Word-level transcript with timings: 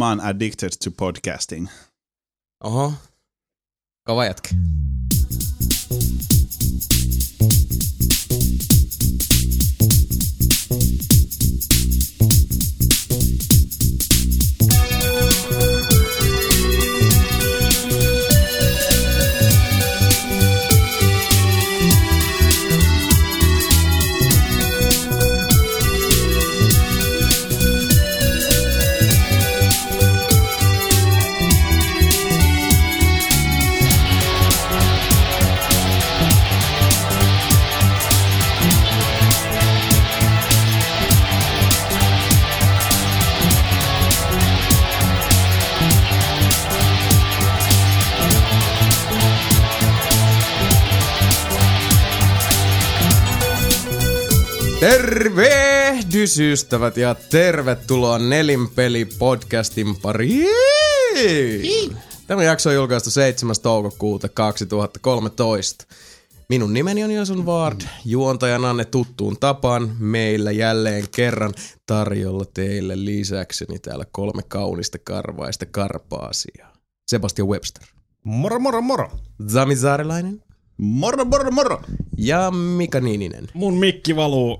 Oon 0.00 0.20
addicted 0.20 0.70
to 0.84 0.90
podcasting. 0.90 1.68
Oho. 2.64 2.92
Kova 4.06 4.24
jätkä. 4.24 4.48
Tervehdys 54.82 56.38
ystävät 56.38 56.96
ja 56.96 57.14
tervetuloa 57.14 58.18
Nelinpeli 58.18 59.04
podcastin 59.04 59.96
pariin. 59.96 61.96
Tämä 62.26 62.44
jakso 62.44 62.70
on 62.70 62.74
julkaistu 62.74 63.10
7. 63.10 63.56
toukokuuta 63.62 64.28
2013. 64.28 65.86
Minun 66.48 66.72
nimeni 66.72 67.04
on 67.04 67.10
Jason 67.10 67.46
Ward, 67.46 67.80
juontajananne 68.04 68.84
tuttuun 68.84 69.36
tapaan. 69.40 69.96
Meillä 69.98 70.50
jälleen 70.50 71.04
kerran 71.16 71.54
tarjolla 71.86 72.44
teille 72.54 73.04
lisäkseni 73.04 73.78
täällä 73.78 74.04
kolme 74.12 74.42
kaunista 74.48 74.98
karvaista 75.04 75.66
karpaasia. 75.66 76.66
Sebastian 77.06 77.48
Webster, 77.48 77.84
Moro, 78.24 78.58
moro, 78.58 78.82
moro. 78.82 79.10
Zami 79.48 79.76
Saarilainen 79.76 80.42
Moro, 80.82 81.24
moro, 81.24 81.50
moro! 81.50 81.80
ja 82.16 82.50
Mika 82.50 83.00
Niininen. 83.00 83.48
Mun 83.54 83.78
mikki 83.78 84.16
valuu. 84.16 84.58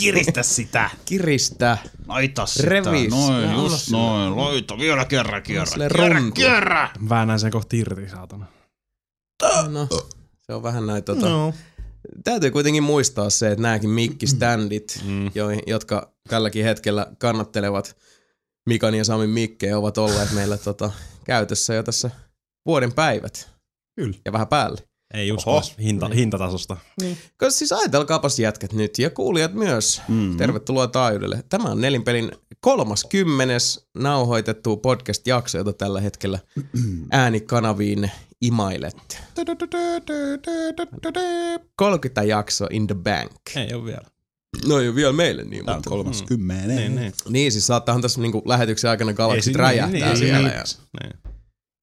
Kiristä 0.00 0.42
sitä! 0.42 0.90
Kiristä. 1.04 1.78
Laita 2.08 2.46
sitä. 2.46 2.68
Revis. 2.68 3.10
Noin, 3.10 3.44
Anna 3.44 3.62
just 3.62 3.90
noin. 3.90 4.36
Laita 4.36 4.78
vielä 4.78 5.04
kerran, 5.04 5.42
kerran. 5.42 5.66
sille 5.66 5.88
Kerran, 5.88 6.32
kerran! 6.32 6.88
Väännän 7.08 7.40
sen 7.40 7.50
kohti 7.50 7.78
irti, 7.78 8.08
saatana. 8.08 8.46
No, 9.68 9.88
se 10.40 10.54
on 10.54 10.62
vähän 10.62 10.86
näin 10.86 11.04
tota... 11.04 11.28
No. 11.28 11.54
Täytyy 12.24 12.50
kuitenkin 12.50 12.82
muistaa 12.82 13.30
se, 13.30 13.50
että 13.50 13.62
nämäkin 13.62 13.90
mikkiständit, 13.90 15.00
Mm. 15.04 15.30
jo, 15.34 15.46
jotka 15.66 16.12
tälläkin 16.28 16.64
hetkellä 16.64 17.06
kannattelevat 17.18 17.96
Mikan 18.66 18.94
ja 18.94 19.04
Samin 19.04 19.30
mikkejä, 19.30 19.78
ovat 19.78 19.98
olleet 19.98 20.32
meillä 20.32 20.56
tota, 20.56 20.90
käytössä 21.24 21.74
jo 21.74 21.82
tässä 21.82 22.10
vuoden 22.66 22.92
päivät 22.92 23.50
Kyllä. 23.96 24.16
ja 24.24 24.32
vähän 24.32 24.48
päälle. 24.48 24.80
Ei 25.14 25.28
just 25.28 25.48
Oho. 25.48 25.62
hinta, 25.82 26.08
hintatasosta. 26.08 26.76
Koska 27.36 27.50
siis 27.50 27.72
ajatelkaapas 27.72 28.38
jätkät 28.38 28.72
nyt 28.72 28.98
ja 28.98 29.10
kuulijat 29.10 29.54
myös. 29.54 30.02
Mm. 30.08 30.36
Tervetuloa 30.36 30.86
taajuudelle. 30.86 31.44
Tämä 31.48 31.68
on 31.68 31.80
Nelinpelin 31.80 32.32
kolmas 32.60 33.04
kymmenes 33.04 33.88
nauhoitettu 33.98 34.76
podcast-jakso, 34.76 35.58
jota 35.58 35.72
tällä 35.72 36.00
hetkellä 36.00 36.38
äänikanaviin 37.10 38.10
imailette. 38.40 39.16
30 41.76 42.22
jakso 42.22 42.66
in 42.70 42.86
the 42.86 42.94
bank. 42.94 43.32
Ei 43.56 43.74
oo 43.74 43.84
vielä. 43.84 44.04
No 44.68 44.80
ei 44.80 44.88
ole 44.88 44.94
vielä 44.96 45.12
meille 45.12 45.44
niin, 45.44 45.70
on 45.70 45.76
mutta... 45.76 45.90
kolmas 45.90 46.22
kymmenen. 46.22 46.76
Niin, 46.76 46.94
niin. 46.94 47.12
Niin, 47.28 47.52
siis 47.52 47.66
saattaahan 47.66 48.02
tässä 48.02 48.20
niinku 48.20 48.42
lähetyksen 48.44 48.90
aikana 48.90 49.12
galaksit 49.12 49.52
si- 49.52 49.58
räjähtää 49.58 49.90
niin, 50.00 50.04
niin, 50.04 50.16
siellä. 50.18 50.48
niin, 50.48 50.56
ja 50.56 50.64
niin. 51.02 51.33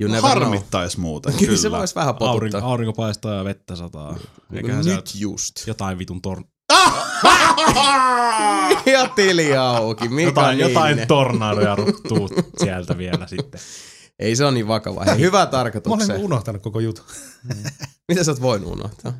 You 0.01 0.09
No, 0.09 0.15
never 0.15 0.31
know. 0.31 0.43
harmittais 0.43 0.97
muuten, 0.97 1.33
Kyllä 1.33 1.45
kyllä. 1.49 1.57
se 1.61 1.71
voisi 1.71 1.95
vähän 1.95 2.15
Aurinko, 2.19 2.39
potuttaa. 2.39 2.71
aurinko 2.71 2.93
paistaa 2.93 3.35
ja 3.35 3.43
vettä 3.43 3.75
sataa. 3.75 4.11
No, 4.11 4.19
Eiköhän 4.57 4.83
se 4.83 4.95
nyt 4.95 5.11
just. 5.15 5.67
jotain 5.67 5.97
vitun 5.97 6.21
tor... 6.21 6.43
ja 8.93 9.07
tili 9.15 9.55
auki. 9.57 10.09
Mika 10.09 10.27
Jotain, 10.29 10.59
jotain 10.59 10.85
Niininen. 10.85 11.07
tornadoja 11.07 11.75
ruttuu 11.75 12.29
sieltä 12.63 12.97
vielä 12.97 13.27
sitten. 13.27 13.61
Ei 14.19 14.35
se 14.35 14.45
on 14.45 14.53
niin 14.53 14.67
vakava. 14.67 15.03
Hei, 15.05 15.19
hyvää 15.19 15.39
Mä 15.39 15.41
olen 15.41 15.51
tarkoitukseen. 15.51 16.19
unohtanut 16.19 16.61
koko 16.61 16.79
jutun. 16.79 17.05
Mitä 18.07 18.23
sä 18.23 18.31
oot 18.31 18.41
voinut 18.41 18.71
unohtaa? 18.71 19.13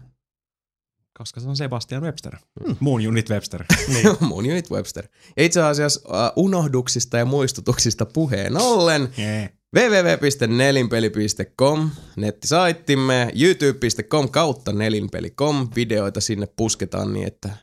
Koska 1.17 1.41
se 1.41 1.47
on 1.49 1.57
Sebastian 1.57 2.03
Webster. 2.03 2.35
Muun 2.79 3.07
unit 3.07 3.29
Webster. 3.29 3.63
Niin. 3.87 4.07
Mun 4.19 4.45
unit 4.45 4.71
Webster. 4.71 5.07
Ja 5.37 5.43
itse 5.43 5.61
asiassa 5.61 6.01
uh, 6.09 6.43
unohduksista 6.43 7.17
ja 7.17 7.25
muistutuksista 7.25 8.05
puheen 8.05 8.57
ollen 8.57 9.13
Yeah. 9.19 9.49
www.nelinpeli.com, 9.75 11.89
nettisaittimme, 12.15 13.31
youtube.com 13.33 14.29
kautta 14.29 14.73
nelinpeli.com, 14.73 15.69
videoita 15.75 16.21
sinne 16.21 16.47
pusketaan 16.55 17.13
niin, 17.13 17.27
että 17.27 17.57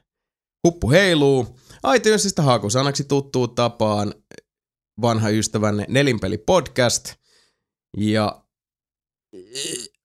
huppu 0.66 0.90
heiluu. 0.90 1.58
iTunesista 1.96 2.42
hakusanaksi 2.42 3.04
tuttuun 3.04 3.54
tapaan 3.54 4.14
vanha 5.00 5.28
ystävänne 5.28 5.86
Nelinpeli 5.88 6.38
podcast. 6.38 7.14
Ja 7.96 8.42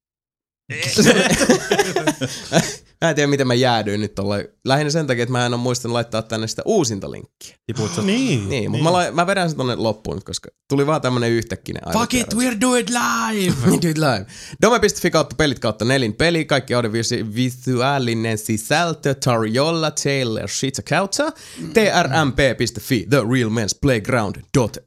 mä 3.04 3.10
en 3.10 3.16
tiedä, 3.16 3.28
miten 3.28 3.48
mä 3.48 3.54
jäädyin 3.54 4.02
nyt 4.02 4.16
tolle. 4.16 4.54
Lähinnä 4.66 4.90
sen 4.92 5.08
takia, 5.08 5.24
että 5.24 5.32
mä 5.32 5.46
en 5.46 5.54
ole 5.54 5.62
muistanut 5.62 5.94
laittaa 5.94 6.22
tänne 6.22 6.48
sitä 6.48 6.62
uusinta 6.66 7.12
linkkiä. 7.12 7.56
Tipuit 7.66 7.94
sä... 7.96 8.02
Niin, 8.02 8.40
Niin. 8.40 8.50
niin. 8.50 8.72
mutta 8.72 8.84
mä, 8.84 8.94
la- 8.94 9.12
mä 9.12 9.28
vedän 9.28 9.50
sen 9.50 9.58
tonne 9.58 9.76
loppuun, 9.76 10.24
koska 10.24 10.50
tuli 10.70 10.88
vaan 10.88 11.02
tämmönen 11.02 11.32
yhtäkkinen 11.32 11.82
Fuck 11.94 12.14
it, 12.14 12.34
we're 12.34 12.62
do 12.62 12.76
it 12.76 12.90
live! 12.90 13.56
Do 13.82 13.90
it 13.90 13.98
live. 13.98 14.26
Dome.fi 14.62 15.12
kautta 15.12 15.36
pelit 15.36 15.60
kautta 15.60 15.86
nelin 15.86 16.14
peli, 16.14 16.46
kaikki 16.46 16.74
audiovisuaalinen 16.74 18.38
sisältö, 18.38 19.14
tarjolla 19.14 19.92
Taylor 19.92 20.50
Shita 20.50 20.82
kautta, 20.90 21.32
trmp.fi, 21.74 23.06
the 23.10 23.18
real 23.32 23.50
men's 23.50 23.78
playground 23.82 24.36
dot 24.58 24.78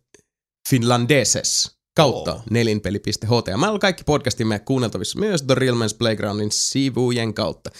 finlandeses 0.71 1.75
kautta 1.97 2.34
oh. 2.34 2.43
nelinpeli.html. 2.51 3.79
Kaikki 3.79 4.05
podcastimme 4.05 4.59
kuunneltavissa 4.59 5.19
myös 5.19 5.43
The 5.43 5.55
Real 5.55 5.75
Men's 5.75 5.97
Playgroundin 5.99 6.53
sivujen 6.53 7.34
kautta. 7.34 7.71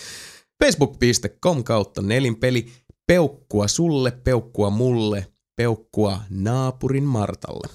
Facebook.com 0.65 1.65
kautta 1.65 2.03
nelinpeli. 2.03 2.72
Peukkua 3.06 3.69
sulle, 3.69 4.10
peukkua 4.10 4.71
mulle, 4.71 5.26
peukkua 5.56 6.21
naapurin 6.31 7.05
Martalle. 7.05 7.69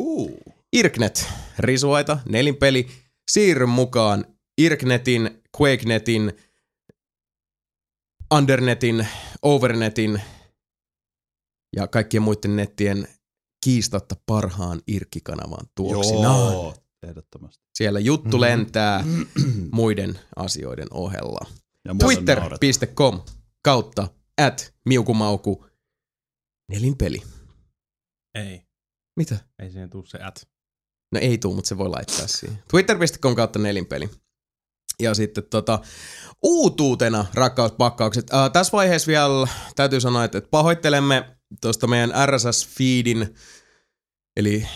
Uh. 0.00 0.38
Irknet, 0.72 1.28
risuaita, 1.58 2.18
nelinpeli, 2.28 2.86
siirry 3.30 3.66
mukaan 3.66 4.24
Irknetin, 4.58 5.42
QuakeNetin, 5.56 6.32
Undernetin, 8.34 9.06
Overnetin 9.42 10.22
ja 11.76 11.86
kaikkien 11.86 12.22
muiden 12.22 12.56
nettien 12.56 13.08
kiistatta 13.64 14.16
parhaan 14.26 14.80
Irkkikanavan 14.86 15.66
tuoksinaan. 15.74 16.52
Joo, 16.52 16.74
ehdottomasti. 17.02 17.64
Siellä 17.78 18.00
juttu 18.00 18.36
Mhm. 18.36 18.40
lentää 18.40 19.04
muiden 19.72 20.18
asioiden 20.36 20.86
ohella. 20.90 21.40
Twitter.com 21.98 23.20
kautta 23.64 24.08
at 24.40 24.74
miukumauku 24.88 25.66
nelinpeli. 26.70 27.22
Ei, 28.34 28.62
Mitä? 29.16 29.38
ei 29.58 29.70
siihen 29.70 29.90
tuu 29.90 30.06
se 30.06 30.18
at. 30.18 30.48
No 31.12 31.20
ei 31.20 31.38
tuu, 31.38 31.54
mutta 31.54 31.68
se 31.68 31.78
voi 31.78 31.88
laittaa 31.88 32.26
siihen. 32.26 32.62
Twitter.com 32.70 33.34
kautta 33.36 33.58
nelinpeli. 33.58 34.10
Ja 35.00 35.14
sitten 35.14 35.44
tota, 35.50 35.80
uutuutena 36.42 37.26
rakkauspakkaukset. 37.34 38.34
Äh, 38.34 38.50
tässä 38.52 38.72
vaiheessa 38.72 39.06
vielä 39.06 39.48
täytyy 39.76 40.00
sanoa, 40.00 40.24
että, 40.24 40.38
että 40.38 40.50
pahoittelemme 40.50 41.37
tuosta 41.60 41.86
meidän 41.86 42.12
RSS-feedin, 42.26 43.34
eli 44.36 44.66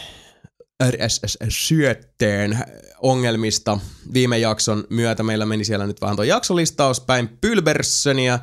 RSS-syötteen 0.91 2.59
ongelmista 3.03 3.79
viime 4.13 4.39
jakson 4.39 4.85
myötä. 4.91 5.23
Meillä 5.23 5.47
meni 5.47 5.65
siellä 5.65 5.87
nyt 5.87 6.01
vähän 6.01 6.17
tuo 6.17 6.25
jaksolistaus 6.25 7.01
päin 7.01 7.39
Pylberssonia, 7.41 8.39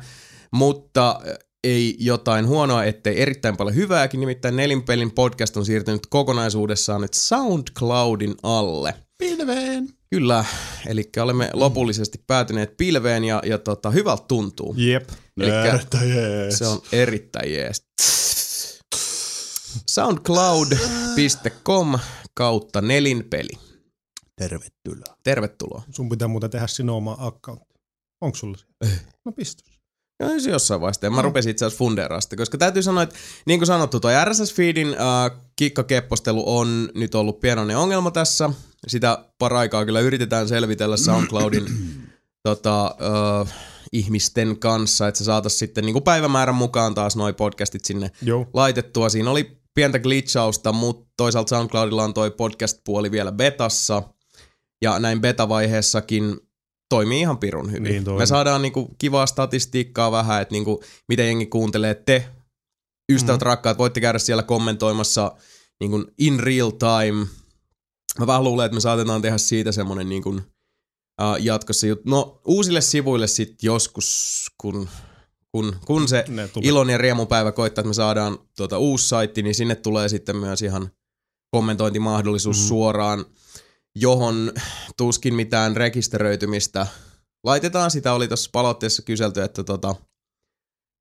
mutta 0.52 1.20
ei 1.64 1.96
jotain 1.98 2.46
huonoa, 2.46 2.84
ettei 2.84 3.22
erittäin 3.22 3.56
paljon 3.56 3.76
hyvääkin. 3.76 4.20
Nimittäin 4.20 4.56
Nelinpelin 4.56 5.12
podcast 5.12 5.56
on 5.56 5.66
siirtynyt 5.66 6.06
kokonaisuudessaan 6.06 7.00
nyt 7.00 7.14
SoundCloudin 7.14 8.34
alle. 8.42 8.94
Pilveen. 9.18 9.99
Kyllä, 10.10 10.44
eli 10.86 11.10
olemme 11.22 11.50
lopullisesti 11.52 12.24
päätyneet 12.26 12.76
pilveen 12.76 13.24
ja, 13.24 13.42
ja 13.46 13.58
tota, 13.58 13.90
hyvältä 13.90 14.24
tuntuu. 14.28 14.74
Jep. 14.76 15.08
Elikkä 15.40 16.04
jees. 16.04 16.58
se 16.58 16.66
on 16.66 16.82
erittäin 16.92 17.52
jees. 17.52 17.86
soundcloud.com 19.90 21.98
kautta 22.34 22.80
nelinpeli. 22.80 23.58
Tervetuloa. 24.36 25.16
Tervetuloa. 25.22 25.82
Sun 25.90 26.08
pitää 26.08 26.28
muuten 26.28 26.50
tehdä 26.50 26.66
sinun 26.66 26.96
oma 26.96 27.16
accountti. 27.18 27.74
Onko 28.20 28.36
sulla 28.36 28.56
se? 28.56 28.64
No 29.24 29.32
pistos. 29.32 29.69
Joo, 30.20 30.40
se 30.40 30.50
jossain 30.50 30.80
vaiheessa. 30.80 31.06
Ja 31.06 31.10
mä 31.10 31.22
rupesin 31.22 31.50
itse 31.50 31.66
asiassa 31.66 32.20
sitä, 32.20 32.36
koska 32.36 32.58
täytyy 32.58 32.82
sanoa, 32.82 33.02
että 33.02 33.16
niin 33.46 33.60
kuin 33.60 33.66
sanottu, 33.66 34.00
toi 34.00 34.12
RSS-feedin 34.24 34.88
äh, 34.88 35.40
kikkakeppostelu 35.56 36.58
on 36.58 36.88
nyt 36.94 37.14
ollut 37.14 37.40
pienoinen 37.40 37.76
ongelma 37.76 38.10
tässä. 38.10 38.50
Sitä 38.86 39.24
paraikaa 39.38 39.84
kyllä 39.84 40.00
yritetään 40.00 40.48
selvitellä 40.48 40.96
SoundCloudin 40.96 41.66
tota, 42.48 42.86
äh, 42.86 43.54
ihmisten 43.92 44.58
kanssa, 44.58 45.08
että 45.08 45.18
se 45.18 45.24
saataisiin 45.24 45.58
sitten 45.58 45.84
niin 45.84 45.94
kuin 45.94 46.04
päivämäärän 46.04 46.54
mukaan 46.54 46.94
taas 46.94 47.16
noi 47.16 47.32
podcastit 47.32 47.84
sinne 47.84 48.10
Joo. 48.22 48.46
laitettua. 48.54 49.08
Siinä 49.08 49.30
oli 49.30 49.60
pientä 49.74 49.98
glitchausta, 49.98 50.72
mutta 50.72 51.10
toisaalta 51.16 51.48
SoundCloudilla 51.48 52.04
on 52.04 52.14
toi 52.14 52.30
podcast-puoli 52.30 53.10
vielä 53.10 53.32
betassa. 53.32 54.02
Ja 54.82 54.98
näin 54.98 55.20
beta-vaiheessakin 55.20 56.49
toimii 56.90 57.20
ihan 57.20 57.38
pirun 57.38 57.70
hyvin. 57.70 57.82
Niin 57.82 58.04
toimii. 58.04 58.18
Me 58.18 58.26
saadaan 58.26 58.62
niinku 58.62 58.94
kivaa 58.98 59.26
statistiikkaa 59.26 60.12
vähän, 60.12 60.42
että 60.42 60.52
niinku, 60.52 60.82
miten 61.08 61.26
jengi 61.26 61.46
kuuntelee 61.46 61.94
te. 61.94 62.28
Ystävät 63.12 63.40
mm. 63.40 63.44
rakkaat, 63.44 63.78
voitte 63.78 64.00
käydä 64.00 64.18
siellä 64.18 64.42
kommentoimassa 64.42 65.36
niinku 65.80 66.04
in 66.18 66.40
real 66.40 66.70
time. 66.70 67.26
Mä 68.18 68.26
vähän 68.26 68.44
luulen, 68.44 68.66
että 68.66 68.74
me 68.74 68.80
saatetaan 68.80 69.22
tehdä 69.22 69.38
siitä 69.38 69.72
semmonen 69.72 70.08
niinku, 70.08 70.30
uh, 70.30 70.40
jatkossa 71.40 71.86
juttu. 71.86 72.10
No 72.10 72.40
uusille 72.44 72.80
sivuille 72.80 73.26
sitten 73.26 73.58
joskus, 73.66 74.46
kun, 74.58 74.88
kun, 75.52 75.76
kun 75.86 76.08
se 76.08 76.24
ilon 76.62 76.90
ja 76.90 76.98
riemun 76.98 77.26
päivä 77.26 77.52
koittaa, 77.52 77.82
että 77.82 77.88
me 77.88 77.94
saadaan 77.94 78.38
tuota 78.56 78.78
uusi 78.78 79.08
saitti, 79.08 79.42
niin 79.42 79.54
sinne 79.54 79.74
tulee 79.74 80.08
sitten 80.08 80.36
myös 80.36 80.62
ihan 80.62 80.90
kommentointimahdollisuus 81.50 82.56
Mhm. 82.56 82.62
mm-hmm. 82.62 82.68
suoraan, 82.68 83.24
johon 83.96 84.52
tuskin 84.96 85.34
mitään 85.34 85.76
rekisteröitymistä 85.76 86.86
laitetaan. 87.44 87.90
Sitä 87.90 88.12
oli 88.12 88.28
tuossa 88.28 88.50
palautteessa 88.52 89.02
kyselty, 89.02 89.42
että 89.42 89.64
tota, 89.64 89.94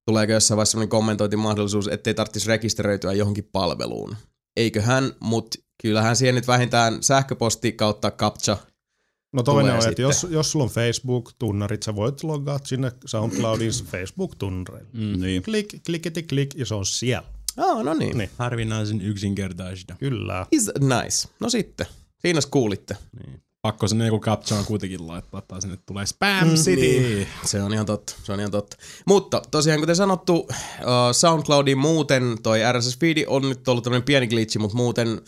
tuleeko 0.06 0.34
jossain 0.34 0.56
vaiheessa 0.56 0.72
sellainen 0.72 0.90
kommentointimahdollisuus, 0.90 1.88
ettei 1.88 2.14
tarvitsisi 2.14 2.48
rekisteröityä 2.48 3.14
johonkin 3.14 3.50
palveluun. 3.52 4.16
Eiköhän, 4.58 5.14
mutta 5.20 5.60
kyllähän 5.82 6.16
siihen 6.16 6.36
nyt 6.36 6.48
vähintään 6.48 7.04
sähköposti 7.04 7.72
kautta 7.72 8.12
captcha. 8.12 8.58
No 9.34 9.44
toinen 9.44 9.62
tulee 9.62 9.72
on, 9.72 9.78
että 9.78 9.90
sitten. 9.90 10.04
jos, 10.04 10.28
jos 10.30 10.52
sulla 10.52 10.66
on 10.66 10.72
Facebook-tunnarit, 10.72 11.84
sä 11.84 11.96
voit 11.96 12.24
logaa 12.24 12.60
sinne 12.64 12.92
SoundCloudin 13.06 13.72
Facebook-tunnareille. 13.72 14.90
Mm. 14.94 15.22
Niin. 15.22 15.44
Klik, 15.44 15.84
kliketi 15.86 16.24
klik 16.24 16.56
ja 16.56 16.66
se 16.66 16.76
on 16.76 16.86
siellä. 16.86 17.28
Ah, 17.58 17.84
no 17.84 17.94
niin. 17.94 18.18
Niin. 18.18 18.30
Harvinaisen 18.38 19.02
yksinkertaista. 19.02 19.96
Kyllä. 20.00 20.46
Is 20.52 20.72
nice. 20.80 21.30
No 21.40 21.50
sitten. 21.50 21.86
Siinä 22.19 22.39
kuulitte. 22.51 22.98
Niin. 23.19 23.42
Pakko 23.62 23.88
sinne 23.88 24.06
joku 24.06 24.19
captchaan 24.19 24.66
kuitenkin 24.66 25.07
laittaa, 25.07 25.42
tai 25.42 25.62
sinne 25.62 25.77
tulee 25.86 26.06
Spam 26.06 26.50
City. 26.50 26.81
Niin. 26.81 27.27
Se 27.45 27.62
on 27.62 27.74
ihan 27.74 27.86
totta, 27.86 28.13
se 28.24 28.33
on 28.33 28.39
ihan 28.39 28.51
totta. 28.51 28.77
Mutta 29.07 29.42
tosiaan 29.51 29.80
kuten 29.80 29.95
sanottu, 29.95 30.33
uh, 30.33 30.48
SoundCloudin 31.12 31.77
muuten 31.77 32.38
toi 32.44 32.60
RSS-feedi 32.71 33.25
on 33.27 33.50
nyt 33.50 33.68
ollut 33.68 33.83
tämmöinen 33.83 34.04
pieni 34.04 34.27
glitchi, 34.27 34.60
mutta 34.60 34.77
muuten, 34.77 35.21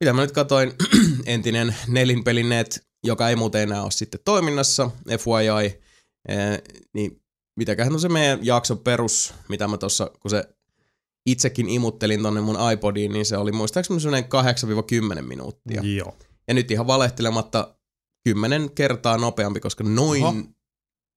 mitä 0.00 0.12
mä 0.12 0.20
nyt 0.20 0.32
katoin, 0.32 0.72
entinen 1.26 1.76
nelinpelineet, 1.88 2.86
joka 3.04 3.28
ei 3.28 3.36
muuten 3.36 3.62
enää 3.62 3.82
ole 3.82 3.90
sitten 3.90 4.20
toiminnassa, 4.24 4.90
FYI, 5.06 5.80
eh, 6.28 6.62
niin 6.94 7.22
mitäköhän 7.56 7.92
on 7.92 8.00
se 8.00 8.08
meidän 8.08 8.38
jakson 8.42 8.78
perus, 8.78 9.34
mitä 9.48 9.68
mä 9.68 9.78
tossa, 9.78 10.10
kun 10.20 10.30
se 10.30 10.44
itsekin 11.26 11.68
imuttelin 11.68 12.22
tonne 12.22 12.40
mun 12.40 12.56
iPodiin, 12.72 13.12
niin 13.12 13.26
se 13.26 13.36
oli 13.36 13.52
muistaakseni 13.52 14.00
semmoinen 14.00 14.30
8-10 15.18 15.22
minuuttia. 15.22 15.82
Joo. 15.82 16.16
Ja 16.48 16.54
nyt 16.54 16.70
ihan 16.70 16.86
valehtelematta 16.86 17.74
kymmenen 18.24 18.70
kertaa 18.70 19.18
nopeampi, 19.18 19.60
koska 19.60 19.84
noin 19.84 20.24
Oho. 20.24 20.34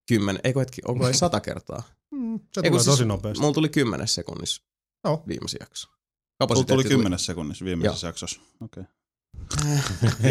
kymmenen, 0.08 0.42
eikö 0.44 0.60
hetki, 0.60 0.82
onko 0.88 1.08
ei 1.08 1.14
sata 1.14 1.40
kertaa? 1.40 1.84
Mm, 2.12 2.40
Se 2.40 2.60
Eikö 2.60 2.70
tulee 2.70 2.84
siis 2.84 2.86
tosi 2.96 3.06
nopeasti. 3.06 3.42
Mulla 3.42 3.54
tuli 3.54 3.70
kymmenes 3.70 4.16
sekunnissa 4.16 4.62
Joo. 5.04 5.24
viimeisin 5.28 5.58
jakso. 5.60 5.88
Sulla 5.88 5.98
Kapasiteetti 6.40 6.84
tuli 6.84 6.96
kymmenessä 6.96 7.26
sekunnissa 7.26 7.66
viimeisessä 7.66 8.08
jaksossa. 8.08 8.42
Okei. 8.62 8.84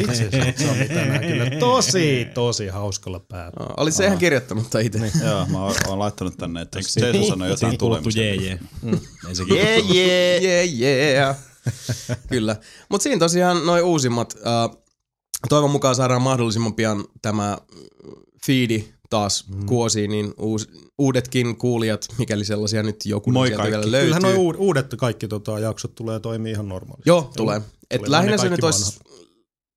Itse 0.00 0.12
asiassa 0.12 0.64
se 0.64 0.70
oli 0.70 0.88
tänään 0.88 1.20
kyllä 1.20 1.50
tosi, 1.60 2.26
tosi 2.34 2.66
hauskalla 2.68 3.20
päällä. 3.20 3.52
No, 3.60 3.66
Olit 3.76 3.94
se 3.94 4.06
ihan 4.06 4.18
kirjoittanut 4.18 4.70
tai 4.70 4.86
itse? 4.86 5.12
Joo, 5.24 5.46
mä 5.46 5.64
oon, 5.64 5.74
oon 5.88 5.98
laittanut 5.98 6.36
tänne, 6.36 6.62
että 6.62 6.78
Eikö 6.78 7.06
Jason 7.06 7.28
sanoi 7.28 7.48
jotain 7.50 7.78
tulemista. 7.78 8.20
jee 8.20 8.34
jee. 8.34 8.58
Sekin 9.32 9.56
Yeah, 9.56 9.90
yeah, 9.94 10.42
yeah, 10.42 11.14
yeah. 11.14 11.36
Kyllä. 12.28 12.56
Mutta 12.88 13.02
siinä 13.02 13.18
tosiaan 13.18 13.66
noin 13.66 13.84
uusimmat. 13.84 14.34
Uh, 14.34 14.84
toivon 15.48 15.70
mukaan 15.70 15.94
saadaan 15.94 16.22
mahdollisimman 16.22 16.74
pian 16.74 17.04
tämä 17.22 17.58
feedi 18.46 18.94
taas 19.14 19.48
mm. 19.48 19.66
kuosiin, 19.66 20.10
niin 20.10 20.34
uus, 20.38 20.68
uudetkin 20.98 21.56
kuulijat, 21.56 22.06
mikäli 22.18 22.44
sellaisia 22.44 22.82
nyt 22.82 23.06
joku 23.06 23.32
Moi 23.32 23.46
sieltä 23.46 23.62
kaikki. 23.62 23.78
vielä 23.78 23.90
löytyy. 23.90 24.14
Kyllähän 24.14 24.36
nuo 24.36 24.54
uudet, 24.58 24.94
kaikki 24.98 25.28
tota, 25.28 25.58
jaksot 25.58 25.94
tulee 25.94 26.20
toimii 26.20 26.52
ihan 26.52 26.68
normaalisti. 26.68 27.10
Joo, 27.10 27.30
tulee. 27.36 27.62
Et 27.90 27.98
Tulee 27.98 28.10
lähinnä 28.10 28.36
se 28.36 28.48
nyt 28.48 28.64
olisi, 28.64 29.00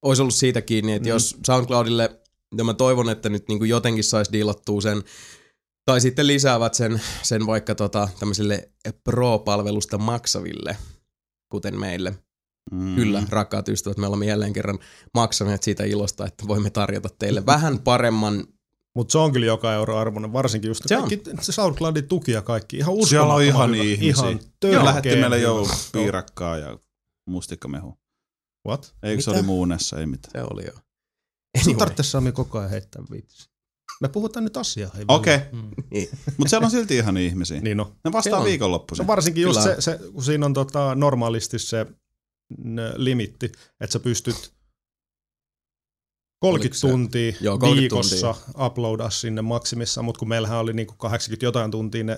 olisi 0.01 0.21
ollut 0.21 0.35
siitä 0.35 0.61
kiinni, 0.61 0.93
että 0.93 1.09
mm. 1.09 1.13
jos 1.13 1.37
SoundCloudille, 1.45 2.19
ja 2.57 2.63
mä 2.63 2.73
toivon, 2.73 3.09
että 3.09 3.29
nyt 3.29 3.47
niin 3.47 3.59
kuin 3.59 3.69
jotenkin 3.69 4.03
saisi 4.03 4.31
diilattua 4.31 4.81
sen, 4.81 5.03
tai 5.85 6.01
sitten 6.01 6.27
lisäävät 6.27 6.73
sen, 6.73 7.01
sen 7.23 7.45
vaikka 7.47 7.75
tota, 7.75 8.09
tämmöisille 8.19 8.69
pro-palvelusta 9.03 9.97
maksaville, 9.97 10.77
kuten 11.51 11.79
meille. 11.79 12.13
Mm. 12.71 12.95
Kyllä, 12.95 13.23
rakkaat 13.29 13.69
ystävät, 13.69 13.97
me 13.97 14.07
olemme 14.07 14.25
jälleen 14.25 14.53
kerran 14.53 14.79
maksaneet 15.13 15.63
siitä 15.63 15.83
ilosta, 15.83 16.25
että 16.25 16.47
voimme 16.47 16.69
tarjota 16.69 17.09
teille 17.19 17.45
vähän 17.45 17.79
paremman 17.79 18.47
Mutta 18.97 19.11
se 19.11 19.17
on 19.17 19.31
kyllä 19.31 19.45
joka 19.45 19.73
euro 19.73 19.97
arvoinen, 19.97 20.33
varsinkin 20.33 20.67
just 20.67 20.83
Se 20.85 20.97
on. 20.97 21.03
kaikki 21.09 21.21
se 21.41 21.51
SoundCloudin 21.51 22.07
tuki 22.07 22.31
ja 22.31 22.41
kaikki. 22.41 22.77
Ihan 22.77 22.93
Siellä 23.07 23.33
on 23.33 23.41
uskomattoman 23.41 23.43
ihan 23.45 23.69
hyvä. 23.71 23.83
ihmisiä. 23.83 24.29
Ihan 24.29 24.39
Joo, 24.73 24.85
lähetti 24.85 25.09
meille 25.09 25.25
hyvä. 25.25 25.37
joulupiirakkaa 25.47 26.57
ja 26.57 26.79
mustikkamehu. 27.25 27.97
What? 28.67 28.95
Eikö 29.03 29.21
se 29.21 29.29
Mitä? 29.31 29.39
oli 29.39 29.45
muunessa? 29.45 29.99
Ei 29.99 30.05
mitään. 30.05 30.31
Se 30.31 30.53
oli 30.53 30.65
jo. 30.65 30.71
Sun 30.71 30.81
Anyway. 31.61 31.77
tarvitse 31.79 32.03
Sami 32.03 32.31
koko 32.31 32.57
ajan 32.59 32.69
heittää 32.69 33.03
viitsi. 33.11 33.49
Me 34.01 34.07
puhutaan 34.09 34.43
nyt 34.43 34.57
asiaa. 34.57 34.91
Okei, 35.07 35.35
okay. 35.35 35.47
Niin. 35.91 36.09
mutta 36.37 36.49
siellä 36.49 36.65
on 36.65 36.71
silti 36.71 36.95
ihan 36.97 37.17
ihmisiä. 37.17 37.61
Niin 37.61 37.77
no. 37.77 37.91
Ne 38.03 38.11
vastaa 38.11 38.31
Se 38.31 38.35
on. 38.37 38.45
viikonloppuisin. 38.45 39.03
No 39.03 39.07
varsinkin 39.07 39.43
just 39.43 39.59
Kyllä. 39.61 39.75
se, 39.75 39.81
se, 39.81 39.99
kun 40.13 40.23
siinä 40.23 40.45
on 40.45 40.53
tota, 40.53 40.95
normaalisti 40.95 41.59
se 41.59 41.85
n, 42.63 42.79
limitti, 42.95 43.45
että 43.81 43.93
sä 43.93 43.99
pystyt 43.99 44.53
30 46.39 46.65
Oliko 46.65 46.75
se? 46.75 46.87
tuntia 46.87 47.33
Joo, 47.41 47.57
30 47.57 47.81
viikossa 47.81 48.35
uploadaa 48.65 49.09
sinne 49.09 49.41
maksimissa, 49.41 50.01
mutta 50.01 50.19
kun 50.19 50.27
meillähän 50.29 50.59
oli 50.59 50.73
niinku 50.73 50.93
80 50.97 51.45
jotain 51.45 51.71
tuntia 51.71 52.03
ne 52.03 52.17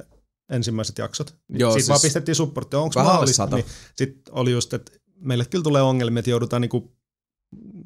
ensimmäiset 0.51 0.97
jaksot, 0.97 1.35
niin 1.47 1.59
Joo, 1.59 1.71
sit 1.71 1.79
siis 1.79 1.89
vaan 1.89 1.99
pistettiin 2.01 2.35
supporttia, 2.35 2.79
onko 2.79 3.03
mahdollista, 3.03 3.45
niin 3.45 3.65
sit 3.95 4.21
oli 4.31 4.51
just, 4.51 4.73
että 4.73 4.91
meille 5.19 5.45
kyllä 5.45 5.63
tulee 5.63 5.81
ongelmia, 5.81 6.19
että 6.19 6.31
joudutaan 6.31 6.61
niinku, 6.61 6.91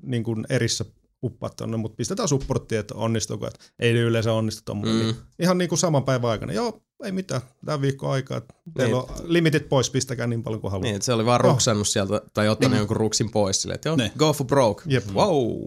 niinku 0.04 0.36
erissä 0.50 0.86
uppaa 1.24 1.50
tonne, 1.50 1.78
mutta 1.78 1.96
pistetään 1.96 2.28
supporttia, 2.30 2.80
että 2.80 2.96
onnistuuko, 2.96 3.48
että 3.48 3.60
ei 3.80 3.94
ne 3.94 4.00
yleensä 4.00 4.34
onnistu 4.34 4.62
tommoinen. 4.66 4.96
Mm. 4.98 5.04
Niin 5.04 5.16
ihan 5.40 5.58
niinku 5.58 5.78
saman 5.78 6.04
päivän 6.04 6.30
aikana, 6.32 6.54
joo, 6.54 6.82
ei 7.04 7.12
mitään, 7.12 7.42
tämä 7.66 7.82
viikko 7.82 8.10
aikaa, 8.10 8.42
teillä 8.78 8.96
Niin. 9.02 9.12
on 9.12 9.34
limitit 9.34 9.70
pois, 9.70 9.90
pistäkää 9.90 10.28
niin 10.28 10.44
paljon 10.44 10.62
kuin 10.62 10.72
haluaa. 10.72 10.92
Niin, 10.92 11.02
se 11.02 11.13
oli 11.13 11.25
vaan 11.25 11.42
ruksannut 11.42 11.88
sieltä, 11.88 12.22
tai 12.34 12.50
ottanut 12.50 12.78
jonkun 12.78 12.98
ruksin 12.98 13.32
pois 13.32 13.62
silleen, 13.62 13.75
että 13.75 13.90
joo, 13.90 13.96
Niin. 13.96 14.12
go 14.18 14.34
for 14.34 14.48
broke. 14.48 14.84
Jep. 14.88 15.06
Wow. 15.13 15.66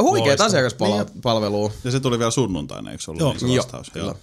Huikeet 0.00 0.40
asiakaspalvelua. 0.40 1.72
Ja 1.84 1.90
se 1.90 2.00
tuli 2.00 2.18
vielä 2.18 2.30
sunnuntaina, 2.30 2.90
eikö 2.90 3.02
se 3.02 3.10
ollut 3.10 3.20
Joo. 3.20 3.32
niin 3.32 3.40
se 3.40 3.46
Joo, 3.46 3.56
vastaus? 3.56 3.90
kyllä. 3.90 4.14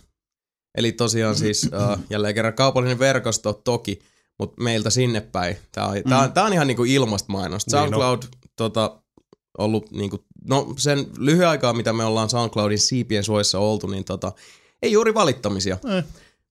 Eli 0.77 0.91
tosiaan 0.91 1.35
siis 1.35 1.63
uh, 1.63 1.99
jälleen 2.09 2.35
kerran 2.35 2.53
kaupallinen 2.53 2.99
verkosto 2.99 3.53
toki, 3.53 3.99
mutta 4.39 4.61
meiltä 4.61 4.89
sinne 4.89 5.21
päin. 5.21 5.57
Tämä 5.71 5.87
on, 5.87 6.01
tää 6.09 6.19
on, 6.19 6.33
tää 6.33 6.43
on 6.43 6.53
ihan 6.53 6.67
niinku 6.67 6.83
ilmasta 6.83 7.31
mainosta. 7.31 7.81
Niin, 7.81 7.91
no. 7.91 7.97
SoundCloud 7.99 8.23
tota, 8.55 9.01
ollut 9.57 9.91
niinku, 9.91 10.25
no 10.47 10.73
sen 10.77 11.07
lyhyen 11.17 11.49
aikaa, 11.49 11.73
mitä 11.73 11.93
me 11.93 12.05
ollaan 12.05 12.29
SoundCloudin 12.29 12.79
siipien 12.79 13.23
suojassa 13.23 13.59
oltu, 13.59 13.87
niin 13.87 14.05
tota, 14.05 14.31
ei 14.81 14.91
juuri 14.91 15.13
valittamisia. 15.13 15.77
Eh. 15.97 16.03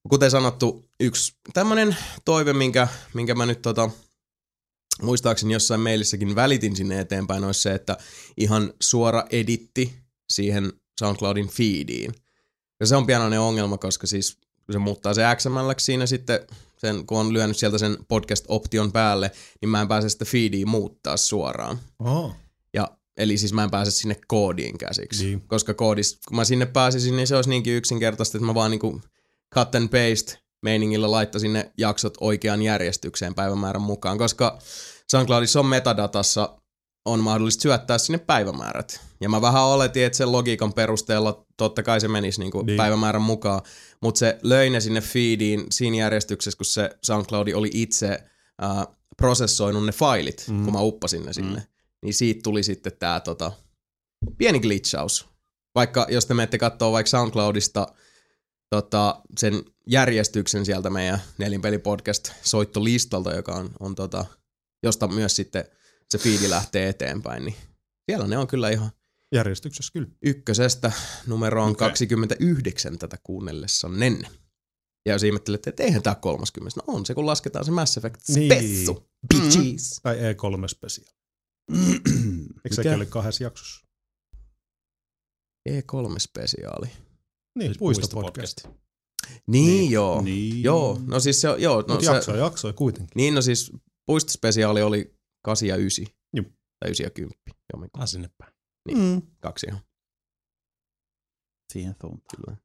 Kuten 0.08 0.30
sanottu, 0.30 0.84
yksi 1.00 1.32
tämmönen 1.52 1.96
toive, 2.24 2.52
minkä, 2.52 2.88
minkä 3.14 3.34
mä 3.34 3.46
nyt 3.46 3.62
tota, 3.62 3.90
muistaakseni 5.02 5.52
jossain 5.52 5.80
mailissakin 5.80 6.34
välitin 6.34 6.76
sinne 6.76 7.00
eteenpäin, 7.00 7.44
olisi 7.44 7.62
se, 7.62 7.74
että 7.74 7.96
ihan 8.36 8.72
suora 8.82 9.24
editti 9.30 9.94
siihen 10.30 10.72
SoundCloudin 10.98 11.48
feediin. 11.48 12.14
Ja 12.80 12.86
se 12.86 12.96
on 12.96 13.06
pienoinen 13.06 13.40
ongelma, 13.40 13.78
koska 13.78 14.06
siis 14.06 14.38
se 14.72 14.78
muuttaa 14.78 15.14
se 15.14 15.22
XML 15.36 15.70
siinä 15.78 16.06
sitten, 16.06 16.40
sen, 16.78 17.06
kun 17.06 17.18
on 17.18 17.32
lyönyt 17.32 17.56
sieltä 17.56 17.78
sen 17.78 17.96
podcast-option 18.08 18.92
päälle, 18.92 19.30
niin 19.60 19.68
mä 19.68 19.80
en 19.80 19.88
pääse 19.88 20.08
sitä 20.08 20.24
feediä 20.24 20.66
muuttaa 20.66 21.16
suoraan. 21.16 21.78
Oho. 21.98 22.34
Ja, 22.74 22.88
eli 23.16 23.38
siis 23.38 23.52
mä 23.52 23.64
en 23.64 23.70
pääse 23.70 23.90
sinne 23.90 24.16
koodiin 24.26 24.78
käsiksi. 24.78 25.24
Niin. 25.24 25.40
Koska 25.40 25.74
koodis, 25.74 26.18
kun 26.28 26.36
mä 26.36 26.44
sinne 26.44 26.66
pääsisin, 26.66 27.16
niin 27.16 27.26
se 27.26 27.36
olisi 27.36 27.50
niinkin 27.50 27.74
yksinkertaista, 27.74 28.38
että 28.38 28.46
mä 28.46 28.54
vaan 28.54 28.70
niinku 28.70 29.00
cut 29.54 29.74
and 29.74 29.88
paste 29.88 30.43
meiningillä 30.64 31.10
laittaisin 31.10 31.52
ne 31.52 31.72
jaksot 31.78 32.14
oikeaan 32.20 32.62
järjestykseen 32.62 33.34
päivämäärän 33.34 33.82
mukaan, 33.82 34.18
koska 34.18 34.58
SoundCloudissa 35.10 35.60
on 35.60 35.66
metadatassa 35.66 36.58
on 37.04 37.20
mahdollista 37.20 37.62
syöttää 37.62 37.98
sinne 37.98 38.18
päivämäärät. 38.18 39.00
Ja 39.20 39.28
mä 39.28 39.40
vähän 39.40 39.64
oletin, 39.64 40.04
että 40.04 40.16
sen 40.16 40.32
logiikan 40.32 40.72
perusteella 40.72 41.46
totta 41.56 41.82
kai 41.82 42.00
se 42.00 42.08
menisi 42.08 42.40
niinku 42.40 42.58
Niin. 42.58 42.66
niin. 42.66 42.76
päivämäärän 42.76 43.22
mukaan, 43.22 43.60
mutta 44.02 44.18
se 44.18 44.38
löi 44.42 44.70
ne 44.70 44.80
sinne 44.80 45.00
feediin 45.00 45.66
siinä 45.70 45.96
järjestyksessä, 45.96 46.56
kun 46.56 46.64
se 46.64 46.90
SoundCloud 47.02 47.48
oli 47.54 47.70
itse 47.72 48.24
äh, 48.62 48.86
prosessoinut 49.16 49.86
ne 49.86 49.92
failit, 49.92 50.44
mm. 50.50 50.64
kun 50.64 50.72
mä 50.72 50.80
uppasin 50.80 51.24
ne 51.24 51.32
sinne. 51.32 51.60
Mm. 51.60 51.66
Niin 52.02 52.14
siitä 52.14 52.40
tuli 52.42 52.62
sitten 52.62 52.92
tää 52.98 53.20
tota, 53.20 53.52
pieni 54.38 54.60
glitchaus. 54.60 55.26
Vaikka 55.74 56.06
jos 56.10 56.26
te 56.26 56.34
menette 56.34 56.58
katsoa 56.58 56.92
vaikka 56.92 57.10
SoundCloudista 57.10 57.86
tota, 58.70 59.22
sen 59.38 59.64
järjestyksen 59.86 60.64
sieltä 60.66 60.90
meidän 60.90 61.22
nelinpelipodcast 61.38 62.30
soittolistalta, 62.42 63.32
joka 63.34 63.54
on, 63.54 63.70
on 63.80 63.94
tota, 63.94 64.24
josta 64.82 65.08
myös 65.08 65.36
sitten 65.36 65.64
se 66.10 66.18
fiidi 66.18 66.50
lähtee 66.50 66.88
eteenpäin, 66.88 67.44
niin 67.44 67.54
siellä 68.10 68.26
ne 68.26 68.38
on 68.38 68.46
kyllä 68.46 68.70
ihan 68.70 68.90
Järjestyksessä 69.34 69.92
kyllä. 69.92 70.08
ykkösestä 70.22 70.92
numeroon 71.26 71.70
Okei. 71.70 71.74
okay. 71.74 71.88
29 71.88 72.98
tätä 72.98 73.18
kuunnellessa 73.22 73.88
nenne. 73.88 74.28
Ja 75.06 75.12
jos 75.12 75.22
ihmettelette, 75.22 75.70
että 75.70 75.82
eihän 75.82 76.02
tää 76.02 76.14
30, 76.14 76.80
no 76.80 76.94
on 76.94 77.06
se, 77.06 77.14
kun 77.14 77.26
lasketaan 77.26 77.64
se 77.64 77.70
Mass 77.70 77.96
Effect 77.96 78.28
Niin. 78.28 78.52
spessu. 78.52 79.10
Bitches. 79.34 80.00
Tai 80.02 80.16
E3 80.16 80.68
Special. 80.68 81.06
Eikö 82.64 82.74
sekin 82.74 82.94
oli 82.94 83.06
kahdessa 83.06 83.44
jaksossa? 83.44 83.86
E3 85.68 86.18
spesiaali. 86.18 86.86
Niin, 87.58 87.68
Siis 87.68 87.78
puistopodcast. 87.78 88.34
puistopodcast. 88.62 88.83
Niin, 89.28 89.40
Niin, 89.46 89.66
niin 89.66 89.90
joo. 89.90 90.20
niin. 90.20 90.50
Niin. 90.50 90.62
Joo, 90.64 91.00
no 91.06 91.20
siis 91.20 91.40
se, 91.40 91.48
joo, 91.58 91.76
no 91.80 91.84
Mutta 91.88 92.04
se, 92.06 92.12
jaksoja, 92.14 92.38
jaksoja 92.38 92.72
kuitenkin. 92.72 93.12
niin 93.16 93.34
no 93.34 93.42
siis 93.42 93.72
puistospesiaali 94.06 94.82
oli 94.82 95.14
8 95.44 95.68
ja 95.68 95.76
9. 95.76 96.04
Juu. 96.36 96.44
Tai 96.80 96.88
9 96.88 97.04
ja 97.04 97.10
10. 97.10 97.38
Jomminkumpi. 97.72 98.02
Ah, 98.02 98.08
sinne 98.08 98.30
päin. 98.38 98.52
Niin. 98.88 98.98
Mm. 98.98 99.22
Kaksi 99.40 99.66
ihan. 99.66 99.80
Siihen 101.72 101.94
suuntaan. 102.00 102.36
Kyllä. 102.44 102.56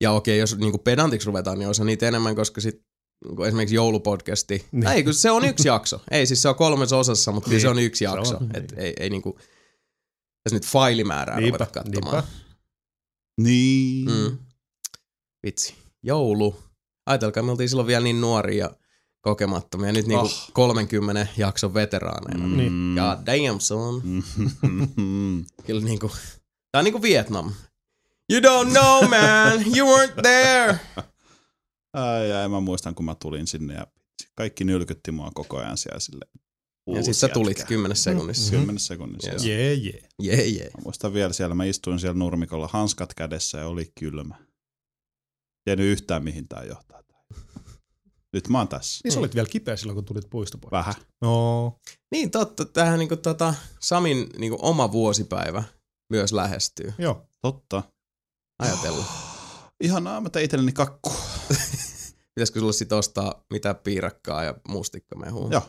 Ja 0.00 0.12
okei, 0.12 0.38
jos 0.38 0.56
niinku 0.56 0.78
pedantiksi 0.78 1.26
ruvetaan, 1.26 1.58
niin 1.58 1.66
olisi 1.66 1.84
niitä 1.84 2.08
enemmän, 2.08 2.36
koska 2.36 2.60
sit 2.60 2.82
niinku 3.24 3.42
esimerkiksi 3.42 3.74
joulupodcasti. 3.74 4.54
Niin. 4.72 4.80
Niin. 4.80 4.88
Ei, 4.92 5.04
kun 5.04 5.14
se 5.14 5.30
on 5.30 5.44
yksi 5.44 5.68
jakso. 5.68 6.00
Ei, 6.10 6.26
siis 6.26 6.42
se 6.42 6.48
on 6.48 6.54
kolmessa 6.54 6.96
osassa, 6.96 7.32
mutta 7.32 7.50
niin. 7.50 7.60
se 7.60 7.68
on 7.68 7.78
yksi 7.78 7.98
Se 8.04 8.08
on, 8.08 8.16
jakso. 8.16 8.38
niin. 8.40 8.56
Et 8.56 8.72
ei, 8.76 8.94
ei 9.00 9.10
niinku, 9.10 9.38
tässä 10.44 10.56
nyt 10.56 10.66
failimäärää 10.66 11.40
Niinpä, 11.40 11.58
ruveta 11.58 11.72
katsomaan. 11.72 12.24
niinpä. 12.24 12.28
Niin. 13.40 14.08
Mm. 14.10 14.38
Vitsi. 15.46 15.74
Joulu. 16.08 16.56
Ajatelkaa, 17.06 17.42
me 17.42 17.50
oltiin 17.50 17.68
silloin 17.68 17.86
vielä 17.86 18.04
niin 18.04 18.20
nuoria 18.20 18.64
ja 18.64 18.70
kokemattomia. 19.20 19.92
Nyt 19.92 20.06
niinku 20.06 20.26
Oh. 20.26 20.50
30 20.52 21.26
jakson 21.36 21.74
veteraaneina. 21.74 22.46
Mm. 22.46 22.56
Niin. 22.56 22.72
God 22.94 23.26
damn 23.26 23.60
son. 23.60 24.02
Mm. 24.04 25.44
Kyllä 25.66 25.80
niinku, 25.84 26.10
tää 26.72 26.78
on 26.78 26.84
niinku 26.84 27.02
Vietnam. 27.02 27.52
You 28.32 28.40
don't 28.40 28.70
know 28.70 29.08
man, 29.08 29.76
you 29.76 29.96
weren't 29.96 30.22
there. 30.22 30.78
Ai, 31.92 32.32
ai, 32.32 32.48
mä 32.48 32.60
muistan, 32.60 32.94
kun 32.94 33.04
mä 33.04 33.14
tulin 33.14 33.46
sinne 33.46 33.74
ja 33.74 33.86
kaikki 34.34 34.64
nylkytti 34.64 35.12
mua 35.12 35.30
koko 35.34 35.56
ajan 35.58 35.76
siellä 35.76 36.00
sille. 36.00 36.24
Ja 36.94 37.02
sit 37.02 37.16
sä 37.16 37.28
tulit 37.28 37.64
kymmenessä 37.64 38.10
sekunnissa. 38.10 38.50
Kymmenessä 38.50 38.86
sekunnissa. 38.88 39.30
Yes. 39.32 39.44
Jee, 39.44 39.74
jee. 39.74 40.08
Jee, 40.22 40.46
jee. 40.46 40.64
Mä 40.76 40.82
muistan 40.84 41.12
vielä 41.12 41.32
siellä, 41.32 41.54
mä 41.54 41.64
istuin 41.64 41.98
siellä 42.00 42.18
nurmikolla 42.18 42.68
hanskat 42.72 43.14
kädessä 43.14 43.58
ja 43.58 43.66
oli 43.68 43.92
kylmä. 44.00 44.34
Tiennyt 45.68 45.86
yhtään 45.92 46.24
mihin 46.24 46.48
tää 46.48 46.64
johtaa. 46.64 47.02
Nyt 48.32 48.48
mä 48.48 48.58
oon 48.58 48.68
tässä. 48.68 49.00
Niin 49.04 49.12
sä 49.12 49.18
olit 49.18 49.34
vielä 49.34 49.48
kipeä 49.48 49.76
silloin, 49.76 49.94
kun 49.94 50.04
tulit 50.04 50.30
puistopodcast. 50.30 50.72
Vähän. 50.72 50.94
No, 51.20 51.78
Niin 52.10 52.30
totta, 52.30 52.64
tähän 52.64 52.98
niinku 52.98 53.16
tota, 53.16 53.54
Samin 53.80 54.26
niinku 54.38 54.58
oma 54.62 54.92
vuosipäivä 54.92 55.64
myös 56.10 56.32
lähestyy. 56.32 56.94
joo. 56.98 57.28
Totta. 57.42 57.82
Ajatella. 58.58 59.04
Ihanaa, 59.84 60.20
mä 60.20 60.30
tein 60.30 60.44
itselleni 60.44 60.72
kakku. 60.72 61.12
Pitäisikö 62.34 62.60
sulle 62.60 62.72
sit 62.72 62.92
ostaa 62.92 63.44
mitä 63.50 63.74
piirakkaa 63.74 64.44
ja 64.44 64.54
mustikkamehua? 64.68 65.48
Joo. 65.52 65.62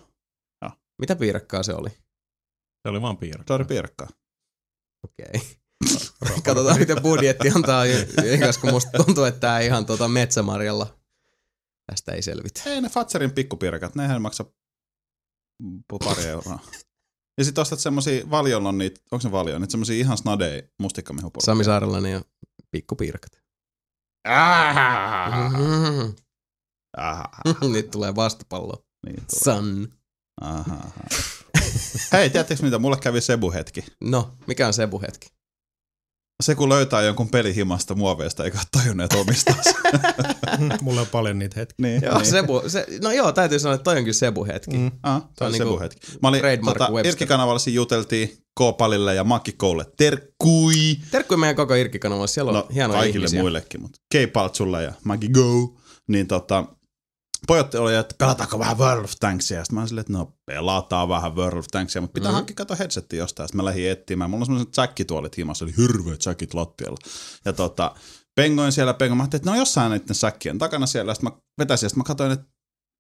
Mitä 1.02 1.16
piirakkaa 1.16 1.64
se 1.64 1.74
oli? 1.74 1.90
Se 2.82 2.90
oli 2.90 3.02
vaan 3.02 3.18
piirre. 3.18 3.44
Se 3.48 3.54
oli 3.54 3.66
piirakkaa. 3.66 4.08
Okei. 5.04 5.59
Katsotaan, 6.46 6.80
miten 6.80 7.02
budjetti 7.02 7.50
antaa, 7.56 7.84
koska 8.46 8.72
musta 8.72 8.92
tuntuu, 9.06 9.24
että 9.24 9.40
tää 9.40 9.60
ihan 9.60 9.86
tota 9.86 10.08
metsämarjalla 10.08 11.00
tästä 11.92 12.12
ei 12.12 12.22
selvitä. 12.22 12.62
Ei 12.66 12.82
ne 12.82 12.90
Fatserin 12.90 13.32
pikkupiirakat, 13.32 13.96
nehän 13.96 14.22
maksa 14.22 14.46
pari 16.06 16.26
euroa. 16.26 16.60
Ja 17.38 17.46
sit 17.46 17.58
ostat 17.58 17.80
semmosia, 17.80 18.30
valjolla 18.30 18.70
on 18.70 18.78
niitä, 18.78 19.02
onko 19.12 19.22
se 19.22 19.32
valjo, 19.32 19.60
niitä 19.60 19.72
semmosia 19.72 19.96
ihan 20.00 20.18
snadei 20.18 20.64
mustikkamehupurkkeja. 20.80 21.46
Sami 21.46 21.64
Saarelainen 21.64 22.12
ja 22.12 22.22
pikkupiirakat. 22.72 23.32
Ah, 24.28 24.78
ah, 26.98 27.30
Nyt 27.72 27.92
tulee 27.92 28.16
vastapallo. 28.16 28.86
niin 29.06 29.16
tulee. 29.16 29.56
Sun. 29.58 29.94
Aha. 30.42 30.92
Hei, 32.12 32.30
tiedättekö 32.30 32.64
mitä? 32.64 32.80
Mulle 32.80 32.98
kävi 32.98 33.22
Sebu-hetki. 33.22 33.84
No, 34.02 34.38
mikä 34.48 34.68
on 34.68 34.74
Sebu 34.74 35.02
hetki? 35.02 35.39
Se 36.44 36.56
kun 36.56 36.70
löytää 36.70 37.02
jonkun 37.02 37.30
pelihimasta 37.30 37.96
muoveista 37.96 38.44
eikä 38.46 38.58
tajunneet 38.72 39.14
omistaa 39.14 39.56
sen. 39.64 39.74
Mulla 40.82 41.02
on 41.02 41.08
paljon 41.08 41.40
niitä 41.40 41.60
hetkiä. 41.60 41.76
niin, 41.88 42.02
Joo, 42.02 42.18
niin. 42.18 42.26
Sebu, 42.32 42.62
se, 42.68 42.86
no 43.02 43.12
joo, 43.12 43.32
täytyy 43.32 43.60
sanoa, 43.60 43.76
että 43.76 43.84
toi 43.84 43.98
on 43.98 44.04
kyllä 44.04 44.14
Sebu 44.14 44.46
hetki. 44.46 44.78
Mm. 44.78 44.92
Ah, 45.04 45.22
se 45.38 45.44
on 45.44 45.48
on 45.48 45.52
niinku 45.52 45.68
Sebu-hetki. 45.70 46.08
Mä 46.22 46.28
olin 46.28 46.42
tota. 46.66 46.90
Irkki-kanavalla 47.06 47.60
siinä 47.60 47.76
juteltiin 47.76 48.38
K-palille 48.60 49.16
ja 49.16 49.24
Makki 49.24 49.52
Koulle. 49.52 49.86
Terkkui! 49.98 50.74
Terkkuja 51.12 51.38
meidän 51.38 51.56
koko 51.56 51.74
Irkki-kanavalla, 51.74 52.28
siellä 52.28 52.50
on 52.50 52.56
no, 52.56 52.68
hienoja 52.74 53.00
kaikille 53.00 53.24
ihmisiä. 53.24 53.42
muillekin, 53.42 53.82
mutta 53.82 54.00
K-Paltsulle 54.16 54.84
ja 54.84 54.94
Maggie 55.04 55.30
Go, 55.30 55.78
niin 56.08 56.28
tota, 56.28 56.66
pojat 57.48 57.76
oli, 57.76 57.96
että 57.96 58.16
pelataanko 58.18 58.60
vähän 58.60 58.78
World 58.78 59.04
of 59.04 59.12
Tanksia, 59.20 59.58
ja 59.58 59.64
sitten 59.64 59.76
mä 59.76 59.80
olin 59.82 59.88
silleen, 59.88 60.02
että 60.02 60.14
no 60.14 60.34
pelataan 60.46 61.10
vähän 61.10 61.36
World 61.36 61.58
of 61.58 61.66
Tanksia, 61.72 62.02
mutta 62.02 62.14
pitää 62.14 62.28
Mhm. 62.30 62.34
mm-hmm. 62.34 62.36
hankkia 62.36 62.56
kato 62.56 62.76
headsetti 62.80 63.18
jostain, 63.18 63.48
sitten 63.48 63.58
mä 63.62 63.66
lähdin 63.66 63.90
etsimään, 63.92 64.30
mulla 64.30 64.42
on 64.42 64.46
semmoiset 64.46 64.74
säkkituolit 64.74 65.38
himassa, 65.38 65.66
oli 65.66 65.74
hirveät 65.78 66.22
säkit 66.22 66.54
lattialla, 66.54 66.98
ja 67.46 67.54
tota, 67.54 67.96
pengoin 68.36 68.72
siellä, 68.72 68.94
pengoin, 68.94 69.18
mä 69.18 69.24
ajattelin, 69.24 69.40
että 69.42 69.50
ne 69.50 69.52
on 69.52 69.58
jossain 69.60 69.92
niiden 69.92 70.16
säkkien 70.16 70.58
takana 70.58 70.86
siellä, 70.86 71.14
sitten 71.14 71.32
mä 71.34 71.38
vetäisin, 71.58 71.86
ja 71.86 71.90
sitten 71.90 72.00
mä 72.00 72.04
katsoin, 72.08 72.32
että 72.32 72.46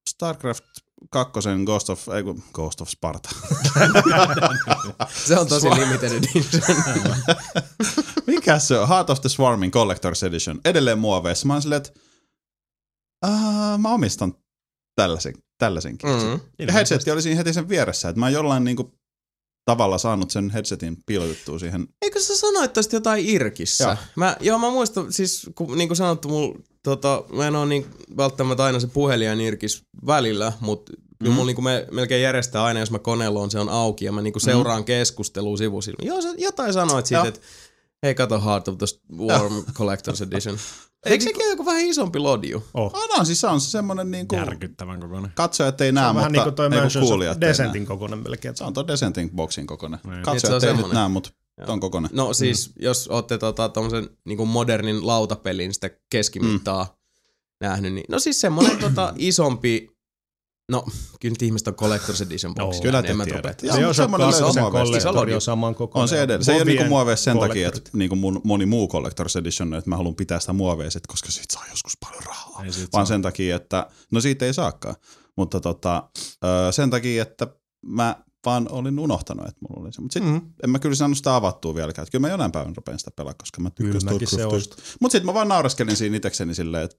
StarCraft 0.10 0.64
2 1.12 1.32
Ghost 1.66 1.90
of, 1.90 2.10
ei 2.10 2.24
kun 2.24 2.44
Ghost 2.54 2.82
of 2.82 2.90
Sparta. 2.90 3.30
Se 5.26 5.40
on 5.40 5.48
tosi 5.48 5.70
limited 5.70 6.12
edition. 6.12 6.64
Mikä 8.28 8.60
se 8.60 8.80
on? 8.80 8.88
Heart 8.88 9.10
of 9.10 9.22
the 9.22 9.30
Swarming 9.30 9.74
Collector's 9.76 10.28
Edition. 10.28 10.60
Edelleen 10.66 11.00
muoveissa. 11.00 11.48
Mä 11.48 11.54
oon 11.54 11.62
silleen, 11.62 11.78
että 11.78 11.92
uh, 13.26 13.78
mä 13.78 13.94
omistan 13.94 14.34
tällaisen, 14.96 15.34
tällaisenkin. 15.58 16.10
Mm. 16.10 16.16
mm. 16.16 16.40
Ja 16.60 16.74
headsetti 16.74 17.12
oli 17.12 17.22
siinä 17.22 17.38
heti 17.38 17.54
sen 17.54 17.70
vieressä, 17.70 18.10
että 18.10 18.20
mä 18.20 18.26
oon 18.26 18.34
jollain 18.34 18.64
niinku 18.64 19.00
tavalla 19.66 19.98
saanut 19.98 20.32
sen 20.32 20.50
headsetin 20.50 20.98
piilotettua 21.06 21.60
siihen. 21.60 21.88
Eikö 22.02 22.20
sä 22.20 22.38
sanoit 22.38 22.74
tosta 22.74 22.96
jotain 22.96 23.26
Irkissä? 23.26 23.84
Joo. 23.84 23.96
Mä, 24.16 24.38
joo, 24.40 24.60
mä 24.60 24.70
muistan, 24.70 25.14
siis 25.14 25.50
kun, 25.56 25.78
niin 25.78 25.90
kuin 25.90 25.98
sanottu, 25.98 26.30
mul, 26.30 26.54
tota, 26.84 27.24
mä 27.34 27.48
en 27.48 27.56
oo 27.56 27.66
niin 27.66 27.86
välttämättä 28.18 28.64
aina 28.64 28.80
se 28.80 28.88
puhelin 28.88 29.42
Irkis 29.42 29.84
välillä, 30.06 30.54
mutta 30.60 30.92
kyllä 31.20 31.32
Mm. 31.32 31.36
mulla 31.36 31.46
niinku 31.46 31.62
me, 31.62 31.88
melkein 31.92 32.24
järjestää 32.24 32.64
aina, 32.64 32.80
jos 32.80 32.92
mä 32.92 33.00
koneella 33.00 33.40
on, 33.40 33.52
se 33.52 33.60
on 33.60 33.70
auki 33.70 34.06
ja 34.06 34.12
mä 34.12 34.22
niinku 34.22 34.40
seuraan 34.40 34.86
keskustelua 34.86 35.58
sivusilmin. 35.58 36.08
Joo, 36.08 36.22
sä 36.22 36.30
jotain 36.38 36.74
sanoit 36.74 37.06
siitä, 37.06 37.28
että 37.28 37.40
hei 38.04 38.16
kato 38.16 38.42
Heart 38.42 38.68
of 38.68 38.78
the 38.78 38.86
Warm 39.18 39.54
Collector's 39.54 40.24
Edition. 40.28 40.58
Eikö 41.06 41.24
sekin 41.24 41.44
ole 41.44 41.50
joku 41.50 41.66
vähän 41.66 41.86
isompi 41.86 42.20
lodju? 42.20 42.64
Oh. 42.74 42.94
Oh, 42.94 43.18
no, 43.18 43.26
siis 43.26 43.42
se 43.42 43.48
on 43.48 43.62
se 43.62 43.70
semmonen 43.70 44.12
niinku, 44.12 44.36
Järkyttävän 44.36 45.00
kokoinen. 45.00 45.32
katsojat 45.36 45.82
ei 45.82 45.88
Se 45.88 45.92
näe, 45.92 46.08
on 46.08 46.16
vähän 46.16 46.32
mutta 46.32 46.44
niin 46.44 46.56
kuin 46.56 46.72
toi 46.72 47.00
ei 47.00 47.02
kuulijat. 47.02 47.42
Descentin 47.42 47.86
kokoinen 47.86 48.20
melkein. 48.20 48.58
Se 48.58 48.64
on 48.64 48.74
tuo 48.74 48.88
Descenting 48.88 49.36
boxin 49.36 49.68
kokoinen. 49.68 50.00
Niin. 50.04 50.16
Se 50.16 50.22
Katsojat 50.22 50.64
on 50.64 50.70
ei 50.70 50.76
nyt 50.76 50.94
näe, 50.94 51.08
mutta 51.08 51.30
Joo. 51.58 51.66
se 51.66 51.72
on 51.72 51.80
kokoinen. 51.80 52.12
No 52.14 52.34
siis, 52.34 52.70
mm. 52.70 52.74
jos 52.84 53.08
ootte 53.08 53.38
tota, 53.38 53.70
tommosen 53.70 54.10
niinku 54.26 54.46
modernin 54.46 55.08
lautapelin 55.08 55.74
sitä 55.74 55.90
keskimittaa 56.10 56.84
mm. 56.84 57.68
nähnyt, 57.68 57.94
niin 57.94 58.06
no 58.10 58.20
siis 58.20 58.42
semmonen 58.42 58.78
tota, 58.88 59.14
isompi, 59.18 59.99
no 60.70 60.86
kyllä 61.20 61.34
nyt 61.34 61.42
ihmiset 61.42 61.68
on 61.68 61.74
Collector's 61.74 62.24
Edition 62.24 62.56
box. 62.56 62.76
No, 62.76 62.82
kyllä 62.82 63.04
te 63.04 63.14
mä 63.14 63.26
Se 63.76 63.88
on 63.88 63.96
semmoinen. 63.96 64.30
Iso 64.30 64.54
kollektori 64.72 65.14
lodju. 65.16 65.36
on 65.36 65.42
saman 65.42 65.76
kokoinen. 65.76 66.02
On 66.02 66.08
se 66.08 66.22
edelleen. 66.22 66.44
Se 66.46 66.52
ei 66.52 66.58
ole 66.58 66.66
niinku 66.66 66.84
muoveissa 66.84 67.24
sen 67.24 67.40
takia, 67.40 67.68
että 67.68 67.90
niinku 67.94 68.16
mun, 68.16 68.42
moni 68.44 68.66
muu 68.66 68.88
Collector's 68.94 69.40
Edition, 69.40 69.74
että 69.74 69.90
mä 69.90 69.98
haluan 69.98 70.16
pitää 70.16 70.40
sitä 70.40 70.54
muoveissa, 70.54 71.00
koska 71.08 71.32
siitä 71.32 71.54
saa 71.54 71.66
joskus 71.70 71.94
paljon 72.00 72.24
rahaa. 72.24 72.64
Vaan 72.94 73.08
sen 73.08 73.22
takia, 73.22 73.56
että, 73.56 73.88
no 74.12 74.22
siitä 74.22 74.46
ei 74.46 74.54
saakaan, 74.54 74.96
mutta 75.38 75.60
tota, 75.60 76.10
sen 76.72 76.90
takia, 76.90 77.22
että 77.22 77.48
mä 77.86 78.16
vaan 78.46 78.68
olin 78.72 79.00
unohtanut, 79.00 79.46
että 79.48 79.60
mulla 79.70 79.82
oli 79.82 79.94
se. 79.94 80.02
Mutta 80.02 80.14
sitten 80.14 80.32
Mm. 80.34 80.42
en 80.64 80.70
mä 80.70 80.80
kyllä 80.80 80.96
saanut 80.96 81.18
sitä 81.18 81.36
avattua 81.36 81.76
vieläkään. 81.76 82.04
Että 82.04 82.12
kyllä 82.12 82.28
mä 82.28 82.32
jonain 82.32 82.52
päivänä 82.52 82.74
rupean 82.78 83.00
sitä 83.00 83.12
pelaa, 83.16 83.34
koska 83.34 83.62
mä 83.62 83.70
tykkään 83.70 84.02
se 84.02 84.26
StarCraftista. 84.26 84.76
Mutta 85.02 85.12
sitten 85.12 85.26
mä 85.26 85.34
vaan 85.34 85.48
naureskelin 85.48 85.96
siinä 85.96 86.18
itekseni 86.18 86.56
silleen, 86.56 86.84
että 86.84 86.98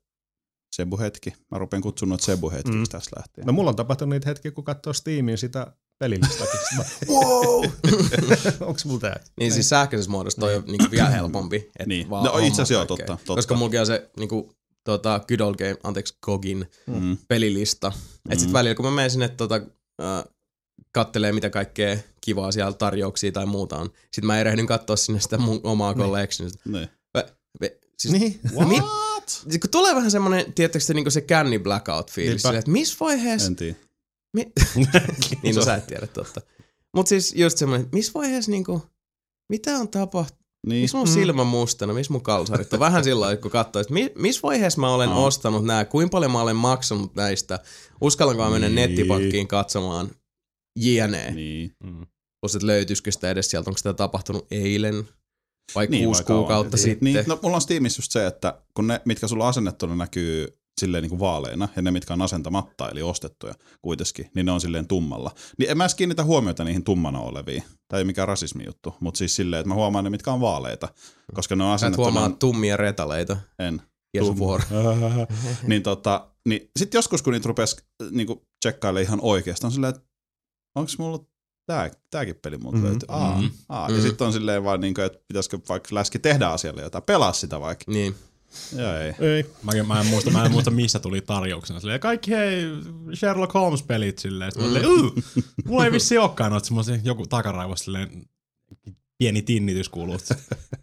Sebu-hetki. 0.74 1.32
Mä 1.50 1.58
rupean 1.58 1.82
kutsumaan 1.82 2.10
noita 2.10 2.24
Sebu-hetkiksi 2.24 2.72
Mm. 2.72 2.78
mm. 2.78 2.84
tästä 2.90 3.16
lähtien. 3.20 3.46
No 3.46 3.52
mulla 3.52 3.70
on 3.70 3.76
tapahtunut 3.76 4.10
niitä 4.10 4.28
hetkiä, 4.28 4.50
kun 4.50 4.64
katsoo 4.64 4.92
Steamin 4.92 5.38
sitä 5.38 5.66
pelillistakin. 5.98 6.60
wow! 7.08 7.64
Onks 8.68 8.84
mulla 8.84 9.00
tää? 9.00 9.20
Niin 9.40 9.52
siis 9.52 9.68
sähköisessä 9.68 10.10
muodossa 10.10 10.40
toi 10.40 10.54
on 10.56 10.62
niinku 10.66 10.86
vielä 10.90 11.08
helpompi. 11.10 11.70
Et 11.78 11.86
Niin. 11.86 12.10
vaan 12.10 12.24
No, 12.24 12.38
itse 12.38 12.52
asiassa 12.52 12.74
joo, 12.74 12.84
totta, 12.86 13.06
totta. 13.16 13.34
Koska 13.34 13.54
mullakin 13.54 13.80
on 13.80 13.86
se 13.86 14.10
niinku, 14.18 14.52
tota, 14.84 15.20
Good 15.28 15.40
Old 15.40 15.54
Game, 15.54 15.76
anteeksi, 15.82 16.14
Gogin 16.22 16.66
Mm. 16.86 17.18
pelilista. 17.28 17.92
Et 18.30 18.38
Mm. 18.38 18.40
sit 18.42 18.52
välillä 18.52 18.74
kun 18.74 18.84
mä 18.84 18.90
menen 18.90 19.10
sinne 19.10 19.28
tota, 19.28 19.54
äh, 20.02 20.24
kattelee 20.92 21.32
mitä 21.32 21.50
kaikkea 21.50 21.96
kivaa 22.20 22.52
siellä 22.52 22.72
tarjouksia 22.72 23.32
tai 23.32 23.46
muuta 23.46 23.78
on. 23.78 23.86
Sitten 24.02 24.26
mä 24.26 24.40
erehdyn 24.40 24.66
katsoa 24.66 24.96
sinne 24.96 25.20
sitä 25.20 25.38
mun 25.38 25.60
omaa 25.62 25.94
collectionista. 25.94 26.60
Niin. 26.64 26.88
Siis, 28.00 28.12
Niin. 28.14 28.40
Mit? 28.69 28.85
Siis 29.26 29.59
kun 29.61 29.71
tulee 29.71 29.95
vähän 29.95 30.11
semmonen, 30.11 30.52
tiedättekö 30.52 30.85
se, 30.85 30.95
niinku 30.95 31.11
se 31.11 31.21
canny 31.21 31.59
blackout 31.59 32.11
fiilis, 32.11 32.45
että 32.45 32.71
missä 32.71 32.97
vaiheessa... 33.00 33.47
En 33.47 33.57
tiedä. 33.57 33.76
Mi- 34.37 34.52
niin 35.42 35.54
no 35.57 35.62
sä 35.64 35.75
et 35.75 35.87
tiedä 35.87 36.07
totta. 36.07 36.40
Mut 36.97 37.07
siis 37.07 37.35
just 37.37 37.59
semmonen, 37.59 37.85
että 37.85 37.97
missä 37.97 38.12
vaiheessa 38.14 38.50
niinku, 38.50 38.83
mitä 39.52 39.76
on 39.78 39.88
tapahtunut? 39.88 40.40
Niin. 40.66 40.83
Missä 40.85 40.99
mun 40.99 41.09
Mm. 41.09 41.14
silmä 41.14 41.45
mustana, 41.45 41.92
missä 41.92 42.12
mun 42.12 42.23
kalsarit 42.23 42.73
on? 42.73 42.80
Vähän 42.80 43.04
sillä 43.04 43.21
lailla, 43.21 43.40
kun 43.42 43.50
katsoo, 43.50 43.80
että 43.80 43.92
mi- 43.95 44.12
missä 44.14 44.40
vaiheessa 44.42 44.80
mä 44.80 44.95
olen 44.95 45.09
No. 45.09 45.25
ostanut 45.25 45.64
nämä, 45.64 45.85
kuinka 45.85 46.11
paljon 46.11 46.30
mä 46.33 46.40
olen 46.42 46.57
maksanut 46.57 47.14
näistä, 47.14 47.59
uskallanko 48.00 48.42
mä 48.45 48.50
mennä 48.50 48.69
Niin. 48.69 48.75
nettipakkiin 48.75 49.49
katsomaan 49.49 50.11
jne. 50.76 51.30
Niin. 51.30 51.73
Mm. 51.85 52.07
Plus, 52.40 52.54
että 52.54 52.66
löytyisikö 52.66 53.12
sitä 53.12 53.30
edes 53.30 53.50
sieltä, 53.50 53.71
onko 53.71 53.78
sitä 53.78 53.95
tapahtunut 53.95 54.47
eilen 54.50 55.09
vai 55.74 55.86
Niin, 55.86 56.04
kuusi 56.04 56.22
vai 56.28 56.36
kuukautta 56.36 56.76
Niin, 56.76 56.82
sitten. 56.84 57.04
Niin, 57.14 57.24
no, 57.26 57.38
mulla 57.42 57.56
on 57.56 57.60
Steamissa 57.62 57.98
just 58.00 58.12
se, 58.12 58.26
että 58.26 58.58
kun 58.74 58.86
ne, 58.86 59.00
mitkä 59.04 59.28
sulla 59.28 59.48
asennettuna 59.48 59.96
näkyy 59.96 60.56
silleen 60.80 61.02
niin 61.02 61.10
kuin 61.10 61.20
vaaleina, 61.20 61.68
ja 61.76 61.82
ne, 61.82 61.90
mitkä 61.90 62.12
on 62.14 62.22
asentamatta, 62.22 62.88
eli 62.88 63.02
ostettuja 63.02 63.54
kuitenkin, 63.82 64.30
niin 64.34 64.46
ne 64.46 64.52
on 64.52 64.60
silleen 64.60 64.86
tummalla. 64.86 65.30
Niin 65.58 65.70
en 65.70 65.76
mä 65.76 65.84
edes 65.84 65.94
kiinnitä 65.94 66.24
huomiota 66.24 66.64
niihin 66.64 66.84
tummana 66.84 67.20
oleviin. 67.20 67.62
Tämä 67.88 67.98
ei 67.98 68.04
mikään 68.04 68.28
rasismi 68.28 68.64
juttu, 68.66 68.94
mutta 69.00 69.18
siis 69.18 69.36
silleen, 69.36 69.60
että 69.60 69.68
mä 69.68 69.74
huomaan 69.74 70.04
ne, 70.04 70.10
mitkä 70.10 70.32
on 70.32 70.40
vaaleita, 70.40 70.88
koska 71.34 71.56
ne 71.56 71.64
on 71.64 71.70
Sä 71.70 71.74
asennettuna... 71.74 72.10
huomaa 72.20 72.36
tummia 72.38 72.76
retaleita 72.76 73.36
En. 73.58 73.82
ja 74.14 74.24
sun 74.24 74.38
vuoro. 74.38 74.64
niin 75.66 75.82
tota, 75.82 76.28
niin 76.48 76.70
sit 76.78 76.94
joskus 76.94 77.22
kun 77.22 77.32
niitä 77.32 77.48
rupes 77.48 77.76
niinku 78.10 78.46
tsekkailemaan 78.60 79.04
ihan 79.06 79.20
oikeasti, 79.22 79.66
on 79.66 79.72
silleen, 79.72 79.94
että 79.94 80.02
onks 80.74 80.98
mulla 80.98 81.24
tää, 81.67 81.90
tääkin 82.11 82.35
peli 82.43 82.59
multa 82.59 82.76
Mhm. 82.76 82.87
mm-hmm. 82.87 82.90
löytyy. 82.93 83.07
Aa, 83.09 83.37
Mhm. 83.40 83.47
aa. 83.69 83.90
Ja 83.90 84.02
sitten 84.02 84.26
on 84.26 84.33
silleen 84.33 84.64
vaan 84.64 84.81
niinku, 84.81 85.00
että 85.00 85.19
pitäisikö 85.29 85.59
vaikka 85.69 85.95
läski 85.95 86.19
tehdä 86.19 86.49
asialle 86.49 86.83
jotain, 86.83 87.05
pelaa 87.05 87.33
sitä 87.33 87.61
vaikka. 87.61 87.85
Niin. 87.88 88.14
Ja 88.76 89.00
ei. 89.00 89.14
Ei. 89.21 89.50
Mä, 89.62 89.73
mä, 89.87 90.00
en 90.00 90.07
muista, 90.07 90.31
mä 90.31 90.45
en 90.45 90.52
muista, 90.52 90.71
missä 90.71 90.99
tuli 90.99 91.21
tarjouksena. 91.21 91.81
Silleen, 91.81 92.00
kaikki 92.00 92.31
hei, 92.31 92.62
Sherlock 93.14 93.55
Holmes-pelit 93.55 94.19
silleen. 94.19 94.52
Sitten 94.52 94.71
mä 94.73 94.79
olin, 94.79 95.05
"Uu, 95.05 95.14
mulla 95.64 95.85
ei 95.85 95.93
vissi 95.93 96.19
olekaan 96.19 96.50
noita 96.52 96.67
semmoisia 96.67 96.99
joku 97.05 97.26
takaraivossa 97.26 97.85
silleen, 97.85 98.23
pieni 99.19 99.43
tinnitys 99.43 99.88
kuuluu. 99.88 100.19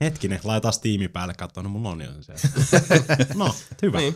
Hetkinen, 0.02 0.40
laitetaan 0.44 0.74
Steamin 0.74 1.10
päälle 1.10 1.34
katsoa, 1.34 1.64
no 1.64 1.70
mulla 1.70 1.90
on 1.90 2.02
jo 2.02 2.12
se. 2.22 2.34
No, 3.36 3.56
hyvä. 3.82 3.98
Niin. 3.98 4.16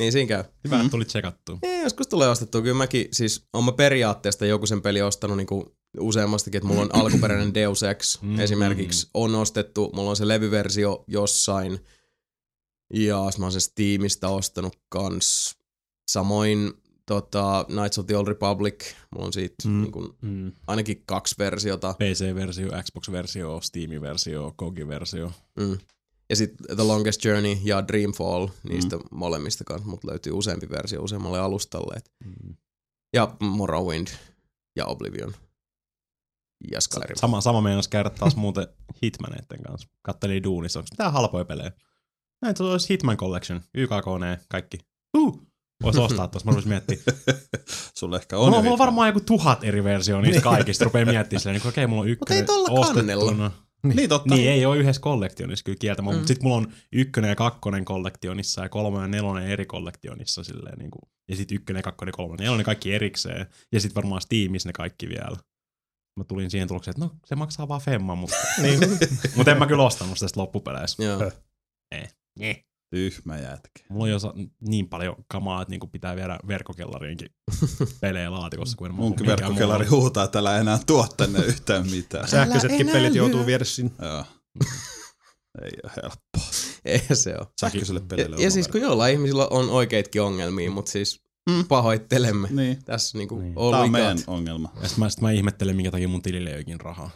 Niin 0.00 0.12
siinä 0.12 0.28
käy. 0.28 0.44
Hyvä, 0.64 0.76
että 0.80 0.90
tuli 0.90 1.04
tsekattua. 1.04 1.58
Ei, 1.62 1.82
joskus 1.82 2.06
tulee 2.06 2.28
ostettua. 2.28 2.62
Kyllä 2.62 2.74
mäkin, 2.76 3.08
siis 3.12 3.44
on 3.52 3.64
mä 3.64 3.72
periaatteesta 3.72 4.46
joku 4.46 4.66
sen 4.66 4.82
peli 4.82 5.02
ostanut 5.02 5.36
niinku 5.36 5.76
useammastakin, 6.00 6.58
että 6.58 6.68
mulla 6.68 6.82
on 6.82 6.94
alkuperäinen 6.94 7.54
Deus 7.54 7.82
Ex 7.82 8.22
Mm. 8.22 8.40
esimerkiksi 8.40 9.10
on 9.14 9.34
ostettu, 9.34 9.90
mulla 9.94 10.10
on 10.10 10.16
se 10.16 10.28
levyversio 10.28 11.04
jossain, 11.06 11.78
ja 12.94 13.16
mä 13.38 13.44
oon 13.44 13.52
sen 13.52 13.60
Steamista 13.60 14.28
ostanut 14.28 14.76
kans. 14.88 15.56
Samoin 16.10 16.72
tota, 17.06 17.64
Knights 17.68 17.98
of 17.98 18.06
the 18.06 18.16
Old 18.16 18.28
Republic, 18.28 18.84
mulla 19.14 19.26
on 19.26 19.32
siitä 19.32 19.54
Mm. 19.64 19.70
mm. 19.74 19.82
niinku, 19.82 20.14
Mm. 20.22 20.52
ainakin 20.66 21.02
kaksi 21.06 21.34
versiota. 21.38 21.94
PC-versio, 21.98 22.68
Xbox-versio, 22.68 23.60
Steam-versio, 23.62 24.54
GOG-versio. 24.58 25.32
Mm. 25.58 25.78
Ja 26.30 26.36
sitten 26.36 26.76
The 26.76 26.84
Longest 26.84 27.24
Journey 27.24 27.56
ja 27.64 27.88
Dreamfall, 27.88 28.48
niistä 28.68 28.96
mm. 28.96 29.02
molemmista 29.10 29.64
kanssa, 29.64 29.88
mutta 29.88 30.08
löytyy 30.08 30.32
useampi 30.32 30.70
versio 30.70 31.02
useammalle 31.02 31.38
alustalle. 31.38 31.94
Et. 31.96 32.10
Mm. 32.24 32.56
Ja 33.14 33.36
Morrowind 33.40 34.08
ja 34.76 34.86
Oblivion. 34.86 35.34
Ja 36.72 36.80
Skyrim. 36.80 37.16
Sama, 37.16 37.40
sama 37.40 37.60
meinas 37.60 37.88
käydä 37.88 38.10
taas 38.10 38.36
muuten 38.46 38.66
Hitmaneiden 39.02 39.62
kanssa. 39.62 39.88
Kattelin 40.02 40.42
duunissa, 40.42 40.78
onko 40.78 40.88
mitään 40.90 41.12
halpoja 41.12 41.44
pelejä. 41.44 41.72
Näin, 42.42 42.56
se 42.56 42.62
olisi 42.62 42.88
Hitman 42.88 43.16
Collection, 43.16 43.60
YKKN, 43.74 44.44
kaikki. 44.48 44.78
Uh, 45.16 45.46
Voisi 45.82 46.00
ostaa 46.00 46.28
tuossa, 46.28 46.46
mä 46.46 46.50
rupesin 46.50 46.68
miettimään. 46.68 47.04
Sulla 47.98 48.16
ehkä 48.16 48.38
On 48.38 48.44
mulla, 48.44 48.62
mulla 48.62 48.72
on 48.72 48.78
varmaan 48.78 49.08
joku 49.08 49.20
tuhat 49.20 49.64
eri 49.64 49.84
versiota 49.84 50.22
niistä 50.22 50.42
kaikista. 50.50 50.84
Rupeaa 50.84 51.04
miettimään 51.04 51.40
silleen, 51.40 51.60
niin 51.60 51.68
okei, 51.68 51.84
okay, 51.84 51.90
mulla 51.90 52.02
on 52.02 52.08
ykkönen 52.08 52.40
ei 52.40 52.46
tolla 52.46 52.86
kannella. 52.86 53.50
Ostettuna. 53.76 53.94
Niin 53.94 54.08
totta. 54.08 54.34
Niin, 54.34 54.50
ei 54.50 54.66
ole 54.66 54.76
yhdessä 54.78 55.02
kollektionissa 55.02 55.64
kyllä 55.64 55.76
kieltämään, 55.80 56.14
Mm. 56.14 56.18
mutta 56.18 56.28
sitten 56.28 56.44
mulla 56.46 56.56
on 56.56 56.72
ykkönen 56.92 57.28
ja 57.28 57.36
kakkonen 57.36 57.84
kollektionissa 57.84 58.62
ja 58.62 58.68
kolmonen 58.68 59.04
ja 59.04 59.08
nelonen 59.08 59.46
eri 59.46 59.66
kollektionissa 59.66 60.44
silleen 60.44 60.78
niin 60.78 60.90
kuin, 60.90 61.02
ja 61.28 61.36
sitten 61.36 61.54
ykkönen, 61.56 61.82
kakkonen, 61.82 62.12
kolmonen, 62.12 62.44
nelonen 62.44 62.64
kaikki 62.64 62.94
erikseen 62.94 63.46
ja 63.72 63.80
sitten 63.80 63.94
varmaan 64.02 64.20
Steamissa 64.22 64.68
ne 64.68 64.72
kaikki 64.72 65.08
vielä. 65.08 65.36
Mä 66.18 66.24
tulin 66.24 66.50
siihen 66.50 66.68
tulokseen, 66.68 66.92
että 66.92 67.04
no 67.04 67.10
se 67.26 67.34
maksaa 67.34 67.68
vaan 67.68 67.80
femma, 67.80 68.14
mutta, 68.14 68.36
Niin. 68.62 68.80
mutta 69.36 69.50
en 69.52 69.58
mä 69.58 69.66
kyllä 69.66 69.82
ostanut 69.82 70.18
sitä 70.18 70.40
loppupeleissä. 70.40 71.02
Joo. 71.04 71.30
Eh. 72.40 72.64
Tyhmä 72.90 73.38
jätkä. 73.38 73.84
Mulla 73.88 74.04
on 74.04 74.10
jo 74.10 74.18
niin 74.60 74.88
paljon 74.88 75.16
kamaa, 75.28 75.62
että 75.62 75.70
niinku 75.70 75.86
pitää 75.86 76.16
viedä 76.16 76.38
verkkokellariinkin 76.48 77.28
pelejä 78.00 78.32
laatikossa, 78.32 78.76
kuin 78.76 78.94
Munkin 78.94 79.26
verkkokellari 79.26 79.86
muu. 79.90 80.00
huutaa, 80.00 80.24
että 80.24 80.38
älä 80.38 80.58
enää 80.58 80.78
tuo 80.86 81.06
tänne 81.16 81.38
yhtään 81.38 81.90
mitään. 81.96 82.28
Sähköisetkin 82.28 82.86
pelit 82.88 83.12
lyö. 83.12 83.22
joutuu 83.22 83.46
viedä 83.46 83.64
sinne. 83.64 83.92
Joo. 84.02 84.24
Ei 85.64 85.70
ole 85.84 85.92
helppoa. 85.96 86.50
Ei 86.84 87.16
se 87.16 87.34
ole. 87.38 87.46
Sähköiselle 87.60 88.00
Ja, 88.00 88.06
pelille 88.06 88.36
ja 88.38 88.46
on 88.46 88.52
siis 88.52 88.68
kun 88.68 88.80
jollain 88.80 89.12
ihmisillä 89.12 89.46
on 89.50 89.70
oikeitkin 89.70 90.22
ongelmia, 90.22 90.70
mutta 90.70 90.90
siis 90.90 91.26
Mm. 91.50 91.64
pahoittelemme. 91.68 92.48
Niin. 92.50 92.84
Tässä 92.84 93.18
niinku 93.18 93.38
Niin. 93.38 93.52
all 93.56 93.72
on 93.72 93.90
meidän 93.90 94.18
ongelma. 94.26 94.72
Ja 94.82 94.88
sit 94.88 94.98
mä, 94.98 95.08
sit 95.08 95.20
mä 95.20 95.30
ihmettelen, 95.30 95.76
minkä 95.76 95.90
takia 95.90 96.08
mun 96.08 96.22
tilille 96.22 96.50
ei 96.50 96.64
rahaa. 96.82 97.10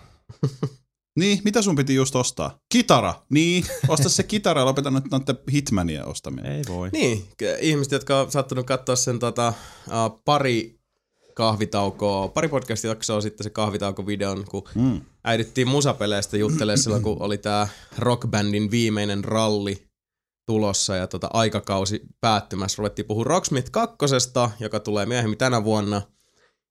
Niin, 1.20 1.40
mitä 1.44 1.62
sun 1.62 1.76
piti 1.76 1.94
just 1.94 2.16
ostaa? 2.16 2.58
Kitara. 2.72 3.14
Niin, 3.30 3.64
osta 3.88 4.08
se 4.08 4.22
kitara 4.22 4.60
ja 4.60 4.64
lopeta 4.64 4.90
nyt 4.90 5.04
noiden 5.10 5.38
Hitmania 5.52 6.04
ostaminen. 6.04 6.52
Ei 6.52 6.62
voi. 6.68 6.88
Niin, 6.92 7.24
ihmiset, 7.60 7.92
jotka 7.92 8.20
on 8.20 8.30
sattunut 8.30 8.66
katsoa 8.66 8.96
sen 8.96 9.18
tota, 9.18 9.52
uh, 9.88 10.22
pari 10.24 10.80
kahvitaukoa, 11.34 12.28
pari 12.28 12.48
podcast-jaksoa 12.48 13.20
sitten 13.20 13.44
se 13.44 13.50
kahvitauko-videon, 13.50 14.44
kun 14.50 14.62
Mm. 14.74 15.00
äidittiin 15.24 15.68
musapeleistä 15.68 16.36
juttelee 16.36 16.76
silloin, 16.76 17.02
kun 17.02 17.16
oli 17.20 17.38
tää 17.38 17.68
rockbandin 17.98 18.70
viimeinen 18.70 19.24
ralli 19.24 19.86
tulossa 20.46 20.96
ja 20.96 21.06
tota 21.06 21.30
aikakausi 21.32 22.00
päättymässä. 22.20 22.76
Ruvettiin 22.78 23.06
puhua 23.06 23.24
Rocksmith 23.24 23.70
2, 23.70 23.96
joka 24.60 24.80
tulee 24.80 25.06
myöhemmin 25.06 25.38
tänä 25.38 25.64
vuonna. 25.64 26.02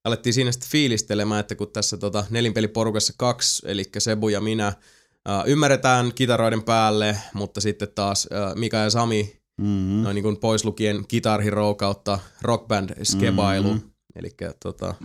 Alettiin 0.10 0.34
siinä 0.34 0.52
sitten 0.52 0.70
fiilistelemään, 0.70 1.40
että 1.40 1.56
kun 1.56 1.72
tässä 1.72 1.98
tota 1.98 2.26
nelinpeliporukassa 2.30 3.14
kaksi, 3.18 3.62
eli 3.66 3.84
Sebu 3.98 4.30
ja 4.30 4.42
minä, 4.42 4.74
ää, 5.26 5.44
ymmärretään 5.44 6.14
kitaroiden 6.14 6.64
päälle, 6.64 7.18
mutta 7.34 7.62
sitten 7.62 7.88
taas 7.96 8.28
ää, 8.32 8.56
Mika 8.56 8.78
ja 8.78 8.90
Sami, 8.90 9.40
Mm-hmm. 9.60 10.04
noin 10.04 10.16
niin 10.16 10.24
kuin 10.24 10.38
pois 10.38 10.66
lukien 10.66 11.06
Guitar 11.10 11.42
Hero 11.42 11.76
kautta 11.76 12.20
Rockband 12.42 12.90
skebailu. 13.04 13.74
Mhm. 13.74 13.84
Eli 14.16 14.30
tota, 14.64 14.96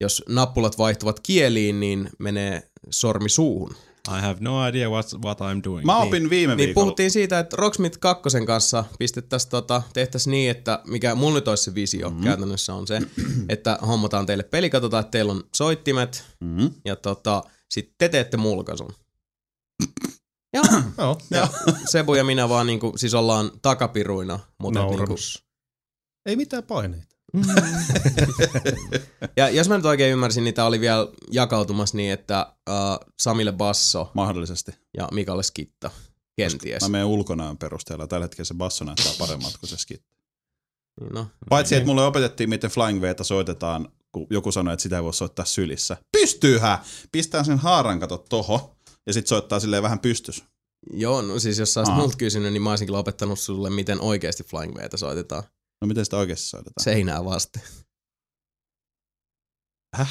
jos 0.00 0.24
nappulat 0.28 0.78
vaihtuvat 0.78 1.20
kieliin, 1.22 1.80
niin 1.80 2.10
menee 2.18 2.62
sormi 2.90 3.28
suuhun. 3.28 3.74
I 4.08 4.20
have 4.20 4.36
no 4.40 4.68
idea 4.68 4.90
what, 4.90 5.06
what 5.24 5.40
I'm 5.40 5.60
doing. 5.64 5.84
Mä 5.86 5.98
opin 5.98 6.30
viime 6.30 6.54
Niin 6.56 6.66
viikolla. 6.66 6.84
puhuttiin 6.84 7.10
siitä, 7.10 7.38
että 7.38 7.56
Rocksmith 7.56 7.98
2 7.98 8.22
kanssa 8.46 8.84
pistettäisiin 8.98 9.50
tota, 9.50 9.82
tehtäisiin 9.92 10.30
niin, 10.30 10.50
että 10.50 10.82
mikä 10.86 11.14
mulla 11.14 11.34
nyt 11.34 11.48
olisi 11.48 11.64
se 11.64 11.74
visio 11.74 12.06
Mhm. 12.08 12.14
mm-hmm. 12.16 12.24
käytännössä 12.28 12.74
on 12.74 12.86
se, 12.86 13.00
että 13.48 13.78
hommataan 13.86 14.26
teille 14.26 14.42
peli, 14.44 14.70
katsotaan, 14.70 15.00
että 15.00 15.10
teillä 15.10 15.32
on 15.32 15.44
soittimet 15.56 16.24
Mm-hmm. 16.40 16.70
ja 16.84 16.96
tota, 16.96 17.42
sitten 17.70 17.94
te 17.98 18.08
teette 18.08 18.36
mulkaisun. 18.36 18.92
Ja, 20.52 20.62
Joo. 20.98 21.18
ja 21.30 21.48
Sebu 21.90 22.14
ja 22.14 22.24
minä 22.24 22.48
vaan 22.48 22.66
niinku, 22.66 22.92
siis 22.96 23.14
ollaan 23.14 23.50
takapiruina, 23.62 24.38
mutta 24.58 24.86
niinku. 24.86 25.14
Ei 26.26 26.36
mitään 26.36 26.62
paineita. 26.62 27.16
Ja 29.36 29.48
jos 29.48 29.68
mä 29.68 29.76
nyt 29.76 29.86
oikein 29.86 30.12
ymmärsin, 30.12 30.44
niin 30.44 30.54
tää 30.54 30.66
oli 30.66 30.80
vielä 30.80 31.08
jakautumassa 31.30 31.96
niin, 31.96 32.12
että 32.12 32.52
uh, 32.70 33.06
Samille 33.18 33.52
basso 33.52 34.10
Mahdollisesti. 34.14 34.72
ja 34.96 35.08
Mikalle 35.12 35.42
skitta. 35.42 35.90
Kenties. 36.36 36.82
Mä 36.82 36.88
menen 36.88 37.06
ulkonäön 37.06 37.58
perusteella. 37.58 38.06
Tällä 38.06 38.24
hetkellä 38.24 38.46
se 38.46 38.54
basso 38.54 38.84
näyttää 38.84 39.12
paremmalta 39.18 39.58
kuin 39.58 39.70
se 39.70 39.76
skit. 39.76 40.02
Niin 41.00 41.12
No. 41.12 41.26
Paitsi, 41.48 41.74
että 41.74 41.86
mulle 41.86 42.04
opetettiin, 42.04 42.48
miten 42.50 42.70
Flying 42.70 43.02
Vtä 43.02 43.24
soitetaan, 43.24 43.88
kun 44.12 44.26
joku 44.30 44.52
sanoi, 44.52 44.74
että 44.74 44.82
sitä 44.82 44.96
ei 44.96 45.02
voi 45.02 45.14
soittaa 45.14 45.44
sylissä. 45.44 45.96
Pystyyhä! 46.12 46.78
Pistää 47.12 47.44
sen 47.44 47.58
haaran 47.58 48.00
kato 48.00 48.18
toho, 48.28 48.76
ja 49.06 49.12
sit 49.12 49.26
soittaa 49.26 49.60
silleen 49.60 49.82
vähän 49.82 49.98
pystys. 50.00 50.44
Joo, 50.92 51.22
no 51.22 51.38
siis 51.38 51.58
jos 51.58 51.74
sä 51.74 51.80
olisit 51.80 51.96
multa 51.96 52.16
kysynyt, 52.16 52.52
niin 52.52 52.62
mä 52.62 52.70
olisin 52.70 52.86
kyllä 52.86 52.98
opettanut 52.98 53.38
sulle, 53.38 53.70
miten 53.70 54.00
oikeasti 54.00 54.44
Flying 54.44 54.74
Vtä 54.76 54.96
soitetaan. 54.96 55.42
No 55.80 55.86
miten 55.86 56.04
sitä 56.04 56.16
oikeasti 56.16 56.46
soitetaan? 56.46 56.84
Seinää 56.84 57.24
vasten. 57.24 57.62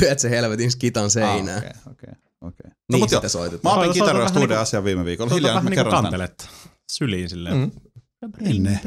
Lyöt 0.00 0.18
se 0.18 0.30
helvetin 0.30 0.70
skitan 0.70 1.10
seinään. 1.10 1.58
Ah, 1.58 1.64
Okei, 1.92 1.92
okei, 1.92 2.14
okei. 2.40 2.70
No 2.70 2.74
Niin 2.92 3.00
joo, 3.00 3.08
sitä 3.08 3.28
soitetaan. 3.28 3.76
mä 3.78 3.80
opin 3.84 4.00
vähän 4.04 4.16
uuden 4.16 4.34
niinku- 4.34 4.54
asian 4.54 4.84
viime 4.84 5.04
viikolla. 5.04 5.34
Hiljaa, 5.34 5.54
vähän 5.54 5.72
kerron 5.72 5.94
tän. 5.94 6.02
kantelet 6.02 6.48
syliin 6.92 7.28
silleen. 7.28 7.56
Mm. 7.56 7.70
Ennen. 8.44 8.80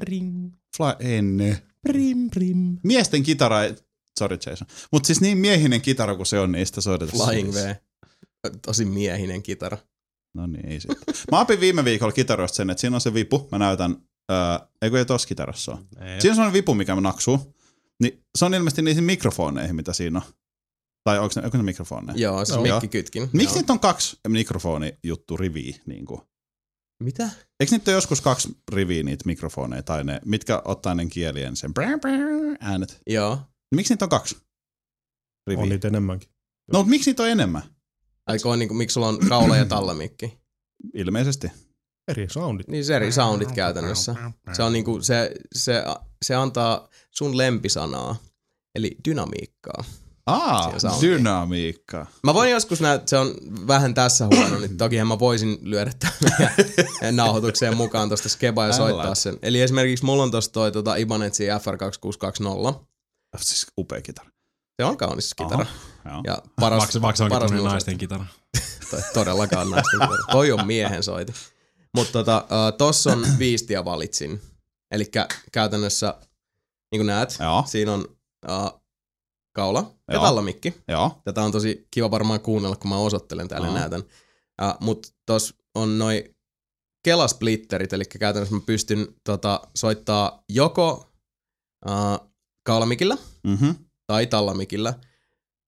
Fly, 0.77 0.93
ennen. 1.17 1.57
brim, 1.87 2.29
brim. 2.29 2.77
Miesten 2.83 3.23
kitara 3.23 3.63
ei... 3.63 3.75
Sorry 4.19 4.37
Jason. 4.45 4.67
Mutta 4.91 5.07
siis 5.07 5.21
niin 5.21 5.37
miehinen 5.37 5.81
kitara 5.81 6.15
kuin 6.15 6.25
se 6.25 6.39
on, 6.39 6.51
niin 6.51 6.65
sitä 6.65 6.81
soiteta 6.81 7.11
Flying 7.11 7.47
sylissä. 7.53 7.75
V. 8.47 8.49
Tosi 8.65 8.85
miehinen 8.85 9.43
kitara. 9.43 9.77
No 10.35 10.47
niin, 10.47 10.65
ei 10.65 10.79
sitten. 10.79 10.97
Mä 11.31 11.39
opin 11.41 11.59
viime 11.59 11.85
viikolla 11.85 12.11
kitaroista 12.11 12.55
sen, 12.55 12.69
että 12.69 12.81
siinä 12.81 12.97
on 12.97 13.01
se 13.01 13.13
vipu. 13.13 13.47
Mä 13.51 13.57
näytän, 13.57 13.95
ää, 14.29 14.67
eikö 14.81 14.97
ei 14.97 15.05
tossa 15.05 15.27
kitarassa 15.27 15.71
ole. 15.71 15.79
Ei. 15.79 16.21
Siinä 16.21 16.31
on 16.31 16.35
sellainen 16.35 16.53
vipu, 16.53 16.75
mikä 16.75 16.95
naksuu. 16.95 17.55
Niin 17.99 18.23
se 18.37 18.45
on 18.45 18.53
ilmeisesti 18.53 18.81
niihin 18.81 19.03
mikrofoneihin, 19.03 19.75
mitä 19.75 19.93
siinä 19.93 20.21
on. 20.25 20.33
Tai 21.03 21.19
onko 21.19 21.33
ne, 21.35 21.45
onko 21.45 21.57
ne 21.57 21.63
mikrofoneja? 21.63 22.17
Joo, 22.17 22.45
siis 22.45 22.55
Joo. 22.55 22.79
mikkikytkin. 22.79 23.29
Miksi 23.33 23.55
niitä 23.55 23.73
on 23.73 23.79
kaksi 23.79 24.19
mikrofonijuttu 24.27 25.37
riviä? 25.37 25.75
Niin 25.85 26.05
kuin? 26.05 26.21
Mitä? 27.03 27.29
Eikö 27.59 27.71
niitä 27.71 27.91
ole 27.91 27.95
joskus 27.95 28.21
kaksi 28.21 28.57
riviä 28.71 29.03
niitä 29.03 29.23
mikrofoneja, 29.25 29.83
tai 29.83 30.03
ne, 30.03 30.19
mitkä 30.25 30.61
ottaa 30.65 30.95
ne 30.95 31.05
kielien 31.05 31.55
sen 31.55 31.73
brr, 31.73 31.99
brr, 31.99 32.57
äänet? 32.59 33.01
Joo. 33.07 33.35
Niin 33.35 33.75
miksi 33.75 33.93
niitä 33.93 34.05
on 34.05 34.09
kaksi 34.09 34.37
riviä? 35.47 35.63
On 35.63 35.69
niitä 35.69 35.87
enemmänkin. 35.87 36.29
No, 36.73 36.79
mutta 36.79 36.89
miksi 36.89 37.09
niitä 37.09 37.23
on 37.23 37.29
enemmän? 37.29 37.63
Aiko 38.27 38.49
on 38.49 38.59
niinku, 38.59 38.73
miksi 38.73 38.93
sulla 38.93 39.07
on 39.07 39.19
kaula 39.29 39.57
ja 39.57 39.65
tallamikki? 39.65 40.39
Ilmeisesti. 40.93 41.51
Eri 42.09 42.27
soundit. 42.31 42.67
Niin 42.67 42.85
se 42.85 42.95
eri 42.95 43.11
soundit 43.11 43.51
käytännössä. 43.51 44.15
Se 44.53 44.63
on 44.63 44.73
niinku, 44.73 45.01
se, 45.01 45.31
se, 45.55 45.83
se 46.25 46.35
antaa 46.35 46.87
sun 47.11 47.37
lempisanaa, 47.37 48.15
eli 48.75 48.95
dynamiikkaa. 49.07 49.83
Aa, 50.25 50.79
soundia. 50.79 51.09
dynamiikka. 51.09 52.05
Mä 52.23 52.33
voin 52.33 52.51
joskus 52.51 52.81
näyttää, 52.81 53.07
se 53.07 53.17
on 53.17 53.33
vähän 53.67 53.93
tässä 53.93 54.25
huono, 54.25 54.59
niin 54.59 54.77
tokihan 54.77 55.07
mä 55.07 55.19
voisin 55.19 55.57
lyödä 55.61 55.91
tämän 55.99 57.15
nauhoitukseen 57.15 57.77
mukaan 57.77 58.09
tosta 58.09 58.29
skebaa 58.29 58.67
ja 58.67 58.73
soittaa 58.73 59.15
sen. 59.15 59.37
Eli 59.41 59.61
esimerkiksi 59.61 60.05
mulla 60.05 60.23
on 60.23 60.31
tossa 60.31 60.51
toi 60.51 60.71
tota 60.71 60.95
Ibanetsi 60.95 61.47
FR2620. 61.47 62.73
Siis 63.37 63.67
upea 63.77 64.01
kitara. 64.01 64.29
Se 64.81 64.85
on 64.85 64.97
kaunis 64.97 65.33
kitara. 65.33 65.65
Ja 66.23 66.37
paras, 66.59 66.79
Vaikka, 66.79 67.01
vaikka 67.01 67.17
se 67.17 67.23
onkin 67.23 67.35
paras 67.35 67.51
naisten 67.51 67.97
kitara. 67.97 68.25
Toi 68.91 69.01
todellakaan 69.13 69.69
naisten 69.69 69.99
kitara. 69.99 70.23
Toi 70.31 70.51
on 70.51 70.67
miehen 70.67 71.03
soiti. 71.03 71.33
Mutta 71.95 72.11
tota, 72.13 72.45
tossa 72.77 73.11
on 73.11 73.25
viistiä 73.39 73.85
valitsin. 73.85 74.41
Eli 74.91 75.05
käytännössä, 75.51 76.13
niin 76.91 76.99
kuin 76.99 77.07
näet, 77.07 77.37
Joo. 77.39 77.63
siinä 77.67 77.93
on 77.93 78.05
uh, 78.49 78.81
kaula 79.55 79.91
ja 80.07 80.13
Joo. 80.13 80.23
tallamikki. 80.23 80.73
Joo. 80.87 81.21
Tätä 81.23 81.41
on 81.43 81.51
tosi 81.51 81.87
kiva 81.91 82.11
varmaan 82.11 82.39
kuunnella, 82.39 82.75
kun 82.75 82.89
mä 82.89 82.97
osoittelen 82.97 83.47
täällä 83.47 83.67
Joo. 83.67 83.75
näytän. 83.77 84.01
Uh, 84.01 84.77
Mutta 84.79 85.09
tossa 85.25 85.55
on 85.75 85.97
noi 85.99 86.35
kelasplitterit, 87.05 87.93
eli 87.93 88.05
käytännössä 88.05 88.55
mä 88.55 88.61
pystyn 88.65 89.07
tota, 89.23 89.61
soittaa 89.75 90.43
joko 90.49 91.11
uh, 91.89 92.29
kaulamikillä 92.63 93.17
Mhm. 93.47 93.69
tai 94.07 94.27
tallamikillä, 94.27 94.93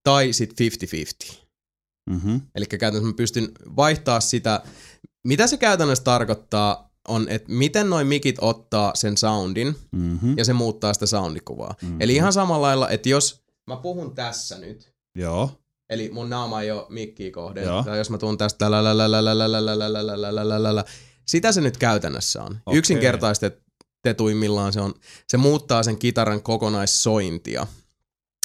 tai 0.04 0.34
sitten 0.34 0.68
50-50. 0.68 1.36
Mhm. 2.10 2.38
Eli 2.56 2.66
käytännössä 2.66 3.08
mä 3.08 3.14
pystyn 3.18 3.52
vaihtaa 3.76 4.20
sitä, 4.20 4.64
mitä 5.24 5.48
se 5.48 5.58
käytännössä 5.58 6.04
tarkoittaa, 6.04 6.92
on, 7.08 7.30
että 7.30 7.52
miten 7.52 7.90
noin 7.90 8.08
mikit 8.08 8.36
ottaa 8.42 8.92
sen 8.96 9.18
soundin 9.18 9.76
mm-hmm. 9.92 10.38
ja 10.38 10.46
se 10.46 10.54
muuttaa 10.54 10.94
sitä 10.94 11.06
soundikuvaa. 11.06 11.76
Mm-hmm. 11.82 12.02
Eli 12.02 12.16
ihan 12.16 12.34
samalla 12.34 12.68
lailla, 12.68 12.90
että 12.90 13.10
jos 13.10 13.44
mä 13.68 13.76
puhun 13.76 14.16
tässä 14.16 14.58
nyt, 14.58 14.94
Joo. 15.16 15.52
eli 15.90 16.10
mun 16.14 16.30
naama 16.30 16.62
ei 16.62 16.72
ole 16.72 16.86
mikkiä 16.90 17.32
kohden, 17.32 17.64
Joo. 17.64 17.84
tai 17.84 17.98
jos 17.98 18.10
mä 18.10 18.18
tuun 18.18 18.38
tästä 18.38 18.72
sitä 21.26 21.52
se 21.52 21.62
nyt 21.62 21.78
käytännössä 21.78 22.44
on. 22.44 22.60
Okay. 22.66 22.80
Yksinkertaistetuimmillaan 22.80 24.74
se 24.74 24.82
on, 24.82 24.94
se 25.28 25.38
muuttaa 25.38 25.84
sen 25.84 25.98
kitaran 25.98 26.42
kokonaissointia, 26.42 27.68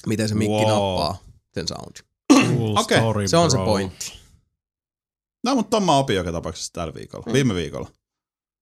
miten 0.07 0.29
se 0.29 0.35
mikki 0.35 0.65
wow. 0.65 0.69
nappaa 0.69 1.19
sen 1.55 1.69
sound. 1.69 1.97
Cool 2.33 2.77
okay. 2.77 2.99
story, 2.99 3.29
se 3.29 3.37
on 3.37 3.51
bro. 3.51 3.61
se 3.61 3.65
pointti. 3.65 4.13
No, 5.47 5.55
mutta 5.55 5.71
ton 5.71 5.83
mä 5.83 5.97
opin 5.97 6.17
joka 6.17 6.33
tapauksessa 6.33 6.73
tällä 6.73 6.95
viikolla. 6.95 7.33
Viime 7.33 7.55
viikolla. 7.55 7.89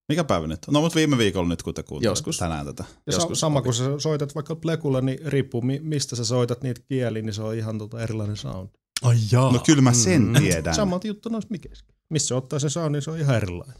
Mikä 0.09 0.23
päivä 0.23 0.47
nyt? 0.47 0.59
No, 0.71 0.81
mutta 0.81 0.95
viime 0.95 1.17
viikolla 1.17 1.49
nyt, 1.49 1.63
kun 1.63 1.73
te 1.73 1.83
kuuntelette 1.83 2.11
Joskus. 2.11 2.37
tänään 2.37 2.65
tätä. 2.65 2.83
Ja 3.07 3.13
Joskus 3.13 3.39
sama 3.39 3.59
opin. 3.59 3.63
kun 3.63 3.73
sä 3.73 3.83
soitat 3.99 4.35
vaikka 4.35 4.55
plekulla, 4.55 5.01
niin 5.01 5.19
riippuu 5.25 5.61
mi- 5.61 5.79
mistä 5.83 6.15
sä 6.15 6.25
soitat 6.25 6.61
niitä 6.63 6.81
kieliä, 6.89 7.21
niin 7.21 7.33
se 7.33 7.41
on 7.43 7.55
ihan 7.55 7.77
tota 7.77 8.01
erilainen 8.01 8.37
sound. 8.37 8.69
Ai 9.01 9.15
jaa. 9.31 9.51
No 9.53 9.59
kyllä 9.65 9.81
mä 9.81 9.93
sen 9.93 10.21
Mm. 10.21 10.33
tiedän. 10.35 10.75
Samalta 10.75 11.07
juttu 11.07 11.29
noissa 11.29 11.47
mikeissäkin. 11.51 11.95
Missä 12.09 12.27
se 12.27 12.35
ottaa 12.35 12.59
sen 12.59 12.69
soundin, 12.69 13.01
se 13.01 13.11
on 13.11 13.19
ihan 13.19 13.35
erilainen. 13.35 13.75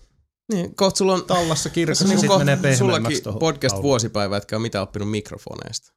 Niin, 0.53 0.75
kohta 0.75 0.97
sulla 0.97 1.13
on 1.13 1.25
Tallassa 1.25 1.69
kirjassa, 1.69 2.05
niin 2.05 2.09
niin 2.17 2.27
kuin 2.27 2.39
sit 2.39 2.45
menee 2.45 2.55
pehmeämmäksi 2.55 2.77
sullakin 2.79 3.23
tohon 3.23 3.39
podcast 3.39 3.73
lauluun. 3.73 3.89
vuosipäivä, 3.89 4.37
etkä 4.37 4.55
ole 4.55 4.61
mitään 4.61 4.83
oppinut 4.83 5.11
mikrofoneista. 5.11 5.93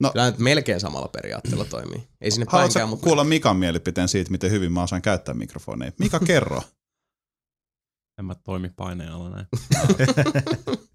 No. 0.00 0.10
Kyllä 0.12 0.30
nyt 0.30 0.38
melkein 0.38 0.80
samalla 0.80 1.08
periaatteella 1.08 1.64
toimii. 1.64 2.08
Ei 2.20 2.30
sinne 2.30 2.46
Haluatko 2.48 2.66
päinkään, 2.72 2.88
mutta 2.88 3.04
kuulla 3.04 3.24
Mikan 3.24 3.56
mielipiteen 3.56 4.08
siitä, 4.08 4.30
miten 4.30 4.50
hyvin 4.50 4.72
mä 4.72 4.82
osaan 4.82 5.02
käyttää 5.02 5.34
mikrofoneja? 5.34 5.92
Mika, 5.98 6.20
kerro. 6.26 6.62
En 8.18 8.24
mä 8.24 8.34
toimi 8.34 8.68
paineen 8.76 9.12
alla 9.12 9.30
näin. 9.30 9.46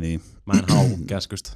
niin. 0.00 0.22
Mä 0.46 0.52
en 0.58 0.64
hauku 0.74 0.98
käskystä. 1.06 1.50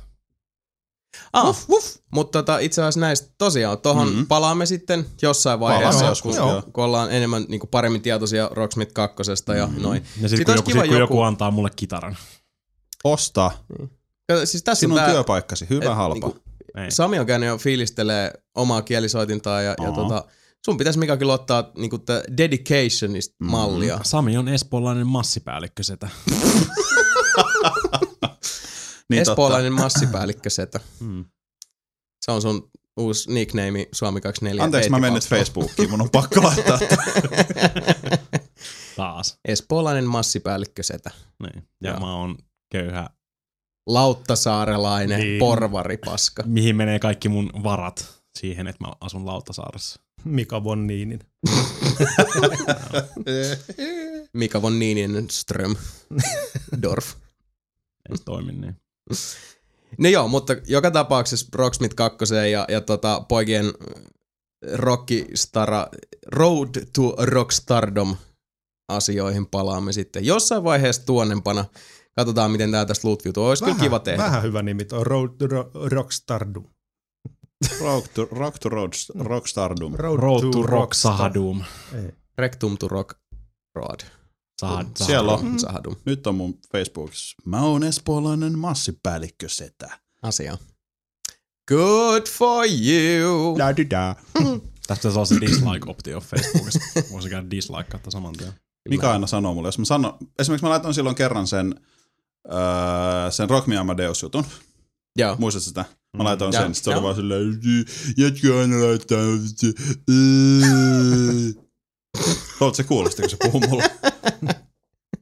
ah, 1.32 1.44
wuff, 1.46 1.68
wuff. 1.68 1.96
Mutta 2.12 2.38
tota, 2.42 2.58
itse 2.58 2.82
asiassa 2.82 3.00
näistä 3.00 3.34
tosiaan, 3.38 3.78
tohon 3.78 4.06
Mhm. 4.06 4.14
mm-hmm. 4.14 4.26
palaamme 4.26 4.66
sitten 4.66 5.06
jossain 5.22 5.60
vaiheessa, 5.60 6.04
joskus, 6.04 6.36
joskus, 6.36 6.52
joo. 6.52 6.62
kun 6.72 6.84
ollaan 6.84 7.12
enemmän 7.12 7.44
niin 7.48 7.60
kuin 7.60 7.70
paremmin 7.70 8.02
tietoisia 8.02 8.48
Rocksmith 8.52 8.92
2 8.92 9.22
ja 9.58 9.66
Mhm. 9.66 9.82
noin. 9.82 10.04
Ja 10.20 10.28
sit, 10.28 10.36
Sit 10.38 10.46
kun, 10.46 10.54
joku, 10.54 10.70
kiva 10.70 10.80
sit, 10.82 10.90
kun 10.90 10.98
joku 11.00 11.14
joku- 11.14 11.22
antaa 11.22 11.50
mulle 11.50 11.70
kitaran. 11.76 12.16
Osta. 13.04 13.50
Ja 14.34 14.46
Siis 14.46 14.62
tässä 14.62 14.80
Sinun 14.80 14.98
on 14.98 15.04
tää, 15.04 15.12
työpaikkasi. 15.14 15.66
Hyvä, 15.70 15.84
et 15.90 15.96
halpa. 15.96 16.14
niinku- 16.14 16.38
Ei. 16.76 16.90
Sami 16.90 17.18
on 17.18 17.26
käynyt 17.26 17.46
jo 17.48 17.58
fiilistelee 17.58 18.32
omaa 18.54 18.82
kielisoitintaa 18.82 19.62
ja, 19.62 19.74
ja 19.84 19.92
tota, 19.92 20.24
sun 20.64 20.76
pitäisi 20.76 20.98
Mika 20.98 21.16
kyllä 21.16 21.32
ottaa 21.32 21.70
niinku 21.76 21.98
tää 21.98 22.22
dedicationista 22.36 23.36
Mhm. 23.40 23.50
mallia. 23.50 24.00
Sami 24.02 24.36
on 24.36 24.48
espoolainen 24.48 25.06
massipäällikkö 25.06 25.82
setä. 25.82 26.08
niin 29.10 29.22
Espoolainen 29.22 29.72
massipäällikkö 29.72 30.50
setä. 30.50 30.80
Hmm. 31.00 31.24
Se 32.24 32.30
on 32.32 32.42
sun 32.42 32.70
uusi 32.96 33.32
nickname 33.32 33.86
Suomi 33.92 34.20
24. 34.20 34.64
Anteeksi, 34.64 34.90
mä 34.90 34.98
menen 34.98 35.14
nyt 35.14 35.28
Facebookiin. 35.28 35.90
Mun 35.90 36.00
on 36.00 36.10
pakko 36.10 36.42
laittaa. 36.42 36.78
Taas. 38.96 39.38
Espoolainen 39.44 40.04
massipäällikkö 40.06 40.82
setä. 40.82 41.10
Niin. 41.42 41.68
Ja 41.82 41.90
Joo. 41.90 42.00
mä 42.00 42.14
oon 42.16 42.38
köyhä. 42.72 43.10
Lauttasaarelainen 43.86 45.20
Niin. 45.20 45.38
porvaripaska. 45.38 46.42
Mihin 46.46 46.76
menee 46.76 46.98
kaikki 46.98 47.28
mun 47.28 47.50
varat 47.62 48.22
siihen, 48.38 48.66
että 48.66 48.84
mä 48.86 48.92
asun 49.00 49.26
Lauttasaaressa. 49.26 50.00
Mika 50.24 50.64
von 50.64 50.86
Niinin. 50.86 51.20
Mika 54.32 54.62
von 54.62 54.78
Niinenström. 54.78 55.76
Dorf. 56.82 57.14
Ei 58.10 58.16
se 58.16 58.24
toimi 58.24 58.52
niin. 58.52 58.76
No 59.98 60.08
joo, 60.08 60.28
mutta 60.28 60.56
joka 60.66 60.90
tapauksessa 60.90 61.46
Rocksmith 61.54 61.94
2 61.94 62.24
ja, 62.52 62.64
ja 62.68 62.80
tota, 62.80 63.20
poikien 63.28 63.72
Rockistara, 64.74 65.86
Road 66.26 66.68
to 66.92 67.14
Rockstardom 67.18 68.16
asioihin 68.88 69.46
palaamme 69.46 69.92
sitten 69.92 70.24
jossain 70.26 70.64
vaiheessa 70.64 71.06
tuonnempana. 71.06 71.64
Katsotaan, 72.20 72.50
miten 72.50 72.70
tää 72.70 72.87
tästä 72.87 73.09
loot-viutuu. 73.09 73.46
Olisi 73.46 73.64
kyllä 73.64 73.76
kiva 73.78 73.98
tehdä. 73.98 74.22
Vähän 74.22 74.42
hyvä 74.42 74.62
nimi 74.62 74.85
tuo 74.85 75.04
Road 75.04 75.28
to 75.38 75.46
Ro- 75.46 75.70
Rockstardom. 75.88 76.64
rock 77.80 78.09
to, 78.14 78.28
rock 78.30 78.59
to 78.59 78.68
road, 78.68 78.92
rockstardom. 79.18 79.94
Road 79.94 80.40
to 80.40 80.62
Rock 80.62 80.70
Rockstar. 80.70 81.12
Sahadum. 81.12 81.62
Ei. 81.94 82.14
Rectum 82.38 82.78
to 82.78 82.88
Rock 82.88 83.18
Road. 83.74 84.00
Sahad, 84.61 84.87
Siellä 84.96 85.33
on. 85.33 85.61
Sahadum. 85.61 85.96
Nyt 86.04 86.26
on 86.26 86.35
mun 86.35 86.59
Facebookissa. 86.72 87.37
Mä 87.46 87.62
oon 87.62 87.85
espoolainen 87.85 88.59
massipäällikkö 88.59 89.48
setä. 89.48 89.98
Asia. 90.22 90.59
Good 91.68 92.26
for 92.38 92.64
you. 92.66 93.59
Da, 93.59 93.76
di, 93.76 93.90
da. 93.90 94.16
Tästä 94.87 95.00
pitäisi 95.00 95.18
olla 95.18 95.24
se 95.24 95.35
dislike-optio 95.35 96.20
Facebookissa. 96.20 96.80
Voisi 97.12 97.30
käydä 97.30 97.50
dislike 97.50 98.00
saman 98.09 98.35
tien. 98.35 98.52
Mika 98.88 99.12
aina 99.12 99.26
sanoo 99.26 99.54
mulle, 99.54 99.68
jos 99.68 99.78
mä 99.78 99.85
sanon, 99.85 100.16
esimerkiksi 100.38 100.64
mä 100.64 100.70
laitoin 100.70 100.94
silloin 100.94 101.16
kerran 101.16 101.46
sen, 101.46 101.74
öö, 102.53 103.31
sen 103.31 103.50
Rock 103.50 103.66
Me 103.66 103.76
Amadeus 103.79 104.22
jutun. 104.22 104.44
Joo. 105.18 105.37
Muistatko 105.38 105.64
sitä? 105.64 105.85
Mä 106.16 106.24
laitoin 106.24 106.53
sen, 106.53 106.74
sit 106.74 106.85
se 106.85 106.90
oli 106.90 107.03
vaan 107.03 107.14
silleen, 107.14 107.61
jätkä 108.16 108.59
aina 108.61 108.87
laittaa, 108.87 109.18
Haluatko 112.61 112.74
se 112.74 112.85
kuulosti, 112.85 113.22
kun 113.22 113.31
se 113.31 113.37
puhuu 113.44 113.61
mulle? 113.61 113.83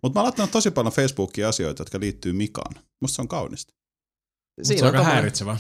Mutta 0.03 0.15
mä 0.19 0.21
oon 0.21 0.25
laittanut 0.25 0.51
tosi 0.51 0.71
paljon 0.71 0.93
Facebookiin 0.93 1.47
asioita, 1.47 1.81
jotka 1.81 2.01
liittyy 2.01 2.33
Mikaan. 2.33 2.75
Musta 3.01 3.17
se 3.17 3.23
on 3.23 3.29
kaunista. 3.29 3.73
se 4.63 4.75
on 4.81 4.85
aika 4.87 5.05
häiritsevä. 5.05 5.59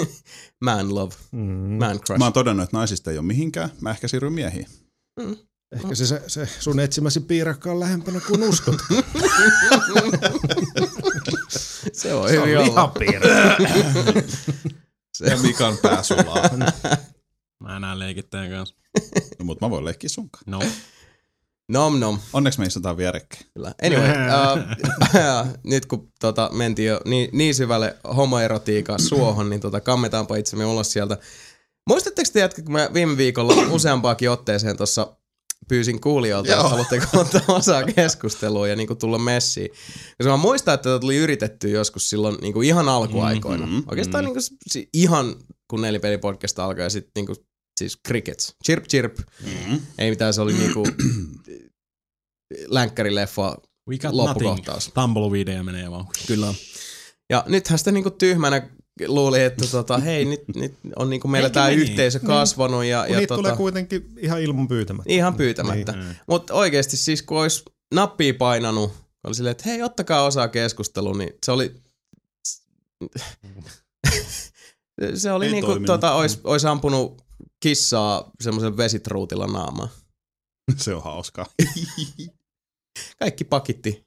Man 0.64 0.94
love, 0.94 1.14
Mm. 1.32 1.40
man 1.78 2.00
crush. 2.00 2.18
Mä 2.18 2.24
oon 2.24 2.32
todennut, 2.32 2.64
että 2.64 2.76
naisista 2.76 3.10
ei 3.10 3.18
ole 3.18 3.26
mihinkään. 3.26 3.70
Mä 3.80 3.90
ehkä 3.90 4.08
siirryn 4.08 4.32
miehiin. 4.32 4.66
Ehkä 5.72 5.94
se, 5.94 6.06
se, 6.06 6.22
se 6.26 6.48
sun 6.58 6.80
etsimäsi 6.80 7.20
piirakka 7.20 7.70
on 7.70 7.80
lähempänä 7.80 8.20
kuin 8.26 8.42
uskot. 8.42 8.76
se 11.92 12.14
on 12.14 12.28
se 12.28 12.40
on 12.40 12.48
lihapiirakka. 12.48 13.62
Ja 15.20 15.36
Mikan 15.36 15.78
pää 15.82 16.02
sulaa. 16.02 16.50
Mä 17.60 17.76
enää 17.76 17.98
leikittäjän 17.98 18.50
kanssa. 18.50 18.76
no, 19.38 19.44
mutta 19.44 19.66
mä 19.66 19.70
voin 19.70 19.84
leikkiä 19.84 20.08
sunkaan. 20.08 20.44
No. 20.46 20.60
Nom 21.68 21.98
nom. 21.98 22.18
Onneksi 22.32 22.60
me 22.60 22.66
istutaan 22.66 22.96
vierekkäin. 22.96 23.46
Kyllä. 23.54 23.74
Anyway, 23.82 24.10
uh, 24.10 25.48
nyt 25.70 25.86
kun 25.86 26.12
tota, 26.20 26.50
mentiin 26.52 26.88
jo 26.88 27.00
niin, 27.04 27.28
niin 27.32 27.54
syvälle 27.54 27.96
homoerotiikan 28.16 29.00
suohon, 29.00 29.50
niin 29.50 29.60
tota, 29.60 29.80
kammetaanpa 29.80 30.36
itsemme 30.36 30.64
ulos 30.66 30.92
sieltä. 30.92 31.18
Muistatteko 31.88 32.30
te 32.32 32.40
jätkä, 32.40 32.62
kun 32.62 32.72
mä 32.72 32.90
viime 32.94 33.16
viikolla 33.16 33.54
useampaakin 33.70 34.30
otteeseen 34.30 34.76
tuossa 34.76 35.16
pyysin 35.72 36.00
kuulijoilta, 36.00 36.52
että 36.52 36.68
haluatteko 36.68 37.06
ottaa 37.20 37.40
osaa 37.48 37.82
keskusteluun 37.82 38.70
ja 38.70 38.76
niin 38.76 38.98
tulla 38.98 39.18
messiin. 39.18 39.70
Koska 40.18 40.30
mä 40.30 40.36
muistan, 40.36 40.74
että 40.74 40.82
tätä 40.82 40.98
tuli 41.00 41.16
yritetty 41.16 41.70
joskus 41.70 42.10
silloin 42.10 42.36
niin 42.40 42.52
kuin 42.52 42.68
ihan 42.68 42.88
alkuaikoina. 42.88 43.66
Mhm, 43.66 43.78
Oikeastaan 43.90 44.24
niin 44.24 44.34
kuin, 44.34 44.88
ihan 44.94 45.36
kun 45.70 45.82
nelipelipodcast 45.82 46.58
alkoi 46.58 46.84
ja 46.84 46.90
sitten 46.90 47.10
niin 47.16 47.26
kuin, 47.26 47.36
siis 47.78 47.98
crickets. 48.08 48.54
Chirp 48.66 48.84
chirp. 48.84 49.18
Mm-hmm. 49.18 49.80
Ei 49.98 50.10
mitään, 50.10 50.34
se 50.34 50.40
oli 50.40 50.52
niinku 50.52 50.86
länkkärileffa 52.66 53.56
We 53.90 53.98
got 53.98 54.12
loppukohtaus. 54.14 54.86
nothing. 54.86 54.94
Tumbleweedeja 54.94 55.62
menee 55.62 55.90
vaan. 55.90 56.06
Kyllä. 56.26 56.54
Ja 57.30 57.44
nythän 57.48 57.78
sitä 57.78 57.92
niinku 57.92 58.10
tyhmänä 58.10 58.68
luuli, 59.06 59.42
että 59.42 59.66
tota, 59.70 59.98
hei, 59.98 60.24
nyt, 60.24 60.40
nyt 60.56 60.74
on 60.96 61.10
niinku 61.10 61.28
meillä 61.28 61.50
tämä 61.50 61.66
meni. 61.66 61.82
yhteisö 61.82 62.20
kasvanut 62.20 62.84
ja, 62.84 63.06
ja 63.06 63.18
niitä 63.18 63.34
tulee 63.34 63.50
tota, 63.50 63.56
kuitenkin 63.56 64.12
ihan 64.18 64.40
ilman 64.42 64.68
pyytämättä. 64.68 65.12
ihan 65.12 65.34
pyytämättä. 65.34 65.92
Mm. 65.92 66.14
Mutta 66.26 66.54
oikeasti 66.54 66.96
siis 66.96 67.22
kun 67.22 67.40
olisi 67.40 67.64
nappia 67.94 68.34
painanut, 68.34 68.92
oli 69.24 69.34
silleen, 69.34 69.50
että 69.52 69.64
hei, 69.66 69.82
ottakaa 69.82 70.22
osaa 70.24 70.48
keskusteluun, 70.48 71.18
niin 71.18 71.32
se 71.46 71.52
oli... 71.52 71.74
se 75.14 75.32
oli 75.32 75.46
Ei 75.46 75.52
niinku, 75.52 75.66
toiminut. 75.70 75.86
tota, 75.86 76.14
ois, 76.14 76.40
ois 76.44 76.64
ampunut 76.64 77.22
kissaa 77.60 78.30
semmoisen 78.40 78.76
vesitruutilla 78.76 79.46
naamaan. 79.46 79.88
Se 80.76 80.94
on 80.94 81.02
hauskaa. 81.02 81.46
kaikki 83.20 83.44
pakitti 83.44 84.06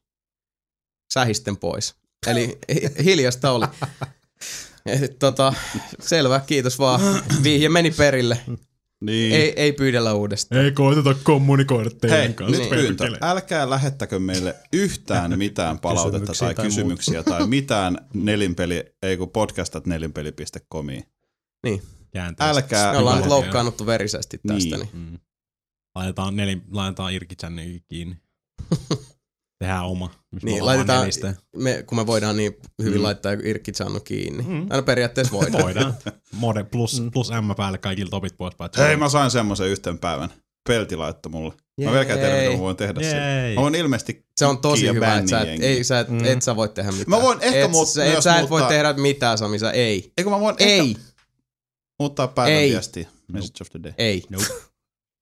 sähisten 1.13 1.57
pois. 1.57 1.95
Eli 2.27 2.59
hi- 2.73 3.03
hiljasta 3.03 3.51
oli. 3.51 3.65
Et, 4.85 5.19
tota, 5.19 5.53
selvä, 5.99 6.39
kiitos 6.47 6.79
vaan. 6.79 7.01
Vihje 7.43 7.69
meni 7.69 7.91
perille. 7.91 8.39
Niin. 9.01 9.35
Ei, 9.35 9.53
ei 9.61 9.73
pyydellä 9.73 10.13
uudestaan. 10.13 10.61
Ei 10.65 10.71
koiteta 10.71 11.15
kommunikoida 11.23 11.89
teidän 11.89 12.19
Hei, 12.19 12.33
kanssa. 12.33 12.61
nyt 12.61 12.71
Niin. 12.71 12.79
pyyntö. 12.81 13.17
Älkää 13.21 13.69
lähettäkö 13.69 14.19
meille 14.19 14.55
yhtään 14.73 15.37
mitään 15.37 15.79
palautetta 15.79 16.31
Kysymyksiä 16.31 16.45
tai 16.47 16.55
tai 16.55 16.65
kysymyksiä 16.65 17.23
tai 17.23 17.47
mitään 17.47 17.97
nelinpeli, 18.13 18.83
ei 19.01 19.17
kun 19.17 19.29
podcastat 19.29 19.85
nelinpeli.comiin. 19.87 21.03
Käänteistä. 22.13 22.49
Älkää- 22.49 22.91
Me 22.91 22.97
ollaan 22.97 23.17
nyt 23.17 23.27
loukkaannuttu 23.27 23.85
verisesti 23.85 24.39
tästä. 24.47 24.77
Niin. 24.77 24.89
Niin. 24.93 25.11
Mm. 25.11 25.19
Laitetaan, 25.95 26.35
neli, 26.35 26.61
laitetaan 26.71 27.13
Irki 27.13 27.35
Channekin 27.35 27.83
kiinni. 27.87 28.17
Tehdään 29.59 29.85
oma. 29.85 30.11
Niin, 30.43 30.61
ollaan 30.61 30.77
laitetaan- 30.77 30.99
nelistä. 30.99 31.33
Me, 31.55 31.83
kun 31.87 31.97
me 31.97 32.07
voidaan 32.07 32.37
niin 32.37 32.55
hyvin 32.83 32.99
Mm. 32.99 33.03
laittaa 33.03 33.31
joku 33.31 33.43
Irkki 33.45 33.71
Channu 33.71 33.99
kiinni. 33.99 34.43
Mm. 34.43 34.61
Aina 34.69 34.81
periaatteessa 34.81 35.33
voidaan. 35.33 35.63
Voidaan. 35.63 35.93
Mode 36.31 36.63
plus, 36.63 37.01
Mm. 37.01 37.11
plus 37.11 37.29
M 37.31 37.55
päälle 37.57 37.77
kaikilta 37.77 38.09
topit 38.11 38.37
pois. 38.37 38.53
Hei, 38.77 38.95
mä 38.95 39.09
sain 39.09 39.31
semmoisen 39.31 39.67
yhten 39.67 39.99
päivän. 39.99 40.29
Pelti 40.67 40.95
laittoi 40.95 41.31
mulle. 41.31 41.53
Mä 41.83 41.91
vieläkään 41.91 42.19
tiedä, 42.19 42.35
mitä 42.41 42.51
mä 42.51 42.59
voin 42.59 42.75
tehdä. 42.77 43.01
Jei. 43.01 43.55
Mä 43.55 43.61
voin 43.61 43.75
ilmeisesti 43.75 44.25
Se 44.37 44.45
on 44.45 44.57
tosi 44.57 44.87
hyvä, 44.87 45.17
että 45.17 45.29
sä 45.29 45.41
et, 45.41 45.63
ei, 45.63 45.83
sä 45.83 45.99
et, 45.99 46.09
Mm. 46.09 46.25
et 46.25 46.41
sä 46.41 46.55
voi 46.55 46.69
tehdä 46.69 46.91
mitään. 46.91 47.09
Mä 47.09 47.21
voin 47.21 47.37
ehkä 47.41 47.65
et, 47.65 47.71
muut- 47.71 47.85
sä, 47.85 48.05
et, 48.05 48.21
sä 48.23 48.39
et 48.39 48.49
voi 48.49 48.61
tehdä 48.61 48.93
mitään, 48.93 49.37
Sami, 49.37 49.59
sä 49.59 49.71
ei. 49.71 50.11
Eikö 50.17 50.29
mä 50.29 50.39
voin 50.39 50.55
Ei, 50.59 50.79
ehkä 50.79 50.99
muuttaa 51.99 52.27
päivän 52.27 52.53
Ei. 52.53 52.71
viestiä. 52.71 53.07
Message 53.31 53.61
of 53.61 53.69
the 53.71 53.79
day. 53.83 53.93
ei, 53.97 54.23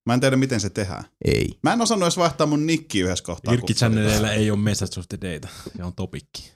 Mä 0.06 0.14
en 0.14 0.20
tiedä, 0.20 0.36
miten 0.36 0.60
se 0.60 0.70
tehdään. 0.70 1.04
ei. 1.26 1.60
Mä 1.64 1.74
en 1.74 1.82
osannut 1.82 2.06
edes 2.06 2.18
vaihtaa 2.18 2.48
mun 2.48 2.68
nikkiä 2.68 3.06
yhdessä 3.06 3.24
kohtaa. 3.26 3.54
Oli 3.54 3.62
Channelilla 3.74 4.32
ei 4.32 4.52
ole 4.52 4.60
Message 4.60 5.00
of 5.00 5.06
the 5.10 5.18
Data. 5.22 5.48
Se 5.78 5.84
on 5.84 5.96
topikki. 5.96 6.52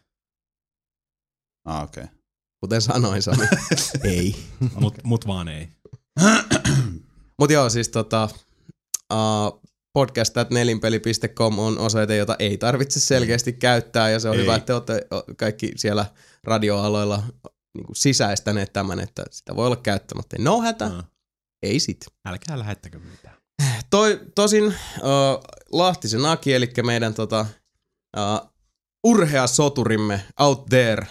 Ah, 1.65 1.83
okei. 1.83 2.03
Okay. 2.03 2.15
Kuten 2.59 2.81
sanoin, 2.81 3.21
Sami. 3.21 3.45
ei. 4.03 4.35
Mut, 4.79 4.95
mut 5.03 5.27
vaan 5.27 5.47
ei. 5.47 5.69
Mutta 7.39 7.53
joo, 7.53 7.69
siis 7.69 7.89
tota, 7.89 8.29
uh, 9.13 9.61
podcast.nelinpeli.com 9.93 11.59
on 11.59 11.79
osoite, 11.79 12.17
jota 12.17 12.35
ei 12.39 12.57
tarvitse 12.57 12.99
selkeästi 12.99 13.53
käyttää, 13.53 14.09
ja 14.09 14.19
se 14.19 14.29
on 14.29 14.35
Ei. 14.35 14.41
hyvä, 14.41 14.55
että 14.55 14.65
te 14.65 14.73
olette 14.73 15.07
kaikki 15.37 15.71
siellä 15.75 16.05
radioaloilla 16.43 17.23
niin 17.77 17.85
kuin 17.85 17.95
sisäistäneet 17.95 18.73
tämän, 18.73 18.99
että 18.99 19.23
sitä 19.31 19.55
voi 19.55 19.65
olla 19.65 19.75
käyttämättä. 19.75 20.35
No 20.39 20.61
hätä, 20.61 20.89
Mm. 20.89 21.03
ei 21.63 21.79
sit. 21.79 22.05
Älkää 22.25 22.59
lähettäkö 22.59 22.99
mitään. 22.99 23.36
Toi, 23.89 24.19
tosin 24.35 24.65
uh, 24.65 24.73
Lahtisen 25.71 26.25
Aki, 26.25 26.53
eli 26.53 26.69
meidän 26.85 27.13
tota, 27.13 27.45
uh, 28.17 28.49
urhea 29.03 29.47
soturimme 29.47 30.21
out 30.39 30.65
there 30.65 31.07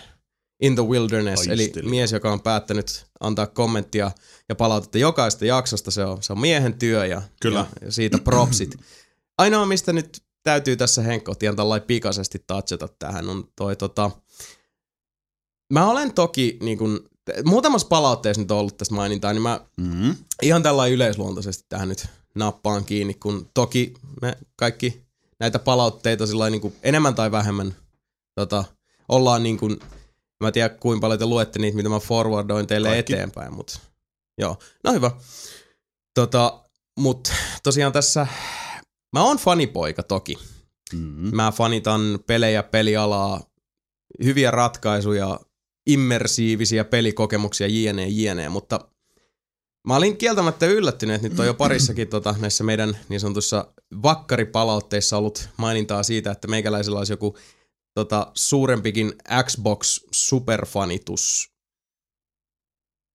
in 0.60 0.74
the 0.74 0.84
wilderness, 0.84 1.46
eli 1.46 1.62
Taistelija. 1.62 1.90
mies, 1.90 2.12
joka 2.12 2.32
on 2.32 2.40
päättänyt 2.40 3.06
antaa 3.20 3.46
kommenttia 3.46 4.10
ja 4.48 4.54
palautetta 4.54 4.98
jokaista 4.98 5.44
jaksosta, 5.44 5.90
se 5.90 6.04
on, 6.04 6.22
se 6.22 6.32
on 6.32 6.40
miehen 6.40 6.78
työ 6.78 7.06
ja, 7.06 7.22
Kyllä. 7.40 7.58
ja, 7.58 7.86
ja 7.86 7.92
siitä 7.92 8.18
propsit. 8.18 8.76
Ainoa, 9.38 9.66
mistä 9.66 9.92
nyt 9.92 10.22
täytyy 10.42 10.76
tässä 10.76 11.02
Henkko 11.02 11.34
tällainen 11.34 11.86
pikaisesti 11.86 12.38
touchata 12.46 12.88
tähän, 12.88 13.28
on 13.28 13.48
toi 13.56 13.76
tota... 13.76 14.10
Mä 15.72 15.90
olen 15.90 16.14
toki 16.14 16.58
niin 16.62 16.78
kun, 16.78 17.08
muutamassa 17.44 17.88
palautteessa 17.88 18.42
nyt 18.42 18.50
on 18.50 18.58
ollut 18.58 18.76
tästä 18.76 18.94
mainintaa, 18.94 19.32
niin 19.32 19.42
mä 19.42 19.60
Mm-hmm. 19.76 20.16
ihan 20.42 20.62
tällä 20.62 20.86
yleisluontoisesti 20.86 21.64
tähän 21.68 21.88
nyt 21.88 22.06
nappaan 22.36 22.84
kiinni, 22.84 23.14
kun 23.14 23.50
toki 23.54 23.94
me 24.22 24.38
kaikki 24.56 25.02
näitä 25.40 25.58
palautteita 25.58 26.26
sillä 26.26 26.50
niin 26.50 26.60
kuin 26.60 26.76
enemmän 26.82 27.14
tai 27.14 27.32
vähemmän 27.32 27.76
tota, 28.34 28.64
ollaan 29.08 29.42
niin 29.42 29.58
kuin, 29.58 29.80
mä 30.40 30.46
en 30.46 30.52
tiedä 30.52 30.68
kuinka 30.68 31.00
paljon 31.00 31.18
te 31.18 31.26
luette 31.26 31.58
niitä, 31.58 31.76
mitä 31.76 31.88
mä 31.88 31.98
forwardoin 31.98 32.66
teille 32.66 32.88
Kaikki. 32.88 33.12
eteenpäin, 33.12 33.54
mutta 33.54 33.78
joo, 34.38 34.58
no 34.84 34.92
hyvä. 34.92 35.10
Tota, 36.14 36.64
mut 36.98 37.32
tosiaan 37.62 37.92
tässä, 37.92 38.26
mä 39.12 39.22
oon 39.22 39.36
fanipoika 39.36 40.02
toki. 40.02 40.38
Mm-hmm. 40.92 41.36
Mä 41.36 41.52
fanitan 41.52 42.18
pelejä, 42.26 42.62
pelialaa, 42.62 43.40
hyviä 44.24 44.50
ratkaisuja, 44.50 45.40
immersiivisiä 45.86 46.84
pelikokemuksia, 46.84 47.66
jne, 47.66 48.06
jne, 48.08 48.48
mutta 48.48 48.80
mä 49.86 49.96
olin 49.96 50.16
kieltämättä 50.16 50.66
yllättynyt, 50.66 51.16
että 51.16 51.28
nyt 51.28 51.40
on 51.40 51.46
jo 51.46 51.54
parissakin 51.54 52.08
tota, 52.08 52.34
näissä 52.38 52.64
meidän 52.64 52.98
niin 53.08 53.20
sanotussa 53.20 53.74
vakkaripalautteissa 54.02 55.16
ollut 55.18 55.48
mainintaa 55.56 56.02
siitä, 56.02 56.30
että 56.30 56.48
meikäläisellä 56.48 56.98
olisi 56.98 57.12
joku 57.12 57.36
tota, 57.94 58.30
suurempikin 58.34 59.12
Xbox 59.44 60.00
superfanitus 60.12 61.50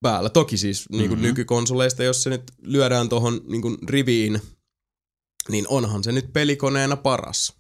päällä. 0.01 0.29
Toki 0.29 0.57
siis 0.57 0.89
niin 0.89 1.07
kuin 1.07 1.19
Mhm. 1.19 1.27
nykykonsoleista, 1.27 2.03
jos 2.03 2.23
se 2.23 2.29
nyt 2.29 2.43
lyödään 2.61 3.09
tuohon 3.09 3.41
niin 3.47 3.89
riviin, 3.89 4.41
niin 5.49 5.67
onhan 5.67 6.03
se 6.03 6.11
nyt 6.11 6.33
pelikoneena 6.33 6.95
paras. 6.97 7.53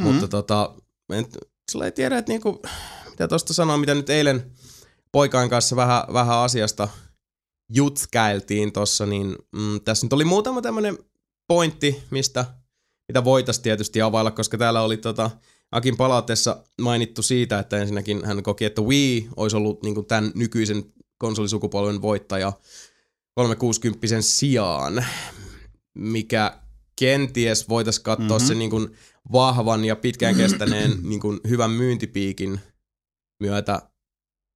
Mm-hmm. 0.00 0.12
Mutta 0.12 0.28
tota, 0.28 0.74
en, 1.12 1.26
sulla 1.70 1.84
ei 1.84 1.92
tiedä, 1.92 2.18
että 2.18 2.32
niinku, 2.32 2.62
mitä 3.10 3.28
tosta 3.28 3.54
sanoa, 3.54 3.76
mitä 3.76 3.94
nyt 3.94 4.10
eilen 4.10 4.52
poikain 5.12 5.50
kanssa 5.50 5.76
vähän, 5.76 6.02
vähän 6.12 6.36
asiasta 6.38 6.88
jutskäiltiin 7.74 8.72
tossa, 8.72 9.06
niin 9.06 9.36
mm, 9.52 9.80
tässä 9.84 10.06
nyt 10.06 10.12
oli 10.12 10.24
muutama 10.24 10.62
tämmönen 10.62 10.98
pointti, 11.48 12.02
mistä, 12.10 12.44
mitä 13.08 13.24
voitaisiin 13.24 13.62
tietysti 13.62 14.02
availla, 14.02 14.30
koska 14.30 14.58
täällä 14.58 14.82
oli 14.82 14.96
tota, 14.96 15.30
Akin 15.72 15.96
palautteessa 15.96 16.64
mainittu 16.80 17.22
siitä, 17.22 17.58
että 17.58 17.78
ensinnäkin 17.78 18.24
hän 18.24 18.42
koki, 18.42 18.64
että 18.64 18.82
Wii 18.82 19.28
olisi 19.36 19.56
ollut 19.56 19.82
niinku 19.82 20.02
tämän 20.02 20.32
nykyisen 20.34 20.84
konsolisukupolven 21.18 22.02
voittaja 22.02 22.52
360 23.34 24.06
sijaan, 24.20 25.04
mikä 25.94 26.58
kenties 26.98 27.68
voitaisiin 27.68 28.04
katsoa 28.04 28.24
mm-hmm. 28.24 28.36
Mhm. 28.36 28.46
sen 28.46 28.58
niin 28.58 28.70
kuin 28.70 28.96
vahvan 29.32 29.84
ja 29.84 29.96
pitkään 29.96 30.36
kestäneen 30.36 30.98
niin 31.08 31.20
kuin 31.20 31.40
hyvän 31.48 31.70
myyntipiikin 31.70 32.60
myötä 33.40 33.82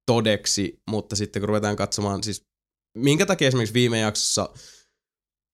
todeksi, 0.05 0.81
mutta 0.89 1.15
sitten 1.15 1.41
kun 1.41 1.49
ruvetaan 1.49 1.75
katsomaan, 1.75 2.23
siis 2.23 2.48
minkä 2.97 3.25
takia 3.25 3.47
esimerkiksi 3.47 3.73
viime 3.73 3.99
jaksossa 3.99 4.49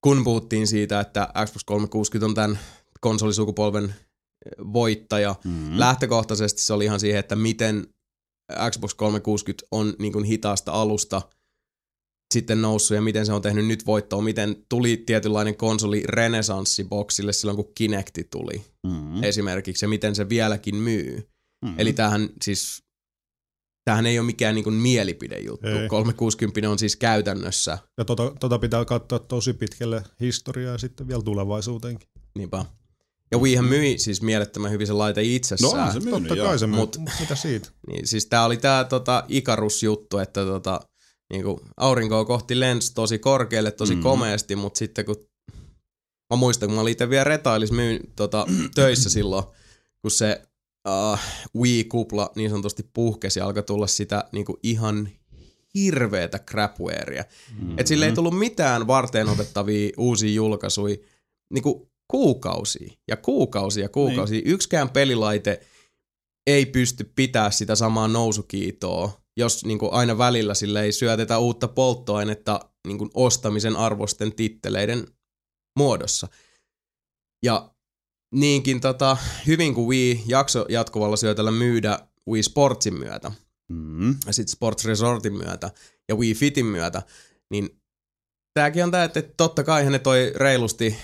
kun 0.03 0.23
puhuttiin 0.23 0.67
siitä, 0.67 0.99
että 0.99 1.29
Xbox 1.45 1.63
360 1.65 2.25
on 2.25 2.35
tämän 2.35 2.59
konsolisukupolven 3.01 3.95
voittaja, 4.73 5.35
mm. 5.43 5.79
lähtökohtaisesti 5.79 6.61
se 6.61 6.73
oli 6.73 6.85
ihan 6.85 6.99
siihen, 6.99 7.19
että 7.19 7.35
miten 7.35 7.87
Xbox 8.71 8.93
360 8.93 9.67
on 9.71 9.93
niin 9.99 10.13
kuin 10.13 10.25
hitaasta 10.25 10.71
alusta 10.71 11.21
sitten 12.33 12.61
noussut 12.61 12.95
ja 12.95 13.01
miten 13.01 13.25
se 13.25 13.33
on 13.33 13.41
tehnyt 13.41 13.65
nyt 13.65 13.85
voittoa, 13.85 14.21
miten 14.21 14.65
tuli 14.69 14.97
tietynlainen 14.97 15.57
konsoli 15.57 16.03
renesanssi 16.05 16.83
boksille 16.83 17.33
silloin, 17.33 17.55
kun 17.55 17.71
Kinecti 17.75 18.23
tuli 18.23 18.65
Mm. 18.85 19.23
esimerkiksi 19.23 19.85
ja 19.85 19.89
miten 19.89 20.15
se 20.15 20.29
vieläkin 20.29 20.75
myy. 20.75 21.29
Mm. 21.65 21.75
Eli 21.77 21.93
tämähän 21.93 22.29
siis, 22.41 22.83
tämähän 23.85 24.05
ei 24.05 24.19
ole 24.19 24.25
mikään 24.25 24.55
niin 24.55 24.63
kuin 24.63 24.73
mielipidejuttu. 24.75 25.67
Ei. 25.67 25.87
360 25.87 26.69
on 26.69 26.79
siis 26.79 26.95
käytännössä, 26.95 27.77
Ja 27.97 28.05
tota, 28.05 28.31
tota 28.39 28.59
pitää 28.59 28.85
katsoa 28.85 29.19
tosi 29.19 29.53
pitkälle 29.53 30.03
historiaa 30.19 30.71
ja 30.71 30.77
sitten 30.77 31.07
vielä 31.07 31.21
tulevaisuuteenkin. 31.21 32.09
niinpä. 32.37 32.65
Ja 33.31 33.37
Wiihän 33.37 33.65
myi 33.65 33.97
siis 33.97 34.21
mielettömän 34.21 34.71
hyvin 34.71 34.87
se 34.87 34.93
laite 34.93 35.21
No 35.21 35.25
itsessään. 35.29 35.73
onhan 35.73 35.93
se 35.93 35.99
myynyt, 35.99 36.21
Totta 36.21 36.35
joo. 36.35 36.47
kai 36.47 36.59
se 36.59 36.67
myy. 36.67 36.75
Mut- 36.79 36.97
Mitä 37.19 37.35
siitä? 37.35 37.69
Niin, 37.87 38.07
siis 38.07 38.25
tää 38.25 38.45
oli 38.45 38.57
tää 38.57 38.83
tota, 38.83 39.23
Ikarus-juttu, 39.27 40.17
että 40.17 40.45
tota, 40.45 40.79
niinku, 41.33 41.61
aurinkoa 41.77 42.25
kohti 42.25 42.59
lensi 42.59 42.93
tosi 42.93 43.19
korkealle, 43.19 43.71
tosi 43.71 43.95
mm. 43.95 44.01
komeasti, 44.01 44.55
mutta 44.55 44.77
sitten 44.77 45.05
kun 45.05 45.15
mä 46.33 46.37
muistan, 46.37 46.69
kun 46.69 46.75
mä 46.75 46.81
olin 46.81 46.91
itse 46.91 47.09
vielä 47.09 47.23
retailis 47.23 47.71
myyn, 47.71 47.99
tota, 48.15 48.45
töissä 48.75 49.09
silloin, 49.19 49.43
kun 50.01 50.11
se 50.11 50.41
uh, 50.87 51.19
Wii-kupla 51.57 52.31
niin 52.35 52.49
sanotusti 52.49 52.89
puhkesi 52.93 53.39
ja 53.39 53.45
alkoi 53.45 53.63
tulla 53.63 53.87
sitä 53.87 54.23
niinku, 54.31 54.59
ihan 54.63 55.09
hirveetä 55.75 56.39
crapwarea. 56.39 57.23
Mm. 57.61 57.79
Et 57.79 57.87
sille 57.87 58.05
ei 58.05 58.11
tullut 58.11 58.39
mitään 58.39 58.87
varten 58.87 59.29
otettavia 59.29 59.91
uusia 59.97 60.33
julkaisuja 60.33 60.97
niinku 61.53 61.91
kuukausia 62.07 62.93
ja 63.07 63.17
kuukausia 63.17 63.83
ja 63.83 63.89
kuukausia. 63.89 64.37
Niin. 64.37 64.47
Yksikään 64.47 64.89
pelilaite 64.89 65.61
ei 66.47 66.65
pysty 66.65 67.11
pitää 67.15 67.51
sitä 67.51 67.75
samaa 67.75 68.07
nousukiitoa, 68.07 69.21
jos 69.37 69.65
niinku 69.65 69.89
aina 69.91 70.17
välillä 70.17 70.53
sille 70.53 70.83
ei 70.83 70.91
syötetä 70.91 71.39
uutta 71.39 71.67
polttoainetta 71.67 72.59
niinku 72.87 73.09
ostamisen 73.13 73.75
arvosten 73.75 74.35
titteleiden 74.35 75.07
muodossa. 75.79 76.27
Ja 77.45 77.74
niinkin 78.33 78.81
tota, 78.81 79.17
hyvin 79.47 79.73
kuin 79.73 79.87
Wii 79.87 80.23
jakso 80.27 80.65
jatkuvalla 80.69 81.17
syötellä 81.17 81.51
myydä 81.51 81.99
Wii 82.29 82.43
Sportsin 82.43 82.99
myötä, 82.99 83.31
Mm. 83.69 84.15
ja 84.27 84.33
sitten 84.33 84.51
Sports 84.51 84.85
Resortin 84.85 85.33
myötä 85.33 85.71
ja 86.09 86.15
Wii 86.15 86.33
Fitin 86.35 86.65
myötä, 86.65 87.01
niin 87.51 87.69
tääkin 88.53 88.83
on 88.83 88.91
tää, 88.91 89.03
että 89.03 89.21
totta 89.37 89.63
kai 89.63 89.89
ne 89.89 89.99
toi 89.99 90.31
reilusti 90.35 90.95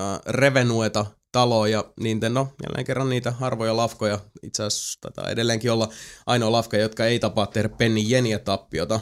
äh, 0.00 0.20
revenueta 0.26 1.06
taloa 1.32 1.68
ja 1.68 1.84
Nintendo, 2.00 2.48
jälleen 2.62 2.84
kerran 2.84 3.08
niitä 3.08 3.30
harvoja 3.30 3.76
lafkoja, 3.76 4.18
itse 4.42 4.62
asiassa 4.62 4.98
taitaa 5.00 5.30
edelleenkin 5.30 5.72
olla 5.72 5.88
ainoa 6.26 6.52
lafka, 6.52 6.76
jotka 6.76 7.06
ei 7.06 7.18
tapaa 7.18 7.46
tehdä 7.46 7.68
pennin 7.68 8.10
jeniä 8.10 8.38
tappiota. 8.38 9.00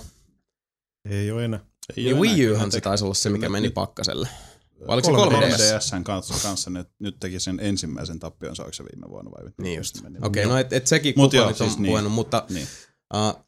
Ei 1.11 1.31
ole 1.31 1.45
enää. 1.45 1.61
Ei 1.97 2.05
Niin 2.05 2.15
oo 2.17 2.21
Wii 2.21 2.45
enää 2.45 2.55
Uhan 2.57 2.73
se 2.73 2.81
taisi 2.81 3.05
olla 3.05 3.15
se, 3.15 3.31
mikä 3.31 3.49
meni 3.49 3.71
pakkaselle. 3.71 4.29
Vai 4.81 4.95
oliko 4.95 5.31
se 5.31 5.37
3DS? 5.37 5.99
3DSn 5.99 6.03
kanssa, 6.03 6.49
kanssa 6.49 6.71
ne 6.71 6.85
nyt 6.99 7.17
teki 7.21 7.41
sen 7.41 7.61
ensimmäisen 7.63 8.19
tappion, 8.19 8.57
saako 8.57 8.73
se 8.73 8.85
viime 8.85 9.09
vuonna 9.09 9.31
vai? 9.31 9.53
Niin 9.61 9.77
just. 9.77 9.97
Okei, 9.97 10.17
okay, 10.23 10.45
no 10.45 10.59
et, 10.59 10.73
et 10.73 10.87
sekin 10.87 11.15
Mut 11.17 11.33
joo, 11.33 11.49
nyt 11.49 11.61
on 11.61 11.69
siis 11.69 11.79
niin. 11.79 11.93
puhunut, 11.93 12.13
mutta 12.13 12.47
Niin. 12.51 12.67
Uh, 13.15 13.47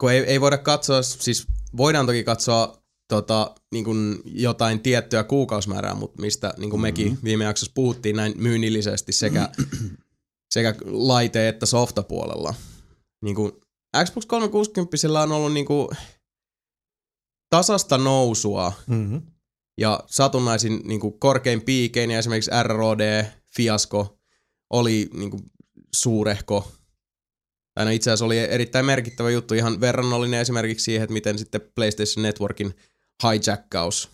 kun 0.00 0.12
ei, 0.12 0.18
ei 0.18 0.40
voida 0.40 0.58
katsoa, 0.58 1.02
siis 1.02 1.46
voidaan 1.76 2.06
toki 2.06 2.24
katsoa 2.24 2.82
tota, 3.08 3.54
niin 3.72 3.84
kuin 3.84 4.22
jotain 4.24 4.80
tiettyä 4.80 5.24
kuukausimäärää, 5.24 5.94
mutta 5.94 6.22
mistä 6.22 6.54
niin 6.56 6.70
kuin 6.70 6.80
mekin 6.80 7.18
viime 7.24 7.44
jaksossa 7.44 7.72
puhuttiin 7.74 8.16
näin 8.16 8.32
myynnillisesti 8.36 9.12
sekä, 9.12 9.48
sekä 10.54 10.74
laite- 10.84 11.48
että 11.48 11.66
softapuolella. 11.66 12.54
Niin 13.24 13.36
kuin 13.36 13.52
Xbox 14.04 14.26
360 14.26 15.22
on 15.22 15.32
ollut 15.32 15.52
niin 15.52 15.66
kuin 15.66 15.88
tasasta 17.50 17.98
nousua 17.98 18.72
Mm-hmm. 18.86 19.22
Ja 19.80 20.00
satunnaisin 20.06 20.80
niin 20.84 21.00
kuin 21.00 21.20
korkein 21.20 21.62
piikein 21.62 22.10
ja 22.10 22.18
esimerkiksi 22.18 22.50
ROD-fiasko 22.62 24.18
oli 24.70 25.10
niin 25.14 25.30
kuin 25.30 25.42
suurehko. 25.94 26.72
Tai 27.74 27.84
no 27.84 27.90
itse 27.90 28.10
asiassa 28.10 28.24
oli 28.24 28.38
erittäin 28.38 28.86
merkittävä 28.86 29.30
juttu, 29.30 29.54
ihan 29.54 29.80
verrannollinen 29.80 30.40
esimerkiksi 30.40 30.84
siihen, 30.84 31.02
että 31.02 31.12
miten 31.12 31.38
sitten 31.38 31.60
PlayStation 31.74 32.22
Networkin 32.22 32.74
hijackkaus 33.24 34.10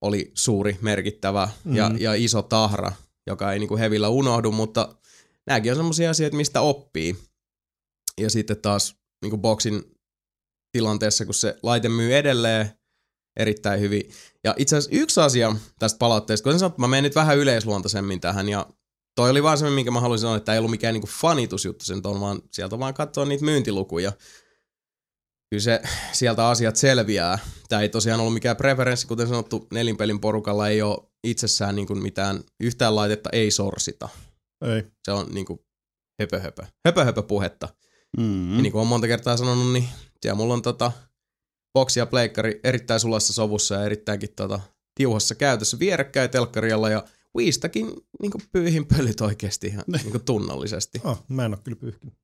oli 0.00 0.30
suuri, 0.34 0.78
merkittävä 0.80 1.48
ja, 1.72 1.88
Mhm. 1.88 1.98
ja 1.98 2.14
iso 2.14 2.42
tahra, 2.42 2.92
joka 3.26 3.52
ei 3.52 3.58
niin 3.58 3.68
kuin 3.68 3.78
hevillä 3.80 4.08
unohdu, 4.08 4.52
mutta 4.52 4.96
nämäkin 5.46 5.72
on 5.72 5.76
semmoisia 5.76 6.10
asioita, 6.10 6.36
mistä 6.36 6.60
oppii. 6.60 7.16
Ja 8.20 8.30
sitten 8.30 8.60
taas 8.62 8.96
niin 9.22 9.30
kuin 9.30 9.40
boxin 9.42 9.82
tilanteessa, 10.72 11.24
kun 11.24 11.34
se 11.34 11.58
laite 11.62 11.88
myy 11.88 12.16
edelleen 12.16 12.70
erittäin 13.36 13.80
hyvin. 13.80 14.10
Ja 14.44 14.54
itse 14.58 14.76
asiassa 14.76 14.96
yksi 14.96 15.20
asia 15.20 15.56
tästä 15.78 15.98
palautteesta, 15.98 16.44
kun 16.44 16.58
sanottu, 16.58 16.80
mä 16.80 16.88
menen 16.88 17.04
nyt 17.04 17.14
vähän 17.14 17.38
yleisluontaisemmin 17.38 18.20
tähän 18.20 18.48
ja 18.48 18.66
toi 19.16 19.30
oli 19.30 19.42
vaan 19.42 19.58
se, 19.58 19.70
minkä 19.70 19.90
mä 19.90 20.00
haluaisin 20.00 20.22
sanoa, 20.22 20.36
että 20.36 20.52
ei 20.52 20.58
ollut 20.58 20.70
mikään 20.70 20.94
niinku 20.94 21.08
fanitusjuttu 21.20 21.84
sen 21.84 22.00
on 22.04 22.20
vaan 22.20 22.42
sieltä 22.52 22.78
vaan 22.78 22.94
katsoa 22.94 23.24
niitä 23.24 23.44
myyntilukuja. 23.44 24.12
Kyllä 25.50 25.62
se, 25.62 25.82
sieltä 26.12 26.48
asiat 26.48 26.76
selviää. 26.76 27.38
Tämä 27.68 27.82
ei 27.82 27.88
tosiaan 27.88 28.20
ollut 28.20 28.34
mikään 28.34 28.56
preferenssi, 28.56 29.06
kuten 29.06 29.28
sanottu, 29.28 29.66
nelinpelin 29.72 30.20
porukalla 30.20 30.68
ei 30.68 30.82
ole 30.82 30.98
itsessään 31.24 31.76
niinku 31.76 31.94
mitään, 31.94 32.40
yhtään 32.60 32.96
laitetta 32.96 33.30
ei 33.32 33.50
sorsita. 33.50 34.08
Ei. 34.64 34.84
Se 35.04 35.12
on 35.12 35.26
niinku 35.34 35.66
höpö 36.20 36.40
höpö, 36.40 36.66
höpö 36.86 37.04
höpö 37.04 37.22
puhetta. 37.22 37.68
Mm. 38.16 38.56
Ja 38.56 38.62
niin 38.62 38.72
kuin 38.72 38.80
olen 38.80 38.88
monta 38.88 39.06
kertaa 39.06 39.36
sanonut, 39.36 39.72
niin 39.72 39.88
siellä 40.22 40.36
mulla 40.36 40.54
on 40.54 40.62
tota 40.62 40.92
boksi 41.76 42.00
ja 42.00 42.06
pleikkari 42.06 42.60
erittäin 42.64 43.00
sulassa 43.00 43.32
sovussa 43.32 43.74
ja 43.74 43.84
erittäinkin 43.84 44.28
tota 44.36 44.60
tiuhassa 44.94 45.34
käytössä 45.34 45.78
vierekkäin 45.78 46.30
telkkarialla 46.30 46.90
ja 46.90 47.04
Wiistäkin 47.36 47.92
niin 48.22 48.32
pyyhin 48.52 48.86
pölyt 48.86 49.20
oikeasti 49.20 49.66
ihan 49.66 49.84
niin 49.88 50.24
tunnollisesti. 50.24 51.00
Ah, 51.04 51.22
mä 51.28 51.44
en 51.44 51.54
oo 51.54 51.60
kyllä 51.64 51.76
pyyhkinyt. 51.76 52.14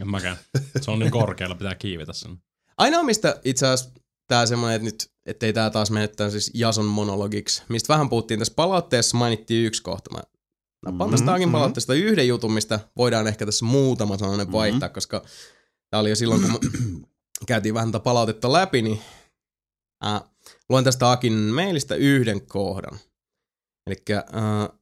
En 0.00 0.10
mäkään. 0.10 0.36
Se 0.80 0.90
on 0.90 0.98
niin 0.98 1.10
korkealla, 1.10 1.54
pitää 1.54 1.74
kiivetä 1.74 2.12
sen. 2.12 2.38
Ainoa 2.78 3.02
mistä 3.02 3.40
itse 3.44 3.66
asiassa 3.66 4.00
tää 4.28 4.46
semmonen, 4.46 4.76
että 4.76 4.84
nyt, 4.84 5.10
ettei 5.26 5.52
tää 5.52 5.70
taas 5.70 5.90
mene 5.90 6.08
tämän 6.08 6.30
siis 6.30 6.50
Jason 6.54 6.84
monologiksi, 6.84 7.62
mistä 7.68 7.92
vähän 7.92 8.08
puhuttiin 8.08 8.38
tässä 8.40 8.54
palautteessa, 8.56 9.16
mainittiin 9.16 9.66
yksi 9.66 9.82
kohta. 9.82 10.10
Mä 10.14 10.22
nappaan 10.86 11.10
tästä 11.10 11.26
Mhm, 11.26 11.34
Agin 11.34 11.48
mhm. 11.48 11.52
palautteesta 11.52 11.94
yhden 11.94 12.28
jutun, 12.28 12.52
mistä 12.52 12.80
voidaan 12.96 13.26
ehkä 13.26 13.46
tässä 13.46 13.64
muutama 13.64 14.18
sananen 14.18 14.52
vaihtaa, 14.52 14.88
koska 14.88 15.24
tää 15.90 16.00
oli 16.00 16.10
jo 16.10 16.16
silloin, 16.16 16.42
kun 16.42 16.60
käytiin 17.46 17.74
vähän 17.74 17.92
tätä 17.92 18.02
palautetta 18.02 18.52
läpi, 18.52 18.82
niin 18.82 19.00
äh, 20.06 20.22
luen 20.68 20.84
tästä 20.84 21.10
Akin 21.10 21.32
mailista 21.32 21.94
yhden 21.94 22.46
kohdan. 22.46 22.98
Eli 23.86 23.96
äh, 24.10 24.78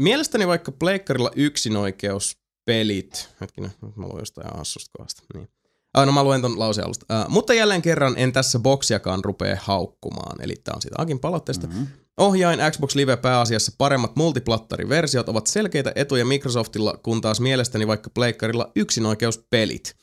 mielestäni 0.00 0.46
vaikka 0.46 0.72
pleikkarilla 0.72 1.30
yksinoikeuspelit, 1.36 3.28
hetkinen, 3.40 3.70
nyt 3.82 3.96
mä 3.96 4.06
luen 4.06 4.18
jostain 4.18 4.56
hassusta 4.56 4.90
kohdasta, 4.98 5.22
niin. 5.34 5.48
Ah, 5.94 6.06
no 6.06 6.12
mä 6.12 6.24
luen 6.24 6.42
ton 6.42 6.58
lauseen 6.58 6.84
alusta. 6.84 7.06
Uh, 7.24 7.30
mutta 7.30 7.54
jälleen 7.54 7.82
kerran 7.82 8.14
en 8.16 8.32
tässä 8.32 8.58
boksiakaan 8.58 9.24
rupee 9.24 9.58
haukkumaan. 9.62 10.42
Eli 10.42 10.54
tää 10.64 10.74
on 10.74 10.82
siitä 10.82 10.96
Akin 10.98 11.18
palautteesta. 11.18 11.66
Mm-hmm. 11.66 11.86
Ohjain 12.16 12.60
Xbox 12.70 12.94
Live 12.94 13.16
pääasiassa 13.16 13.72
paremmat 13.78 14.16
multiplattariversiot 14.16 15.28
ovat 15.28 15.46
selkeitä 15.46 15.92
etuja 15.94 16.24
Microsoftilla, 16.24 16.96
kun 17.02 17.20
taas 17.20 17.40
mielestäni 17.40 17.86
vaikka 17.86 18.10
pleikkarilla 18.10 18.72
yksinoikeuspelit. 18.76 19.96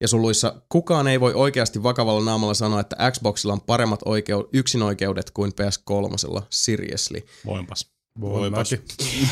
Ja 0.00 0.08
suluissa 0.08 0.62
kukaan 0.68 1.08
ei 1.08 1.20
voi 1.20 1.34
oikeasti 1.34 1.82
vakavalla 1.82 2.24
naamalla 2.24 2.54
sanoa, 2.54 2.80
että 2.80 3.10
Xboxilla 3.10 3.52
on 3.52 3.60
paremmat 3.60 4.00
oikeu- 4.04 4.48
yksinoikeudet 4.52 5.30
kuin 5.30 5.52
PS3. 5.52 6.42
Seriously. 6.50 7.22
Voinpas. 7.46 7.90
Voin 8.20 8.52
mäkin. 8.52 8.84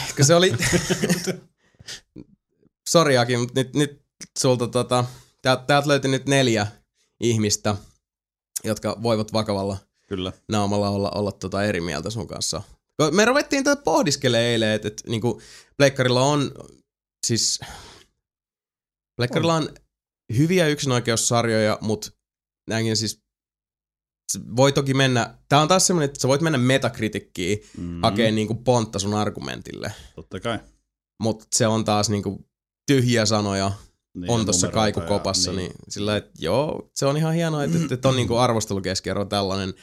Koska 0.07 0.25
se 0.25 0.35
oli... 0.35 0.53
Sori 2.89 3.19
Aki, 3.19 3.37
mutta 3.37 3.61
nyt, 3.61 3.75
nyt 3.75 4.03
sulta 4.39 4.69
tota... 4.69 5.05
Täältä, 5.43 5.83
löytyi 5.87 6.11
nyt 6.11 6.27
neljä 6.27 6.67
ihmistä, 7.21 7.77
jotka 8.65 8.97
voivat 9.03 9.33
vakavalla 9.33 9.77
Kyllä. 10.09 10.33
naamalla 10.49 10.89
olla, 10.89 11.11
olla 11.11 11.33
tota 11.33 11.65
eri 11.65 11.81
mieltä 11.81 12.11
sun 12.11 12.27
kanssa. 12.27 12.63
Me 13.11 13.25
ruvettiin 13.25 13.65
tätä 13.65 13.83
pohdiskelemaan 13.83 14.47
eilen, 14.47 14.71
että, 14.71 14.89
että 14.89 15.11
niinku 15.11 15.41
Pleikkarilla 15.77 16.23
on, 16.23 16.53
siis 17.27 17.61
Pleikkarilla 19.17 19.55
on 19.55 19.69
hyviä 20.39 20.69
yksinoikeussarjoja, 20.69 21.79
mutta 21.81 22.11
näinkin 22.69 22.97
siis 22.97 23.23
voi 24.57 24.73
toki 24.73 24.95
mennä, 24.95 25.39
tää 25.49 25.61
on 25.61 25.69
taas 25.69 25.87
semmonen, 25.87 26.05
että 26.09 26.21
sä 26.21 26.29
voit 26.29 26.41
mennä 26.41 26.59
metakritikkiin 26.59 27.59
Mm. 27.79 27.85
mm. 27.85 28.01
hakee 28.03 28.31
niinku 28.31 28.55
pontta 28.55 28.99
sun 28.99 29.15
argumentille, 29.15 29.93
Totta 30.15 30.41
kai. 30.41 30.59
mutta 31.23 31.47
se 31.55 31.67
on 31.67 31.85
taas 31.85 32.11
niinku 32.11 32.49
tyhjiä 32.87 33.27
sanoja, 33.27 33.73
Niin, 34.17 34.31
on 34.31 34.41
ja 34.41 34.45
tuossa 34.45 34.69
kaikukopassa, 34.69 35.53
niin. 35.53 35.59
niin 35.59 35.73
sillä 35.89 36.17
että 36.17 36.33
joo, 36.39 36.91
se 36.95 37.07
on 37.07 37.17
ihan 37.17 37.35
hienoa, 37.35 37.65
että, 37.65 37.79
että 37.95 38.09
on 38.09 38.17
niinku 38.17 38.37
arvostelukeskiarvo 38.37 39.25
tällainen, 39.25 39.75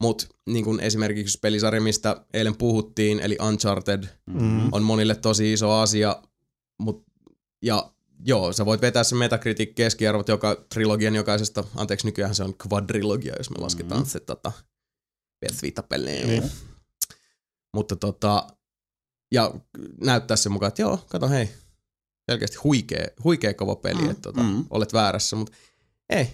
Mutta 0.00 0.26
niin 0.46 0.64
kuin 0.64 0.80
esimerkiksi 0.80 1.38
pelisarja, 1.42 1.80
mistä 1.80 2.24
eilen 2.34 2.56
puhuttiin, 2.56 3.20
eli 3.20 3.36
Uncharted, 3.48 4.04
Mm. 4.26 4.68
on 4.72 4.82
monille 4.82 5.14
tosi 5.14 5.52
iso 5.52 5.72
asia. 5.72 6.22
Mut, 6.78 7.04
ja 7.62 7.93
joo, 8.24 8.52
sä 8.52 8.66
voit 8.66 8.80
vetää 8.80 9.04
se 9.04 9.14
Metacritic 9.14 9.74
keskiarvot 9.74 10.28
joka 10.28 10.54
trilogian 10.74 11.14
jokaisesta, 11.14 11.64
anteeksi 11.76 12.06
nykyään 12.06 12.34
se 12.34 12.44
on 12.44 12.54
quadrilogia, 12.66 13.34
jos 13.38 13.50
me 13.50 13.56
lasketaan 13.58 14.00
Mhm. 14.00 14.08
se 14.10 14.20
tota, 14.20 14.52
PS 15.44 15.62
Vita-peleen. 15.62 16.28
Niin. 16.28 16.50
Mutta 17.74 17.96
tota, 17.96 18.46
ja 19.32 19.54
näyttää 20.00 20.36
sen 20.36 20.52
mukaan, 20.52 20.68
että 20.68 20.82
joo, 20.82 20.98
kato 21.08 21.28
hei, 21.28 21.48
selkeästi 22.30 22.56
huikea, 22.56 23.06
huikea 23.24 23.54
kova 23.54 23.76
peli, 23.76 24.02
Mm, 24.02 24.10
että 24.10 24.22
tota, 24.22 24.42
mm. 24.42 24.64
olet 24.70 24.92
väärässä, 24.92 25.36
mutta 25.36 25.52
ei. 26.10 26.30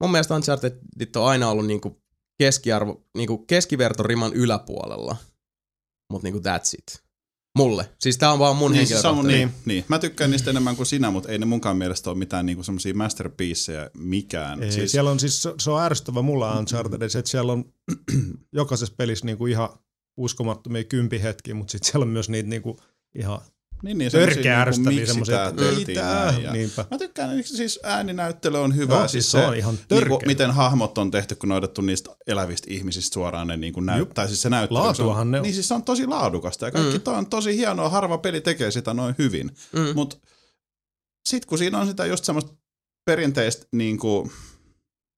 Mun 0.00 0.10
mielestä 0.10 0.34
Uncharted 0.34 0.78
on 1.16 1.28
aina 1.28 1.48
ollut 1.50 1.66
niinku 1.66 2.02
keskiarvo, 2.38 3.04
niinku 3.16 3.38
keskivertoriman 3.38 4.32
yläpuolella, 4.34 5.16
mutta 6.12 6.26
niinku 6.26 6.40
that's 6.48 6.78
it. 6.78 7.05
Mulle. 7.56 7.88
Siis 8.00 8.18
tää 8.18 8.32
on 8.32 8.38
vaan 8.38 8.56
mun 8.56 8.72
Niin, 8.72 8.86
siis 8.86 9.00
se 9.02 9.08
on, 9.08 9.14
henkilökohtainen. 9.16 9.54
niin, 9.66 9.74
niin. 9.74 9.84
Mä 9.88 9.98
tykkään 9.98 10.30
niistä 10.30 10.50
enemmän 10.50 10.76
kuin 10.76 10.86
sinä, 10.86 11.10
mutta 11.10 11.28
ei 11.32 11.38
ne 11.38 11.46
munkaan 11.46 11.76
mielestä 11.76 12.10
ole 12.10 12.18
mitään 12.18 12.46
niinku 12.46 12.62
semmosia 12.62 12.94
masterpieceja 12.94 13.90
mikään. 13.98 14.62
Ei, 14.62 14.72
siis, 14.72 14.92
siellä 14.92 15.10
on 15.10 15.20
siis, 15.20 15.42
se- 15.58 15.70
on 15.70 15.82
ärsyttävä 15.82 16.22
mulla 16.22 16.58
Unchartedissa, 16.58 17.18
että 17.18 17.30
siellä 17.30 17.52
on 17.52 17.64
jokaisessa 18.52 18.94
pelissä 18.96 19.26
niinku 19.26 19.46
ihan 19.46 19.68
uskomattomia 20.16 20.84
kympihetkiä, 20.84 21.54
mutta 21.54 21.70
sitten 21.72 21.90
siellä 21.90 22.04
on 22.04 22.08
myös 22.08 22.28
niitä 22.28 22.48
niinku 22.48 22.80
ihan 23.18 23.40
niin, 23.82 23.98
niin, 23.98 24.12
törkeä 24.12 24.34
semmosia 24.34 24.60
ärsyttäviä 24.60 25.06
semmoisia, 25.06 25.48
että 25.48 25.62
mitä, 25.62 26.34
ja- 26.42 26.52
niinpä. 26.52 26.84
Mä 26.90 26.98
tykkään, 26.98 27.38
että 27.38 27.56
siis 27.56 27.80
ääninäyttely 27.82 28.58
on 28.58 28.76
hyvä. 28.76 28.94
Joo, 28.94 29.08
siis 29.08 29.30
se 29.30 29.46
on 29.46 29.56
ihan 29.56 29.78
törkeä. 29.88 30.08
Niinku, 30.08 30.26
miten 30.26 30.50
hahmot 30.50 30.98
on 30.98 31.10
tehty, 31.10 31.34
kun 31.34 31.52
on 31.52 31.58
otettu 31.58 31.80
niistä 31.80 32.10
elävistä 32.26 32.66
ihmisistä 32.70 33.14
suoraan 33.14 33.46
ne 33.46 33.56
niinku 33.56 33.80
näyt, 33.80 34.10
tai 34.14 34.28
siis 34.28 34.42
se 34.42 34.50
näyttely. 34.50 34.80
Laatuahan 34.80 35.16
se 35.16 35.20
on, 35.20 35.30
ne 35.30 35.38
on. 35.38 35.42
Niin 35.42 35.54
siis 35.54 35.68
se 35.68 35.74
on 35.74 35.82
tosi 35.82 36.06
laadukasta 36.06 36.64
ja 36.64 36.70
kaikki 36.70 36.98
mm. 36.98 37.00
toi 37.00 37.14
on 37.14 37.26
tosi 37.26 37.56
hienoa, 37.56 37.88
harva 37.88 38.18
peli 38.18 38.40
tekee 38.40 38.70
sitä 38.70 38.94
noin 38.94 39.14
hyvin. 39.18 39.50
Mm. 39.72 39.94
Mutta 39.94 40.16
sitten 41.28 41.48
kun 41.48 41.58
siinä 41.58 41.78
on 41.78 41.86
sitä 41.86 42.06
just 42.06 42.24
semmoista 42.24 42.52
perinteistä, 43.04 43.66
niinku, 43.72 44.32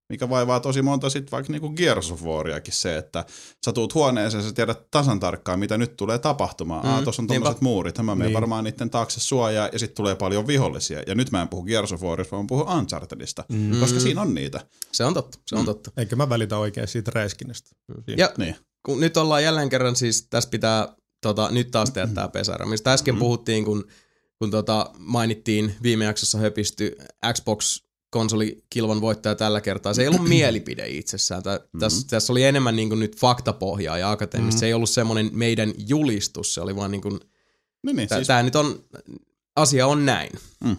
mikä 0.08 0.28
vaivaa 0.28 0.60
tosi 0.60 0.82
monta 0.82 1.10
sit 1.10 1.32
vaikka 1.32 1.52
niinku 1.52 1.68
Gears 1.70 2.12
of 2.12 2.22
Wariakin 2.22 2.74
se, 2.74 2.96
että 2.96 3.24
sä 3.64 3.72
tuut 3.72 3.94
huoneeseen 3.94 4.42
ja 4.42 4.48
sä 4.48 4.54
tiedät 4.54 4.90
tasan 4.90 5.20
tarkkaan, 5.20 5.58
mitä 5.58 5.78
nyt 5.78 5.96
tulee 5.96 6.18
tapahtumaan. 6.18 6.82
Mm. 6.84 6.88
Mm, 6.88 6.94
Aa, 6.94 7.02
tuossa 7.02 7.22
on 7.22 7.26
tommoset 7.26 7.60
muurit, 7.60 7.98
mä 7.98 8.14
menen 8.14 8.26
Niin. 8.26 8.34
varmaan 8.34 8.64
niiden 8.64 8.90
taakse 8.90 9.20
suojaa, 9.20 9.68
ja 9.72 9.78
sitten 9.78 9.96
tulee 9.96 10.14
paljon 10.14 10.46
vihollisia. 10.46 11.02
Ja 11.06 11.14
nyt 11.14 11.30
mä 11.30 11.42
en 11.42 11.48
puhu 11.48 11.62
Gears 11.64 11.92
of 11.92 12.02
Warista, 12.02 12.30
vaan 12.36 12.44
mä 12.44 12.48
puhun 12.48 12.68
Unchartedista, 12.78 13.44
mm. 13.48 13.80
koska 13.80 14.00
siinä 14.00 14.20
on 14.22 14.34
niitä. 14.34 14.60
Se 14.92 15.04
on 15.04 15.14
totta, 15.14 15.38
se 15.46 15.54
on 15.56 15.60
Mm. 15.62 15.66
totta. 15.66 15.90
Eikä 15.96 16.16
mä 16.16 16.28
välitä 16.28 16.58
oikein 16.58 16.88
siitä 16.88 17.10
räiskinnästä. 17.14 17.70
Siinä. 18.06 18.22
Ja 18.24 18.30
Niin. 18.38 18.56
kun 18.86 19.00
nyt 19.00 19.16
ollaan 19.16 19.44
jälleen 19.44 19.68
kerran 19.68 19.96
siis, 19.96 20.26
tässä 20.30 20.50
pitää 20.50 20.88
tota, 21.22 21.48
nyt 21.50 21.70
taas 21.70 21.90
tehdä 21.90 22.08
tää 22.14 22.28
pesara, 22.28 22.66
mistä 22.66 22.92
äsken 22.92 23.14
Mm. 23.14 23.18
puhuttiin, 23.18 23.64
kun, 23.64 23.84
kun 24.38 24.50
tota, 24.50 24.90
mainittiin 24.98 25.74
viime 25.82 26.04
jaksossa 26.04 26.38
höpisty 26.38 26.96
Xbox 27.34 27.82
konsolikilvan 28.10 29.00
voittaja 29.00 29.34
tällä 29.34 29.60
kertaa. 29.60 29.94
Se 29.94 30.02
ei 30.02 30.08
ollut 30.08 30.28
mielipide 30.28 30.88
itsessään. 30.88 31.42
Tä, 31.42 31.60
Mm. 31.72 31.80
tässä, 31.80 32.06
tässä 32.10 32.32
oli 32.32 32.44
enemmän 32.44 32.76
niin 32.76 32.88
kuin 32.88 32.98
nyt 32.98 33.16
faktapohjaa 33.20 33.98
ja 33.98 34.10
akateemista. 34.10 34.56
Mm. 34.56 34.60
Se 34.60 34.66
ei 34.66 34.74
ollut 34.74 34.90
semmoinen 34.90 35.30
meidän 35.32 35.72
julistus, 35.76 36.54
se 36.54 36.60
oli 36.60 36.76
vaan 36.76 36.90
niin 36.90 37.02
kuin, 37.02 37.20
Niin, 37.82 37.96
niin, 37.96 38.08
Tää, 38.08 38.18
siis, 38.18 38.26
tää 38.26 38.42
nyt 38.42 38.56
on, 38.56 38.84
asia 39.56 39.86
on 39.86 40.06
näin. 40.06 40.30
Mm. 40.64 40.76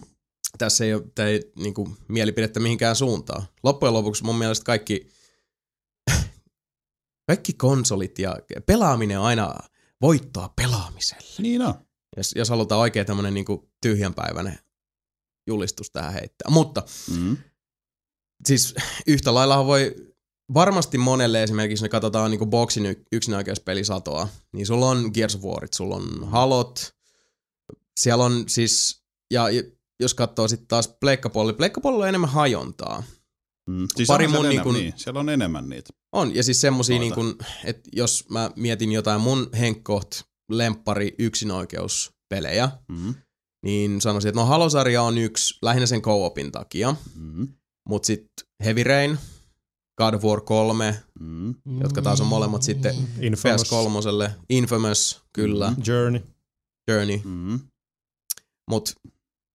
Tässä 0.57 0.85
ei 0.85 0.93
ole 0.93 1.03
tää 1.15 1.27
ei, 1.27 1.51
niinku, 1.55 1.89
mielipidettä 2.07 2.59
mihinkään 2.59 2.95
suuntaan. 2.95 3.43
Loppujen 3.63 3.93
lopuksi 3.93 4.23
mun 4.23 4.35
mielestä 4.35 4.63
kaikki, 4.65 5.07
kaikki 7.27 7.53
konsolit 7.53 8.19
ja 8.19 8.35
pelaaminen 8.65 9.19
on 9.19 9.25
aina 9.25 9.55
voittoa 10.01 10.53
pelaamiselle. 10.55 11.29
niin 11.41 11.61
on. 11.61 11.73
Jos, 12.17 12.33
jos 12.35 12.49
halutaan 12.49 12.81
oikein 12.81 13.05
tämmönen 13.05 13.33
niinku 13.33 13.69
tyhjänpäiväinen 13.81 14.59
julistus 15.49 15.91
tähän 15.91 16.13
heittää. 16.13 16.49
Mutta 16.51 16.83
Mm. 17.17 17.37
siis 18.47 18.75
yhtä 19.07 19.33
lailla 19.33 19.65
voi 19.65 19.95
varmasti 20.53 20.97
monelle 20.97 21.43
esimerkiksi, 21.43 21.83
me 21.85 21.89
katsotaan 21.89 22.31
niinku 22.31 22.45
boksin 22.45 23.05
yksinäköispelisatoa, 23.11 24.27
niin 24.53 24.65
sulla 24.65 24.89
on 24.89 25.11
Gears 25.13 25.35
of 25.35 25.41
Warit, 25.43 25.73
sulla 25.73 25.95
on 25.95 26.29
Halot, 26.29 26.95
siellä 27.99 28.25
on 28.25 28.43
siis, 28.49 29.03
ja 29.33 29.43
jos 29.99 30.13
katsoo 30.13 30.47
sitten 30.47 30.67
taas 30.67 30.87
Pleikkapuolella, 30.99 31.57
Pleikkapuolella 31.57 32.03
on 32.03 32.09
enemmän 32.09 32.29
hajontaa. 32.29 33.03
Mm. 33.69 33.87
Siis 33.95 34.07
Pari 34.07 34.27
mun 34.27 34.35
enemmän, 34.35 34.49
niinku- 34.55 34.71
niin, 34.71 34.93
siellä 34.95 35.19
on 35.19 35.29
enemmän 35.29 35.69
niitä. 35.69 35.89
On, 36.11 36.35
ja 36.35 36.43
siis 36.43 36.61
semmosia 36.61 36.99
niin 36.99 37.13
kuin, 37.13 37.35
että 37.65 37.89
jos 37.93 38.25
mä 38.29 38.51
mietin 38.55 38.91
jotain 38.91 39.21
mun 39.21 39.49
henkkoht 39.59 40.21
lemppari 40.51 41.15
yksinoikeuspelejä, 41.19 42.69
Mm. 42.87 43.15
Niin 43.63 44.01
sanoisin, 44.01 44.29
että 44.29 44.41
no 44.41 44.45
Halosarja 44.45 45.01
on 45.03 45.17
yksi, 45.17 45.57
lähinnä 45.61 45.85
sen 45.85 46.01
co-opin 46.01 46.51
takia, 46.51 46.95
Mm. 47.15 47.47
mut 47.89 48.05
sitten 48.05 48.47
Heavy 48.65 48.83
Rain, 48.83 49.17
God 49.97 50.13
of 50.13 50.23
War 50.23 50.41
3, 50.41 50.95
Mm. 51.19 51.55
jotka 51.81 52.01
taas 52.01 52.21
on 52.21 52.27
molemmat 52.27 52.63
sitten 52.63 52.95
Infamous, 53.21 53.61
PS3, 53.63 54.31
Infamous, 54.49 55.21
kyllä, 55.33 55.73
Journey. 55.87 56.21
Journey, 56.87 57.19
Mm. 57.23 57.59
mut 58.69 58.95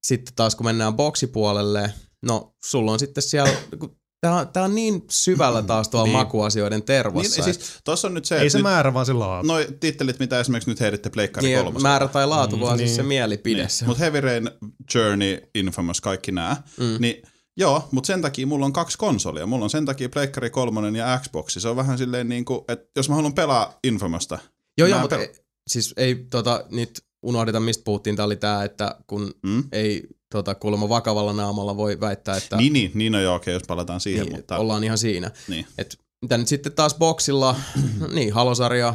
sitten 0.07 0.35
taas 0.35 0.55
kun 0.57 0.67
mennään 0.67 0.95
boksipuolelle, 0.97 1.95
no 2.23 2.55
sulla 2.65 2.93
on 2.93 2.99
sitten 2.99 3.23
siellä, 3.23 3.53
kun 3.79 3.97
tää, 4.21 4.35
on- 4.35 4.49
tää 4.49 4.63
on 4.63 4.75
niin 4.75 5.05
syvällä 5.11 5.63
taas 5.63 5.89
tuolla 5.89 6.07
Niin. 6.07 6.17
makuasioiden 6.17 6.83
tervassa. 6.83 7.43
Niin, 7.45 7.55
siis 7.55 7.73
tossa 7.85 8.09
on 8.09 8.15
nyt 8.15 8.25
se, 8.25 8.35
Ei 8.35 8.41
että 8.41 8.53
se 8.53 8.59
nyt, 8.59 8.63
määrä, 8.63 8.95
vaan 8.95 9.07
se 9.07 9.13
laatu. 9.13 9.47
noi 9.49 9.67
tittelit, 9.81 10.19
mitä 10.19 10.41
esimerkiksi 10.41 10.71
nyt 10.71 10.81
heiditte 10.81 11.11
Pleikkari 11.11 11.47
niin, 11.49 11.59
kolmosen. 11.65 11.83
määrä 11.83 12.09
tai 12.09 12.27
laatu, 12.27 12.57
Mm, 12.57 12.63
vaan 12.63 12.79
siis 12.79 12.97
se 12.97 13.03
niin. 13.03 13.09
mielipide. 13.09 13.61
Niin. 13.61 13.71
se- 13.71 13.85
Mutta 13.85 14.01
Heavy 14.01 14.21
Rain, 14.21 14.51
Journey, 14.95 15.39
Infamous, 15.55 16.01
kaikki 16.01 16.33
nämä. 16.33 16.57
Mm. 16.81 16.97
Niin 16.99 17.23
joo, 17.57 17.89
mutta 17.91 18.07
sen 18.07 18.23
takia 18.23 18.47
mulla 18.47 18.67
on 18.67 18.73
kaksi 18.73 18.99
konsolia. 18.99 19.47
Mulla 19.47 19.65
on 19.65 19.71
sen 19.71 19.85
takia 19.87 20.09
Pleikkari 20.09 20.51
kolmonen 20.51 20.97
ja 20.97 21.21
Xbox. 21.23 21.57
Se 21.59 21.69
on 21.69 21.77
vähän 21.77 21.99
silleen 21.99 22.29
niin 22.29 22.45
kuin, 22.45 22.61
että 22.69 22.87
jos 22.97 23.09
mä 23.09 23.15
haluan 23.15 23.35
pelaa 23.35 23.79
Infamousta, 23.85 24.39
Joo, 24.79 24.89
Mä 24.89 24.91
joo, 24.91 24.97
en 24.97 25.03
mutta 25.03 25.17
pel- 25.17 25.21
ei, 25.21 25.35
siis 25.69 25.95
ei 25.97 26.15
tota, 26.31 26.65
nyt 26.71 26.91
unohdeta, 27.23 27.61
mistä 27.61 27.85
puhuttiin. 27.85 28.17
Tämä 28.17 28.27
oli 28.27 28.37
tämä, 28.37 28.65
että 28.65 28.95
kun 29.07 29.35
mm? 29.43 29.65
ei 29.73 30.09
tota, 30.35 30.55
kuulemma 30.55 30.89
vakavalla 30.89 31.33
naamalla 31.33 31.77
voi 31.77 32.01
väittää, 32.01 32.37
että 32.37 32.57
niin, 32.57 32.73
niin, 32.73 32.91
niin, 32.95 33.13
no 33.13 33.21
joo, 33.21 33.35
okei, 33.35 33.55
jos 33.55 33.63
palataan 33.69 34.01
siihen, 34.01 34.27
niin, 34.27 34.37
mutta 34.37 34.59
ollaan 34.59 34.85
ihan 34.85 34.99
siinä. 34.99 35.31
niin. 35.49 35.67
Et, 35.79 35.99
mitä 36.23 36.39
nyt 36.39 36.49
sitten 36.49 36.73
taas 36.73 36.95
boksilla, 36.95 37.57
no 38.01 38.07
niin, 38.07 38.33
Halosarja, 38.33 38.95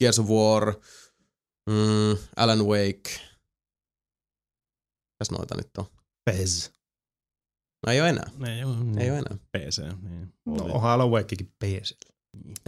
Gears 0.00 0.18
of 0.18 0.26
War, 0.28 0.74
mm, 1.70 2.18
Alan 2.36 2.66
Wake. 2.66 3.10
Kas 5.18 5.30
noita 5.30 5.56
nyt 5.56 5.68
on? 5.78 5.84
Pez. 6.24 6.70
No 7.86 7.92
ei 7.92 8.00
ole 8.00 8.08
enää. 8.08 8.30
Ei 8.56 8.64
ole, 8.64 8.76
Ei 8.98 9.10
ole 9.10 9.18
enää. 9.18 9.38
PC. 9.56 9.82
Niin. 10.08 10.32
No, 10.46 10.64
onhan 10.64 10.90
Alan 10.90 11.10
Wakekin 11.10 11.52
PC. 11.64 11.92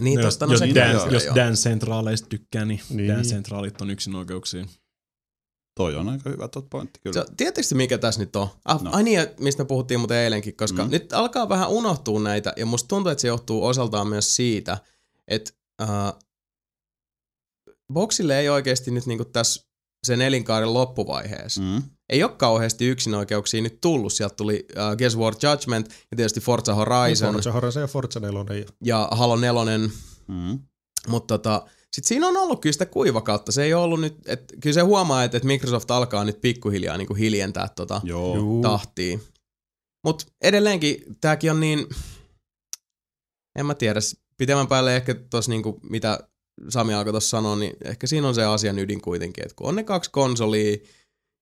Niin, 0.01 0.17
No, 0.19 0.25
tosta 0.25 0.45
no 0.45 0.51
jos, 0.51 0.61
dance, 0.61 0.81
joo, 0.97 1.09
jos. 1.09 1.23
Dance 1.35 1.69
Centraleista 1.69 2.29
tykkää, 2.29 2.65
niin, 2.65 2.81
Niin. 2.89 3.11
Dance 3.11 3.29
Centralit 3.29 3.81
on 3.81 3.89
yksin 3.89 4.15
oikeuksia. 4.15 4.65
Toi 5.75 5.95
on 5.95 6.09
aika 6.09 6.29
hyvä 6.29 6.47
tot 6.47 6.69
pointti 6.69 6.99
kyllä. 7.03 7.25
Tiedättekö 7.37 7.67
mikä 7.75 7.97
tässä 7.97 8.19
nyt 8.21 8.35
on? 8.35 8.47
Ah, 8.65 8.81
No. 8.83 8.89
no. 8.89 8.97
Ai 8.97 9.03
niin, 9.03 9.27
mistä 9.39 9.63
me 9.63 9.67
puhuttiin 9.67 9.99
muuten 9.99 10.17
eilenkin, 10.17 10.55
koska 10.55 10.83
Mm. 10.83 10.91
nyt 10.91 11.13
alkaa 11.13 11.49
vähän 11.49 11.69
unohtua 11.69 12.19
näitä, 12.19 12.53
ja 12.57 12.65
musta 12.65 12.87
tuntuu, 12.87 13.11
että 13.11 13.21
se 13.21 13.27
johtuu 13.27 13.65
osaltaan 13.65 14.07
myös 14.07 14.35
siitä, 14.35 14.77
että 15.27 15.51
äh, 15.81 16.13
boksille 17.93 18.39
ei 18.39 18.49
oikeasti 18.49 18.91
nyt 18.91 19.05
niinku 19.05 19.25
tässä 19.25 19.65
sen 20.05 20.21
elinkaaren 20.21 20.73
loppuvaiheessa. 20.73 21.61
Mm. 21.61 21.83
Ei 22.09 22.23
ole 22.23 22.31
kauheasti 22.31 22.85
yksinoikeuksia 22.87 23.61
nyt 23.61 23.81
tullut. 23.81 24.13
Sieltä 24.13 24.35
tuli 24.35 24.65
äh, 24.77 24.97
Guess 24.97 25.17
War 25.17 25.33
Judgment 25.43 25.89
ja 26.11 26.17
tietysti 26.17 26.39
Forza 26.41 26.73
Horizon 26.75 27.33
Forza 27.33 27.51
Horizon 27.51 27.81
ja 27.81 27.87
Forza 27.87 28.19
4. 28.19 28.43
Ja 28.59 28.65
ja 28.83 29.07
Halo 29.11 29.35
4, 29.35 29.89
Mm. 30.27 30.59
mutta 31.07 31.37
tota, 31.37 31.65
sit 31.95 32.05
siinä 32.05 32.27
on 32.27 32.37
ollut 32.37 32.61
kyllä 32.61 32.73
sitä 32.73 32.85
kuivakautta. 32.85 33.51
Se 33.51 33.63
ei 33.63 33.73
ole 33.73 33.83
ollut 33.83 34.01
nyt, 34.01 34.15
et, 34.25 34.53
kyllä 34.61 34.73
se 34.73 34.81
huomaa, 34.81 35.23
että 35.23 35.37
et 35.37 35.43
Microsoft 35.43 35.91
alkaa 35.91 36.23
nyt 36.23 36.41
pikkuhiljaa 36.41 36.97
niinku 36.97 37.13
hiljentää 37.13 37.67
tota 37.75 38.01
Joo. 38.03 38.35
Juu. 38.35 38.61
tahtiin. 38.61 39.21
Mutta 40.05 40.25
edelleenkin 40.41 40.97
tääkin 41.21 41.51
on 41.51 41.59
niin, 41.59 41.87
en 43.59 43.65
mä 43.65 43.75
tiedä, 43.75 43.99
pitemmän 44.37 44.67
päälle 44.67 44.95
ehkä 44.95 45.13
tuossa 45.13 45.51
niinku, 45.51 45.79
mitä 45.89 46.19
Sami 46.69 46.93
alkoi 46.93 47.13
tuossa 47.13 47.29
sanoa, 47.29 47.55
niin 47.55 47.73
ehkä 47.83 48.07
siinä 48.07 48.27
on 48.27 48.35
se 48.35 48.43
asian 48.43 48.79
ydin 48.79 49.01
kuitenkin, 49.01 49.43
että 49.43 49.55
kun 49.55 49.67
on 49.67 49.75
ne 49.75 49.83
kaksi 49.83 50.11
konsolia, 50.11 50.77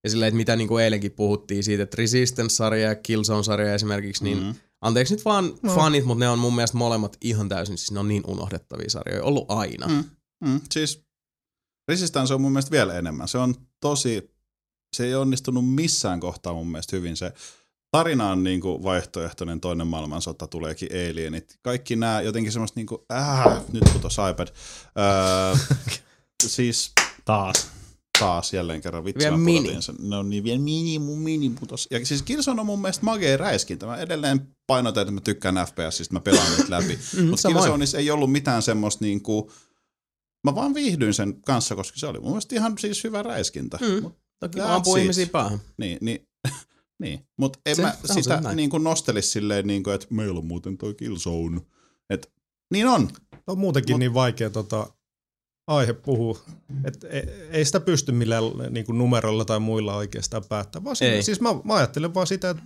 ja 0.03 0.09
silleen, 0.09 0.27
että 0.27 0.37
mitä 0.37 0.55
niinku 0.55 0.77
eilenkin 0.77 1.11
puhuttiin 1.11 1.63
siitä, 1.63 1.83
että 1.83 1.95
Resistance-sarja 1.97 2.87
ja 2.87 2.95
Killzone-sarja 2.95 3.73
esimerkiksi, 3.73 4.23
niin 4.23 4.43
Mm. 4.43 4.53
anteeksi 4.81 5.13
nyt 5.15 5.25
vaan 5.25 5.53
no. 5.63 5.75
fanit, 5.75 6.05
mutta 6.05 6.19
ne 6.25 6.29
on 6.29 6.39
mun 6.39 6.55
mielestä 6.55 6.77
molemmat 6.77 7.17
ihan 7.21 7.49
täysin, 7.49 7.77
siis 7.77 7.91
ne 7.91 7.99
on 7.99 8.07
niin 8.07 8.23
unohdettavia 8.27 8.89
sarjoja, 8.89 9.23
ollut 9.23 9.45
aina. 9.51 9.87
Mm. 9.87 10.03
Mm. 10.43 10.49
Mm. 10.49 10.61
Siis 10.71 11.03
Resistance 11.87 12.33
on 12.33 12.41
mun 12.41 12.51
mielestä 12.51 12.71
vielä 12.71 12.93
enemmän. 12.93 13.27
Se 13.27 13.37
on 13.37 13.55
tosi, 13.79 14.31
se 14.95 15.05
ei 15.05 15.15
onnistunut 15.15 15.73
missään 15.73 16.19
kohtaa 16.19 16.53
mun 16.53 16.67
mielestä 16.67 16.95
hyvin 16.95 17.17
se 17.17 17.33
tarina 17.93 18.31
on 18.31 18.43
niinku 18.43 18.83
vaihtoehtoinen, 18.83 19.61
toinen 19.61 19.87
maailmansota, 19.87 20.47
tuleekin 20.47 20.89
alienit. 20.91 21.59
Kaikki 21.61 21.95
nämä 21.95 22.21
jotenkin 22.21 22.51
semmoista 22.51 22.79
niinku, 22.79 23.05
äh, 23.13 23.61
nyt 23.71 23.83
putos 23.93 24.17
iPad. 24.31 24.47
Öö, 24.99 25.77
siis 26.55 26.91
Taas. 27.25 27.67
taas 28.19 28.53
jälleen 28.53 28.81
kerran 28.81 29.05
vitsi. 29.05 29.19
Vielä 29.19 29.37
mini. 29.37 29.81
Sen. 29.81 29.95
No 29.99 30.23
niin, 30.23 30.43
vielä 30.43 30.59
mini, 30.59 30.99
mun 30.99 31.19
mini 31.19 31.49
putos. 31.59 31.87
Ja 31.91 32.05
siis 32.05 32.21
Killzone 32.21 32.59
on 32.59 32.65
mun 32.65 32.81
mielestä 32.81 33.05
magea 33.05 33.37
räiskintä. 33.37 33.85
Mä 33.85 33.97
edelleen 33.97 34.47
painotan, 34.67 35.01
että 35.01 35.11
mä 35.11 35.21
tykkään 35.21 35.55
FPSistä, 35.55 36.13
mä 36.13 36.19
pelaan 36.19 36.51
niitä 36.51 36.69
läpi. 36.69 36.99
Mutta 37.29 37.41
samoin. 37.41 37.63
Killzoneissa 37.63 37.97
ei 37.97 38.11
ollut 38.11 38.31
mitään 38.31 38.61
semmoista 38.61 39.05
niinku, 39.05 39.51
mä 40.43 40.55
vaan 40.55 40.73
viihdyin 40.73 41.13
sen 41.13 41.41
kanssa, 41.41 41.75
koska 41.75 41.99
se 41.99 42.07
oli 42.07 42.19
mun 42.19 42.29
mielestä 42.29 42.55
ihan 42.55 42.77
siis 42.77 43.03
hyvä 43.03 43.23
räiskintä. 43.23 43.77
Mm. 43.81 44.01
Mut, 44.03 44.17
Toki 44.39 44.59
ampuu 44.61 44.95
it. 44.95 45.01
ihmisiä 45.01 45.27
päähän. 45.27 45.59
niin, 45.77 45.97
niin, 46.01 46.27
niin. 47.03 47.27
Mutta 47.39 47.59
en 47.65 47.75
Se- 47.75 47.81
mä 47.81 47.95
sitä 48.21 48.41
niin 48.55 48.69
kuin 48.69 48.83
nostelis 48.83 49.31
silleen, 49.31 49.67
niin 49.67 49.83
kuin, 49.83 49.95
että 49.95 50.07
meillä 50.09 50.37
on 50.39 50.45
muuten 50.45 50.77
toi 50.77 50.93
Killzone. 50.93 51.61
Et, 52.09 52.31
niin 52.73 52.87
on. 52.87 53.09
on 53.47 53.57
muutenkin 53.57 53.93
Mut- 53.95 53.99
niin 53.99 54.13
vaikea 54.13 54.49
tota, 54.49 54.93
aihe 55.67 55.93
puhua, 55.93 56.39
että 56.83 57.07
ei, 57.07 57.21
ei 57.51 57.65
sitä 57.65 57.79
pysty 57.79 58.11
millään 58.11 58.43
niin 58.69 58.85
kuin 58.85 58.97
numerolla 58.97 59.45
tai 59.45 59.59
muilla 59.59 59.95
oikeastaan 59.95 60.43
päättämään. 60.49 60.83
Vaan 60.83 60.95
ei. 61.01 61.23
Siis 61.23 61.41
mä, 61.41 61.49
mä 61.63 61.73
ajattelen 61.75 62.13
vaan 62.13 62.27
sitä, 62.27 62.49
että 62.49 62.63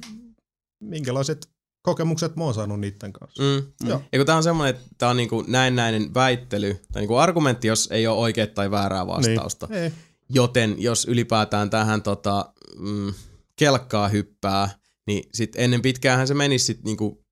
minkälaiset 0.84 1.50
kokemukset 1.88 2.36
mä 2.36 2.44
oon 2.44 2.54
saanut 2.54 2.80
niiden 2.80 3.14
kanssa. 3.14 3.44
Mm. 3.44 3.88
Joo. 3.90 4.02
Ja 4.12 4.20
kun 4.20 4.26
tää 4.26 4.36
on 4.38 4.44
semmoinen, 4.44 4.76
että 4.76 4.88
tää 4.98 5.10
on 5.10 5.18
niinku 5.18 5.44
näennäinen 5.48 6.14
väittely, 6.14 6.80
tai 6.92 7.02
niinku 7.02 7.16
argumentti, 7.16 7.68
jos 7.68 7.88
ei 7.92 8.08
ole 8.08 8.18
oikea 8.18 8.48
tai 8.48 8.72
väärää 8.72 9.08
vastausta. 9.08 9.68
Niin. 9.70 9.84
Ei. 9.84 9.92
Joten 10.30 10.76
jos 10.78 11.06
ylipäätään 11.06 11.70
tähän 11.70 12.02
tota, 12.02 12.54
mm, 12.80 13.14
kelkkaa 13.56 14.08
hyppää, 14.08 14.70
niin 15.08 15.30
sit 15.34 15.52
ennen 15.56 15.82
pitkäänhän 15.82 16.28
se 16.28 16.34
menisi 16.34 16.66
sit 16.66 16.84
niinku 16.84 17.26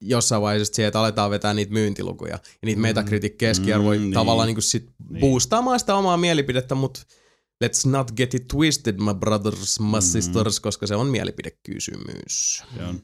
jossain 0.00 0.42
vaiheessa 0.42 0.74
siihen, 0.74 0.88
että 0.88 1.00
aletaan 1.00 1.30
vetää 1.30 1.54
niitä 1.54 1.72
myyntilukuja. 1.72 2.32
Ja 2.32 2.38
niitä 2.66 2.80
Metacritic 2.80 3.36
keskiarvoja 3.38 3.98
Mm, 3.98 4.02
mm, 4.02 4.04
niin. 4.06 4.14
tavallaan 4.14 4.46
niinku 4.46 4.60
sit 4.60 4.90
Niin. 5.10 5.20
boostaamaan 5.20 5.80
sitä 5.80 5.94
omaa 5.94 6.16
mielipidettä, 6.16 6.74
mutta 6.74 7.00
let's 7.64 7.90
not 7.90 8.12
get 8.12 8.34
it 8.34 8.48
twisted, 8.48 8.96
my 8.98 9.14
brothers, 9.14 9.80
my 9.80 10.00
sisters, 10.00 10.60
koska 10.60 10.86
se 10.86 10.96
on 10.96 11.06
mielipidekysymys 11.06 12.62
Se 12.76 12.84
on. 12.84 13.00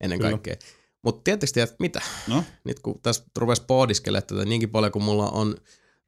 Ennen 0.00 0.18
kaikkea. 0.30 0.56
Mutta 1.04 1.20
tietysti, 1.24 1.54
tiedät 1.54 1.74
mitä? 1.78 2.00
No, 2.28 2.44
Nyt 2.64 2.80
kun 2.80 3.00
tässä 3.02 3.24
rupesi 3.38 3.62
pohdiskelemaan 3.66 4.26
tätä 4.26 4.44
niinkin 4.44 4.70
paljon, 4.70 4.92
kun 4.92 5.02
mulla 5.02 5.30
on 5.30 5.56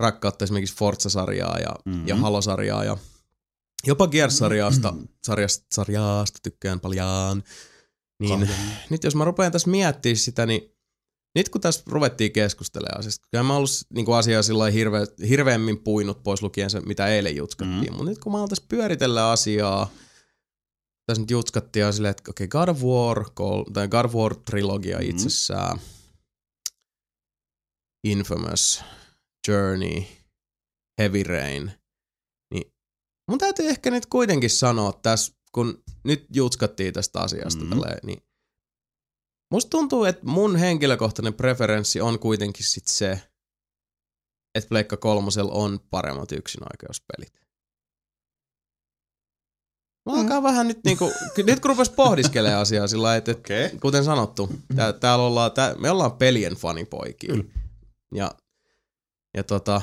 rakkautta 0.01 0.45
esimerkiksi 0.45 0.77
Forza-sarjaa 0.77 1.59
ja, 1.59 1.71
Mhm. 1.85 1.95
mm-hmm. 1.95 2.09
ja 2.09 2.17
Halo-sarjaa 2.17 2.85
ja 2.85 2.97
jopa 3.87 4.07
Gears-sarjasta 4.07 4.95
sarjasta, 5.27 5.67
sarjasta 5.75 6.39
tykkään 6.43 6.81
paljon. 6.81 7.43
Niin 8.21 8.31
Kahden. 8.41 8.49
nyt 8.91 9.05
jos 9.05 9.15
mä 9.15 9.25
rupean 9.25 9.53
tässä 9.53 9.71
miettimään 9.71 10.17
sitä, 10.17 10.47
niin 10.47 10.73
nyt 11.35 11.49
kun 11.49 11.61
tässä 11.61 11.83
ruvettiin 11.87 12.33
keskustelemaan 12.33 12.99
asiasta, 12.99 13.29
kyllä 13.31 13.45
mä 13.45 13.53
oon 13.53 13.57
ollut 13.59 13.71
niin 13.95 14.15
asiaa 14.15 14.43
sillä 14.43 14.71
hirve, 14.71 14.99
hirveämmin 15.29 15.79
puinut 15.79 16.23
pois 16.23 16.43
lukien 16.43 16.71
se, 16.71 16.81
mitä 16.81 17.07
eilen 17.07 17.37
jutskattiin, 17.37 17.79
Mhm. 17.81 17.91
mm. 17.91 17.97
mutta 17.97 18.11
nyt 18.11 18.19
kun 18.19 18.33
mä 18.33 18.39
aloin 18.39 18.51
tässä 18.51 18.65
pyöritellä 18.69 19.31
asiaa, 19.31 19.91
tässä 21.07 21.23
nyt 21.23 21.31
jutskattiin 21.31 21.93
silleen, 21.93 22.11
että 22.11 22.31
okei, 22.31 22.45
okay, 22.45 22.61
God 22.67 22.69
of 22.69 22.83
War, 22.83 23.31
tai 23.73 23.89
God 23.89 24.05
of 24.05 24.15
War 24.15 24.35
trilogia 24.37 24.99
Mhm. 24.99 25.11
itsessään, 25.11 25.79
Infamous, 28.05 28.83
Journey, 29.49 30.03
Heavy 30.99 31.23
Rain, 31.23 31.73
niin 32.55 32.73
mun 33.31 33.39
täytyy 33.39 33.69
ehkä 33.69 33.91
nyt 33.91 34.07
kuitenkin 34.07 34.51
sanoa 34.51 34.93
tässä, 34.93 35.33
kun 35.53 35.83
nyt 36.05 36.27
jutskattiin 36.35 36.95
tästä 36.95 37.21
asiasta 37.21 37.61
Mhm. 37.61 37.69
mm-hmm. 37.69 37.81
tälleen, 37.83 38.07
niin 38.07 38.23
musta 39.53 39.71
tuntuu, 39.71 40.05
että 40.05 40.27
mun 40.27 40.57
henkilökohtainen 40.57 41.35
preferenssi 41.35 42.01
on 42.01 42.19
kuitenkin 42.19 42.67
sit 42.67 42.87
se, 42.87 43.11
että 44.55 44.69
Pleikka 44.69 44.97
kolmosella 44.97 45.53
on 45.53 45.81
paremmat 45.91 46.33
yksioikeuspelit. 46.33 47.46
Mä 50.07 50.13
alkaa 50.13 50.43
vähän 50.43 50.69
nyt 50.69 50.79
niinku, 50.85 51.13
nyt 51.37 51.61
kun 51.61 51.69
rupes 51.69 51.91
pohdiskelemaan 51.91 52.63
asiaa 52.63 52.87
sillä 52.87 53.03
lailla, 53.03 53.17
että. 53.19 53.33
Okay. 53.33 53.79
kuten 53.81 54.05
sanottu, 54.05 54.51
tää, 54.77 54.93
täällä 54.93 55.25
ollaan, 55.25 55.53
tää, 55.53 55.75
me 55.79 55.91
ollaan 55.91 56.13
pelien 56.13 56.55
fanipoikia. 56.55 57.33
Kyllä. 57.33 57.45
Ja, 58.15 58.35
ja 59.37 59.45
tota, 59.45 59.83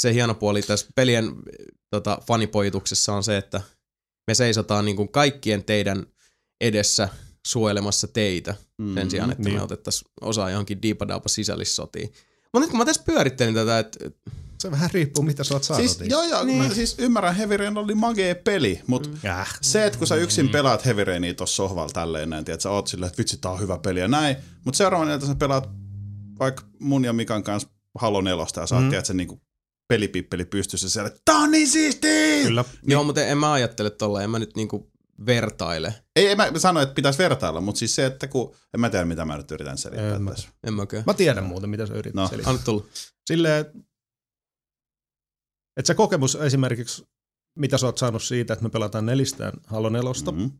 se 0.00 0.14
hieno 0.14 0.34
puoli 0.34 0.62
tässä 0.62 0.86
pelien 0.94 1.32
tota, 1.90 2.18
fanipojituksessa 2.26 3.14
on 3.14 3.24
se, 3.24 3.36
että 3.36 3.60
me 4.26 4.34
seisotaan 4.34 4.84
niin 4.84 4.96
kuin 4.96 5.08
kaikkien 5.08 5.64
teidän 5.64 6.06
edessä 6.60 7.08
suojelemassa 7.46 8.08
teitä 8.08 8.54
Mm. 8.78 8.94
sen 8.94 9.10
sijaan, 9.10 9.30
että 9.30 9.42
niin. 9.44 9.54
me 9.56 9.62
otettaisiin 9.62 10.10
osaa 10.20 10.50
johonkin 10.50 10.82
diipadaapa 10.82 11.28
sisällissotiin. 11.28 12.12
Mutta 12.42 12.60
nyt 12.60 12.70
kun 12.70 12.78
mä 12.78 12.84
tässä 12.84 13.02
pyörittelin 13.06 13.54
tätä, 13.54 13.78
että 13.78 14.10
Se 14.64 14.70
vähän 14.70 14.90
riippuu, 14.92 15.22
mitä 15.24 15.44
sä 15.44 15.54
oot 15.54 15.62
saanut. 15.64 15.90
Siis, 15.90 16.10
joo, 16.10 16.22
joo, 16.22 16.44
niin. 16.44 16.62
mä 16.62 16.74
siis 16.74 16.94
ymmärrän, 16.98 17.34
Heavy 17.34 17.56
Rain 17.56 17.78
oli 17.78 17.94
magee 17.94 18.34
peli, 18.34 18.80
mutta 18.86 19.08
mm. 19.08 19.30
Äh. 19.30 19.58
se, 19.60 19.86
että 19.86 19.98
kun 19.98 20.06
sä 20.08 20.14
yksin 20.14 20.48
pelaat 20.48 20.84
Heavy 20.84 21.04
Rainia 21.04 21.34
tossa 21.34 21.56
sohvalla 21.56 21.92
tälleen 21.92 22.30
näin, 22.30 22.44
tiedät, 22.44 22.60
sä 22.60 22.70
oot 22.70 22.86
silleen, 22.86 23.06
että 23.08 23.18
vitsi, 23.18 23.36
tää 23.36 23.50
on 23.50 23.60
hyvä 23.60 23.78
peli 23.78 24.00
ja 24.00 24.08
näin, 24.08 24.36
mutta 24.64 24.78
seuraavana 24.78 25.14
ilta 25.14 25.26
sä 25.26 25.34
pelaat 25.34 25.68
vaikka 26.38 26.62
mun 26.80 27.04
ja 27.04 27.12
Mikan 27.12 27.42
kanssa 27.42 27.68
Halo 27.98 28.20
4 28.20 28.46
ja 28.56 28.66
sä 28.66 28.74
oot, 28.74 28.80
Mm. 28.82 28.86
mm. 28.86 28.90
tiedät, 28.90 29.06
se 29.06 29.14
niinku 29.14 29.40
pelipippeli 29.88 30.44
pystyssä 30.44 30.90
siellä, 30.90 31.08
että 31.08 31.20
tää 31.24 31.36
on 31.36 31.50
niin 31.50 31.68
siistiä! 31.68 32.42
Kyllä. 32.44 32.64
niin. 32.82 32.90
joo, 32.92 33.04
mutta 33.04 33.24
en 33.24 33.38
mä 33.38 33.52
ajattele 33.52 33.90
tolla, 33.90 34.22
en 34.22 34.30
mä 34.30 34.38
nyt 34.38 34.56
niinku 34.56 34.90
vertaile. 35.26 35.94
Ei, 36.16 36.30
en 36.30 36.36
mä 36.36 36.50
sano, 36.56 36.80
että 36.80 36.94
pitäisi 36.94 37.18
vertailla, 37.18 37.60
mutta 37.60 37.78
siis 37.78 37.94
se, 37.94 38.06
että 38.06 38.26
kun, 38.26 38.54
en 38.74 38.80
mä 38.80 38.90
tiedä, 38.90 39.04
mitä 39.04 39.24
mä 39.24 39.36
nyt 39.36 39.50
yritän 39.50 39.78
selittää 39.78 40.14
En 40.16 40.22
mä. 40.22 40.30
tässä. 40.30 40.48
En 40.66 40.74
mäkään. 40.74 41.02
Mä 41.06 41.14
tiedän 41.14 41.44
muuten, 41.44 41.70
mitä 41.70 41.86
sä 41.86 41.94
yrität 41.94 42.14
No. 42.14 42.22
no. 42.22 42.28
selittää. 42.28 42.50
Anna 42.50 42.62
tulla. 42.64 42.84
Silleen, 43.26 43.64
että 45.76 45.80
et 45.80 45.86
se 45.86 45.94
kokemus 45.94 46.34
esimerkiksi, 46.34 47.06
mitä 47.58 47.78
sä 47.78 47.86
oot 47.86 47.98
saanut 47.98 48.22
siitä, 48.22 48.52
että 48.52 48.62
me 48.62 48.70
pelataan 48.70 49.06
nelistään 49.06 49.52
Halo 49.66 49.88
4, 49.88 50.10
mm. 50.32 50.40
Mm. 50.40 50.50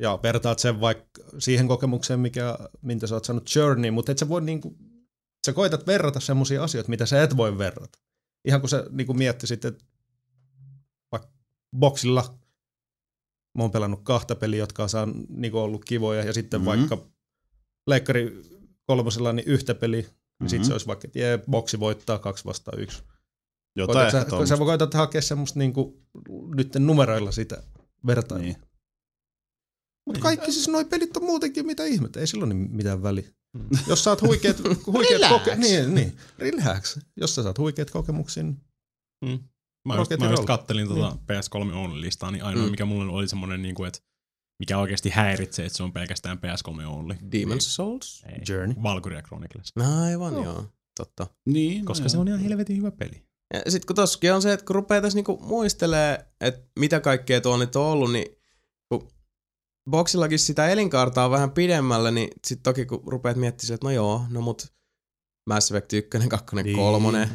ja 0.00 0.18
vertaat 0.22 0.58
sen 0.58 0.80
vaikka 0.80 1.22
siihen 1.38 1.68
kokemukseen, 1.68 2.20
mikä, 2.20 2.58
mitä 2.82 3.06
sä 3.06 3.14
oot 3.14 3.24
saanut 3.24 3.54
Journey, 3.54 3.90
mutta 3.90 4.12
et 4.12 4.18
sä 4.18 4.28
voi 4.28 4.42
niinku, 4.42 4.76
sä 5.46 5.52
koitat 5.52 5.86
verrata 5.86 6.20
semmoisia 6.20 6.64
asioita, 6.64 6.90
mitä 6.90 7.06
sä 7.06 7.22
et 7.22 7.36
voi 7.36 7.58
verrata. 7.58 7.98
Ihan 8.44 8.60
kun 8.60 8.70
sä 8.70 8.86
niinku 8.90 9.14
miettisit, 9.14 9.64
että 9.64 9.84
vaikka 11.12 11.28
boksilla 11.76 12.38
mä 13.58 13.62
oon 13.62 13.70
pelannut 13.70 14.00
kahta 14.02 14.34
peliä, 14.34 14.58
jotka 14.60 14.82
on 14.82 14.88
saanut, 14.88 15.16
niinku 15.28 15.58
ollut 15.58 15.84
kivoja, 15.84 16.24
ja 16.24 16.32
sitten 16.32 16.60
Mhm. 16.60 16.70
mm-hmm. 16.70 16.88
vaikka 16.90 17.08
Leikkari 17.86 18.42
kolmosella 18.86 19.32
niin 19.32 19.48
yhtä 19.48 19.74
peliä, 19.74 20.00
niin 20.00 20.10
mm-hmm. 20.10 20.48
sitten 20.48 20.66
se 20.66 20.72
olisi 20.72 20.86
vaikka, 20.86 21.06
että 21.06 21.18
jee, 21.18 21.38
boksi 21.50 21.80
voittaa 21.80 22.18
kaksi 22.18 22.44
vastaan 22.44 22.80
yksi. 22.80 23.02
Jotain 23.76 24.10
sä, 24.10 24.26
sä 24.46 24.56
koetat 24.56 24.94
hakea 24.94 25.22
semmoista 25.22 25.58
niinku, 25.58 26.02
nyt 26.54 26.74
numeroilla 26.78 27.32
sitä 27.32 27.62
vertailua. 28.06 28.44
Niin. 28.46 28.56
Niin. 28.58 28.68
Mutta 30.06 30.20
kaikki 30.20 30.52
siis 30.52 30.68
noi 30.68 30.84
pelit 30.84 31.16
on 31.16 31.24
muutenkin 31.24 31.66
mitä 31.66 31.84
ihmettä, 31.84 32.20
ei 32.20 32.26
silloin 32.26 32.48
niin 32.48 32.70
mitään 32.76 33.02
väliä. 33.02 33.24
Mm. 33.56 33.68
Jos 33.86 34.04
saat 34.04 34.22
huikeat, 34.22 34.56
huikeat 34.86 35.20
Relax. 35.20 35.32
koke- 35.42 35.56
niin, 35.56 35.94
niin, 35.94 36.16
relax. 36.38 36.98
Jos 37.16 37.34
sä 37.34 37.42
saat 37.42 37.58
huikeat 37.58 37.90
kokemuksia, 37.90 38.42
niin 38.42 38.60
Mä 39.88 39.96
just, 39.96 40.10
mä 40.18 40.30
just 40.30 40.44
kattelin 40.44 40.88
tota 40.88 41.16
PS3 41.26 41.74
Only-listaa, 41.74 42.30
niin 42.30 42.44
ainoa 42.44 42.62
Mm. 42.62 42.66
mm. 42.66 42.70
mikä 42.70 42.84
mulle 42.84 43.12
oli 43.12 43.28
semmonen, 43.28 43.62
niin 43.62 43.74
kuin, 43.74 43.88
että 43.88 44.00
mikä 44.58 44.78
oikeasti 44.78 45.10
häiritsee, 45.10 45.66
että 45.66 45.76
se 45.76 45.82
on 45.82 45.92
pelkästään 45.92 46.38
PS3 46.38 46.86
Only. 46.86 47.14
Demon's 47.14 47.60
Souls? 47.60 48.24
Ei. 48.26 48.38
Journey. 48.48 48.82
Valkyria 48.82 49.22
Chronicles. 49.22 49.72
Aivan, 50.00 50.32
Joo. 50.32 50.44
joo. 50.44 50.64
Totta. 50.96 51.26
Niin, 51.46 51.84
Koska 51.84 52.02
no 52.04 52.08
se 52.08 52.18
on 52.18 52.28
ihan 52.28 52.40
helvetin 52.40 52.76
hyvä 52.76 52.90
peli. 52.90 53.22
Ja 53.52 53.70
sit 53.70 53.84
kun 53.84 53.96
tossakin 53.96 54.32
on 54.32 54.42
se, 54.42 54.52
että 54.52 54.66
kun 54.66 54.76
rupeaa 54.76 55.00
tässä 55.02 55.16
niinku 55.18 55.38
muistelee, 55.42 56.26
että 56.40 56.70
mitä 56.78 57.00
kaikkea 57.00 57.40
tuo 57.40 57.56
nyt 57.56 57.76
on 57.76 57.86
ollut, 57.86 58.12
niin 58.12 58.36
kun 58.88 59.08
boksillakin 59.90 60.38
sitä 60.38 60.68
elinkaartaa 60.68 61.30
vähän 61.30 61.50
pidemmälle, 61.50 62.10
niin 62.10 62.28
sit 62.46 62.62
toki 62.62 62.86
kun 62.86 63.02
rupeat 63.06 63.36
miettimään, 63.36 63.74
että 63.74 63.86
no 63.86 63.90
joo, 63.90 64.24
no 64.30 64.40
mut 64.40 64.72
Mass 65.50 65.70
Effect 65.70 65.92
1, 65.92 66.28
2, 66.28 66.56
Niin. 66.56 66.76
3. 66.76 67.28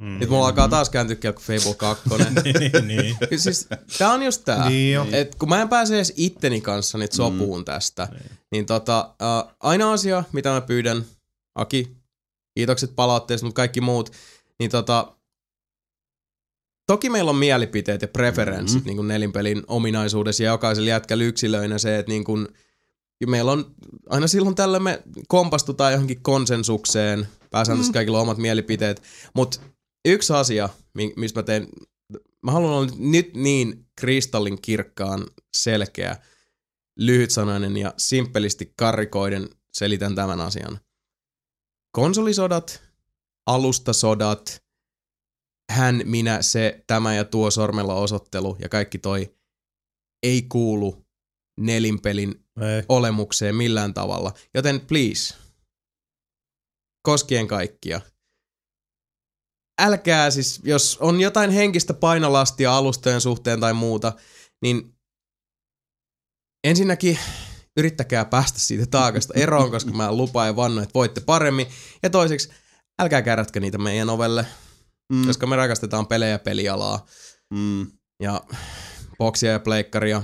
Mm. 0.00 0.18
Nyt 0.18 0.28
mulla 0.28 0.46
alkaa 0.46 0.68
taas 0.68 0.90
kääntyä 0.90 1.16
kelkko 1.16 1.42
Fable 1.42 1.74
2. 1.76 2.08
niin, 2.44 2.88
niin. 2.88 3.16
Siis 3.42 3.68
tää 3.98 4.12
on 4.12 4.22
just 4.22 4.42
tää. 4.44 4.68
Niin 4.68 4.94
jo. 4.94 5.06
Et 5.12 5.34
kun 5.34 5.48
mä 5.48 5.62
en 5.62 5.68
pääse 5.68 5.94
edes 5.96 6.12
itteni 6.16 6.60
kanssa 6.60 6.98
nyt 6.98 7.12
sopuun 7.12 7.60
mm. 7.60 7.64
tästä, 7.64 8.08
Niin. 8.10 8.30
niin 8.52 8.66
tota, 8.66 9.14
uh, 9.22 9.54
aina 9.60 9.92
asia, 9.92 10.24
mitä 10.32 10.50
mä 10.50 10.60
pyydän, 10.60 11.04
Aki, 11.54 11.96
kiitokset 12.58 12.92
palautteesta, 12.96 13.46
mutta 13.46 13.56
kaikki 13.56 13.80
muut, 13.80 14.12
niin 14.58 14.70
tota, 14.70 15.16
toki 16.86 17.10
meillä 17.10 17.30
on 17.30 17.36
mielipiteet 17.36 18.02
ja 18.02 18.08
preferenssit 18.08 18.76
mm-hmm. 18.76 18.86
niin 18.86 18.96
kuin 18.96 19.08
nelinpelin 19.08 19.62
ominaisuudessa 19.66 20.42
ja 20.42 20.50
jokaisella 20.50 20.88
jätkällä 20.88 21.24
yksilöinä 21.24 21.78
se, 21.78 21.98
että 21.98 22.12
niin 22.12 22.24
kuin, 22.24 22.48
meillä 23.26 23.52
on 23.52 23.74
aina 24.10 24.26
silloin 24.26 24.54
tällä 24.54 24.80
me 24.80 25.02
kompastutaan 25.28 25.92
johonkin 25.92 26.22
konsensukseen, 26.22 27.28
pääsääntöisesti 27.50 27.94
kaikilla 27.94 28.18
on 28.18 28.22
omat 28.22 28.38
mielipiteet, 28.38 29.02
mutta 29.34 29.60
yksi 30.04 30.32
asia, 30.32 30.68
mi- 30.94 31.12
mistä 31.16 31.40
mä 31.40 31.42
teen, 31.42 31.68
mä 32.42 32.52
haluan 32.52 32.72
olla 32.72 32.92
nyt 32.98 33.34
niin 33.34 33.86
kristallin 34.00 34.62
kirkkaan 34.62 35.26
selkeä, 35.56 36.16
lyhytsanainen 36.98 37.76
ja 37.76 37.94
simppelisti 37.96 38.72
karikoiden 38.76 39.48
selitän 39.72 40.14
tämän 40.14 40.40
asian. 40.40 40.80
Konsolisodat, 41.92 42.82
alustasodat, 43.46 44.63
hän, 45.72 46.02
minä, 46.04 46.42
se, 46.42 46.84
tämä 46.86 47.14
ja 47.14 47.24
tuo 47.24 47.50
sormella 47.50 47.94
osoittelu 47.94 48.56
ja 48.58 48.68
kaikki 48.68 48.98
toi 48.98 49.34
ei 50.22 50.42
kuulu 50.42 51.06
nelinpelin 51.60 52.44
Ei. 52.60 52.82
olemukseen 52.88 53.54
millään 53.54 53.94
tavalla. 53.94 54.32
Joten 54.54 54.80
please, 54.80 55.34
koskien 57.02 57.48
kaikkia, 57.48 58.00
älkää 59.82 60.30
siis, 60.30 60.60
jos 60.64 60.98
on 61.00 61.20
jotain 61.20 61.50
henkistä 61.50 61.94
painolastia 61.94 62.76
alustojen 62.76 63.20
suhteen 63.20 63.60
tai 63.60 63.72
muuta, 63.72 64.12
niin 64.62 64.94
ensinnäkin 66.64 67.18
yrittäkää 67.76 68.24
päästä 68.24 68.58
siitä 68.58 68.86
taakasta 68.86 69.34
eroon, 69.36 69.70
koska 69.70 69.90
mä 69.90 70.12
lupaan 70.12 70.46
ja 70.46 70.56
vannon, 70.56 70.84
että 70.84 70.94
voitte 70.94 71.20
paremmin. 71.20 71.66
Ja 72.02 72.10
toiseksi, 72.10 72.48
älkää 73.02 73.22
kärätkö 73.22 73.60
niitä 73.60 73.78
meidän 73.78 74.10
ovelle, 74.10 74.46
Mm, 75.12 75.26
koska 75.26 75.46
me 75.46 75.56
rakastetaan 75.56 76.06
pelejä 76.06 76.30
ja 76.32 76.38
pelialaa. 76.38 77.06
mm, 77.54 77.86
Ja 78.22 78.40
boksia 79.18 79.52
ja 79.52 79.60
pleikkaria, 79.60 80.22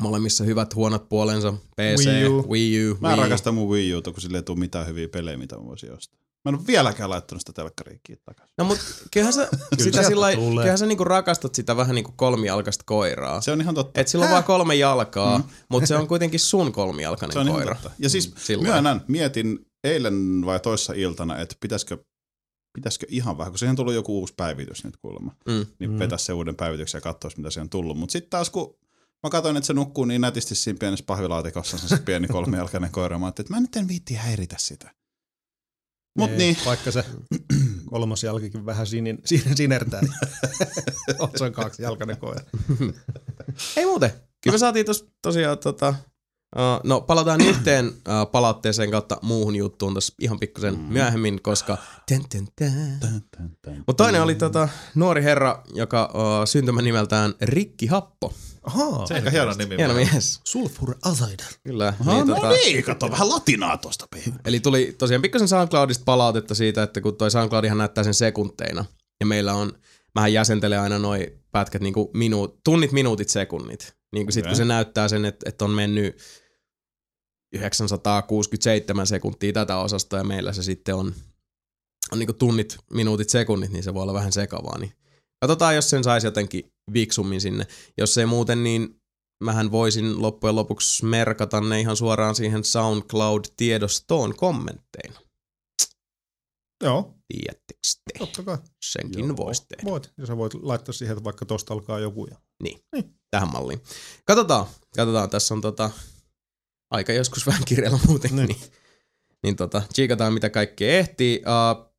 molemmissa 0.00 0.44
hyvät 0.44 0.74
huonot 0.74 1.08
puolensa. 1.08 1.52
PC, 1.76 2.06
Wii 2.06 2.26
U. 2.28 2.50
Wii 2.50 2.90
U. 2.90 2.96
Mä 3.00 3.08
Wii 3.08 3.18
U. 3.18 3.22
rakastan 3.22 3.54
mun 3.54 3.68
Wii 3.68 3.94
Uta, 3.94 4.12
kun 4.12 4.20
sille 4.20 4.38
ei 4.38 4.42
tule 4.42 4.58
mitään 4.58 4.86
hyviä 4.86 5.08
pelejä, 5.08 5.36
mitä 5.36 5.56
mä 5.56 5.64
voisin 5.64 5.92
ostaa. 5.92 6.18
Mä 6.44 6.48
en 6.48 6.54
ole 6.54 6.66
vieläkään 6.66 7.10
laittanut 7.10 7.40
sitä 7.40 7.52
telkkariin 7.52 8.00
kiinni 8.02 8.22
takaisin. 8.24 8.54
No 8.58 8.64
mut 8.64 8.78
kyllähän 9.10 9.32
sä, 9.32 9.48
sitä 9.84 10.02
sillä, 10.02 10.26
kyllähän 10.36 10.78
sä 10.78 10.86
niinku 10.86 11.04
rakastat 11.04 11.54
sitä 11.54 11.76
vähän 11.76 11.94
niinku 11.94 12.12
kolmijalkaista 12.16 12.84
koiraa. 12.86 13.40
Se 13.40 13.52
on 13.52 13.60
ihan 13.60 13.74
totta. 13.74 14.00
Et 14.00 14.08
sillä 14.08 14.24
on 14.24 14.30
vaan 14.30 14.44
kolme 14.44 14.74
jalkaa, 14.74 15.38
mm. 15.38 15.44
mutta 15.70 15.86
se 15.86 15.96
on 15.96 16.08
kuitenkin 16.08 16.40
sun 16.40 16.72
kolmijalkainen 16.72 17.32
Se 17.32 17.38
on 17.38 17.46
ihan 17.48 17.58
koira. 17.60 17.74
totta. 17.74 17.90
Ja 17.98 18.08
siis 18.08 18.34
Sillä 18.36 18.62
myönnän, 18.64 19.04
mietin 19.08 19.58
eilen 19.84 20.42
vai 20.46 20.60
toissa 20.60 20.92
iltana, 20.92 21.38
että 21.38 21.56
pitäisikö, 21.60 21.98
pitäisikö 22.72 23.06
ihan 23.08 23.38
vähän, 23.38 23.52
kun 23.52 23.58
siihen 23.58 23.70
on 23.70 23.76
tullut 23.76 23.94
joku 23.94 24.18
uusi 24.18 24.34
päivitys 24.36 24.84
nyt 24.84 24.96
kuulemma, 24.96 25.34
Mm. 25.46 25.66
niin 25.78 25.90
Mm. 25.90 25.94
mm. 25.94 25.98
vetä 25.98 26.18
se 26.18 26.32
uuden 26.32 26.56
päivityksen 26.56 26.98
ja 26.98 27.02
katsoisi, 27.02 27.36
mitä 27.36 27.50
siihen 27.50 27.64
on 27.64 27.70
tullut. 27.70 27.98
Mutta 27.98 28.12
sitten 28.12 28.30
taas 28.30 28.50
kun 28.50 28.76
mä 29.22 29.30
katsoin, 29.30 29.56
että 29.56 29.66
se 29.66 29.72
nukkuu 29.72 30.04
niin 30.04 30.20
nätisti 30.20 30.54
siinä 30.54 30.78
pienessä 30.78 31.04
pahvilaatikossa, 31.06 31.78
se 31.78 31.96
pieni 32.04 32.28
kolmijalkainen 32.28 32.90
koira, 32.90 33.18
mä 33.18 33.28
että 33.28 33.44
mä 33.48 33.60
nyt 33.60 33.76
en 33.76 33.88
viitti 33.88 34.14
häiritä 34.14 34.56
sitä. 34.58 34.90
Mut 36.18 36.30
Ei, 36.30 36.36
niin, 36.36 36.56
Vaikka 36.66 36.90
se 36.90 37.04
kolmas 37.90 38.22
jalkikin 38.22 38.66
vähän 38.66 38.86
sinin, 38.86 39.18
sin, 39.24 39.42
sinertää. 39.56 40.00
on 41.18 41.30
se 41.36 41.44
on 41.44 41.52
kaksi 41.52 41.82
jalkainen 41.82 42.16
koira. 42.16 42.40
Ei 43.76 43.84
muuten. 43.86 44.10
Kyllä 44.40 44.54
me 44.54 44.58
saatiin 44.58 44.86
tos, 44.86 45.06
tosiaan 45.22 45.58
tota, 45.58 45.94
uh, 46.56 46.80
no 46.84 47.00
palataan 47.00 47.40
yhteen 47.50 47.86
uh, 47.86 48.30
palautteeseen 48.32 48.90
kautta 48.90 49.18
muuhun 49.22 49.56
juttuun 49.56 49.94
tuossa 49.94 50.14
ihan 50.20 50.38
pikkusen 50.38 50.74
mm. 50.74 50.80
myöhemmin, 50.80 51.42
koska. 51.42 51.78
Mutta 53.86 54.04
toinen 54.04 54.22
oli 54.22 54.34
tota, 54.34 54.68
nuori 54.94 55.22
herra, 55.22 55.62
joka 55.74 56.12
uh, 56.14 56.46
syntymä 56.46 56.82
nimeltään 56.82 57.34
Rikki 57.40 57.86
Happo. 57.86 58.32
Ahaa, 58.62 59.06
Se 59.06 59.14
aika 59.14 59.30
hieno 59.30 59.54
nimi. 59.54 59.76
Hieno 59.76 59.94
mies. 59.94 60.40
Sulfur 60.44 60.94
Azaida. 61.02 61.44
Kyllä. 61.64 61.94
Aha, 62.00 62.14
niin, 62.14 62.26
no 62.26 62.34
tota, 62.34 62.48
niin, 62.48 62.84
kato 62.84 63.10
vähän 63.10 63.28
latinaa 63.28 63.76
tosta. 63.76 64.06
Eli 64.44 64.60
tuli 64.60 64.94
tosiaan 64.98 65.22
pikkasen 65.22 65.48
SoundCloudista 65.48 66.04
palautetta 66.04 66.54
siitä, 66.54 66.82
että 66.82 67.00
kun 67.00 67.16
toi 67.16 67.30
SoundCloudihan 67.30 67.78
näyttää 67.78 68.04
sen 68.04 68.14
sekunteina, 68.14 68.84
ja 69.20 69.26
meillä 69.26 69.54
on, 69.54 69.72
mähän 70.14 70.32
jäsentelen 70.32 70.80
aina 70.80 70.98
noi 70.98 71.38
pätkät 71.52 71.82
niinku 71.82 72.10
minu, 72.14 72.60
tunnit, 72.64 72.92
minuutit, 72.92 73.28
sekunnit. 73.28 73.94
Niin 74.12 74.26
kuin 74.26 74.32
sit 74.32 74.46
kun 74.46 74.56
se 74.56 74.64
näyttää 74.64 75.08
sen, 75.08 75.24
että, 75.24 75.48
että 75.48 75.64
on 75.64 75.70
mennyt 75.70 76.16
967 77.52 79.06
sekuntia 79.06 79.52
tätä 79.52 79.78
osastoa 79.78 80.18
ja 80.18 80.24
meillä 80.24 80.52
se 80.52 80.62
sitten 80.62 80.94
on, 80.94 81.14
on 82.12 82.18
niinku 82.18 82.32
tunnit, 82.32 82.78
minuutit, 82.92 83.28
sekunnit, 83.28 83.70
niin 83.70 83.82
se 83.82 83.94
voi 83.94 84.02
olla 84.02 84.14
vähän 84.14 84.32
sekavaa. 84.32 84.78
Niin 84.78 84.92
katsotaan, 85.44 85.74
jos 85.74 85.90
sen 85.90 86.04
saisi 86.04 86.26
jotenkin 86.26 86.72
viksummin 86.92 87.40
sinne. 87.40 87.66
Jos 87.98 88.18
ei 88.18 88.26
muuten, 88.26 88.64
niin 88.64 88.96
mähän 89.44 89.70
voisin 89.70 90.22
loppujen 90.22 90.56
lopuksi 90.56 91.04
merkata 91.04 91.60
ne 91.60 91.80
ihan 91.80 91.96
suoraan 91.96 92.34
siihen 92.34 92.62
SoundCloud-tiedostoon 92.64 94.34
kommentteina. 94.36 95.20
Joo, 96.84 97.14
Tiedättekö 97.32 97.80
te? 98.04 98.18
totta 98.18 98.42
kai. 98.42 98.58
Senkin 98.84 99.36
voisi 99.36 99.62
tehdä. 99.68 99.90
Voit. 99.90 100.12
Ja 100.18 100.26
sä 100.26 100.36
voit 100.36 100.54
laittaa 100.54 100.92
siihen, 100.92 101.12
että 101.16 101.24
vaikka 101.24 101.46
tosta 101.46 101.74
alkaa 101.74 101.98
joku. 101.98 102.26
Ja... 102.26 102.36
Tähän 103.30 103.52
malliin. 103.52 103.82
Katsotaan. 104.24 104.66
Katsotaan. 104.96 105.30
Tässä 105.30 105.54
on 105.54 105.60
tota, 105.60 105.90
aika 106.92 107.12
joskus 107.12 107.46
vähän 107.50 107.64
kireellä 107.64 107.98
muutenkin. 108.06 108.36
Niin. 108.36 108.48
Niin, 108.48 108.72
niin 109.42 109.56
tota, 109.56 109.82
tsiikataan 109.92 110.32
mitä 110.32 110.50
kaikkea 110.50 110.98
ehtii. 110.98 111.42
Uh, 111.46 111.92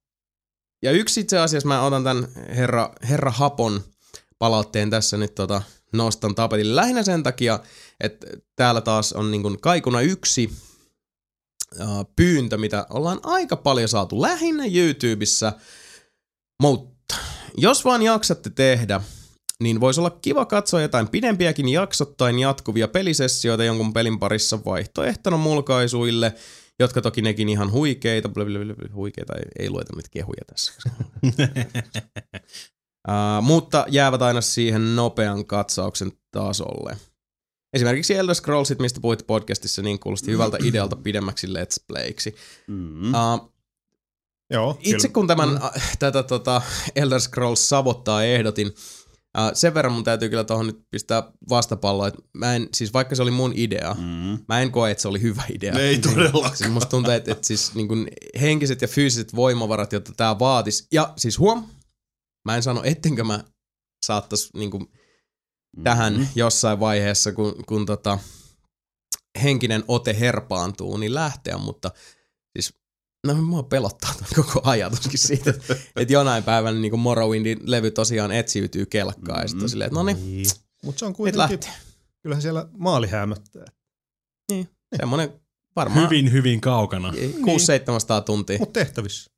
ja 0.84 0.92
yksi 0.92 1.20
itse 1.20 1.40
asiassa 1.40 1.68
mä 1.68 1.84
otan 1.84 2.04
tämän 2.04 2.28
herra, 2.56 2.94
herra 3.10 3.32
Hapon 3.32 3.84
palautteen 4.40 4.90
tässä 4.90 5.18
nyt 5.18 5.36
tota, 5.36 5.62
nostan 5.94 6.36
tapetille. 6.36 6.76
Lähinnä 6.76 7.04
sen 7.04 7.24
takia, 7.24 7.60
että 8.00 8.28
täällä 8.56 8.82
taas 8.82 9.14
on 9.14 9.32
niin 9.32 9.42
kuin 9.42 9.62
kaikuna 9.62 10.02
yksi 10.02 10.54
uh, 11.80 12.06
pyyntö, 12.16 12.58
mitä 12.58 12.86
ollaan 12.90 13.20
aika 13.24 13.56
paljon 13.56 13.90
saatu 13.90 14.22
lähinnä 14.22 14.64
YouTubessa. 14.74 15.54
Mutta 16.62 17.16
jos 17.58 17.86
vaan 17.86 18.02
jaksatte 18.02 18.50
tehdä, 18.50 19.02
niin 19.64 19.80
voisi 19.80 20.00
olla 20.00 20.18
kiva 20.22 20.46
katsoa 20.46 20.82
jotain 20.82 21.08
pidempiäkin 21.08 21.70
jaksottain 21.70 22.40
jatkuvia 22.40 22.88
pelisessioita 22.88 23.64
jonkun 23.64 23.94
pelin 23.94 24.20
parissa 24.20 24.66
vaihtoehtona 24.66 25.38
mulkaisuille, 25.38 26.34
jotka 26.80 27.02
toki 27.02 27.22
nekin 27.22 27.50
ihan 27.50 27.72
huikeita, 27.72 28.30
huikeita, 28.94 29.34
ei, 29.36 29.44
ei 29.60 29.70
lueta 29.70 29.96
nyt 29.96 30.10
kehuja 30.10 30.42
tässä. 30.46 30.74
uh, 33.08 33.44
mutta 33.52 33.86
jäävät 33.88 34.22
aina 34.22 34.42
siihen 34.42 34.96
nopean 34.96 35.46
katsauksen 35.46 36.12
tasolle. 36.32 36.98
Esimerkiksi 37.74 38.16
Elder 38.16 38.36
Scrollsit, 38.36 38.80
mistä 38.80 39.00
puhuit 39.02 39.28
podcastissa, 39.28 39.82
niin 39.82 40.00
kuulosti 40.00 40.32
hyvältä 40.32 40.58
idealta 40.70 40.96
pidemmäksi 40.96 41.48
Let's 41.48 41.84
Playksi. 41.88 42.36
Mm. 42.68 43.14
Uh, 43.14 43.54
Joo, 44.50 44.78
itse 44.80 44.98
kyllä. 45.08 45.14
kun 45.14 45.28
tämän, 45.28 45.50
mm. 45.50 45.60
tätä 46.00 46.24
tota, 46.24 46.62
Elder 46.96 47.20
Scrolls 47.20 47.70
savottaa 47.70 48.24
ehdotin, 48.24 48.76
sen 49.54 49.74
verran 49.74 49.94
mun 49.94 50.04
täytyy 50.04 50.30
kyllä 50.30 50.44
tuohon 50.44 50.68
nyt 50.68 50.80
pistää 50.92 51.24
vastapalloa, 51.50 52.08
että 52.08 52.22
mä 52.34 52.56
en, 52.56 52.70
siis 52.74 52.94
vaikka 52.94 53.16
se 53.16 53.22
oli 53.22 53.32
mun 53.32 53.54
idea, 53.56 53.94
mm. 53.94 54.04
Mm. 54.04 54.40
mä 54.48 54.62
en 54.62 54.72
koe, 54.72 54.92
että 54.92 55.02
se 55.02 55.08
oli 55.08 55.22
hyvä 55.22 55.44
idea. 55.54 55.74
Ei 55.74 56.00
todellakaan. 56.00 56.58
Siis 56.58 56.70
musta 56.72 56.90
tuntuu, 56.90 57.14
että, 57.14 57.32
että 57.32 57.48
siis 57.48 57.76
niin 57.76 57.88
kun 57.88 58.08
henkiset 58.42 58.82
ja 58.82 58.88
fyysiset 58.88 59.36
voimavarat, 59.36 59.94
jotta 59.94 60.12
tää 60.18 60.40
vaatis, 60.40 60.88
ja 60.92 61.14
siis 61.18 61.40
huom, 61.40 61.66
mä 62.46 62.56
en 62.56 62.64
sano, 62.64 62.82
ettenkö 62.84 63.24
mä 63.24 63.44
saattais 64.06 64.50
niin 64.54 64.72
kun 64.72 64.90
tähän 65.84 66.18
Mm. 66.18 66.28
jossain 66.36 66.80
vaiheessa, 66.80 67.32
kun, 67.32 67.56
kun 67.66 67.86
tota, 67.86 68.20
henkinen 69.44 69.84
ote 69.88 70.20
herpaantuu, 70.20 70.98
niin 70.98 71.14
lähteä, 71.14 71.58
mutta 71.58 71.92
no 73.28 73.34
mua 73.34 73.64
pelottaa 73.64 74.14
koko 74.36 74.62
ajatuskin 74.64 75.20
siitä, 75.20 75.50
että, 75.50 75.76
että 75.96 76.14
jonain 76.14 76.44
päivänä 76.44 76.80
niin 76.80 77.00
Morrowindin 77.00 77.60
levy 77.64 77.92
tosiaan 77.92 78.32
etsiytyy 78.32 78.86
kelkkaan 78.86 79.42
ja 79.42 79.48
sitten 79.48 79.64
on 79.64 79.70
silleen, 79.70 79.88
että 79.88 80.00
no 80.00 80.04
niin, 80.04 80.18
Niin. 80.18 80.46
Mutta 80.86 81.00
se 81.00 81.06
on 81.06 81.14
kuitenkin, 81.14 81.60
kyllähän 82.24 82.42
siellä 82.42 82.68
maali 82.78 83.08
hämöttää. 83.08 83.66
Semmoinen 84.98 85.42
varmaan 85.76 86.04
Hyvin, 86.06 86.32
hyvin 86.32 86.62
kaukana. 86.62 87.12
600-700 87.12 88.24
tuntia. 88.26 88.58
Mutta 88.60 88.80
tehtävissä. 88.80 89.32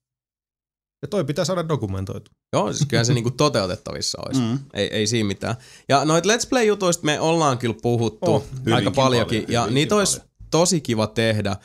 Ja 1.02 1.08
toi 1.08 1.24
pitää 1.26 1.46
saada 1.46 1.68
dokumentoitu. 1.68 2.32
Joo, 2.54 2.74
siis 2.74 2.88
kyllä 2.90 3.04
se 3.04 3.14
niinku 3.14 3.32
toteutettavissa 3.32 4.18
olisi. 4.26 4.42
Mm. 4.42 4.60
Ei, 4.74 4.88
ei 4.88 5.08
siinä 5.08 5.28
mitään. 5.28 5.56
Ja 5.90 6.06
noit 6.06 6.26
Let's 6.26 6.50
Play-jutuista 6.50 7.04
me 7.06 7.20
ollaan 7.20 7.58
kyllä 7.58 7.76
puhuttu 7.82 8.32
Oh, 8.32 8.44
aika 8.74 8.92
paljonkin. 8.92 9.44
paljon, 9.44 9.54
ja 9.68 9.68
niitä 9.74 9.96
olisi 9.96 10.22
tosi 10.52 10.82
kiva 10.82 11.08
tehdä. 11.08 11.56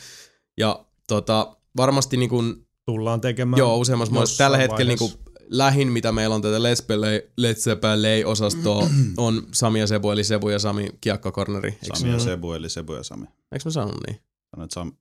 Ja 0.58 0.84
tota, 1.08 1.56
varmasti 1.76 2.16
niinku, 2.16 2.42
Tullaan 2.86 3.20
tekemään. 3.20 3.58
joo, 3.58 3.76
useammassa 3.76 4.14
jossain 4.14 4.38
Tällä 4.38 4.56
hetkellä 4.56 4.78
vaiheessa. 4.90 5.04
niinku 5.18 5.30
lähin, 5.48 5.88
mitä 5.92 6.12
meillä 6.12 6.34
on 6.34 6.42
tätä 6.42 6.58
Let's 6.58 6.84
Play, 6.86 7.18
Let's 7.40 7.76
Play-osastoa, 7.80 8.88
on 9.16 9.46
Sami 9.54 9.80
ja 9.80 9.86
Sebu, 9.86 10.10
eli 10.10 10.24
Sebu 10.24 10.48
ja 10.48 10.58
Sami 10.58 10.90
kiekkokorneri. 11.00 11.68
Eikö, 11.82 11.96
Sami 11.96 12.12
ja. 12.12 12.18
Sebu, 12.18 12.52
eli 12.52 12.68
Sebu 12.70 12.92
ja 12.94 13.02
Sami. 13.02 13.26
eikö 13.26 13.62
mä 13.64 13.70
sanonut 13.70 14.00
niin? 14.06 14.20
Sanoit 14.50 14.70
Sam... 14.70 14.92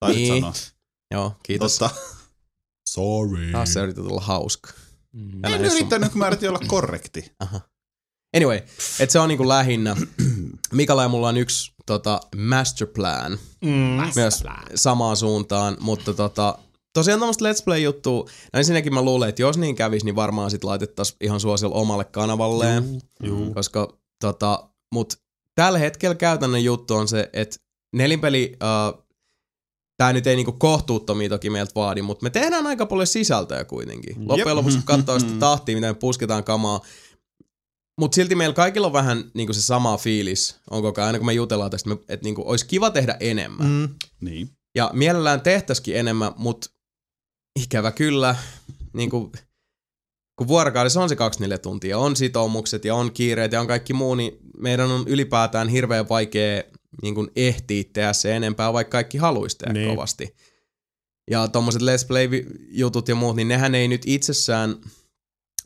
Taisit 0.00 0.22
Niin. 0.22 0.40
sanoa. 0.42 0.52
Joo, 1.10 1.32
kiitos. 1.42 1.78
Totta. 1.78 1.96
Sorry. 2.88 3.52
Taas 3.52 3.72
se 3.72 3.80
yritit 3.80 4.04
olla 4.04 4.20
hauska. 4.20 4.70
Mm. 5.12 5.44
En 5.44 5.64
yrittänyt, 5.64 6.08
kun 6.12 6.18
mä 6.18 6.26
yritin 6.26 6.48
olla 6.48 6.60
korrekti. 6.66 7.32
Aha. 7.40 7.60
Anyway, 8.36 8.56
että 9.00 9.12
se 9.12 9.18
on 9.18 9.28
niinku 9.28 9.48
lähinnä. 9.48 9.96
Mikaela 10.72 11.02
ja 11.02 11.08
mulla 11.08 11.28
on 11.28 11.36
yksi 11.36 11.72
tota, 11.88 12.20
master 12.36 12.86
plan 12.86 13.38
Mm. 13.64 14.00
myös 14.14 14.42
samaan 14.74 15.16
suuntaan, 15.16 15.76
mutta 15.80 16.14
tota, 16.14 16.58
tosiaan 16.94 17.20
tämmöistä 17.20 17.44
Let's 17.52 17.64
Play-juttua, 17.64 18.24
no 18.52 18.58
ensinnäkin 18.58 18.94
mä 18.94 19.02
luulen, 19.02 19.28
että 19.28 19.42
jos 19.42 19.58
niin 19.58 19.74
kävisi, 19.76 20.04
niin 20.04 20.16
varmaan 20.16 20.50
sit 20.50 20.64
laitettaisiin 20.64 21.16
ihan 21.20 21.40
suosiolla 21.40 21.76
omalle 21.76 22.04
kanavalleen, 22.04 23.00
Juu. 23.22 23.54
koska 23.54 23.92
tota, 24.20 24.68
mut 24.94 25.14
tällä 25.54 25.78
hetkellä 25.78 26.14
käytännön 26.14 26.64
juttu 26.64 26.94
on 26.94 27.08
se, 27.08 27.30
että 27.32 27.56
nelinpeli, 27.96 28.52
uh, 28.62 29.04
tämä 29.96 30.12
nyt 30.12 30.26
ei 30.26 30.36
niinku 30.36 30.52
kohtuuttomia 30.52 31.28
toki 31.28 31.50
meiltä 31.50 31.72
vaadi, 31.74 32.02
mutta 32.02 32.22
me 32.22 32.30
tehdään 32.30 32.66
aika 32.66 32.86
paljon 32.86 33.06
sisältöä 33.06 33.64
kuitenkin. 33.64 34.16
Jep. 34.20 34.28
Loppujen 34.28 34.56
lopuksi 34.56 34.78
kun 34.78 34.86
katsoo 34.86 35.18
sitä 35.20 35.32
tahtia, 35.40 35.74
miten 35.74 35.90
me 35.90 35.94
pusketaan 35.94 36.44
kamaa, 36.44 36.80
mutta 37.98 38.14
silti 38.14 38.34
meillä 38.34 38.54
kaikilla 38.54 38.86
on 38.86 38.92
vähän 38.92 39.30
niinku 39.34 39.52
se 39.52 39.62
sama 39.62 39.96
fiilis, 39.96 40.56
on 40.70 40.82
koko 40.82 41.00
ajan, 41.00 41.06
aina 41.06 41.18
kun 41.18 41.26
me 41.26 41.32
jutellaan 41.32 41.70
tästä, 41.70 41.90
että 42.08 42.24
niinku, 42.24 42.42
olisi 42.46 42.66
kiva 42.66 42.90
tehdä 42.90 43.16
enemmän. 43.20 43.66
Mm. 43.66 43.88
Niin. 44.20 44.50
Ja 44.74 44.90
mielellään 44.92 45.40
tehtäisikin 45.40 45.96
enemmän, 45.96 46.32
mutta 46.36 46.70
ikävä 47.62 47.92
kyllä, 47.92 48.36
niin 48.92 49.10
kuin, 49.10 49.32
kun 50.36 50.48
vuorokaudessa 50.48 51.02
on 51.02 51.08
se 51.08 51.16
24 51.16 51.58
tuntia, 51.58 51.98
on 51.98 52.16
sitoumukset 52.16 52.84
ja 52.84 52.94
on 52.94 53.12
kiireet 53.12 53.52
ja 53.52 53.60
on 53.60 53.66
kaikki 53.66 53.92
muu, 53.92 54.14
niin 54.14 54.38
meidän 54.58 54.90
on 54.90 55.04
ylipäätään 55.08 55.68
hirveän 55.68 56.08
vaikea 56.08 56.62
niin 57.02 57.14
kuin 57.14 57.30
ehtiä 57.36 57.84
tehdä 57.92 58.12
se 58.12 58.36
enempää, 58.36 58.72
vaikka 58.72 58.90
kaikki 58.90 59.18
haluaisi 59.18 59.58
tehdä 59.58 59.72
Niin. 59.72 59.82
niin. 59.86 59.96
kovasti. 59.96 60.34
Ja 61.30 61.48
tommoset 61.48 61.82
Let's 61.82 62.06
Play-jutut 62.08 63.08
ja 63.08 63.14
muut, 63.14 63.36
niin 63.36 63.48
nehän 63.48 63.74
ei 63.74 63.88
nyt 63.88 64.02
itsessään 64.06 64.76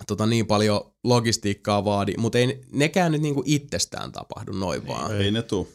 tota, 0.07 0.26
niin 0.26 0.46
paljon 0.46 0.94
logistiikkaa 1.05 1.84
vaadi, 1.84 2.14
mutta 2.18 2.38
ei 2.38 2.61
nekään 2.72 3.12
nyt 3.12 3.22
niinku 3.22 3.42
itsestään 3.46 4.12
tapahdu 4.12 4.53
noin 4.53 4.86
vaan. 4.86 5.20
Ei 5.20 5.30
ne 5.30 5.42
tuu. 5.42 5.72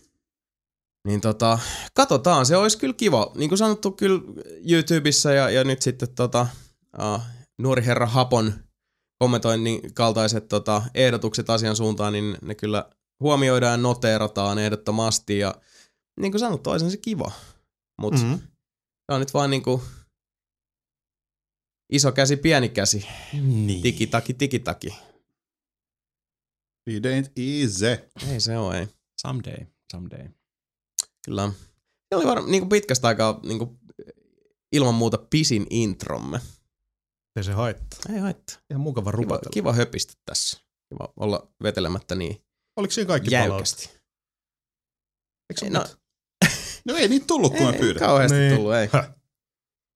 Niin 1.07 1.21
tota, 1.21 1.59
katsotaan, 1.93 2.45
se 2.45 2.57
olisi 2.57 2.77
kyllä 2.77 2.93
kiva. 2.93 3.31
Niin 3.35 3.49
kuin 3.49 3.59
sanottu, 3.59 3.91
kyllä 3.91 4.21
YouTubessa 4.71 5.31
ja, 5.31 5.49
ja 5.49 5.63
nyt 5.63 5.81
sitten 5.81 6.09
tota, 6.15 6.47
uh, 7.01 7.21
nuori 7.57 7.85
herra 7.85 8.05
Hapon 8.05 8.53
kommentoinnin 9.19 9.93
kaltaiset 9.93 10.47
tota, 10.47 10.81
ehdotukset 10.93 11.49
asian 11.49 11.75
suuntaan, 11.75 12.13
niin 12.13 12.37
ne 12.41 12.55
kyllä 12.55 12.89
huomioidaan 13.19 13.71
ja 13.71 13.77
noteerataan 13.77 14.59
ehdottomasti. 14.59 15.39
Ja 15.39 15.55
niin 16.19 16.31
kuin 16.31 16.39
sanottu, 16.39 16.69
olisi 16.69 16.91
se 16.91 16.97
kiva. 16.97 17.31
Mutta 18.01 18.21
mm. 18.21 18.27
Mm. 18.27 18.37
se 19.05 19.13
on 19.13 19.19
nyt 19.19 19.33
vaan 19.33 19.49
niin 19.49 19.63
kuin 19.63 19.81
iso 21.89 22.11
käsi, 22.11 22.37
pieni 22.37 22.69
käsi. 22.69 23.07
Niin. 23.33 23.81
Tikitaki, 23.81 24.33
tikitaki. 24.33 24.87
It 26.89 27.03
ain't 27.05 27.31
easy. 27.35 28.09
Ei 28.31 28.39
se 28.39 28.57
ole, 28.57 28.79
ei. 28.79 28.87
Someday, 29.21 29.57
someday. 29.91 30.27
Kyllä. 31.25 31.51
Se 32.09 32.15
oli 32.15 32.25
varmaan 32.25 32.51
niin 32.51 32.69
pitkästä 32.69 33.07
aikaa 33.07 33.39
niin 33.43 33.59
kuin, 33.59 33.79
ilman 34.71 34.95
muuta 34.95 35.17
pisin 35.29 35.67
intromme. 35.69 36.39
Ei 37.35 37.43
se 37.43 37.51
haittaa. 37.51 37.99
Ei 38.13 38.19
haittaa. 38.19 38.57
Ihan 38.69 38.81
mukava 38.81 39.11
Kiva, 39.11 39.17
rupatella. 39.17 39.53
kiva 39.53 39.73
höpistä 39.73 40.13
tässä. 40.25 40.57
Kiva 40.89 41.13
olla 41.17 41.51
vetelemättä 41.63 42.15
niin 42.15 42.43
Oliko 42.75 42.91
siinä 42.91 43.07
kaikki 43.07 43.33
jäykästi. 43.33 43.89
Eikö 45.49 45.59
se 45.59 45.65
Ei, 45.65 45.69
no, 45.71 45.85
no, 46.85 46.95
ei 46.95 47.07
niitä 47.07 47.25
tullut, 47.25 47.53
kun 47.53 47.61
me 47.65 47.71
ei, 47.73 47.79
pyydettiin. 47.79 48.07
kauheasti 48.07 48.37
Niin. 48.37 48.55
tullut, 48.55 48.73
ei. 48.73 48.89
Häh. 48.93 49.09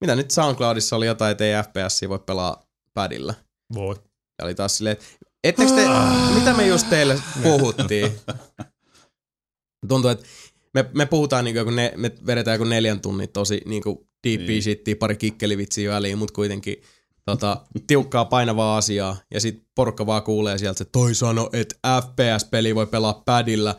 Mitä 0.01 0.15
nyt 0.15 0.31
SoundCloudissa 0.31 0.95
oli 0.95 1.05
jotain, 1.05 1.31
että 1.31 1.43
ei 1.43 1.63
FPS 1.63 2.01
voi 2.09 2.19
pelaa 2.19 2.65
padilla. 2.93 3.33
Voi. 3.73 3.95
Ja 4.39 4.45
oli 4.45 4.55
taas 4.55 4.77
silleen, 4.77 4.97
että 5.43 5.63
te, 5.65 5.87
mitä 6.33 6.53
me 6.53 6.67
just 6.67 6.89
teille 6.89 7.19
puhuttiin? 7.43 8.11
Tuntuu, 9.87 10.11
että 10.11 10.25
me, 10.73 10.85
me 10.93 11.05
puhutaan 11.05 11.45
niin 11.45 11.55
kuin, 11.63 11.75
ne, 11.75 11.93
me 11.95 12.11
vedetään 12.25 12.55
joku 12.55 12.63
neljän 12.63 13.01
tunnin 13.01 13.29
tosi 13.29 13.61
niin 13.65 13.83
kuin 13.83 13.97
deep 14.27 14.39
Niin. 14.39 14.47
niin. 14.47 14.63
shittiä, 14.63 14.95
pari 14.95 15.15
kikkelivitsiä 15.15 15.91
väliin, 15.91 16.17
mutta 16.17 16.33
kuitenkin 16.33 16.81
tota, 17.25 17.61
tiukkaa 17.87 18.25
painavaa 18.25 18.77
asiaa. 18.77 19.17
Ja 19.33 19.41
sit 19.41 19.63
porukka 19.75 20.05
vaan 20.05 20.23
kuulee 20.23 20.57
sieltä, 20.57 20.83
että 20.83 20.91
toi 20.91 21.15
sano, 21.15 21.49
että 21.53 21.75
FPS-peli 22.01 22.75
voi 22.75 22.87
pelaa 22.87 23.21
padilla. 23.25 23.75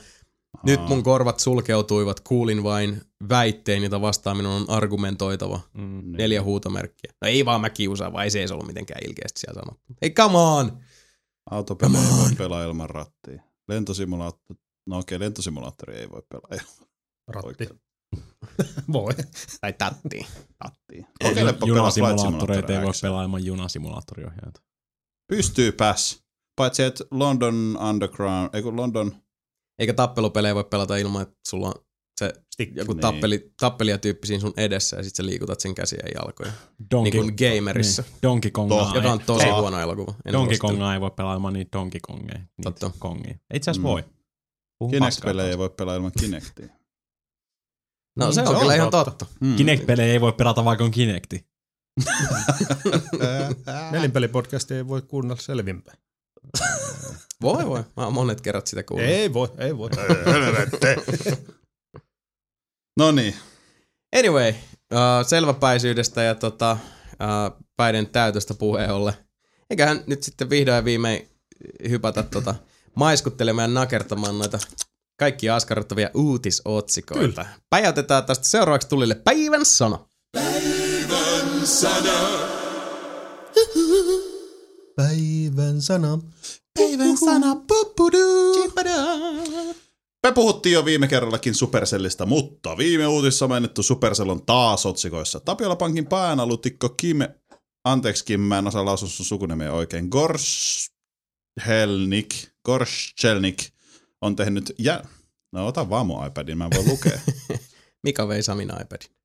Nyt 0.62 0.88
mun 0.88 1.02
korvat 1.02 1.40
sulkeutuivat, 1.40 2.20
kuulin 2.20 2.62
vain 2.62 3.00
väitteen, 3.28 3.82
jota 3.82 4.00
vastaan 4.00 4.36
minun 4.36 4.52
on 4.52 4.70
argumentoitava. 4.70 5.60
Mm. 5.74 6.12
Neljä 6.18 6.42
huutomerkkiä. 6.42 7.12
No 7.20 7.28
ei 7.28 7.44
vaan 7.44 7.60
mä 7.60 7.70
kiusaan, 7.70 8.12
vai 8.12 8.24
ei 8.24 8.48
se 8.48 8.54
ollut 8.54 8.66
mitenkään 8.66 9.00
ilkeästi 9.08 9.40
siellä 9.40 9.60
sanottu. 9.60 9.82
Ei 10.02 10.10
come 10.10 10.38
on! 10.38 10.78
Autopelejä 11.50 12.04
ei 12.04 12.16
voi 12.18 12.30
pelaa 12.38 12.64
ilman 12.64 12.90
rattia. 12.90 13.42
Lentosimulaattori, 13.68 14.60
no 14.86 14.98
okei, 14.98 15.18
lentosimulaattori 15.18 15.94
ei 15.94 16.10
voi 16.10 16.22
pelaa 16.28 16.50
ilman 16.50 16.88
Ratti. 17.28 17.46
oikein 17.48 17.80
Voi. 18.92 19.12
Tai 19.60 19.72
tatti. 19.72 20.26
Kokeilepa 21.22 21.66
pelaa 21.66 21.90
Flight 21.90 21.98
Junasimulaattoreita 21.98 22.72
ei 22.72 22.86
voi 22.86 22.92
pelaa 23.02 23.22
ilman 23.22 23.44
junasimulaattoriohjainta. 23.44 24.62
Pystyy 25.28 25.72
pääs. 25.72 26.22
Paitsi, 26.56 26.82
että 26.82 27.04
London 27.10 27.78
Underground, 27.88 28.50
ei 28.52 28.62
kun 28.62 28.76
London, 28.76 29.21
Eikä 29.82 29.92
tappelupelejä 29.94 30.54
voi 30.54 30.64
pelata 30.64 30.96
ilman, 30.96 31.22
että 31.22 31.34
sulla 31.48 31.66
on 31.68 31.74
se 32.18 32.32
Stick. 32.52 32.76
joku 32.76 32.92
Niin. 32.92 33.00
tappeli, 33.00 33.52
tappelia 33.60 33.98
tyyppi 33.98 34.26
siinä 34.26 34.40
sun 34.40 34.52
edessä 34.56 34.96
ja 34.96 35.02
sit 35.02 35.14
sä 35.16 35.26
liikutat 35.26 35.60
sen 35.60 35.74
käsiä 35.74 35.98
ja 36.04 36.10
jalkoja. 36.22 36.52
Donkey, 36.90 37.12
Niin 37.20 37.34
kuin 37.36 37.50
gamerissa, 37.56 38.02
Niin. 38.02 38.12
Donkey. 38.22 38.50
Toh. 38.50 38.94
joka 38.94 39.12
on 39.12 39.20
tosi 39.20 39.46
Ei. 39.46 39.50
huono 39.52 39.80
elokuva. 39.80 40.14
En 40.24 40.32
Donkey. 40.32 40.58
Kongaa 40.58 40.94
ei 40.94 41.00
voi 41.00 41.10
pelaa 41.10 41.34
ilman 41.34 41.52
niitä 41.52 41.78
Donkey 41.78 42.00
Kongeja. 42.06 42.38
Niitä 42.38 42.62
Totta. 42.62 42.90
Kongia. 42.98 43.34
Itse 43.54 43.70
asiassa 43.70 43.88
Mm. 43.88 43.92
voi. 43.92 44.04
Puhun 44.78 44.92
Kinect-pelejä 44.94 45.48
ei 45.50 45.58
voi 45.58 45.70
pelaa 45.70 45.96
ilman 45.96 46.12
Kinectia. 46.20 46.68
No 48.16 48.32
se 48.32 48.40
Mm, 48.42 48.46
on 48.48 48.54
se 48.54 48.58
kyllä 48.60 48.70
on 48.72 48.76
ihan 48.76 48.90
totta. 48.90 49.10
totta. 49.10 49.26
Mm. 49.40 49.56
Kinect-pelejä 49.56 50.12
ei 50.12 50.20
voi 50.20 50.32
pelata 50.32 50.64
vaikka 50.64 50.84
on 50.84 50.90
Kinecti. 50.90 51.46
Nelinpelipodcasti 53.92 54.74
ei 54.74 54.88
voi 54.88 55.02
kuunnella 55.02 55.42
selvinpäin. 55.42 55.98
Voi 57.42 57.66
voi, 57.66 57.84
mä 57.96 58.04
oon 58.04 58.12
monet 58.12 58.40
kerrat 58.40 58.66
sitä 58.66 58.82
kuullut. 58.82 59.08
Ei 59.08 59.32
voi, 59.32 59.48
ei 59.58 59.78
voi. 59.78 59.90
No 62.98 63.12
niin, 63.12 63.34
Anyway, 64.18 64.50
uh, 64.50 65.26
selväpäisyydestä 65.26 66.22
ja 66.22 66.34
tota, 66.34 66.76
uh, 67.12 67.64
päiden 67.76 68.06
täytöstä 68.06 68.54
puheen 68.54 68.90
ollen. 68.90 69.14
Eiköhän 69.70 70.04
nyt 70.06 70.22
sitten 70.22 70.50
vihdoin 70.50 70.76
ja 70.76 70.84
viimein 70.84 71.28
hypätä 71.88 72.22
tota, 72.22 72.54
maiskuttelemaan 72.94 73.70
ja 73.70 73.74
nakertamaan 73.74 74.38
noita 74.38 74.58
kaikki 75.18 75.50
askarruttavia 75.50 76.10
uutisotsikoita. 76.14 77.42
Kyllä. 77.44 77.46
Päjäytetään 77.70 78.24
tästä 78.24 78.44
seuraavaksi 78.44 78.88
tulille 78.88 79.14
päivän 79.14 79.64
sana. 79.64 79.98
Päivän 80.32 81.66
sana. 81.66 82.12
Päivän 85.02 85.82
sana 85.82 86.18
Me 90.22 90.32
puhuttiin 90.34 90.72
jo 90.72 90.84
viime 90.84 91.08
kerrallakin 91.08 91.54
Supercellista, 91.54 92.26
mutta 92.26 92.76
viime 92.76 93.06
uutisissa 93.06 93.48
mainittu 93.48 93.82
Supercell 93.82 94.28
on 94.28 94.46
taas 94.46 94.86
otsikoissa. 94.86 95.40
Tapiola 95.40 95.76
Pankin 95.76 96.06
päänalutikko 96.06 96.88
Kim, 96.88 97.18
anteeksi 97.84 98.24
Kim, 98.24 98.40
mä 98.40 98.58
en 98.58 98.66
osaa 98.66 98.84
lausua 98.84 99.08
sun 99.08 99.26
sukunimeä 99.26 99.72
oikein, 99.72 100.08
Gorshelnik, 100.08 102.34
Gorshelnik 102.64 103.64
on 104.20 104.36
tehnyt, 104.36 104.72
jä... 104.78 105.02
no 105.52 105.66
ota 105.66 105.90
vaan 105.90 106.06
mun 106.06 106.26
iPadin, 106.26 106.58
mä 106.58 106.64
en 106.64 106.70
voi 106.76 106.86
lukea. 106.86 107.18
Mika 108.04 108.28
vei 108.28 108.42
Samin 108.42 108.72
iPadin. 108.82 109.21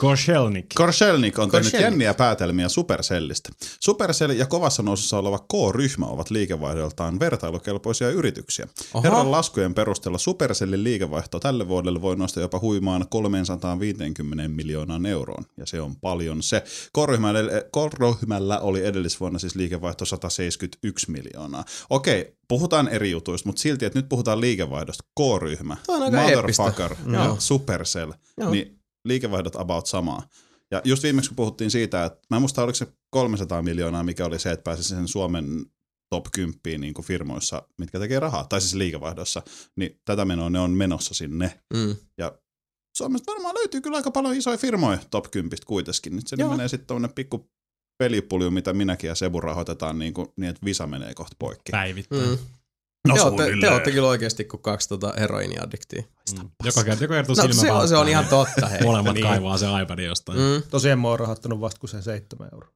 Korshelnik. 0.00 0.66
Korshelnik 0.74 1.38
on 1.38 1.50
tehnyt 1.50 1.72
jänniä 1.72 2.14
päätelmiä 2.14 2.68
Supercellistä. 2.68 3.48
Supercell 3.80 4.30
ja 4.30 4.46
kovassa 4.46 4.82
nousussa 4.82 5.18
oleva 5.18 5.38
K-ryhmä 5.38 6.06
ovat 6.06 6.30
liikevaihdoltaan 6.30 7.20
vertailukelpoisia 7.20 8.10
yrityksiä. 8.10 8.68
Oho. 8.94 9.02
Herran 9.02 9.30
laskujen 9.30 9.74
perusteella 9.74 10.18
Supercellin 10.18 10.84
liikevaihto 10.84 11.40
tälle 11.40 11.68
vuodelle 11.68 12.02
voi 12.02 12.16
nostaa 12.16 12.40
jopa 12.40 12.58
huimaan 12.58 13.06
350 13.10 14.48
miljoonaan 14.48 15.06
euroon, 15.06 15.44
ja 15.56 15.66
se 15.66 15.80
on 15.80 15.96
paljon 15.96 16.42
se. 16.42 16.60
K-ryhmällä, 16.92 17.40
K-ryhmällä 17.72 18.58
oli 18.58 18.86
edellisvuonna 18.86 19.38
siis 19.38 19.54
liikevaihto 19.54 20.04
171 20.04 21.10
miljoonaa. 21.10 21.64
Okei, 21.90 22.36
puhutaan 22.48 22.88
eri 22.88 23.10
jutuista, 23.10 23.48
mutta 23.48 23.62
silti, 23.62 23.84
että 23.84 23.98
nyt 23.98 24.08
puhutaan 24.08 24.40
liikevaihdosta. 24.40 25.04
K-ryhmä, 25.04 25.76
Motherfucker 25.88 26.94
Joo. 27.12 27.36
Supercell, 27.38 28.12
Joo. 28.38 28.50
niin 28.50 28.79
liikevaihdot 29.04 29.56
about 29.56 29.86
samaa. 29.86 30.28
Ja 30.70 30.82
just 30.84 31.02
viimeksi 31.02 31.30
kun 31.30 31.36
puhuttiin 31.36 31.70
siitä, 31.70 32.04
että 32.04 32.20
mä 32.30 32.36
en 32.36 32.42
muista 32.42 32.62
oliko 32.62 32.74
se 32.74 32.86
300 33.10 33.62
miljoonaa, 33.62 34.02
mikä 34.02 34.26
oli 34.26 34.38
se, 34.38 34.50
että 34.50 34.64
pääsisi 34.64 34.88
sen 34.88 35.08
Suomen 35.08 35.66
top 36.10 36.26
10 36.32 36.80
niin 36.80 36.94
kuin 36.94 37.04
firmoissa, 37.04 37.62
mitkä 37.78 37.98
tekee 37.98 38.20
rahaa, 38.20 38.44
tai 38.44 38.60
siis 38.60 38.74
liikevaihdossa, 38.74 39.42
niin 39.76 40.00
tätä 40.04 40.24
menoa 40.24 40.50
ne 40.50 40.58
on 40.58 40.70
menossa 40.70 41.14
sinne. 41.14 41.60
Mm. 41.74 41.96
Suomesta 42.96 43.32
varmaan 43.32 43.54
löytyy 43.54 43.80
kyllä 43.80 43.96
aika 43.96 44.10
paljon 44.10 44.36
isoja 44.36 44.56
firmoja 44.56 44.98
top 45.10 45.30
10 45.30 45.58
kuitenkin. 45.66 46.16
Nyt 46.16 46.26
se 46.26 46.36
Joo. 46.38 46.50
menee 46.50 46.68
sitten 46.68 46.86
tuonne 46.86 47.08
pikku 47.08 47.50
pelipulju, 47.98 48.50
mitä 48.50 48.72
minäkin 48.72 49.08
ja 49.08 49.14
Sebu 49.14 49.40
rahoitetaan 49.40 49.98
niin, 49.98 50.14
kuin, 50.14 50.28
niin 50.36 50.50
että 50.50 50.64
Visa 50.64 50.86
menee 50.86 51.14
kohta 51.14 51.36
poikki. 51.38 51.70
Päivittäin. 51.70 52.28
Mm. 52.28 52.38
No 53.08 53.14
te, 53.14 53.20
olette, 53.22 53.44
te 53.60 53.70
olette 53.70 53.90
kyllä 53.90 54.08
oikeasti 54.08 54.44
kuin 54.44 54.62
kaksi 54.62 54.88
tota 54.88 55.12
heroiniaddiktia. 55.18 56.02
Mm. 56.42 56.50
Joka 56.64 56.84
kerta, 56.84 57.04
joka 57.04 57.14
kerta 57.14 57.32
No 57.32 57.34
silmä 57.34 57.60
se 57.60 57.72
on, 57.72 57.88
se 57.88 57.96
on 57.96 58.08
ihan 58.08 58.26
totta, 58.26 58.66
hei. 58.66 58.82
Molemmat 58.86 59.14
Niin. 59.14 59.26
kaivaa 59.26 59.58
se 59.58 59.66
iPadin 59.82 60.06
jostain. 60.06 60.38
Mm. 60.38 60.62
Tosiaan 60.70 60.98
mä 60.98 61.08
oon 61.08 61.20
rahoittanut 61.20 61.60
vasta 61.60 61.80
kuin 61.80 61.90
sen 61.90 62.02
seitsemän 62.02 62.48
euroa. 62.52 62.70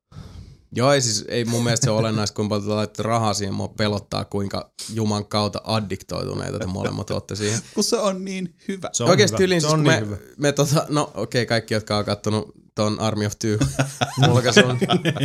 Joo, 0.76 0.92
ei 0.92 1.00
siis 1.00 1.24
ei 1.28 1.44
mun 1.44 1.64
mielestä 1.64 1.84
se 1.84 1.90
ole 1.90 2.00
olennaista, 2.00 2.36
kuinka 2.36 2.48
paljon 2.54 2.68
te 2.68 2.74
laitatte 2.74 3.02
rahaa 3.02 3.34
siihen. 3.34 3.54
Mua 3.54 3.68
pelottaa, 3.68 4.24
kuinka 4.24 4.70
Juman 4.92 5.26
kautta 5.26 5.60
addiktoituneita 5.64 6.58
te 6.58 6.66
molemmat 6.66 7.10
olette 7.10 7.36
siihen. 7.36 7.60
Kun 7.74 7.84
se 7.84 7.96
on 7.96 8.24
niin 8.24 8.54
hyvä. 8.68 8.88
Se 8.92 9.04
on 9.04 9.10
Oikeasti 9.10 9.36
hyvä. 9.36 9.44
yliin, 9.44 9.60
se 9.60 9.64
siis 9.64 9.72
on 9.74 9.78
kun 9.84 9.90
niin 9.92 10.00
me, 10.00 10.06
hyvä. 10.06 10.16
me 10.38 10.52
tota, 10.52 10.86
no 10.88 11.02
okei, 11.02 11.42
okay, 11.42 11.46
kaikki, 11.46 11.74
jotka 11.74 11.96
on 11.96 12.04
kattonut 12.04 12.54
ton 12.74 13.00
Army 13.00 13.26
of 13.26 13.32
Two 13.38 13.58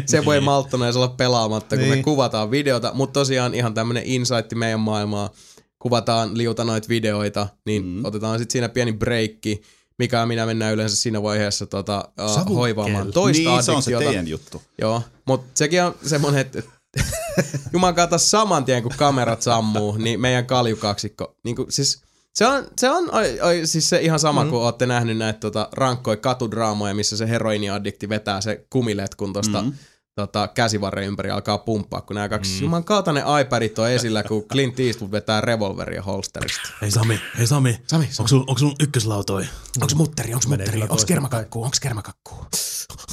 se 0.05 0.25
voi 0.25 0.39
malttonees 0.39 0.95
olla 0.95 1.07
pelaamatta, 1.07 1.77
kun 1.77 1.85
me 1.85 1.95
Niin. 1.95 2.03
kuvataan 2.03 2.51
videota, 2.51 2.91
mutta 2.93 3.13
tosiaan 3.19 3.53
ihan 3.53 3.73
tämmönen 3.73 4.03
insight 4.05 4.53
meidän 4.53 4.79
maailmaa, 4.79 5.29
kuvataan 5.79 6.37
liuta 6.37 6.63
noita 6.63 6.89
videoita, 6.89 7.47
niin 7.65 7.85
mm. 7.85 8.05
otetaan 8.05 8.39
sitten 8.39 8.51
siinä 8.51 8.69
pieni 8.69 8.93
breikki, 8.93 9.61
mikä 9.99 10.25
minä 10.25 10.45
mennään 10.45 10.73
yleensä 10.73 10.95
siinä 10.95 11.23
vaiheessa 11.23 11.65
tota, 11.65 12.09
uh, 12.21 12.55
hoivaamaan 12.55 13.11
toista 13.11 13.49
niin, 13.49 13.63
se 13.63 13.71
on 13.71 13.83
se 13.83 13.97
teidän 13.97 14.27
juttu. 14.27 14.61
Joo, 14.81 15.01
mutta 15.25 15.47
sekin 15.53 15.83
on 15.83 15.95
semmoinen, 16.05 16.41
että 16.41 16.63
Juman 17.73 17.95
kautta 17.95 18.17
saman 18.17 18.65
tien, 18.65 18.83
kun 18.83 18.91
kamerat 18.97 19.41
sammuu, 19.41 19.97
niin 19.97 20.21
meidän 20.21 20.45
kaljukaksikko, 20.45 21.35
niin 21.43 21.55
kuin, 21.55 21.71
siis 21.71 22.01
se 22.36 22.47
on, 22.47 22.67
se 22.77 22.89
on 22.89 23.15
oi, 23.15 23.39
oi, 23.41 23.61
siis 23.65 23.89
se 23.89 23.99
ihan 24.01 24.19
sama, 24.19 24.43
mm. 24.43 24.49
kun 24.49 24.63
olette 24.63 24.86
nähnyt 24.86 25.17
näitä 25.17 25.39
tota, 25.39 25.69
rankkoja 25.71 26.17
katudraamoja, 26.17 26.93
missä 26.93 27.17
se 27.17 27.30
heroiniaddikti 27.30 28.09
vetää 28.09 28.41
se 28.41 28.65
kumiletkun 28.69 29.34
tosta 29.34 29.61
mm. 29.61 29.73
tota, 30.15 30.47
käsivarren 30.47 31.07
ympäri 31.07 31.32
alkaa 31.32 31.57
pumppaa, 31.57 32.01
kun 32.01 32.15
nämä 32.15 32.30
kaksi 32.30 32.53
mm. 32.53 32.61
juman 32.61 32.84
kautta 32.84 33.13
ne 33.13 33.23
iPadit 33.41 33.80
on 33.80 33.89
esillä, 33.89 34.23
kun 34.23 34.43
Clint 34.43 34.80
Eastwood 34.80 35.11
vetää 35.11 35.41
revolveria 35.41 36.03
holsterista. 36.03 36.69
Hei 36.82 36.91
Sami, 36.91 37.19
hei 37.38 37.47
Sami. 37.47 37.80
Sami, 37.88 38.09
Onko 38.19 38.27
sulla 38.27 38.45
onko 38.47 38.59
sul 38.59 38.73
ykköslautoi? 38.80 39.45
onks 39.82 39.95
mutteri, 39.95 40.34
onks 40.34 40.47
mutteri, 40.47 40.88
toista 40.88 41.07
kermakakkuu, 41.07 41.63
onks 41.63 41.80
kermakakkuu? 41.80 42.38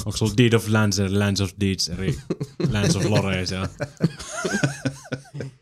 Onko 0.05 0.17
sulla 0.17 0.33
Deed 0.37 0.53
of 0.53 0.67
Lands 0.67 0.99
Lands 1.09 1.41
of 1.41 1.51
Deeds 1.59 1.89
eri 1.89 2.17
Lands 2.73 2.95
of 2.95 3.05
Lores 3.05 3.51
ja... 3.51 3.67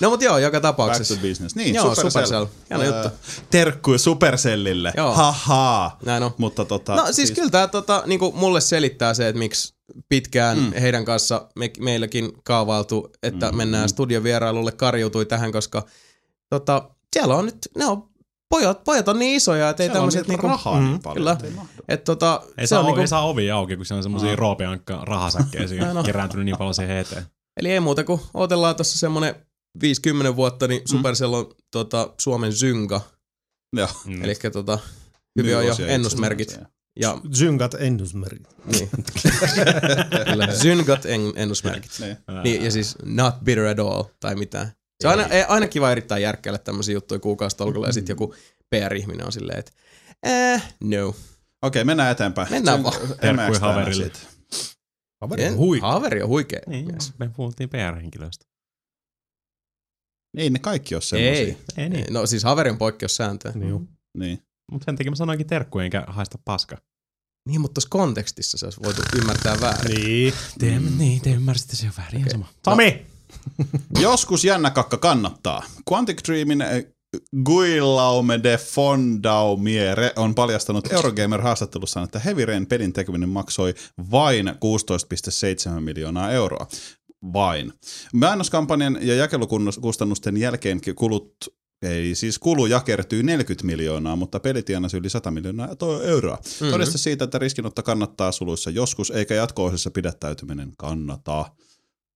No 0.00 0.10
mut 0.10 0.22
joo, 0.22 0.38
joka 0.38 0.60
Back 0.60 0.62
to 0.62 0.68
tapauksessa. 0.68 1.14
business. 1.22 1.54
Niin, 1.56 1.74
Joo, 1.74 1.84
Supercell. 1.94 2.10
Supercell. 2.10 2.46
Hieno 2.70 2.84
Ää, 2.94 3.02
juttu. 3.02 3.18
Terkkuja 3.50 3.98
Supercellille. 3.98 4.92
Joo. 4.96 5.14
Haha. 5.14 5.96
Näin 6.04 6.22
on. 6.22 6.30
Mutta 6.38 6.64
tota, 6.64 6.96
No 6.96 7.04
siis, 7.04 7.16
siis 7.16 7.30
kyllä 7.30 7.50
tämä 7.50 7.68
tota, 7.68 8.02
niinku 8.06 8.32
mulle 8.36 8.60
selittää 8.60 9.14
se, 9.14 9.28
että 9.28 9.38
miksi 9.38 9.74
pitkään 10.08 10.58
Mm. 10.58 10.72
heidän 10.80 11.04
kanssa 11.04 11.48
me, 11.56 11.70
meilläkin 11.78 12.32
kaavailtu, 12.44 13.10
että 13.22 13.50
Mm, 13.50 13.56
mennään 13.56 13.84
mm. 13.84 13.88
studiovierailulle, 13.88 14.72
karjuutui 14.72 15.26
tähän, 15.26 15.52
koska 15.52 15.86
tota, 16.50 16.90
siellä 17.12 17.36
on 17.36 17.44
nyt, 17.46 17.58
ne 17.76 17.86
on, 17.86 18.08
pojat, 18.48 18.84
pojat 18.84 19.08
on 19.08 19.18
niin 19.18 19.36
isoja, 19.36 19.68
että 19.70 19.82
ei 19.82 19.88
tämmöiset 19.88 20.28
niinku, 20.28 20.46
rahaa 20.48 20.80
niin 20.80 20.90
mm, 20.92 21.00
paljon, 21.02 21.16
kyllä, 21.16 21.32
että 21.32 21.46
ei 21.46 21.52
mahdu. 21.52 21.68
että 21.88 22.04
tota, 22.04 22.42
Ei, 22.58 22.66
se 22.66 22.68
saa, 22.70 22.80
on 22.80 22.86
niinku... 22.86 23.00
ei 23.00 23.08
saa 23.08 23.26
ovi 23.26 23.50
auki, 23.50 23.76
kun 23.76 23.86
siellä 23.86 23.98
on 23.98 24.02
semmosia 24.02 24.30
Aa. 24.30 24.36
roopeankka 24.36 25.00
rahasäkkejä 25.04 25.66
siinä 25.68 25.90
on. 25.98 26.04
kerääntynyt 26.04 26.44
niin 26.44 26.58
paljon 26.58 26.74
siihen 26.74 26.96
eteen. 26.96 27.24
eli 27.56 27.70
ei 27.72 27.80
muuta 27.80 28.04
kuin 28.04 28.20
otellaan 28.34 28.76
tuossa 28.76 28.98
semmonen 28.98 29.34
50 29.80 30.36
vuotta, 30.36 30.68
niin 30.68 30.82
Supercell 30.84 31.32
on 31.32 31.54
tota, 31.70 32.14
Suomen 32.18 32.52
synga, 32.52 33.00
Joo. 33.76 33.88
Mm. 34.06 34.24
eli 34.24 34.34
tota, 34.52 34.78
hyvin 35.38 35.56
on 35.56 35.66
jo 35.66 35.74
ennusmerkit. 35.86 36.58
Ja 37.00 37.18
Zyngat 37.34 37.74
ennusmerkit. 37.74 38.48
niin, 38.72 38.90
kyllä, 40.30 40.54
syngat 40.62 41.06
en, 41.06 41.20
ennusmerkit. 41.36 41.92
Niin. 42.00 42.16
Niin, 42.44 42.64
ja 42.64 42.70
siis 42.70 42.96
not 43.04 43.34
bitter 43.44 43.66
at 43.66 43.78
all, 43.78 44.02
tai 44.20 44.34
mitään. 44.34 44.72
Se 45.00 45.08
on 45.08 45.18
aina, 45.18 45.34
ei, 45.34 45.44
aina 45.48 45.68
kiva 45.68 45.92
yrittää 45.92 46.18
järkkäillä 46.18 46.58
tämmöisiä 46.58 46.92
juttuja 46.92 47.18
kuukausitolkulla, 47.18 47.86
ja 47.86 47.92
sitten 47.92 48.12
joku 48.12 48.34
PR-ihminen 48.70 49.26
on 49.26 49.32
silleen, 49.32 49.58
että 49.58 49.72
eh, 50.22 50.62
no. 50.80 51.14
Okei, 51.62 51.84
mennään 51.84 52.12
eteenpäin. 52.12 52.48
Mennään 52.50 52.82
vaan. 52.82 52.94
ekstää 53.48 53.72
haverille. 53.72 54.10
Kaveri 55.20 55.42
En, 55.42 55.52
on 55.52 55.58
huikea. 55.58 55.88
Haveri 55.88 56.22
on 56.22 56.28
huikea. 56.28 56.60
Niin, 56.66 56.86
mies. 56.86 57.12
me 57.18 57.30
puhuttiin 57.36 57.68
PR-henkilöistä. 57.68 58.49
Ei 60.36 60.50
ne 60.50 60.58
kaikki 60.58 60.94
ole 60.94 61.02
semmosia. 61.02 61.32
Ei. 61.32 61.56
Ei 61.76 61.88
niin. 61.88 62.12
No 62.12 62.26
siis 62.26 62.44
Haveri 62.44 62.70
on 62.70 62.78
poikkeussääntö. 62.78 63.52
Niin. 63.54 63.88
Niin. 64.18 64.42
Mutta 64.72 64.84
sen 64.84 64.96
takia 64.96 65.10
mä 65.10 65.16
sanoinkin 65.16 65.46
terkkuja 65.46 65.84
enkä 65.84 66.04
haista 66.08 66.38
paska. 66.44 66.76
Niin, 67.48 67.60
mutta 67.60 67.74
tuossa 67.74 67.88
kontekstissa 67.90 68.58
se 68.58 68.66
olisi 68.66 68.80
voitu 68.84 69.02
ymmärtää 69.16 69.60
väärin. 69.60 69.94
Niin. 69.94 70.34
Te, 70.58 70.78
niin, 70.98 71.20
te 71.20 71.30
ymmärsitte 71.30 71.76
sen 71.76 71.86
jo 71.86 71.92
väärin. 71.98 72.20
Okei. 72.20 72.32
Sama. 72.32 72.46
Sami! 72.64 73.06
Joskus 74.00 74.44
jännä 74.44 74.70
kakka 74.70 74.96
kannattaa. 74.96 75.62
Quantic 75.90 76.20
Dreamin 76.28 76.60
eh, 76.60 76.86
Guillaume 77.44 78.42
de 78.42 78.56
Fondaumiere 78.56 80.12
on 80.16 80.34
paljastanut 80.34 80.92
Eurogamer-haastattelussaan, 80.92 82.04
että 82.04 82.18
Heavy 82.18 82.44
Rain 82.44 82.66
pelin 82.66 82.92
tekeminen 82.92 83.28
maksoi 83.28 83.74
vain 84.10 84.48
16,7 84.48 85.80
miljoonaa 85.80 86.30
euroa. 86.30 86.68
Vain. 87.32 87.72
Mainoskampanjan 88.12 88.98
ja 89.00 89.14
jakelukustannusten 89.14 90.36
jälkeen 90.36 90.80
kulut 90.94 91.34
ei 91.82 92.14
siis 92.14 92.38
kuluja 92.38 92.80
kertyy 92.80 93.22
40 93.22 93.66
miljoonaa, 93.66 94.16
mutta 94.16 94.40
peli 94.40 94.62
tienasi 94.62 94.96
yli 94.96 95.10
100 95.10 95.30
miljoonaa 95.30 95.68
euroa. 96.04 96.36
Mm-hmm. 96.36 96.66
Mhm. 96.66 96.72
Todiste 96.72 96.98
siitä, 96.98 97.24
että 97.24 97.38
riskinotto 97.38 97.82
kannattaa 97.82 98.32
suluissa 98.32 98.70
joskus, 98.70 99.10
eikä 99.10 99.34
jatko 99.34 99.72
pidättäytyminen 99.94 100.72
kannata. 100.78 101.50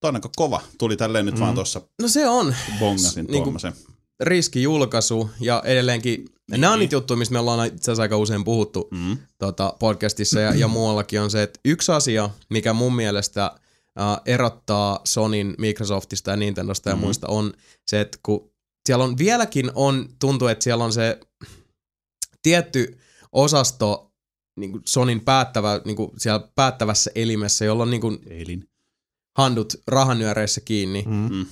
Toi 0.00 0.08
on 0.08 0.14
aika 0.14 0.30
kova. 0.36 0.60
Tuli 0.78 0.96
tälleen 0.96 1.26
nyt 1.26 1.34
mm. 1.34 1.40
vaan 1.40 1.54
tuossa 1.54 1.80
No 2.02 2.08
se 2.08 2.28
on 2.28 2.54
bongasin 2.78 3.24
Niinku- 3.24 3.32
tuommoisen. 3.42 3.72
riskijulkaisu, 4.20 5.30
ja 5.40 5.62
edelleenkin, 5.66 6.24
niin. 6.50 6.60
nämä 6.60 6.72
on 6.72 6.78
niitä 6.78 6.94
juttuja, 6.94 7.16
mistä 7.18 7.32
me 7.32 7.38
ollaan 7.38 7.66
itse 7.66 7.82
asiassa 7.90 8.02
aika 8.02 8.16
usein 8.16 8.44
puhuttu 8.44 8.88
Mm. 8.90 9.16
tota, 9.38 9.74
podcastissa 9.78 10.40
ja, 10.40 10.54
ja 10.54 10.68
muuallakin 10.68 11.20
on 11.20 11.30
se, 11.30 11.42
että 11.42 11.60
yksi 11.64 11.92
asia, 11.92 12.30
mikä 12.50 12.72
mun 12.72 12.96
mielestä 12.96 13.50
erottaa 14.26 15.00
Sonin 15.04 15.54
Microsoftista 15.58 16.30
ja 16.30 16.36
Nintendosta 16.36 16.88
ja 16.90 16.96
Mhm. 16.96 17.04
muista 17.04 17.26
on 17.28 17.52
se, 17.86 18.00
että 18.00 18.18
kun 18.22 18.50
siellä 18.86 19.04
on 19.04 19.18
vieläkin 19.18 19.70
on, 19.74 20.08
tuntuu, 20.18 20.48
että 20.48 20.64
siellä 20.64 20.84
on 20.84 20.92
se 20.92 21.20
tietty 22.42 22.98
osasto 23.32 24.12
niin 24.58 24.70
kuin 24.72 24.82
Sonin 24.86 25.20
päättävä, 25.20 25.80
niin 25.84 25.96
kuin 25.96 26.10
siellä 26.18 26.48
päättävässä 26.54 27.10
elimessä, 27.14 27.64
jolla 27.64 27.82
on 27.82 27.90
niin 27.90 28.00
kuin 28.00 28.18
Eilin. 28.30 28.68
handut 29.38 29.74
rahanyöreissä 29.86 30.60
kiinni, 30.60 31.04
Mm. 31.06 31.28
Mm. 31.36 31.46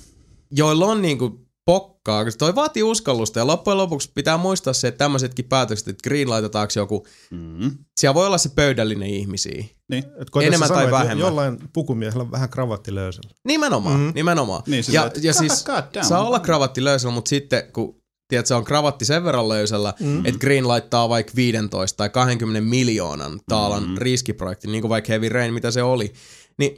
joilla 0.51 0.85
on 0.85 1.01
niin 1.01 1.17
kuin 1.17 1.47
pokkaa, 1.65 2.25
koska 2.25 2.37
toi 2.37 2.55
vaatii 2.55 2.83
uskallusta 2.83 3.39
ja 3.39 3.47
loppujen 3.47 3.77
lopuksi 3.77 4.11
pitää 4.15 4.37
muistaa 4.37 4.73
se, 4.73 4.87
että 4.87 4.97
tämmöisetkin 4.97 5.45
päätökset, 5.45 5.87
että 5.87 6.09
greenlightataanko 6.09 6.73
joku, 6.75 7.07
Mm. 7.31 7.71
siellä 7.99 8.13
voi 8.13 8.27
olla 8.27 8.37
se 8.37 8.49
pöydällinen 8.49 9.09
ihmisiä. 9.09 9.65
Niin. 9.89 10.03
Et 10.21 10.27
Enemmän 10.41 10.67
sä 10.67 10.73
tai 10.73 10.83
sanoa, 10.83 10.83
että 10.83 10.91
vähemmän. 10.91 11.27
Jollain 11.27 11.57
pukumiehellä 11.73 12.21
on 12.21 12.31
vähän 12.31 12.49
kravatti 12.49 12.95
löysällä. 12.95 13.29
Nimenomaan, 13.47 13.99
mm. 13.99 14.11
nimenomaan. 14.15 14.63
Niin, 14.67 14.83
ja, 14.91 15.05
että 15.05 15.19
ja 15.23 15.33
God 15.33 15.39
siis 15.39 15.65
damn. 15.93 16.07
saa 16.07 16.27
olla 16.27 16.39
kravatti 16.39 16.83
löysällä, 16.83 17.13
mutta 17.13 17.29
sitten 17.29 17.63
kun 17.73 18.03
tiedät, 18.27 18.45
se 18.45 18.55
on 18.55 18.63
kravatti 18.63 19.05
sen 19.05 19.23
verran 19.23 19.49
löysällä, 19.49 19.93
mm. 19.99 20.25
että 20.25 20.39
Green 20.39 20.67
laittaa 20.67 21.09
vaikka 21.09 21.33
15 21.35 21.97
tai 21.97 22.09
20 22.09 22.61
miljoonan 22.61 23.39
taalan 23.49 23.89
mm. 23.89 23.95
riskiprojekti, 23.97 24.67
niin 24.67 24.81
kuin 24.81 24.89
vaikka 24.89 25.11
Heavy 25.11 25.29
Rain, 25.29 25.53
mitä 25.53 25.71
se 25.71 25.83
oli, 25.83 26.13
niin 26.57 26.77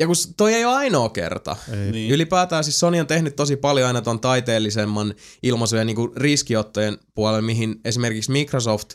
ja 0.00 0.06
kun 0.06 0.16
toi 0.36 0.54
ei 0.54 0.64
ole 0.64 0.74
ainoa 0.74 1.08
kerta. 1.08 1.56
Ei. 1.72 1.92
Niin. 1.92 2.12
Ylipäätään 2.12 2.64
siis 2.64 2.80
Sony 2.80 3.00
on 3.00 3.06
tehnyt 3.06 3.36
tosi 3.36 3.56
paljon 3.56 3.86
aina 3.86 4.02
ton 4.02 4.20
taiteellisemman 4.20 5.14
ilmaisujen 5.42 5.86
niin 5.86 5.96
riskiottojen 6.16 6.98
puolelle, 7.14 7.42
mihin 7.42 7.80
esimerkiksi 7.84 8.30
Microsoft, 8.30 8.94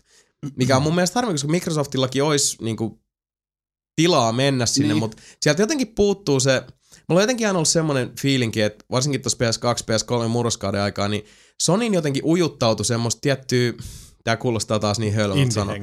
mikä 0.55 0.75
on 0.75 0.81
mun 0.81 0.95
mielestä 0.95 1.17
harmi, 1.19 1.33
koska 1.33 1.47
Microsoftillakin 1.47 2.23
olisi 2.23 2.57
niin 2.63 2.77
kuin, 2.77 2.99
tilaa 3.95 4.31
mennä 4.31 4.65
sinne, 4.65 4.87
Niin. 4.87 4.97
mutta 4.97 5.17
sieltä 5.41 5.61
jotenkin 5.61 5.87
puuttuu 5.87 6.39
se, 6.39 6.63
mulla 7.09 7.19
on 7.19 7.23
jotenkin 7.23 7.47
aina 7.47 7.57
ollut 7.57 7.67
semmoinen 7.67 8.11
fiilinki, 8.21 8.61
että 8.61 8.85
varsinkin 8.91 9.21
tuossa 9.21 9.37
PS2, 9.45 10.23
PS3 10.23 10.27
murroskauden 10.27 10.81
aikaa, 10.81 11.07
niin 11.07 11.25
Sonin 11.61 11.93
jotenkin 11.93 12.25
ujuttautui 12.25 12.85
semmoista 12.85 13.21
tiettyä, 13.21 13.73
tää 14.23 14.37
kuulostaa 14.37 14.79
taas 14.79 14.99
niin 14.99 15.13
hölmöltä 15.13 15.53
sanoa. 15.53 15.75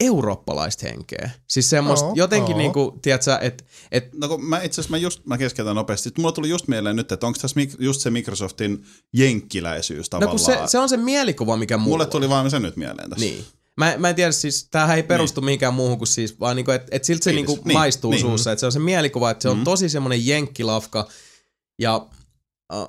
Eurooppalaista 0.00 0.86
henkeä. 0.88 1.30
Siis 1.48 1.70
semmoista 1.70 2.06
Joo, 2.06 2.14
jotenkin 2.14 2.50
joo. 2.50 2.58
niinku, 2.58 2.98
tiedätkö, 3.02 3.38
että 3.40 3.64
et, 3.92 4.14
No 4.14 4.28
kun 4.28 4.44
mä 4.44 4.62
itse 4.62 4.80
asiassa 4.80 4.90
mä 4.90 4.96
just, 4.96 5.26
mä 5.26 5.38
keskeytän 5.38 5.76
nopeasti. 5.76 6.12
Mulla 6.18 6.32
tuli 6.32 6.48
just 6.48 6.68
mieleen 6.68 6.96
nyt, 6.96 7.12
että 7.12 7.26
onko 7.26 7.38
tässä 7.42 7.60
mik- 7.60 7.76
just 7.78 8.00
se 8.00 8.10
Microsoftin 8.10 8.84
jenkkiläisyys 9.12 10.06
no 10.06 10.18
tavallaan. 10.20 10.36
kun 10.58 10.66
se, 10.68 10.70
se 10.70 10.78
on 10.78 10.88
se 10.88 10.96
mielikuva, 10.96 11.56
mikä 11.56 11.76
mulla 11.76 11.90
Mulle 11.90 12.06
tuli 12.06 12.28
vaan 12.28 12.50
se 12.50 12.60
nyt 12.60 12.76
mieleen 12.76 13.10
tässä. 13.10 13.24
Niin. 13.24 13.44
Mä, 13.76 13.94
mä 13.98 14.08
en 14.08 14.14
tiedä, 14.14 14.32
siis 14.32 14.68
tämähän 14.70 14.96
ei 14.96 15.02
perustu 15.02 15.40
niin. 15.40 15.44
mihinkään 15.44 15.74
muuhun 15.74 15.98
kuin 15.98 16.08
siis, 16.08 16.40
vaan 16.40 16.56
niinku, 16.56 16.70
että 16.70 16.88
et 16.90 17.04
siltä 17.04 17.24
se 17.24 17.30
Fiilis. 17.30 17.48
niinku 17.48 17.64
Niin, 17.68 17.78
maistuu 17.78 18.10
niin. 18.10 18.20
suussa. 18.20 18.52
Että 18.52 18.60
se 18.60 18.66
on 18.66 18.72
se 18.72 18.78
mielikuva, 18.78 19.30
että 19.30 19.42
se 19.42 19.48
on 19.48 19.58
Mm. 19.58 19.64
tosi 19.64 19.88
semmoinen 19.88 20.26
jenkkilafka. 20.26 21.08
Ja 21.78 22.06
uh, 22.74 22.88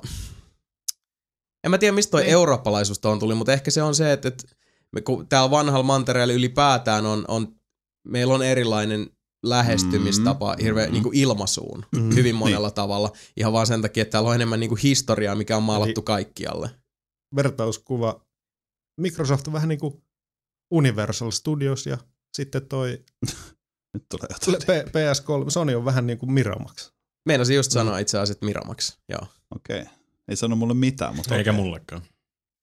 en 1.64 1.70
mä 1.70 1.78
tiedä, 1.78 1.92
mistä 1.94 2.10
toi 2.10 2.20
Niin. 2.22 2.32
eurooppalaisuus 2.32 2.98
tuohon 2.98 3.18
tuli, 3.18 3.34
mutta 3.34 3.52
ehkä 3.52 3.70
se 3.70 3.82
on 3.82 3.94
se, 3.94 4.12
että, 4.12 4.28
että 4.28 4.46
me, 4.94 5.00
kun 5.00 5.28
täällä 5.28 5.50
vanhalla 5.50 5.82
mantereella 5.82 6.34
ylipäätään 6.34 7.06
on, 7.06 7.24
on, 7.28 7.54
meillä 8.08 8.34
on 8.34 8.42
erilainen 8.42 9.10
lähestymistapa 9.46 10.54
Mm. 10.54 10.62
hirveän 10.62 10.88
Mm. 10.88 10.92
niin 10.92 11.02
kuin 11.02 11.16
ilmaisuun 11.16 11.84
Mm. 11.96 12.14
hyvin 12.14 12.34
monella 12.34 12.70
tavalla. 12.70 13.12
Ihan 13.36 13.52
vaan 13.52 13.66
sen 13.66 13.82
takia, 13.82 14.02
että 14.02 14.12
täällä 14.12 14.28
on 14.28 14.34
enemmän 14.34 14.60
niin 14.60 14.68
kuin 14.70 14.80
historiaa, 14.82 15.34
mikä 15.34 15.56
on 15.56 15.62
maalattu 15.62 16.00
Eli- 16.00 16.04
kaikkialle. 16.04 16.70
Vertauskuva. 17.36 18.20
Microsoft 19.00 19.46
on 19.46 19.52
vähän 19.52 19.68
niin 19.68 19.78
kuin 19.78 20.02
Universal 20.70 21.30
Studios 21.30 21.86
ja 21.86 21.98
sitten 22.36 22.66
toi 22.68 23.04
Nyt 23.94 24.04
tulee 24.10 24.28
jotain. 24.30 24.82
P- 24.84 24.88
PS3, 24.88 25.50
Sony 25.50 25.74
on 25.74 25.84
vähän 25.84 26.06
niin 26.06 26.18
kuin 26.18 26.32
Miramax. 26.32 26.90
Meinasin 27.28 27.56
just 27.56 27.70
sanoa 27.72 27.98
itse 27.98 28.18
asiassa, 28.18 28.32
että 28.32 28.46
Miramax, 28.46 28.98
joo. 29.08 29.26
Okei. 29.56 29.84
Ei 30.28 30.36
sano 30.36 30.56
mulle 30.56 30.74
mitään, 30.74 31.16
mutta 31.16 31.36
Eikä 31.36 31.50
okei. 31.50 31.62
mullekaan. 31.62 32.02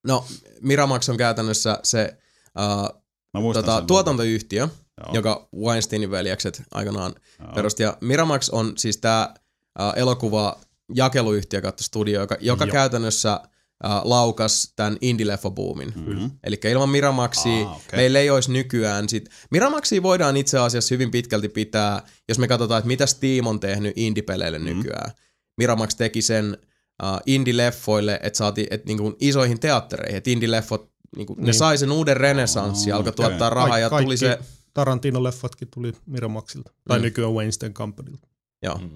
No, 0.05 0.25
Miramax 0.61 1.09
on 1.09 1.17
käytännössä 1.17 1.79
se 1.83 2.17
uh, 2.59 3.01
Mä 3.33 3.53
tota, 3.53 3.83
tuotantoyhtiö, 3.87 4.61
Joo. 5.05 5.13
joka 5.15 5.47
Weinsteinin 5.55 6.11
veljekset 6.11 6.63
aikanaan 6.71 7.15
Joo. 7.39 7.51
perusti. 7.55 7.83
Ja 7.83 7.97
Miramax 8.01 8.49
on 8.49 8.73
siis 8.77 8.97
tämä 8.97 9.33
uh, 9.79 9.93
elokuva 9.95 10.59
jakeluyhtiö 10.95 11.61
kautta 11.61 11.83
studio, 11.83 12.21
joka, 12.21 12.37
joka 12.39 12.65
Joo. 12.65 12.71
käytännössä 12.73 13.39
uh, 13.43 13.89
laukas 14.03 14.73
tämän 14.75 14.97
indie-leffa-boomin. 15.01 15.93
Mhm. 15.95 16.25
Eli 16.43 16.59
ilman 16.71 16.89
Miramaxia 16.89 17.67
Aa, 17.67 17.75
okei. 17.75 17.97
meillä 17.97 18.19
ei 18.19 18.29
olisi 18.29 18.51
nykyään 18.51 19.09
sit. 19.09 19.29
Miramaxia 19.51 20.03
voidaan 20.03 20.37
itse 20.37 20.59
asiassa 20.59 20.95
hyvin 20.95 21.11
pitkälti 21.11 21.49
pitää, 21.49 22.01
jos 22.29 22.39
me 22.39 22.47
katsotaan, 22.47 22.79
että 22.79 22.87
mitä 22.87 23.05
Steam 23.05 23.47
on 23.47 23.59
tehnyt 23.59 23.93
indie-peleille 23.95 24.59
Mhm. 24.59 24.67
nykyään. 24.67 25.11
Miramax 25.57 25.95
teki 25.95 26.21
sen 26.21 26.57
uh, 27.03 27.19
indie-leffoille, 27.25 28.19
että 28.23 28.37
saatiin 28.37 28.67
et, 28.71 28.85
niinku, 28.85 29.15
isoihin 29.19 29.59
teattereihin, 29.59 30.17
että 30.17 30.29
indie-leffot, 30.29 30.89
niinku, 31.15 31.35
ne 31.35 31.43
Niin. 31.43 31.53
sai 31.53 31.77
sen 31.77 31.91
uuden 31.91 32.17
renessanssin, 32.17 32.93
Aa, 32.93 32.97
alkoi 32.97 33.09
okei. 33.09 33.25
tuottaa 33.25 33.49
rahaa 33.49 33.79
ja 33.79 33.89
Kaikki- 33.89 34.05
tuli 34.05 34.17
se, 34.17 34.39
Tarantino-leffatkin 34.79 35.67
tuli 35.73 35.93
Miramaxilta. 36.05 36.71
Tai 36.87 36.99
Mm. 36.99 37.03
nykyään 37.03 37.33
Weinstein 37.33 37.73
Companylta. 37.73 38.27
joo. 38.63 38.77
Mm. 38.77 38.89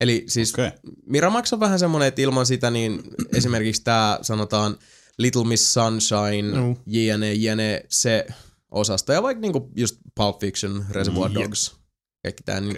Eli 0.00 0.24
siis 0.28 0.54
Okei. 0.54 0.70
Miramax 1.06 1.52
on 1.52 1.60
vähän 1.60 1.78
semmoinen, 1.78 2.08
että 2.08 2.22
ilman 2.22 2.46
sitä 2.46 2.70
niin 2.70 3.02
esimerkiksi 3.36 3.84
tämä 3.84 4.18
sanotaan 4.22 4.76
Little 5.18 5.44
Miss 5.44 5.74
Sunshine, 5.74 6.42
Mm. 6.60 6.76
jne, 6.86 7.32
jne, 7.34 7.84
se 7.88 8.26
osasto. 8.70 9.12
Ja 9.12 9.22
vaikka 9.22 9.40
niinku 9.40 9.70
just 9.76 9.96
Pulp 10.14 10.40
Fiction, 10.40 10.84
Reservoir 10.90 11.30
Mm, 11.30 11.34
Dogs, 11.34 11.76
kaikki 12.22 12.42
tää, 12.42 12.60
niin, 12.60 12.76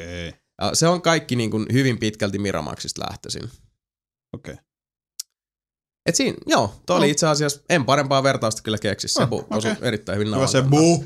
äh, 0.63 0.71
se 0.73 0.89
on 0.89 1.03
kaikki 1.03 1.37
niinku 1.37 1.65
hyvin 1.73 1.99
pitkälti 1.99 2.39
Miramaxista 2.39 3.07
lähtöisin. 3.11 3.51
Okei. 4.33 4.55
Et 6.07 6.15
siinä, 6.15 6.37
joo, 6.47 6.75
toi 6.87 6.97
oli 6.97 7.07
No. 7.07 7.11
itse 7.11 7.27
asiassa, 7.27 7.61
en 7.69 7.85
parempaa 7.85 8.23
vertausta 8.23 8.63
kyllä 8.63 8.79
keksi. 8.79 9.09
Se 9.09 9.23
Oh, 9.23 9.29
oh, 9.33 9.39
okei. 9.39 9.73
osui 9.73 9.77
erittäin 9.89 10.19
hyvin 10.19 10.35
Hyvä 10.37 10.47
se 10.47 10.63
buu. 10.63 11.05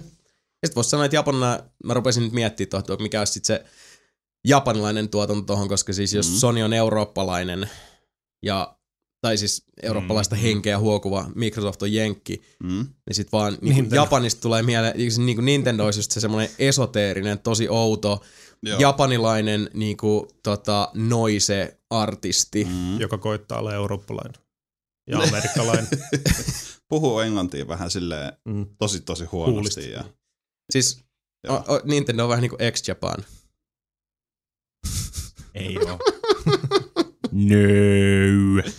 Ja 0.62 0.68
sit 0.68 0.76
voisi 0.76 0.90
sanoa, 0.90 1.04
että 1.04 1.16
Japanina, 1.16 1.58
mä 1.84 1.94
rupesin 1.94 2.22
nyt 2.22 2.32
miettimään 2.32 2.70
tuohon, 2.70 2.94
että 2.94 3.02
mikä 3.02 3.18
olisi 3.20 3.32
sit 3.32 3.44
se 3.44 3.64
japanilainen 4.46 5.08
tuotanto 5.08 5.42
tuohon, 5.42 5.68
koska 5.68 5.92
siis 5.92 6.12
jos 6.14 6.28
Mhm. 6.28 6.36
Sony 6.36 6.62
on 6.62 6.72
eurooppalainen 6.72 7.70
ja 8.42 8.76
tai 9.20 9.36
siis 9.38 9.64
eurooppalaista 9.82 10.34
Mhm. 10.34 10.42
henkeä 10.44 10.78
huokuva, 10.78 11.30
Microsoft 11.34 11.82
on 11.82 11.92
jenkki, 11.92 12.42
Mm. 12.62 12.86
niin 13.06 13.14
sit 13.14 13.32
vaan 13.32 13.58
niin. 13.60 13.88
Japanista 13.90 14.40
tulee 14.40 14.62
mieleen, 14.62 14.94
niin 15.18 15.36
kuin 15.36 15.44
Nintendo 15.44 15.84
olisi 15.84 15.98
just 15.98 16.10
se 16.10 16.20
semmoinen 16.20 16.50
esoteerinen, 16.58 17.38
tosi 17.38 17.68
outo, 17.68 18.22
Joo. 18.62 18.78
japanilainen 18.80 19.70
niin 19.74 19.96
kuin, 19.96 20.28
tota, 20.42 20.90
noise-artisti. 20.94 22.64
Mm. 22.64 22.70
Mm. 22.72 23.00
joka 23.00 23.18
koittaa 23.18 23.58
olla 23.58 23.74
eurooppalainen 23.74 24.42
ja 25.10 25.18
amerikkalainen. 25.18 25.88
Puhuu 26.88 27.18
englantia 27.20 27.68
vähän 27.68 27.90
silleen 27.90 28.32
Mm. 28.44 28.66
tosi 28.78 29.00
tosi 29.00 29.24
huonosti. 29.24 29.90
Ja, 29.90 30.04
Siis 30.70 31.04
o, 31.48 31.54
o, 31.54 31.80
Nintendo 31.84 32.22
on 32.22 32.28
vähän 32.28 32.42
niin 32.42 32.50
kuin 32.50 32.62
ex-Japan. 32.62 33.24
Ei 35.54 35.76
oo. 35.78 35.84
no. 35.84 35.98
okei. 38.60 38.72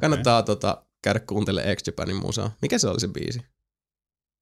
Kannattaa 0.00 0.42
tota, 0.42 0.84
käydä 1.02 1.20
kuuntelemaan 1.20 1.70
ex-Japanin 1.72 2.16
musaa. 2.16 2.56
Mikä 2.62 2.78
se 2.78 2.88
oli 2.88 3.00
se 3.00 3.08
biisi? 3.08 3.40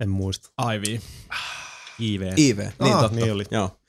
En 0.00 0.08
muista. 0.10 0.50
Ivy. 0.74 1.00
IV. 2.00 2.22
IV, 2.36 2.58
niin 2.58 2.72
Ah, 2.94 3.00
totta. 3.02 3.16
niin 3.16 3.32
oli. 3.32 3.44
Joo. 3.50 3.80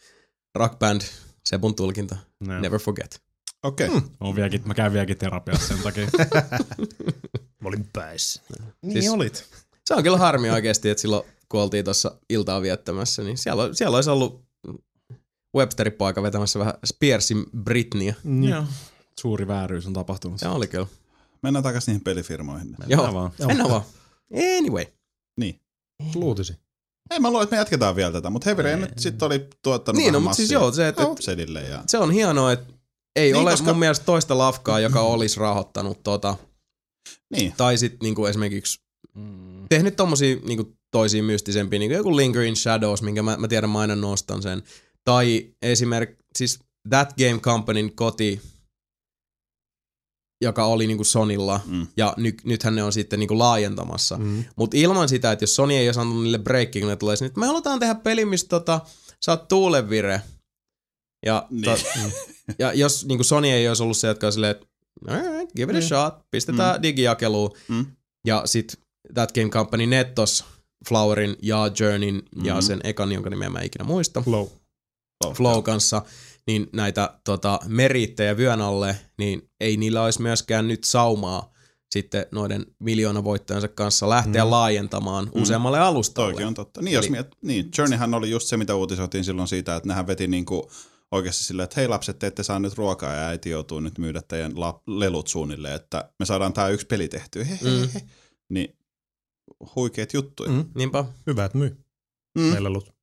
Rock 0.55 0.79
band, 0.79 1.01
Sebun 1.49 1.75
tulkinta. 1.75 2.17
No. 2.39 2.59
Never 2.59 2.79
forget. 2.79 3.21
Okei. 3.63 3.89
Mm. 3.89 3.95
Mä, 3.95 4.35
vieläkin, 4.35 4.61
mä 4.65 4.73
käyn 4.73 4.93
vieläkin 4.93 5.17
terapiassa 5.17 5.67
sen 5.67 5.83
takia. 5.83 6.07
Mä 7.61 7.67
olin 7.69 7.89
päissä. 7.93 8.41
Niin 8.81 8.93
Siis- 8.93 9.09
olit. 9.13 9.45
Se 9.85 9.93
on 9.95 10.03
kyllä 10.03 10.17
harmi 10.17 10.49
oikeasti, 10.49 10.89
että 10.89 11.01
silloin 11.01 11.23
kun 11.49 11.61
oltiin 11.61 11.85
tuossa 11.85 12.11
iltaa 12.29 12.61
viettämässä, 12.61 13.23
niin 13.23 13.37
siellä, 13.37 13.73
siellä 13.73 13.95
olisi 13.95 14.09
ollut 14.09 14.43
Websterin 15.55 15.93
poika 15.93 16.23
vetämässä 16.23 16.59
vähän 16.59 16.73
Spearsin 16.85 17.45
Britneyä. 17.63 18.15
Niin. 18.23 18.49
Joo. 18.51 18.63
Suuri 19.19 19.47
vääryys 19.47 19.87
on 19.87 19.93
tapahtunut. 19.93 20.39
Se 20.39 20.47
oli 20.47 20.67
kyllä. 20.67 20.87
Mennään 21.43 21.63
takaisin 21.63 21.91
niihin 21.91 22.03
pelifirmoihin. 22.03 22.67
Mennään 22.69 22.89
Joo. 22.89 23.13
vaan. 23.13 23.31
Mennään 23.47 23.69
vaan. 23.69 23.81
Anyway. 24.57 24.85
Niin. 25.39 25.59
Luutisi. 26.15 26.55
Ei 27.11 27.19
mä 27.19 27.29
luulen, 27.29 27.43
että 27.43 27.53
me 27.55 27.57
jatketaan 27.59 27.95
vielä 27.95 28.11
tätä, 28.11 28.29
mutta 28.29 28.45
Heavy 28.45 28.61
Rain 28.61 28.81
nyt 28.81 28.99
sitten 28.99 29.25
oli 29.25 29.47
tuottanut 29.63 29.97
Niin, 30.01 30.13
no, 30.13 30.19
mutta 30.19 30.35
siis 30.35 30.51
joo, 30.51 30.71
se, 30.71 30.87
että, 30.87 31.03
sedille 31.19 31.61
ja... 31.61 31.83
se 31.87 31.97
on 31.97 32.11
hienoa, 32.11 32.51
että 32.51 32.73
ei 33.15 33.31
Niin, 33.31 33.41
ole 33.41 33.51
koska- 33.51 33.65
mun 33.67 33.79
mielestä 33.79 34.05
toista 34.05 34.37
lafkaa, 34.37 34.79
joka 34.79 35.01
olisi 35.01 35.39
rahoittanut 35.39 36.03
tota, 36.03 36.35
Niin. 37.35 37.53
tai 37.57 37.77
sitten 37.77 37.99
niinku 38.01 38.25
esimerkiksi 38.25 38.79
Mm. 39.15 39.65
tehnyt 39.69 39.95
tommosia 39.95 40.35
niinku 40.43 40.73
toisia 40.91 41.23
mystisempiä, 41.23 41.79
niinku 41.79 41.95
joku 41.95 42.15
Lingering 42.15 42.55
Shadows, 42.55 43.01
minkä 43.01 43.23
mä, 43.23 43.37
mä 43.37 43.47
tiedän, 43.47 43.69
mä 43.69 43.79
aina 43.79 43.95
nostan 43.95 44.41
sen. 44.41 44.63
Tai 45.03 45.47
esimerkiksi 45.61 46.23
siis 46.37 46.59
That 46.89 47.13
Game 47.17 47.39
Companyn 47.39 47.95
koti, 47.95 48.41
joka 50.41 50.65
oli 50.65 50.87
niinku 50.87 51.03
Sonilla, 51.03 51.59
Mm. 51.65 51.87
ja 51.97 52.13
ny, 52.17 52.33
nythän 52.43 52.75
ne 52.75 52.83
on 52.83 52.93
sitten 52.93 53.19
niinku 53.19 53.37
laajentamassa. 53.39 54.17
Mm. 54.17 54.23
Mm. 54.25 54.43
Mutta 54.55 54.77
ilman 54.77 55.09
sitä, 55.09 55.31
että 55.31 55.43
jos 55.43 55.55
Sony 55.55 55.73
ei 55.73 55.87
olisi 55.87 55.99
antanut 55.99 56.23
niille 56.23 56.37
breakkiä, 56.39 56.81
kun 56.81 56.89
ne 56.89 56.95
tulee 56.95 57.15
sinne, 57.15 57.27
että 57.27 57.39
me 57.39 57.45
halutaan 57.47 57.79
tehdä 57.79 57.95
peli, 57.95 58.25
missä 58.25 58.47
tota, 58.47 58.81
sä 59.25 59.31
oot 59.31 59.47
tuulevire. 59.47 60.21
Ja, 61.25 61.47
Niin. 61.49 61.63
to, 61.63 61.77
ja 62.59 62.73
jos 62.73 63.05
niinku 63.05 63.23
Sony 63.23 63.47
ei 63.47 63.67
olisi 63.67 63.83
ollut 63.83 63.97
se, 63.97 64.07
jotka 64.07 64.27
on 64.27 64.33
silleen, 64.33 64.51
että 64.51 64.65
alright, 65.07 65.55
give 65.55 65.71
it 65.71 65.75
a 65.75 65.79
Niin. 65.79 65.87
shot, 65.87 66.13
pistetään 66.31 66.75
mm. 66.75 66.81
digijakeluun. 66.83 67.51
Mm. 67.67 67.85
Ja 68.27 68.41
sit 68.45 68.79
That 69.13 69.31
Game 69.31 69.49
Company 69.49 69.85
nettos 69.87 70.45
Flowerin 70.89 71.35
ja 71.41 71.71
Journeyn 71.79 72.23
mm. 72.35 72.45
ja 72.45 72.61
sen 72.61 72.79
ekan, 72.83 73.11
jonka 73.11 73.29
nimeä 73.29 73.49
mä 73.49 73.59
en 73.59 73.65
ikinä 73.65 73.83
muista, 73.85 74.21
Flow. 74.21 74.47
Flow 75.33 75.63
kanssa, 75.63 76.01
niin 76.49 76.69
näitä 76.73 77.19
tota, 77.23 77.59
meriittejä 77.67 78.37
vyön 78.37 78.61
alle, 78.61 78.95
niin 79.17 79.49
ei 79.59 79.77
niillä 79.77 80.03
olisi 80.03 80.21
myöskään 80.21 80.67
nyt 80.67 80.83
saumaa 80.83 81.53
sitten 81.91 82.25
noiden 82.31 82.65
miljoonavoittajansa 82.79 83.67
kanssa 83.67 84.09
lähteä 84.09 84.43
Mm. 84.45 84.51
laajentamaan 84.51 85.31
Mm. 85.35 85.41
useammalle 85.41 85.79
alustalle. 85.79 86.31
Toikin 86.31 86.47
on 86.47 86.53
totta. 86.53 86.81
Niin, 86.81 86.93
jos 86.93 87.05
Eli- 87.05 87.11
miet, 87.11 87.27
niin, 87.41 87.69
Journeyhän 87.77 88.13
oli 88.13 88.29
just 88.29 88.47
se, 88.47 88.57
mitä 88.57 88.75
uutisoitiin 88.75 89.23
silloin 89.23 89.47
siitä, 89.47 89.75
että 89.75 89.87
nehän 89.87 90.07
veti 90.07 90.27
niinku 90.27 90.71
oikeasti 91.11 91.43
silleen, 91.43 91.63
että 91.63 91.73
hei 91.81 91.87
lapset, 91.87 92.19
te 92.19 92.27
ette 92.27 92.43
saa 92.43 92.59
nyt 92.59 92.77
ruokaa 92.77 93.13
ja 93.13 93.27
äiti 93.27 93.49
joutuu 93.49 93.79
nyt 93.79 93.97
myydä 93.97 94.21
teidän 94.27 94.59
la- 94.59 94.81
lelut 94.87 95.27
suunnilleen, 95.27 95.75
että 95.75 96.09
me 96.19 96.25
saadaan 96.25 96.53
tää 96.53 96.67
yksi 96.69 96.85
peli 96.85 97.07
tehtyä. 97.07 97.43
He. 97.43 97.59
Niin 98.49 98.77
huikeet 99.75 100.13
juttuja. 100.13 100.51
Mm. 100.51 100.65
Niinpä. 100.75 101.05
Hyvä, 101.27 101.45
että 101.45 101.57
myy. 101.57 101.77
Mm. 102.37 102.41
Meillä 102.43 102.69
lut. 102.69 102.93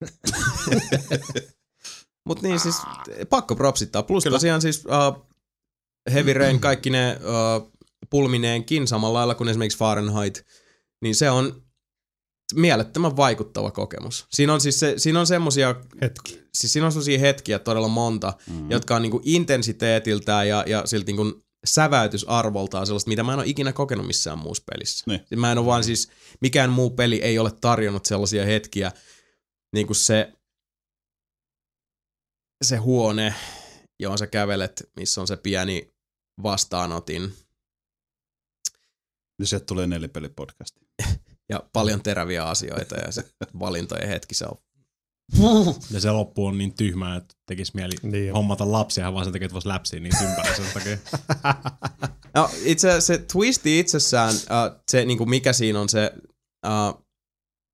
Mutta 2.28 2.46
niin 2.46 2.60
siis 2.60 2.76
pakko 3.30 3.56
propsittaa. 3.56 4.02
Plus 4.02 4.24
Kyllä. 4.24 4.34
tosiaan 4.34 4.62
siis 4.62 4.84
uh, 4.86 5.26
Heavy 6.12 6.32
Rain, 6.32 6.60
kaikki 6.60 6.90
ne 6.90 7.18
uh, 7.20 7.72
pulmineenkin 8.10 8.88
samalla 8.88 9.18
lailla 9.18 9.34
kuin 9.34 9.48
esimerkiksi 9.48 9.78
Fahrenheit, 9.78 10.44
niin 11.02 11.14
se 11.14 11.30
on 11.30 11.62
mielettömän 12.54 13.16
vaikuttava 13.16 13.70
kokemus. 13.70 14.26
Siinä 14.30 14.52
on 14.52 14.60
siis 14.60 14.80
se, 14.80 14.94
siinä 14.96 15.20
on 15.20 15.26
semmosia, 15.26 15.74
Hetki. 16.02 16.40
siis 16.54 16.72
siinä 16.72 16.86
on 16.86 16.92
semmosia 16.92 17.18
hetkiä 17.18 17.58
todella 17.58 17.88
monta, 17.88 18.32
Mm. 18.50 18.70
jotka 18.70 18.96
on 18.96 19.02
niinku 19.02 19.20
intensiteetiltään 19.24 20.48
ja, 20.48 20.64
ja 20.66 20.86
silti 20.86 21.12
niinku 21.12 21.42
säväytysarvoltaan 21.66 22.86
sellaista, 22.86 23.08
mitä 23.08 23.22
mä 23.22 23.32
en 23.32 23.38
ole 23.38 23.46
ikinä 23.46 23.72
kokenut 23.72 24.06
missään 24.06 24.38
muussa 24.38 24.64
pelissä. 24.72 25.04
Niin. 25.06 25.20
Mä 25.40 25.52
en 25.52 25.58
ole 25.58 25.66
vaan 25.66 25.84
siis, 25.84 26.10
mikään 26.40 26.70
muu 26.70 26.90
peli 26.90 27.16
ei 27.22 27.38
ole 27.38 27.52
tarjonnut 27.60 28.06
sellaisia 28.06 28.44
hetkiä, 28.44 28.92
niin 29.72 29.86
kuin 29.86 29.96
se, 29.96 30.32
se 32.64 32.76
huone, 32.76 33.34
johon 34.00 34.18
sä 34.18 34.26
kävelet, 34.26 34.90
missä 34.96 35.20
on 35.20 35.26
se 35.26 35.36
pieni 35.36 35.90
vastaanotin 36.42 37.34
Niin 39.38 39.46
sieltä 39.46 39.66
tulee 39.66 39.86
nelipelipodcasti. 39.86 40.80
ja 41.52 41.62
paljon 41.72 42.02
teräviä 42.02 42.44
asioita 42.44 42.96
ja 42.96 43.12
se 43.12 43.24
valintojen 43.58 44.08
hetki, 44.08 44.34
se 44.34 44.44
on 44.46 44.58
Ja 45.90 46.00
se 46.00 46.10
loppu 46.10 46.46
on 46.46 46.58
niin 46.58 46.74
tyhmää, 46.74 47.16
että 47.16 47.34
tekisi 47.46 47.72
mieli 47.74 47.94
Niin. 48.02 48.32
hommata 48.32 48.72
lapsia, 48.72 49.12
vaan 49.12 49.24
sen 49.24 49.32
takia, 49.32 49.46
että 49.46 49.54
voisi 49.54 49.68
läpsiä 49.68 50.00
niin 50.00 50.12
ympäri 50.30 50.56
sen 50.56 50.66
takia. 50.74 50.98
No 52.34 52.50
itse 52.64 53.00
se 53.00 53.18
twisti 53.18 53.78
itsessään, 53.78 54.34
uh, 54.34 54.80
se 54.90 55.04
niinku 55.04 55.26
mikä 55.26 55.52
siinä 55.52 55.80
on 55.80 55.88
se, 55.88 56.12
uh, 56.66 57.04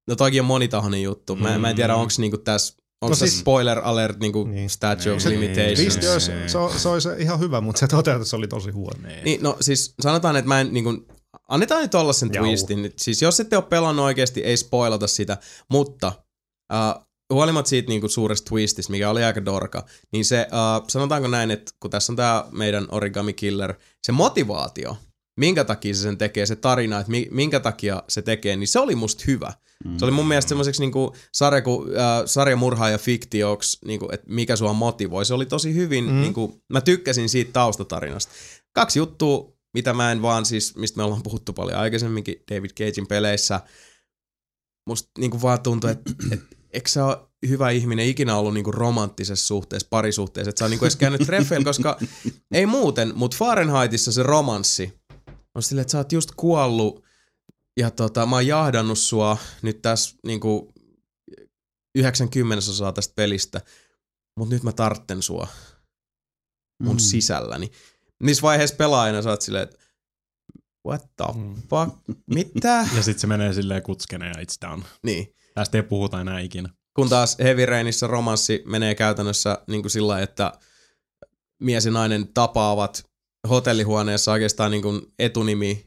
no 0.09 0.17
toikin 0.17 0.41
on 0.41 0.47
monitahoinen 0.47 1.03
juttu. 1.03 1.37
Mä, 1.37 1.59
mä 1.59 1.71
en 1.71 1.77
tiedä, 1.77 1.95
Mm. 1.95 2.01
onko 2.01 2.13
niinku 2.19 2.39
tässä, 2.39 2.77
onko 3.05 3.09
No 3.11 3.15
se 3.15 3.27
siis- 3.27 3.41
spoiler 3.41 3.81
alert 3.85 4.21
niinku 4.21 4.45
Niin. 4.45 4.71
statue 4.71 5.13
of 5.13 5.27
Ei. 5.27 5.33
limitations. 5.33 5.79
Twisti 5.79 6.09
olisi, 6.09 6.31
se, 6.47 6.59
on- 6.59 6.79
se 6.79 6.89
olisi 6.89 7.09
ihan 7.19 7.41
hyvä, 7.41 7.61
mutta 7.61 7.79
se 7.81 7.87
toteutus 7.87 8.35
oli 8.35 8.49
tosi 8.49 8.71
huono. 8.71 9.09
Niin, 9.25 9.43
no 9.43 9.57
siis 9.61 9.95
sanotaan, 10.01 10.37
että 10.37 10.49
mä 10.49 10.61
en 10.61 10.73
niinku, 10.73 11.07
annetaan 11.49 11.83
nyt 11.83 11.95
olla 11.95 12.13
sen 12.13 12.31
Jau. 12.33 12.45
twistin. 12.45 12.93
Siis 12.97 13.23
jos 13.23 13.41
ette 13.41 13.57
ole 13.57 13.65
pelannut 13.65 14.05
oikeasti, 14.05 14.41
ei 14.41 14.57
spoilata 14.57 15.07
sitä, 15.07 15.37
mutta 15.71 16.13
uh, 16.73 17.05
huolimatta 17.33 17.69
siitä 17.69 17.89
niinku 17.89 18.09
suuresta 18.09 18.49
twististä, 18.49 18.91
mikä 18.93 19.11
oli 19.11 19.25
aika 19.25 19.45
dorka, 19.45 19.87
niin 20.13 20.25
se, 20.25 20.47
uh, 20.53 20.85
sanotaanko 20.89 21.29
näin, 21.29 21.51
että 21.51 21.73
kun 21.81 21.91
tässä 21.91 22.13
on 22.13 22.17
tämä 22.17 22.45
meidän 22.53 22.87
Origami 22.91 23.33
Killer, 23.33 23.75
se 24.03 24.13
motivaatio, 24.13 24.97
minkä 25.37 25.65
takia 25.65 25.95
se 25.95 26.01
sen 26.01 26.19
tekee, 26.19 26.47
se 26.47 26.57
tarina, 26.57 27.01
että 27.01 27.11
mi- 27.11 27.29
minkä 27.31 27.61
takia 27.61 28.03
se 28.09 28.23
tekee, 28.23 28.57
niin 28.57 28.69
se 28.69 28.79
oli 28.79 28.95
musta 28.95 29.25
hyvä. 29.27 29.53
Mm. 29.85 29.99
Se 29.99 30.05
oli 30.05 30.13
mun 30.13 30.29
mielestä 30.29 30.49
semmoiseksi 30.49 30.83
niinku 30.83 31.15
sarja, 31.33 31.63
uh, 31.67 31.85
sarjamurhaa 32.27 32.91
ja 32.91 32.99
fiktioksi, 32.99 33.79
niinku, 33.85 34.09
että 34.13 34.27
mikä 34.31 34.57
sua 34.57 34.73
motivoi. 34.73 35.25
Se 35.25 35.35
oli 35.35 35.47
tosi 35.47 35.75
hyvin, 35.75 36.05
mm. 36.05 36.21
niinku, 36.21 36.63
mä 36.73 36.81
tykkäsin 36.81 37.29
siitä 37.29 37.53
taustatarinasta. 37.53 38.33
Kaksi 38.73 38.99
juttua, 38.99 39.53
mitä 39.75 39.93
mä 39.93 40.13
en 40.13 40.23
vaan 40.23 40.47
siis, 40.47 40.77
mistä 40.77 40.97
me 40.97 41.03
ollaan 41.03 41.23
puhuttu 41.23 41.53
paljon 41.53 41.79
aikaisemminkin 41.79 42.43
David 42.51 42.71
Cagein 42.71 43.07
peleissä, 43.07 43.61
musta 44.89 45.11
niinku 45.19 45.43
vaan 45.43 45.63
tuntuu, 45.63 45.91
että 45.91 46.13
et, 46.31 46.41
eikö 46.73 46.89
sä 46.89 47.07
ole 47.07 47.19
hyvä 47.49 47.71
ihminen 47.71 48.07
ikinä 48.07 48.37
ollut 48.37 48.55
niinku 48.55 48.73
romanttisessa 48.73 49.47
suhteessa, 49.47 49.89
parisuhteessa, 49.91 50.49
että 50.49 50.59
sä 50.59 50.65
on 50.65 50.71
niinku 50.71 50.85
edes 50.85 50.97
käynyt 50.97 51.21
treffeillä, 51.27 51.65
koska 51.65 51.99
ei 52.53 52.67
muuten, 52.67 53.13
mutta 53.15 53.37
Fahrenheitissa 53.37 54.13
se 54.13 54.23
romanssi 54.23 54.93
on 55.55 55.63
silleen, 55.63 55.83
että 55.83 55.93
sä 55.93 55.99
oot 55.99 56.13
just 56.13 56.31
kuollut 56.37 57.05
ja 57.81 57.91
tota, 57.91 58.27
mä 58.27 58.37
oon 58.37 58.47
jahdannut 58.47 58.99
sua 58.99 59.39
nyt 59.63 59.83
tässä 59.83 60.17
niinku 60.27 60.73
90 61.95 62.71
osaa 62.71 62.93
tästä 62.93 63.13
pelistä, 63.17 63.61
mutta 64.39 64.55
nyt 64.55 64.63
mä 64.63 64.73
tartten 64.73 65.23
sua 65.23 65.49
mun 66.83 66.97
mm. 66.97 67.01
sisälläni. 67.01 67.71
Niissä 68.23 68.43
vaiheissa 68.43 68.77
pelaajana 68.77 69.23
sä 69.23 69.31
oot 69.31 69.41
silleen, 69.43 69.65
että 69.65 69.79
what 70.87 71.03
the 71.17 71.25
Mm. 71.35 71.63
fuck, 71.71 71.97
mitä? 72.27 72.87
Ja 72.97 73.03
sitten 73.03 73.21
se 73.21 73.27
menee 73.27 73.53
silleen 73.53 73.83
kutskeneen 73.83 74.33
ja 74.37 74.43
it's 74.43 74.69
done. 74.71 74.83
niin. 75.03 75.35
Tästä 75.55 75.79
ei 75.79 75.83
puhuta 75.83 76.21
enää 76.21 76.41
ikinä. 76.41 76.69
Kun 76.97 77.09
taas 77.09 77.37
Heavy 77.39 77.67
Rainissa 77.67 78.07
romanssi 78.07 78.63
menee 78.67 78.95
käytännössä 78.95 79.59
niin 79.69 79.83
kuin 79.83 79.91
sillä 79.91 80.21
että 80.21 80.53
mies 81.63 81.87
ja 81.87 81.93
nainen 81.93 82.29
tapaavat 82.35 83.11
hotellihuoneessa 83.49 84.33
oikeastaan 84.33 84.71
niin 84.71 84.83
kuin 84.83 85.03
etunimi 85.19 85.87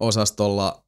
osastolla 0.00 0.84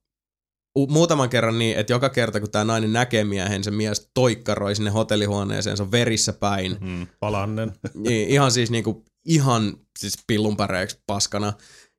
muutaman 0.89 1.29
kerran 1.31 1.59
niin, 1.59 1.79
että 1.79 1.93
joka 1.93 2.09
kerta 2.09 2.41
kun 2.41 2.51
tämä 2.51 2.65
nainen 2.65 2.93
näkee 2.93 3.25
miehen, 3.25 3.65
se 3.65 3.71
mies 3.71 4.11
toikkaroi 4.15 4.75
sinne 4.75 4.91
hotellihuoneeseen, 4.91 5.77
se 5.77 5.83
on 5.83 5.93
verissä 5.93 6.33
päin. 6.33 6.77
Mm. 6.81 7.07
Palannen. 7.21 7.73
Niin, 7.95 8.29
ihan 8.29 8.53
siis 8.53 8.71
niinku, 8.71 9.05
ihan 9.25 9.77
siis 9.99 10.19
pillunpäreeksi 10.27 10.99
paskana. 11.07 11.53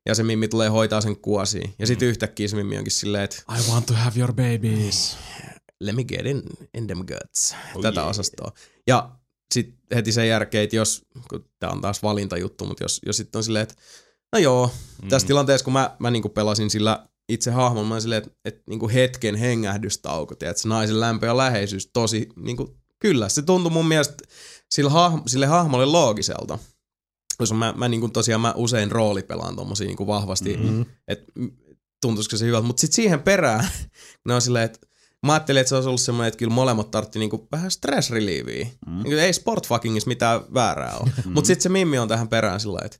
Ja 0.06 0.14
se 0.14 0.22
Mimmi 0.22 0.48
tulee 0.48 0.68
hoitaa 0.68 1.00
sen 1.00 1.16
kuosiin. 1.16 1.74
Ja 1.78 1.86
sitten 1.86 2.08
yhtäkkiä 2.08 2.48
se 2.48 2.56
Mimmi 2.56 2.78
onkin 2.78 2.92
silleen, 2.92 3.24
että 3.24 3.36
I 3.58 3.70
want 3.70 3.86
to 3.86 3.94
have 3.94 4.18
your 4.20 4.32
babies. 4.32 5.16
let 5.80 5.96
me 5.96 6.04
get 6.04 6.26
in, 6.26 6.42
in 6.74 6.86
them 6.86 6.98
guts. 6.98 7.54
Oh 7.74 7.82
Tätä 7.82 8.00
yeah. 8.00 8.10
osastoa. 8.10 8.52
Ja 8.86 9.10
sitten 9.52 9.78
heti 9.94 10.12
sen 10.12 10.28
jälkeen, 10.28 10.64
että 10.64 10.76
jos, 10.76 11.02
kun 11.30 11.44
tämä 11.58 11.72
on 11.72 11.80
taas 11.80 12.02
valintajuttu, 12.02 12.66
mutta 12.66 12.84
jos, 12.84 13.00
jos 13.06 13.16
sitten 13.16 13.38
on 13.38 13.44
silleen, 13.44 13.62
että 13.62 13.74
no 14.32 14.38
joo, 14.38 14.70
mm. 15.02 15.08
tässä 15.08 15.26
tilanteessa 15.26 15.64
kun 15.64 15.72
mä, 15.72 15.96
mä 15.98 16.10
niinku 16.10 16.28
pelasin 16.28 16.70
sillä 16.70 17.06
itse 17.28 17.50
hahmon, 17.50 17.86
mä 17.86 18.00
silleen, 18.00 18.22
että, 18.22 18.38
että 18.44 18.62
niinku 18.68 18.88
hetken 18.88 19.34
hengähdystauko, 19.34 20.34
että 20.34 20.52
se 20.56 20.68
naisen 20.68 21.00
lämpö 21.00 21.26
ja 21.26 21.36
läheisyys 21.36 21.90
tosi, 21.92 22.28
niinku, 22.36 22.76
kyllä, 22.98 23.28
se 23.28 23.42
tuntui 23.42 23.72
mun 23.72 23.88
mielestä 23.88 24.24
sille, 24.70 24.90
hahmo, 24.90 25.22
sille 25.26 25.46
hahmolle 25.46 25.86
loogiselta. 25.86 26.58
Koska 27.38 27.54
mä, 27.54 27.74
mä 27.76 27.88
niinku 27.88 28.08
tosiaan 28.08 28.40
mä 28.40 28.54
usein 28.56 28.92
roolipelaan 28.92 29.56
tommosia 29.56 29.86
niinku 29.86 30.06
vahvasti, 30.06 30.56
Mm. 30.56 30.84
että 31.08 31.32
tuntuisiko 32.02 32.36
se 32.36 32.46
hyvältä. 32.46 32.66
Mutta 32.66 32.80
sitten 32.80 32.94
siihen 32.94 33.22
perään, 33.22 33.68
ne 34.26 34.34
on 34.34 34.42
silleen, 34.42 34.64
että 34.64 34.86
mä 35.26 35.32
ajattelin, 35.32 35.60
että 35.60 35.68
se 35.68 35.74
olisi 35.74 35.88
ollut 35.88 36.00
semmoinen, 36.00 36.28
että 36.28 36.38
kyllä 36.38 36.52
molemmat 36.54 36.90
tartti 36.90 37.18
niinku 37.18 37.48
vähän 37.52 37.70
stress 37.70 38.10
relieviä. 38.10 38.66
Mm. 38.86 39.02
Niin, 39.02 39.18
ei 39.18 39.32
sport 39.32 39.68
fuckingissa 39.68 40.08
mitään 40.08 40.40
väärää 40.54 40.96
ole. 40.96 41.10
Mm. 41.24 41.32
Mutta 41.32 41.46
sitten 41.46 41.62
se 41.62 41.68
Mimmi 41.68 41.98
on 41.98 42.08
tähän 42.08 42.28
perään 42.28 42.60
sillä 42.60 42.78
että 42.84 42.98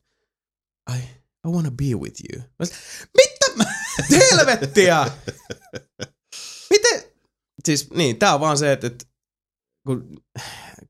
I, 0.97 0.99
I 1.49 1.51
wanna 1.51 1.71
be 1.71 1.85
with 1.85 2.21
you. 2.33 2.43
Mä 2.59 2.65
sit, 2.67 2.77
Mitä? 3.17 3.71
Helvettiä! 4.31 5.11
Miten? 6.71 7.03
Siis 7.65 7.91
niin, 7.91 8.17
tää 8.17 8.35
on 8.35 8.41
vaan 8.41 8.59
se, 8.59 8.73
että, 8.73 8.87
että 8.87 9.05
kun 9.87 10.23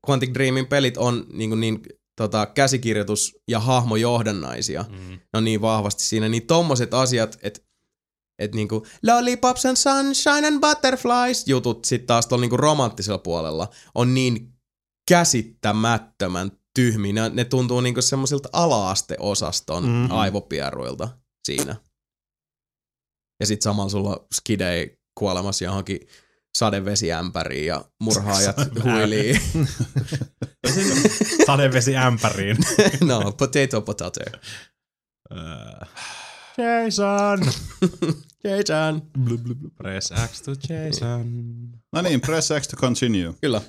Quantic 0.09 0.33
Dreamin 0.33 0.67
pelit 0.67 0.97
on 0.97 1.25
niin, 1.33 1.49
kuin 1.49 1.59
niin 1.59 1.79
tota, 2.17 2.45
käsikirjoitus- 2.45 3.35
ja 3.47 3.59
hahmojohdannaisia, 3.59 4.85
Mm. 4.89 5.09
ne 5.11 5.19
on 5.37 5.43
niin 5.43 5.61
vahvasti 5.61 6.03
siinä, 6.03 6.29
niin 6.29 6.47
tommoset 6.47 6.93
asiat, 6.93 7.37
että 7.41 7.59
et 8.43 8.55
niinku 8.55 8.85
lollipops 9.03 9.65
and 9.65 9.77
sunshine 9.77 10.47
and 10.47 10.59
butterflies 10.59 11.47
jutut 11.47 11.85
sit 11.85 12.05
taas 12.05 12.27
tuolla 12.27 12.41
niinku 12.41 12.57
romanttisella 12.57 13.17
puolella 13.17 13.67
on 13.95 14.13
niin 14.13 14.53
käsittämättömän 15.09 16.51
tyhmiä. 16.75 17.29
Ne, 17.29 17.45
tuntuu 17.45 17.81
niinku 17.81 18.01
semmoisilta 18.01 18.49
ala-asteosaston 18.53 19.83
Mhm. 19.83 19.91
mm-hmm. 19.93 20.11
aivopieruilta 20.17 21.09
siinä. 21.45 21.75
Ja 23.39 23.45
sit 23.47 23.61
samalla 23.61 23.89
sulla 23.89 24.25
skidei 24.35 24.99
kuolemassa 25.19 25.63
johonkin 25.63 25.99
sadevesiämpäriin 26.57 27.65
ja 27.65 27.85
murhaajat 28.01 28.55
huilii. 28.83 29.39
Sadevesi 31.47 31.97
ämpäriin. 31.97 32.57
no, 33.07 33.31
potato 33.31 33.81
potato. 33.81 34.19
Äh. 35.31 35.89
Jason! 36.57 37.39
Jason. 38.43 39.01
Press 39.77 40.11
X 40.25 40.41
to 40.41 40.51
Jason. 40.69 41.25
No 41.93 42.01
niin, 42.01 42.21
press 42.21 42.49
X 42.59 42.67
to 42.67 42.77
continue. 42.77 43.33
Kyllä. 43.41 43.61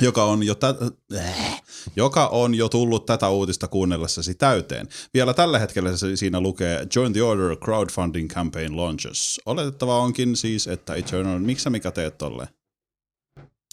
joka 0.00 0.24
on 0.24 0.42
jo 0.42 0.54
tä- 0.54 0.74
äh, 1.16 1.62
joka 1.96 2.26
on 2.26 2.54
jo 2.54 2.68
tullut 2.68 3.06
tätä 3.06 3.28
uutista 3.28 3.68
kuunnellessasi 3.68 4.34
täyteen. 4.34 4.88
Vielä 5.14 5.34
tällä 5.34 5.58
hetkellä 5.58 5.96
se 5.96 6.16
siinä 6.16 6.40
lukee 6.40 6.86
Join 6.96 7.12
the 7.12 7.22
Order 7.22 7.56
Crowdfunding 7.56 8.30
Campaign 8.30 8.76
Launches. 8.76 9.40
Oletettavaa 9.46 9.98
onkin 9.98 10.36
siis, 10.36 10.66
että 10.66 10.94
Eternal, 10.94 11.38
miksi 11.38 11.62
sä 11.62 11.70
mikä 11.70 11.90
teet 11.90 12.18
tolle? 12.18 12.48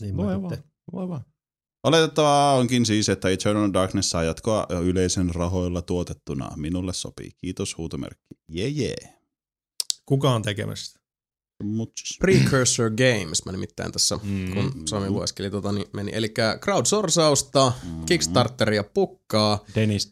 Niin 0.02 0.18
Voi 0.18 0.42
vaan. 0.42 0.58
Voi 0.94 1.10
vaan. 1.10 1.26
Oletettavaa 1.84 2.56
onkin 2.56 2.86
siis, 2.86 3.10
että 3.10 3.30
Eternal 3.30 3.74
Darkness 3.74 4.10
saa 4.10 4.24
jatkoa 4.24 4.68
yleisen 4.84 5.36
rahoilla 5.36 5.82
tuotettuna. 5.82 6.52
Minulle 6.56 6.94
sopii. 6.94 7.32
Kiitos 7.38 7.78
huutomerkki. 7.78 8.36
Jee 8.50 8.68
jee. 8.68 9.14
Kuka 10.06 10.32
on 10.32 10.42
tekemässä 10.42 11.01
sitä? 11.62 11.76
Mutsis. 11.76 12.18
Precursor 12.20 12.90
Games, 12.90 13.46
mä 13.46 13.52
nimittäin 13.52 13.92
tässä, 13.92 14.20
Mm. 14.24 14.54
kun 14.54 14.88
Sami 14.88 15.10
lueskeli, 15.10 15.50
tota, 15.50 15.72
niin 15.72 15.88
meni. 15.94 16.12
Eli 16.14 16.34
crowdsourcausta, 16.62 17.72
Kickstarteria 18.06 18.84
pukkaa. 18.84 19.64
Dennis. 19.76 20.10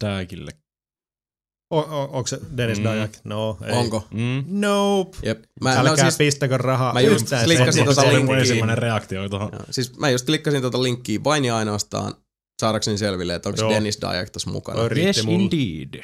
O, 1.72 1.78
o, 1.80 2.04
onko 2.04 2.28
se 2.28 2.40
Dennis 2.58 2.78
Mm. 2.78 2.84
mm. 2.84 2.90
Dajak? 2.90 3.12
No, 3.24 3.58
ei. 3.68 3.74
Onko? 3.74 4.08
Mm. 4.12 4.44
Nope. 4.48 5.18
Jep. 5.24 5.44
Mä, 5.62 5.70
Älkää 5.70 5.92
no, 5.92 5.96
siis, 5.98 6.18
pistäkö 6.18 6.58
rahaa. 6.58 6.94
mä 6.94 7.02
just 7.02 7.22
yhtään 7.22 7.46
klikkasin 7.46 7.86
tota 7.86 8.02
se 8.02 8.08
oli 8.08 8.10
mun 8.10 8.20
linkkiä. 8.20 8.40
ensimmäinen 8.40 8.78
reaktio 8.78 9.30
tuohon. 9.30 9.50
joo, 9.54 9.62
siis 9.72 9.98
mä 9.98 10.10
just 10.10 10.26
klikkasin 10.26 10.62
tota 10.62 10.84
linkkiä 10.84 11.20
vain 11.24 11.46
ja 11.46 11.58
ainoastaan 11.58 12.14
saadakseni 12.62 12.98
selville, 12.98 13.36
että 13.36 13.50
onko. 13.50 13.70
Dennis 13.70 14.00
Dyack 14.02 14.30
tässä 14.30 14.50
mukana. 14.50 14.80
Mulle. 15.26 15.34
indeed. 15.36 16.04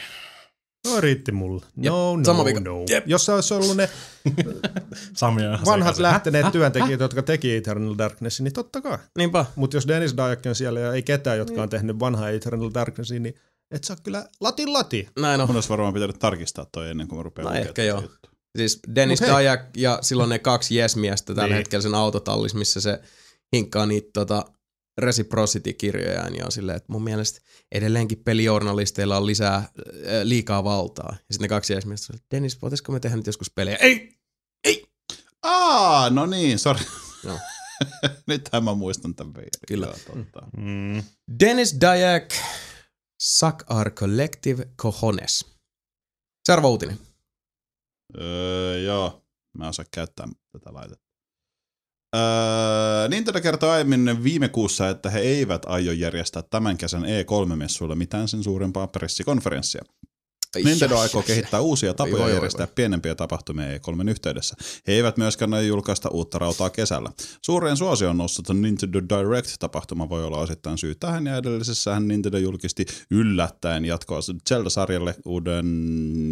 No 0.86 1.02
riitti 1.02 1.32
mulle. 1.32 1.62
Jep, 1.78 1.92
No, 1.94 2.16
no, 2.18 2.24
sama 2.24 2.46
vika. 2.46 2.60
no. 2.60 2.84
Jep. 2.90 3.04
Jos 3.08 3.26
se 3.26 3.32
olisi 3.32 3.54
ollut 3.54 3.78
ne 3.78 3.90
vanhat 5.66 5.98
lähteneet 5.98 6.52
työntekijät, 6.52 7.00
jotka 7.00 7.22
teki 7.22 7.56
Eternal 7.56 7.96
Darknessin, 7.98 8.44
niin 8.44 8.54
totta 8.54 8.82
kai. 8.82 8.98
Niinpä. 9.18 9.46
Mutta 9.56 9.78
jos 9.78 9.88
Dennis 9.88 10.18
Dyack 10.18 10.46
on 10.46 10.56
siellä 10.56 10.80
ja 10.80 10.94
ei 10.94 11.04
ketään, 11.04 11.38
jotka 11.38 11.64
on 11.64 11.70
tehnyt 11.70 12.00
vanhaa 12.00 12.30
Eternal 12.30 12.72
Darknessin, 12.74 13.24
niin 13.24 13.36
et 13.72 13.84
saa 13.84 13.98
kyllä 14.04 14.26
latin 14.42 14.74
lati. 14.74 15.10
Näin 15.20 15.42
on. 15.42 15.48
Mun 15.48 15.56
olisi 15.58 15.70
varmaan 15.70 15.94
pitänyt 15.94 16.20
tarkistaa 16.20 16.66
toi 16.72 16.90
ennen 16.90 17.08
kuin 17.08 17.20
mä 17.20 17.24
rupean 17.24 17.46
No 17.48 17.54
ehkä 17.54 17.84
joo. 17.84 18.04
Siis 18.58 18.80
Dennis. 18.96 19.22
Dyack 19.22 19.78
ja 19.78 20.00
silloin 20.02 20.30
ne 20.30 20.40
kaksi 20.40 20.76
jes-miestä 20.76 21.34
tällä 21.34 21.48
Niin. 21.48 21.56
hetkellä 21.58 21.82
sen 21.84 21.96
autotallis, 21.96 22.54
missä 22.56 22.82
se 22.82 23.00
hinkkaa 23.56 23.86
niitä 23.86 24.10
tota, 24.14 24.46
reciprocity-kirjojaan 25.02 26.36
ja 26.36 26.46
on 26.46 26.52
silleen, 26.52 26.76
että 26.78 26.92
mun 26.92 27.04
mielestä 27.04 27.42
edelleenkin 27.78 28.24
pelijournalisteilla 28.24 29.18
on 29.18 29.26
lisää, 29.26 29.56
äh, 29.56 29.68
liikaa 30.24 30.64
valtaa. 30.64 31.10
Ja 31.12 31.34
sitten 31.34 31.46
ne 31.46 31.48
kaksi 31.50 31.74
jes-miestä 31.74 32.06
sanoo, 32.06 32.20
Dennis, 32.32 32.62
voitaisiko 32.62 32.92
me 32.92 33.00
tehdä 33.00 33.18
nyt 33.18 33.28
joskus 33.28 33.52
pelejä? 33.56 33.78
Ei! 33.82 34.16
Aa, 35.46 36.10
no 36.10 36.26
niin, 36.26 36.60
sori. 36.60 36.80
Joo. 37.24 37.40
Nythän 38.28 38.64
mä 38.64 38.74
muistan 38.74 39.16
tämän 39.16 39.34
vielä. 39.34 39.50
Kyllä. 39.68 39.86
Joo, 39.86 39.96
totta. 39.96 40.48
Mm. 40.58 41.04
Dennis 41.40 41.78
Dyack, 41.82 42.32
suck 43.22 43.72
our 43.72 43.92
collective 43.92 44.68
cojones. 44.82 45.46
Seuraava 46.46 46.70
uutinen. 46.70 47.00
Öö, 48.18 48.80
joo, 48.80 49.26
mä 49.58 49.64
en 49.64 49.70
osaa 49.70 49.86
käyttää 49.92 50.28
tätä 50.52 50.74
laitetta. 50.74 51.05
Öö, 52.16 53.08
Nintendo 53.10 53.42
kertoi 53.42 53.70
aiemmin 53.70 54.24
viime 54.24 54.50
kuussa, 54.50 54.90
että 54.90 55.10
he 55.10 55.20
eivät 55.20 55.66
aio 55.66 55.92
järjestää 55.92 56.44
tämän 56.50 56.78
kesän 56.78 57.04
E3-messuilla 57.04 57.96
mitään 57.96 58.28
sen 58.28 58.44
suurempaa 58.44 58.88
pressikonferenssia. 58.88 59.84
Nintendo 60.64 60.98
aikoo 60.98 61.22
kehittää 61.22 61.60
uusia 61.60 61.94
tapoja 61.94 62.24
voi, 62.24 62.34
järjestää 62.34 62.68
pienempiä 62.68 63.16
tapahtumia 63.16 63.78
E3 63.78 64.10
yhteydessä. 64.10 64.56
He 64.88 64.94
eivät 64.94 65.18
myöskään 65.18 65.54
aio 65.54 65.68
julkaista 65.68 66.10
uutta 66.10 66.40
rautaa 66.40 66.70
kesällä. 66.70 67.12
Suureen 67.42 67.78
suosioon 67.78 68.18
noussut 68.18 68.50
Nintendo 68.50 69.00
Direct-tapahtuma 69.00 70.10
voi 70.10 70.24
olla 70.24 70.38
osittain 70.38 70.78
syy 70.78 70.96
tähän 70.96 71.26
ja 71.26 71.38
edellisessähän 71.38 72.08
Nintendo 72.08 72.38
julkisti 72.38 72.86
yllättäen 73.12 73.86
jatkoa 73.86 74.20
Zelda-sarjalle 74.50 75.16
uuden 75.26 75.66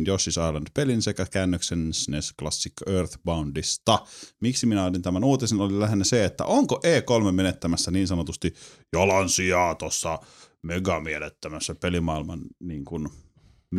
Yoshi's 0.07 0.49
Island-pelin 0.49 1.01
sekä 1.01 1.25
käännöksen 1.31 1.93
SNES 1.93 2.33
Classic 2.39 2.73
Earthboundista. 2.87 3.99
Miksi 4.41 4.65
minä 4.65 4.85
otin 4.85 5.01
tämän 5.01 5.23
uutisen 5.23 5.61
oli 5.61 5.79
lähinnä 5.79 6.03
se, 6.03 6.25
että 6.25 6.45
onko 6.45 6.79
E3 6.83 7.31
menettämässä 7.31 7.91
niin 7.91 8.07
sanotusti 8.07 8.53
jalansijaa 8.93 9.75
tuossa 9.75 10.19
mega 10.61 10.99
mielettömässä 10.99 11.75
pelimaailman 11.75 12.39
niin 12.59 12.85
kuin 12.85 13.09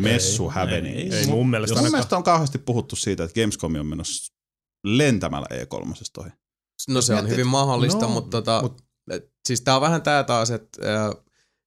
messuhävenissä. 0.03 1.19
Ei 1.21 1.27
mun 1.27 1.51
mielestä 1.51 1.81
Mun 1.81 1.91
mielestä 1.91 2.17
on 2.17 2.23
kauheasti 2.23 2.59
puhuttu 2.59 2.97
siitä, 2.97 3.25
että 3.25 3.41
Gamescom 3.41 3.75
on 3.75 3.87
menossa 3.87 4.35
lentämällä 4.87 5.47
E3 5.51 5.93
ohi. 6.19 6.31
No 6.89 7.03
se 7.03 7.15
on 7.15 7.29
hyvin 7.29 7.47
mahdollista, 7.47 8.01
No, 8.07 8.09
mutta 8.09 8.31
tota, 8.31 8.61
mut- 8.63 8.83
et, 9.11 9.31
siis 9.49 9.61
tää 9.61 9.75
on 9.77 9.81
vähän 9.81 10.03
tää 10.03 10.25
taas, 10.25 10.51
että 10.51 11.05
äh, 11.07 11.11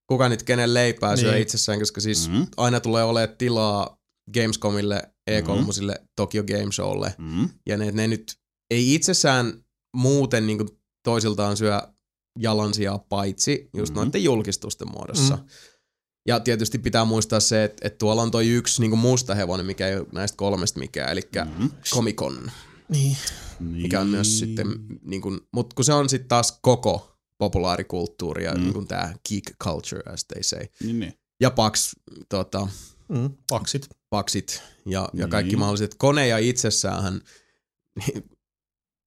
kuka 0.09 0.29
nyt 0.29 0.43
kenen 0.43 0.73
leipää 0.73 1.15
syö 1.15 1.31
Niin. 1.31 1.41
itsessään, 1.41 1.79
koska 1.79 2.01
siis 2.01 2.29
Mm. 2.29 2.47
aina 2.57 2.79
tulee 2.79 3.03
olemaan 3.03 3.37
tilaa 3.37 3.97
Gamescomille, 4.33 5.01
E3, 5.31 5.81
Mm. 5.81 5.93
Tokyo 6.15 6.43
Game 6.43 6.71
Showlle, 6.71 7.15
Mm. 7.17 7.49
ja 7.65 7.77
ne, 7.77 7.91
ne 7.91 8.07
nyt 8.07 8.35
ei 8.71 8.95
itsessään 8.95 9.53
muuten 9.95 10.47
niin 10.47 10.59
toisiltaan 11.03 11.57
syö 11.57 11.81
jalansijaa 12.39 12.97
paitsi 13.09 13.69
just 13.77 13.93
Mhm. 13.93 13.99
noiden 14.03 14.23
julkistusten 14.23 14.91
muodossa. 14.91 15.35
Mm. 15.35 15.43
Ja 16.27 16.39
tietysti 16.39 16.77
pitää 16.79 17.05
muistaa 17.05 17.39
se, 17.39 17.63
että, 17.63 17.87
että 17.87 17.97
tuolla 17.97 18.21
on 18.21 18.31
toi 18.31 18.47
yksi 18.49 18.81
niin 18.81 18.97
musta 18.97 19.35
hevonen, 19.35 19.65
mikä 19.65 19.87
ei 19.87 19.97
ole 19.97 20.07
näistä 20.11 20.37
kolmesta 20.37 20.79
mikään, 20.79 21.11
eli 21.11 21.21
Mm. 21.57 21.69
Comic 21.91 22.15
Con, 22.15 22.51
Niin. 22.89 23.17
mikä 23.59 24.01
on 24.01 24.07
myös 24.07 24.39
sitten, 24.39 24.67
niin 25.01 25.21
kuin, 25.21 25.39
mutta 25.53 25.73
kun 25.75 25.85
se 25.85 25.93
on 25.93 26.09
sitten 26.09 26.27
taas 26.27 26.59
koko 26.61 27.15
populaarikulttuuri 27.37 28.43
ja 28.45 28.53
Mm. 28.53 28.61
niin 28.61 28.73
kuin 28.73 28.87
tämä 28.87 29.13
geek 29.29 29.43
culture, 29.63 30.13
as 30.13 30.25
they 30.25 30.43
say. 30.43 30.65
Niin, 30.83 30.99
niin. 30.99 31.13
Ja 31.41 31.51
Pax, 31.51 31.93
tota, 32.29 32.67
Mm. 33.09 33.29
Paksit. 33.49 33.89
Paksit 34.09 34.61
ja, 34.85 35.01
ja 35.01 35.07
Niin. 35.13 35.29
kaikki 35.29 35.55
mahdolliset. 35.55 35.95
Koneja 35.97 36.37
itsessään, 36.37 37.21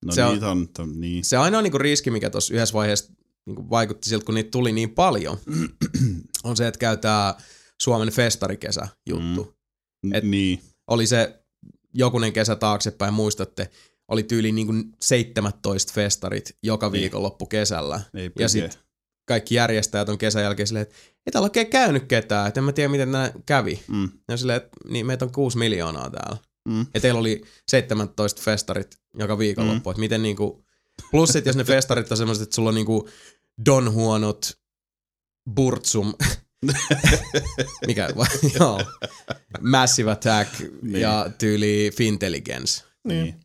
No 0.05 0.11
Se 0.13 0.23
on- 0.23 0.33
niitä 0.33 0.49
on, 0.51 0.67
to, 0.69 0.85
niin. 0.85 1.23
se 1.25 1.37
ainoa 1.37 1.61
niin 1.61 1.71
kuin 1.71 1.81
riski, 1.81 2.11
mikä 2.11 2.29
tuossa 2.29 2.53
yhdessä 2.53 2.73
vaiheessa 2.73 3.13
niin 3.45 3.55
kuin 3.55 3.69
vaikutti 3.69 4.09
siltä, 4.09 4.25
kun 4.25 4.35
niitä 4.35 4.51
tuli 4.51 4.71
niin 4.71 4.89
paljon, 4.89 5.37
on 6.43 6.57
se, 6.57 6.67
että 6.67 6.77
käy 6.79 6.97
tää 6.97 7.35
Suomen 7.81 8.11
festarikesä 8.11 8.87
juttu. 9.09 9.55
Mm. 10.05 10.13
et- 10.13 10.23
niin. 10.23 10.61
Oli 10.87 11.07
se 11.07 11.43
jokunen 11.93 12.33
kesä 12.33 12.55
taaksepäin, 12.55 13.13
muistatte, 13.13 13.69
oli 14.07 14.23
tyyli 14.23 14.51
niin 14.51 14.67
kuin 14.67 14.83
17 15.01 15.93
festarit 15.93 16.57
joka 16.63 16.89
Niin. 16.89 17.01
viikonloppu 17.01 17.45
kesällä. 17.45 18.01
Ei 18.13 18.23
Ja 18.25 18.29
pidä. 18.31 18.47
sit 18.47 18.79
kaikki 19.27 19.55
järjestäjät 19.55 20.09
on 20.09 20.17
kesän 20.17 20.43
jälkeen 20.43 20.67
silleen, 20.67 20.81
että 20.83 20.95
ei 21.25 21.31
täällä 21.31 21.45
oikein 21.45 21.67
käynyt 21.67 22.03
ketään, 22.07 22.47
että 22.47 22.59
en 22.59 22.63
mä 22.63 22.71
tiedä 22.71 22.89
miten 22.89 23.11
nämä 23.11 23.31
kävi. 23.45 23.83
Mm. 23.87 24.09
Ja 24.29 24.37
silleen, 24.37 24.57
että 24.57 24.69
niin 24.89 25.05
meitä 25.05 25.25
on 25.25 25.31
6 25.31 25.57
miljoonaa 25.57 26.09
täällä. 26.09 26.37
Mm. 26.67 26.85
Ja 26.93 27.01
teillä 27.01 27.19
oli 27.19 27.41
17 27.71 28.41
festarit 28.41 28.97
joka 29.17 29.37
viikonloppu, 29.37 29.89
mm. 29.89 29.91
että 29.91 29.99
miten 29.99 30.21
niinku, 30.23 30.65
plus 31.11 31.29
sit 31.29 31.45
jos 31.45 31.55
ne 31.55 31.63
festarit 31.63 32.11
on 32.11 32.17
semmoiset, 32.17 32.43
että 32.43 32.55
sulla 32.55 32.69
on 32.69 32.75
niinku 32.75 33.09
Don 33.65 33.91
Huonot, 33.91 34.51
Burtsum, 35.55 36.13
mikä, 37.87 38.09
joo, 38.59 38.81
Massive 39.61 40.11
Attack 40.11 40.59
Niin. 40.81 41.01
ja 41.01 41.31
tyyli 41.37 41.91
Fintelligence. 41.97 42.83
Niin. 43.07 43.35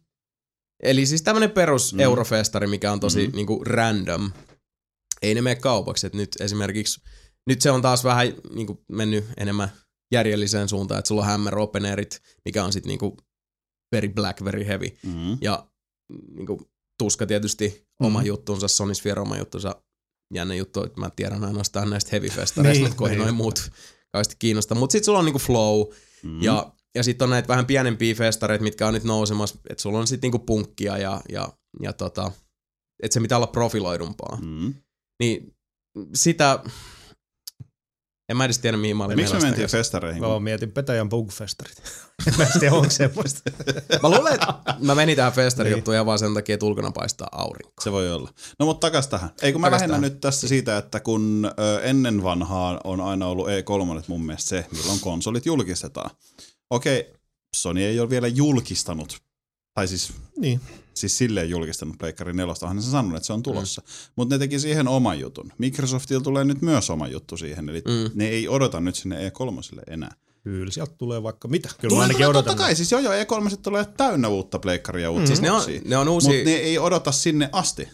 Eli 0.82 1.06
siis 1.06 1.22
tämmönen 1.22 1.50
perus 1.50 1.92
Mm. 1.92 1.96
mm. 1.96 2.00
eurofestari, 2.00 2.66
mikä 2.66 2.92
on 2.92 3.00
tosi 3.00 3.26
Mm. 3.26 3.32
mm. 3.32 3.36
niinku 3.36 3.64
random. 3.64 4.32
Ei 5.22 5.34
ne 5.34 5.42
mene 5.42 5.54
kaupaksi, 5.56 6.06
että 6.06 6.16
nyt 6.18 6.28
esimerkiksi, 6.40 7.00
nyt 7.46 7.62
se 7.62 7.70
on 7.70 7.82
taas 7.82 8.04
vähän 8.04 8.26
niinku 8.54 8.84
mennyt 8.88 9.24
enemmän 9.36 9.68
järjelliseen 10.12 10.68
suuntaan, 10.68 10.98
että 10.98 11.08
sulla 11.08 11.20
on 11.22 11.26
Hammer 11.28 11.58
Openerit, 11.58 12.22
mikä 12.44 12.64
on 12.64 12.72
sitten 12.72 12.88
niinku 12.88 13.16
very 13.94 14.08
black, 14.08 14.44
very 14.44 14.66
heavy. 14.66 14.86
Mm. 15.02 15.38
Ja 15.40 15.66
niinku, 16.34 16.70
Tuska 16.98 17.26
tietysti 17.26 17.86
oma 18.00 18.18
Mhm. 18.18 18.26
juttunsa, 18.26 18.68
Sony 18.68 18.94
Sphere 18.94 19.20
oma 19.20 19.36
juttunsa. 19.38 19.82
Jännä 20.34 20.54
juttu, 20.54 20.82
että 20.84 21.00
mä 21.00 21.10
tiedän 21.16 21.44
ainoastaan 21.44 21.90
näistä 21.90 22.08
heavy 22.12 22.28
festareista, 22.28 22.84
Niin, 22.88 23.02
ei 23.02 23.08
niin. 23.08 23.18
noin 23.18 23.34
muut 23.34 23.70
kauheasti 24.12 24.36
kiinnosta. 24.38 24.74
Mutta 24.74 24.92
sitten 24.92 25.04
sulla 25.04 25.18
on 25.18 25.24
niinku 25.24 25.38
flow, 25.38 25.86
Mm. 26.22 26.42
ja, 26.42 26.72
ja 26.94 27.02
sitten 27.02 27.26
on 27.26 27.30
näitä 27.30 27.48
vähän 27.48 27.66
pienempiä 27.66 28.14
festareita, 28.14 28.62
mitkä 28.64 28.86
on 28.86 28.94
nyt 28.94 29.04
nousemassa, 29.04 29.58
että 29.70 29.82
sulla 29.82 29.98
on 29.98 30.06
sitten 30.06 30.28
niinku 30.28 30.38
punkkia 30.38 30.98
ja, 30.98 31.20
ja, 31.28 31.48
ja 31.82 31.92
tota, 31.92 32.32
että 33.02 33.14
se 33.14 33.20
pitää 33.20 33.38
olla 33.38 33.46
profiloidumpaa. 33.46 34.38
Mm. 34.42 34.74
Niin 35.22 35.54
sitä, 36.14 36.64
en 38.28 38.36
mä 38.36 38.44
edes 38.44 38.58
tiedä 38.58 38.76
mihin 38.76 38.96
mä 38.96 39.04
olin 39.04 39.16
Miksi 39.16 39.34
me 39.34 39.40
mentiin 39.40 39.68
festareihin? 39.68 40.22
Mä 40.22 40.40
mietin 40.40 40.72
Petäjän 40.72 41.08
bugfestarit. 41.08 41.82
mä 42.38 42.44
en 42.44 42.60
tiedä, 42.60 42.74
onko 42.74 42.90
semmoista. 42.90 43.50
Mä 44.02 44.08
luulen, 44.10 44.34
että 44.34 44.54
mä 44.80 44.94
menin 44.94 45.16
tähän 45.16 45.32
festari 45.32 45.68
Niin. 45.70 45.76
juttuun 45.78 45.94
ihan 45.94 46.06
vaan 46.06 46.18
sen 46.18 46.34
takia, 46.34 46.54
että 46.54 46.66
ulkona 46.66 46.90
paistaa 46.90 47.28
aurinko. 47.32 47.72
Se 47.84 47.92
voi 47.92 48.12
olla. 48.12 48.30
No 48.58 48.66
mutta 48.66 48.86
takas 48.86 49.08
tähän. 49.08 49.30
Ei 49.42 49.52
kun 49.52 49.60
mä 49.60 49.66
Takas 49.66 49.80
lähinnä 49.80 49.92
tähän. 49.96 50.02
nyt 50.12 50.20
tässä 50.20 50.48
siitä, 50.48 50.78
että 50.78 51.00
kun 51.00 51.50
ö, 51.58 51.80
ennen 51.82 52.22
vanhaa 52.22 52.80
on 52.84 53.00
aina 53.00 53.26
ollut 53.26 53.46
E3 53.48 54.04
mun 54.06 54.26
mielestä 54.26 54.48
se, 54.48 54.66
milloin 54.72 55.00
konsolit 55.00 55.46
julkistetaan. 55.46 56.10
Okei, 56.70 57.12
Sony 57.56 57.82
ei 57.82 58.00
ole 58.00 58.10
vielä 58.10 58.28
julkistanut, 58.28 59.22
tai 59.74 59.88
siis, 59.88 60.12
Niin. 60.38 60.60
Siis 60.96 61.18
silleen 61.18 61.50
julkistanut 61.50 61.98
Pleikkari 61.98 62.32
4, 62.32 62.54
onhan 62.62 62.82
se 62.82 62.90
sanonut, 62.90 63.16
että 63.16 63.26
se 63.26 63.32
on 63.32 63.42
tulossa. 63.42 63.82
Mm. 63.86 64.12
Mutta 64.16 64.34
ne 64.34 64.38
teki 64.38 64.60
siihen 64.60 64.88
oman 64.88 65.20
jutun. 65.20 65.52
Microsoftilla 65.58 66.22
tulee 66.22 66.44
nyt 66.44 66.62
myös 66.62 66.90
oma 66.90 67.08
juttu 67.08 67.36
siihen, 67.36 67.68
eli 67.68 67.82
mm. 67.84 67.92
Mm. 67.92 68.10
ne 68.14 68.28
ei 68.28 68.48
odota 68.48 68.80
nyt 68.80 68.94
sinne 68.94 69.28
E3 69.28 69.80
enää. 69.86 70.14
Kyllä 70.44 70.70
sieltä 70.72 70.94
tulee 70.98 71.22
vaikka 71.22 71.48
mitä. 71.48 71.68
Kyllä 71.80 71.88
Tulee, 71.88 72.02
ainakin 72.02 72.16
tulee 72.16 72.28
odotan. 72.28 72.44
totta 72.44 72.62
kai, 72.64 72.76
siis 72.76 72.92
joo 72.92 73.00
joo, 73.00 73.12
E3 73.12 73.56
tulee 73.62 73.84
täynnä 73.96 74.28
uutta 74.28 74.58
pleikkaria 74.58 75.02
ja 75.02 75.10
uutta 75.10 75.22
mm. 75.22 75.26
Siis 75.26 75.40
ne 75.40 75.50
on, 75.50 75.62
ne 75.84 75.96
on 75.96 76.08
uusia, 76.08 76.32
Mutta 76.32 76.50
ne 76.50 76.56
ei 76.56 76.78
odota 76.78 77.12
sinne 77.12 77.48
asti. 77.52 77.88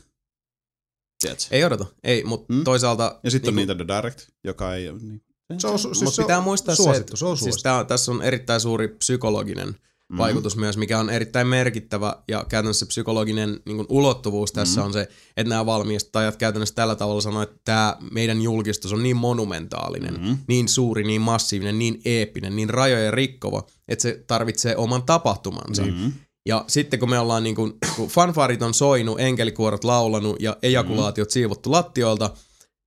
Tiedätkö? 1.23 1.45
ei 1.51 1.65
odota, 1.65 1.87
ei, 2.05 2.25
mutta 2.25 2.53
Mm. 2.53 2.59
mm. 2.59 2.65
toisaalta... 2.65 3.21
Ja 3.25 3.31
sitten 3.31 3.55
niinku- 3.57 3.73
on 3.73 3.77
Nintendo 3.79 3.97
Direct, 3.97 4.21
joka 4.45 4.75
ei... 4.75 4.93
Niin. 4.93 5.23
Se 5.59 5.67
on, 5.67 5.79
siis 5.79 6.03
Mutta 6.03 6.15
se 6.17 6.23
on 6.23 6.27
pitää 6.27 6.41
muistaa 6.41 6.75
se, 6.75 6.83
suosittu, 6.83 7.01
että 7.13 7.17
se 7.17 7.25
on 7.25 7.37
siis 7.39 7.63
tää, 7.63 7.79
on- 7.79 7.87
tässä 7.87 8.13
on 8.13 8.23
erittäin 8.23 8.61
suuri 8.61 8.89
psykologinen 8.89 9.75
Mm. 10.13 10.17
mm. 10.17 10.19
vaikutus 10.19 10.57
myös, 10.57 10.77
mikä 10.77 10.99
on 10.99 11.11
erittäin 11.11 11.47
merkittävä 11.47 12.17
ja 12.29 12.45
käytännössä 12.49 12.87
psykologinen 12.87 13.61
niin 13.67 13.77
kuin 13.77 13.87
ulottuvuus 13.89 14.53
tässä 14.53 14.81
Mm. 14.81 14.87
on 14.87 14.93
se, 14.93 15.09
että 15.37 15.49
nämä 15.49 15.67
valmistajat 15.67 16.37
käytännössä 16.37 16.75
tällä 16.75 16.95
tavalla 16.95 17.21
sanoo, 17.21 17.43
että 17.43 17.57
tämä 17.65 17.97
meidän 18.11 18.43
julkistus 18.43 18.93
on 18.93 19.03
niin 19.03 19.17
monumentaalinen, 19.17 20.21
Mm. 20.21 20.39
niin 20.49 20.69
suuri, 20.69 21.05
niin 21.05 21.21
massiivinen, 21.21 21.79
niin 21.79 22.01
eeppinen, 22.05 22.57
niin 22.57 22.71
rajoja 22.71 23.11
rikkova, 23.11 23.67
että 23.89 24.03
se 24.03 24.25
tarvitsee 24.27 24.77
oman 24.77 25.03
tapahtumansa. 25.03 25.83
Mm. 25.83 26.13
Ja 26.47 26.65
sitten 26.69 27.01
kun 27.01 27.11
me 27.11 27.19
ollaan 27.19 27.43
niin 27.43 27.55
kuin, 27.55 27.73
kun 27.97 28.09
fanfarit 28.09 28.63
on 28.63 28.75
soinut, 28.75 29.21
enkelikuorot 29.21 29.85
laulanut 29.85 30.37
ja 30.43 30.57
ejakulaatiot 30.63 31.31
siivottu 31.31 31.71
lattioilta, 31.73 32.31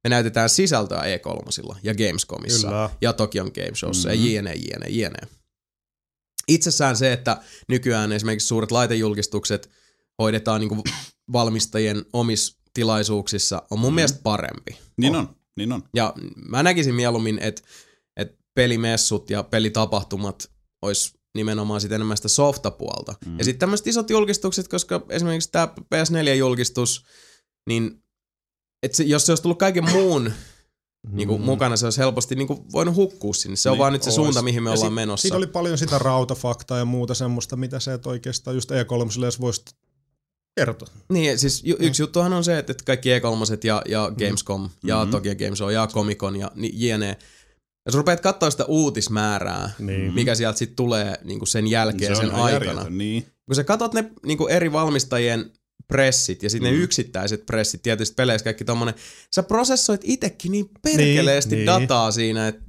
me 0.03 0.09
näytetään 0.09 0.49
sisältöä 0.49 1.01
E3 1.01 1.75
ja 1.83 1.93
Gamescomissa 1.95 2.67
Kyllä. 2.67 2.89
ja 3.01 3.13
Tokion 3.13 3.51
Game 3.55 3.75
Showssa 3.75 4.09
Mhm. 4.09 4.17
mm-hmm. 4.17 4.33
ja 4.33 4.39
jne, 4.41 4.53
jne, 4.55 4.85
jne. 4.89 5.19
Itsessään 6.47 6.97
se, 6.97 7.13
että 7.13 7.41
nykyään 7.67 8.11
esimerkiksi 8.11 8.47
suuret 8.47 8.71
laitejulkistukset 8.71 9.69
hoidetaan 10.21 10.61
niin 10.61 10.83
valmistajien 11.33 12.05
omissa 12.13 12.57
tilaisuuksissa, 12.73 13.63
on 13.71 13.79
mun 13.79 13.91
mm. 13.93 13.95
mielestä 13.95 14.19
parempi. 14.23 14.77
Niin 14.97 15.15
on, 15.15 15.35
niin 15.57 15.71
on. 15.71 15.83
Ja 15.93 16.13
mä 16.35 16.63
näkisin 16.63 16.95
mieluummin, 16.95 17.39
että, 17.39 17.61
että 18.17 18.37
pelimessut 18.53 19.29
ja 19.29 19.43
pelitapahtumat 19.43 20.51
olisi 20.81 21.13
nimenomaan 21.35 21.81
sit 21.81 21.91
enemmän 21.91 22.17
sitä 22.17 22.27
softapuolta. 22.27 23.13
Mm. 23.25 23.31
Mm. 23.31 23.37
Ja 23.37 23.43
sitten 23.43 23.59
tämmöiset 23.59 23.87
isot 23.87 24.09
julkistukset, 24.09 24.67
koska 24.67 25.05
esimerkiksi 25.09 25.51
tämä 25.51 25.67
PS4-julkistus, 25.95 27.05
niin 27.69 28.03
et 28.83 28.95
se, 28.95 29.03
jos 29.03 29.25
se 29.25 29.31
olisi 29.31 29.43
tullut 29.43 29.59
kaiken 29.59 29.89
muun 29.91 30.33
niin 31.11 31.27
kuin, 31.27 31.41
mukana, 31.41 31.77
se 31.77 31.85
olisi 31.85 31.99
helposti 31.99 32.35
niin 32.35 32.47
kuin, 32.47 32.59
voinut 32.71 32.95
hukkua 32.95 33.33
sinne. 33.33 33.55
Se 33.55 33.69
on 33.69 33.73
Niin, 33.73 33.79
vaan 33.79 33.93
nyt 33.93 34.03
se 34.03 34.09
ois. 34.09 34.15
suunta, 34.15 34.41
mihin 34.41 34.63
me 34.63 34.69
Ja 34.69 34.73
ollaan 34.73 34.89
sit- 34.91 34.95
menossa. 34.95 35.21
Siinä 35.21 35.37
oli 35.37 35.47
paljon 35.47 35.77
sitä 35.77 35.99
rautafaktaa 35.99 36.77
ja 36.77 36.85
muuta 36.85 37.13
semmoista, 37.13 37.55
mitä 37.55 37.79
se 37.79 37.93
et 37.93 38.05
oikeastaan 38.07 38.55
just 38.55 38.71
E3 38.71 39.23
edes 39.23 39.41
voisi 39.41 39.61
kertoa. 40.55 40.87
Niin, 41.09 41.39
siis 41.39 41.63
ju- 41.63 41.75
yksi 41.79 42.01
juttuhan 42.03 42.33
on 42.33 42.43
se, 42.43 42.57
että 42.57 42.73
kaikki 42.85 43.09
E3 43.19 43.57
ja, 43.63 43.81
ja 43.89 44.11
Gamescom 44.19 44.61
mm. 44.61 44.69
ja 44.89 45.01
Mhm. 45.03 45.11
Tokyo 45.11 45.35
Game 45.35 45.55
Show 45.55 45.71
ja 45.71 45.87
Comic 45.87 46.17
Con 46.17 46.35
ja 46.35 46.51
ni- 46.55 46.71
jne. 46.73 47.17
Jos 47.85 47.95
rupeat 47.95 48.19
katsoa 48.19 48.49
sitä 48.51 48.65
uutismäärää, 48.65 49.69
Niin. 49.79 50.13
mikä 50.13 50.35
sieltä 50.35 50.57
sitten 50.59 50.75
tulee 50.75 51.15
niin 51.23 51.39
kuin 51.39 51.47
sen 51.47 51.67
jälkeen, 51.67 52.15
Se 52.15 52.19
sen 52.21 52.29
on 52.33 52.41
aikana. 52.41 52.65
järjetön, 52.65 52.97
Niin. 52.97 53.25
Kun 53.45 53.55
sä 53.55 53.63
katot 53.63 53.93
ne 53.93 54.11
niin 54.25 54.37
kuin 54.37 54.51
eri 54.51 54.71
valmistajien 54.71 55.51
pressit 55.87 56.43
ja 56.43 56.49
sitten 56.49 56.71
mm. 56.71 56.77
ne 56.77 56.83
yksittäiset 56.83 57.45
pressit 57.45 57.81
tietysti 57.81 58.15
peleissä 58.15 58.43
kaikki 58.43 58.65
tommonen. 58.65 58.95
Sä 59.35 59.43
prosessoit 59.43 60.01
itekin 60.03 60.51
niin 60.51 60.69
perkeleesti 60.81 61.55
Niin, 61.55 61.65
niin, 61.65 61.77
niin. 61.77 61.89
dataa 61.89 62.11
siinä, 62.11 62.47
että 62.47 62.61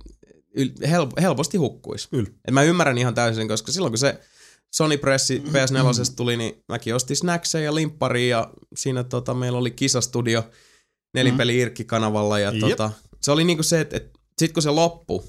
yl- 0.59 0.87
hel- 0.87 1.21
helposti 1.21 1.59
hukkuisi. 1.59 2.09
Kyllä. 2.09 2.31
Et 2.45 2.55
mä 2.55 2.63
ymmärrän 2.63 2.99
ihan 2.99 3.15
täysin, 3.15 3.49
koska 3.49 3.73
silloin 3.73 3.91
kun 3.93 3.99
se 3.99 4.21
Sony 4.75 4.97
Pressi 4.97 5.43
PS4 5.47 6.13
tuli, 6.17 6.37
niin 6.37 6.65
mäkin 6.69 6.95
ostin 6.95 7.17
snackseja 7.17 7.65
ja 7.65 7.75
limpparia 7.75 8.37
ja 8.37 8.53
siinä 8.77 9.05
tota, 9.05 9.35
meillä 9.35 9.59
oli 9.59 9.71
kisastudio 9.71 10.51
nelinpeli 11.15 11.59
Irkki-kanavalla 11.59 12.39
ja 12.39 12.51
Jep. 12.51 12.61
tota, 12.61 12.91
se 13.21 13.33
oli 13.33 13.45
niinku 13.45 13.63
se, 13.63 13.81
että 13.81 13.97
et, 13.97 14.11
sit 14.39 14.53
kun 14.53 14.63
se 14.63 14.71
loppui, 14.71 15.23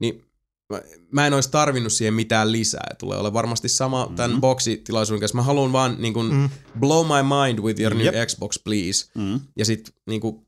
niin 0.00 0.29
mä, 0.70 0.80
mä 1.10 1.26
en 1.26 1.34
olisi 1.34 1.50
tarvinnut 1.50 1.92
siihen 1.92 2.14
mitään 2.14 2.52
lisää. 2.52 2.94
Tulee 2.98 3.18
ole 3.18 3.32
varmasti 3.32 3.68
sama 3.68 4.12
tämän 4.16 4.30
mm-hmm. 4.30 4.40
boksitilaisuuden 4.40 5.20
kanssa. 5.20 5.36
Mä 5.36 5.42
haluan 5.42 5.72
vaan 5.72 5.96
niinku 5.98 6.22
mm. 6.22 6.50
blow 6.78 7.06
my 7.06 7.22
mind 7.22 7.58
with 7.58 7.80
your 7.80 7.96
Jep. 7.96 8.14
new 8.14 8.26
Xbox, 8.26 8.58
please. 8.64 9.10
Mm. 9.14 9.40
Ja 9.56 9.64
sit 9.64 9.94
niinku, 10.06 10.46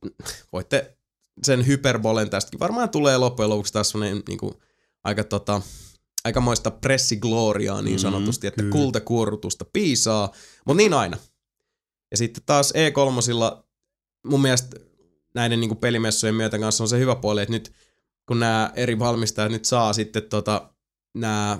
voitte 0.52 0.96
sen 1.42 1.66
hyperbolen 1.66 2.30
tästäkin. 2.30 2.60
Varmaan 2.60 2.90
tulee 2.90 3.18
loppujen 3.18 3.50
lopuksi 3.50 3.72
taas 3.72 3.90
sellainen 3.90 4.22
niinku, 4.28 4.62
aika 5.04 5.24
tota, 5.24 5.62
aikamoista 6.24 6.70
pressigloriaa 6.70 7.82
niin 7.82 7.98
sanotusti, 7.98 8.46
että 8.46 8.62
kyllä. 8.62 8.72
kultakuorutusta 8.72 9.64
piisaa, 9.72 10.32
mutta 10.66 10.76
niin 10.76 10.94
aina. 10.94 11.16
Ja 12.10 12.16
sitten 12.16 12.42
taas 12.46 12.72
E3 12.72 13.62
mun 14.26 14.42
mielestä 14.42 14.76
näiden 15.34 15.60
niinku 15.60 15.74
pelimessujen 15.74 16.34
myötä 16.34 16.58
kanssa 16.58 16.84
on 16.84 16.88
se 16.88 16.98
hyvä 16.98 17.16
puoli, 17.16 17.42
että 17.42 17.52
nyt 17.52 17.72
kun 18.28 18.40
nämä 18.40 18.72
eri 18.76 18.98
valmistajat 18.98 19.52
nyt 19.52 19.64
saa 19.64 19.92
sitten 19.92 20.22
tota, 20.22 20.72
nämä 21.16 21.58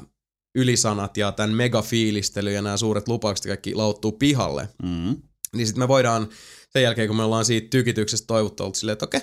ylisanat 0.55 1.16
ja 1.16 1.32
tämän 1.32 1.51
megafiilistely 1.55 2.52
ja 2.52 2.62
nämä 2.62 2.76
suuret 2.76 3.09
lupaukset 3.09 3.47
kaikki 3.47 3.74
lauttuu 3.74 4.12
pihalle, 4.12 4.68
Mm. 4.82 5.22
niin 5.56 5.66
sitten 5.66 5.82
me 5.82 5.89
voidaan 5.89 6.28
sen 6.70 6.82
jälkeen, 6.82 7.09
kun 7.09 7.16
me 7.16 7.22
ollaan 7.22 7.44
siitä 7.44 7.68
tykityksestä 7.70 8.26
toivottu 8.26 8.64
oltu 8.64 8.78
silleen, 8.78 8.93
että 8.93 9.05
okei, 9.05 9.20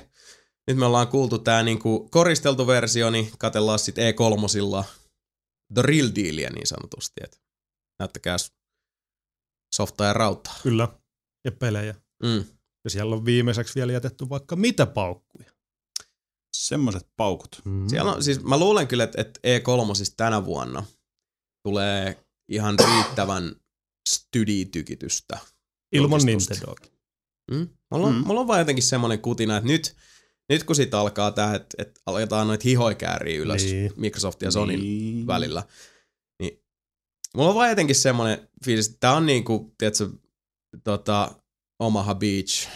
nyt 0.68 0.78
me 0.78 0.86
ollaan 0.86 1.08
kuultu 1.08 1.40
tää 1.40 1.64
niinku 1.64 2.10
koristeltu 2.12 2.68
versio, 2.68 3.10
niin 3.10 3.32
katellaan 3.38 3.80
sitten 3.80 4.14
E3 4.14 4.84
the 5.74 5.82
real 5.82 6.08
dealia 6.16 6.50
niin 6.50 6.68
sanotusti, 6.68 7.22
että 7.24 7.38
näyttäkääs 8.00 8.54
softaa 9.76 10.08
ja 10.08 10.14
rautaa. 10.14 10.56
Kyllä. 10.64 10.88
Ja 11.46 11.52
pelejä. 11.52 11.96
Mm. 12.24 12.44
Ja 12.84 12.90
siellä 12.90 13.16
on 13.16 13.26
viimeiseksi 13.26 13.76
vielä 13.76 13.92
jätetty 13.92 14.30
vaikka 14.30 14.56
mitä 14.56 14.86
paukkuja. 14.86 15.49
Semmoiset 16.60 17.08
paukut. 17.18 17.62
Mm. 17.66 17.88
Siellä 17.90 18.14
on, 18.14 18.24
siis 18.24 18.44
mä 18.44 18.58
luulen 18.60 18.88
kyllä, 18.88 19.04
että, 19.04 19.22
että 19.22 19.40
E3 19.44 19.96
siis 19.96 20.14
tänä 20.18 20.46
vuonna 20.46 20.86
tulee 21.64 22.26
ihan 22.50 22.76
riittävän 22.80 23.56
studitykitystä. 24.10 25.38
Ilman 25.92 26.20
julkistusta. 26.30 26.54
Nintendoa. 26.54 27.00
Mm? 27.52 27.68
Mulla, 27.92 28.08
on, 28.08 28.16
Mm. 28.16 28.28
mulla 28.28 28.40
on 28.42 28.48
vaan 28.48 28.60
jotenkin 28.60 28.84
semmoinen 28.84 29.20
kutina, 29.20 29.58
että 29.58 29.68
nyt, 29.68 29.96
nyt 30.50 30.64
kun 30.64 30.76
siitä 30.76 31.00
alkaa 31.00 31.32
tää, 31.32 31.56
että, 31.56 31.76
että 31.78 32.02
aletaan 32.06 32.48
noita 32.48 32.64
hihoikääriä 32.64 33.40
ylös 33.42 33.64
Niin. 33.64 33.76
niin. 33.76 33.94
Microsoft 33.96 34.42
ja 34.42 34.52
Sonin 34.52 34.80
Niin. 34.80 35.16
niin. 35.16 35.28
välillä, 35.28 35.64
niin 36.42 36.64
mulla 37.36 37.50
on 37.50 37.56
vaan 37.56 37.70
jotenkin 37.70 37.96
semmoinen 37.96 38.50
fiilis, 38.66 38.88
että 38.88 38.98
tää 39.00 39.14
on 39.14 39.26
niinku, 39.26 39.74
tiedätkö, 39.78 40.10
tota, 40.84 41.36
Omaha 41.80 42.16
Beach, 42.16 42.68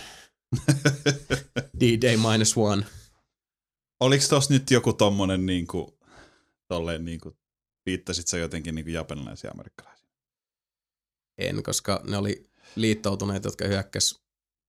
D-Day 1.79 2.17
minus 2.17 2.57
one. 2.57 2.85
Oliko 4.03 4.25
tossa 4.29 4.53
nyt 4.53 4.71
joku 4.71 4.93
tommonen 4.93 5.45
niinku, 5.45 5.99
tolleen 6.67 7.05
niinku, 7.05 7.37
viittasit 7.85 8.27
sä 8.27 8.37
jotenkin 8.37 8.75
niinku 8.75 8.91
japanilaisia 8.91 9.47
ja 9.47 9.51
amerikkalaisia? 9.51 10.09
En, 11.37 11.63
koska 11.63 12.01
ne 12.03 12.17
oli 12.17 12.49
liittoutuneet, 12.75 13.43
jotka 13.43 13.65
hyökkäs 13.67 14.23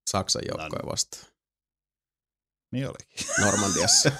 Saksan 0.09 0.41
joukkoja 0.47 0.91
vastaan 0.91 1.31
Niin 2.71 2.87
olikin. 2.87 3.27
Normandiassa. 3.45 4.11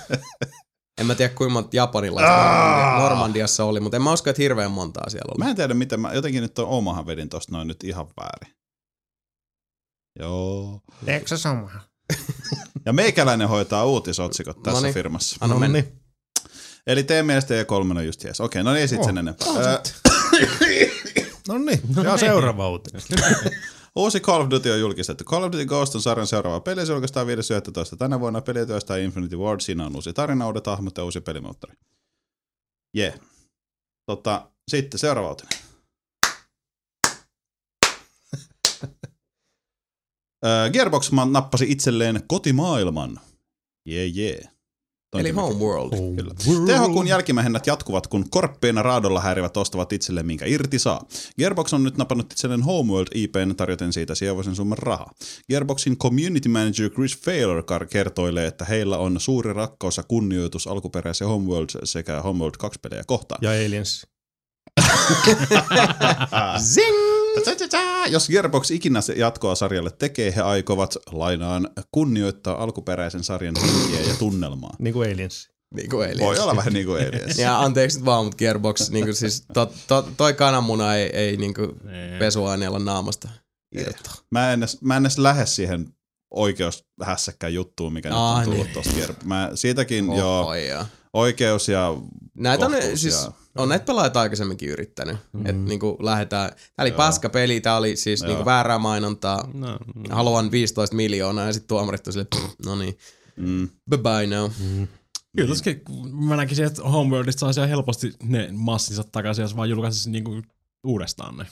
en 0.98 1.06
mä 1.06 1.16
tiedä 1.16 1.34
kuinka 1.34 1.54
monta 1.54 1.76
japanilaista 1.76 2.32
Normandia- 2.32 3.00
Normandiassa 3.00 3.64
oli, 3.64 3.80
mutta 3.80 3.96
en 3.96 4.02
mä 4.02 4.14
usko, 4.14 4.30
että 4.30 4.42
hirveän 4.42 4.72
montaa 4.72 5.10
siellä 5.10 5.32
oli. 5.32 5.44
Mä 5.44 5.50
en 5.50 5.56
tiedä, 5.56 5.74
miten 5.74 6.00
mä 6.00 6.14
jotenkin 6.14 6.42
nyt 6.42 6.60
on 6.60 6.68
omahan 6.68 7.06
vedin 7.06 7.30
tosta 7.30 7.52
noin 7.52 7.68
nyt 7.68 7.84
ihan 7.84 8.08
väärin. 8.08 8.56
Joo. 10.20 10.82
Eikö 11.08 11.28
se 11.28 11.38
sama? 11.38 11.72
Ja 12.86 12.94
meikäläinen 12.94 13.50
hoitaa 13.50 13.86
uutisotsikot 13.86 14.64
tässä 14.64 14.78
Noniin. 14.78 14.94
firmassa. 14.94 15.38
Anna 15.42 15.60
mennä. 15.60 15.78
Nonni. 15.80 15.94
Eli 16.88 17.04
teidän 17.04 17.26
mielestä 17.26 17.54
E3 17.64 17.98
on 17.98 18.06
just 18.06 18.24
jees. 18.24 18.42
Okei, 18.42 18.64
no 18.64 18.74
niin 18.74 18.88
sit 18.88 19.00
Oh. 19.00 19.06
sen 19.06 19.18
enempää. 19.18 19.48
Öö, 19.58 19.78
No 21.48 21.58
niin, 21.58 21.80
ja 22.04 22.18
seuraava 22.18 22.70
uutinen. 22.70 23.02
Uusi 23.96 24.20
Call 24.20 24.42
of 24.44 24.50
Duty 24.50 24.72
on 24.72 24.80
julkistettu. 24.80 25.24
Call 25.24 25.44
of 25.44 25.52
Duty 25.52 25.66
Ghost 25.66 25.96
on 25.96 26.02
sarjan 26.02 26.28
seuraava 26.28 26.60
peli. 26.60 26.86
Se 26.86 26.92
julkaistaan 26.94 27.28
5.11. 27.28 27.98
tänä 27.98 28.20
vuonna. 28.20 28.42
Peli 28.42 28.66
työstää 28.66 28.98
Infinity 28.98 29.38
Ward. 29.38 29.60
Siinä 29.60 29.86
on 29.86 29.96
uusi 29.96 30.14
tarina, 30.14 30.48
uudet 30.48 30.66
hahmot 30.68 30.98
ja 30.98 31.04
uusi 31.04 31.22
pelimoottori. 31.22 31.74
Jee. 32.94 33.08
Yeah. 33.08 33.20
Tota, 34.06 34.50
sitten 34.68 35.00
seuraava 35.00 35.30
uutinen. 35.30 35.60
Öö, 40.46 40.70
Gearbox 40.70 41.12
nappasi 41.32 41.66
itselleen 41.72 42.22
kotimaailman. 42.28 43.20
Jee, 43.86 44.06
jee. 44.06 44.56
Eli 45.20 45.32
Homeworld. 45.32 46.16
Kyllä. 46.16 46.34
THQn 46.66 47.08
jälkimähennät 47.08 47.68
jatkuvat, 47.68 48.08
kun 48.08 48.30
korppeina 48.30 48.82
raadolla 48.82 49.22
häirivät 49.22 49.58
ostavat 49.58 49.94
itselleen 49.94 50.26
minkä 50.26 50.46
irti 50.46 50.80
saa. 50.80 51.06
Gearbox 51.38 51.74
on 51.74 51.84
nyt 51.84 51.98
napannut 51.98 52.32
itselleen 52.32 52.64
Homeworld 52.64 53.08
IPn 53.16 53.56
tarjoten 53.58 53.94
siitä 53.94 54.16
sievoisen 54.16 54.56
summan 54.56 54.78
rahaa. 54.78 55.12
Gearboxin 55.50 55.98
community 55.98 56.50
manager 56.50 56.90
Chris 56.90 57.18
Failer 57.18 57.64
kertoilee, 57.90 58.48
että 58.48 58.66
heillä 58.66 58.98
on 58.98 59.20
suuri 59.20 59.54
rakkaus 59.54 59.98
ja 59.98 60.04
kunnioitus 60.04 60.68
alkuperäisiä 60.68 61.28
Homeworld 61.28 61.70
sekä 61.84 62.22
Homeworld 62.22 62.56
2 62.60 62.80
pelejä 62.82 63.04
kohtaan. 63.08 63.40
Ja 63.42 63.50
Aliens. 63.50 64.08
Zing! 66.74 67.15
Jos 68.10 68.28
Gearbox 68.28 68.72
ikinä 68.72 69.02
se 69.02 69.14
jatkoa 69.14 69.56
sarjalle 69.56 69.92
tekee, 69.92 70.36
he 70.36 70.42
aikovat 70.42 70.96
lainaan 71.12 71.70
kunnioittaa 71.92 72.64
alkuperäisen 72.64 73.24
sarjan 73.24 73.56
henkiä 73.62 74.00
ja 74.12 74.16
tunnelmaa. 74.20 74.76
Niin 74.80 74.94
kuin 74.94 75.14
Aliens. 75.14 75.50
Niin 75.76 75.90
kuin 75.90 76.04
Aliens. 76.06 76.22
Voi 76.22 76.40
olla 76.40 76.56
vähän 76.56 76.74
niin 76.74 76.86
kuin 76.86 77.08
Aliens. 77.08 77.38
Ja 77.40 77.60
anteeksi 77.60 77.98
nyt 77.98 78.06
vaan, 78.06 78.26
mutta 78.26 78.38
Gearbox, 78.38 78.90
niin 78.90 79.06
kuin 79.06 79.16
siis 79.16 79.46
to, 79.54 79.74
to, 79.88 80.10
toi 80.18 80.34
kananmuna 80.34 80.96
ei, 80.96 81.10
ei 81.16 81.38
niin 81.38 81.54
kuin 81.54 81.72
pesuaineella 82.20 82.80
naamasta 82.80 83.30
irtoa. 83.76 84.14
Mä 84.32 84.54
en 84.54 84.60
edes, 84.60 84.82
mä 84.82 84.98
en 84.98 85.04
edes 85.06 85.18
lähde 85.18 85.46
siihen 85.46 85.90
oikeushässäkkään 86.32 87.54
juttuun, 87.54 87.94
mikä 87.94 88.10
nyt 88.10 88.18
on 88.18 88.44
tullut 88.44 88.64
niin. 88.66 88.74
tosta 88.74 88.92
Gear- 88.92 89.26
Mä 89.26 89.52
siitäkin 89.56 90.10
oh, 90.10 90.18
joo, 90.18 90.48
Oi, 90.48 90.68
joo. 90.68 90.86
oikeus 91.14 91.70
ja 91.70 91.96
Näitä 92.38 92.66
on, 92.66 92.74
siis, 92.96 93.24
ja- 93.24 93.32
on 93.58 93.70
näitä 93.70 93.86
pelaajat 93.86 94.18
aikaisemmin 94.18 94.58
yrittänyt. 94.68 95.18
Mm. 95.34 95.40
Että 95.40 95.54
niinku 95.54 95.98
lähdetään, 96.02 96.50
tää 96.50 96.84
oli 96.84 96.90
Joo. 96.90 96.98
paska 96.98 97.30
peli, 97.30 97.62
tää 97.62 97.78
oli 97.78 97.96
siis 97.96 98.22
Joo. 98.22 98.28
niinku 98.28 98.46
väärää 98.46 98.80
mainontaa. 98.80 99.50
No, 99.54 99.78
Haluan 100.10 100.52
15 100.52 100.96
miljoonaa 100.96 101.46
ja 101.46 101.54
sitten 101.54 101.68
tuomarit 101.68 102.08
on 102.08 102.14
silleen, 102.14 102.28
"Pff, 102.36 102.54
no 102.66 102.76
niin, 102.76 102.98
mm, 103.36 103.70
bye 103.90 103.98
bye 103.98 104.38
now. 104.38 104.52
Kyllä 105.38 105.48
tossakin 105.48 105.82
mä 106.28 106.36
näkisin, 106.36 106.66
että 106.66 106.84
Homeworldista 106.84 107.40
saisi 107.40 107.60
ihan 107.60 107.70
helposti 107.70 108.14
ne 108.24 108.50
massinsa 108.52 109.04
takaisin, 109.04 109.42
jos 109.42 109.56
vaan 109.56 109.70
julkaisisi 109.70 110.10
niinku 110.12 110.42
uudestaan 110.84 111.38
ne 111.38 111.46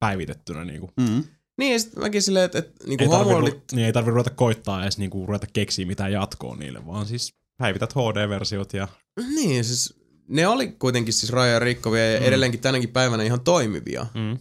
päivitettynä. 0.00 0.64
Niinku. 0.64 0.90
mm. 1.00 1.24
Niin, 1.58 1.72
ja 1.72 1.78
sit 1.78 1.96
mäkin 1.96 2.22
silleen, 2.22 2.44
että 2.44 2.58
et, 2.58 2.72
niinku 2.86 3.04
Ei, 3.04 3.10
tarvi, 3.10 3.24
Homeworldit, 3.24 3.54
ru- 3.54 3.76
niin 3.76 3.86
ei 3.86 3.92
tarvi 3.92 4.10
ruveta 4.10 4.30
koittaa 4.30 4.82
edes 4.82 4.98
niinku 4.98 5.26
ruveta 5.26 5.46
keksiä 5.52 5.86
mitään 5.86 6.12
jatkoa 6.12 6.56
niille, 6.56 6.86
vaan 6.86 7.06
siis 7.06 7.34
päivität 7.58 7.92
HD-versiot 7.92 8.72
ja 8.72 8.88
niin 9.34 9.64
siis 9.64 9.94
ne 10.28 10.46
oli 10.46 10.66
kuitenkin 10.68 11.14
siis 11.14 11.32
rajoja 11.32 11.58
rikkovia 11.58 12.12
ja 12.12 12.20
Mm. 12.20 12.26
edelleenkin 12.26 12.60
tänäkin 12.60 12.88
päivänä 12.88 13.22
ihan 13.22 13.40
toimivia. 13.40 14.06
mm. 14.14 14.38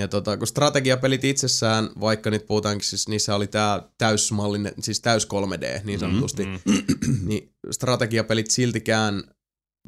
Ja 0.00 0.08
tota, 0.08 0.36
kun 0.36 0.46
strategiapelit 0.46 1.24
itsessään, 1.24 1.90
vaikka 2.00 2.30
nyt 2.30 2.46
puhutaankin, 2.46 2.88
siis 2.88 3.08
niissä 3.08 3.34
oli 3.34 3.46
tää 3.46 3.82
täysmallinen, 3.98 4.72
siis 4.80 5.00
täys 5.00 5.26
3D 5.26 5.80
niin 5.84 5.98
sanotusti, 6.00 6.44
Mm. 6.46 6.58
niin 7.28 7.52
strategiapelit 7.70 8.50
siltikään, 8.50 9.22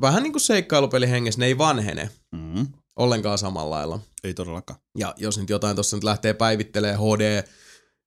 vähän 0.00 0.22
niin 0.22 0.32
kuin 0.32 0.40
seikkailupeli 0.40 1.10
hengessä, 1.10 1.38
ne 1.40 1.46
ei 1.46 1.58
vanhene 1.58 2.10
Mm. 2.32 2.66
ollenkaan 2.96 3.38
samalla 3.38 3.70
lailla. 3.76 4.00
Ei 4.24 4.34
todellakaan. 4.34 4.80
Ja 4.98 5.14
jos 5.16 5.38
nyt 5.38 5.50
jotain 5.50 5.76
tuossa 5.76 5.96
nyt 5.96 6.04
lähtee 6.04 6.34
päivittelee 6.34 6.94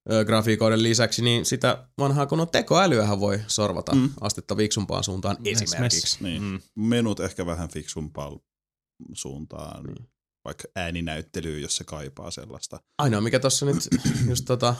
HD-grafiikoiden 0.08 0.82
lisäksi, 0.82 1.22
niin 1.22 1.44
sitä 1.44 1.88
vanhaa 1.98 2.26
kun 2.26 2.40
on 2.40 2.50
tekoälyähän 2.50 3.20
voi 3.20 3.40
sorvata 3.46 3.92
Mm. 3.94 4.00
mm. 4.00 4.10
astetta 4.20 4.54
fiksumpaan 4.56 5.04
suuntaan 5.04 5.36
Mes, 5.40 5.62
esimerkiksi. 5.62 6.16
Niin. 6.20 6.42
Mm. 6.42 6.60
Menut 6.74 7.20
ehkä 7.20 7.46
vähän 7.46 7.68
fiksumpaan 7.68 8.40
suuntaan, 9.12 9.84
Niin. 9.84 10.08
vaikka 10.44 10.64
ääninäyttelyyn, 10.76 11.62
jos 11.62 11.76
se 11.76 11.84
kaipaa 11.84 12.30
sellaista. 12.30 12.80
Ainoa 12.98 13.20
mikä 13.20 13.38
tuossa 13.38 13.66
nyt 13.66 13.76
just 14.30 14.44
tota 14.44 14.74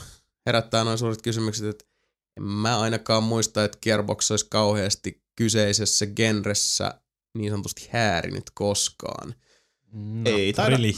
herättää 0.47 0.85
noin 0.85 0.98
suuret 0.98 1.23
kysymykset, 1.23 1.66
että 1.66 1.85
en 2.36 2.43
mä 2.43 2.81
ainakaan 2.81 3.23
muista, 3.23 3.65
että 3.65 3.78
Gearbox 3.82 4.31
olisi 4.31 4.47
kauheasti 4.51 5.23
kyseisessä 5.36 6.07
genressä 6.07 7.01
niin 7.39 7.51
sanotusti 7.51 7.89
häärinyt 7.93 8.51
koskaan. 8.55 9.35
No, 9.93 10.31
Ei 10.31 10.53
taida. 10.53 10.77
really. 10.77 10.93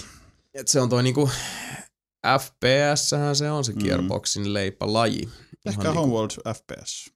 Et 0.55 0.69
se 0.69 0.81
on 0.81 0.89
toi 0.89 1.03
niinku, 1.03 1.31
FPS-sähän 2.27 3.37
se 3.37 3.51
on 3.51 3.65
se 3.65 3.73
Mm. 3.73 3.79
Gearboxin 3.83 4.55
leipälaji. 4.55 5.19
Ihan 5.23 5.33
Ehkä 5.67 5.83
niinku- 5.83 6.01
Homeworld 6.01 6.31
FPS. 6.55 7.11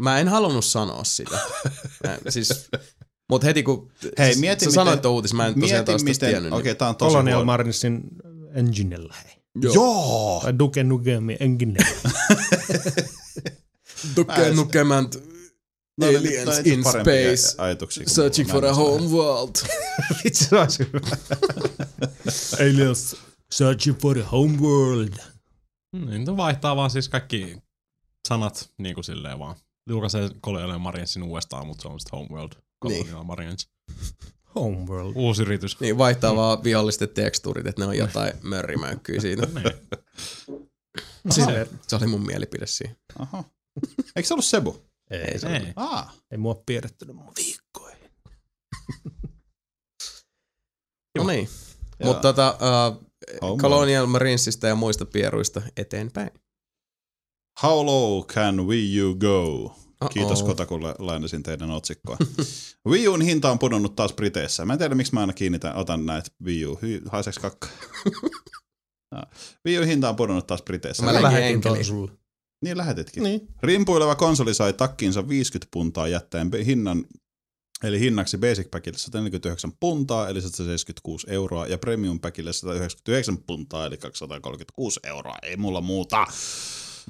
Mä 0.00 0.18
en 0.18 0.28
halunnut 0.28 0.64
sanoa 0.64 1.04
sitä. 1.04 1.38
Mä, 2.06 2.18
siis, 2.28 2.68
mut 3.30 3.44
heti 3.44 3.62
kun 3.62 3.92
Hei, 4.18 4.26
siis, 4.26 4.38
mieti 4.38 4.64
sä 4.64 4.66
miten- 4.70 4.74
sanoit 4.74 5.02
tuon 5.02 5.14
uutisen, 5.14 5.36
mä 5.36 5.46
en 5.46 5.60
tosiaan 5.60 5.84
tosta 5.84 6.04
miten, 6.04 6.28
tiennyt. 6.30 6.52
okei 6.52 6.62
niin- 6.62 6.70
okay, 6.70 6.74
tää 6.74 6.88
on 6.88 6.96
tosi 6.96 7.10
Colonial 7.12 7.36
huono. 7.36 7.44
Marnesin 7.46 8.00
enginellä. 8.54 9.14
hei. 9.24 9.34
Joo. 9.62 9.74
Joo! 9.74 10.40
Tai 10.42 10.58
Duke 10.58 10.84
Nukemi 10.84 11.36
enginellä. 11.40 11.88
Duke 14.16 14.50
Nukement 14.54 15.30
No, 16.00 16.06
Aliens 16.06 16.46
no, 16.46 16.52
in 16.64 16.84
space. 16.84 17.54
Ajatuksia, 17.58 18.04
Searching 18.08 18.50
for 18.50 18.64
a 18.66 18.74
home 18.74 19.06
world. 19.06 19.54
Vitsi, 20.24 20.44
se 20.44 20.56
olisi 20.56 20.78
hyvä. 20.78 21.16
Aliens 22.60 23.16
searching 23.54 23.98
for 23.98 24.18
a 24.18 24.24
home 24.24 24.58
world. 24.58 25.14
Niin, 25.96 26.24
to 26.24 26.36
vaihtaa 26.36 26.76
vaan 26.76 26.90
siis 26.90 27.08
kaikki 27.08 27.56
sanat 28.28 28.70
niin 28.78 28.94
kuin 28.94 29.04
silleen 29.04 29.38
vaan. 29.38 29.56
Julkaisee 29.88 30.30
Colonial 30.44 30.78
Mariensin 30.78 31.22
uudestaan, 31.22 31.66
mutta 31.66 31.82
se 31.82 31.88
on 31.88 32.00
sitten 32.00 32.18
Homeworld. 32.18 32.52
Colonial 32.82 33.16
niin. 33.16 33.26
Mariens. 33.26 33.68
Home 34.54 34.76
world. 34.76 35.12
Uusi 35.16 35.42
yritys. 35.42 35.80
Niin, 35.80 35.98
vaihtaa 35.98 36.36
vaan 36.36 36.64
vihollisten 36.64 37.08
tekstuurit, 37.08 37.66
että 37.66 37.82
ne 37.82 37.86
on 37.86 37.96
jotain 37.96 38.32
mörrimäykkyä 38.50 39.20
siitä. 39.20 39.46
Niin. 39.46 39.72
Se, 41.30 41.68
se 41.86 41.96
oli 41.96 42.06
mun 42.06 42.26
mielipide 42.26 42.66
siihen. 42.66 42.96
Aha. 43.18 43.44
Eikö 44.16 44.26
se 44.26 44.34
ollut 44.34 44.44
Sebu? 44.44 44.82
Ei, 45.10 45.38
se 45.38 45.46
Ei. 45.46 45.72
Ah. 45.76 46.14
ei 46.30 46.38
mua 46.38 46.62
piirrettynyt 46.66 47.16
mun 47.16 47.32
viikkoihin. 47.36 48.10
No 51.18 51.26
niin. 51.26 51.48
Mutta 52.04 52.20
tota, 52.20 52.58
uh, 52.60 53.09
Homeworld. 53.42 53.60
Colonial 53.60 54.06
Marinesista 54.06 54.66
ja 54.66 54.74
muista 54.74 55.06
pieruista 55.06 55.62
eteenpäin. 55.76 56.30
How 57.62 57.86
low 57.86 58.26
can 58.26 58.66
Wii 58.66 59.02
U 59.02 59.14
go? 59.14 59.74
Kiitos 60.12 60.40
Uh-oh. 60.40 60.50
Kotakulle 60.50 60.94
lainasin 60.98 61.42
teidän 61.42 61.70
otsikkoa. 61.70 62.16
Wii 62.90 63.08
Un 63.08 63.22
hinta 63.22 63.50
on 63.50 63.58
pudonnut 63.58 63.96
taas 63.96 64.12
Briteissä. 64.12 64.64
Mä 64.64 64.72
en 64.72 64.78
tiedä, 64.78 64.94
miksi 64.94 65.14
mä 65.14 65.20
aina 65.20 65.32
kiinnitän, 65.32 65.76
otan 65.76 66.06
näitä 66.06 66.30
Wii 66.44 66.66
U. 66.66 66.78
Hy, 66.82 67.02
haiseks 67.08 67.38
kakka? 67.38 67.68
No. 69.14 69.22
Wii 69.66 69.78
U 69.78 69.82
hinta 69.82 70.08
on 70.08 70.16
pudonnut 70.16 70.46
taas 70.46 70.62
Briteissä. 70.62 71.02
Mä 71.04 71.12
lähetin 71.22 71.60
ton 71.60 71.72
enkeliin. 71.72 71.84
sulle. 71.84 72.12
Niin 72.64 72.76
lähetitkin. 72.78 73.22
Niin. 73.22 73.48
Rimpuileva 73.62 74.14
konsoli 74.14 74.54
sai 74.54 74.72
takkinsa 74.72 75.28
50 75.28 75.68
puntaa 75.70 76.08
jättäen 76.08 76.50
hinnan, 76.66 77.04
eli 77.84 78.00
hinnaksi 78.00 78.38
Basic 78.38 78.70
Packille 78.70 78.98
149 78.98 79.72
puntaa, 79.80 80.28
eli 80.28 80.40
176 80.40 81.26
euroa, 81.30 81.66
ja 81.66 81.78
Premium 81.78 82.20
Packille 82.20 82.52
199 82.52 83.38
puntaa, 83.38 83.86
eli 83.86 83.96
236 83.96 85.00
euroa. 85.04 85.36
Ei 85.42 85.56
mulla 85.56 85.80
muuta. 85.80 86.26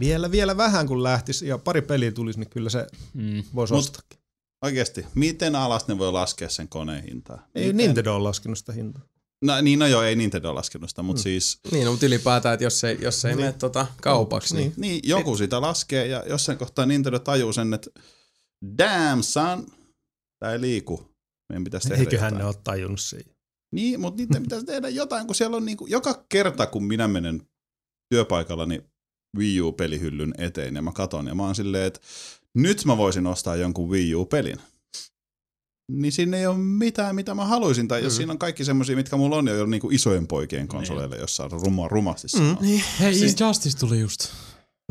Vielä, 0.01 0.31
vielä 0.31 0.57
vähän 0.57 0.87
kun 0.87 1.03
lähtis 1.03 1.43
ja 1.43 1.59
pari 1.59 1.83
peliä 1.83 2.13
tulisi, 2.13 2.39
niin 2.39 2.51
kyllä 2.51 2.71
se 2.71 2.87
Mm. 3.15 3.43
voisi 3.55 3.75
Mut- 3.75 3.77
ostaakin. 3.79 4.19
Oikeesti, 4.63 5.07
miten 5.15 5.55
alas 5.57 5.89
ne 5.89 5.99
voi 5.99 6.13
laskea 6.13 6.49
sen 6.49 6.69
koneen 6.69 7.05
hintaa? 7.05 7.47
Ei 7.55 7.63
Miten? 7.63 7.77
Nintendo 7.77 8.15
ole 8.15 8.23
laskenut 8.23 8.59
sitä 8.59 8.73
hintaa. 8.73 9.03
No, 9.43 9.61
niin, 9.61 9.79
no 9.79 9.87
joo, 9.87 10.03
ei 10.03 10.17
Nintendo 10.17 10.55
laskenut 10.55 10.91
sitä, 10.91 11.03
mutta 11.03 11.21
mm. 11.21 11.23
siis 11.23 11.59
Niin, 11.71 11.85
no, 11.85 11.91
mutta 11.91 12.07
ylipäätään, 12.07 12.55
että 12.55 12.65
jos 12.65 12.85
ei, 12.85 12.99
jos 13.01 13.25
ei 13.25 13.31
Niin. 13.31 13.41
mene 13.41 13.53
tota 13.53 13.87
kaupaksi, 14.03 14.57
niin, 14.57 14.73
niin, 14.77 15.01
joku 15.05 15.37
sitä 15.37 15.61
laskee, 15.61 16.07
ja 16.07 16.23
jossain 16.29 16.59
kohtaa 16.59 16.87
Nintendo 16.87 17.19
tajuu 17.19 17.53
sen, 17.53 17.75
että 17.75 17.91
damn 18.79 19.23
son, 19.23 19.67
tää 20.41 20.53
ei 20.53 20.61
liiku. 20.61 21.09
Meidän 21.49 21.65
pitäisi 21.65 21.89
tehdä 21.89 22.03
Eiköhän 22.03 22.33
ne 22.35 22.39
jotain. 22.41 22.57
ole 22.57 22.63
tajunnut 22.65 23.01
siinä. 23.01 23.33
Niin, 23.75 24.01
mutta 24.01 24.23
niiden 24.23 24.43
pitäisi 24.43 24.67
tehdä 24.67 24.89
jotain, 24.89 25.27
kun 25.27 25.35
siellä 25.35 25.57
on 25.57 25.65
niinku, 25.65 25.87
joka 25.87 26.25
kerta, 26.29 26.67
kun 26.67 26.85
minä 26.85 27.09
menen 27.09 27.43
työpaikallani 28.15 28.81
Wii 29.39 29.61
U-pelihyllyn 29.61 30.35
eteen 30.39 30.75
ja 30.75 30.83
mä 30.83 30.93
katon 30.93 31.27
ja 31.27 31.35
mä 31.35 31.43
oon 31.43 31.55
silleen, 31.55 31.85
että 31.87 32.01
nyt 32.55 32.85
mä 32.85 32.97
voisin 32.97 33.27
ostaa 33.27 33.57
jonkun 33.57 33.91
Wii 33.91 34.15
U-pelin. 34.15 34.59
Niin 35.93 36.13
siinä 36.13 36.37
ei 36.37 36.47
ole 36.47 36.59
mitään, 36.59 37.15
mitä 37.15 37.35
mä 37.35 37.45
haluaisin. 37.45 37.89
Tai 37.89 38.03
jos 38.05 38.13
Mm. 38.13 38.17
siinä 38.17 38.33
on 38.33 38.39
kaikki 38.39 38.65
semmosia, 38.65 38.97
mitkä 38.97 39.17
mulla 39.17 39.37
on 39.37 39.47
jo 39.47 39.67
niinku 39.67 39.91
isojen 39.91 40.27
poikien 40.27 40.69
konsoleilla, 40.69 41.17
jossa 41.17 41.45
on 41.45 41.51
ruma, 41.51 41.89
rumasti. 41.89 42.29
Mm. 42.39 42.57
niin. 42.61 42.83
Hei, 43.01 43.15
Siis- 43.15 43.41
Injustice 43.41 43.79
tuli 43.79 44.01
just. 44.01 44.29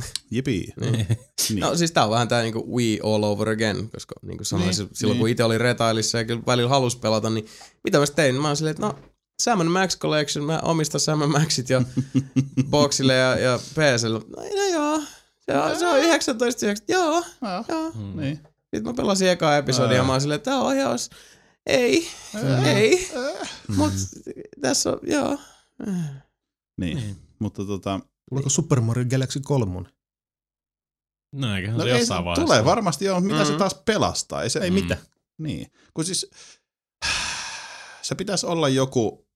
Jipii. 0.31 0.73
niin. 0.81 1.07
Niin. 1.49 1.59
No 1.59 1.75
siis 1.75 1.91
tää 1.91 2.03
on 2.05 2.09
vähän 2.11 2.27
tää 2.27 2.41
niinku 2.41 2.75
Wii 2.75 2.99
all 3.03 3.23
over 3.23 3.49
again, 3.49 3.89
koska 3.89 4.15
niinku 4.21 4.43
sanoin, 4.43 4.65
Niin, 4.65 4.75
silloin 4.75 5.15
niin. 5.15 5.19
kun 5.19 5.29
itse 5.29 5.43
oli 5.43 5.57
retailissa 5.57 6.17
ja 6.17 6.25
kyllä 6.25 6.41
välillä 6.47 6.69
halusi 6.69 6.97
pelata, 6.99 7.29
niin 7.29 7.45
mitä 7.83 7.99
mä 7.99 8.07
tein? 8.07 8.35
Mä 8.41 8.47
oon 8.47 8.57
silleen, 8.57 8.71
että 8.71 8.85
no 8.85 8.99
Sam 9.41 9.65
Max 9.65 9.97
Collection, 9.97 10.45
mä 10.45 10.59
omistan 10.63 11.01
Sam 11.01 11.29
Maxit 11.31 11.69
ja 11.69 11.81
Boxille 12.71 13.15
ja, 13.15 13.39
ja 13.39 13.59
PClle. 13.73 14.19
No, 14.19 14.43
no 14.55 14.65
joo, 14.73 15.01
se 15.39 15.57
on, 15.57 15.79
se 15.79 15.87
on 15.87 15.99
19, 15.99 16.65
19 16.65 16.91
joo, 16.91 17.23
Ah, 17.41 17.65
joo. 17.69 17.91
Mm. 17.95 18.21
niin. 18.21 18.39
Sitten 18.61 18.83
mä 18.83 18.93
pelasin 18.93 19.29
eka 19.29 19.57
episodia 19.57 19.97
ja 19.97 20.03
mä 20.03 20.11
oon 20.11 20.21
silleen, 20.21 20.35
että 20.35 20.51
tää 20.51 20.59
ohjaus, 20.61 21.09
ei, 21.65 22.07
ei, 22.65 23.09
mut 23.75 23.93
tässä 24.61 24.89
on, 24.91 24.99
joo. 25.03 25.37
Niin. 26.77 26.97
Niin. 26.97 27.15
Mutta 27.39 27.65
tota, 27.65 27.99
Tuleeko 28.29 28.49
Super 28.49 28.81
Mario 28.81 29.05
Galaxy 29.09 29.39
3? 29.39 29.89
No 31.35 31.55
eiköhän 31.55 31.77
no 31.77 31.83
se 31.83 31.89
ei, 31.89 31.95
se 31.95 31.99
jossain 31.99 32.25
vaiheessa. 32.25 32.45
tulee 32.45 32.65
varmasti 32.65 33.05
joo, 33.05 33.19
mitä 33.19 33.35
mm. 33.39 33.45
se 33.45 33.49
Mhm. 33.51 33.59
taas 33.59 33.75
pelastaa. 33.85 34.43
Ei, 34.43 34.49
se, 34.49 34.59
Ei 34.59 34.69
Mm. 34.69 34.73
mitään. 34.73 35.01
Niin, 35.41 35.71
kun 35.93 36.05
siis 36.05 36.31
se 38.01 38.15
pitäisi 38.15 38.45
olla 38.45 38.69
joku 38.69 39.27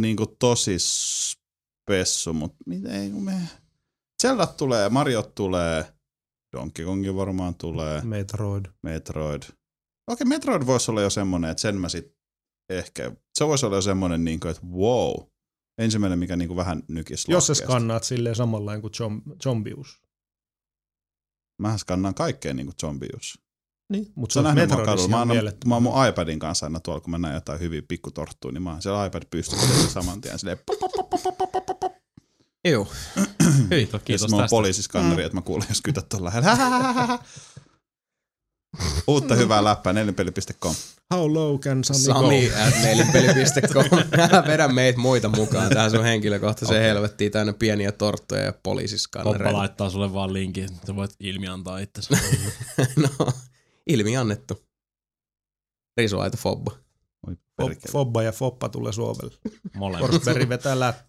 niin 0.00 0.16
kuin 0.16 0.36
tosi 0.38 0.76
spessu, 0.78 2.32
mutta 2.32 2.56
mitä 2.66 2.92
ei 2.92 3.10
kun 3.10 3.24
me... 3.24 3.32
Zeldat 4.22 4.56
tulee, 4.56 4.88
Mariot 4.88 5.34
tulee, 5.34 5.92
Donkey 6.56 6.84
Kong 6.84 7.16
varmaan 7.16 7.54
tulee, 7.54 8.00
Metroid. 8.02 8.64
Metroid. 8.82 9.42
Okei, 10.10 10.24
Metroid 10.26 10.66
voisi 10.66 10.90
olla 10.90 11.00
jo 11.02 11.10
semmoinen, 11.10 11.50
että 11.50 11.60
sen 11.60 11.80
mä 11.80 11.88
sit 11.88 12.16
ehkä, 12.70 13.12
se 13.38 13.46
voisi 13.46 13.66
olla 13.66 13.76
jo 13.76 13.82
semmoinen, 13.82 14.24
niin 14.24 14.40
kuin, 14.40 14.50
että 14.50 14.66
wow, 14.66 15.14
ensimmäinen, 15.80 16.18
mikä 16.18 16.36
niin 16.36 16.48
kuin 16.48 16.56
vähän 16.56 16.82
nykis 16.88 17.24
Jos 17.28 17.46
sä 17.46 17.54
skannaat 17.54 18.04
silleen 18.04 18.36
samanlainen 18.36 18.80
kuin 18.82 18.92
Zom- 18.92 19.36
Zombius. 19.42 20.02
Mähän 21.58 21.78
skannaan 21.78 22.14
kaikkea 22.14 22.54
niin 22.54 22.66
kuin 22.66 22.76
zombius. 22.80 23.38
Niin, 23.92 24.12
mutta 24.14 24.32
Se 24.32 24.38
on 24.38 24.44
nähnyt 24.44 24.70
kadulla. 24.70 25.08
Mä, 25.08 25.18
oon, 25.18 25.28
mielettömän. 25.28 25.68
mä 25.68 25.74
oon 25.74 25.82
mun 25.82 26.06
iPadin 26.08 26.38
kanssa 26.38 26.66
aina 26.66 26.80
tuolla, 26.80 27.00
kun 27.00 27.10
mä 27.10 27.18
näen 27.18 27.34
jotain 27.34 27.60
hyviä 27.60 27.82
pikkutorttuja, 27.88 28.52
niin 28.52 28.62
mä 28.62 28.70
oon 28.72 28.82
siellä 28.82 29.06
iPad 29.06 29.22
pystyssä 29.30 29.90
saman 29.90 30.20
tien 30.20 30.38
silleen 30.38 30.58
pop, 30.66 30.78
pop, 30.78 30.92
pop, 30.92 31.22
pop, 31.22 31.52
pop, 31.66 31.80
pop. 31.80 31.92
Joo. 32.64 32.84
Kiitos, 33.70 33.92
Ja 33.92 33.98
kiitos 33.98 34.20
sit 34.20 34.30
mulla 34.30 34.42
on 34.42 34.44
tästä. 34.44 34.50
poliisiskanneri, 34.50 35.22
että 35.24 35.34
mä 35.36 35.42
kuulen, 35.42 35.66
jos 35.68 35.82
kytät 35.82 36.08
tuolla 36.08 36.26
lähellä. 36.34 36.56
Uutta 39.06 39.34
hyvää 39.34 39.64
läppää, 39.64 39.92
nelinpeli.com. 39.92 40.74
How 41.14 41.34
low 41.34 41.58
can 41.58 41.84
Sami, 41.84 41.98
Sami 41.98 42.48
go? 42.48 42.56
at 42.66 42.74
nelinpeli.com. 42.82 43.98
Älä 44.18 44.46
vedä 44.46 44.68
meitä 44.68 44.98
muita 44.98 45.28
mukaan 45.28 45.70
tähän 45.70 45.90
sun 45.90 46.04
henkilökohtaiseen 46.04 46.78
Okei. 46.78 46.90
okay. 46.90 46.94
helvettiin 46.94 47.32
täynnä 47.32 47.52
pieniä 47.52 47.92
torttuja 47.92 48.40
ja 48.40 48.52
Poppa 48.52 48.60
poliisiskannereita. 48.62 49.58
laittaa 49.58 49.90
sulle 49.90 50.12
vaan 50.12 50.32
linkin, 50.32 50.64
että 50.64 50.86
sä 50.86 50.96
voit 50.96 51.10
ilmi 51.20 51.48
antaa 51.48 51.78
itsesi. 51.78 52.14
no, 53.02 53.32
ilmi 53.86 54.16
annettu. 54.16 54.66
Risuaita 55.96 56.36
fobba. 56.36 56.72
Fobba 57.92 58.22
ja 58.22 58.32
Foppa 58.32 58.68
tulee 58.68 58.92
Suomelle. 58.92 59.34
Molemmat. 59.76 60.10
Forsberg 60.10 60.48
vetää 60.48 60.80
lät. 60.80 61.04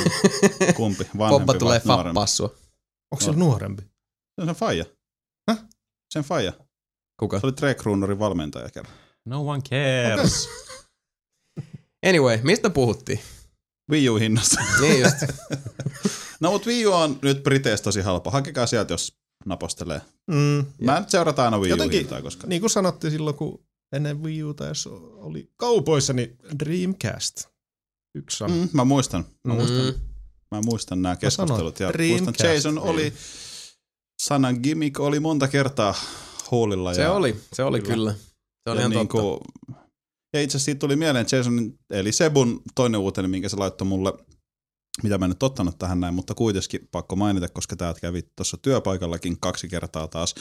Kumpi? 0.76 1.08
Vanhempi 1.18 1.40
Fobba 1.40 1.52
vai 1.52 1.58
tulee 1.58 1.80
nuorempi? 1.84 2.14
fappassua. 2.14 2.54
Onko 3.10 3.24
se 3.24 3.32
nuorempi? 3.32 3.82
Se 3.82 4.40
on 4.40 4.46
sen 4.46 4.54
faija. 4.54 4.84
Häh? 5.50 5.64
Sen 6.10 6.24
faija. 6.24 6.52
Kuka? 7.16 7.40
Se 7.40 7.46
oli 7.46 7.52
Tre 7.52 7.74
Kruunorin 7.74 8.18
valmentaja 8.18 8.68
kerran. 8.70 8.94
No 9.24 9.48
one 9.48 9.62
cares. 9.62 10.48
Anyway, 12.08 12.38
mistä 12.42 12.70
puhuttiin? 12.70 13.20
Wii 13.90 14.08
U 14.08 14.16
hinnasta. 14.16 14.60
Niin 14.80 15.00
just. 15.00 15.16
no 16.40 16.50
mut 16.50 16.66
Wii 16.66 16.86
U 16.86 16.92
on 16.92 17.18
nyt 17.22 17.42
Briteissä 17.42 17.84
tosi 17.84 18.00
halpa. 18.00 18.30
Hakekaa 18.30 18.66
sieltä, 18.66 18.92
jos 18.92 19.16
napostelee. 19.46 20.00
Mm. 20.26 20.66
Mä 20.80 21.00
nyt 21.00 21.10
seurataan 21.10 21.46
aina 21.46 21.58
Wii 21.58 21.72
U 21.72 21.74
Jotenkin, 21.74 21.98
hintaa, 21.98 22.22
koska... 22.22 22.46
niin 22.46 22.60
kuin 22.60 22.70
sanottiin 22.70 23.10
silloin, 23.10 23.36
kun 23.36 23.64
ennen 23.92 24.22
Wii 24.22 24.44
Uta, 24.44 24.66
jos 24.66 24.86
oli 25.16 25.50
kaupoissa, 25.56 26.12
niin 26.12 26.38
Dreamcast. 26.58 27.48
Yksi 28.14 28.36
sana. 28.36 28.54
Mm, 28.54 28.68
mä 28.72 28.84
muistan. 28.84 29.24
Mä 29.44 29.54
muistan. 29.54 29.84
Mm. 29.84 30.00
Mä 30.50 30.60
muistan 30.62 31.02
nämä 31.02 31.14
sanoin, 31.14 31.20
keskustelut. 31.20 31.80
Ja 31.80 31.92
muistan, 32.08 32.34
Jason 32.54 32.78
oli, 32.78 33.12
sanan 34.22 34.58
gimmick 34.62 35.00
oli 35.00 35.20
monta 35.20 35.48
kertaa 35.48 35.94
huulilla. 36.50 36.94
Se 36.94 37.02
ja, 37.02 37.12
oli, 37.12 37.36
se 37.52 37.62
oli 37.64 37.80
Kyllä. 37.80 37.94
kyllä. 37.94 38.12
Se 38.64 38.70
oli 38.70 38.76
ja, 38.76 38.80
ihan 38.80 38.90
niin 38.90 39.08
totta. 39.08 39.22
kuin, 39.22 39.40
ja 40.32 40.40
itse 40.40 40.56
asiassa 40.56 40.64
siitä 40.64 40.78
tuli 40.78 40.96
mieleen 40.96 41.26
Jason, 41.32 41.72
eli 41.90 42.12
Sebun 42.12 42.62
toinen 42.74 43.00
uutinen, 43.00 43.30
minkä 43.30 43.48
se 43.48 43.56
laittoi 43.56 43.86
mulle 43.86 44.12
mitä 45.02 45.18
mä 45.18 45.24
en 45.24 45.28
nyt 45.30 45.42
ottanut 45.42 45.78
tähän 45.78 46.00
näin, 46.00 46.14
mutta 46.14 46.34
kuitenkin 46.34 46.88
pakko 46.92 47.16
mainita, 47.16 47.48
koska 47.48 47.76
täältä 47.76 48.00
kävi 48.00 48.22
tuossa 48.36 48.56
työpaikallakin 48.56 49.40
kaksi 49.40 49.68
kertaa 49.68 50.08
taas, 50.08 50.34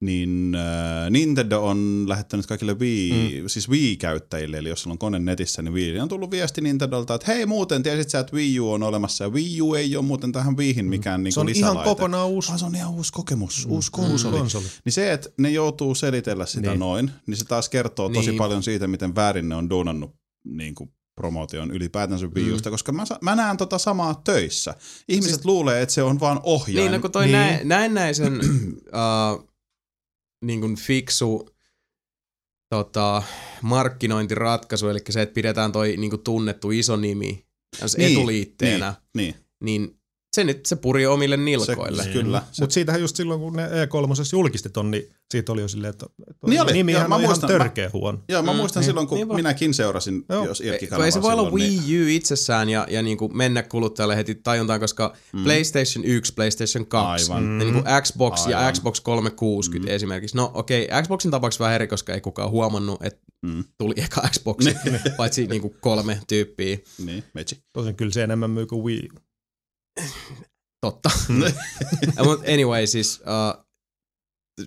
niin 0.00 0.54
äh, 0.54 1.10
Nintendo 1.10 1.64
on 1.64 2.04
lähettänyt 2.08 2.46
kaikille 2.46 2.78
Wii, 2.78 3.40
mm. 3.42 3.48
siis 3.48 3.68
Wii-käyttäjille, 3.68 4.58
eli 4.58 4.68
jos 4.68 4.82
sulla 4.82 4.94
on 4.94 4.98
kone 4.98 5.18
netissä, 5.18 5.62
niin 5.62 5.72
Wii, 5.74 6.00
on 6.00 6.08
tullut 6.08 6.30
viesti 6.30 6.60
Nintendolta, 6.60 7.14
että 7.14 7.32
hei 7.32 7.46
muuten, 7.46 7.82
tiesit 7.82 8.08
sä, 8.10 8.18
että 8.18 8.36
Wii 8.36 8.60
U 8.60 8.72
on 8.72 8.82
olemassa, 8.82 9.24
ja 9.24 9.30
Wii 9.30 9.62
U 9.62 9.74
ei 9.74 9.96
ole 9.96 10.04
muuten 10.04 10.32
tähän 10.32 10.56
Wiihin 10.56 10.86
mikään 10.86 11.22
niin 11.22 11.32
Se 11.32 11.40
on 11.40 11.46
lisälaite. 11.46 11.74
ihan 11.74 11.84
kokonaan 11.96 12.28
uusi. 12.28 12.52
Ah, 12.52 12.58
se 12.58 12.64
on 12.64 12.74
ihan 12.74 12.92
uusi 12.94 13.12
kokemus, 13.12 13.56
uusi 13.56 13.68
uusi 13.68 13.90
konsoli. 13.92 14.38
konsoli. 14.38 14.64
Niin 14.84 14.92
se, 14.92 15.12
että 15.12 15.28
ne 15.38 15.50
joutuu 15.50 15.94
selitellä 15.94 16.46
sitä 16.46 16.68
niin. 16.70 16.78
Noin, 16.80 17.10
niin 17.26 17.36
se 17.36 17.44
taas 17.44 17.68
kertoo 17.68 18.08
tosi 18.08 18.30
Niin. 18.30 18.38
paljon 18.38 18.62
siitä, 18.62 18.86
miten 18.88 19.14
väärin 19.14 19.48
ne 19.48 19.54
on 19.54 19.70
duunannut 19.70 20.10
niin 20.44 20.74
kuin 20.74 20.90
promotion 21.22 21.70
ylipäätänsä 21.70 22.26
Wii 22.26 22.52
Usta, 22.52 22.70
koska 22.70 22.92
mä, 22.92 23.04
mä 23.20 23.36
näen 23.36 23.56
tota 23.56 23.78
samaa 23.78 24.14
töissä. 24.14 24.74
Ihmiset 25.08 25.34
siis, 25.34 25.44
luulee, 25.44 25.82
että 25.82 25.94
se 25.94 26.02
on 26.02 26.20
vaan 26.20 26.40
ohjain. 26.42 26.76
Niin, 26.76 26.92
no 26.92 27.00
kun 27.00 27.12
toi 27.12 27.26
Niin. 27.26 27.36
niin. 27.56 27.68
näennäisen 27.68 28.40
uh, 28.42 29.48
niin 30.44 30.60
kuin 30.60 30.76
fiksu 30.76 31.48
tota, 32.70 33.22
markkinointiratkaisu, 33.62 34.88
eli 34.88 34.98
se, 35.10 35.22
että 35.22 35.34
pidetään 35.34 35.72
toi 35.72 35.96
niin 35.96 36.10
kuin 36.10 36.22
tunnettu 36.22 36.70
iso 36.70 36.96
nimi 36.96 37.46
Niin, 37.96 38.12
etuliitteenä, 38.12 38.94
Niin, 39.16 39.34
niin, 39.60 39.84
niin 39.84 40.01
se 40.36 40.44
nyt 40.44 40.66
se 40.66 40.76
puri 40.76 41.06
omille 41.06 41.36
nilkoille. 41.36 42.02
se, 42.04 42.08
kyllä. 42.10 42.42
Se, 42.52 42.62
Mutta 42.62 42.74
siitähän 42.74 43.00
just 43.00 43.16
silloin, 43.16 43.40
kun 43.40 43.52
ne 43.56 43.66
E3 43.66 44.32
julkisti 44.32 44.70
ton, 44.70 44.90
niin 44.90 45.12
siitä 45.30 45.52
oli 45.52 45.60
jo 45.60 45.68
silleen, 45.68 45.90
että 45.90 46.06
Niin 46.46 46.60
oli. 46.62 46.72
nimihän 46.72 47.00
Joo, 47.02 47.08
mä 47.08 47.14
on 47.14 47.20
ihan 47.20 47.30
muistan, 47.30 47.48
törkeä 47.48 47.90
huono. 47.92 48.18
joo, 48.28 48.42
mä 48.42 48.52
Mm, 48.52 48.56
muistan 48.56 48.80
niin. 48.80 48.86
silloin, 48.86 49.06
kun 49.08 49.18
Niin 49.18 49.34
minäkin 49.34 49.74
seurasin, 49.74 50.24
Joo. 50.28 50.44
jos 50.46 50.58
Kun 50.58 50.66
Irkki-kanavaa 50.66 51.06
ei 51.06 51.12
se 51.12 51.22
voi 51.22 51.32
olla 51.32 51.50
niin, 51.50 51.82
Wii 51.86 52.02
U 52.04 52.06
itsessään 52.08 52.68
ja, 52.68 52.86
ja 52.90 53.02
niin 53.02 53.18
kuin 53.18 53.36
mennä 53.36 53.62
kuluttajalle 53.62 54.16
heti 54.16 54.34
tajuntaan, 54.34 54.80
koska 54.80 55.16
mm. 55.32 55.44
PlayStation 55.44 56.04
1, 56.04 56.34
PlayStation 56.34 56.86
2 56.86 57.32
Aivan. 57.32 57.58
ja 57.58 57.64
niin 57.64 57.72
kuin 57.74 57.84
Xbox 58.02 58.46
ja 58.46 58.58
Aivan. 58.58 58.72
Xbox 58.72 59.00
360 59.00 59.90
mm. 59.90 59.94
esimerkiksi. 59.94 60.36
No 60.36 60.50
okei, 60.54 60.84
okay, 60.84 61.02
Xboxin 61.02 61.30
tapauksessa 61.30 61.64
vähän 61.64 61.74
eri, 61.74 61.86
koska 61.88 62.14
ei 62.14 62.20
kukaan 62.20 62.50
huomannut, 62.50 63.02
että 63.02 63.20
Mm. 63.46 63.64
tuli 63.78 63.94
eka 63.96 64.22
Xbox, 64.32 64.64
paitsi 65.16 65.46
niin 65.46 65.62
kuin 65.62 65.74
kolme 65.80 66.20
tyyppiä. 66.28 66.78
niin, 67.04 67.24
metsi. 67.34 67.58
Tosin 67.72 67.94
kyllä 67.96 68.12
se 68.12 68.22
enemmän 68.22 68.50
myy 68.50 68.66
kuin 68.66 68.84
Wii. 68.84 69.08
U. 69.16 69.18
Totta. 70.80 71.10
Mutta 72.24 72.52
anyway, 72.52 72.86
siis 72.86 73.20
uh, 73.20 73.64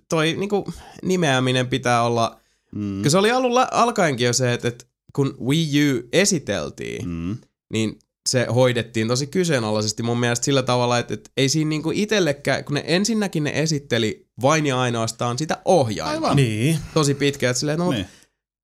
toi 0.10 0.34
niinku 0.34 0.74
nimeäminen 1.04 1.68
pitää 1.68 2.04
olla, 2.04 2.40
Mm. 2.76 3.02
kun 3.02 3.12
se 3.12 3.18
oli 3.18 3.32
alun 3.32 3.56
la- 3.56 3.68
alkaenkin 3.72 4.26
jo 4.26 4.34
se, 4.34 4.54
että, 4.54 4.68
että 4.68 4.86
kun 5.16 5.38
Wii 5.48 5.68
U 5.94 6.02
esiteltiin, 6.14 7.10
Mm. 7.10 7.38
niin 7.74 8.00
se 8.30 8.48
hoidettiin 8.56 9.08
tosi 9.08 9.28
kyseenalaisesti 9.28 10.04
mun 10.04 10.20
mielestä 10.20 10.46
sillä 10.46 10.64
tavalla, 10.64 11.00
että, 11.00 11.14
että 11.14 11.30
ei 11.38 11.50
siinä 11.50 11.70
niinku 11.70 11.92
itsellekään, 11.94 12.64
kun 12.64 12.74
ne 12.74 12.84
ensinnäkin 12.88 13.44
ne 13.44 13.52
esitteli 13.56 14.28
vain 14.42 14.66
ja 14.66 14.80
ainoastaan 14.80 15.38
sitä 15.38 15.62
ohjainta. 15.66 16.12
Aivan. 16.12 16.36
Niin. 16.36 16.80
Tosi 16.94 17.14
pitkä, 17.14 17.50
että 17.50 17.60
silleen, 17.60 17.80
no, 17.80 17.92
Niin. 17.92 18.06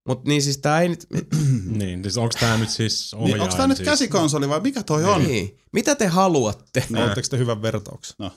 Niin. 0.08 0.18
mut 0.18 0.26
niin 0.26 0.42
siis 0.42 0.58
tää 0.58 0.82
ei 0.82 0.90
nyt, 0.90 1.08
Niin, 1.80 2.04
siis 2.04 2.18
onks 2.18 2.36
tää 2.36 2.58
nyt 2.58 2.70
siis 2.70 3.14
ohjain? 3.14 3.34
Niin, 3.34 3.42
onko 3.42 3.56
tämä 3.56 3.68
nyt 3.68 3.78
siis? 3.78 3.90
käsikonsoli 3.90 4.50
vai 4.50 4.60
mikä 4.62 4.84
toi 4.84 5.04
on? 5.06 5.24
niin. 5.24 5.60
Mitä 5.74 5.96
te 5.96 6.08
haluatte? 6.08 6.86
Niin. 6.90 7.04
Oletteko 7.04 7.28
te 7.30 7.38
hyvän 7.38 7.62
vertauksen? 7.62 8.16
No. 8.20 8.32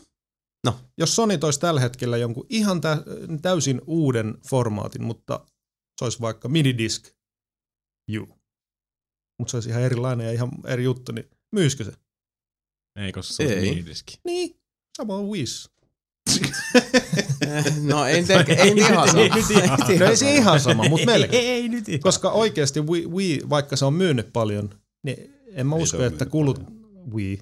No. 0.67 0.81
Jos 0.99 1.17
Sony 1.17 1.39
toisi 1.39 1.61
tällä 1.61 1.81
hetkellä 1.81 2.17
jonkun 2.17 2.47
ihan 2.49 2.81
tä- 2.81 3.03
täysin 3.43 3.81
uuden 3.87 4.39
formaatin, 4.49 5.03
mutta 5.05 5.47
se 5.99 6.05
olisi 6.05 6.21
vaikka 6.21 6.49
minidisc 6.49 7.11
U. 8.21 8.27
Mutta 9.39 9.51
se 9.51 9.57
olisi 9.57 9.69
ihan 9.69 9.83
erilainen 9.83 10.27
ja 10.27 10.33
ihan 10.33 10.51
eri 10.67 10.85
juttu, 10.85 11.13
niin 11.13 11.31
myisikö 11.53 11.85
se? 11.85 11.93
Ei, 12.99 13.13
koska 13.13 13.35
se 13.35 13.43
on 13.43 13.63
minidiski. 13.63 14.21
Niin, 14.25 14.61
sama 14.97 15.17
on 15.17 15.25
Wii's. 15.25 15.71
No 17.83 18.05
ei, 18.07 18.25
te, 18.25 18.45
ei, 18.49 18.75
nyt 18.75 18.79
ihan 18.79 19.09
sama. 19.09 19.21
Ei 19.23 19.29
nyt 19.31 19.51
ihan. 19.51 19.91
Ei 19.91 19.99
No 19.99 20.07
ei 20.07 20.17
se 20.17 20.35
ihan 20.35 20.61
sama, 20.61 20.89
mutta 20.89 21.07
melkein. 21.07 21.43
Ei, 21.45 21.51
ei 21.51 21.69
nyt 21.69 21.89
ihan. 21.89 22.01
Koska 22.01 22.31
oikeasti 22.31 22.81
Wii, 22.81 23.07
Wii, 23.07 23.41
vaikka 23.51 23.77
se 23.77 23.85
on 23.85 23.95
myynyt 23.95 24.33
paljon, 24.33 24.75
niin 25.03 25.35
en 25.53 25.67
mä 25.67 25.77
Ei 25.77 25.83
usko, 25.83 26.05
että 26.05 26.27
kulut... 26.27 26.61
Wii, 27.15 27.39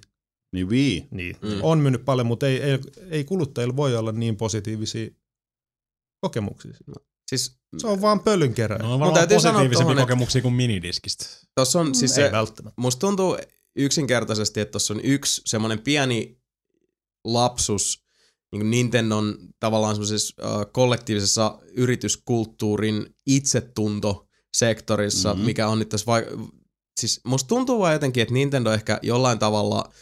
Niin 0.52 0.68
Wii. 0.68 1.06
niin, 1.10 1.36
Mm. 1.42 1.48
mm. 1.48 1.58
on 1.62 1.78
myynyt 1.78 2.04
paljon, 2.04 2.26
mutta 2.26 2.46
ei, 2.48 2.62
ei, 2.62 2.78
ei 3.10 3.24
kuluttajilla 3.24 3.76
voi 3.76 3.96
olla 3.96 4.12
niin 4.12 4.36
positiivisia 4.36 5.10
kokemuksia. 6.20 6.70
Siis 7.28 7.56
Se 7.78 7.86
on 7.86 8.00
vaan 8.00 8.20
pölynkerä. 8.20 8.78
No 8.78 8.94
on 8.94 9.00
varmaan 9.00 9.28
positiivisempi 9.28 9.94
kokemuksia 9.94 10.42
kuin 10.42 10.54
minidiskistä. 10.54 11.26
tossa 11.54 11.80
on 11.80 11.94
siis 11.94 12.18
ei 12.18 12.24
se, 12.26 12.32
välttämättä. 12.32 12.80
musta 12.80 13.00
tuntuu 13.00 13.38
yksinkertaisesti, 13.76 14.60
että 14.60 14.72
tuossa 14.72 14.94
on 14.94 15.00
yksi 15.04 15.42
semmoinen 15.46 15.78
pieni 15.78 16.38
lapsus 17.24 18.01
niin 18.52 18.70
Nintendon 18.70 19.38
tavallaan 19.60 19.94
semmoisessa 19.94 20.34
uh, 20.42 20.72
kollektiivisessa 20.72 21.58
yrityskulttuurin 21.72 23.06
itsetuntosektorissa, 23.26 25.28
Mhm. 25.28 25.36
mm-hmm. 25.38 25.46
mikä 25.46 25.68
on 25.68 25.78
nyt 25.78 25.88
tässä 25.88 26.06
vai... 26.06 26.26
Siis 27.00 27.20
musta 27.24 27.48
tuntuu 27.48 27.78
vaan 27.78 27.92
jotenkin, 27.92 28.22
että 28.22 28.34
Nintendo 28.34 28.72
ehkä 28.72 28.98
jollain 29.02 29.38
tavalla 29.38 29.92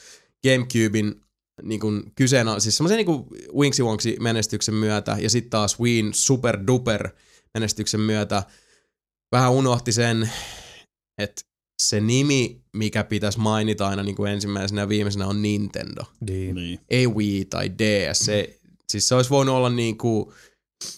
Gamecubein 0.47 1.21
niin 1.63 1.81
kuin 1.81 2.03
kyseena, 2.15 2.61
siis 2.61 2.77
semmoisen 2.77 3.07
niin 3.07 3.25
Winxy 3.55 3.83
Wonxy 3.83 4.17
menestyksen 4.21 4.75
myötä 4.75 5.17
ja 5.21 5.31
sitten 5.31 5.51
taas 5.51 5.81
Wiiin 5.81 6.15
super 6.15 6.59
duper 6.67 7.09
menestyksen 7.55 8.01
myötä 8.01 8.43
vähän 9.33 9.53
unohti 9.53 9.93
sen, 9.93 10.31
että 11.19 11.43
se 11.81 12.01
nimi, 12.01 12.61
mikä 12.73 13.05
pitäisi 13.05 13.39
mainita 13.39 13.89
aina 13.89 14.02
niin 14.02 14.16
kuin 14.16 14.32
ensimmäisenä 14.32 14.81
ja 14.81 14.89
viimeisenä 14.89 15.27
on 15.27 15.43
Nintendo. 15.43 16.02
Niin. 16.31 16.55
Niin. 16.55 16.81
Ei 16.90 17.07
Wii 17.07 17.44
tai 17.44 17.70
DS. 17.70 18.19
Se, 18.19 18.61
siis 18.89 19.09
se 19.09 19.15
olisi 19.15 19.31
voinut 19.31 19.55
olla 19.55 19.70
niin 19.70 19.98
kuin 19.98 20.27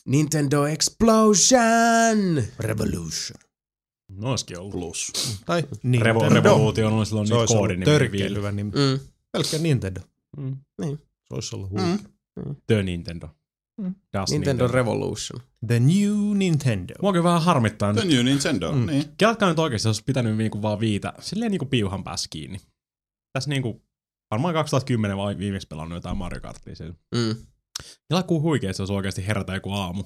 Nintendo 0.06 0.66
Explosion! 0.66 2.44
Revolution. 2.58 3.38
No 4.12 4.30
olisikin 4.30 4.58
ollut. 4.58 4.72
Plus. 4.72 5.12
Tai 5.46 5.62
Revo, 5.62 5.76
Nintendo. 5.82 6.28
Revoluutio 6.34 6.88
on 6.88 7.06
silloin 7.06 7.28
niitä 7.28 7.46
koodinimiä 7.54 8.28
hyvä 8.36 8.52
nimi. 8.52 8.70
Mm. 8.70 9.00
Pelkkä 9.32 9.58
Nintendo. 9.58 10.00
Mm. 10.36 10.56
Se 10.82 11.34
olisi 11.34 11.56
ollut 11.56 11.70
Mm. 11.70 11.78
huikea. 11.80 12.06
The 12.66 12.82
Nintendo. 12.82 13.28
Mm. 13.82 13.94
Das 14.12 14.30
Nintendo 14.30 14.68
Revolution. 14.68 15.40
The 15.66 15.80
New 15.80 16.36
Nintendo. 16.36 16.94
Mua 17.02 17.12
kyllä 17.12 17.24
vähän 17.24 17.42
harmittaa 17.42 17.92
The 17.92 18.04
nyt. 18.04 18.12
New 18.14 18.24
Nintendo. 18.24 18.72
Mm. 18.72 18.86
Niin. 18.86 19.04
Kelatkaa 19.18 19.48
nyt 19.48 19.58
oikeesti, 19.58 19.88
olisi 19.88 20.04
pitänyt 20.04 20.36
niinku 20.36 20.62
vaan 20.62 20.80
viitä 20.80 21.12
silleen 21.20 21.50
niinku 21.50 21.66
piuhan 21.66 22.04
päässä 22.04 22.28
kiinni. 22.30 22.58
Tässä 23.32 23.50
niinku, 23.50 23.82
varmaan 24.30 24.54
2010 24.54 25.16
vai 25.16 25.38
viimeksi 25.38 25.68
pelannut 25.68 25.96
jotain 25.96 26.16
Mario 26.16 26.40
Kartia 26.40 26.76
siellä. 26.76 26.94
Mm. 27.14 27.36
Kuin 28.26 28.42
huikea, 28.42 28.72
se 28.72 28.82
olisi 28.82 28.92
oikeasti 28.92 29.26
herätä 29.26 29.54
joku 29.54 29.72
aamu. 29.72 30.04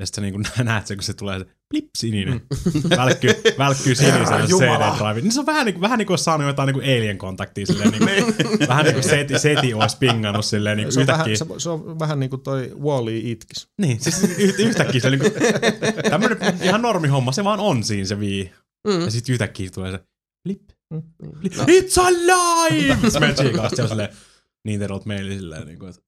Ja 0.00 0.06
sitten 0.06 0.24
sä 0.24 0.30
niinku 0.30 0.50
näet 0.64 0.86
sen, 0.86 0.96
kun 0.96 1.04
se 1.04 1.14
tulee 1.14 1.38
se 1.38 1.46
blip 1.70 1.88
sininen. 1.98 2.40
välkkyy, 2.96 3.30
välkkyy 3.58 3.94
sinisellä 3.94 4.26
Herra 4.26 4.46
se 4.46 4.50
Jumala. 4.50 4.96
CD-drive. 4.98 5.20
Niin 5.20 5.32
se 5.32 5.40
on 5.40 5.46
vähän 5.46 5.66
niin 5.66 5.74
kuin, 5.74 5.80
vähän 5.82 5.98
niin 5.98 6.06
kuin 6.06 6.12
olisi 6.12 6.24
saanut 6.24 6.46
jotain 6.46 6.66
niin 6.66 6.74
kuin 6.74 6.84
alien-kontaktia 6.84 7.66
silleen. 7.66 7.90
Niin 7.90 8.04
kuin, 8.04 8.68
vähän 8.68 8.84
niin 8.84 8.94
kuin 8.94 9.04
seti, 9.04 9.38
seti 9.38 9.74
olisi 9.74 9.96
pingannut 10.00 10.44
silleen 10.44 10.76
niin 10.76 10.92
Se 10.92 11.00
on, 11.00 11.06
vähän, 11.06 11.30
yhtäkkiä. 11.30 11.56
se, 11.58 11.62
se 11.62 11.70
on 11.70 11.98
vähän 11.98 12.20
niin 12.20 12.30
kuin 12.30 12.42
toi 12.42 12.72
Wall-E 12.80 13.30
itkis. 13.30 13.68
Niin, 13.80 14.00
siis 14.00 14.22
yht, 14.38 14.58
yhtäkkiä 14.58 15.00
se 15.00 15.06
on 15.06 15.12
niin 15.18 15.32
kuin, 15.32 15.42
tämmönen 16.10 16.38
ihan 16.62 16.82
normihomma, 16.82 17.32
se 17.32 17.44
vaan 17.44 17.60
on 17.60 17.84
siinä 17.84 18.04
se 18.06 18.20
vii. 18.20 18.52
Mm. 18.88 19.00
Ja 19.00 19.10
sitten 19.10 19.32
yhtäkkiä 19.32 19.70
tulee 19.74 19.92
se 19.92 20.00
blip. 20.44 20.62
blip. 21.40 21.56
No. 21.56 21.64
It's 21.64 22.00
alive! 22.00 22.98
Sitten 23.02 23.22
me 23.22 23.32
tsiikaa, 23.32 23.68
se 23.68 23.82
on 23.82 23.88
silleen, 23.88 24.08
Nintendolta 24.64 25.06
meille 25.06 25.34
silleen, 25.34 25.66
niin 25.66 25.78
kuin, 25.78 25.90
että 25.90 26.02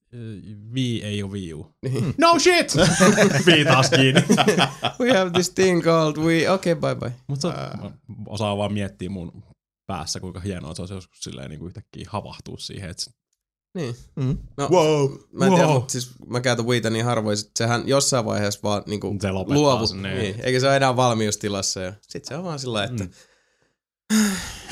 Wii 0.75 1.03
ei 1.05 1.23
ole 1.23 1.33
Wii 1.33 1.55
U. 1.55 1.67
Niin. 1.83 2.15
No 2.19 2.39
shit! 2.39 2.75
Wii 3.47 3.65
taas 3.65 3.91
kiinni. 3.91 4.25
We 5.01 5.13
have 5.19 5.31
this 5.31 5.51
thing 5.51 5.83
called 5.83 6.17
Wii. 6.17 6.49
Okei, 6.49 6.73
okay, 6.73 6.95
bye 6.95 6.95
bye. 7.11 7.13
Mutta 7.27 7.49
mä 7.49 7.91
osaan 8.27 8.59
vaan 8.59 8.73
miettiä 8.73 9.11
mun 9.11 9.43
päässä, 9.87 10.21
kuinka 10.21 10.41
hienoa 10.41 10.75
se 10.75 10.83
olisi 10.83 10.95
joskus 10.95 11.21
silleen 11.21 11.51
niin 11.51 11.59
kuin 11.59 11.67
yhtäkkiä 11.67 12.07
havahtua 12.11 12.57
siihen, 12.59 12.91
että 12.91 13.03
Niin. 13.75 13.97
Mm. 14.17 14.39
No, 14.57 14.69
Wow. 14.69 15.11
Mä 15.33 15.45
en 15.47 15.53
tiedä, 15.53 15.67
Wow. 15.67 15.75
mutta 15.75 15.93
siis 15.93 16.11
mä 16.27 16.41
käytän 16.41 16.67
Wiita 16.67 16.91
niin 16.91 17.05
harvoin, 17.05 17.39
että 17.39 17.51
sehän 17.59 17.89
jossain 17.89 18.25
vaiheessa 18.25 18.61
vaan 18.63 18.83
niinku 18.87 19.17
Se 19.23 19.29
sen, 19.87 20.03
niin. 20.03 20.19
Niin. 20.19 20.35
Eikä 20.43 20.61
se 20.61 20.67
ole 20.67 20.77
enää 20.77 20.97
valmiustilassa. 20.97 21.81
Ja 21.81 21.93
sit 22.09 22.25
se 22.25 22.37
on 22.37 22.45
vaan 22.45 22.59
sillä 22.59 22.85
että 22.85 23.05
Mm. 23.05 23.11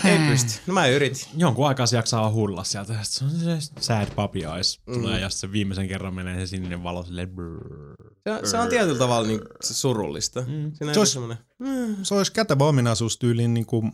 Ei 0.04 0.18
pysty. 0.30 0.60
No 0.66 0.74
mä 0.74 0.86
yritin. 0.86 1.26
jonkun 1.36 1.68
aikaa 1.68 1.86
se 1.86 1.96
jaksaa 1.96 2.30
hulla 2.30 2.64
sieltä. 2.64 2.94
Se 3.02 3.24
on 3.24 3.30
se 3.30 3.58
sad 3.80 4.08
puppy 4.16 4.38
eyes. 4.54 4.80
Tulee 4.84 5.16
Mm. 5.16 5.22
ja 5.22 5.30
se 5.30 5.52
viimeisen 5.52 5.88
kerran 5.88 6.14
menee 6.14 6.38
se 6.38 6.46
sininen 6.46 6.82
valo 6.82 7.02
silleen 7.04 7.30
brrrr. 7.30 7.94
Se, 8.26 8.32
on- 8.32 8.46
se 8.48 8.58
on 8.58 8.68
tietyllä 8.68 8.98
tavalla 8.98 9.28
niin 9.28 9.40
surullista. 9.60 10.40
Mm. 10.40 10.46
Siinä 10.46 10.72
Se 10.78 10.84
on 10.84 10.98
olisi- 10.98 11.12
semmoinen... 11.12 11.38
Mm. 11.58 11.96
Se 12.02 12.14
olisi 12.14 12.32
kätevä 12.32 12.64
ominaisuus 12.64 13.18
tyyliin 13.18 13.54
niin 13.54 13.66
kuin 13.66 13.92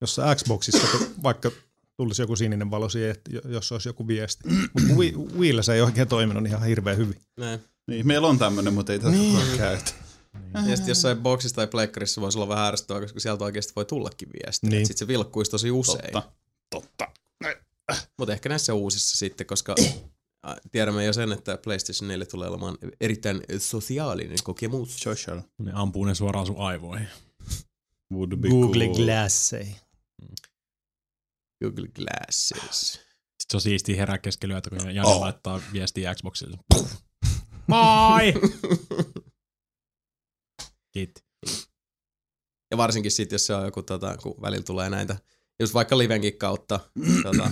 jossa 0.00 0.34
Xboxissa 0.34 0.86
kun 0.98 1.06
vaikka 1.22 1.50
tulisi 1.96 2.22
joku 2.22 2.36
sininen 2.36 2.70
valo 2.70 2.88
siihen, 2.88 3.16
jos 3.48 3.72
olisi 3.72 3.88
joku 3.88 4.06
viesti. 4.08 4.48
Mutta 4.48 4.92
Wii, 4.96 5.14
Wiillä 5.38 5.62
se 5.62 5.74
ei 5.74 5.80
oikein 5.80 6.08
toiminut 6.08 6.46
ihan 6.46 6.62
hirveän 6.64 6.96
hyvin. 6.96 7.20
Näin. 7.36 7.60
Niin, 7.86 8.06
meillä 8.06 8.28
on 8.28 8.38
tämmönen, 8.38 8.74
mutta 8.74 8.92
ei 8.92 8.98
tätä 8.98 9.10
niin. 9.10 9.56
käytä. 9.56 9.90
Ja 10.56 10.76
sitten 10.76 10.88
jossain 10.88 11.18
boksissa 11.18 11.56
tai 11.56 11.66
pleikkarissa 11.66 12.20
voisi 12.20 12.38
olla 12.38 12.48
vähän 12.48 12.66
ärsyttävää, 12.66 13.02
koska 13.02 13.20
sieltä 13.20 13.44
oikeasti 13.44 13.72
voi 13.76 13.84
tullakin 13.84 14.28
viestiä. 14.32 14.70
Niin. 14.70 14.86
Sitten 14.86 14.98
se 14.98 15.08
vilkkuisi 15.08 15.50
tosi 15.50 15.70
usein. 15.70 16.12
Totta. 16.12 16.32
Totta. 16.70 17.08
Mutta 18.18 18.32
ehkä 18.32 18.48
näissä 18.48 18.74
uusissa 18.74 19.16
sitten, 19.16 19.46
koska 19.46 19.74
äh, 20.48 20.56
tiedämme 20.72 21.04
jo 21.04 21.12
sen, 21.12 21.32
että 21.32 21.58
PlayStation 21.58 22.08
4 22.08 22.26
tulee 22.26 22.48
olemaan 22.48 22.78
erittäin 23.00 23.42
sosiaalinen 23.58 24.38
kokemus. 24.44 25.00
Social. 25.00 25.40
Ne 25.58 25.72
ampuu 25.74 26.04
ne 26.04 26.14
suoraan 26.14 26.46
sun 26.46 26.58
aivoihin. 26.58 27.08
Would 28.12 28.36
be 28.36 28.48
Google 28.48 28.84
cool. 28.84 28.96
Glassei. 28.96 29.76
Google 31.64 31.88
Glasses. 31.88 32.92
Sitten 32.92 33.50
se 33.50 33.56
on 33.56 33.60
siistiä 33.60 33.96
herää 33.96 34.18
keskellä 34.18 34.54
yötä, 34.54 34.70
kun 34.70 34.94
Jani 34.94 35.08
oh. 35.08 35.20
laittaa 35.20 35.60
viestiä 35.72 36.14
Xboxille. 36.14 36.58
Moi! 37.66 38.34
Kiitti. 40.96 41.22
Ja 42.70 42.76
varsinkin 42.76 43.10
sitten, 43.10 43.34
jos 43.34 43.46
se 43.46 43.54
on 43.54 43.64
joku, 43.64 43.82
tota, 43.82 44.16
kun 44.22 44.34
välillä 44.42 44.62
tulee 44.62 44.90
näitä, 44.90 45.16
just 45.60 45.74
vaikka 45.74 45.98
livenkin 45.98 46.38
kautta, 46.38 46.80
tota, 47.22 47.50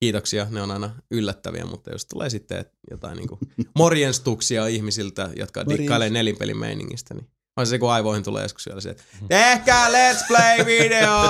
kiitoksia, 0.00 0.46
ne 0.50 0.62
on 0.62 0.70
aina 0.70 0.90
yllättäviä, 1.10 1.64
mutta 1.64 1.90
jos 1.90 2.06
tulee 2.06 2.30
sitten 2.30 2.64
jotain 2.90 3.16
niinku 3.16 3.38
morjenstuksia 3.78 4.66
ihmisiltä, 4.66 5.30
jotka 5.36 5.60
Morjens. 5.60 5.78
dikkailee 5.78 6.10
nelinpelin 6.10 6.58
meiningistä, 6.58 7.14
niin 7.14 7.30
on 7.56 7.66
se, 7.66 7.78
kun 7.78 7.90
aivoihin 7.90 8.24
tulee 8.24 8.42
joskus 8.42 8.64
siellä 8.64 8.80
se, 8.80 8.90
että 8.90 9.02
tehkää 9.28 9.88
Let's 9.88 10.26
Play 10.28 10.66
video 10.66 11.24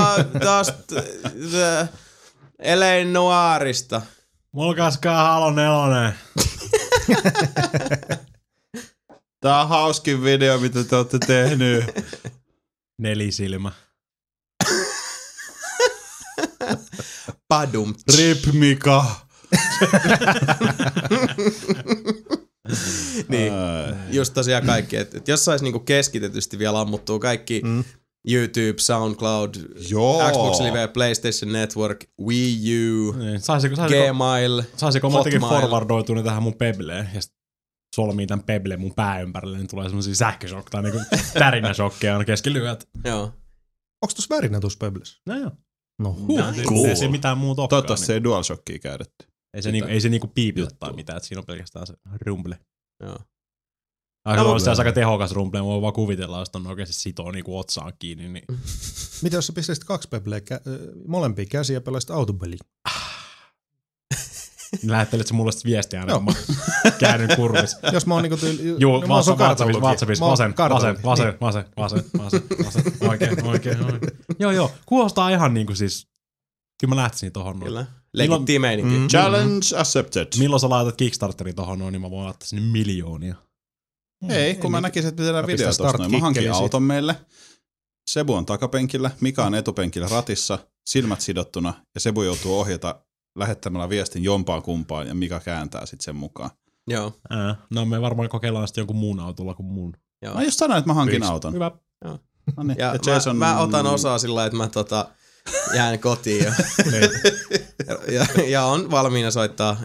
tosta 0.45 1.03
äh, 1.81 1.89
Elaine 2.59 3.13
Noirista. 3.13 4.03
Mulkaiskaa 4.53 5.33
Halo 5.33 5.51
4. 5.51 6.13
Tää 9.41 9.63
on 9.63 9.69
hauskin 9.69 10.23
video, 10.25 10.59
mitä 10.59 10.85
te 10.85 10.97
olette 10.97 11.19
tehnyt. 11.27 11.85
Nelisilmä. 12.99 13.73
Padum. 17.49 17.95
Rip 18.17 18.39
Mika. 18.53 19.05
niin. 23.29 23.53
Just 24.11 24.35
tosiaan 24.35 24.67
kaikki, 24.67 24.97
että 24.97 25.19
et 25.19 25.29
jos 25.29 25.45
sais 25.45 25.63
niinku 25.63 25.79
keskitetysti 25.81 26.59
vielä 26.59 26.81
ammuttua 26.81 27.19
kaikki 27.19 27.61
mm. 27.65 27.85
YouTube, 28.31 28.75
SoundCloud, 28.79 29.55
Joo. 29.91 30.31
Xbox 30.31 30.61
Live, 30.61 30.89
PlayStation 30.89 31.53
Network, 31.53 32.05
Wii 32.27 32.59
U, 32.79 33.13
Niin, 33.13 33.41
Saisiko, 33.41 33.77
saisiko, 33.77 34.13
Gmail, 34.13 34.63
saisiko 34.77 35.11
mä 35.11 35.19
jotenkin 35.19 35.41
Hotmail. 35.41 35.61
forwardoitua 35.63 36.17
ne 36.17 36.23
tähän 36.23 36.43
mun 36.43 36.55
pebleen 36.55 37.11
ja 37.15 37.23
sit 37.23 37.33
solmii 37.97 38.27
tän 38.27 38.43
pebleen 38.43 38.81
mun 38.81 38.95
pää 38.95 39.21
ympärille, 39.21 39.59
niin 39.59 39.69
tulee 39.69 39.89
semmosia 39.89 40.15
sähkösokka 40.15 40.71
tai 40.71 40.83
niinku 40.83 40.99
tärinäsokkeja 41.35 42.13
aina 42.13 42.25
keskellä 42.25 42.59
yötä. 42.59 42.85
Joo. 43.05 43.35
Onks 44.03 44.15
tuossa 44.15 44.35
värinä 44.35 44.61
tuossa 44.61 44.77
Pebbles? 44.79 45.21
No 45.27 45.37
joo. 45.39 45.51
No 45.99 46.13
Huh, 46.13 46.39
cool. 46.69 46.85
Ei 46.85 46.97
se 46.97 47.09
mitään 47.09 47.39
muuta 47.39 47.63
olekaan. 47.63 47.69
Toivottavasti 47.69 48.07
se 48.07 48.15
ei 48.15 48.25
DualShockia 48.25 48.79
käytetty. 48.79 49.27
Ei 49.55 49.63
se, 49.63 49.73
niinku, 49.73 49.91
ei 49.91 50.01
se 50.01 50.09
niinku 50.09 50.27
piipitä 50.27 50.67
tai 50.67 50.73
juttua. 50.89 50.93
mitään, 50.97 51.17
että 51.17 51.27
siinä 51.29 51.41
on 51.41 51.47
pelkästään 51.47 51.87
se 51.87 51.95
rumble. 52.27 52.59
Joo. 53.03 53.19
Aika 54.25 54.43
No, 54.43 54.49
mutta- 54.55 54.71
olisi 54.71 54.81
aika 54.81 54.93
tehokas 54.93 55.33
rumble, 55.33 55.63
voi 55.65 55.83
vaan 55.83 55.93
kuvitella, 55.93 56.39
jos 56.39 56.49
on 56.55 56.67
oikeasti 56.67 56.95
sitoo 56.95 57.31
niinku 57.31 57.59
otsaan 57.59 57.93
kiinni. 57.99 58.29
Niin. 58.29 58.45
Mitä 59.23 59.37
jos 59.37 59.47
sä 59.47 59.53
pistäisit 59.53 59.85
kaksi 59.85 60.09
Pebleä, 60.09 60.39
kä- 60.39 60.61
ö, 60.71 60.93
molempia 61.09 61.45
käsiä 61.47 61.77
ja 61.77 61.81
pelaisit 61.81 62.11
autopeliä? 62.11 62.59
Lähettelet 64.87 65.27
se 65.27 65.35
mulle 65.35 65.53
sit 65.53 65.65
viestiä 65.65 66.01
aina, 66.01 66.13
Joo. 66.13 66.21
kun 66.21 66.35
mä 66.85 66.91
käännyn 66.91 67.37
kurvis. 67.37 67.77
Jos 67.93 68.07
mä 68.07 68.15
oon 68.15 68.23
niinku 68.23 68.37
tyyli... 68.37 68.77
Juu, 68.79 69.01
no. 69.01 69.07
WhatsAppissa, 69.07 70.25
Mä 70.25 70.27
oon 70.27 70.31
vasen, 70.31 70.55
vasen, 70.59 70.97
vasen, 71.05 71.35
vasen, 71.41 71.65
vasen, 71.77 72.05
vasen, 72.19 72.43
vasen, 72.43 72.43
vasen, 72.65 73.09
oikein, 73.09 73.45
oikein, 73.45 73.85
oikein. 73.85 74.13
Joo, 74.39 74.51
joo, 74.51 74.73
kuulostaa 74.87 75.31
ihan 75.31 75.55
niinku 75.55 75.75
siis, 75.75 76.07
kyllä 76.81 76.95
mä 76.95 77.03
lähtisin 77.03 77.33
tohon 77.33 77.59
noin. 77.59 77.69
Kyllä. 77.69 77.87
Legittiä 78.15 78.61
meininki. 78.61 78.95
Mm. 78.95 79.01
Mm. 79.01 79.09
Challenge 79.09 79.67
accepted. 79.77 80.27
Milloin 80.39 80.61
sä 80.61 80.71
laitat 80.71 80.97
Kickstarterin 80.97 81.55
tohon 81.55 81.79
noin, 81.79 81.93
niin 81.93 82.01
mä 82.01 82.11
voin 82.11 82.25
laittaa 82.25 82.47
sinne 82.47 82.73
miljoonia. 82.73 83.35
Ei, 84.29 84.55
kun 84.55 84.71
mä 84.71 84.81
näkisin, 84.81 85.09
että 85.09 85.23
Mä 85.23 85.47
video 85.47 85.67
tosta 85.67 85.99
noin. 85.99 86.11
Mä 86.11 86.19
hankin 86.19 86.53
auton 86.53 86.83
meille. 86.83 87.17
Sebu 88.11 88.35
on 88.35 88.47
takapenkillä, 88.47 89.11
Mika 89.21 89.45
on 89.45 89.55
etupenkillä 89.55 90.09
ratissa, 90.09 90.59
silmät 90.87 91.21
sidottuna, 91.21 91.75
ja 91.95 92.01
Sebu 92.01 92.23
joutuu 92.23 92.59
ohjata 92.61 93.01
lähettämällä 93.39 93.89
viestin 93.89 94.25
jompaan 94.25 94.63
kumpaan, 94.63 95.07
ja 95.09 95.15
Mika 95.15 95.41
kääntää 95.41 95.87
sitten 95.87 96.05
sen 96.05 96.17
mukaan. 96.17 96.51
Joo. 96.87 97.13
Ää, 97.31 97.57
no 97.71 97.85
me 97.85 98.01
varmaan 98.01 98.29
kokeillaan 98.29 98.69
sitten 98.69 98.83
jonkun 98.83 98.97
muun 98.97 99.21
autolla 99.21 99.55
kuin 99.55 99.67
mun. 99.67 99.93
Joo. 100.23 100.35
Mä 100.35 100.43
just 100.43 100.59
sanoin, 100.59 100.79
että 100.79 100.89
mä 100.91 100.95
hankin 100.95 101.21
Peace. 101.21 101.33
auton. 101.33 101.53
Hyvä. 101.55 101.71
No 102.57 102.63
niin. 102.63 102.79
Ja, 102.79 102.87
ja 103.07 103.13
Jason... 103.15 103.37
mä, 103.37 103.45
mä, 103.47 103.61
otan 103.61 103.87
osaa 103.87 104.19
sillä, 104.19 104.45
että 104.47 104.57
mä 104.59 104.69
tota, 104.69 105.09
jään 105.75 105.99
kotiin 105.99 106.45
ja, 106.45 106.53
ja, 108.15 108.27
ja, 108.49 108.65
on 108.65 108.91
valmiina 108.91 109.31
soittaa 109.31 109.77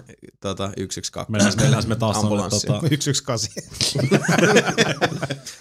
tota, 0.42 0.64
112. 0.68 1.26
Mennään, 1.32 1.54
mennään 1.62 1.88
me 1.88 1.96
taas 1.96 2.18
Ambulanssi. 2.18 2.68
tota, 2.68 2.82
118. 2.82 3.62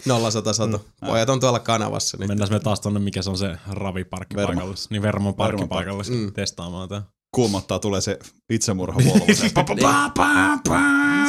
0100 0.04 0.52
sato. 0.52 0.84
Pojat 1.06 1.28
on 1.28 1.40
tuolla 1.40 1.58
kanavassa 1.60 2.16
nyt. 2.20 2.28
mennään 2.28 2.52
me 2.52 2.60
taas 2.60 2.80
tonne, 2.80 3.00
mikä 3.00 3.22
se 3.22 3.30
on 3.30 3.38
se 3.38 3.56
raviparkkipaikalle. 3.70 4.74
Niin 4.90 5.02
Vermon 5.02 5.34
parkkipaikalle 5.34 6.02
Mm. 6.08 6.16
mm. 6.16 6.32
testaamaan 6.32 6.88
tää. 6.88 7.02
Kuumottaa, 7.34 7.78
tulee 7.78 8.00
se 8.00 8.18
itsemurha 8.50 9.00
Volvo. 9.04 9.26
Se- 9.34 9.48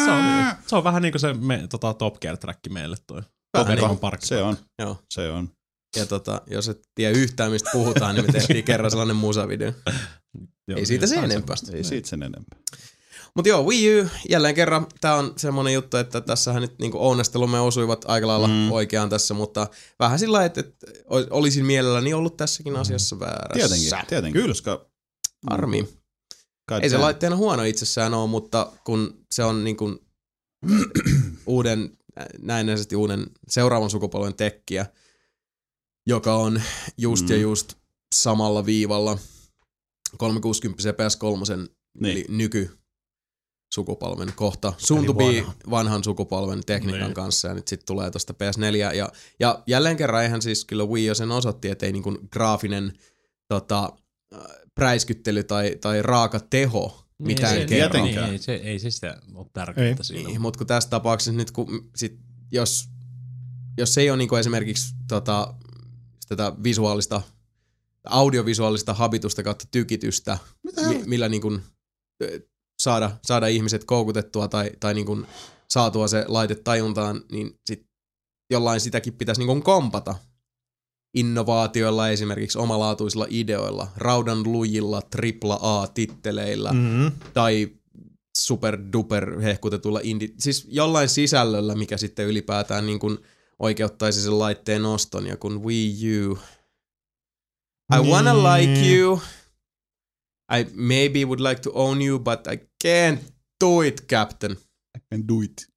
Se 0.05 0.11
on, 0.11 0.23
se 0.67 0.75
on 0.75 0.83
vähän 0.83 1.01
niinku 1.01 1.19
se 1.19 1.33
me, 1.33 1.67
tota, 1.69 1.93
Top 1.93 2.19
Gear 2.19 2.37
track 2.37 2.59
meille 2.69 2.97
toi. 3.07 3.21
Vähän 3.57 3.77
niin. 3.77 3.99
parkki. 3.99 4.27
Se 4.27 4.41
on, 4.43 4.57
Joo. 4.79 4.97
se 5.09 5.29
on. 5.29 5.49
Ja 5.95 6.05
tota, 6.05 6.41
jos 6.47 6.69
et 6.69 6.81
tiedä 6.95 7.17
yhtään 7.17 7.51
mistä 7.51 7.69
puhutaan, 7.73 8.15
niin 8.15 8.25
me 8.25 8.31
tehtiin 8.31 8.63
kerran 8.63 8.91
sellainen 8.91 9.15
musavideo. 9.15 9.71
Joo, 10.67 10.79
Ei 10.79 10.85
siitä 10.85 11.01
niin, 11.05 11.09
sen 11.09 11.19
se 11.19 11.25
enempää. 11.25 11.55
semmoista. 11.55 11.77
Ei 11.77 11.83
siitä 11.83 12.09
sen 12.09 12.23
enempää. 12.23 12.59
Mutta 13.35 13.49
joo, 13.49 13.63
Wii 13.63 14.01
U, 14.01 14.07
jälleen 14.29 14.55
kerran, 14.55 14.87
tämä 15.01 15.15
on 15.15 15.33
semmoinen 15.37 15.73
juttu, 15.73 15.97
että 15.97 16.21
tässähän 16.21 16.61
nyt 16.61 16.79
niinku 16.79 16.97
ounnastelumme 17.07 17.59
osuivat 17.59 18.05
aika 18.07 18.27
lailla 18.27 18.47
Mm. 18.47 18.53
mm. 18.53 18.71
oikeaan 18.71 19.09
tässä, 19.09 19.33
mutta 19.33 19.67
vähän 19.99 20.19
sillä 20.19 20.33
lailla, 20.33 20.45
että, 20.45 20.59
että 20.59 20.87
ol- 21.05 21.25
olisin 21.29 21.65
mielelläni 21.65 22.13
ollut 22.13 22.37
tässäkin 22.37 22.75
asiassa 22.75 23.19
väärässä. 23.19 23.53
Tietenkin, 23.67 24.07
tietenkin. 24.09 24.41
Kyllä. 24.41 24.47
Koska 24.53 24.85
Harmi. 25.49 25.87
kai 26.65 26.79
Ei 26.81 26.89
se 26.89 26.97
laitteena 26.97 27.35
huono 27.35 27.63
itsessään 27.63 28.13
ole, 28.13 28.29
mutta 28.29 28.71
kun 28.83 29.25
se 29.31 29.43
on 29.43 29.63
niin 29.63 29.77
kuin 29.77 29.99
uuden, 31.45 31.97
näennäisesti 32.39 32.95
uuden 32.95 33.25
seuraavan 33.47 33.89
sukupolven 33.89 34.33
tekkiä, 34.33 34.85
joka 36.07 36.35
on 36.35 36.61
just 36.97 37.25
mm. 37.25 37.31
ja 37.31 37.35
Mm. 37.37 37.41
just 37.41 37.73
samalla 38.15 38.65
viivalla 38.65 39.17
360 40.17 40.89
ja 40.89 40.93
PS3 40.93 41.69
Niin. 41.99 42.11
eli 42.11 42.25
nyky 42.29 42.77
sukupolven 43.73 44.33
kohta. 44.35 44.73
Soon 44.77 45.05
to 45.05 45.13
be 45.13 45.23
vanha. 45.23 45.53
vanhan 45.69 46.03
sukupolven 46.03 46.65
tekniikan 46.65 47.01
Niin. 47.01 47.13
kanssa 47.13 47.47
ja 47.47 47.53
nyt 47.53 47.67
sitten 47.67 47.85
tulee 47.87 48.11
tuosta 48.11 48.33
PS4. 48.33 48.93
Ja, 48.95 49.11
ja 49.39 49.63
jälleen 49.67 49.97
kerran 49.97 50.23
eihän 50.23 50.41
siis 50.41 50.65
kyllä 50.65 50.85
Wii 50.85 51.05
jo 51.05 51.15
sen 51.15 51.31
osoitti, 51.31 51.69
että 51.69 51.85
ei 51.85 51.91
niinku 51.91 52.17
graafinen 52.31 52.93
tota, 53.47 53.83
äh, 53.85 54.02
präiskyttely 54.75 55.43
tai, 55.43 55.77
tai 55.81 56.01
raaka 56.01 56.39
teho 56.39 57.03
mitään 57.19 57.53
ei, 57.53 57.61
se, 57.61 57.67
kerro. 57.67 58.03
niin, 58.03 58.19
ei, 58.19 58.37
se, 58.37 58.53
ei 58.53 58.79
se 58.79 58.91
sitä 58.91 59.21
ole 59.33 59.47
tärkeintä 59.53 60.01
Ei. 60.01 60.05
siinä. 60.05 60.29
Niin, 60.29 60.41
mutta 60.41 60.57
kun 60.57 60.67
tässä 60.67 60.89
tapauksessa 60.89 61.31
nyt, 61.31 61.51
kun 61.51 61.89
sit, 61.95 62.19
jos, 62.51 62.89
jos 63.77 63.97
ei 63.97 64.09
ole 64.09 64.17
niinku 64.17 64.35
esimerkiksi 64.35 64.95
tota, 65.07 65.53
tätä 66.27 66.53
visuaalista, 66.63 67.21
audiovisuaalista 68.05 68.93
habitusta 68.93 69.43
kautta 69.43 69.65
tykitystä, 69.71 70.37
mi, 70.87 71.03
millä 71.05 71.29
niinku, 71.29 71.59
saada, 72.79 73.11
saada 73.23 73.47
ihmiset 73.47 73.83
koukutettua 73.83 74.47
tai, 74.47 74.71
tai 74.79 74.93
niinku 74.93 75.25
saatua 75.69 76.07
se 76.07 76.25
laite 76.27 76.55
tajuntaan, 76.55 77.21
niin 77.31 77.59
sit 77.65 77.87
jollain 78.49 78.79
sitäkin 78.79 79.13
pitäisi 79.13 79.41
niinku 79.41 79.61
kompata 79.61 80.15
innovaatioilla, 81.13 82.09
esimerkiksi 82.09 82.57
omalaatuisilla 82.57 83.27
ideoilla, 83.29 83.87
raudan 83.97 84.43
lujilla, 84.43 85.01
tripla 85.01 85.59
A-titteleillä, 85.61 86.71
Mm-hmm. 86.73 87.11
tai 87.33 87.69
super 88.37 88.77
duper 88.93 89.39
hehkutetulla 89.39 89.99
indie, 90.03 90.29
siis 90.39 90.67
jollain 90.69 91.09
sisällöllä, 91.09 91.75
mikä 91.75 91.97
sitten 91.97 92.25
ylipäätään 92.27 92.85
niin 92.85 92.99
kuin 92.99 93.17
oikeuttaisi 93.59 94.21
sen 94.21 94.39
laitteen 94.39 94.85
oston, 94.85 95.27
ja 95.27 95.37
kun 95.37 95.63
Wii 95.63 95.93
U, 96.27 96.37
I 97.95 98.09
wanna 98.11 98.33
Niin. 98.33 98.43
like 98.73 98.95
you, 98.95 99.21
I 100.59 100.65
maybe 100.73 101.25
would 101.25 101.39
like 101.39 101.61
to 101.61 101.71
own 101.73 102.01
you, 102.01 102.19
but 102.19 102.39
I 102.47 102.55
can't 102.87 103.19
do 103.65 103.81
it, 103.81 104.05
captain. 104.09 104.51
I 104.97 104.99
can 105.11 105.27
do 105.27 105.41
it. 105.41 105.67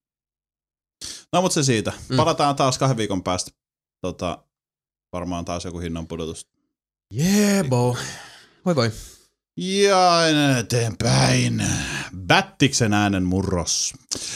No 1.32 1.42
mutta 1.42 1.54
se 1.54 1.62
siitä. 1.62 1.92
Mm. 2.08 2.16
Palataan 2.16 2.56
taas 2.56 2.78
kahden 2.78 2.96
viikon 2.96 3.22
päästä. 3.22 3.50
Tota, 4.00 4.45
varmaan 5.16 5.44
taas 5.44 5.64
joku 5.64 5.78
hinnan 5.78 6.06
pudotus. 6.06 6.47
Yeah, 7.14 7.68
bo. 7.68 7.97
Voi 8.64 8.76
voi. 8.76 8.90
Ja 9.56 10.28
eteenpäin. 10.59 11.62
Battiksen 12.16 12.93
äänen 12.93 13.22
murros. 13.22 13.94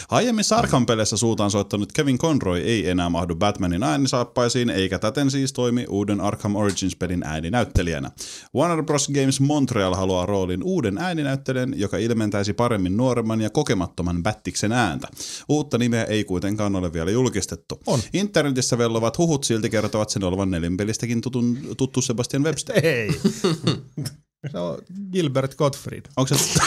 Aiemmin 0.08 0.44
Sarkan 0.44 0.86
peleissä 0.86 1.16
suutaan 1.16 1.50
soittanut 1.50 1.92
Kevin 1.92 2.18
Conroy 2.18 2.60
ei 2.60 2.90
enää 2.90 3.08
mahdu 3.08 3.36
Batmanin 3.36 3.82
äänisaappaisiin, 3.82 4.70
eikä 4.70 4.98
täten 4.98 5.30
siis 5.30 5.52
toimi 5.52 5.86
uuden 5.88 6.20
Arkham 6.20 6.56
Origins-pelin 6.56 7.22
ääninäyttelijänä. 7.24 8.10
Warner 8.56 8.84
Bros. 8.84 9.08
Games 9.08 9.40
Montreal 9.40 9.94
haluaa 9.94 10.26
roolin 10.26 10.62
uuden 10.62 10.98
ääninäyttelijän, 10.98 11.72
joka 11.76 11.96
ilmentäisi 11.96 12.52
paremmin 12.52 12.96
nuoremman 12.96 13.40
ja 13.40 13.50
kokemattoman 13.50 14.22
Battiksen 14.22 14.72
ääntä. 14.72 15.08
Uutta 15.48 15.78
nimeä 15.78 16.04
ei 16.04 16.24
kuitenkaan 16.24 16.76
ole 16.76 16.92
vielä 16.92 17.10
julkistettu. 17.10 17.80
On. 17.86 18.00
Internetissä 18.12 18.78
vellovat 18.78 19.18
huhut 19.18 19.44
silti 19.44 19.70
kertovat 19.70 20.10
sen 20.10 20.24
olevan 20.24 20.50
nelinpelistäkin 20.50 21.20
tutun, 21.20 21.58
tuttu 21.76 22.02
Sebastian 22.02 22.44
Webster. 22.44 22.86
Ei. 22.86 23.10
Se 24.48 24.58
on 24.58 24.78
Gilbert 25.12 25.54
Gottfried. 25.54 26.04
Onko 26.16 26.34
se... 26.34 26.60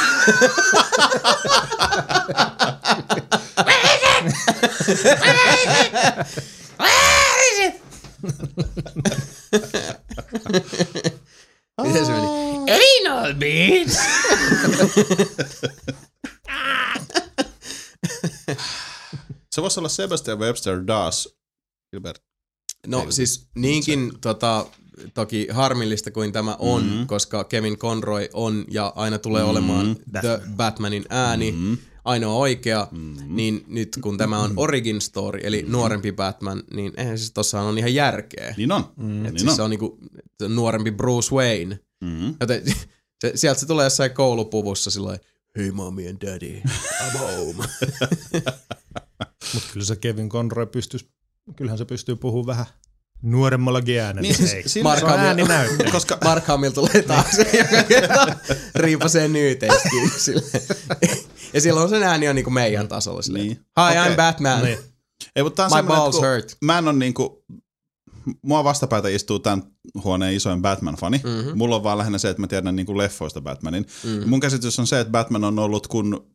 Miten 11.83 12.05
se 12.05 12.11
meni? 12.11 12.27
Anal 13.07 13.33
beats! 13.33 13.97
Se 19.51 19.61
voisi 19.61 19.79
olla 19.79 19.89
Sebastian 19.89 20.39
Webster 20.39 20.87
Das 20.87 21.29
Gilbert. 21.91 22.21
No 22.87 23.11
siis 23.11 23.47
niinkin 23.55 24.19
tota, 24.21 24.65
toki 25.13 25.47
harmillista 25.51 26.11
kuin 26.11 26.31
tämä 26.31 26.55
on, 26.59 26.83
mm-hmm. 26.83 27.07
koska 27.07 27.43
Kevin 27.43 27.77
Conroy 27.77 28.27
on 28.33 28.65
ja 28.71 28.93
aina 28.95 29.19
tulee 29.19 29.41
mm-hmm. 29.41 29.51
olemaan 29.51 29.95
The 30.21 30.41
Batmanin 30.55 31.05
ääni, 31.09 31.51
mm-hmm. 31.51 31.77
ainoa 32.05 32.33
oikea, 32.33 32.87
mm-hmm. 32.91 33.35
niin 33.35 33.63
nyt 33.67 33.97
kun 34.01 34.17
tämä 34.17 34.39
on 34.39 34.53
origin 34.55 35.01
story, 35.01 35.39
eli 35.43 35.57
mm-hmm. 35.57 35.71
nuorempi 35.71 36.11
Batman, 36.11 36.63
niin 36.73 36.93
eihän 36.97 37.17
siis 37.17 37.31
tossa 37.31 37.61
on 37.61 37.77
ihan 37.77 37.93
järkeä. 37.93 38.53
Niin 38.57 38.71
on. 38.71 38.83
Mm, 38.95 39.25
Et 39.25 39.31
niin 39.31 39.39
siis 39.39 39.51
on. 39.51 39.55
se 39.55 39.61
on 39.61 39.69
niinku 39.69 39.99
nuorempi 40.47 40.91
Bruce 40.91 41.35
Wayne. 41.35 41.79
Mm-hmm. 42.01 42.35
Joten 42.39 42.63
se, 43.21 43.31
sieltä 43.35 43.59
se 43.59 43.65
tulee 43.65 43.85
jossain 43.85 44.11
koulupuvussa 44.11 44.91
silloin, 44.91 45.19
Hey 45.57 45.71
mommy 45.71 46.07
and 46.07 46.17
daddy, 46.21 46.61
I'm 47.01 47.17
home. 47.17 47.53
Mutta 49.53 49.69
kyllä 49.73 49.85
se 49.85 49.95
Kevin 49.95 50.29
Conroy 50.29 50.65
pystyisi, 50.65 51.09
kyllähän 51.55 51.77
se 51.77 51.85
pystyy 51.85 52.15
puhumaan 52.15 52.47
vähän 52.47 52.65
nuoremmallakin 53.23 53.99
äänellä. 54.01 54.21
Niin 54.21 54.35
siis 54.35 54.53
Ei. 54.53 54.69
siinä- 54.69 54.99
se 54.99 55.05
on 55.05 55.11
ääni 55.11 55.43
näyttää. 55.43 55.91
Koska 55.91 56.17
Mark 56.23 56.45
Hamill 56.45 56.71
tulee 56.71 57.03
kerta 57.87 58.35
riipasee 58.75 59.27
nyyteiskin 59.27 60.11
silleen. 60.17 60.61
Ja 61.53 61.61
silloin 61.61 61.89
sen 61.89 62.03
ääni 62.03 62.27
on 62.29 62.35
niinku 62.35 62.51
meidän 62.51 62.87
tasolla 62.87 63.21
silleen. 63.21 63.45
Niin. 63.45 63.57
Hi, 63.57 63.99
Okei. 63.99 64.13
I'm 64.13 64.15
Batman. 64.15 64.63
Niin. 64.63 64.77
Ei, 65.35 65.43
mutta 65.43 65.67
My 65.81 65.87
balls 65.87 66.15
kun 66.15 66.27
hurt. 66.27 66.57
Mä 66.61 66.77
en 66.77 66.87
on 66.87 66.99
niinku, 66.99 67.45
mua 68.41 68.63
vastapäätä 68.63 69.07
istuu 69.09 69.39
tämän 69.39 69.63
huoneen 70.03 70.33
isoin 70.35 70.61
Batman-fani. 70.61 71.17
Mhm. 71.23 71.27
Mm-hmm. 71.27 71.57
Mulla 71.57 71.75
on 71.75 71.83
vaan 71.83 71.97
lähinnä 71.97 72.17
se, 72.17 72.29
että 72.29 72.41
mä 72.41 72.47
tiedän 72.47 72.75
niinku 72.75 72.97
leffoista 72.97 73.41
Batmanin. 73.41 73.85
Mm. 74.03 74.09
Mm-hmm. 74.09 74.29
Mun 74.29 74.39
käsitys 74.39 74.79
on 74.79 74.87
se, 74.87 74.99
että 74.99 75.11
Batman 75.11 75.43
on 75.43 75.59
ollut, 75.59 75.87
kun 75.87 76.27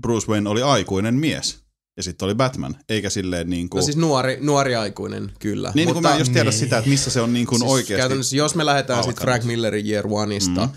Bruce 0.00 0.26
Wayne 0.28 0.50
oli 0.50 0.62
aikuinen 0.62 1.14
mies. 1.14 1.58
Ja 1.96 2.02
sitten 2.02 2.26
oli 2.26 2.34
Batman, 2.34 2.76
eikä 2.88 3.10
silleen 3.10 3.50
niinku... 3.50 3.76
No 3.76 3.82
siis 3.82 3.96
nuori, 3.96 4.38
nuori 4.40 4.74
aikuinen, 4.76 5.32
kyllä. 5.38 5.72
niin, 5.74 5.94
kun 5.94 6.02
mä 6.02 6.12
en 6.12 6.18
just 6.18 6.32
tiedä 6.32 6.50
niin. 6.50 6.58
sitä, 6.58 6.78
että 6.78 6.90
missä 6.90 7.10
se 7.10 7.20
on 7.20 7.32
niinku 7.32 7.58
siis 7.58 7.70
oikeasti... 7.70 8.00
Käytännössä, 8.00 8.36
jos 8.36 8.54
me 8.54 8.66
lähdetään 8.66 9.04
sitten. 9.04 9.22
Frank 9.22 9.44
Millerin 9.44 9.86
Year 9.86 10.04
Oneista, 10.10 10.66
Mm. 10.66 10.72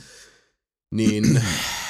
niin 0.97 1.41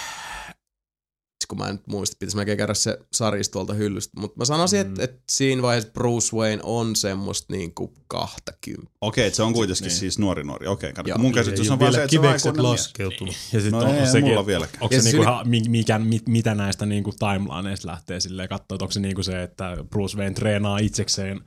kun 1.47 1.57
mä 1.57 1.67
en 1.67 1.75
nyt 1.75 1.87
muista, 1.87 2.15
pitäisi 2.19 2.35
melkein 2.37 2.57
käydä 2.57 2.73
se 2.73 2.99
sarjista 3.13 3.53
tuolta 3.53 3.73
hyllystä, 3.73 4.19
mutta 4.19 4.37
mä 4.37 4.45
sanoisin, 4.45 4.79
Mm. 4.79 4.91
että, 4.91 5.03
että 5.03 5.21
siinä 5.31 5.61
vaiheessa 5.61 5.91
Bruce 5.91 6.35
Wayne 6.37 6.59
on 6.63 6.95
semmoista 6.95 7.53
niinku 7.53 7.93
20. 8.07 8.91
Okei, 9.01 9.27
että 9.27 9.37
se 9.37 9.43
on 9.43 9.53
kuitenkin 9.53 9.83
niin. 9.83 9.91
siis 9.91 10.19
nuori 10.19 10.43
nuori. 10.43 10.67
Okei, 10.67 10.93
kato. 10.93 11.09
Joo. 11.09 11.17
Mun 11.17 11.31
käsitys 11.33 11.71
on 11.71 11.79
vaan 11.79 11.91
vielä 11.91 11.95
se, 11.95 12.03
että 12.03 12.11
se 12.13 12.19
on 12.19 12.25
aikuinen 12.53 12.63
laskeutunut. 12.71 13.35
Ja 13.53 13.59
sitten 13.61 13.71
No 13.71 13.89
on, 13.89 13.95
ei, 13.95 14.07
sekin, 14.07 14.29
mulla 14.29 14.45
vieläkään. 14.45 14.83
Onko 14.83 14.95
se 14.95 15.01
niinku, 15.01 15.17
yli- 15.21 15.23
ihan, 15.31 15.49
mi- 15.49 15.69
mikä, 15.69 15.99
mit, 15.99 16.27
mitä 16.27 16.55
näistä 16.55 16.85
niinku 16.85 17.11
timelineista 17.19 17.87
lähtee 17.87 18.19
silleen 18.19 18.49
katsoa, 18.49 18.75
että 18.75 18.83
onko 18.85 18.91
se 18.91 18.99
niinku 18.99 19.23
se, 19.23 19.43
että 19.43 19.77
Bruce 19.89 20.17
Wayne 20.17 20.33
treenaa 20.33 20.77
itsekseen 20.77 21.41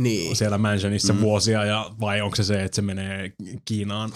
Niin. 0.00 0.36
siellä 0.36 0.58
mansionissa 0.58 1.12
mm. 1.12 1.20
vuosia, 1.20 1.64
ja, 1.64 1.90
vai 2.00 2.20
onko 2.20 2.36
se 2.36 2.44
se, 2.44 2.64
että 2.64 2.76
se 2.76 2.82
menee 2.82 3.32
Kiinaan 3.64 4.12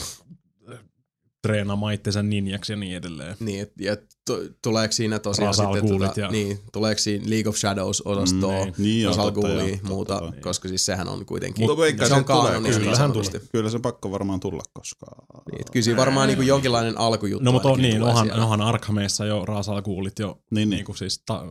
treenaamaan 1.42 1.94
itsensä 1.94 2.22
ninjaksi 2.22 2.72
ja 2.72 2.76
niin 2.76 2.96
edelleen. 2.96 3.36
Niin, 3.40 3.60
et- 3.62 3.72
ja 3.80 3.96
t- 3.96 4.62
tuleeko 4.62 4.92
siinä 4.92 5.18
tosiaan 5.18 5.54
Ra's 5.54 5.62
al 5.66 5.74
sitten, 5.74 5.98
tota, 5.98 6.20
ja- 6.20 6.30
niin, 6.30 6.58
tuleeko 6.72 6.98
siinä 6.98 7.24
League 7.30 7.48
of 7.48 7.56
Shadows-osastoa, 7.56 8.66
Mm, 8.66 8.72
niin 8.78 9.02
joo, 9.02 9.12
Ra's 9.12 9.18
al 9.20 9.30
totta 9.30 9.40
Ghulia, 9.48 9.68
joo, 9.68 9.78
muuta, 9.82 10.14
totta 10.18 10.32
kai. 10.32 10.40
koska 10.40 10.68
siis 10.68 10.86
sehän 10.86 11.08
on 11.08 11.26
kuitenkin, 11.26 11.66
Mutta 11.66 11.82
se 11.82 11.88
on 11.88 11.96
se 11.98 12.06
tulee, 12.08 12.24
kaanonista 12.24 12.58
kyllä. 12.60 12.68
niin 12.70 12.78
Kyllähän 12.80 12.96
sanotusti. 12.96 13.38
Kyllä 13.52 13.70
se 13.70 13.78
pakko 13.78 14.10
varmaan 14.10 14.40
tulla, 14.40 14.62
koska... 14.72 15.06
Niin, 15.50 15.60
et 15.60 15.70
kyllä 15.70 15.84
siinä 15.84 15.96
varmaan 15.96 16.28
niinku 16.28 16.42
jonkinlainen 16.42 16.98
alkujuttu 16.98 17.44
No 17.44 17.52
mutta 17.52 17.68
on, 17.68 17.82
niin, 17.82 18.02
onhan, 18.02 18.26
siellä. 18.26 18.42
onhan 18.42 18.60
Arkhameissa 18.60 19.24
jo 19.26 19.44
Ra's 19.44 19.70
al 19.72 19.82
Ghulit 19.82 20.18
jo 20.18 20.28
Niin, 20.50 20.54
niin. 20.54 20.70
niinku 20.70 20.94
siis 20.94 21.22
ta, 21.26 21.46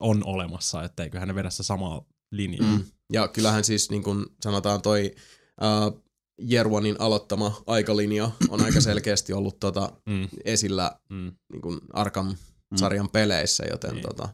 on 0.00 0.22
olemassa, 0.24 0.84
että 0.84 1.02
eiköhän 1.02 1.28
ne 1.28 1.34
vedä 1.34 1.50
sitä 1.50 1.62
samaa 1.62 2.02
linjaa. 2.32 2.66
Mm. 2.76 2.84
Ja 3.12 3.28
kyllähän 3.28 3.64
siis 3.64 3.90
niin 3.90 4.02
kuin 4.02 4.26
sanotaan 4.42 4.82
toi 4.82 5.14
uh, 5.62 6.02
Jerwanin 6.38 6.96
aloittama 6.98 7.62
aikalinja 7.66 8.30
on 8.48 8.64
aika 8.64 8.80
selkeästi 8.80 9.32
ollut 9.32 9.60
tota, 9.60 9.92
Mm. 10.06 10.28
esillä 10.44 10.92
Mm. 11.08 11.32
niin 11.52 11.62
kuin 11.62 11.80
Arkham-sarjan 11.92 13.08
peleissä, 13.08 13.64
joten 13.70 13.90
Niin. 13.94 14.02
tota, 14.02 14.28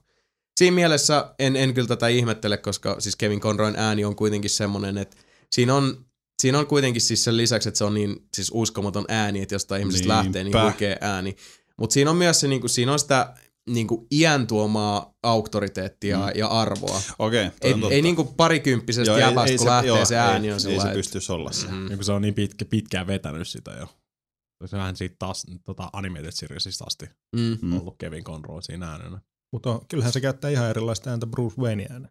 siinä 0.58 0.74
mielessä 0.74 1.34
en, 1.38 1.56
en 1.56 1.74
kyllä 1.74 1.88
tätä 1.88 2.08
ihmettele, 2.08 2.56
koska 2.56 2.96
siis 3.00 3.16
Kevin 3.16 3.40
Conroyn 3.40 3.74
ääni 3.76 4.04
on 4.04 4.16
kuitenkin 4.16 4.50
semmoinen, 4.50 4.98
että 4.98 5.16
siinä 5.52 5.74
on, 5.74 6.04
siinä 6.42 6.58
on 6.58 6.66
kuitenkin 6.66 7.02
siis 7.02 7.24
sen 7.24 7.36
lisäksi, 7.36 7.68
että 7.68 7.78
se 7.78 7.84
on 7.84 7.94
niin 7.94 8.16
siis 8.36 8.50
uskomaton 8.54 9.04
ääni, 9.08 9.42
että 9.42 9.54
jostain 9.54 9.80
ihmisestä 9.80 10.02
Niinpä. 10.08 10.16
lähtee 10.24 10.44
niin 10.44 10.62
huikea 10.62 10.96
ääni. 11.00 11.36
Mutta 11.78 11.94
siinä 11.94 12.10
on 12.10 12.16
myös 12.16 12.40
se, 12.40 12.48
niin 12.48 12.60
kuin, 12.60 12.70
siinä 12.70 12.92
on 12.92 12.98
sitä 12.98 13.34
niin 13.70 13.86
kuin 13.86 14.06
iän 14.12 14.46
tuomaa 14.46 15.14
auktoriteettia 15.22 16.18
mm. 16.18 16.32
ja 16.34 16.46
arvoa. 16.48 17.00
Okei, 17.18 17.44
toi 17.44 17.54
Ei, 17.62 17.72
on 17.72 17.80
totta. 17.80 17.94
ei 17.94 18.02
niinku 18.02 18.24
parikymppisestä 18.24 19.10
Joo, 19.10 19.16
ei- 19.16 19.22
jäbästä, 19.22 19.50
ei 19.50 19.58
kun 19.58 19.66
lähtee 19.66 19.88
joo, 19.88 20.04
se 20.04 20.16
ääni 20.16 20.46
ei, 20.46 20.52
on 20.52 20.56
Ei 20.56 20.60
sillä 20.60 20.74
se 20.74 20.78
lailla, 20.78 20.94
pystyisi 20.94 21.32
olla 21.32 21.52
se. 21.52 21.66
Mm. 21.68 21.90
Ja 21.90 21.96
kun 21.96 22.04
se 22.04 22.12
on 22.12 22.22
niin 22.22 22.34
pitkä, 22.34 22.64
pitkään 22.64 23.06
vetänyt 23.06 23.48
sitä 23.48 23.70
jo. 23.70 23.86
Se 24.66 24.76
vähän 24.76 24.96
siitä 24.96 25.16
taas 25.18 25.46
tota 25.64 25.90
animated 25.92 26.32
seriesista 26.32 26.84
asti 26.84 27.06
Mm. 27.36 27.58
Mm. 27.62 27.78
ollut 27.80 27.94
Kevin 27.98 28.24
Conroy 28.24 28.62
siinä 28.62 28.90
äänenä. 28.90 29.20
Mutta 29.52 29.80
kyllähän 29.88 30.12
se 30.12 30.20
käyttää 30.20 30.50
ihan 30.50 30.70
erilaista 30.70 31.10
ääntä 31.10 31.26
Bruce 31.26 31.60
Wayne 31.60 31.86
äänen. 31.90 32.10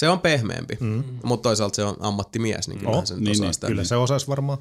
Se 0.00 0.08
on 0.08 0.20
pehmeämpi, 0.20 0.76
mm. 0.80 1.04
Mutta 1.24 1.42
toisaalta 1.48 1.76
se 1.76 1.84
on 1.84 1.96
ammattimies, 2.00 2.68
niin 2.68 2.78
kyllähän 2.78 2.98
Oh, 2.98 3.06
se 3.06 3.14
nyt 3.14 3.22
niin, 3.24 3.30
osaa 3.30 3.44
niin, 3.46 3.54
sitä. 3.54 3.66
Kyllä 3.66 3.84
se 3.84 3.96
osaisi 3.96 4.28
varmaan. 4.28 4.58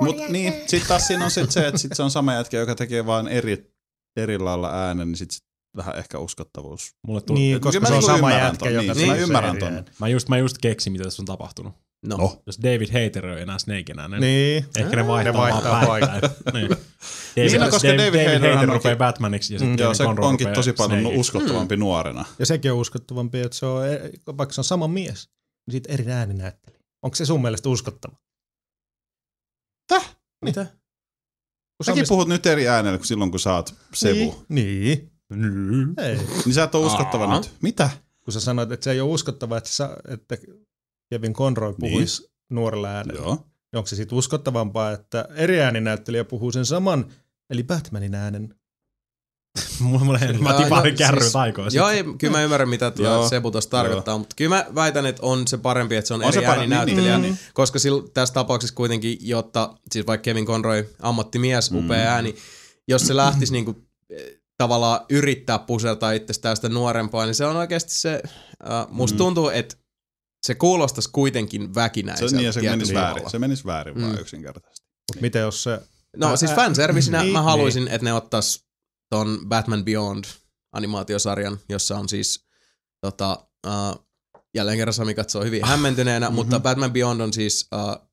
Mut 0.00 0.16
niin, 0.28 0.54
sit 0.66 0.84
taas 0.88 1.06
siinä 1.06 1.24
on 1.24 1.30
sit 1.30 1.50
se, 1.50 1.66
että 1.66 1.78
sit 1.78 1.92
se 1.94 2.02
on 2.02 2.10
sama 2.10 2.34
jätkä, 2.34 2.56
joka 2.56 2.74
tekee 2.74 3.06
vaan 3.06 3.28
eri, 3.28 3.70
eri 4.16 4.38
lailla 4.38 4.70
äänen, 4.86 5.08
niin 5.08 5.16
sit 5.16 5.30
sit 5.30 5.42
vähän 5.76 5.96
ehkä 5.96 6.18
uskottavuus. 6.18 6.90
Mulle 7.06 7.20
tuli, 7.20 7.38
Niin, 7.38 7.60
koska 7.60 7.80
kyllä 7.80 7.86
se 7.88 7.92
mä 7.92 7.96
on 7.96 8.00
niinku 8.00 8.16
sama 8.16 8.32
jätkä, 8.32 8.58
ton, 8.58 8.68
joka 8.74 8.80
niin, 8.82 8.94
tekee 8.94 9.06
mä 9.06 9.14
ymmärrän 9.16 9.50
eri 9.50 9.60
ton. 9.60 9.68
äänen. 9.68 9.84
mä, 10.00 10.08
just, 10.08 10.28
mä 10.28 10.38
just 10.38 10.58
keksin, 10.58 10.92
mitä 10.92 11.04
tässä 11.04 11.22
on 11.22 11.26
tapahtunut. 11.26 11.74
No. 12.06 12.16
Oh. 12.20 12.42
Jos 12.46 12.58
David 12.62 12.86
Hater 13.04 13.26
ei 13.26 13.42
enää 13.42 13.58
Snakein 13.58 13.98
äänen, 13.98 14.20
Niin. 14.20 14.64
ehkä 14.76 14.96
ne 14.96 15.06
vaihtaa, 15.06 15.32
Ne 15.32 15.38
vaihtaa 15.38 15.86
paikkaa. 15.86 16.20
niin. 16.54 16.68
Niin, 17.36 17.60
no, 17.60 17.70
koska 17.70 17.88
David, 17.88 17.98
David 18.06 18.26
David 18.26 18.34
Hater 18.34 18.54
onkin- 18.68 18.68
rupeaa 18.74 18.96
Batmaniksi 18.96 19.54
ja 19.54 19.58
sitten 19.58 19.76
Mm. 19.76 19.82
Joo, 19.82 19.94
se 19.94 20.04
Conroy 20.04 20.28
onkin 20.28 20.48
tosi 20.52 20.72
paljon 20.72 21.00
Snakeiksi. 21.00 21.20
uskottavampi 21.20 21.76
nuorena. 21.76 22.24
Ja 22.38 22.46
sekin 22.46 22.72
on 22.72 22.78
uskottavampi, 22.78 23.40
että 23.40 23.56
se 23.56 23.66
on, 23.66 23.82
vaikka 24.38 24.52
se 24.52 24.60
on 24.60 24.64
sama 24.64 24.88
mies, 24.88 25.28
niin 25.66 25.72
siitä 25.72 25.92
eri 25.92 26.12
ääni 26.12 26.34
näytteli. 26.34 26.76
Onko 27.02 27.14
se 27.16 27.26
sun 27.26 27.42
mielestä 27.42 27.68
uskottava? 27.68 28.16
Mitä? 30.44 30.64
Kun 30.64 31.84
se 31.84 31.90
on 31.90 31.94
Säkin 31.94 32.00
mistä- 32.02 32.12
puhut 32.12 32.28
nyt 32.28 32.46
eri 32.46 32.68
äänellä 32.68 32.98
kuin 32.98 33.06
silloin, 33.06 33.30
kun 33.30 33.40
sä 33.40 33.54
oot 33.54 33.74
Sevu. 33.94 34.44
Niin. 34.48 35.10
niin. 35.34 35.94
Ei. 35.98 36.16
Niin 36.44 36.54
sä 36.54 36.62
et 36.64 36.74
ole 36.74 36.86
uskottava 36.86 37.24
Aa. 37.24 37.36
nyt. 37.36 37.54
Mitä? 37.62 37.90
Kun 38.24 38.32
sä 38.32 38.40
sanoit, 38.40 38.72
että 38.72 38.84
se 38.84 38.90
ei 38.90 39.00
ole 39.00 39.10
uskottava, 39.10 39.56
että, 39.56 39.70
sä, 39.70 39.96
että 40.08 40.36
Kevin 41.10 41.32
Conroy 41.32 41.74
puhuisi 41.80 42.22
niin. 42.22 42.30
nuorella 42.50 42.88
äänellä. 42.88 43.20
Joo. 43.20 43.34
Niin 43.34 43.78
onko 43.78 43.86
se 43.86 43.96
sitten 43.96 44.18
uskottavampaa, 44.18 44.92
että 44.92 45.28
eri 45.34 45.60
ääninäyttelijä 45.60 46.24
puhuu 46.24 46.52
sen 46.52 46.66
saman, 46.66 47.12
eli 47.50 47.62
Batmanin 47.62 48.14
äänen? 48.14 48.54
Mulla, 49.80 50.18
tipahdin 50.62 50.92
no, 50.92 50.98
kärry 50.98 51.20
siis- 51.20 51.32
taikoon. 51.32 51.68
Joo, 51.72 51.88
ei, 51.88 52.04
kyllä 52.18 52.30
mä 52.36 52.42
ymmärrän, 52.42 52.68
mitä 52.68 52.90
tuo 52.90 53.06
Joo. 53.06 53.28
Sebu 53.28 53.50
tuossa 53.50 53.70
tarkoittaa, 53.70 54.18
mutta 54.18 54.34
kyllä 54.36 54.56
mä 54.56 54.66
väitän, 54.74 55.06
että 55.06 55.22
on 55.22 55.48
se 55.48 55.58
parempi, 55.58 55.96
että 55.96 56.08
se 56.08 56.14
on, 56.14 56.20
On 56.22 56.24
eri 56.28 56.32
se 56.32 56.46
parempi, 56.46 56.74
ääninäyttelijä, 56.74 57.18
niin, 57.18 57.22
niin, 57.22 57.38
koska 57.54 57.78
sil, 57.84 57.96
tässä 58.14 58.34
tapauksessa 58.34 58.74
kuitenkin, 58.74 59.18
jotta, 59.20 59.74
siis 59.92 60.06
vaikka 60.06 60.22
Kevin 60.22 60.46
Conroy, 60.46 60.94
ammattimies, 61.02 61.70
upea 61.72 62.04
Mm. 62.04 62.08
ääni, 62.08 62.36
jos 62.88 63.06
se 63.06 63.16
lähtisi 63.16 63.52
niinku, 63.52 63.84
eh, 64.10 64.22
tavallaan 64.58 65.00
yrittää 65.10 65.58
pusertaa 65.58 66.12
itsestään 66.12 66.56
sitä 66.56 66.68
nuorempaa, 66.68 67.24
niin 67.26 67.34
se 67.34 67.44
on 67.46 67.56
oikeasti 67.56 67.94
se, 67.94 68.22
uh, 68.24 68.92
musta 68.94 69.14
Mm. 69.14 69.18
tuntuu, 69.18 69.48
että 69.48 69.76
se 70.46 70.54
kuulostaisi 70.54 71.08
kuitenkin 71.12 71.62
Se, 71.62 71.74
väkinäiseltä 71.74 72.36
niin, 72.36 72.46
ja 72.46 72.52
se 72.52 72.60
menisi 72.62 72.94
väärin. 72.94 73.30
Se 73.30 73.38
menisi 73.38 73.64
väärin 73.64 73.94
Mm. 73.98 74.02
vaan 74.02 74.20
yksinkertaisesti. 74.20 74.86
Mutta 75.12 75.20
miten 75.22 75.42
jos 75.42 75.62
se 75.62 75.80
No 76.16 76.36
siis 76.36 76.52
fanservicinä 76.54 77.20
niin, 77.22 77.32
mä 77.32 77.42
haluaisin, 77.42 77.88
että 77.88 78.04
ne 78.04 78.12
ottais 78.12 78.63
ton 79.14 79.38
Batman 79.48 79.84
Beyond 79.84 80.24
animaatiosarjan, 80.72 81.58
jossa 81.68 81.98
on 81.98 82.08
siis 82.08 82.44
tota, 83.00 83.46
uh, 83.66 84.06
jälleen 84.54 84.78
kerran 84.78 84.94
Sami 84.94 85.14
katsoo 85.14 85.44
hyvin 85.44 85.64
hämmentyneenä, 85.64 86.26
Mhm. 86.26 86.34
mutta 86.34 86.60
Batman 86.60 86.92
Beyond 86.92 87.20
on 87.20 87.32
siis 87.32 87.68
uh, 87.74 88.08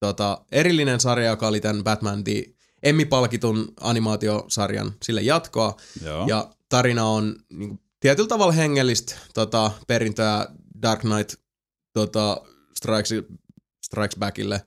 tota, 0.00 0.44
erillinen 0.52 1.00
sarja, 1.00 1.30
joka 1.30 1.48
oli 1.48 1.60
tämän 1.60 1.84
Batman 1.84 2.24
The 2.24 2.44
Emmy-palkitun 2.82 3.72
animaatiosarjan 3.80 4.92
sille 5.02 5.22
jatkoa. 5.22 5.76
Joo. 6.04 6.26
Ja 6.26 6.50
tarina 6.68 7.04
on 7.04 7.36
niin 7.52 7.68
kuin, 7.68 7.80
tietyllä 8.00 8.28
tavalla 8.28 8.52
hengellistä 8.52 9.14
tota, 9.34 9.70
perintöä 9.86 10.46
Dark 10.82 11.00
Knight 11.00 11.34
tota, 11.92 12.40
Strikes, 12.76 13.10
Strikes 13.86 14.18
Backille. 14.18 14.62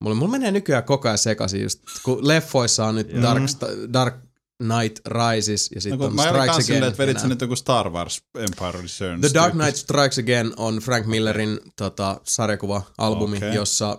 Mulla, 0.00 0.14
mulla 0.16 0.30
menee 0.30 0.50
nykyään 0.50 0.84
koko 0.84 1.08
ajan 1.08 1.18
sekaisin, 1.18 1.62
just, 1.62 1.80
kun 2.02 2.28
leffoissa 2.28 2.86
on 2.86 2.94
nyt. 2.94 3.22
Dark, 3.22 3.42
Sta- 3.42 3.92
Dark 3.92 4.14
Knight 4.62 4.98
Rises 5.06 5.70
ja 5.70 5.74
No, 5.76 5.80
sitten 5.80 5.98
kun 5.98 6.06
on 6.06 6.12
Strikes 6.28 6.46
kans 6.46 6.66
silleen, 6.66 6.82
Again. 6.82 6.92
että 6.92 7.02
vedit 7.02 7.16
sä 7.16 7.20
enää. 7.20 7.28
nyt 7.28 7.40
joku 7.40 7.56
Star 7.56 7.90
Wars 7.90 8.22
Empire 8.38 8.72
Returns. 8.72 9.20
The 9.20 9.30
Dark. 9.34 9.52
Knight 9.54 9.76
Strikes 9.76 10.18
Again 10.18 10.52
on 10.56 10.76
Frank 10.76 11.06
Millerin 11.06 11.60
tota, 11.76 12.20
sarjakuva-albumi, 12.24 13.36
okay. 13.36 13.54
jossa 13.54 13.98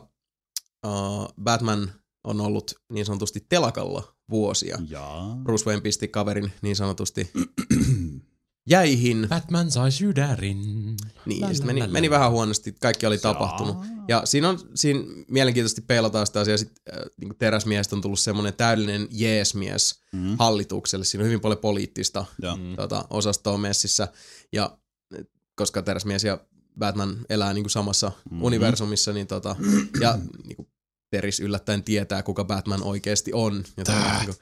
uh, 0.85 1.33
Batman 1.43 1.91
on 2.23 2.41
ollut 2.41 2.71
niin 2.93 3.05
sanotusti 3.05 3.45
telakalla 3.49 4.13
vuosia. 4.29 4.77
Jaa. 4.89 5.37
Bruce 5.43 5.65
Wayne 5.65 5.81
pisti 5.81 6.07
kaverin 6.07 6.51
niin 6.61 6.75
sanotusti 6.75 7.31
jäihin. 8.69 9.25
Batman 9.29 9.71
sai 9.71 9.91
sydärin. 9.91 10.61
Niin, 11.25 11.41
La, 11.41 11.47
ja 11.47 11.53
sit 11.53 11.63
la, 11.65 11.73
meni, 11.73 11.87
meni 11.87 12.09
vähän 12.09 12.31
huonosti, 12.31 12.75
kaikki 12.81 13.05
oli 13.05 13.17
tapahtunut. 13.17 13.77
Ja 14.07 14.21
siinä 14.25 14.49
on 14.49 14.59
siinä 14.75 14.99
mielenkiintoisesti 15.27 15.81
peilataan 15.81 16.27
sitä 16.27 16.39
asiaa, 16.39 16.57
sit 16.57 16.71
äh, 16.93 17.03
niin 17.21 17.35
teräsmiehestä 17.37 17.95
on 17.95 18.01
tullut 18.01 18.19
semmoinen 18.19 18.53
täydellinen 18.53 19.07
jeesmies 19.11 20.03
Mm. 20.13 20.35
hallitukselle. 20.39 21.05
Siinä 21.05 21.21
on 21.21 21.25
hyvin 21.27 21.41
paljon 21.41 21.57
poliittista. 21.59 22.25
Mm. 22.41 22.75
tota, 22.75 23.05
osastoa 23.09 23.57
messissä. 23.57 24.07
Ja 24.51 24.77
koska 25.55 25.81
teräsmies 25.81 26.23
ja 26.23 26.39
Batman 26.79 27.17
elää 27.29 27.53
niin 27.53 27.63
kuin 27.63 27.71
samassa 27.71 28.07
Mhm. 28.07 28.17
mm-hmm. 28.33 28.43
universumissa, 28.43 29.13
niin 29.13 29.27
tota, 29.27 29.55
ja 30.01 30.19
niin 30.43 30.55
kuin 30.55 30.67
Teris 31.11 31.39
yllättäen 31.39 31.83
tietää, 31.83 32.23
kuka 32.23 32.43
Batman 32.43 32.83
oikeasti 32.83 33.33
on. 33.33 33.63
Ja 33.77 33.83
tällä, 33.83 34.13
niin 34.13 34.25
kuin, 34.25 34.37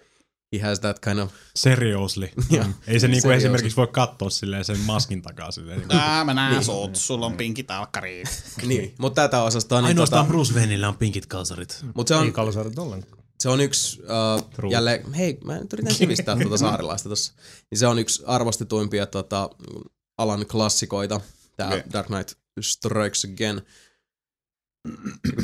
he 0.54 0.60
has 0.60 0.80
that 0.80 1.00
kind 1.00 1.20
of... 1.20 1.32
Seriously. 1.56 2.30
Joo. 2.50 2.66
Ei 2.88 3.00
se 3.00 3.08
niinku 3.08 3.22
Seriously. 3.22 3.34
esimerkiksi 3.34 3.76
voi 3.78 3.88
katsoa 3.88 4.30
silleen 4.30 4.66
sen 4.66 4.80
maskin 4.80 5.22
takaa. 5.22 5.52
Silleen, 5.52 5.78
niinku. 5.80 5.94
Tää 5.96 6.24
mä 6.24 6.34
näen 6.34 6.54
Niin. 6.54 6.64
sut, 6.66 6.96
sulla 6.96 7.26
on 7.26 7.38
pinkit 7.38 7.68
talkkari. 7.68 8.24
niin, 8.68 8.96
mutta 9.00 9.22
tätä 9.22 9.44
osastoa... 9.44 9.82
Niin, 9.82 9.88
Ainoastaan 9.88 10.26
tota, 10.26 10.32
Bruce 10.32 10.54
Wayneillä 10.54 10.88
on 10.88 10.98
pinkit 10.98 11.26
kalsarit. 11.26 11.86
mutta 11.96 12.08
se 12.16 12.22
Ei 12.22 12.28
on, 12.28 12.34
kalsarit 12.34 12.80
ollenkaan. 12.80 13.24
se 13.40 13.50
on 13.50 13.62
yksi, 13.62 14.02
uh, 14.02 14.50
True. 14.50 14.72
jälleen, 14.72 15.14
hei, 15.14 15.38
mä 15.44 15.60
nyt 15.60 15.74
yritän 15.74 15.96
sivistää 15.96 16.38
tuota 16.38 16.58
saarilaista 16.58 17.10
tossa. 17.10 17.34
Niin 17.72 17.80
se 17.80 17.88
on 17.88 18.00
yksi 18.00 18.24
arvostetuimpia 18.28 19.06
tota, 19.06 19.50
alan 20.18 20.46
klassikoita, 20.46 21.22
tää 21.58 21.68
Okei. 21.68 21.80
okay. 21.80 21.92
Dark 21.94 22.08
Knight 22.08 22.34
Strikes 22.62 23.26
Again. 23.34 23.62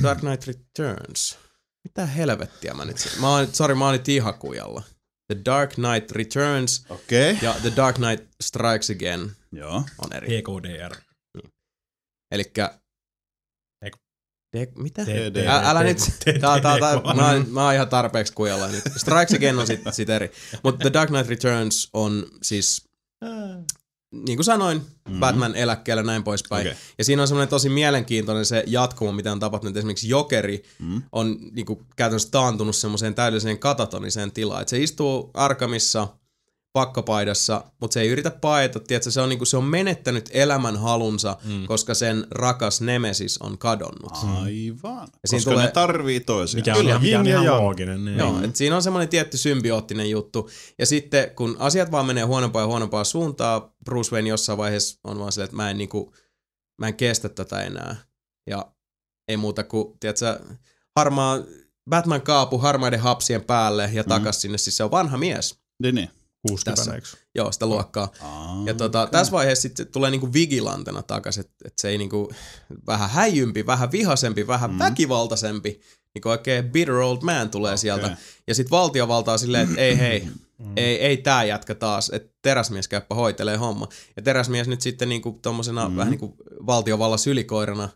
Dark 0.03 0.19
Knight 0.19 0.47
Returns. 0.47 1.37
Mitä 1.83 2.05
helvettiä 2.05 2.73
mä 2.73 2.85
nyt... 2.85 3.17
Mä 3.21 3.29
oon, 3.29 3.47
sorry, 3.53 3.75
mä 3.75 3.85
oon 3.85 3.93
nyt 3.93 4.09
ihan 4.09 4.33
kujalla. 4.33 4.83
The 5.33 5.41
Dark 5.45 5.73
Knight 5.73 6.11
Returns 6.11 6.85
Okei. 6.89 7.31
Okay. 7.31 7.49
ja 7.49 7.53
The 7.61 7.71
Dark 7.75 7.95
Knight 7.95 8.27
Strikes 8.43 8.89
Again 8.89 9.31
Joo. 9.51 9.83
on 9.97 10.13
eri. 10.13 10.35
EKDR. 10.35 10.95
Elikkä... 12.31 12.79
Eiku. 13.85 13.97
De, 14.57 14.67
mitä? 14.75 15.01
Ä, 15.47 15.69
älä 15.69 15.83
nyt, 15.83 15.97
tää, 16.25 16.39
tää, 16.39 16.79
tää, 16.79 17.15
mä, 17.15 17.31
oon- 17.31 17.49
mä 17.49 17.65
oon 17.65 17.73
ihan 17.73 17.89
tarpeeksi 17.89 18.33
kujalla 18.33 18.67
nyt. 18.67 18.83
Strikes 18.97 19.33
Again 19.33 19.59
on 19.59 19.67
sit, 19.67 19.81
sit 19.91 20.09
eri. 20.09 20.31
Mutta 20.63 20.81
The 20.81 20.93
Dark 20.93 21.09
Knight 21.09 21.29
Returns 21.29 21.89
on 21.93 22.27
siis, 22.43 22.83
niin 24.11 24.37
kuin 24.37 24.45
sanoin, 24.45 24.77
mm-hmm. 24.77 25.19
Batman 25.19 25.55
eläkkeellä 25.55 26.03
näin 26.03 26.23
poispäin. 26.23 26.67
Okei. 26.67 26.77
Ja 26.97 27.03
siinä 27.03 27.21
on 27.21 27.27
semmoinen 27.27 27.49
tosi 27.49 27.69
mielenkiintoinen 27.69 28.45
se 28.45 28.63
jatkumo, 28.67 29.11
mitä 29.11 29.31
on 29.31 29.39
tapahtunut. 29.39 29.77
Esimerkiksi 29.77 30.09
Jokeri 30.09 30.63
Mm. 30.79 31.01
on 31.11 31.37
niin 31.51 31.65
kuin, 31.65 31.79
käytännössä 31.95 32.31
taantunut 32.31 32.75
semmoiseen 32.75 33.15
täydelliseen 33.15 33.59
katatoniseen 33.59 34.31
tilaan. 34.31 34.61
Et 34.61 34.67
se 34.67 34.83
istuu 34.83 35.31
Arkamissa 35.33 36.07
pakkapaidassa, 36.77 37.63
mutta 37.81 37.93
se 37.93 38.01
ei 38.01 38.09
yritä 38.09 38.31
paeta. 38.31 38.79
Tiedätkö, 38.79 39.11
se, 39.11 39.21
on, 39.21 39.29
niin 39.29 39.39
kuin, 39.39 39.47
se 39.47 39.57
on 39.57 39.63
menettänyt 39.63 40.29
elämän 40.33 40.77
halunsa, 40.77 41.37
mm. 41.43 41.65
koska 41.65 41.93
sen 41.93 42.27
rakas 42.31 42.81
Nemesis 42.81 43.37
on 43.37 43.57
kadonnut. 43.57 44.11
Aivan. 44.13 45.07
Ja 45.23 45.27
siinä 45.27 45.39
Koska 45.39 45.51
tulee- 45.51 45.65
ne 45.65 45.71
tarvii 45.71 46.19
toisiaan. 46.19 46.61
Mikä 46.61 46.71
on, 46.73 46.77
Kyllä, 46.77 46.89
ihan, 46.89 47.01
mikä 47.01 47.19
on 47.19 47.27
ja 47.27 47.41
ihan 47.41 47.63
looginen. 47.63 48.05
Niin. 48.05 48.17
Joo, 48.17 48.41
et 48.43 48.55
siinä 48.55 48.75
on 48.75 48.83
semmoinen 48.83 49.09
tietty 49.09 49.37
symbioottinen 49.37 50.09
juttu. 50.09 50.49
Ja 50.79 50.85
sitten 50.85 51.29
kun 51.35 51.55
asiat 51.59 51.91
vaan 51.91 52.05
menee 52.05 52.23
huonompaa 52.23 52.61
ja 52.61 52.67
huonompaa 52.67 53.03
suuntaa, 53.03 53.73
Bruce 53.85 54.11
Wayne 54.15 54.29
jossain 54.29 54.57
vaiheessa 54.57 54.99
on 55.03 55.19
vaan 55.19 55.31
silleen, 55.31 55.45
että 55.45 55.57
mä 55.57 55.69
en, 55.69 55.77
niinku, 55.77 56.13
mä 56.81 56.87
en 56.87 56.95
kestä 56.95 57.29
tätä 57.29 57.61
enää. 57.61 57.95
Ja 58.49 58.71
ei 59.27 59.37
muuta 59.37 59.63
kuin, 59.63 59.99
tiedätkö, 59.99 60.39
harmaa, 60.95 61.39
Batman 61.89 62.21
kaapu 62.21 62.57
harmaiden 62.57 62.99
hapsien 62.99 63.43
päälle 63.43 63.89
ja 63.93 64.03
takas 64.03 64.41
sinne. 64.41 64.57
Siis 64.57 64.77
se 64.77 64.83
on 64.83 64.91
vanha 64.91 65.17
mies. 65.17 65.59
Niin, 65.83 65.95
niin. 65.95 66.09
60 66.49 66.75
Tässä. 66.75 66.95
eikö? 66.95 67.07
Joo, 67.35 67.51
sitä 67.51 67.65
luokkaa. 67.65 68.11
Aa, 68.21 68.63
Ja 68.65 68.73
tota, 68.73 69.07
tässä 69.11 69.31
vaiheessa 69.31 69.61
sitten 69.61 69.87
tulee 69.87 70.11
niinku 70.11 70.33
vigilantena 70.33 71.03
takaisin, 71.03 71.41
että 71.41 71.55
et 71.65 71.73
se 71.77 71.89
ei 71.89 71.97
niinku, 71.97 72.31
vähän 72.87 73.09
häijympi, 73.09 73.65
vähän 73.65 73.91
vihasempi, 73.91 74.47
vähän 74.47 74.71
mm. 74.71 74.79
väkivaltaisempi, 74.79 75.81
niinku 76.13 76.29
oikein 76.29 76.71
bitter 76.71 76.95
old 76.95 77.21
man 77.21 77.49
tulee 77.49 77.69
okay. 77.69 77.77
sieltä. 77.77 78.17
Ja 78.47 78.55
sitten 78.55 78.71
valtiovalta 78.71 79.31
on 79.31 79.39
silleen, 79.39 79.69
että 79.69 79.81
ei 79.81 79.99
hei, 79.99 80.27
ei, 80.75 81.01
ei 81.01 81.17
tää 81.17 81.43
jätkä 81.43 81.75
taas, 81.75 82.09
että 82.13 82.33
teräsmies 82.41 82.87
käyppä 82.87 83.15
hoitelee 83.15 83.57
homma. 83.57 83.87
Ja 84.15 84.21
teräsmies 84.21 84.67
nyt 84.67 84.81
sitten 84.81 85.09
niinku 85.09 85.39
tommosena 85.41 85.89
mm. 85.89 85.95
vähän 85.95 86.11
niinku 86.11 86.35
valtiovallan 86.65 87.19
sylikoirana 87.19 87.89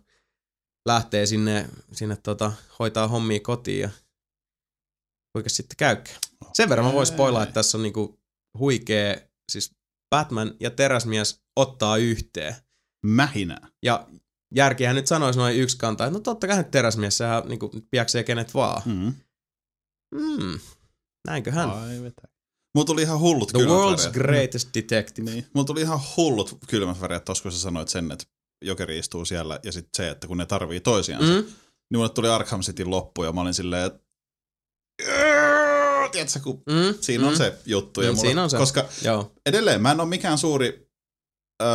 lähtee 0.85 1.25
sinne, 1.25 1.69
sinne 1.91 2.17
tota, 2.23 2.51
hoitaa 2.79 3.07
hommia 3.07 3.39
kotiin 3.39 3.81
ja 3.81 3.89
kuinka 5.33 5.49
sitten 5.49 5.77
käykään. 5.77 6.17
Sen 6.53 6.69
verran 6.69 6.87
mä 6.87 6.93
voin 6.93 7.07
spoilaa, 7.07 7.43
että 7.43 7.53
tässä 7.53 7.77
on 7.77 7.83
niinku 7.83 8.20
huikea, 8.59 9.15
siis 9.51 9.71
Batman 10.09 10.55
ja 10.59 10.69
teräsmies 10.71 11.41
ottaa 11.55 11.97
yhteen. 11.97 12.55
Mähinä. 13.05 13.57
Ja 13.83 14.07
järkihän 14.55 14.95
nyt 14.95 15.07
sanoisi 15.07 15.39
noin 15.39 15.55
yksi 15.57 15.77
kantaa, 15.77 16.07
että 16.07 16.19
no 16.19 16.23
totta 16.23 16.47
kai 16.47 16.57
nyt 16.57 16.71
teräsmies, 16.71 17.17
sehän 17.17 17.43
niinku 17.47 17.71
piäksee 17.91 18.23
kenet 18.23 18.53
vaan. 18.53 18.81
Mm. 18.85 19.13
Hmm. 20.15 20.59
Näinköhän? 21.27 21.69
Ai 21.69 22.01
vetä. 22.01 22.21
Mulla 22.75 22.85
tuli 22.85 23.01
ihan 23.01 23.19
hullut 23.19 23.49
The 23.49 23.59
world's 23.59 23.97
väreet. 23.97 24.13
greatest 24.13 24.69
detective. 24.73 25.31
Niin. 25.31 25.47
Mulla 25.53 25.65
tuli 25.65 25.81
ihan 25.81 25.99
hullut 26.17 26.57
kylmät 26.67 27.01
väreet 27.01 27.25
tossa, 27.25 27.41
kun 27.41 27.51
sä 27.51 27.59
sanoit 27.59 27.87
sen, 27.89 28.11
että 28.11 28.25
Jokeri 28.65 28.99
istuu 28.99 29.25
siellä 29.25 29.59
ja 29.63 29.71
sitten 29.71 29.89
se, 29.97 30.09
että 30.09 30.27
kun 30.27 30.37
ne 30.37 30.45
tarvii 30.45 30.79
toisiansa. 30.79 31.27
Mm. 31.27 31.37
Mm? 31.37 31.45
Niin 31.91 31.99
mulle 31.99 32.09
tuli 32.09 32.29
Arkham 32.29 32.61
Cityn 32.61 32.89
loppu 32.89 33.23
ja 33.23 33.31
mä 33.31 33.41
olin 33.41 33.53
silleen, 33.53 33.85
että 33.85 33.99
tiedätkö, 36.11 36.39
kun 36.39 36.63
Mm? 36.69 36.95
siinä 37.01 37.27
on 37.27 37.33
mm. 37.33 37.37
se 37.37 37.53
juttu. 37.65 38.01
Ja 38.01 38.07
Mm, 38.11 38.15
mulla, 38.15 38.21
siinä 38.27 38.43
on 38.43 38.49
se. 38.49 38.57
Koska 38.57 38.85
Joo. 39.03 39.31
edelleen 39.45 39.81
mä 39.81 39.91
en 39.91 39.99
ole 39.99 40.09
mikään 40.09 40.37
suuri 40.37 40.87
öö, 41.63 41.69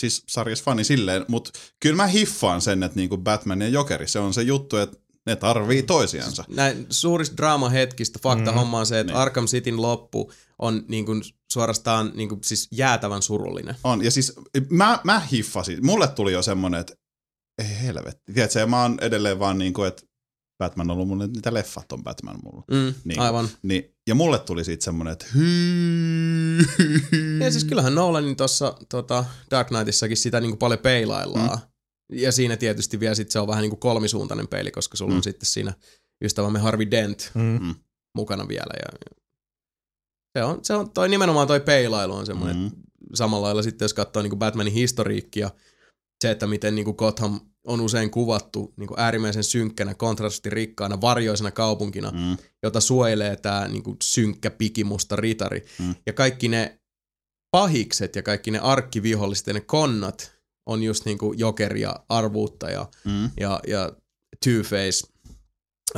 siis 0.00 0.22
sarjas 0.28 0.62
fani 0.62 0.84
silleen, 0.84 1.24
mutta 1.28 1.50
kyllä 1.80 1.96
mä 1.96 2.06
hiffaan 2.06 2.60
sen, 2.60 2.82
että 2.82 2.96
niinku 2.96 3.16
Batman 3.18 3.60
ja 3.62 3.68
Jokeri, 3.68 4.08
se 4.08 4.18
on 4.18 4.34
se 4.34 4.42
juttu, 4.42 4.76
että 4.76 4.96
ne 5.26 5.36
tarvii 5.36 5.82
toisiansa. 5.82 6.44
Näin 6.48 6.86
suurista 6.90 7.36
draamahetkistä 7.36 8.18
fakta 8.22 8.50
Mm. 8.50 8.56
homma 8.56 8.78
on 8.78 8.86
se, 8.86 9.00
että 9.00 9.12
Niin. 9.12 9.20
Arkham 9.20 9.46
Cityn 9.46 9.82
loppu 9.82 10.32
on 10.58 10.82
niin 10.88 11.06
kuin 11.06 11.22
suorastaan 11.52 12.12
niin 12.14 12.28
kuin 12.28 12.40
siis 12.44 12.68
jäätävän 12.70 13.22
surullinen. 13.22 13.76
On, 13.84 14.04
ja 14.04 14.10
siis 14.10 14.32
mä, 14.70 15.00
mä 15.04 15.20
hiffasin, 15.32 15.86
mulle 15.86 16.08
tuli 16.08 16.32
jo 16.32 16.42
semmonen, 16.42 16.80
että 16.80 16.94
ei 17.58 17.82
helvetti. 17.82 18.32
Tiedätkö, 18.34 18.58
ja 18.58 18.66
mä 18.66 18.82
oon 18.82 18.98
edelleen 19.00 19.38
vaan 19.38 19.58
niinku, 19.58 19.82
että 19.82 20.02
Batman 20.58 20.90
on 20.90 20.94
ollut 20.94 21.08
mulle, 21.08 21.26
mitä 21.26 21.54
leffat 21.54 21.92
on 21.92 22.02
Batman 22.04 22.36
mulla. 22.44 22.64
Mm, 22.70 22.94
Niin. 23.04 23.20
Aivan. 23.20 23.48
Niin, 23.62 23.94
ja 24.06 24.14
mulle 24.14 24.38
tuli 24.38 24.64
siitä 24.64 24.84
semmonen, 24.84 25.12
että 25.12 25.26
hyy. 25.34 26.58
Ja 27.44 27.50
siis 27.50 27.64
kyllähän 27.64 27.94
Nolanin 27.94 28.36
tuossa 28.36 28.76
tota, 28.88 29.24
Dark 29.50 29.68
Knightissakin 29.68 30.16
sitä 30.16 30.40
niin 30.40 30.50
kuin 30.50 30.58
paljon 30.58 30.78
peilaillaan. 30.80 31.58
Mm. 31.58 32.18
Ja 32.18 32.32
siinä 32.32 32.56
tietysti 32.56 33.00
vielä 33.00 33.14
sit 33.14 33.30
se 33.30 33.38
on 33.38 33.48
vähän 33.48 33.62
niin 33.62 33.70
kuin 33.70 33.80
kolmisuuntainen 33.80 34.48
peili, 34.48 34.70
koska 34.70 34.96
sulla 34.96 35.10
mm. 35.10 35.16
On 35.16 35.22
sitten 35.22 35.46
siinä 35.46 35.74
ystävämme 36.24 36.58
Harvey 36.58 36.90
Dent 36.90 37.30
Mm. 37.34 37.74
mukana 38.14 38.48
vielä. 38.48 38.74
Ja, 38.82 39.08
se 40.38 40.44
on, 40.44 40.58
se 40.64 40.74
on 40.74 40.90
toi, 40.90 41.08
nimenomaan 41.08 41.46
toi 41.46 41.60
peilailu 41.60 42.14
on 42.14 42.26
semmoinen, 42.26 42.56
mm. 42.56 42.62
Mm. 42.62 42.70
samalla 43.14 43.46
lailla 43.46 43.62
sitten 43.62 43.84
jos 43.84 43.94
katsoo 43.94 44.22
niin 44.22 44.30
kuin 44.30 44.38
Batmanin 44.38 44.72
historiikkia, 44.72 45.50
se, 46.22 46.30
että 46.30 46.46
miten 46.46 46.74
niin 46.74 46.84
kuin 46.84 46.96
Gotham 46.98 47.40
on 47.66 47.80
usein 47.80 48.10
kuvattu 48.10 48.72
niin 48.76 48.88
kuin 48.88 49.00
äärimmäisen 49.00 49.44
synkkänä, 49.44 49.94
kontrastirikkaana, 49.94 51.00
varjoisena 51.00 51.50
kaupunkina, 51.50 52.10
mm. 52.10 52.36
Jota 52.62 52.80
suojelee 52.80 53.36
tämä 53.36 53.68
niin 53.68 53.82
kuin 53.82 53.96
synkkä 54.02 54.50
pikimusta 54.50 55.16
ritari. 55.16 55.64
Mm. 55.78 55.94
Ja 56.06 56.12
kaikki 56.12 56.48
ne 56.48 56.78
pahikset 57.50 58.16
ja 58.16 58.22
kaikki 58.22 58.50
ne 58.50 58.58
arkkiviholliset 58.58 59.46
ja 59.46 59.52
ne 59.52 59.60
konnat 59.60 60.32
on 60.66 60.82
just 60.82 61.04
niin 61.04 61.18
kuin 61.18 61.38
Joker 61.38 61.76
ja 61.76 61.96
Arvuutta 62.08 62.70
ja, 62.70 62.86
Mm. 63.04 63.30
ja, 63.40 63.60
ja 63.66 63.92
Two-Face. 64.46 65.10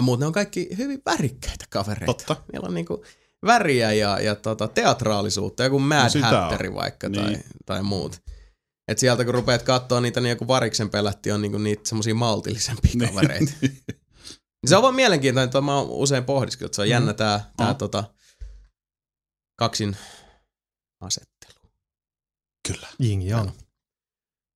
Mutta 0.01 0.23
ne 0.23 0.27
on 0.27 0.33
kaikki 0.33 0.69
hyvin 0.79 1.03
värikkäitä 1.07 1.65
kavereita. 1.71 2.07
Totta. 2.07 2.37
Niillä 2.53 2.69
on 2.69 2.75
niinku 2.75 3.05
väriä 3.47 3.93
ja, 3.93 4.21
ja 4.21 4.35
tota, 4.35 4.69
teatraalisuutta, 4.69 5.65
joku 5.65 5.79
Mad 5.79 6.11
No 6.21 6.29
Hatteri 6.29 6.75
vaikka 6.75 7.09
Niin. 7.09 7.25
tai, 7.25 7.37
tai 7.67 7.83
muut. 7.83 8.23
Et 8.89 8.99
sieltä 8.99 9.25
kun 9.25 9.35
rupeat 9.35 9.63
katsoa 9.63 10.01
niitä, 10.01 10.21
niin 10.21 10.31
joku 10.31 10.47
variksen 10.49 10.91
pelätti 10.91 11.33
on 11.33 11.43
niinku 11.43 11.59
niitä 11.59 11.89
semmosia 11.89 12.15
maltillisempia 12.15 12.91
Niin. 12.95 13.09
kavereita. 13.09 13.53
Niin 14.63 14.71
Se 14.71 14.77
on 14.77 14.83
vaan 14.83 14.95
mielenkiintoinen, 14.95 15.45
että 15.47 15.61
mä 15.61 15.77
oon 15.79 15.91
usein 15.91 16.25
pohdiskellut, 16.25 16.69
että 16.69 16.77
se 16.77 16.83
on 16.83 16.89
jännä 16.89 17.13
tää, 17.15 17.51
tää 17.57 17.71
Oh. 17.71 17.77
tota, 17.77 18.05
kaksin 19.59 19.97
asettelu. 21.01 21.71
Kyllä. 22.69 22.89
Jing 22.99 23.29
yang. 23.31 23.51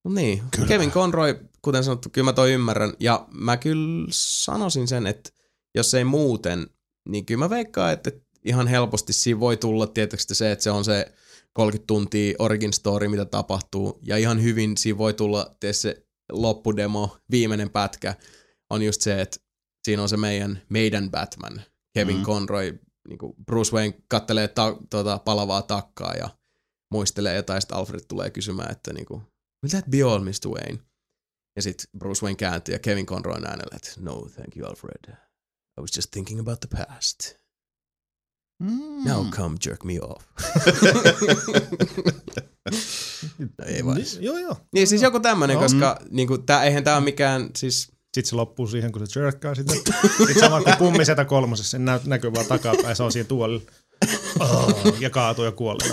No 0.04 0.10
niin, 0.14 0.42
kyllä. 0.56 0.68
Kevin 0.68 0.90
Conroy, 0.90 1.48
kuten 1.62 1.84
sanottu, 1.84 2.08
kyllä 2.12 2.24
mä 2.24 2.32
toi 2.32 2.52
ymmärrän. 2.52 2.92
Ja 3.00 3.26
mä 3.30 3.56
kyllä 3.56 4.06
sanoisin 4.10 4.88
sen, 4.88 5.06
että 5.06 5.30
jos 5.74 5.94
ei 5.94 6.04
muuten, 6.04 6.70
niin 7.08 7.26
kyllä 7.26 7.38
mä 7.44 7.50
veikkaan, 7.50 7.92
että 7.92 8.10
ihan 8.44 8.66
helposti 8.66 9.12
siinä 9.12 9.40
voi 9.40 9.56
tulla 9.56 9.86
tietysti 9.86 10.34
se, 10.34 10.52
että 10.52 10.62
se 10.62 10.70
on 10.70 10.84
se 10.84 11.14
30 11.56 11.86
tuntia 11.86 12.34
origin 12.38 12.72
story, 12.72 13.08
mitä 13.08 13.24
tapahtuu. 13.24 13.98
Ja 14.02 14.16
ihan 14.16 14.42
hyvin 14.42 14.76
siinä 14.76 14.98
voi 14.98 15.14
tulla 15.14 15.56
se 15.72 16.06
loppudemo, 16.32 17.16
viimeinen 17.30 17.70
pätkä, 17.70 18.14
on 18.70 18.82
just 18.82 19.00
se, 19.00 19.20
että 19.20 19.36
siinä 19.84 20.02
on 20.02 20.08
se 20.08 20.16
meidän, 20.16 20.62
meidän 20.68 21.10
Batman, 21.10 21.62
Kevin 21.94 22.14
Mm. 22.16 22.20
mm. 22.20 22.26
Conroy, 22.26 22.78
niin 23.08 23.18
kuin 23.18 23.32
Bruce 23.46 23.72
Wayne 23.76 23.98
kattelee 24.08 24.48
ta- 24.48 24.76
tota, 24.90 25.18
palavaa 25.18 25.62
takkaa 25.62 26.14
ja 26.14 26.28
muistelee 26.92 27.34
jotain, 27.36 27.62
sitten 27.62 27.78
Alfred 27.78 28.00
tulee 28.08 28.30
kysymään, 28.30 28.72
että 28.72 28.92
niinku, 28.92 29.14
will 29.64 29.70
that 29.70 29.84
be 29.90 30.02
all, 30.02 30.18
Mr. 30.24 30.48
Wayne? 30.48 30.78
Ja 31.56 31.62
sitten 31.62 31.86
Bruce 31.98 32.22
Wayne 32.26 32.36
kääntyy 32.36 32.74
ja 32.74 32.78
Kevin 32.78 33.06
Conroy 33.06 33.34
äänellä, 33.34 33.76
että 33.76 33.90
no, 33.98 34.20
thank 34.34 34.56
you, 34.56 34.68
Alfred. 34.68 35.14
I 35.78 35.80
was 35.80 35.96
just 35.96 36.10
thinking 36.10 36.40
about 36.40 36.60
the 36.60 36.68
past. 36.86 37.39
Mm. 38.60 39.04
Now 39.04 39.26
come 39.30 39.56
jerk 39.66 39.84
me 39.84 39.92
off. 40.02 40.24
no, 43.38 43.64
ei 43.66 43.84
vai. 43.84 43.94
Niin, 43.94 44.06
Joo, 44.20 44.38
joo. 44.38 44.56
Niin 44.74 44.86
siis 44.86 45.02
joku 45.02 45.20
tämmönen, 45.20 45.54
Joo. 45.54 45.62
koska 45.62 45.98
niinku, 46.10 46.38
tää, 46.38 46.64
eihän 46.64 46.84
tää 46.84 46.96
ole 46.96 47.04
mikään, 47.04 47.50
siis 47.56 47.92
Sitten 48.14 48.30
se 48.30 48.36
loppuu 48.36 48.66
siihen, 48.66 48.92
kun 48.92 49.06
se 49.06 49.20
jerkkaa 49.20 49.54
sitä. 49.54 49.72
Sitten 49.72 50.40
sama 50.40 50.62
kuin 50.62 50.76
kummisetä 50.76 51.24
kolmosessa, 51.24 51.70
sen 51.70 51.84
nä- 51.84 52.00
näkyy 52.06 52.32
vaan 52.34 52.46
takapäin, 52.46 52.96
se 52.96 53.02
on 53.02 53.12
siinä 53.12 53.28
tuolilla. 53.28 53.62
Oh, 54.40 55.00
ja 55.00 55.10
kaatuu 55.10 55.44
ja 55.44 55.52
kuolee. 55.52 55.88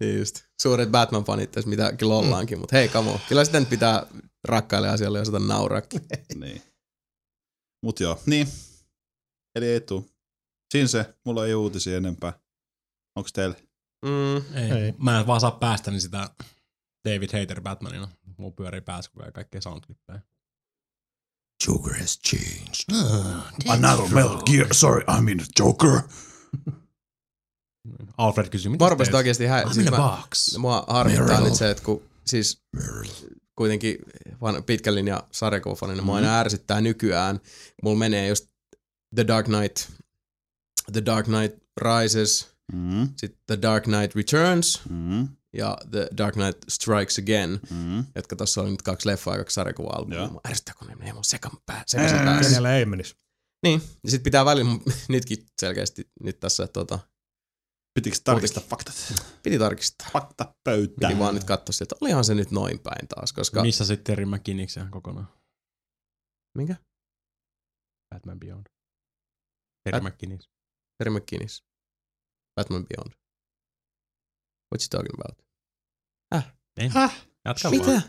niin 0.00 0.18
just, 0.18 0.40
suuret 0.62 0.88
Batman-fanit 0.88 1.46
tässä, 1.46 1.70
mitä 1.70 1.92
kyllä 1.92 2.14
ollaankin, 2.14 2.58
mutta 2.58 2.76
hei, 2.76 2.88
kamo, 2.88 3.20
kyllä 3.28 3.44
sitä 3.44 3.60
nyt 3.60 3.68
pitää 3.70 4.06
rakkaille 4.48 4.88
asialle 4.88 5.18
ja 5.18 5.22
osata 5.22 5.38
nauraakin. 5.38 6.00
Niin. 6.34 6.62
Mut 7.84 8.00
joo, 8.00 8.18
niin. 8.26 8.48
Eli 9.54 9.66
ei 9.66 9.80
tuu. 9.80 10.10
Siinä 10.72 10.88
se, 10.88 11.14
mulla 11.24 11.46
ei 11.46 11.54
uutisia 11.54 11.96
enempää. 11.96 12.32
Onks 13.16 13.32
teillä? 13.32 13.54
Mm, 14.04 14.36
Ei. 14.56 14.70
Ei. 14.84 14.94
Mä 14.98 15.20
en 15.20 15.26
vaan 15.26 15.40
saa 15.40 15.50
päästäni 15.50 16.00
sitä 16.00 16.30
David 17.08 17.40
Hater 17.40 17.60
Batmanina. 17.60 18.08
Mulla 18.36 18.52
pyörii 18.56 18.80
päässä 18.80 19.10
koko 19.10 19.22
ajan 19.22 19.32
kaikkea 19.32 19.60
soundclippejä. 19.60 20.20
Joker 21.68 21.98
has 22.00 22.18
changed. 22.20 23.06
Another 23.68 24.14
Metal 24.14 24.42
Gear, 24.42 24.74
sorry, 24.74 25.00
I 25.18 25.20
mean 25.20 25.40
Joker. 25.58 26.00
Alfred 28.18 28.48
kysyy, 28.48 28.70
mitä 28.70 28.84
Mä 28.84 28.88
rupesin 28.88 29.16
oikeesti 29.16 29.46
hä- 29.46 29.62
I'm 29.62 29.74
siis 29.74 29.86
in 29.86 29.94
a 29.94 29.96
mä, 29.98 30.16
box. 30.20 30.56
mua 30.58 30.84
harmittaa 30.88 31.40
nyt 31.40 31.54
se, 31.54 31.70
että 31.70 31.82
kun 31.84 32.02
siis 32.26 32.62
kuitenkin 33.56 33.98
van- 34.40 34.64
pitkän 34.64 34.94
linjan 34.94 35.22
sarjakuvafanina 35.32 35.94
niin 35.96 36.04
mua 36.04 36.14
Mm. 36.14 36.24
aina 36.24 36.38
ärsyttää 36.38 36.80
nykyään. 36.80 37.40
Mulla 37.82 37.98
menee 37.98 38.28
just 38.28 38.48
The 39.14 39.26
Dark 39.26 39.46
Knight, 39.46 39.90
The 40.92 41.04
Dark 41.06 41.26
Knight 41.26 41.56
Rises, 41.80 42.52
Mm, 42.72 43.08
sitten 43.16 43.40
The 43.46 43.62
Dark 43.62 43.84
Knight 43.84 44.14
Returns 44.14 44.80
mm, 44.90 45.28
ja 45.52 45.78
The 45.90 46.08
Dark 46.16 46.34
Knight 46.34 46.58
Strikes 46.68 47.18
Again, 47.18 47.60
mm. 47.70 48.04
jotka 48.14 48.36
tossa 48.36 48.62
on 48.62 48.70
nyt 48.70 48.82
kaksi 48.82 49.08
leffaa 49.08 49.34
ja 49.34 49.38
kaksi 49.38 49.54
sarjakuva-albumia. 49.54 50.40
Ärsyttää, 50.48 50.74
kun 50.78 50.88
ne 50.88 50.94
menee 50.94 51.12
mun 51.12 51.24
sekan 51.24 51.52
pää, 51.66 51.84
sekaisin 51.86 52.18
Ää, 52.18 52.24
päässä. 52.24 52.48
Kenellä 52.50 52.76
ei 52.76 52.84
menisi. 52.84 53.16
Niin, 53.62 53.82
ja 54.04 54.10
sit 54.10 54.22
pitää 54.22 54.44
välillä, 54.44 54.70
nytkin 55.08 55.46
selkeästi 55.60 56.10
nyt 56.22 56.40
tässä 56.40 56.66
tota, 56.66 56.98
Pitikö 57.94 58.16
tarkistaa 58.24 58.62
faktat? 58.68 58.94
piti 59.42 59.58
tarkistaa. 59.58 60.08
Fakta 60.12 60.54
pöytään. 60.64 61.12
Piti 61.12 61.20
vaan 61.20 61.34
nyt 61.34 61.44
katsoa 61.44 61.72
sieltä, 61.72 61.94
että 61.94 62.04
olihan 62.04 62.24
se 62.24 62.34
nyt 62.34 62.50
noin 62.50 62.78
päin 62.78 63.08
taas, 63.08 63.32
koska... 63.32 63.62
Missä 63.62 63.84
sitten 63.84 64.04
Terry 64.04 64.24
McKinnicksen 64.24 64.90
kokonaan? 64.90 65.28
Minkä? 66.58 66.76
Batman 68.14 68.40
Beyond. 68.40 68.66
Terry 69.84 70.00
Bat- 70.00 70.12
McKinnick. 70.12 70.44
Terry 70.98 71.10
McKinnis. 71.14 71.64
Batman 72.56 72.86
Beyond. 72.86 73.12
What 74.72 74.80
you 74.82 74.88
talking 74.90 75.14
about? 75.20 75.42
Ei. 76.80 76.88
Häh? 76.88 77.26
Jatka 77.44 77.70
vaan. 77.70 77.80
Mitä? 77.86 78.02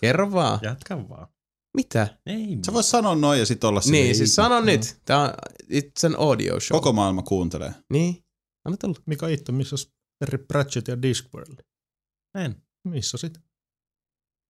Kerro 0.00 0.32
vaan. 0.32 0.58
Jatka 0.62 1.08
vaan. 1.08 1.28
Mitä? 1.76 2.18
Ei. 2.26 2.58
Sä 2.66 2.72
vois 2.72 2.90
sanoa 2.90 3.14
noin 3.14 3.40
ja 3.40 3.46
sit 3.46 3.64
olla 3.64 3.80
silleen, 3.80 4.02
Niin, 4.04 4.16
siis 4.16 4.34
sano 4.34 4.60
nyt. 4.60 5.00
Tää 5.04 5.20
on, 5.22 5.28
it's 5.72 6.06
an 6.06 6.14
audio 6.18 6.60
show. 6.60 6.76
Koko 6.78 6.92
maailma 6.92 7.22
kuuntelee. 7.22 7.74
Niin. 7.92 8.24
Anna 8.64 8.76
tulla. 8.76 8.98
Mika 9.06 9.28
Itto, 9.28 9.52
missä 9.52 9.74
on 9.76 9.92
Terry 10.18 10.38
Pratchett 10.38 10.88
ja 10.88 11.02
Discworld? 11.02 11.58
En. 12.38 12.62
Missä 12.88 13.18
sit? 13.18 13.38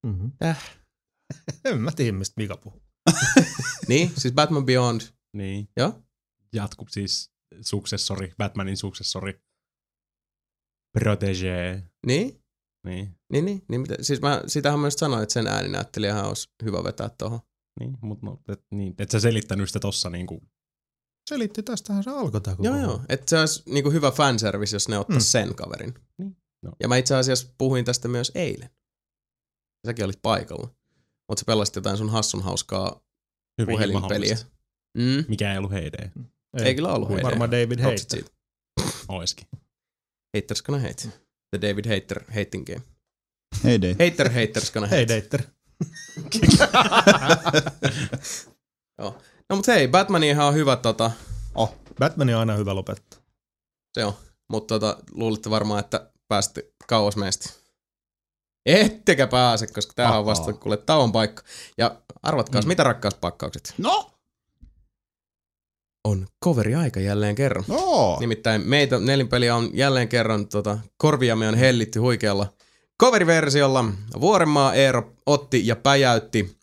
Mm-hmm. 0.06 0.32
Äh. 0.44 0.76
En 1.64 1.80
mä 1.80 1.92
tiedä, 1.92 2.18
mistä 2.18 2.34
Mika 2.36 2.56
puhuu. 2.56 2.82
Niin, 3.88 4.12
siis 4.16 4.34
Batman 4.34 4.66
Beyond. 4.66 5.00
Niin. 5.36 5.68
Joo. 5.76 6.02
Jatku 6.52 6.86
siis 6.90 7.32
suksessori, 7.60 8.34
Batmanin 8.38 8.76
suksessori. 8.76 9.40
Protégé. 10.98 11.82
Niin? 12.06 12.42
Niin. 12.86 13.18
Niin, 13.32 13.44
niin. 13.44 13.62
niin 13.68 13.80
mitä? 13.80 13.94
Siis 14.00 14.20
mä, 14.20 14.42
sitähän 14.46 14.80
mä 14.80 14.86
just 14.86 14.98
sanoin, 14.98 15.22
että 15.22 15.32
sen 15.32 15.46
ääninäyttelijähän 15.46 16.24
olisi 16.24 16.48
hyvä 16.64 16.84
vetää 16.84 17.08
tohon. 17.08 17.40
Niin, 17.80 17.98
mut 18.00 18.22
no, 18.22 18.42
et, 18.48 18.64
niin, 18.70 18.94
et 18.98 19.10
sä 19.10 19.20
selittänyt 19.20 19.68
sitä 19.68 19.80
tossa 19.80 20.10
niinku. 20.10 20.42
Selitti, 21.30 21.62
tästähän 21.62 22.04
se 22.04 22.10
alkoi 22.10 22.40
tää 22.40 22.56
koko 22.56 22.68
Joo, 22.68 22.80
joo. 22.80 23.00
Että 23.08 23.30
se 23.30 23.38
olisi 23.40 23.62
niinku 23.66 23.90
hyvä 23.90 24.10
fanservice, 24.10 24.76
jos 24.76 24.88
ne 24.88 24.98
ottais 24.98 25.24
Mm. 25.24 25.26
sen 25.26 25.54
kaverin. 25.54 25.94
Niin, 26.18 26.36
no. 26.62 26.72
Ja 26.80 26.88
mä 26.88 26.96
itse 26.96 27.14
asiassa 27.14 27.48
puhuin 27.58 27.84
tästä 27.84 28.08
myös 28.08 28.32
eilen. 28.34 28.70
Säkin 29.86 30.04
olit 30.04 30.22
paikalla. 30.22 30.74
Mutta 31.28 31.40
sä 31.40 31.44
pelasit 31.46 31.76
jotain 31.76 31.96
sun 31.96 32.10
hassun 32.10 32.42
hauskaa 32.42 33.00
Hyvinkin 33.60 33.90
puhelinpeliä. 33.90 34.36
Mm. 34.98 35.24
Mikä 35.28 35.52
ei 35.52 35.58
ollut 35.58 35.72
heide. 35.72 36.12
Ei 36.64 36.74
kyllä 36.74 36.92
ollut 36.92 37.08
heidän. 37.08 37.24
Varmaan 37.24 37.50
David 37.50 37.78
siitä. 37.96 38.30
Oiskin. 39.08 39.46
Haters 40.36 40.62
gonna 40.62 40.82
hate. 40.88 41.08
The 41.50 41.60
David 41.68 41.84
Hater 41.94 42.24
hating 42.36 42.66
game. 42.66 42.82
Hei 43.64 43.80
dei. 43.80 43.92
Hater 43.92 44.32
haters 44.32 44.72
gonna 44.72 44.86
hate. 44.86 44.96
Hei 44.96 45.08
Dater. 45.08 45.42
Joo. 48.98 49.18
No 49.50 49.56
mut 49.56 49.66
hei, 49.66 49.88
Batmanihan 49.88 50.46
on 50.46 50.54
hyvä 50.54 50.76
tota, 50.76 51.10
Oh, 51.54 51.74
Batman 51.98 52.28
on 52.28 52.34
aina 52.40 52.54
hyvä 52.56 52.74
lopettaa. 52.74 53.20
se 53.94 54.04
on. 54.04 54.12
Mutta 54.48 54.74
tota, 54.74 54.98
luulitte 55.10 55.50
varmaan, 55.50 55.80
että 55.80 56.10
pääsitte 56.28 56.72
kauas 56.88 57.16
meistä. 57.16 57.50
Ettekä 58.66 59.26
pääse, 59.26 59.66
koska 59.66 59.92
tää 59.96 60.18
on 60.18 60.26
vasta 60.26 60.52
kuule 60.52 60.76
tauon 60.76 61.12
paikka. 61.12 61.42
Ja 61.78 62.02
arvatkaas, 62.22 62.64
mm. 62.64 62.68
mitä 62.68 62.82
rakkauspakkaukset? 62.82 63.74
no, 63.78 64.10
On 66.06 66.26
coveri-aika 66.44 67.00
jälleen 67.00 67.34
kerran. 67.34 67.64
no. 67.68 68.16
Nimittäin 68.20 68.68
meitä 68.68 68.98
nelinpeliä 68.98 69.56
on 69.56 69.70
jälleen 69.72 70.08
kerran 70.08 70.48
tota, 70.48 70.78
korviamme 70.98 71.48
on 71.48 71.54
hellitty 71.54 71.98
huikealla 71.98 72.52
coveriversiolla. 73.02 73.84
Vuorenmaa 74.20 74.74
Eero 74.74 75.12
otti 75.26 75.66
ja 75.66 75.76
päjäytti 75.76 76.56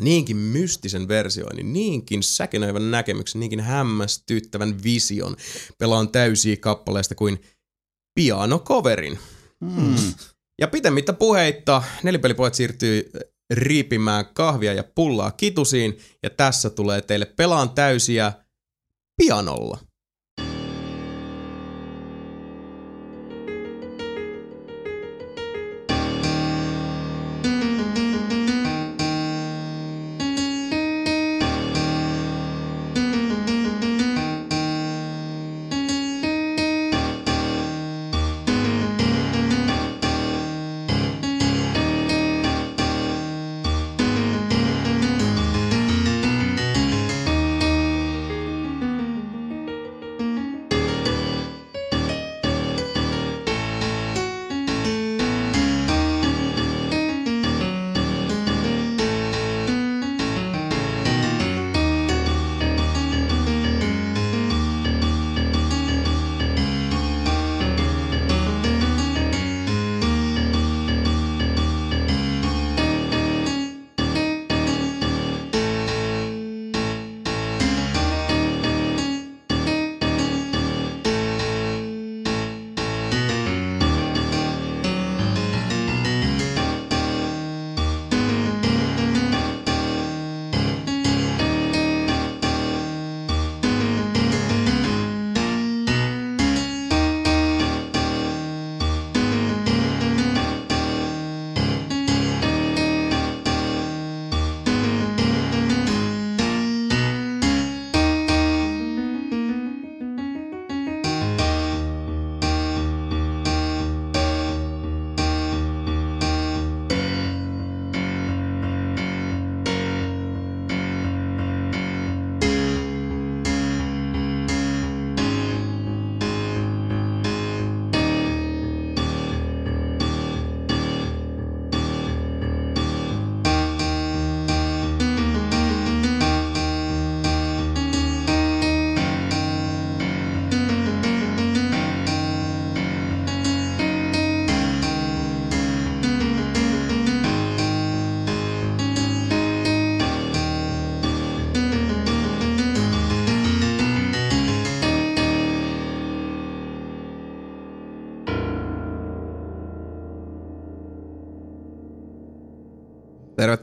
niinkin 0.00 0.36
mystisen 0.36 1.08
versioinnin, 1.08 1.72
niinkin 1.72 2.22
säkenöivän 2.22 2.90
näkemyksen, 2.90 3.40
niinkin 3.40 3.60
hämmästyttävän 3.60 4.82
vision 4.84 5.36
pelaan 5.78 6.08
täysiä 6.08 6.56
kappaleista 6.56 7.14
kuin 7.14 7.40
pianocoverin. 8.14 9.18
Mm. 9.60 9.96
Ja 10.60 10.68
pitemmittä 10.68 11.12
puheitta 11.12 11.82
nelipelipojat 12.02 12.54
siirtyy 12.54 13.10
riipimään 13.50 14.26
kahvia 14.34 14.72
ja 14.72 14.84
pullaa 14.94 15.30
kitusiin, 15.30 15.98
ja 16.22 16.30
tässä 16.30 16.70
tulee 16.70 17.02
teille 17.02 17.26
pelaan 17.26 17.70
täysiä 17.70 18.32
pianolla. 19.16 19.80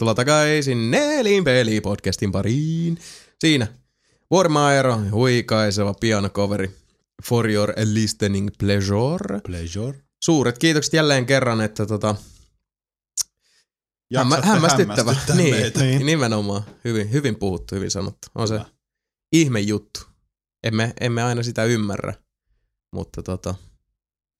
Tervetuloa 0.01 0.15
takaisin 0.25 0.91
Nelin 0.91 1.43
peli-podcastin 1.43 2.31
pariin. 2.31 2.97
Siinä 3.39 3.67
Vuorimaero, 4.31 4.99
huikaiseva 5.11 5.93
pianokoveri. 5.93 6.71
For 7.23 7.49
your 7.49 7.73
listening 7.93 8.49
pleasure. 8.59 9.39
Pleasure. 9.45 10.03
Suuret 10.23 10.57
kiitokset 10.57 10.93
jälleen 10.93 11.25
kerran, 11.25 11.61
että 11.61 11.85
tota, 11.85 12.15
hämmä, 14.17 14.41
hämmästyttävä. 14.43 15.15
Niin, 15.35 15.55
meitä. 15.55 15.79
niin, 15.79 16.05
nimenomaan. 16.05 16.63
Hyvin, 16.83 17.11
hyvin 17.11 17.35
puhuttu, 17.35 17.75
hyvin 17.75 17.91
sanottu. 17.91 18.27
On 18.35 18.47
se 18.47 18.53
Hyvä. 18.53 18.65
ihme 19.33 19.59
juttu. 19.59 19.99
Emme, 20.63 20.93
emme 21.01 21.23
aina 21.23 21.43
sitä 21.43 21.63
ymmärrä, 21.63 22.13
mutta 22.91 23.23
tota, 23.23 23.55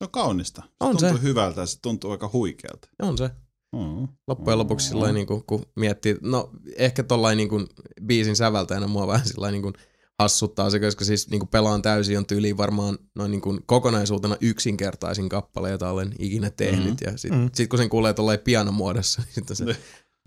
No 0.02 0.08
kaunista. 0.08 0.62
Se 0.62 0.68
On 0.80 0.98
tuntuu 0.98 1.18
se. 1.18 1.24
hyvältä 1.24 1.62
ja 1.62 1.66
se 1.66 1.82
tuntuu 1.82 2.12
aika 2.12 2.30
huikealta. 2.34 2.88
on 3.02 3.18
se. 3.18 3.30
Mm. 3.76 4.08
Loppujen 4.28 4.60
lopuksi 4.60 4.88
sillä 4.88 5.12
niin 5.12 5.28
kuin, 5.28 5.44
kun 5.48 5.66
miettii, 5.76 6.18
no 6.22 6.50
ehkä 6.76 7.04
tollain 7.04 7.38
niin 7.38 7.50
kuin 7.50 7.68
biisin 8.06 8.36
säveltäjänä 8.36 8.88
mua 8.88 9.08
vähän 9.08 9.28
sillä 9.28 9.52
niin 9.52 9.62
kuin 9.62 9.74
hassuttaa 10.20 10.70
se, 10.70 10.80
koska 10.80 11.06
siis 11.06 11.30
niin 11.30 11.40
kuin 11.40 11.50
pelaan 11.50 11.82
täysin 11.82 12.18
on 12.18 12.26
tyyliin 12.26 12.58
varmaan 12.58 12.98
noin 13.16 13.32
niin 13.32 13.42
kuin 13.42 13.60
kokonaisuutena 13.66 14.38
yksinkertaisin 14.42 15.30
kappale, 15.30 15.72
jota 15.72 15.90
olen 15.90 16.16
ikinä 16.20 16.50
tehnyt. 16.50 16.80
Mhm. 16.80 16.88
Mm-hmm. 16.90 17.12
Ja 17.12 17.18
sit, 17.18 17.32
Mhm. 17.32 17.42
mm. 17.42 17.50
sit 17.54 17.70
kun 17.70 17.80
sen 17.80 17.90
kuulee 17.90 18.14
tollain 18.14 18.40
pianomuodossa, 18.40 19.22
niin 19.26 19.34
sitten 19.36 19.56
se, 19.58 19.66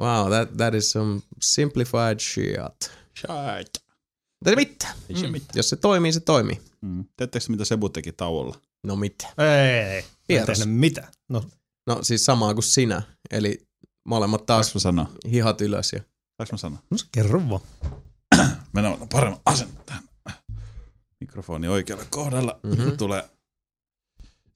wow, 0.02 0.28
that, 0.28 0.56
that 0.56 0.74
is 0.74 0.90
some 0.92 1.20
simplified 1.42 2.20
shit. 2.20 2.90
Shit. 3.18 3.84
Mutta 4.40 4.50
ei 4.50 4.56
mitään. 4.56 4.94
Ei 5.08 5.16
se 5.16 5.26
mitään. 5.30 5.56
Jos 5.56 5.68
se 5.68 5.76
toimii, 5.76 6.12
se 6.12 6.20
toimii. 6.20 6.60
Mm. 6.80 7.04
Teettekö 7.16 7.44
mitä 7.48 7.64
Sebu 7.64 7.88
teki 7.88 8.12
tauolla? 8.12 8.58
No 8.86 8.96
mitä? 8.96 9.26
Ei, 9.38 9.78
ei. 9.94 10.04
Vieras. 10.28 10.46
Vieras. 10.58 10.66
mitä? 10.66 11.08
No, 11.28 11.44
No 11.86 11.98
siis 12.02 12.24
samaa 12.24 12.54
kuin 12.54 12.64
sinä. 12.64 13.02
Eli 13.30 13.66
molemmat 14.08 14.46
taas 14.46 14.74
mä 14.74 14.80
sanoa? 14.80 15.10
hihat 15.30 15.60
ylös. 15.60 15.92
Ja... 15.92 16.00
Saanko 16.00 16.52
mä 16.52 16.56
sanoa? 16.56 16.78
no 16.90 16.96
kerro 17.12 17.42
vaan. 17.48 17.60
Mennään 18.72 18.92
ottaa 18.92 19.08
paremman 19.12 19.40
asennon 19.46 19.84
tähän. 19.86 20.02
Mikrofoni 21.20 21.68
oikealla 21.68 22.04
kohdalla. 22.10 22.60
Mhm. 22.62 22.76
Mm-hmm. 22.76 22.96
Tulee 22.96 23.30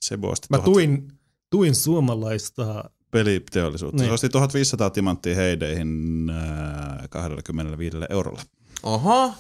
Sebu 0.05 0.29
osti 0.29 0.47
Mä 0.51 0.57
tuhat 0.57 0.65
tuin, 0.73 1.13
tuin 1.51 1.75
suomalaista 1.75 2.91
peliteollisuutta. 3.11 3.97
Niin. 3.97 4.09
Se 4.09 4.13
osti 4.13 4.29
1500 4.29 4.91
timanttia 4.91 5.35
heideihin 5.35 6.31
äh, 6.31 7.09
25 7.11 7.97
eurolla. 8.11 8.43
Oho. 8.83 9.35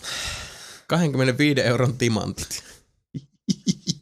25 0.86 1.60
euron 1.60 1.98
timantit. 1.98 2.64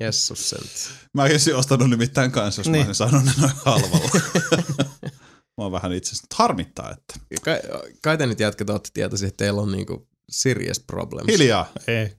Jessus 0.00 0.50
sent. 0.50 0.92
Mä 1.14 1.22
olisin 1.22 1.56
ostanut 1.56 1.90
nimittäin 1.90 2.30
kanssa, 2.30 2.60
jos 2.60 2.66
niin. 2.66 2.72
Niin. 2.72 2.82
mä 2.82 2.88
olisin 2.88 2.94
saanut 2.94 3.24
ne 3.24 3.32
noin 3.40 3.52
halvalla. 3.64 4.10
mä 5.58 5.64
oon 5.64 5.72
vähän 5.72 5.92
itse 5.92 6.08
asiassa 6.08 6.24
nyt 6.24 6.38
harmittaa, 6.38 6.90
että 6.90 7.14
Kai, 7.42 7.60
kai 8.02 8.18
te 8.18 8.26
nyt 8.26 8.40
jätkät 8.40 8.70
ootte 8.70 8.90
tietoisia, 8.92 9.28
että 9.28 9.44
teillä 9.44 9.60
on 9.60 9.72
niinku 9.72 10.08
serious 10.30 10.80
problems. 10.80 11.32
hiljaa. 11.32 11.72
Ei. 11.86 12.16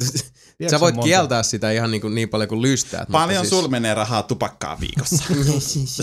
Sä 0.70 0.80
voit 0.80 0.94
kieltää 1.04 1.42
sitä 1.42 1.70
ihan 1.70 1.90
niinku 1.90 2.08
niin 2.08 2.28
paljon 2.28 2.48
kuin 2.48 2.62
lystäät. 2.62 3.08
Paljon 3.08 3.40
siis... 3.40 3.50
sul 3.50 3.68
menee 3.68 3.94
rahaa 3.94 4.22
tupakkaa 4.22 4.80
viikossa. 4.80 5.24
siis... 5.60 5.98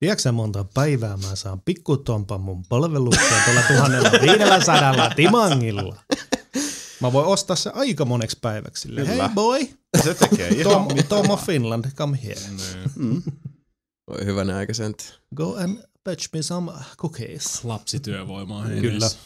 Tiedätkö 0.00 0.22
sä 0.22 0.32
monta 0.32 0.64
päivää 0.74 1.16
mä 1.16 1.36
saan 1.36 1.60
pikkutompan 1.60 2.40
mun 2.40 2.64
palvelukseen 2.68 3.42
tuolla 3.44 3.60
1500 3.60 5.10
timangilla? 5.10 6.02
Mä 7.04 7.12
voin 7.12 7.26
ostaa 7.26 7.56
se 7.56 7.70
aika 7.74 8.04
moneksi 8.04 8.38
päiväksi 8.40 8.82
sille. 8.82 9.00
Kyllä. 9.00 9.24
Hey 9.24 9.34
boy, 9.34 9.68
Se 10.04 10.14
tekee 10.14 10.48
ihan 10.48 10.72
Tom. 10.72 10.88
Tom 11.08 11.30
of 11.30 11.46
Finland, 11.46 11.84
come 11.90 12.18
here. 12.24 12.40
Mm. 12.96 13.22
Voi 14.10 14.24
hyvänä 14.24 14.56
aika 14.56 14.74
sent. 14.74 15.20
Go 15.34 15.56
and 15.56 15.78
fetch 16.04 16.28
me 16.32 16.42
some 16.42 16.72
cookies. 16.98 17.64
Lapsityövoimaa 17.64 18.66
Kyllä. 18.66 18.80
heidessä. 18.80 19.18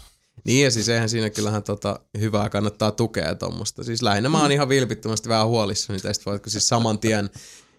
Niin 0.45 0.65
ja 0.65 0.71
siis 0.71 0.89
eihän 0.89 1.09
siinä 1.09 1.31
kyllähän 1.31 1.63
tota, 1.63 2.01
hyvää 2.19 2.49
kannattaa 2.49 2.91
tukea 2.91 3.35
tuommoista. 3.35 3.85
Siis 3.85 4.03
lähinnä 4.03 4.29
mä 4.29 4.43
oon 4.43 4.53
ihan 4.53 4.69
vilpittömästi 4.69 5.29
vähän 5.29 5.49
huolissani 5.49 6.01
tästä, 6.01 6.31
voitko 6.31 6.51
siis 6.51 6.69
saman 6.69 6.99
tien 6.99 7.31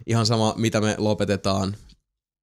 ihan 0.07 0.25
sama 0.25 0.53
mitä 0.57 0.81
me 0.81 0.95
lopetetaan, 0.97 1.75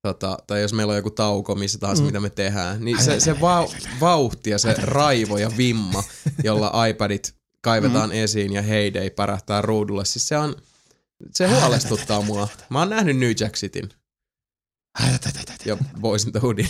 tota, 0.03 0.39
tai 0.47 0.63
jos 0.63 0.73
meillä 0.73 0.91
on 0.91 0.97
joku 0.97 1.11
tauko, 1.11 1.55
missä 1.55 1.79
tahansa 1.79 2.03
mm. 2.03 2.07
mitä 2.07 2.21
me 2.21 2.31
tehdään, 2.31 2.85
niin 2.85 3.03
se, 3.03 3.21
se 3.21 3.41
vau, 3.41 3.69
vauhti 4.01 4.51
ja 4.51 4.59
se 4.59 4.75
raivo 4.79 5.39
ja 5.39 5.51
vimma, 5.57 6.05
jolla 6.45 6.87
iPadit 6.87 7.37
kaivetaan 7.67 8.11
mm. 8.11 8.17
esiin 8.17 8.53
ja 8.53 8.63
Heyday 8.63 9.11
pärähtää 9.11 9.63
ruudulle, 9.63 10.05
siis 10.05 10.29
se 10.29 10.37
on, 10.37 10.57
se 11.35 11.47
huolestuttaa 11.47 12.23
mua. 12.23 12.49
Mä 12.71 12.79
oon 12.79 12.91
nähnyt 12.91 13.19
New 13.19 13.33
Jack 13.41 13.55
Cityn 13.55 13.89
ja 15.67 15.77
Boys 16.01 16.25
in 16.25 16.33
the 16.33 16.41
Hoodin. 16.41 16.69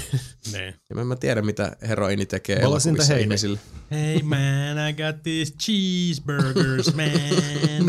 Niin. 0.52 0.74
Ja 0.88 0.94
mä 0.94 1.00
en 1.00 1.06
mä 1.06 1.16
tiedä, 1.16 1.42
mitä 1.42 1.76
heroini 1.88 2.26
tekee 2.26 2.56
elokuvissa 2.56 3.16
ihmisille. 3.16 3.58
Hey 3.90 4.22
man, 4.22 4.88
I 4.88 4.92
got 4.92 5.22
these 5.22 5.52
cheeseburgers, 5.52 6.94
man. 6.94 7.86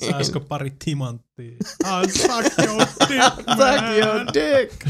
Saisiko 0.10 0.40
pari 0.40 0.72
timanttia? 0.84 1.56
I'll 1.84 2.08
suck 2.08 2.58
your 2.64 2.86
dick, 3.08 3.46
man. 3.46 3.58
Suck 3.58 3.82
your 3.98 4.26
dick! 4.34 4.86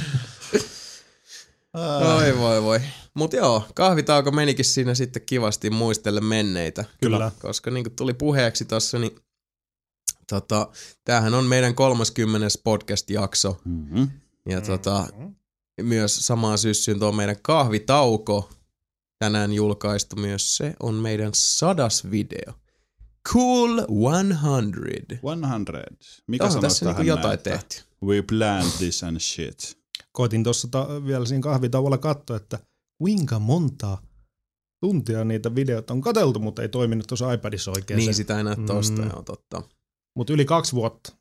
Oi 2.19 2.39
voi 2.39 2.62
voi. 2.62 2.81
Mut 3.21 3.33
joo, 3.33 3.65
kahvitauko 3.75 4.31
menikin 4.31 4.65
siinä 4.65 4.95
sitten 4.95 5.23
kivasti 5.27 5.71
muistelle 5.71 6.21
menneitä. 6.21 6.85
Kyllä. 7.01 7.31
Koska 7.43 7.71
niin 7.71 7.85
kuin 7.85 7.97
tuli 7.97 8.15
puheeksi 8.15 8.65
tossa, 8.65 8.99
niin 8.99 9.17
tota, 10.29 10.69
tämähän 11.05 11.35
on 11.35 11.45
meidän 11.45 11.75
30. 11.75 12.47
podcast-jakso. 12.65 13.61
Mm-hmm. 13.65 14.09
Ja 14.49 14.61
tota, 14.61 15.07
myös 15.83 16.27
samaan 16.27 16.59
syssyyn 16.59 16.99
tuo 16.99 17.13
meidän 17.13 17.37
kahvitauko 17.43 18.51
tänään 19.19 19.53
julkaistu 19.53 20.17
myös 20.17 20.57
se 20.57 20.75
on 20.83 20.95
meidän 20.95 21.31
sadas 21.35 22.11
video. 22.11 22.55
Cool 23.29 23.79
100. 23.79 24.35
100. 25.49 25.73
Mikä 26.27 26.45
sanoisi 26.45 26.61
tässä 26.61 26.87
tähän 26.87 27.01
niinku 27.01 27.09
jotain 27.09 27.25
näin, 27.25 27.35
että 27.35 27.51
tehty. 27.51 27.83
We 28.05 28.23
planned 28.23 28.73
this 28.79 29.05
and 29.05 29.19
shit. 29.21 29.79
Koitin 30.13 30.45
tuossa 30.45 30.69
ta- 30.69 31.07
vielä 31.07 31.27
siinä 31.27 31.43
kahvitauolla 31.43 31.99
katsoa, 31.99 32.37
että 32.37 32.59
kuinka 33.01 33.39
monta 33.39 33.98
tuntia 34.81 35.24
niitä 35.24 35.55
videoita 35.55 35.93
on 35.94 36.01
katseltu, 36.01 36.39
mutta 36.40 36.62
ei 36.62 36.68
toiminut 36.68 37.06
tuossa 37.06 37.32
iPadissa 37.32 37.70
oikein 37.70 37.98
Niin 37.98 38.14
sitä 38.14 38.39
ei 38.39 38.44
näe 38.44 38.56
tosta, 38.66 39.02
Mm. 39.02 39.09
joo 39.10 39.22
totta. 39.22 39.62
Mutta 40.16 40.32
yli 40.32 40.44
kaksi 40.44 40.72
vuotta. 40.72 41.12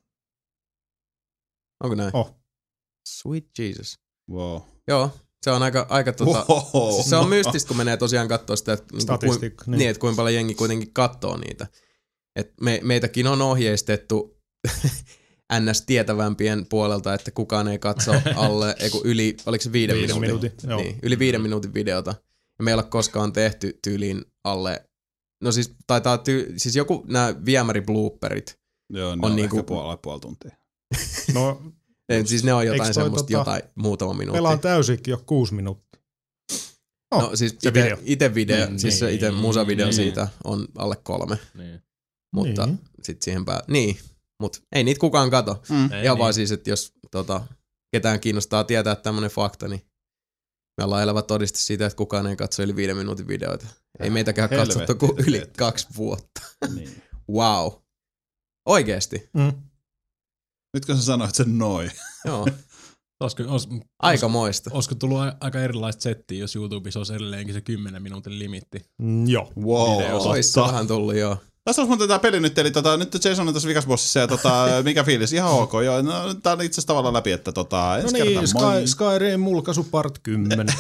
Onko 1.84 1.96
näin? 1.96 2.16
Oh. 2.16 2.36
Sweet 3.10 3.46
Jesus. 3.60 4.00
Wow. 4.32 4.62
Joo, 4.88 5.12
se 5.44 5.52
on 5.52 5.64
aika, 5.64 5.86
aika 5.90 6.14
tota, 6.14 6.46
Wow. 6.50 6.94
siis 6.94 7.10
se 7.10 7.16
on 7.16 7.30
mystistä, 7.30 7.68
kun 7.68 7.78
menee 7.78 7.98
tosiaan 7.98 8.28
katsoa 8.28 8.56
sitä, 8.56 8.74
että, 8.74 8.86
niinku, 8.98 9.18
kuin, 9.28 9.40
niin. 9.40 9.78
niin, 9.78 9.90
että 9.90 10.02
kuinka 10.02 10.16
paljon 10.16 10.36
jengi 10.36 10.56
kuitenkin 10.56 10.94
katsoo 10.94 11.38
niitä. 11.38 11.68
Et 12.36 12.54
me, 12.62 12.80
meitäkin 12.84 13.28
on 13.28 13.42
ohjeistettu 13.42 14.38
ns. 15.60 15.82
tietävämpien 15.82 16.66
puolelta, 16.70 17.14
että 17.14 17.32
kukaan 17.32 17.68
ei 17.68 17.80
katso 17.80 18.12
alle, 18.36 18.76
ei 18.80 18.90
kun 18.90 19.02
yli, 19.04 19.38
oliko 19.46 19.62
se 19.64 19.72
viiden, 19.72 19.96
Viiden 19.96 20.20
minuutin? 20.20 20.52
minuutin, 20.52 20.70
joo. 20.70 20.82
Niin, 20.82 21.00
yli 21.04 21.20
viiden 21.20 21.42
minuutin 21.42 21.74
videota. 21.74 22.16
Ja 22.60 22.64
me 22.64 22.72
ei 22.72 22.76
ole 22.76 22.84
koskaan 22.84 23.34
tehty 23.34 23.80
tyyliin 23.84 24.26
alle, 24.44 24.86
no 25.44 25.52
siis 25.52 25.76
taitaa, 25.88 26.18
ty, 26.18 26.54
siis 26.58 26.76
joku 26.76 27.06
nämä 27.08 27.36
viemäri 27.46 27.82
blooperit, 27.82 28.60
Joo, 28.94 29.16
ne 29.16 29.20
on 29.26 29.32
on, 29.32 29.36
niinku- 29.36 29.58
ehkä 29.58 29.68
puoli, 29.68 29.98
puoli 30.02 30.20
tuntia. 30.20 30.52
No, 31.34 31.62
Ei, 32.10 32.28
siis 32.28 32.44
ne 32.44 32.54
on 32.54 32.66
jotain 32.66 32.94
semmoista, 32.94 33.28
tota- 33.28 33.32
jotain 33.32 33.62
muutama 33.76 34.14
minuutti. 34.14 34.38
pelaan 34.38 34.60
täysinkin 34.60 35.12
jo 35.12 35.24
kuusi 35.26 35.54
minuuttia. 35.54 36.02
Oh, 37.12 37.22
No 37.22 37.36
siis 37.36 37.56
se 37.60 37.70
ite, 37.70 37.84
video. 37.84 37.98
ite 38.06 38.36
video, 38.36 38.66
Niin, 38.68 38.80
siis 38.80 39.00
se 39.00 39.14
ite 39.14 39.30
niin, 39.32 39.40
musavideo 39.42 39.86
niin. 39.86 39.94
siitä 39.94 40.28
on 40.44 40.68
alle 40.78 40.96
kolme, 41.04 41.38
Niin. 41.58 41.82
mutta 42.34 42.66
Niin. 42.66 42.80
sit 43.04 43.22
siihen 43.22 43.46
pää... 43.46 43.64
Niin, 43.68 43.98
mut 44.42 44.64
ei 44.76 44.84
niitä 44.84 45.00
kukaan 45.00 45.30
kato. 45.30 45.62
Mm. 45.70 45.76
Ei 45.92 46.04
Ihan 46.04 46.16
niin. 46.16 46.18
vaan 46.18 46.34
siis, 46.34 46.52
että 46.52 46.70
jos 46.70 46.94
tota, 47.12 47.42
ketään 47.92 48.20
kiinnostaa 48.20 48.64
tietää 48.64 48.96
tämmönen 48.96 49.30
fakta, 49.32 49.68
niin 49.68 49.82
me 50.78 50.84
ollaan 50.84 51.04
elävä 51.04 51.22
todiste 51.22 51.60
siitä, 51.60 51.86
että 51.86 51.98
kukaan 51.98 52.28
ei 52.28 52.36
katso 52.36 52.64
yli 52.64 52.76
viiden 52.76 52.98
minuutin 52.98 53.28
videoita. 53.28 53.68
Ei 54.00 54.10
meitäkään 54.10 54.50
Helvetti 54.50 54.80
katsottu 54.80 55.08
kuin 55.08 55.28
yli 55.28 55.38
teette. 55.38 55.58
kaksi 55.58 55.88
vuotta. 55.98 56.42
Niin. 56.76 57.02
Wow. 57.32 57.72
Oikeesti. 58.68 59.30
Mm. 59.34 59.52
Nyt 60.74 60.86
kun 60.86 60.96
sä 60.98 61.02
sanoit 61.04 61.36
sen 61.36 61.58
noin. 61.58 61.92
Joo. 62.26 62.48
Olisiko, 63.24 63.44
olis, 63.48 63.68
Aika 64.00 64.28
moista. 64.28 64.70
olisiko 64.74 64.96
tullut 64.96 65.20
a- 65.20 65.38
aika 65.42 65.60
erilaista 65.60 66.02
settiä, 66.02 66.40
jos 66.40 66.56
YouTubessa 66.56 67.00
olisi 67.00 67.14
edelleenkin 67.14 67.54
se 67.54 67.62
10 67.62 68.04
minuutin 68.04 68.40
limitti? 68.40 68.86
Mm, 69.02 69.28
joo. 69.28 69.54
Wow. 69.62 70.04
Ois 70.28 70.54
se 70.54 70.62
vähän 70.62 70.88
tullut, 70.88 71.16
joo. 71.16 71.38
Tässä 71.64 71.82
olisi 71.82 71.90
muuten 71.90 72.08
tämä 72.08 72.20
peli 72.20 72.40
nyt, 72.40 72.58
eli 72.58 72.72
tota, 72.72 72.98
nyt 72.98 73.14
Jason 73.26 73.48
on 73.48 73.54
tässä 73.54 73.70
vikasbossissa 73.70 74.20
ja 74.20 74.28
tota, 74.28 74.66
mikä 74.84 75.04
fiilis? 75.04 75.34
Ihan 75.34 75.52
ok, 75.52 75.72
joo. 75.86 76.02
No, 76.02 76.34
tää 76.34 76.54
on 76.54 76.62
itse 76.62 76.74
asiassa 76.76 76.88
tavallaan 76.88 77.14
läpi, 77.14 77.32
että 77.32 77.52
tota, 77.52 77.98
ensi 77.98 78.06
No 78.18 78.24
niin, 78.24 78.42
kertaa 78.42 78.62
moi. 78.64 78.88
Sky, 78.88 78.88
Skyrim 78.88 79.40
mulkaisu 79.40 79.84
part 79.84 80.20
10. 80.24 80.68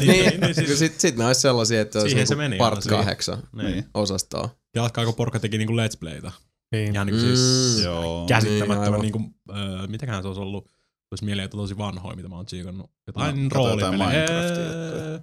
Niin, 0.00 0.40
niin 0.40 0.54
siis- 0.54 0.78
sit, 0.78 1.00
sit 1.00 1.16
ne 1.16 1.26
olisi 1.26 1.40
sellaisia, 1.40 1.80
että 1.80 1.98
olisi 1.98 2.10
Siihen 2.10 2.26
se 2.26 2.34
niinku 2.34 2.42
meni 2.42 2.58
part 2.58 2.72
aina 2.74 2.80
siihen. 2.82 2.98
kahdeksan 2.98 3.42
Niin. 3.52 3.84
osastoa. 3.94 4.48
Jatkaako 4.76 5.12
porukka 5.12 5.40
teki 5.40 5.58
niinku 5.58 5.74
Let's 5.74 5.98
Playta? 6.00 6.32
niin. 6.72 6.94
Ihan 6.94 7.06
niinku 7.06 7.20
siis 7.20 7.40
Mm. 7.78 7.84
Joo. 7.84 8.18
Niin, 8.18 8.26
käsittämättömän 8.28 8.84
aivan. 8.84 9.00
niinku, 9.00 9.20
öö, 9.50 9.86
mitäköhän 9.86 10.22
se 10.22 10.28
olisi 10.28 10.40
ollut? 10.40 10.64
Tulisi 11.10 11.24
mieleen, 11.24 11.44
että 11.44 11.56
tosi 11.56 11.78
vanhoja, 11.78 12.16
mitä 12.16 12.28
mä 12.28 12.36
oon 12.36 12.46
tsiikannut. 12.46 12.90
Jotain 13.06 13.36
No, 13.36 13.42
no, 13.42 13.48
roolipelejä. 13.52 14.08
Minecraftia 14.08 15.20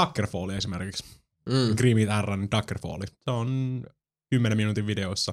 Duckerfall 0.00 0.50
esimerkiksi. 0.50 1.04
Mm. 1.48 1.76
Grimit 1.76 2.08
Rn 2.22 2.48
Duckerfall. 2.56 3.02
Se 3.24 3.30
on 3.30 3.82
10 4.30 4.56
minuutin 4.56 4.86
videoissa 4.86 5.32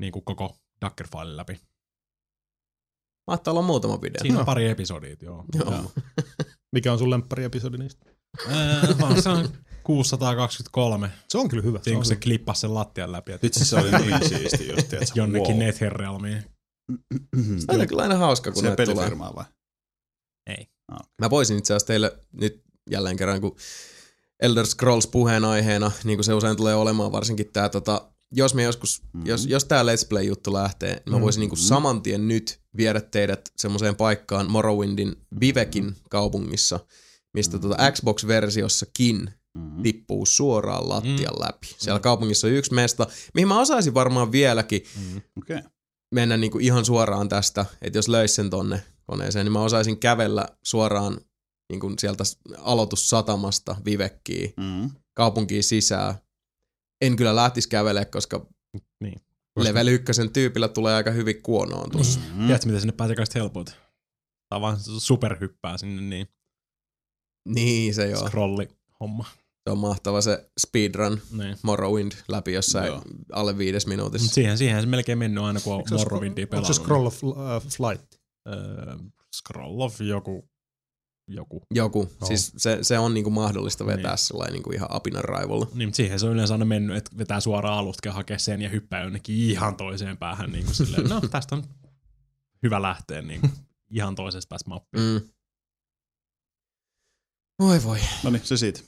niin 0.00 0.12
kuin 0.12 0.24
koko 0.24 0.56
Duckerfallin 0.84 1.36
läpi. 1.36 1.60
Mahtaa 3.30 3.52
olla 3.52 3.62
muutama 3.62 4.02
video. 4.02 4.22
Siinä 4.22 4.38
on 4.40 4.46
pari 4.46 4.68
episodia, 4.68 5.16
joo. 5.22 5.44
Joo. 5.54 5.92
Mikä 6.76 6.92
on 6.92 6.98
sun 6.98 7.10
lemppari-episodi 7.10 7.78
niistä? 7.78 8.10
Eee, 8.48 8.98
vaan 9.00 9.22
se 9.22 9.28
on 9.28 9.48
623. 9.82 11.10
Se 11.28 11.38
on 11.38 11.48
kyllä 11.48 11.62
hyvä. 11.62 11.78
Se 11.78 11.82
Siinä 11.84 11.96
on 11.96 12.00
kun 12.02 12.06
se 12.06 12.16
klippasi 12.16 12.60
sen 12.60 12.74
lattian 12.74 13.12
läpi, 13.12 13.32
että 13.32 13.44
Vitsi 13.44 13.64
se 13.64 13.76
oli 13.76 13.90
niin 13.90 14.28
siisti 14.28 14.68
just, 14.68 14.92
jonnekin 15.16 15.50
wow. 15.50 15.58
Netherrealmiin. 15.58 16.44
Se 17.58 17.66
on 17.80 17.88
kyllä 17.88 18.02
aina 18.02 18.16
hauska, 18.16 18.52
kun 18.52 18.62
Se 18.62 18.68
näitä 18.68 18.84
tulee. 18.86 19.18
vai? 19.18 19.44
Ei. 20.46 20.68
Mä 21.20 21.30
voisin 21.30 21.58
itse 21.58 21.72
asiassa 21.74 21.86
teille 21.86 22.18
nyt 22.32 22.62
jälleen 22.90 23.16
kerran, 23.16 23.40
kun 23.40 23.56
Elder 24.42 24.66
Scrolls 24.66 25.06
puheenaiheena, 25.06 25.92
niin 26.04 26.16
kuin 26.16 26.24
se 26.24 26.34
usein 26.34 26.56
tulee 26.56 26.74
olemaan, 26.74 27.12
varsinkin 27.12 27.46
tää 27.52 27.68
tota, 27.68 28.08
jos 28.34 28.54
me 28.54 28.62
joskus, 28.62 29.02
Mhm. 29.02 29.08
mm-hmm. 29.18 29.28
jos, 29.28 29.46
jos 29.46 29.64
tää 29.64 29.82
Let's 29.82 30.06
Play-juttu 30.08 30.52
lähtee, 30.52 31.02
niin 31.06 31.14
mä 31.14 31.20
voisin 31.20 31.40
niinku 31.40 31.56
saman 31.56 32.02
tien 32.02 32.28
nyt 32.28 32.60
viedä 32.76 33.00
teidät 33.00 33.50
semmoiseen 33.56 33.96
paikkaan 33.96 34.50
Morrowindin 34.50 35.16
Vivekin 35.40 35.96
kaupungissa, 36.10 36.80
mistä 37.34 37.58
tota 37.58 37.76
Xbox-versiossakin 37.92 39.30
Mhm. 39.58 39.82
tippuu 39.82 40.26
suoraan 40.26 40.88
lattian 40.88 41.34
läpi. 41.40 41.66
Siellä 41.78 42.00
kaupungissa 42.00 42.46
on 42.46 42.52
yksi 42.52 42.74
mesta, 42.74 43.06
mihin 43.34 43.48
mä 43.48 43.60
osaisin 43.60 43.94
varmaan 43.94 44.32
vieläkin 44.32 44.82
Okei. 45.38 45.58
mennä 46.14 46.36
niinku 46.36 46.58
ihan 46.58 46.84
suoraan 46.84 47.28
tästä, 47.28 47.66
että 47.82 47.98
jos 47.98 48.08
löis 48.08 48.34
sen 48.34 48.50
tonne 48.50 48.82
koneeseen, 49.06 49.46
niin 49.46 49.52
mä 49.52 49.60
osaisin 49.62 49.98
kävellä 49.98 50.48
suoraan 50.62 51.20
niinku 51.72 51.92
sieltä 51.98 52.24
aloitussatamasta 52.58 53.76
Vivekkiin, 53.84 54.54
Mhm. 54.56 54.86
kaupunkiin 55.14 55.64
sisään. 55.64 56.14
En 57.00 57.16
kyllä 57.16 57.36
lähtisi 57.36 57.68
kävelemään, 57.68 58.10
koska 58.10 58.46
Niin. 59.00 59.20
level 59.56 59.88
ykkösen 59.88 60.32
tyypillä 60.32 60.68
tulee 60.68 60.94
aika 60.94 61.10
hyvin 61.10 61.42
kuonoon 61.42 61.90
tuossa. 61.90 62.20
Mhm. 62.20 62.38
Tiedätkö, 62.46 62.66
miten 62.66 62.80
sinne 62.80 62.92
pääsee 62.92 63.16
kaikista 63.16 63.38
helpoiten? 63.38 63.74
Tää 64.48 64.56
on 64.56 64.60
vaan 64.60 64.76
superhyppää 64.98 65.78
sinne, 65.78 66.02
niin 66.02 66.28
Niin, 67.48 67.94
se 67.94 68.08
joo. 68.10 68.26
scrolli 68.28 68.68
homma. 69.00 69.24
Se 69.64 69.70
on 69.70 69.78
mahtava 69.78 70.20
se 70.20 70.50
speedrun 70.60 71.20
Niin. 71.32 71.56
Morrowind 71.62 72.12
läpi 72.28 72.52
jossain 72.52 72.86
Joo. 72.86 73.02
alle 73.32 73.58
viides 73.58 73.86
Mut 73.86 73.90
minuutissa. 73.90 74.34
siihen, 74.34 74.58
siihen 74.58 74.80
se 74.80 74.86
melkein 74.86 75.18
mennyt 75.18 75.44
aina, 75.44 75.60
kun 75.60 75.74
on 75.74 75.82
Morrowindia 75.90 76.42
Onko 76.44 76.50
pelannut. 76.50 76.76
se 76.76 76.82
Scroll 76.82 77.06
of 77.06 77.24
uh, 77.24 77.34
Flight? 77.76 78.14
Öö, 78.48 78.96
scroll 79.36 79.80
of 79.80 80.00
joku. 80.00 80.48
Joku. 81.28 81.62
Joku. 81.74 82.08
Joo. 82.20 82.28
Siis 82.28 82.52
se, 82.56 82.78
se 82.82 82.98
on 82.98 83.14
niinku 83.14 83.30
mahdollista 83.30 83.86
vetää 83.86 84.10
Niin. 84.12 84.18
sellainen 84.18 84.52
niinku 84.52 84.72
ihan 84.72 84.88
apinan 84.90 85.24
raivolla. 85.24 85.66
Niin, 85.74 85.88
mutta 85.88 85.96
siihen 85.96 86.20
se 86.20 86.26
on 86.26 86.32
yleensä 86.32 86.54
aina 86.54 86.64
mennyt, 86.64 86.96
että 86.96 87.18
vetää 87.18 87.40
suoraan 87.40 87.78
alusta 87.78 88.12
hakea 88.12 88.38
sen 88.38 88.62
ja 88.62 88.68
hyppää 88.68 89.02
jonnekin 89.02 89.36
ihan 89.36 89.76
toiseen 89.76 90.16
päähän. 90.16 90.52
Niin 90.52 90.64
kuin 90.64 90.74
silleen, 90.74 91.08
no 91.08 91.20
tästä 91.30 91.54
on 91.54 91.64
hyvä 92.62 92.82
lähteä 92.82 93.22
niin 93.22 93.40
kuin, 93.40 93.52
ihan 93.90 94.14
toisesta 94.14 94.48
päästä 94.48 94.68
mappia. 94.70 95.00
Mm. 95.00 95.20
Voi 97.58 97.84
voi, 97.84 97.98
No 98.24 98.30
niin, 98.30 98.46
se 98.46 98.56
siitä. 98.56 98.80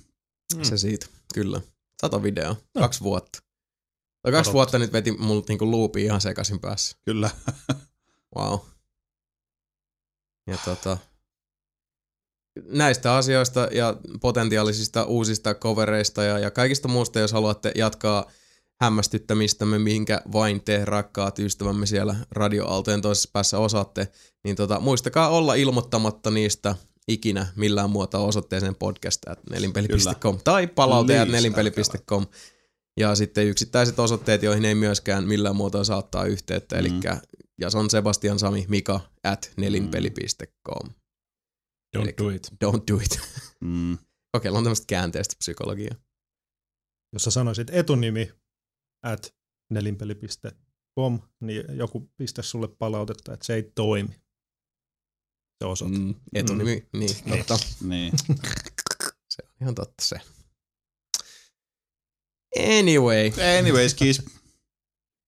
Mm. 0.56 0.62
se 0.62 0.77
siitä, 0.78 1.06
kyllä. 1.35 1.60
Sata 2.01 2.23
video, 2.23 2.56
kaksi 2.78 3.01
vuotta. 3.01 3.39
Tai 4.23 4.32
kaksi 4.32 4.52
vuotta 4.52 4.78
nyt 4.78 4.93
veti 4.93 5.12
mulla 5.12 5.44
niinku 5.48 5.70
loopi 5.70 6.05
ihan 6.05 6.20
sekaisin 6.20 6.60
päässä. 6.60 6.97
Kyllä. 7.05 7.31
Wow. 8.36 8.59
Ja 10.47 10.59
tota, 10.65 10.98
näistä 12.67 13.17
asioista 13.17 13.69
ja 13.73 13.97
potentiaalisista 14.21 15.05
uusista 15.05 15.55
covereista 15.55 16.23
ja, 16.23 16.39
ja 16.39 16.51
kaikista 16.51 16.89
muusta, 16.89 17.19
jos 17.19 17.33
haluatte 17.33 17.73
jatkaa 17.75 18.31
hämmästyttämistämme, 18.81 19.79
minkä 19.79 20.21
vain 20.33 20.61
te 20.65 20.85
rakkaat 20.85 21.39
ystävämme 21.39 21.87
siellä 21.87 22.17
radioaaltojen 22.31 23.03
toisessa 23.03 23.31
päässä 23.33 23.59
osaatte, 23.59 24.09
niin 24.45 24.57
tota, 24.57 24.81
muistakaa 24.81 25.29
olla 25.29 25.55
ilmoittamatta 25.55 26.31
niistä 26.31 26.75
ikinä 27.09 27.47
millään 27.57 27.91
muotoa 27.91 28.21
osoitteeseen 28.21 28.75
podcast.nelinpeli.com 28.75 30.39
tai 30.45 30.67
palaute 30.67 31.15
Please, 31.15 31.33
nelinpeli.com 31.33 32.27
ja 32.97 33.15
sitten 33.15 33.47
yksittäiset 33.47 33.99
osoitteet, 33.99 34.43
joihin 34.43 34.65
ei 34.65 34.75
myöskään 34.75 35.25
millään 35.29 35.57
muotoa 35.57 35.85
saattaa 35.85 36.25
yhteyttä, 36.25 36.77
Mm. 36.77 36.81
eli 36.81 36.93
Jason 37.61 37.91
Sebastian 37.91 38.39
Sami 38.39 38.67
Mika 38.69 39.01
at 39.25 39.51
nelinpeli.com. 39.57 40.91
Don't 41.97 42.02
Eli- 42.02 42.15
do 42.19 42.31
it. 42.31 42.48
Don't 42.65 42.82
do 42.93 42.97
it. 43.01 43.20
Mm. 43.60 43.98
Kokeillaan 44.32 44.65
tämmöistä 44.65 44.85
käänteistä 44.89 45.35
psykologiaa. 45.39 45.94
Jos 47.12 47.24
sä 47.24 47.31
sanoisit 47.31 47.70
etunimi 47.70 48.32
at 49.02 49.35
nelinpeli.com, 49.70 51.20
niin 51.40 51.65
joku 51.77 52.12
pistä 52.16 52.43
sulle 52.43 52.69
palautetta, 52.69 53.32
että 53.35 53.47
se 53.47 53.55
ei 53.55 53.62
toimi. 53.74 54.15
Se 55.59 55.65
osoite. 55.66 55.98
Mm, 55.98 56.15
etunimi, 56.35 56.89
mm. 56.93 56.98
niin, 56.98 57.16
totta. 57.27 57.59
Niin. 57.81 58.12
Se 59.35 59.43
on 59.44 59.55
ihan 59.60 59.74
totta 59.74 60.05
se. 60.05 60.20
Anyway, 62.78 63.31
Anyways, 63.59 63.97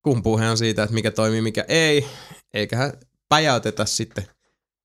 kun 0.02 0.22
puhe 0.22 0.50
on 0.50 0.58
siitä, 0.58 0.82
että 0.82 0.94
mikä 0.94 1.10
toimii, 1.10 1.40
mikä 1.40 1.64
ei, 1.68 2.06
eiköhän 2.54 2.92
päjäytetä 3.28 3.84
sitten 3.84 4.26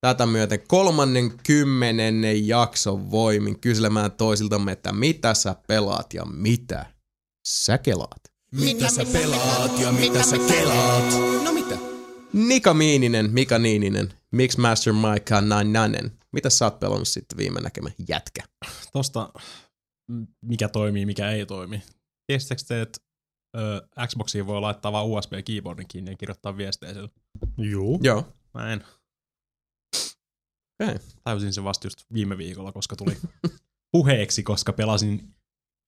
tätä 0.05 0.25
myöten 0.25 0.59
kolmannen 0.67 1.31
kymmenennen 1.43 2.47
jakson 2.47 3.11
voimin 3.11 3.59
kyselemään 3.59 4.11
toisiltamme, 4.11 4.71
että 4.71 4.93
mitä 4.93 5.33
sä 5.33 5.55
pelaat 5.67 6.13
ja 6.13 6.25
mitä 6.25 6.85
sä 7.47 7.77
kelaat. 7.77 8.21
Mitä 8.51 8.89
sä 8.89 9.05
pelaat 9.13 9.79
ja 9.79 9.91
mitä 9.91 10.23
sä 10.23 10.37
kelaat? 10.37 11.03
No 11.43 11.53
mitä? 11.53 11.77
Nika 12.33 12.73
Miininen, 12.73 13.31
Mika 13.31 13.59
Niininen, 13.59 14.13
Mix 14.31 14.57
Master 14.57 14.93
Mike 14.93 15.35
Nainen. 15.41 16.11
Mitä 16.31 16.49
sä 16.49 16.65
oot 16.65 16.79
pelannut 16.79 17.07
sitten 17.07 17.37
viime 17.37 17.61
näkemä 17.61 17.89
jätkä? 18.09 18.43
Tosta, 18.93 19.29
mikä 20.41 20.69
toimii, 20.69 21.05
mikä 21.05 21.31
ei 21.31 21.45
toimi. 21.45 21.83
Tiesittekö 22.27 22.61
te, 22.67 22.81
että 22.81 22.99
Xboxiin 24.07 24.47
voi 24.47 24.61
laittaa 24.61 24.91
vaan 24.91 25.05
USB-keyboardin 25.05 25.87
kiinni 25.87 26.11
ja 26.11 26.17
kirjoittaa 26.17 26.57
viestejä 26.57 26.93
sillä? 26.93 27.09
Juu. 27.57 27.99
Joo. 28.03 28.27
Mä 28.53 28.73
en. 28.73 28.83
Okei. 30.83 30.95
Tajusin 31.23 31.53
sen 31.53 31.63
vasta 31.63 31.87
just 31.87 32.05
viime 32.13 32.37
viikolla, 32.37 32.71
koska 32.71 32.95
tuli 32.95 33.17
puheeksi, 33.91 34.43
koska 34.43 34.73
pelasin 34.73 35.35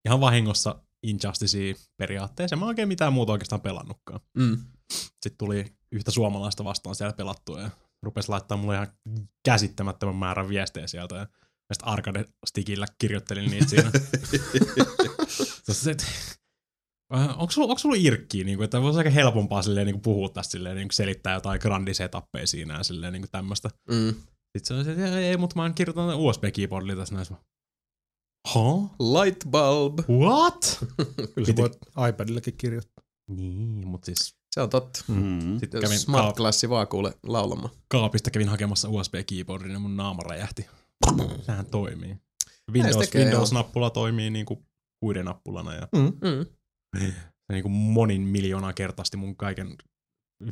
ihan 0.05 0.21
vahingossa 0.21 0.81
Injusticea 1.03 1.73
periaatteessa. 1.97 2.55
Mä 2.55 2.65
en 2.65 2.67
oikein 2.67 2.87
mitään 2.87 3.13
muuta 3.13 3.31
oikeastaan 3.31 3.61
pelannutkaan. 3.61 4.19
Mm. 4.37 4.57
Sitten 4.93 5.37
tuli 5.37 5.65
yhtä 5.91 6.11
suomalaista 6.11 6.63
vastaan 6.63 6.95
siellä 6.95 7.13
pelattua 7.13 7.61
ja 7.61 7.69
rupesi 8.03 8.29
laittaa 8.29 8.57
mulle 8.57 8.75
ihan 8.75 8.87
käsittämättömän 9.45 10.15
määrän 10.15 10.49
viestejä 10.49 10.87
sieltä. 10.87 11.15
Ja 11.15 11.27
sitten 11.73 11.87
arcade 11.87 12.25
stickillä 12.45 12.85
kirjoittelin 12.99 13.51
niitä 13.51 13.67
siinä. 13.67 13.91
Äh, 17.15 17.29
onko 17.39 17.51
sulla, 17.51 17.67
onko 17.67 17.79
sulla 17.79 17.95
irkkiä, 17.99 18.43
niin 18.43 18.57
kuin, 18.57 18.65
että 18.65 18.81
voisi 18.81 18.97
aika 18.97 19.09
helpompaa 19.09 19.61
silleen, 19.61 19.85
niin 19.85 19.93
kuin 19.93 20.01
puhua 20.01 20.29
tästä 20.29 20.51
silleen, 20.51 20.75
niin 20.75 20.87
kuin 20.87 20.95
selittää 20.95 21.33
jotain 21.33 21.59
grandisetappeja 21.61 22.47
siinä 22.47 22.77
ja 22.77 22.83
silleen, 22.83 23.13
niin 23.13 23.21
kuin 23.21 23.31
tämmöistä. 23.31 23.69
Mm. 23.89 24.15
Sitten 24.59 24.67
se 24.67 24.73
on 24.73 24.85
se, 24.85 24.91
että 25.03 25.19
ei, 25.19 25.37
mutta 25.37 25.55
mä 25.55 25.69
kirjoitan 25.69 26.15
USB-keyboardilla 26.17 26.95
tässä 27.01 27.15
näissä. 27.15 27.35
Huh? 28.53 28.91
Light 28.99 29.43
bulb. 29.51 29.99
What? 30.09 30.79
Kyllä 31.35 31.47
sä 31.47 31.51
Piti- 31.53 31.61
voit 31.61 31.77
iPadillakin 32.09 32.53
kirjoittaa. 32.57 33.03
niin, 33.29 33.87
mutta 33.87 34.05
siis 34.05 34.35
Se 34.51 34.61
on 34.61 34.69
totta. 34.69 35.03
Mm. 35.07 35.59
sitten 35.59 35.81
kävin 35.81 35.99
Smart 35.99 36.25
kaap- 36.25 36.35
Classi 36.37 36.69
vaan 36.69 36.87
kuule 36.87 37.13
laulamaan. 37.23 37.69
kaapista 37.87 38.31
kävin 38.31 38.49
hakemassa 38.49 38.89
USB-keyboardin 38.89 39.71
ja 39.71 39.79
mun 39.79 39.97
naama 39.97 40.23
räjähti. 40.23 40.65
Sehän 41.45 41.65
toimii. 41.65 42.15
Windows, 42.71 42.97
tekee, 42.97 43.23
Windows-nappula 43.23 43.89
toimii 43.89 44.29
niinku 44.29 44.65
kuiden 44.99 45.25
nappulana 45.25 45.73
ja 45.73 45.87
Mm. 45.95 46.13
se 46.99 47.13
niinku 47.53 47.69
monin 47.69 48.21
miljoonaa 48.21 48.73
kertaasti 48.73 49.17
mun 49.17 49.35
kaiken 49.35 49.75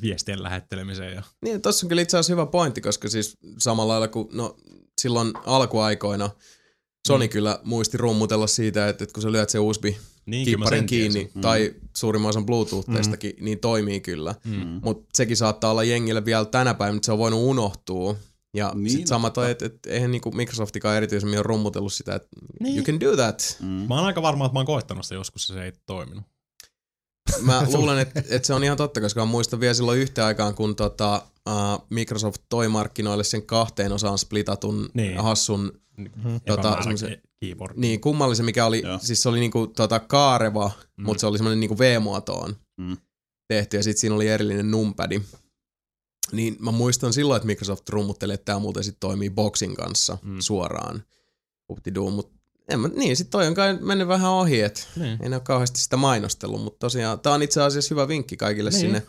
viestien 0.02 0.44
lähettelemiseen. 0.44 1.14
Ja, 1.16 1.24
Niin, 1.42 1.62
tossa 1.62 1.86
on 1.86 1.90
kyllä 1.90 2.02
itse 2.02 2.18
asiassa 2.18 2.34
hyvä 2.34 2.46
pointti, 2.46 2.82
koska 2.82 3.10
siis 3.10 3.38
samalla 3.58 3.92
lailla 3.94 4.08
kuin 4.08 4.28
no, 4.34 4.56
silloin 5.02 5.34
alkuaikoina 5.46 6.30
Sony 7.08 7.26
Mm. 7.26 7.30
kyllä 7.30 7.60
muisti 7.64 7.98
rummutella 7.98 8.48
siitä, 8.48 8.90
että, 8.90 9.04
että 9.04 9.14
kun 9.14 9.24
sä 9.24 9.32
lyöt 9.32 9.50
se 9.50 9.60
USB 9.60 9.84
niin, 10.26 10.46
kipparin 10.46 10.80
sen 10.80 10.86
kiinni, 10.86 11.14
tiesin. 11.14 11.32
mm. 11.36 11.42
tai 11.42 11.74
suurimman 11.98 12.30
osan 12.30 12.46
Bluetooth-teistakin, 12.46 13.34
mm. 13.40 13.46
niin 13.46 13.60
toimii 13.60 14.02
kyllä. 14.02 14.36
Mm. 14.46 14.80
Mutta 14.84 15.06
sekin 15.14 15.38
saattaa 15.38 15.72
olla 15.72 15.84
jengille 15.84 16.26
vielä 16.26 16.46
tänä 16.46 16.74
päivänä, 16.74 16.96
että 16.98 17.06
se 17.06 17.12
on 17.12 17.18
voinut 17.18 17.40
unohtua. 17.44 18.16
Ja 18.56 18.72
Niin, 18.76 18.90
sitten 18.90 19.08
sama 19.08 19.30
toi, 19.30 19.52
että 19.52 19.66
et, 19.66 19.86
eihän 19.88 20.12
niinku 20.12 20.32
Microsoftikaan 20.32 20.98
erityisemmin 20.98 21.38
ole 21.40 21.44
rummutellut 21.44 21.94
sitä, 21.94 22.16
että 22.16 22.28
Niin. 22.60 22.76
you 22.78 22.86
can 22.86 23.00
do 23.00 23.16
that. 23.16 23.58
Mm. 23.62 23.68
Mä 23.68 23.96
oon 23.96 24.06
aika 24.06 24.22
varma, 24.22 24.46
että 24.46 24.54
mä 24.54 24.60
oon 24.60 24.66
koettanut 24.66 25.06
sitä 25.06 25.16
joskus 25.16 25.50
ja 25.50 25.56
se 25.56 25.64
ei 25.64 25.72
toiminut. 25.86 26.24
Mä 27.42 27.64
luulen, 27.74 28.00
että 28.00 28.24
et 28.30 28.46
se 28.46 28.54
on 28.54 28.64
ihan 28.64 28.78
totta, 28.78 29.02
koska 29.02 29.20
mä 29.20 29.26
muistan 29.26 29.60
vielä 29.60 29.74
silloin 29.74 30.00
yhteen 30.00 30.28
aikaan, 30.28 30.56
kun 30.56 30.76
tota, 30.76 31.22
uh, 31.50 31.86
Microsoft 31.90 32.42
toi 32.50 32.68
markkinoille 32.68 33.24
sen 33.24 33.44
kahteen 33.46 33.92
osaan 33.92 34.18
splitatun 34.18 34.90
Niin. 34.94 35.18
hassun, 35.24 35.72
Tota, 36.46 36.62
Epämäärä 36.62 36.84
semmosen- 36.84 37.22
keyboard. 37.40 37.74
niin 37.78 38.02
kummallisen, 38.02 38.46
mikä 38.46 38.66
oli, 38.66 38.82
Joo. 38.86 39.00
siis 39.02 39.22
se 39.24 39.30
oli 39.30 39.40
niinku 39.40 39.68
tota 39.68 40.00
kaareva, 40.00 40.72
mm. 40.98 41.06
mutta 41.06 41.22
se 41.22 41.28
oli 41.28 41.38
semmoinen 41.38 41.60
niinku 41.60 41.80
V-muotoon 41.80 42.56
Mm. 42.78 42.98
tehty 43.48 43.78
ja 43.78 43.84
sitten 43.84 44.00
siinä 44.02 44.16
oli 44.16 44.28
erillinen 44.28 44.72
numpadi. 44.72 45.22
Niin 46.32 46.56
mä 46.60 46.72
muistan 46.72 47.14
silloin, 47.14 47.38
että 47.38 47.46
Microsoft 47.48 47.90
rummutteli, 47.90 48.34
että 48.34 48.46
tämä 48.46 48.60
muuten 48.60 48.84
sitten 48.84 49.00
toimii 49.00 49.30
Boxin 49.30 49.76
kanssa 49.76 50.18
mm. 50.24 50.40
Suoraan. 50.40 51.04
Mutta 51.70 51.92
en 52.70 52.80
mä, 52.80 52.88
niin, 52.88 53.18
sit 53.18 53.30
toi 53.30 53.48
on 53.48 53.54
kai 53.56 53.78
mennyt 53.82 54.08
vähän 54.08 54.32
ohi, 54.32 54.62
että 54.62 54.82
Niin. 54.96 55.18
ei 55.24 55.30
ne 55.30 55.36
ole 55.36 55.44
kauheasti 55.44 55.80
sitä 55.80 55.98
mainostellut, 55.98 56.62
mutta 56.64 56.80
tosiaan 56.80 57.20
tää 57.20 57.34
on 57.34 57.44
itse 57.44 57.62
asiassa 57.62 57.96
hyvä 57.96 58.08
vinkki 58.08 58.38
kaikille 58.38 58.70
niin. 58.70 58.80
Sinne 58.80 59.04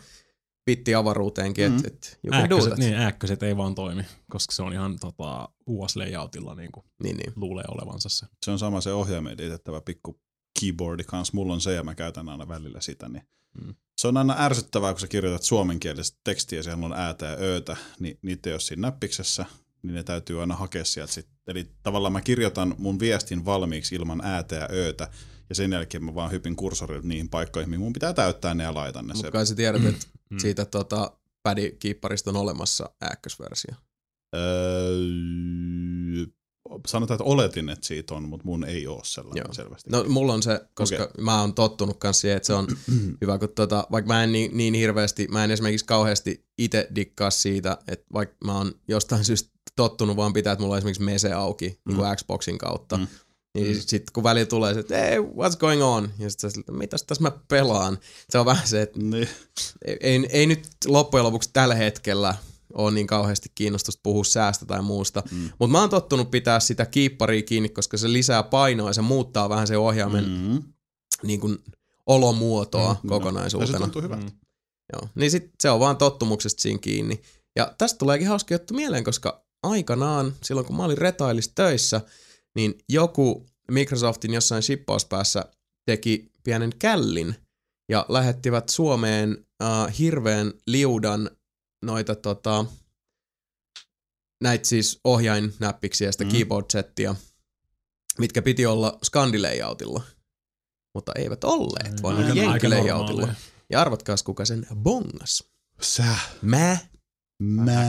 bitti-avaruuteenkin, 0.65 1.71
Mm. 1.71 1.77
että 1.77 1.87
et, 1.87 2.19
do 2.27 2.35
Ääkköset, 2.35 2.77
niin, 2.77 2.93
ääkköset 2.93 3.43
ei 3.43 3.57
vaan 3.57 3.75
toimi, 3.75 4.03
koska 4.31 4.55
se 4.55 4.63
on 4.63 4.73
ihan 4.73 4.99
tota, 4.99 5.49
US-layoutilla 5.67 6.55
niin 6.55 6.71
kuin 6.71 6.85
niin, 7.03 7.17
niin. 7.17 7.33
luulee 7.35 7.65
olevansa 7.67 8.09
se. 8.09 8.25
Se 8.45 8.51
on 8.51 8.59
sama 8.59 8.81
se 8.81 8.91
ohjaimeen 8.93 9.37
liitettävä 9.39 9.81
pikku 9.81 10.19
keyboardi 10.59 11.03
kanssa. 11.03 11.31
Mulla 11.35 11.53
on 11.53 11.61
se 11.61 11.73
ja 11.73 11.83
mä 11.83 11.95
käytän 11.95 12.29
aina 12.29 12.47
välillä 12.47 12.81
sitä. 12.81 13.09
Niin 13.09 13.23
Mm. 13.65 13.75
Se 13.97 14.07
on 14.07 14.17
aina 14.17 14.35
ärsyttävää, 14.39 14.93
kun 14.93 14.99
sä 14.99 15.07
kirjoitat 15.07 15.43
suomenkielistä 15.43 16.17
tekstiä 16.23 16.63
siellä 16.63 16.85
on 16.85 16.93
äätä 16.93 17.25
ja 17.25 17.37
öötä, 17.41 17.77
niin 17.99 18.19
niitä 18.21 18.49
ei 18.49 18.53
ole 18.53 18.59
siinä 18.59 18.81
näppiksessä, 18.81 19.45
niin 19.87 19.95
ne 19.95 20.03
täytyy 20.03 20.41
aina 20.41 20.55
hakea 20.55 20.85
sieltä 20.85 21.13
sit. 21.13 21.27
Eli 21.47 21.67
tavallaan 21.83 22.13
mä 22.13 22.21
kirjoitan 22.21 22.75
mun 22.77 22.99
viestin 22.99 23.45
valmiiksi 23.45 23.95
ilman 23.95 24.21
äätä 24.23 24.55
ja 24.55 24.67
öötä, 24.71 25.07
ja 25.49 25.55
sen 25.55 25.71
jälkeen 25.71 26.03
mä 26.03 26.15
vaan 26.15 26.31
hypin 26.31 26.55
kursorilta 26.55 27.07
niihin 27.07 27.29
paikkoihin, 27.29 27.69
mihin 27.69 27.79
mun 27.83 27.93
pitää 27.93 28.13
täyttää 28.13 28.53
ne 28.53 28.63
ja 28.63 28.73
laitan 28.73 29.07
ne. 29.07 29.13
Mutta 29.13 29.27
Se, 29.27 29.31
kai 29.31 29.45
sä 29.45 29.55
tiedät, 29.55 29.85
että 29.85 30.05
Mm. 30.29 30.39
siitä 30.39 30.65
tota, 30.65 31.11
pädikiipparista 31.43 32.29
on 32.29 32.35
olemassa 32.35 32.89
ääkkösversio. 33.01 33.75
öö, 34.35 36.25
sanotaan, 36.87 37.15
että 37.15 37.23
oletin, 37.23 37.69
että 37.69 37.87
siitä 37.87 38.13
on, 38.13 38.23
mutta 38.23 38.45
mun 38.45 38.63
ei 38.63 38.87
ole 38.87 39.01
sellainen 39.03 39.43
Joo. 39.47 39.53
selvästi. 39.53 39.89
No 39.89 40.03
mulla 40.07 40.33
on 40.33 40.43
se, 40.43 40.61
koska 40.73 41.03
okay. 41.03 41.23
mä 41.23 41.41
oon 41.41 41.53
tottunut 41.53 41.97
kans 41.97 42.21
siihen, 42.21 42.37
että 42.37 42.47
se 42.47 42.53
on 42.53 42.67
hyvä, 43.21 43.37
kun 43.37 43.49
tota, 43.49 43.87
vaikka 43.91 44.07
mä 44.07 44.23
en 44.23 44.31
niin, 44.31 44.57
niin 44.57 44.73
hirveästi, 44.73 45.27
mä 45.31 45.43
en 45.43 45.51
esimerkiksi 45.51 45.85
kauheasti 45.85 46.45
itse 46.57 46.87
dikkaa 46.95 47.31
siitä, 47.31 47.77
että 47.87 48.05
vaikka 48.13 48.35
mä 48.45 48.57
oon 48.57 48.71
jostain 48.87 49.23
syystä 49.23 49.49
tottunut 49.75 50.17
vaan 50.17 50.33
pitää, 50.33 50.53
että 50.53 50.61
mulla 50.61 50.73
on 50.73 50.77
esimerkiksi 50.77 51.03
mese 51.03 51.33
auki 51.33 51.69
mm. 51.69 51.91
niin 51.91 51.97
kuin 51.97 52.15
Xboxin 52.15 52.57
kautta, 52.57 52.97
Mm. 52.97 53.07
niin 53.55 53.75
mm. 53.75 53.81
sitten 53.81 54.13
kun 54.13 54.23
välillä 54.23 54.45
tulee 54.45 54.73
se, 54.73 54.79
että 54.79 54.97
hey, 54.97 55.19
what's 55.19 55.57
going 55.57 55.83
on? 55.83 56.09
Ja 56.19 56.29
sitten 56.29 56.51
sä, 56.51 56.59
että 56.59 56.71
mitäs 56.71 57.03
tässä 57.03 57.21
mä 57.21 57.31
pelaan? 57.47 57.97
Se 58.29 58.37
on 58.37 58.45
vähän 58.45 58.67
se, 58.67 58.81
että 58.81 58.99
Niin. 58.99 59.27
ei, 59.85 59.97
ei, 60.01 60.25
ei 60.29 60.45
nyt 60.45 60.67
loppujen 60.85 61.23
lopuksi 61.23 61.49
tällä 61.53 61.75
hetkellä 61.75 62.35
ole 62.73 62.91
niin 62.91 63.07
kauheasti 63.07 63.51
kiinnostusta 63.55 63.99
puhua 64.03 64.23
säästä 64.23 64.65
tai 64.65 64.81
muusta. 64.81 65.23
Mm. 65.31 65.49
Mutta 65.59 65.71
mä 65.71 65.79
oon 65.79 65.89
tottunut 65.89 66.31
pitää 66.31 66.59
sitä 66.59 66.85
kiipparia 66.85 67.41
kiinni, 67.41 67.69
koska 67.69 67.97
se 67.97 68.13
lisää 68.13 68.43
painoa 68.43 68.89
ja 68.89 68.93
se 68.93 69.01
muuttaa 69.01 69.49
vähän 69.49 69.67
se 69.67 69.77
ohjaimen 69.77 70.29
mm. 70.29 70.63
Niin 71.23 71.39
kuin 71.39 71.57
olomuotoa 72.05 72.93
mm, 72.93 72.99
se 73.01 73.07
kokonaisuutena. 73.07 73.79
tuntuu 73.79 74.01
hyvältä. 74.01 74.25
Mm. 74.25 74.31
Joo. 74.93 75.09
Niin 75.15 75.31
sit 75.31 75.51
se 75.59 75.69
on 75.69 75.79
vaan 75.79 75.97
tottumuksesta 75.97 76.61
siinä 76.61 76.79
kiinni. 76.79 77.21
Ja 77.55 77.73
tästä 77.77 77.97
tuleekin 77.97 78.27
hauska 78.27 78.53
juttu 78.53 78.73
mieleen, 78.73 79.03
koska 79.03 79.45
aikanaan, 79.63 80.33
silloin 80.43 80.67
kun 80.67 80.77
mä 80.77 80.85
olin 80.85 80.97
retailis 80.97 81.51
töissä, 81.55 82.01
niin 82.55 82.75
joku 82.89 83.45
Microsoftin 83.71 84.33
jossain 84.33 84.63
shippauspäässä 84.63 85.45
teki 85.85 86.31
pienen 86.43 86.71
källin 86.79 87.35
ja 87.91 88.05
lähettivät 88.09 88.69
Suomeen 88.69 89.45
äh, 89.63 89.97
hirveän 89.99 90.53
liudan 90.67 91.29
noita 91.81 92.15
tota, 92.15 92.65
näitä 94.43 94.67
siis 94.67 94.99
ohjainnäppiksiä 95.03 96.07
ja 96.07 96.11
sitä 96.11 96.23
Mm. 96.23 96.31
keyboard-settiä, 96.31 97.15
mitkä 98.17 98.41
piti 98.41 98.65
olla 98.65 98.99
skandilayoutilla. 99.03 100.03
Mutta 100.93 101.11
eivät 101.15 101.43
olleet, 101.43 102.03
vaan 102.03 102.17
Aika-. 102.49 103.33
Ja 103.69 103.81
arvatkaas 103.81 104.23
kuka 104.23 104.45
sen 104.45 104.67
bongas. 104.75 105.43
Sä. 105.81 106.15
Mä. 106.41 106.77
Mä. 107.43 107.81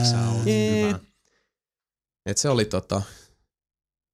Hyvä. 0.45 0.99
Et 2.27 2.39
se 2.39 2.49
oli 2.49 2.65
tota, 2.65 3.03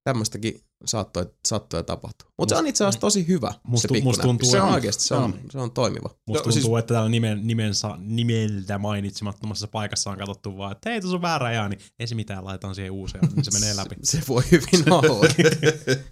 tämmöistäkin 0.03 0.64
saattoi, 0.85 1.25
saattoi 1.47 1.83
tapahtua. 1.83 2.31
Mutta 2.37 2.55
se 2.55 2.59
on 2.59 2.67
itse 2.67 2.83
asiassa 2.83 2.99
tosi 3.01 3.27
hyvä, 3.27 3.53
Musta- 3.63 3.87
se 3.95 4.01
musta 4.03 4.23
tuntuu, 4.23 4.49
se 4.51 4.61
on 4.61 4.73
oikeasti, 4.73 5.03
se 5.03 5.07
se 5.07 5.15
on, 5.15 5.39
se 5.51 5.57
on 5.57 5.71
toimiva. 5.71 6.09
Musta 6.09 6.21
Joo, 6.27 6.43
tuntuu, 6.43 6.51
siis- 6.51 6.79
että 6.79 6.93
täällä 6.93 7.09
nimen, 7.09 7.47
nimensä, 7.47 7.89
nimeltä 7.97 8.77
mainitsemattomassa 8.77 9.67
paikassa 9.67 10.09
on 10.09 10.17
katsottu 10.17 10.57
vaan, 10.57 10.71
että 10.71 10.89
hei, 10.89 11.01
tuossa 11.01 11.15
on 11.15 11.21
väärä 11.21 11.61
ääni. 11.61 11.75
niin 11.75 11.85
Ei 11.99 12.07
se 12.07 12.15
mitään, 12.15 12.45
laitan 12.45 12.75
siihen 12.75 12.91
uusia, 12.91 13.21
niin 13.35 13.45
se 13.45 13.51
menee 13.59 13.75
läpi. 13.81 13.95
Se 14.03 14.21
voi 14.27 14.43
hyvin 14.51 14.93
olla. 14.93 15.27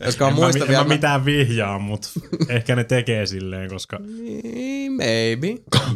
Koska 0.06 0.26
on 0.26 0.30
en 0.32 0.36
muista 0.36 0.60
mä, 0.60 0.68
vielä... 0.68 0.82
en 0.82 0.88
mä 0.88 0.94
mitään 0.94 1.26
vihjaa, 1.26 1.80
mutta 1.80 2.08
ehkä 2.50 2.76
ne 2.76 2.84
tekee 2.84 3.26
silleen, 3.26 3.70
koska 3.70 4.00
Niin, 4.00 4.92
Maybe. 4.92 5.48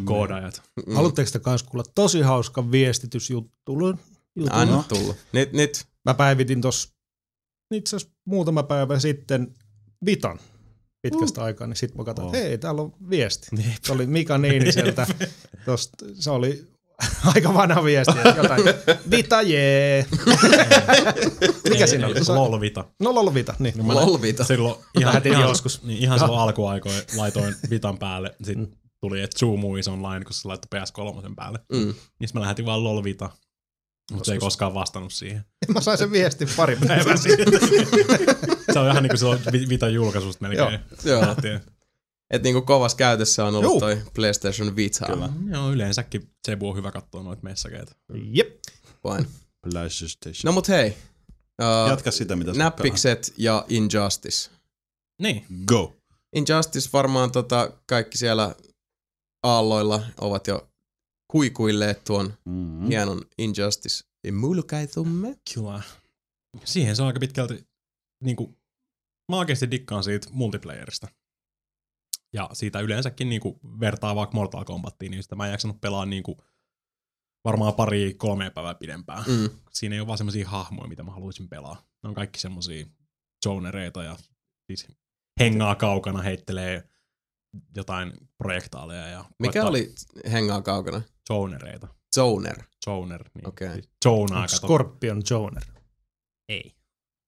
koodajat. 0.06 0.62
Mm. 0.88 0.96
Haluatteko 0.96 1.30
te 1.32 1.40
kans 1.40 1.64
kuulla 1.64 1.84
tosi 1.96 2.22
hauskan 2.22 2.72
viestitysjutulun? 2.72 4.00
jutun? 4.36 4.52
Anna 4.54 4.84
tulla. 4.90 5.14
Nyt, 5.34 5.54
nyt. 5.54 5.86
Mä 6.06 6.14
päivitin 6.14 6.62
tossa 6.62 6.90
itse 7.72 7.96
asiassa 7.96 8.16
muutama 8.26 8.64
päivä 8.64 9.00
sitten 9.00 9.54
Vitan 10.06 10.40
pitkästä 11.02 11.44
aikaa, 11.44 11.68
niin 11.68 11.76
sitten 11.76 11.98
mä 11.98 12.04
katsoin, 12.04 12.28
että 12.28 12.38
Oh. 12.40 12.44
hei, 12.44 12.58
täällä 12.58 12.82
on 12.82 12.94
viesti. 13.10 13.48
Jep. 13.58 13.84
Se 13.84 13.92
oli 13.94 14.06
Mika 14.08 14.38
Niiniseltä. 14.38 15.08
Tosta, 15.66 16.06
se 16.14 16.32
oli 16.32 16.66
aika 17.36 17.54
vanha 17.54 17.84
viesti, 17.84 18.14
jotain, 18.38 18.62
Vita 19.12 19.42
jee. 19.42 20.06
Mikä 21.70 21.88
siinä 21.88 22.08
oli? 22.08 22.26
Se- 22.26 22.32
Lolvita. 22.34 22.86
No 23.00 23.16
lol 23.16 23.34
Vita, 23.34 23.56
niin. 23.60 23.86
mä 23.88 23.96
Lolvita. 23.96 24.44
Silloin 24.44 24.76
ihan, 25.00 25.22
ihan, 25.28 25.42
joskus. 25.42 25.84
Niin, 25.84 26.00
ihan 26.04 26.20
silloin 26.20 26.40
alkuaikoin 26.40 27.02
laitoin 27.18 27.56
Vitan 27.70 27.98
päälle. 27.98 28.36
Sitten 28.44 28.68
tuli, 29.02 29.22
että 29.22 29.40
Zoom 29.40 29.78
is 29.78 29.88
online, 29.88 30.26
kun 30.26 30.34
se 30.34 30.48
laittoi 30.48 30.80
PS3 30.82 31.34
päälle. 31.36 31.60
Mm. 31.74 31.94
Niin 32.20 32.30
mä 32.34 32.42
lähetin 32.42 32.66
vaan 32.66 32.84
Lolvita. 32.84 33.30
Mutta 34.12 34.26
se 34.26 34.34
ei 34.34 34.40
koskaan 34.40 34.74
vastannut 34.74 35.14
siihen. 35.14 35.46
Mä 35.74 35.82
sain 35.82 35.98
sen 35.98 36.12
viestin 36.12 36.48
pari 36.58 36.76
päivää 36.88 37.18
sitten. 37.18 37.48
Se 38.74 38.80
on 38.80 38.92
ihan 38.92 39.04
niin 39.04 39.10
kuin 39.10 39.18
silloin 39.18 39.40
Vi- 39.52 39.70
Vitan 39.70 39.94
julkaisusta 39.94 40.48
melkein. 40.48 40.80
Joo. 41.04 41.22
lähtien. 41.22 41.62
Et 42.32 42.44
niinku 42.44 42.62
kovassa 42.62 42.98
käytössä 42.98 43.46
on 43.46 43.56
ollut 43.56 43.72
Juu. 43.72 43.80
toi 43.80 44.02
PlayStation 44.16 44.76
Vita. 44.76 45.06
Kyllä. 45.06 45.30
Joo, 45.52 45.72
yleensäkin 45.72 46.30
Cebu 46.48 46.70
on 46.70 46.76
hyvä 46.76 46.92
katsoa 46.92 47.24
noita 47.24 47.44
messakeita. 47.44 47.96
Jep. 48.32 48.60
Fine. 49.04 49.30
PlayStation. 49.70 50.34
No 50.46 50.52
mut 50.52 50.68
hei. 50.68 50.98
Uh, 51.62 51.90
Jatka 51.90 52.12
sitä, 52.12 52.36
mitä 52.36 52.54
sä 52.54 52.60
Näppikset 52.60 53.34
ja 53.38 53.66
Injustice. 53.70 54.50
Niin. 55.22 55.46
Go. 55.66 55.94
Injustice 56.36 56.90
varmaan 56.94 57.32
tota, 57.32 57.72
kaikki 57.86 58.18
siellä 58.18 58.56
aalloilla 59.44 60.04
ovat 60.22 60.48
jo 60.48 60.68
huikuilleet 61.34 62.04
tuon 62.04 62.34
Mm. 62.46 62.54
mm. 62.54 62.88
hienon 62.88 63.22
Injustice 63.38 64.04
mulkaitumme. 64.32 65.36
Kyllä. 65.54 65.82
Siihen 66.66 66.96
se 66.96 67.02
on 67.02 67.08
aika 67.08 67.20
pitkälti, 67.20 67.68
niin 68.24 68.36
kuin, 68.36 68.58
mä 69.32 69.38
oikeasti 69.38 69.72
dikkaan 69.72 70.04
siitä 70.04 70.28
multiplayerista. 70.32 71.08
Ja 72.34 72.50
siitä 72.54 72.80
yleensäkin 72.80 73.30
niin 73.30 73.42
kuin, 73.42 73.60
vertaa 73.80 74.16
vaikka 74.16 74.36
Mortal 74.36 74.66
Kombatiin, 74.66 75.12
niin 75.12 75.24
sitä 75.24 75.36
mä 75.36 75.46
en 75.46 75.52
jaksanut 75.52 75.82
pelaa 75.82 76.06
niin 76.06 76.24
kuin, 76.24 76.38
varmaan 77.46 77.74
pari 77.74 78.14
kolme 78.14 78.50
päivää 78.50 78.74
pidempään. 78.76 79.24
Mm. 79.28 79.50
Siinä 79.74 79.96
ei 79.96 80.00
ole 80.02 80.08
vaan 80.08 80.18
semmosia 80.18 80.50
hahmoja, 80.50 80.88
mitä 80.88 81.04
mä 81.04 81.12
haluaisin 81.12 81.50
pelaa. 81.50 81.88
Ne 82.04 82.10
on 82.10 82.16
kaikki 82.16 82.40
semmosia 82.40 82.86
zonereita 83.46 84.04
ja 84.04 84.18
siis 84.68 84.88
hengaa 85.40 85.76
kaukana, 85.76 86.22
heittelee 86.22 86.90
jotain 87.76 88.14
projektaaleja 88.38 89.08
ja 89.08 89.26
Mikä 89.40 89.52
koittaa- 89.62 89.70
oli 89.70 89.94
hengaa 90.32 90.62
kaukana? 90.62 91.02
Zonereita. 91.28 91.88
Zoner. 92.16 92.64
Zoner. 92.86 93.30
Niin. 93.36 93.48
Okei. 93.48 93.74
Siis 93.74 93.90
zonaa, 94.04 94.48
kato. 94.48 94.68
Scorpion 94.68 95.22
Joner. 95.30 95.64
Ei. 96.50 96.76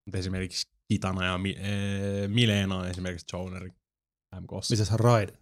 Mutta 0.06 0.18
esimerkiksi 0.18 0.68
Kitana 0.88 1.26
ja 1.26 1.38
Mi- 1.38 1.58
ee, 1.60 2.28
Milena 2.28 2.76
on 2.76 2.88
esimerkiksi 2.88 3.38
Joneri 3.38 3.70
MKssa. 4.42 4.74
Mitäs 4.74 4.92
Raiden? 4.92 5.38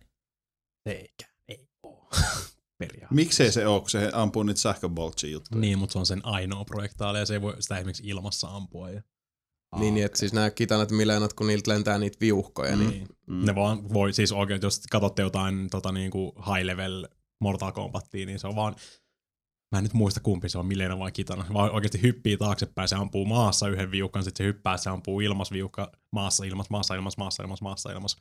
Eikä. 0.85 1.25
Ei 1.47 1.67
oo. 1.83 2.09
Periaatteessa. 2.79 3.15
Miksei 3.15 3.51
se 3.51 3.67
ole, 3.67 3.79
kun 3.81 3.89
se 3.89 4.09
ampuu 4.13 4.43
niitä 4.43 4.59
sähköboltsia 4.59 5.29
juttuja? 5.29 5.61
Niin, 5.61 5.79
mutta 5.79 5.93
se 5.93 5.99
on 5.99 6.05
sen 6.05 6.25
ainoa 6.25 6.65
projektaali 6.65 7.19
ja 7.19 7.25
se 7.25 7.33
ei 7.33 7.41
voi 7.41 7.61
sitä 7.61 7.77
esimerkiksi 7.77 8.07
ilmassa 8.07 8.47
ampua. 8.47 8.89
Ja... 8.89 9.01
Niin, 9.79 9.93
niin, 9.93 10.05
että 10.05 10.17
siis 10.19 10.33
nämä 10.33 10.49
kitanat 10.49 10.91
milenat, 10.91 11.33
kun 11.33 11.47
niiltä 11.47 11.71
lentää 11.71 11.97
niitä 11.97 12.17
viuhkoja, 12.21 12.75
mm. 12.75 12.79
niin 12.79 12.89
Niin. 12.89 13.07
Mm. 13.27 13.45
Ne 13.45 13.55
vaan 13.55 13.93
voi, 13.93 14.13
siis 14.13 14.31
oikein, 14.31 14.59
jos 14.63 14.81
katsotte 14.91 15.21
jotain 15.21 15.69
tota, 15.69 15.91
niinku 15.91 16.35
high 16.45 16.65
level 16.65 17.07
Mortal 17.41 17.71
Kombatia, 17.71 18.25
niin 18.25 18.39
se 18.39 18.47
on 18.47 18.55
vaan, 18.55 18.75
mä 19.71 19.77
en 19.77 19.83
nyt 19.83 19.93
muista 19.93 20.19
kumpi 20.19 20.49
se 20.49 20.57
on, 20.57 20.65
Milena 20.65 20.99
vai 20.99 21.11
Kitana, 21.11 21.45
vaan 21.53 21.71
oikeasti 21.71 22.01
hyppii 22.01 22.37
taaksepäin, 22.37 22.89
se 22.89 22.95
ampuu 22.95 23.25
maassa 23.25 23.67
yhden 23.67 23.91
viuhkan, 23.91 24.23
sitten 24.23 24.43
se 24.43 24.47
hyppää, 24.47 24.77
se 24.77 24.89
ampuu 24.89 25.21
ilmas 25.21 25.51
viuhka, 25.51 25.91
maassa 26.11 26.45
ilmas, 26.45 26.69
maassa 26.69 26.95
ilmas, 26.95 27.17
maassa 27.17 27.43
ilmas, 27.43 27.61
maassa 27.61 27.91
ilmas. 27.91 28.17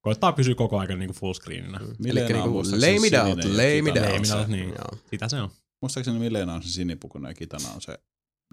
Koittaa 0.00 0.32
pysyä 0.32 0.54
koko 0.54 0.78
ajan 0.78 0.98
niinku 0.98 1.14
full 1.14 1.32
screeninä. 1.32 1.78
Mm. 1.78 1.94
Milena 1.98 2.26
Eli 2.26 2.34
on 2.34 2.40
niinku 2.40 2.50
muistaakseni 2.50 3.00
lay 3.00 3.10
me 3.10 3.16
ja 3.16 3.24
lay 3.56 3.82
me 3.82 3.90
out. 3.90 3.98
Lay 3.98 4.18
me 4.18 4.26
se. 4.26 4.46
niin. 4.46 4.68
Joo. 4.68 4.98
Sitä 5.10 5.28
se 5.28 5.40
on. 5.40 5.50
Muistaakseni 5.82 6.18
Milena 6.18 6.54
on 6.54 6.62
se 6.62 6.68
sinipukunen 6.68 7.30
ja 7.30 7.34
Kitana 7.34 7.68
on 7.74 7.82
se 7.82 7.98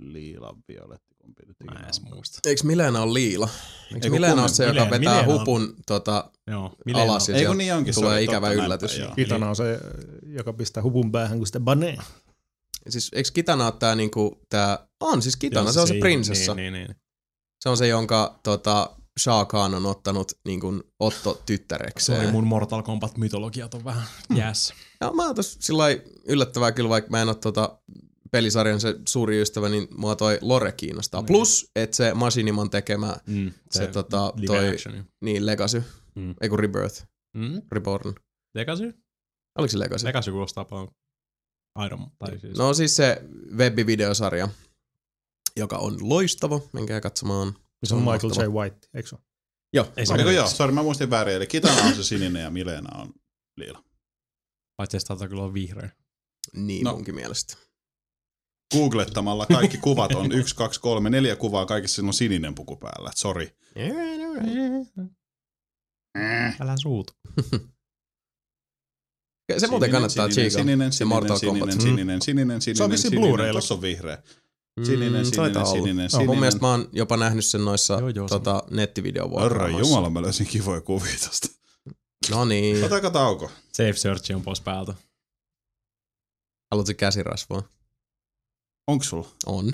liila 0.02 0.56
violetti. 0.68 1.14
Kumpi 1.18 1.44
nyt 1.48 1.57
Mä 1.72 1.80
en 1.80 1.84
edes 1.86 2.02
muista. 2.02 2.40
Eikö 2.49 2.61
Milena 2.64 3.02
ole 3.02 3.14
liila? 3.14 3.49
Eikö 3.84 3.95
Ei, 3.95 4.02
kun 4.02 4.11
Milena 4.11 4.41
ole 4.41 4.49
se, 4.49 4.64
joka 4.65 4.74
Milena- 4.74 4.90
vetää 4.91 4.99
Milena 4.99 5.34
on- 5.34 5.40
hupun 5.40 5.76
tota, 5.88 6.32
Joo. 6.48 6.76
alas 6.94 7.30
ja 7.30 7.48
kun 7.48 7.57
niin 7.57 7.74
onkin, 7.74 7.94
tulee 7.94 8.10
sorry, 8.11 8.24
ikävä 8.24 8.52
yllätys. 8.52 8.91
näinpä, 8.91 9.06
joo. 9.07 9.15
Kitana 9.15 9.49
on 9.49 9.56
se, 9.56 9.80
joka 10.26 10.53
pistää 10.53 10.84
hupun 10.84 11.11
päähän 11.11 11.38
kuin 11.38 11.48
sitä 11.48 11.60
banee. 11.60 11.98
Siis 12.90 13.10
eikö 13.14 13.30
Kitana 13.34 13.65
ole 13.65 13.74
tää 13.80 13.95
niinku, 13.95 14.41
tää, 14.49 14.88
on 14.99 15.22
siis 15.22 15.36
Kitana, 15.36 15.72
se 15.72 15.80
on 15.80 15.88
se 15.88 15.94
prinsessa. 15.99 16.53
Niin, 16.56 16.74
niin, 16.74 16.88
niin. 16.88 16.95
Se 17.64 17.70
on 17.70 17.78
se, 17.78 17.88
jonka 17.88 18.40
tota, 18.44 18.90
Shah 19.20 19.48
Khan 19.48 19.74
on 19.76 19.86
ottanut 19.86 20.32
niin 20.45 20.60
kuin 20.60 20.84
Otto 20.99 21.41
tyttärekseen. 21.45 22.20
Sori, 22.20 22.32
mun 22.32 22.48
Mortal 22.48 22.84
Kombat 22.84 23.18
mytologiat 23.18 23.74
on 23.74 23.84
vähän 23.84 24.03
jäässä. 24.36 24.74
Ja 25.02 25.11
mä 25.14 25.26
oon 25.26 25.36
tossa 25.36 25.60
sillä 25.61 25.84
yllättävää 26.28 26.72
kyllä, 26.72 26.90
vaikka 26.90 27.11
mä 27.11 27.22
en 27.22 27.28
ole 27.28 27.36
tota 27.36 27.78
pelisarjan 28.34 28.80
se 28.81 28.95
suuri 29.07 29.41
ystävä, 29.41 29.69
niin 29.69 29.88
mua 29.97 30.15
toi 30.15 30.38
Lore 30.41 30.72
kiinnostaa. 30.72 31.22
Niin. 31.22 31.27
Plus, 31.27 31.72
että 31.76 31.95
se 31.95 32.14
Machiniman 32.14 32.69
tekemä, 32.69 33.15
Mm, 33.27 33.51
Se 33.72 33.88
tota, 33.88 34.34
live 34.35 34.47
toi- 34.47 34.69
actioni. 34.69 35.03
niin 35.22 35.45
Legacy, 35.45 35.84
Mm. 36.15 36.35
ei 36.41 36.49
kun 36.49 36.60
Rebirth, 36.60 37.03
Mm. 37.34 37.61
Reborn. 37.72 38.14
Legacy? 38.55 38.93
Oliko 39.57 39.72
se 39.72 39.80
Legacy? 39.80 40.05
Legacy 40.05 40.31
kuulostaa 40.31 40.65
paljon 40.65 40.88
Iron, 41.85 42.07
tai 42.19 42.39
siis... 42.39 42.57
No 42.57 42.73
siis 42.73 42.95
se 42.95 43.22
webbivideosarja, 43.57 44.49
joka 45.55 45.77
on 45.77 46.10
loistava, 46.10 46.60
menkää 46.73 47.01
katsomaan. 47.01 47.53
Se 47.84 47.95
on 47.95 48.01
Michael 48.01 48.19
mahtava. 48.30 48.43
J. 48.43 48.47
White, 48.47 48.88
eikö 48.93 49.10
se? 49.10 49.15
Joo, 49.73 49.88
Ei 49.97 50.05
se 50.05 50.14
Oliko 50.14 50.30
ole 50.30 50.35
joo, 50.35 50.47
sori 50.47 50.72
mä 50.73 50.84
muistin 50.84 51.10
väärin. 51.10 51.35
Eli 51.35 51.47
Kitana 51.47 51.81
on 51.81 51.95
se 51.95 52.03
sininen 52.03 52.43
ja 52.43 52.49
Milena 52.49 52.97
on 53.01 53.14
liila. 53.57 53.84
Paitsi 54.77 54.97
että 54.97 55.07
taitaa 55.07 55.27
kyllä 55.27 55.43
olla 55.43 55.53
vihreä. 55.53 55.89
niin 56.53 56.84
No. 56.84 56.91
munkin 56.93 57.15
mielestä. 57.15 57.57
Googlettamalla 58.73 59.45
kaikki 59.45 59.77
kuvat 59.77 60.11
on 60.11 60.31
yksi, 60.40 60.56
kaksi, 60.56 60.80
kolme, 60.80 61.10
neljä 61.10 61.35
kuvaa, 61.35 61.65
kaikissa 61.65 62.02
on 62.02 62.14
sininen 62.14 62.56
puku 62.56 62.76
päällä. 62.76 63.11
Sori. 63.15 63.56
Älä 66.61 66.73
suutu. 66.81 67.14
Se 69.57 69.68
muuten 69.68 69.91
kannattaa 69.91 70.30
sininen, 70.31 70.49
tsiikaa. 70.49 70.64
sininen, 70.64 70.91
sininen, 70.94 71.07
Mortal 71.15 71.40
Kombat. 71.40 71.72
sininen, 71.72 71.81
sininen, 71.81 72.22
sininen, 72.22 72.61
sininen, 72.61 72.77
Se 72.77 72.84
on 72.84 72.91
vissiin 72.91 73.10
sininen, 73.11 73.30
Blu-raylla. 73.31 73.53
Tossa 73.57 73.73
on 73.73 73.81
vihreä. 73.81 74.23
Mm, 74.80 74.85
Sininen, 74.85 75.26
sininen, 75.26 75.65
sininen, 75.65 76.03
No, 76.03 76.10
sininen. 76.10 76.27
mun 76.27 76.40
mielestä 76.40 76.61
mä 76.61 76.72
oon 76.72 76.90
jopa 76.91 77.18
nähnyt 77.18 77.45
sen 77.45 77.65
noissa 77.65 77.94
Joo, 77.94 78.10
joo, 78.10 78.27
tota, 78.27 78.53
Herra 78.53 78.68
nettivideovuokraamoissa. 78.76 79.80
Jumala, 79.90 80.10
mä 80.10 80.22
löysin 80.22 80.48
kivoja 80.48 80.81
kuvia 80.81 81.14
tosta. 81.27 81.48
No 82.31 82.45
niin. 82.45 82.84
Otaka 82.85 83.10
tauko. 83.10 83.52
Safe 83.73 83.94
search 83.94 84.35
on 84.35 84.41
pois 84.41 84.61
päältä. 84.61 84.94
Haluatko 86.72 86.94
käsirasvaa? 86.98 87.64
Onks 88.88 89.10
sulla? 89.10 89.27
On. 89.45 89.72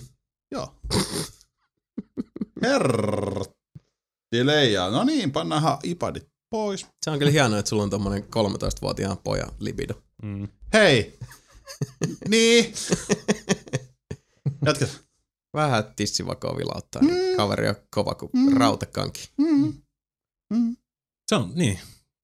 Joo. 0.52 0.76
Hertti 2.62 4.46
leijaa. 4.46 4.90
No 4.90 5.04
niin, 5.04 5.32
pannaanhan 5.32 5.78
iPadit 5.84 6.28
pois. 6.50 6.86
Se 7.06 7.10
on 7.12 7.20
kyllä 7.20 7.32
hienoa, 7.32 7.60
että 7.60 7.70
sulla 7.70 7.84
on 7.84 7.90
tommonen 7.90 8.24
13-vuotiaan 8.24 9.18
pojan 9.18 9.52
libido. 9.60 9.94
Mm. 10.24 10.48
Hei! 10.74 11.20
niin! 12.30 12.74
Jatka. 14.66 14.86
Vähän 15.54 15.84
tissivakoa 15.96 16.58
vilauttaa, 16.58 17.02
niin 17.02 17.38
kaveri 17.38 17.70
on 17.70 17.76
kova 17.96 18.16
kuin 18.16 18.30
Mm. 18.34 18.58
rautakanki. 18.58 19.30
Mm. 19.38 19.74
Mm. 20.54 20.78
Se 21.30 21.36
on, 21.36 21.52
niin. 21.56 21.80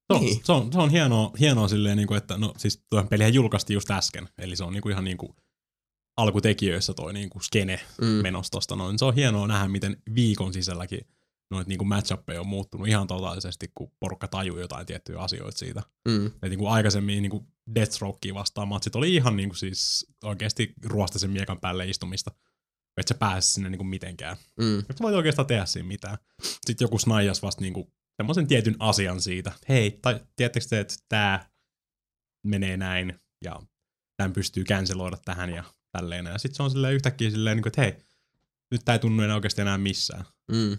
Se 0.07 0.13
on, 0.13 0.21
Niin. 0.21 0.41
se 0.45 0.51
on, 0.51 0.73
se 0.73 0.79
on 0.79 0.89
hienoa, 0.89 1.31
hienoa 1.39 1.67
silleen, 1.67 1.97
niin 1.97 2.07
kuin, 2.07 2.17
että 2.17 2.37
no 2.37 2.53
siis 2.57 2.83
tuo 2.89 3.03
pelihän 3.03 3.33
julkaistiin 3.33 3.75
just 3.75 3.91
äsken, 3.91 4.29
eli 4.37 4.55
se 4.55 4.63
on 4.63 4.73
niin 4.73 4.81
kuin 4.81 4.91
ihan 4.91 5.03
niin 5.03 5.17
kuin 5.17 5.35
alkutekijöissä 6.17 6.93
toi 6.93 7.13
niin 7.13 7.29
kuin 7.29 7.43
skene 7.43 7.79
Mm. 8.01 8.07
menossa 8.07 8.51
tosta 8.51 8.75
noin. 8.75 8.99
Se 8.99 9.05
on 9.05 9.15
hienoa 9.15 9.47
nähdä, 9.47 9.67
miten 9.67 9.97
viikon 10.15 10.53
sisälläkin 10.53 11.07
noita 11.51 11.69
niin 11.69 11.87
match 11.87 12.13
on 12.39 12.47
muuttunut 12.47 12.87
ihan 12.87 13.07
totaalisesti, 13.07 13.71
kun 13.75 13.91
porukka 13.99 14.27
tajuu 14.27 14.59
jotain 14.59 14.85
tiettyjä 14.85 15.19
asioita 15.19 15.57
siitä. 15.57 15.83
Mm. 16.07 16.25
Et 16.25 16.49
niin 16.49 16.59
kuin 16.59 16.71
aikaisemmin 16.71 17.21
niin 17.21 17.29
kuin 17.29 17.47
Deathstrokea 17.75 18.33
vastaan 18.33 18.67
matsit 18.67 18.95
oli 18.95 19.15
ihan 19.15 19.35
niin 19.35 19.49
kuin 19.49 19.57
siis 19.57 20.07
oikeasti 20.23 20.73
ruostaisen 20.85 21.31
miekan 21.31 21.59
päälle 21.59 21.89
istumista. 21.89 22.31
Et 22.97 23.07
sä 23.07 23.15
pääse 23.15 23.51
sinne 23.51 23.69
niin 23.69 23.79
kuin 23.79 23.87
mitenkään. 23.87 24.37
Mm. 24.59 24.79
Et 24.79 24.97
sä 24.97 25.03
voit 25.03 25.15
oikeastaan 25.15 25.47
tehdä 25.47 25.65
siinä 25.65 25.87
mitään. 25.87 26.17
Sitten 26.41 26.85
joku 26.85 26.99
snaijas 26.99 27.41
vasta 27.41 27.61
niin 27.61 27.73
kuin 27.73 27.93
semmoisen 28.17 28.47
tietyn 28.47 28.75
asian 28.79 29.21
siitä. 29.21 29.51
Hei, 29.69 29.99
tai 30.01 30.19
tiedättekö 30.35 30.65
te, 30.69 30.79
että 30.79 30.95
tää 31.09 31.49
menee 32.45 32.77
näin 32.77 33.19
ja 33.43 33.61
tämän 34.17 34.33
pystyy 34.33 34.63
canceloida 34.63 35.17
tähän 35.25 35.49
ja 35.49 35.63
tälleen. 35.97 36.25
Ja 36.25 36.37
sitten 36.37 36.55
se 36.55 36.63
on 36.63 36.71
silleen 36.71 36.93
yhtäkkiä 36.93 37.29
silleen, 37.29 37.57
niin 37.57 37.63
kuin, 37.63 37.69
että 37.69 37.81
hei, 37.81 37.95
nyt 38.71 38.81
tää 38.85 38.95
ei 38.95 38.99
tunnu 38.99 39.23
enää 39.23 39.35
oikeasti 39.35 39.61
enää 39.61 39.77
missään. 39.77 40.25
Mm. 40.51 40.77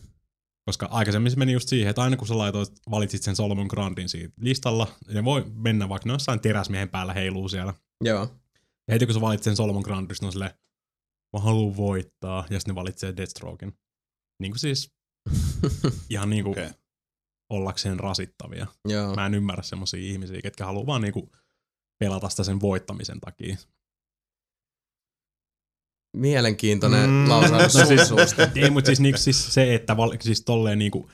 Koska 0.65 0.87
aikaisemmin 0.91 1.31
se 1.31 1.39
meni 1.39 1.53
just 1.53 1.69
siihen, 1.69 1.91
että 1.91 2.03
aina 2.03 2.17
kun 2.17 2.29
sä 2.29 2.39
laitoit, 2.39 2.73
valitsit 2.91 3.23
sen 3.23 3.37
Solomon 3.37 3.67
Grandin 3.67 4.09
siitä 4.09 4.35
listalla, 4.41 4.87
ne 5.09 5.25
voi 5.25 5.45
mennä 5.55 5.89
vaikka 5.89 6.09
ne 6.09 6.13
jossain 6.13 6.41
teräsmiehen 6.41 6.89
päällä 6.89 7.13
heiluu 7.13 7.49
siellä. 7.49 7.75
Joo. 8.05 8.31
Ja 8.89 8.95
heti 8.95 9.07
kun 9.07 9.15
sä 9.15 9.21
valitset 9.21 9.45
sen 9.45 9.57
Solomon 9.57 9.83
Grandin, 9.83 10.17
on 10.23 10.33
silleen, 10.33 10.51
mä 11.33 11.41
haluan 11.41 11.77
voittaa, 11.77 12.47
ja 12.51 12.61
sitten 12.61 12.73
ne 12.73 12.81
valitsee 12.81 13.17
Deathstroken. 13.17 13.73
Niin 14.41 14.53
kuin 14.53 14.59
siis 14.59 14.93
ihan 16.11 16.31
niin 16.31 16.45
kuin 16.45 16.53
Okei. 16.53 16.67
okay. 16.67 16.79
ollakseen 17.51 18.01
rasittavia. 18.01 18.67
Joo. 18.89 19.15
Mä 19.15 19.27
en 19.27 19.35
ymmärrä 19.35 19.63
semmosia 19.63 20.01
ihmisiä, 20.01 20.43
ketkä 20.43 20.67
haluaa 20.67 20.87
vaan 20.87 21.03
niinku 21.03 21.33
pelata 21.99 22.29
sitä 22.29 22.45
sen 22.45 22.61
voittamisen 22.61 23.21
takia. 23.21 23.57
Mielenkiintoinen 26.17 27.11
Mm. 27.11 27.29
lausahdus 27.29 27.75
No 27.75 27.85
siis-. 27.87 28.35
Ei, 28.65 28.71
mutta 28.71 28.89
siis, 28.89 29.01
niinku, 29.01 29.19
siis 29.19 29.55
se, 29.55 29.75
että 29.75 29.97
val, 29.97 30.17
siis 30.21 30.43
tolleen 30.43 30.79
niinku, 30.79 31.11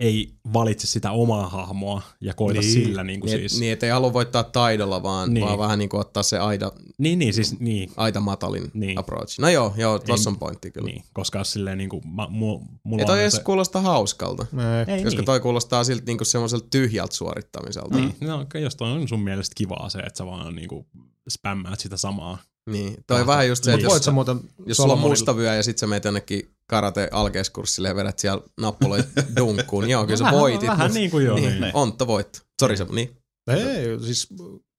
ei 0.00 0.34
valitse 0.52 0.86
sitä 0.86 1.10
omaa 1.10 1.48
hahmoa 1.48 2.02
ja 2.20 2.34
koita 2.34 2.60
Niin. 2.60 2.74
niin. 2.74 2.86
sillä 2.86 3.04
niinku 3.04 3.26
Niin, 3.26 3.38
siis. 3.38 3.52
et, 3.54 3.60
niin, 3.60 3.72
et 3.72 3.82
ei 3.82 3.90
halua 3.90 4.12
voittaa 4.12 4.44
taidolla, 4.44 5.02
vaan, 5.02 5.28
niin. 5.28 5.34
Niin. 5.34 5.46
vaan 5.46 5.58
vähän 5.58 5.78
niin 5.78 5.88
kuin 5.88 6.00
ottaa 6.00 6.22
se 6.22 6.38
aida, 6.38 6.72
niin, 6.98 7.18
niin, 7.18 7.34
siis 7.34 7.60
niin, 7.60 7.90
aita 7.96 8.20
matalin 8.20 8.62
niin. 8.62 8.70
Niin. 8.74 8.98
approach. 8.98 9.40
No 9.40 9.48
joo, 9.48 9.74
joo, 9.76 9.98
tossa 9.98 10.30
on 10.30 10.38
pointti 10.38 10.70
kyllä. 10.70 10.86
Niin. 10.86 10.94
niin, 10.94 11.04
koska 11.12 11.38
jos 11.38 11.52
silleen 11.52 11.78
niinku, 11.78 12.02
mä, 12.14 12.26
mu, 12.30 12.60
mulla 12.82 13.02
Ei 13.02 13.06
toi 13.06 13.16
on 13.16 13.20
edes 13.22 13.32
se, 13.32 13.42
kuulosta 13.42 13.80
hauskalta, 13.80 14.46
Ei. 14.88 14.94
ei, 14.94 15.04
koska 15.04 15.18
niin. 15.18 15.26
toi 15.26 15.40
kuulostaa 15.40 15.84
siltä 15.84 16.02
niinku 16.06 16.24
semmoiselta 16.24 16.66
tyhjältä 16.70 17.14
suorittamiselta. 17.14 17.96
Niin, 17.96 18.14
no, 18.20 18.46
jos 18.60 18.76
toi 18.76 18.90
on 18.92 19.08
sun 19.08 19.22
mielestä 19.22 19.54
kivaa 19.56 19.88
se, 19.88 19.98
että 19.98 20.18
sä 20.18 20.26
vaan 20.26 20.54
niinku 20.54 20.86
spämmäät 21.30 21.80
sitä 21.80 21.96
samaa. 21.96 22.38
Niin. 22.70 22.96
Toi 23.06 23.20
on 23.20 23.26
vähän 23.26 23.48
just 23.48 23.64
se, 23.64 23.70
Niin. 23.70 23.80
että 23.84 23.94
jos, 23.94 24.04
sä 24.04 24.10
muuten 24.10 24.40
jos 24.66 24.76
sulla 24.76 24.92
on 24.92 24.98
Solomonilla- 24.98 25.08
musta 25.08 25.36
vyö 25.36 25.54
ja 25.54 25.62
sit 25.62 25.78
sä 25.78 25.86
meet 25.86 26.04
jonnekin 26.04 26.54
karate 26.66 27.08
alkeiskurssille 27.12 27.88
ja 27.88 27.96
vedät 27.96 28.18
siellä 28.18 28.42
nappuloita 28.60 29.08
dunkkuun, 29.36 29.82
niin 29.84 29.90
joo, 29.92 30.04
kyllä 30.04 30.16
sä 30.16 30.24
vähän, 30.24 30.40
voitit. 30.40 30.68
Vähän 30.68 30.90
mut- 30.90 30.94
niin 30.94 31.10
kuin 31.10 31.24
joo. 31.24 31.34
niin, 31.36 31.48
Niin. 31.48 31.60
niin. 31.60 31.76
Ontto 31.76 32.06
voitto. 32.06 32.38
Sori 32.62 32.76
se, 32.76 32.84
niin. 32.92 33.16
Ei, 33.50 34.00
siis, 34.04 34.28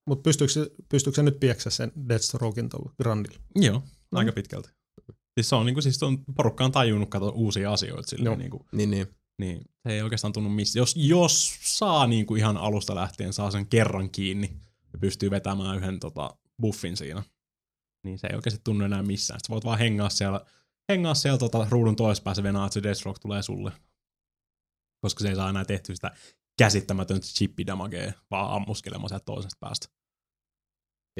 mutta 0.08 0.22
pystyykö, 0.22 0.52
se- 0.52 0.70
pystyykö 0.88 1.16
se 1.16 1.22
nyt 1.22 1.40
pieksä 1.40 1.70
sen 1.70 1.92
Deathstroken 2.08 2.68
tuolla 2.68 2.92
Grandilla? 3.02 3.38
Joo, 3.56 3.82
aika 4.12 4.32
pitkälti. 4.32 4.68
Siis 5.34 5.48
se 5.48 5.54
on, 5.54 5.66
niinku, 5.66 5.80
siis 5.82 6.02
on, 6.02 6.18
porukka 6.36 6.64
on 6.64 6.72
tajunnut 6.72 7.10
kato 7.10 7.28
uusia 7.34 7.72
asioita 7.72 8.08
silleen, 8.10 8.24
Joo. 8.24 8.36
niinku, 8.36 8.66
Niin, 8.72 8.90
niin. 8.90 9.06
niin 9.40 9.60
se 9.88 9.94
ei 9.94 10.02
oikeastaan 10.02 10.32
tunnu 10.32 10.50
missään. 10.50 10.80
Jos, 10.80 10.94
jos 10.96 11.54
saa 11.62 12.06
niinku 12.06 12.34
ihan 12.36 12.56
alusta 12.56 12.94
lähtien, 12.94 13.32
saa 13.32 13.50
sen 13.50 13.66
kerran 13.66 14.10
kiinni 14.10 14.56
ja 14.92 14.98
pystyy 14.98 15.30
vetämään 15.30 15.76
yhden 15.76 16.00
tota, 16.00 16.36
buffin 16.60 16.96
siinä, 16.96 17.22
niin 18.04 18.18
se 18.18 18.26
ei 18.26 18.36
oikeasti 18.36 18.60
tunnu 18.64 18.84
enää 18.84 19.02
missään. 19.02 19.40
Sitten 19.40 19.54
voit 19.54 19.64
vaan 19.64 19.78
hengaa 19.78 20.08
siellä, 20.10 20.46
hengaa 20.92 21.14
siellä 21.14 21.38
tota, 21.38 21.66
ruudun 21.70 21.96
toisessa 21.96 22.22
päässä 22.24 22.42
venaa, 22.42 22.66
että 22.66 22.74
se 22.74 22.82
Deathstroke 22.82 23.18
tulee 23.20 23.42
sulle. 23.42 23.72
Koska 25.00 25.22
se 25.22 25.28
ei 25.28 25.36
saa 25.36 25.50
enää 25.50 25.64
tehtyä 25.64 25.94
sitä 25.94 26.10
käsittämätöntä 26.58 27.26
chippidamagea, 27.26 28.12
vaan 28.30 28.50
ammuskelemaan 28.56 29.08
sieltä 29.08 29.24
toisesta 29.24 29.56
päästä. 29.60 29.86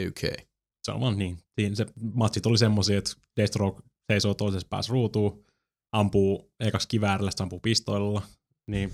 Okay. 0.01 0.47
Se 0.83 0.93
on 0.93 1.01
vaan 1.01 1.19
niin. 1.19 1.39
Siinä 1.61 1.75
se 1.77 1.87
matsit 2.15 2.47
oli 2.47 2.59
semmosia, 2.59 2.99
että 2.99 3.11
Deathstroke 3.37 3.83
seisoo 4.13 4.35
toisessa 4.35 4.69
päässä 4.71 4.91
ruutuun, 4.93 5.45
ampuu 5.93 6.53
ekaksi 6.61 6.89
kiväärillä, 6.89 7.31
sitten 7.31 7.45
ampuu 7.45 7.61
pistoilla, 7.61 8.23
niin 8.67 8.93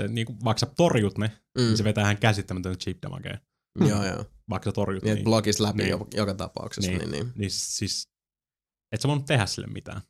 se 0.00 0.08
niinku, 0.08 0.36
vaikka 0.44 0.58
sä 0.58 0.66
torjut 0.76 1.18
ne, 1.18 1.26
Mm. 1.58 1.64
niin 1.64 1.76
se 1.76 1.84
vetää 1.84 2.04
ihan 2.04 2.16
käsittämätön 2.18 2.78
chip 2.78 3.02
damagea. 3.02 3.38
Joo, 3.80 4.06
joo. 4.06 4.24
Vaikka 4.50 4.70
sä 4.70 4.72
torjut 4.72 5.04
Niin, 5.04 5.14
niin, 5.14 5.30
läpi 5.58 5.82
Niin. 5.82 5.90
jo- 5.90 6.06
joka 6.14 6.34
tapauksessa. 6.34 6.90
Niin. 6.90 6.98
Niin. 7.00 7.10
Niin, 7.12 7.24
niin. 7.24 7.32
niin 7.36 7.50
siis 7.50 8.08
et 8.92 9.00
sä 9.00 9.08
voinut 9.08 9.26
tehdä 9.26 9.46
sille 9.46 9.66
mitään. 9.66 10.00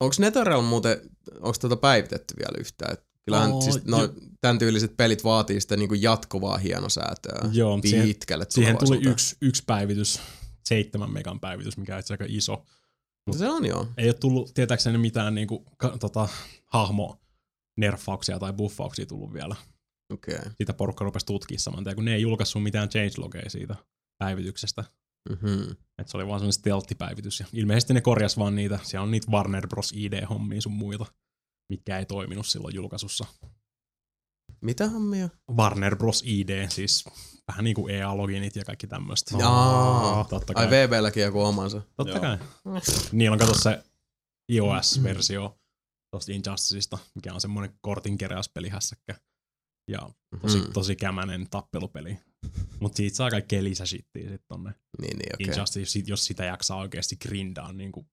Onko 0.00 0.14
Netherrealm 0.18 0.64
muuten, 0.64 1.00
onko 1.34 1.54
tuota 1.60 1.76
päivitetty 1.76 2.34
vielä 2.38 2.56
yhtään? 2.60 2.92
Et 2.92 3.12
Kyllähän 3.24 3.52
Oo, 3.52 3.60
siis 3.60 3.84
no, 3.84 4.02
jo- 4.02 4.14
tämän 4.40 4.58
tyyliset 4.58 4.96
pelit 4.96 5.24
vaatii 5.24 5.60
sitä 5.60 5.76
niinku 5.76 5.94
jatkuvaa 5.94 6.58
hienosäätöä 6.58 7.50
Joo, 7.52 7.76
mutta 7.76 7.88
siihen, 7.90 8.06
pitkälle 8.08 8.46
siihen 8.48 8.78
tuli 8.78 9.00
yksi, 9.08 9.36
yksi 9.40 9.62
päivitys, 9.66 10.20
seitsemän 10.64 11.12
megan 11.12 11.40
päivitys, 11.40 11.76
mikä 11.76 11.94
on 11.94 12.00
itse 12.00 12.14
aika 12.14 12.24
iso. 12.28 12.64
Mutta 13.26 13.38
Se 13.38 13.48
on 13.50 13.66
joo. 13.66 13.86
Ei 13.96 14.06
ole 14.08 14.14
tullut 14.14 14.54
tietääkseni 14.54 14.98
mitään 14.98 15.34
niinku, 15.34 15.64
ka, 15.76 15.98
tota, 15.98 16.28
hahmo 16.66 17.20
nerfauksia 17.76 18.38
tai 18.38 18.52
buffauksia 18.52 19.06
tullut 19.06 19.32
vielä. 19.32 19.56
Okei. 20.12 20.36
Okay. 20.36 20.50
Sitä 20.58 20.72
porukka 20.72 21.04
rupesi 21.04 21.26
tutkimaan 21.26 21.60
saman 21.60 21.84
tien, 21.84 21.96
kun 21.96 22.04
ne 22.04 22.14
ei 22.14 22.22
julkaissut 22.22 22.62
mitään 22.62 22.88
changelogeja 22.88 23.50
siitä 23.50 23.76
päivityksestä. 24.18 24.84
Mm-hmm. 25.30 25.76
Et 25.98 26.08
se 26.08 26.16
oli 26.16 26.26
vaan 26.26 26.40
semmoinen 26.40 26.52
stealth-päivitys. 26.52 27.40
Ja 27.40 27.46
ilmeisesti 27.52 27.94
ne 27.94 28.00
korjas 28.00 28.38
vaan 28.38 28.54
niitä. 28.54 28.78
Siellä 28.82 29.02
on 29.02 29.10
niitä 29.10 29.30
Warner 29.30 29.68
Bros. 29.68 29.92
ID-hommia 29.96 30.60
sun 30.60 30.72
muita, 30.72 31.06
mitkä 31.72 31.98
ei 31.98 32.06
toiminut 32.06 32.46
silloin 32.46 32.74
julkaisussa. 32.74 33.26
Mitä 34.60 34.88
hommia? 34.88 35.28
Warner 35.50 35.96
Bros. 35.96 36.22
ID, 36.26 36.68
siis 36.68 37.04
vähän 37.48 37.64
niin 37.64 37.74
kuin 37.74 37.94
EA-loginit 37.94 38.56
ja 38.56 38.64
kaikki 38.64 38.86
tämmöistä. 38.86 39.36
Jaa. 39.38 40.24
Totta 40.24 40.54
kai. 40.54 40.64
Ai 40.64 40.70
VBlläkin 40.70 41.22
joku 41.22 41.42
omansa. 41.42 41.82
Totta 41.96 42.12
Joo. 42.12 42.20
kai. 42.20 42.38
Niillä 43.12 43.34
on 43.34 43.38
kato 43.38 43.54
se 43.54 43.82
iOS-versio 44.52 45.58
tosta 46.16 46.32
Injusticeista, 46.32 46.98
mikä 47.14 47.34
on 47.34 47.40
semmoinen 47.40 47.78
kortinkeräyspelihässäkkä. 47.80 49.14
Ja 49.88 50.10
tosi, 50.40 50.58
Mhm. 50.58 50.72
tosi 50.72 50.96
kämänen 50.96 51.46
tappelupeli. 51.50 52.18
Mutta 52.80 52.96
siitä 52.96 53.16
saa 53.16 53.30
kaikkea 53.30 53.64
lisäshittiä 53.64 54.28
sit 54.30 54.42
tonne 54.48 54.70
Niin, 55.00 55.18
niin 55.18 55.34
okei. 55.34 55.44
okay. 55.44 55.54
Injustice, 55.54 55.98
jos 56.06 56.24
sitä 56.24 56.44
jaksaa 56.44 56.76
oikeasti 56.76 57.16
grindaa 57.16 57.72
niin 57.72 57.92
kuin 57.92 58.06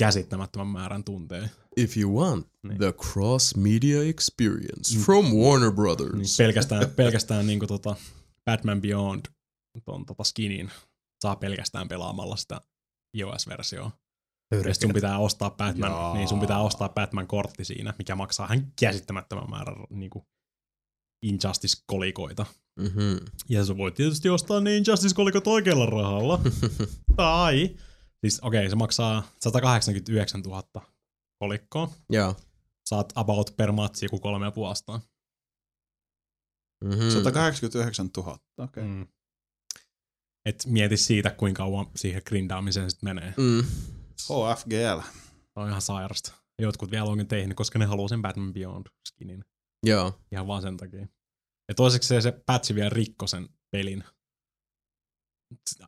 käsittämättömän 0.00 0.66
määrän 0.66 1.04
tunteja. 1.04 1.48
If 1.76 1.96
you 1.96 2.20
want 2.20 2.46
Niin. 2.62 2.78
the 2.78 2.92
cross-media 2.92 4.02
experience 4.08 4.98
from 5.04 5.24
Warner 5.26 5.68
Niin 5.68 5.76
Brothers. 5.76 6.36
pelkästään, 6.36 6.90
pelkästään 6.96 7.46
niin 7.46 7.58
kuin 7.58 7.68
tota 7.68 7.96
Batman 8.44 8.80
Beyond 8.80 9.24
ton 9.84 10.06
tota 10.06 10.24
skinin 10.24 10.70
saa 11.22 11.36
pelkästään 11.36 11.88
pelaamalla 11.88 12.36
sitä 12.36 12.60
iOS-versioa. 13.16 13.90
Ja 14.50 14.74
sit 14.74 14.82
sun 14.82 14.92
pitää 14.92 15.18
ostaa 15.18 15.50
Batman, 15.50 15.90
Jaa. 15.90 16.14
niin 16.14 16.28
sun 16.28 16.40
pitää 16.40 16.60
ostaa 16.60 16.88
Batman-kortti 16.88 17.64
siinä, 17.64 17.94
mikä 17.98 18.14
maksaa 18.14 18.46
ihan 18.46 18.72
käsittämättömän 18.80 19.50
määrän 19.50 19.76
niin 19.90 20.10
kuin 20.10 20.24
Injustice-kolikoita. 21.22 22.46
Mhm. 22.80 23.16
Ja 23.48 23.64
sä 23.64 23.76
voit 23.76 23.94
tietysti 23.94 24.28
ostaa 24.28 24.60
ne 24.60 24.76
Injustice-kolikot 24.76 25.46
oikealla 25.46 25.86
rahalla. 25.86 26.40
tai, 27.16 27.76
siis 28.20 28.40
okei, 28.40 28.60
okay, 28.60 28.70
se 28.70 28.76
maksaa 28.76 29.22
189 29.40 30.40
000 30.40 30.62
kolikkoa. 31.38 31.90
Joo. 32.10 32.36
Saat 32.86 33.12
about 33.14 33.54
per 33.56 33.72
matsi 33.72 34.06
joku 34.06 34.18
kolme 34.18 34.46
ja 34.46 34.50
puolestaan. 34.50 35.00
Mhm. 36.84 37.10
189 37.10 38.10
000. 38.16 38.38
Okei. 38.58 38.84
Mm. 38.84 39.06
Et 40.44 40.66
mieti 40.66 40.96
siitä, 40.96 41.30
kuinka 41.30 41.62
kauan 41.62 41.86
siihen 41.96 42.22
grindaamiseen 42.26 42.90
sitten 42.90 43.08
menee. 43.08 43.34
Mm. 43.36 43.64
HFGL. 44.28 45.00
Se 45.30 45.60
on 45.60 45.68
ihan 45.68 45.82
sairasta. 45.82 46.32
Jotkut 46.62 46.90
vielä 46.90 47.04
onkin 47.04 47.28
tehnyt, 47.28 47.56
koska 47.56 47.78
ne 47.78 47.84
haluaa 47.84 48.08
sen 48.08 48.22
Batman 48.22 48.52
Beyond 48.52 48.86
skinin. 49.08 49.44
Joo. 49.86 50.20
Ihan 50.32 50.46
vaan 50.46 50.62
sen 50.62 50.76
takia. 50.76 51.06
Ja 51.68 51.74
toiseksi 51.74 52.08
se, 52.08 52.20
se 52.20 52.42
patchi 52.46 52.74
vielä 52.74 52.90
rikko 52.90 53.26
sen 53.26 53.48
pelin. 53.70 54.04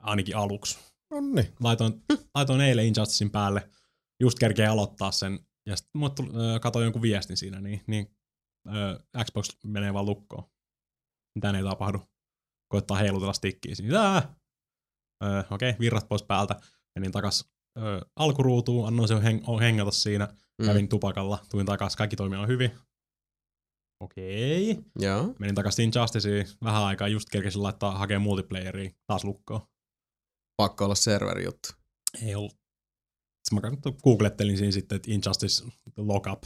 Ainakin 0.00 0.36
aluksi. 0.36 0.78
No 1.10 1.20
niin. 1.20 1.54
Laitoin, 1.60 2.04
laitoin 2.34 2.60
eilen 2.60 2.86
Injusticein 2.86 3.30
päälle. 3.30 3.70
Just 4.20 4.38
kerkeä 4.38 4.72
aloittaa 4.72 5.12
sen. 5.12 5.38
Ja 5.66 5.76
sitten 5.76 5.98
mulle 5.98 6.14
tuli, 6.14 6.28
ö, 6.28 6.60
katsoin 6.60 6.84
jonkun 6.84 7.02
viestin 7.02 7.36
siinä, 7.36 7.60
niin, 7.60 7.84
niin 7.86 8.16
ö, 8.68 9.24
Xbox 9.24 9.56
menee 9.64 9.94
vaan 9.94 10.06
lukkoon. 10.06 10.44
Mitään 11.34 11.54
ei 11.54 11.62
tapahdu. 11.62 12.02
Koittaa 12.68 12.96
heilutella 12.96 13.32
stikkiä 13.32 13.74
siinä. 13.74 14.32
Okei, 15.50 15.70
okay, 15.70 15.80
virrat 15.80 16.08
pois 16.08 16.22
päältä. 16.22 16.60
Menin 16.98 17.12
takas 17.12 17.52
ö, 17.78 18.00
alkuruutuun, 18.16 18.86
annoin 18.88 19.08
sen 19.08 19.18
heng- 19.18 19.60
hengata 19.60 19.90
siinä. 19.90 20.28
Mm. 20.58 20.66
Kävin 20.66 20.88
tupakalla, 20.88 21.38
tulin 21.50 21.66
takas, 21.66 21.96
kaikki 21.96 22.16
toimii 22.16 22.38
on 22.38 22.48
hyvin. 22.48 22.70
Okei. 24.00 24.78
Joo. 24.98 25.34
Menin 25.38 25.54
takaisin 25.54 25.84
Injusticeen 25.84 26.46
vähän 26.64 26.82
aikaa, 26.82 27.08
just 27.08 27.28
kerkesin 27.30 27.62
laittaa 27.62 27.98
hakea 27.98 28.18
multiplayeria 28.18 28.90
taas 29.06 29.24
lukkoon. 29.24 29.60
Pakko 30.56 30.84
olla 30.84 30.94
serveri 30.94 31.44
juttu. 31.44 31.68
Ei 32.22 32.34
ollut. 32.34 32.58
Sitten 33.44 33.72
mä 33.72 33.92
googlettelin 34.02 34.58
siinä 34.58 34.72
sitten, 34.72 34.96
että 34.96 35.10
Injustice 35.10 35.64
Lockup. 35.96 36.42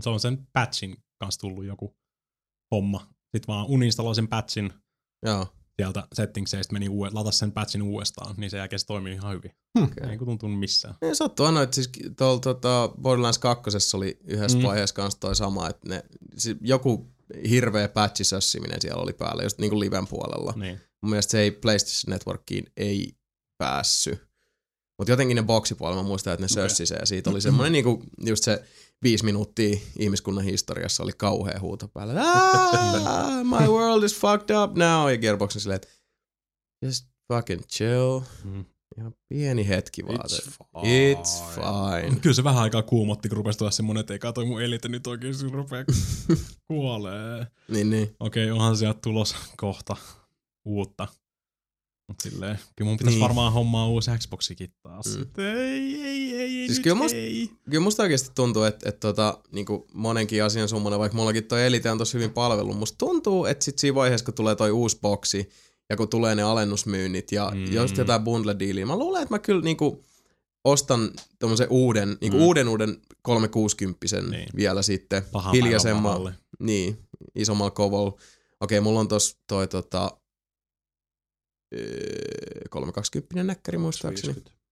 Se 0.00 0.10
on 0.10 0.20
sen 0.20 0.46
patchin 0.52 0.96
kanssa 1.18 1.40
tullut 1.40 1.64
joku 1.64 1.96
homma. 2.70 2.98
Sitten 3.00 3.54
vaan 3.54 3.66
uninstalloin 3.66 4.16
sen 4.16 4.28
patchin 4.28 4.72
Joo. 5.26 5.55
Sieltä 5.76 6.06
settingseistä, 6.14 6.72
meni 6.72 6.88
uue, 6.88 7.10
latas 7.12 7.38
sen 7.38 7.52
patchin 7.52 7.82
uudestaan, 7.82 8.34
niin 8.36 8.50
se 8.50 8.56
jälkeen 8.56 8.80
se 8.80 8.86
toimii 8.86 9.12
ihan 9.12 9.32
hyvin. 9.34 9.50
Okay. 9.82 10.10
Ei 10.10 10.18
kun 10.18 10.26
tuntunut 10.26 10.58
missään. 10.58 10.94
Ei 11.02 11.14
sattuu 11.14 11.46
aina, 11.46 11.62
että 11.62 11.74
siis 11.74 11.90
tuolla 12.18 12.40
tota 12.40 12.90
Borderlands 13.02 13.38
2 13.38 13.96
oli 13.96 14.18
yhdessä 14.24 14.58
Mm. 14.58 14.64
vaiheessa 14.64 14.94
kanssa 14.94 15.20
toi 15.20 15.36
sama, 15.36 15.68
että 15.68 15.88
ne, 15.88 16.02
siis 16.36 16.56
joku 16.60 17.10
hirveä 17.48 17.88
patchisössiminen 17.88 18.80
siellä 18.80 19.02
oli 19.02 19.12
päällä, 19.12 19.42
just 19.42 19.58
niinku 19.58 19.80
liven 19.80 20.06
puolella. 20.06 20.52
Niin. 20.56 20.80
Mun 21.02 21.10
mielestä 21.10 21.30
se 21.30 21.40
ei 21.40 21.50
PlayStation 21.50 22.12
Networkiin 22.14 22.64
ei 22.76 23.12
päässyt. 23.58 24.25
Mutta 24.98 25.12
jotenkin 25.12 25.34
ne 25.34 25.42
boksipuolella, 25.42 26.02
mä 26.02 26.08
muistan, 26.08 26.32
että 26.32 26.44
ne 26.44 26.48
sössi 26.48 26.86
se, 26.86 26.94
ja 26.94 27.06
siitä 27.06 27.30
oli 27.30 27.40
semmoinen 27.40 27.72
niinku, 27.72 28.02
just 28.26 28.44
se 28.44 28.64
viisi 29.02 29.24
minuuttia 29.24 29.78
ihmiskunnan 29.98 30.44
historiassa 30.44 31.02
oli 31.02 31.12
kauhea 31.16 31.60
huuto 31.60 31.88
päällä. 31.88 32.14
My 33.58 33.66
world 33.66 34.02
is 34.02 34.16
fucked 34.16 34.56
up 34.56 34.76
now. 34.76 35.10
Ja 35.10 35.18
Gearbox 35.18 35.56
on 35.56 35.60
silleen, 35.60 35.76
että 35.76 35.88
just 36.82 37.06
fucking 37.32 37.62
chill. 37.62 38.20
Mm. 38.44 38.64
Ihan 38.98 39.14
pieni 39.28 39.68
hetki 39.68 40.06
vaan. 40.06 40.18
It's 40.18 40.50
fine. 40.50 41.14
It's 41.14 41.42
fine. 41.54 42.20
Kyllä 42.20 42.34
se 42.34 42.44
vähän 42.44 42.62
aikaa 42.62 42.82
kuumotti, 42.82 43.28
kun 43.28 43.36
rupesi 43.36 43.58
tulla 43.58 43.70
semmonen, 43.70 44.00
että 44.00 44.12
ei 44.12 44.18
katoi 44.18 44.44
mun 44.44 44.62
elite 44.62 44.88
nyt 44.88 45.06
oikeesti 45.06 45.48
rupee 45.48 45.84
kuolee. 46.68 47.46
niin, 47.68 47.90
niin. 47.90 48.16
Okei, 48.20 48.50
onhan 48.50 48.76
sieltä 48.76 48.98
tulos 49.02 49.34
kohta 49.56 49.96
uutta. 50.64 51.08
Mut 52.08 52.20
silleen, 52.22 52.58
kyllä 52.76 52.88
mun 52.88 52.96
pitäisi 52.98 53.16
Niin. 53.16 53.22
varmaan 53.22 53.52
hommaa 53.52 53.88
uusi 53.88 54.10
Xboxikin 54.18 54.72
taas. 54.82 55.06
Mm. 55.18 55.44
Ei, 55.44 56.02
ei, 56.02 56.04
ei, 56.04 56.36
ei, 56.36 56.66
Siis 56.66 56.78
nyt 56.78 56.82
kyllä 56.82 56.96
musta- 56.96 57.16
ei. 57.18 57.50
Kyllä 57.70 57.82
musta 57.84 58.02
oikeasti 58.02 58.30
tuntuu, 58.34 58.62
että, 58.62 58.88
että 58.88 59.00
tota, 59.00 59.38
niin 59.52 59.66
monenkin 59.94 60.44
asian 60.44 60.68
summana, 60.68 60.98
vaikka 60.98 61.16
mullakin 61.16 61.44
toi 61.44 61.66
Elite 61.66 61.90
on 61.90 61.98
tosi 61.98 62.14
hyvin 62.14 62.30
palvellut, 62.30 62.78
musta 62.78 62.98
tuntuu, 62.98 63.44
että 63.44 63.64
sit 63.64 63.78
siinä 63.78 63.94
vaiheessa, 63.94 64.24
kun 64.24 64.34
tulee 64.34 64.54
toi 64.56 64.70
uusi 64.70 64.98
boksi, 65.02 65.48
ja 65.90 65.96
kun 65.96 66.08
tulee 66.08 66.34
ne 66.34 66.42
alennusmyynnit 66.42 67.32
ja 67.32 67.52
mm. 67.54 67.72
Just 67.72 67.96
jotain 67.96 68.22
bundle-diiliä, 68.22 68.86
mä 68.86 68.98
luulen, 68.98 69.22
että 69.22 69.34
mä 69.34 69.38
kyllä 69.38 69.62
niinku 69.62 70.04
ostan 70.64 71.10
tommosen 71.38 71.66
uuden, 71.70 72.16
niinku 72.20 72.38
Mm. 72.38 72.44
uuden 72.44 72.68
uuden 72.68 72.96
360 73.22 74.06
niin. 74.30 74.48
Vielä 74.56 74.82
sitten, 74.82 75.22
Pahan 75.32 75.52
hiljaisemman, 75.54 76.34
niin, 76.58 76.98
isommalla 77.34 77.70
kovolla. 77.70 78.16
Okei, 78.60 78.80
mulla 78.80 79.00
on 79.00 79.08
tos 79.08 79.36
toi 79.46 79.68
tota, 79.68 80.10
320 82.70 83.42
näkkäri 83.44 83.78
muistaakseni. 83.78 84.34
250. 84.34 84.66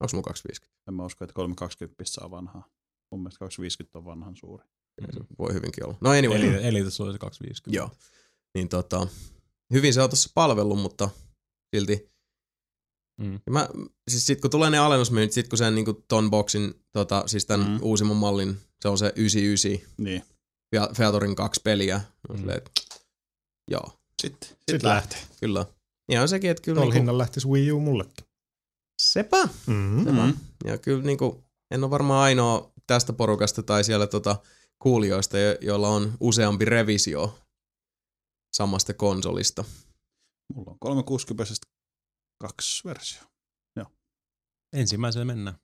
Onko 0.00 0.10
mulla 0.12 0.24
250? 0.24 0.74
En 0.88 0.94
mä 0.94 1.04
usko, 1.04 1.24
että 1.24 1.34
320 1.34 2.04
saa 2.04 2.30
vanhaa. 2.30 2.68
Mun 3.12 3.20
mielestä 3.20 3.38
250 3.38 3.98
on 3.98 4.04
vanhan 4.04 4.36
suuri. 4.36 4.64
Mm. 5.00 5.26
Voi 5.38 5.52
hyvinkin 5.54 5.86
olla. 5.86 5.96
No 6.00 6.10
anyway. 6.10 6.38
Eli, 6.38 6.66
eli 6.66 6.84
tässä 6.84 7.02
olisi 7.02 7.18
250. 7.18 7.76
Joo. 7.76 7.90
Niin 8.54 8.68
tota, 8.68 9.06
hyvin 9.72 9.94
se 9.94 10.02
on 10.02 10.10
tuossa 10.10 10.30
palvellut, 10.34 10.78
mutta 10.80 11.10
silti. 11.76 12.10
Mm. 13.20 13.32
Ja 13.34 13.52
Mä, 13.52 13.68
siis 14.10 14.26
sit 14.26 14.40
kun 14.40 14.50
tulee 14.50 14.70
ne 14.70 14.78
alennusmyynnit, 14.78 15.32
sit 15.32 15.48
kun 15.48 15.58
sen 15.58 15.74
niinku 15.74 16.04
ton 16.08 16.30
boxin, 16.30 16.74
tota, 16.92 17.22
siis 17.26 17.46
tämän 17.46 17.66
Mm. 17.66 17.72
mm. 17.72 17.78
uusimman 17.82 18.16
mallin, 18.16 18.56
se 18.82 18.88
on 18.88 18.98
se 18.98 19.12
99 19.16 19.94
Niin. 19.98 20.22
Fea- 20.76 20.94
Featorin 20.96 21.36
kaksi 21.36 21.60
peliä. 21.64 22.00
Mm. 22.28 22.36
Silleen, 22.38 22.62
joo, 23.70 23.98
Sitten, 24.22 24.48
Sit 24.48 24.58
sitten 24.70 24.90
lähtee. 24.90 25.18
kyllä. 25.40 25.66
Ja 26.10 26.22
on 26.22 26.28
sekin, 26.28 26.50
että 26.50 26.62
kyllä 26.62 26.76
Tuolla 26.76 26.86
niinku, 26.90 26.98
hinnalla 27.00 27.18
lähtisi 27.18 27.48
Wii 27.48 27.72
U 27.72 27.80
mullekin. 27.80 28.26
sepä. 29.02 29.48
Mm-hmm. 29.66 30.04
sepä. 30.04 30.28
Ja 30.64 30.78
kyllä 30.78 31.02
niinku, 31.02 31.44
en 31.70 31.84
ole 31.84 31.90
varmaan 31.90 32.22
ainoa 32.24 32.72
tästä 32.86 33.12
porukasta 33.12 33.62
tai 33.62 33.84
siellä 33.84 34.06
tota, 34.06 34.36
kuulijoista, 34.82 35.38
jo- 35.38 35.58
joilla 35.60 35.88
on 35.88 36.12
useampi 36.20 36.64
revisio 36.64 37.38
samasta 38.56 38.94
konsolista. 38.94 39.64
Mulla 40.54 40.70
on 40.70 40.78
360 40.78 41.54
kaksi 42.40 42.84
versio. 42.88 43.22
Ensimmäisellä 44.76 45.24
mennään. 45.24 45.56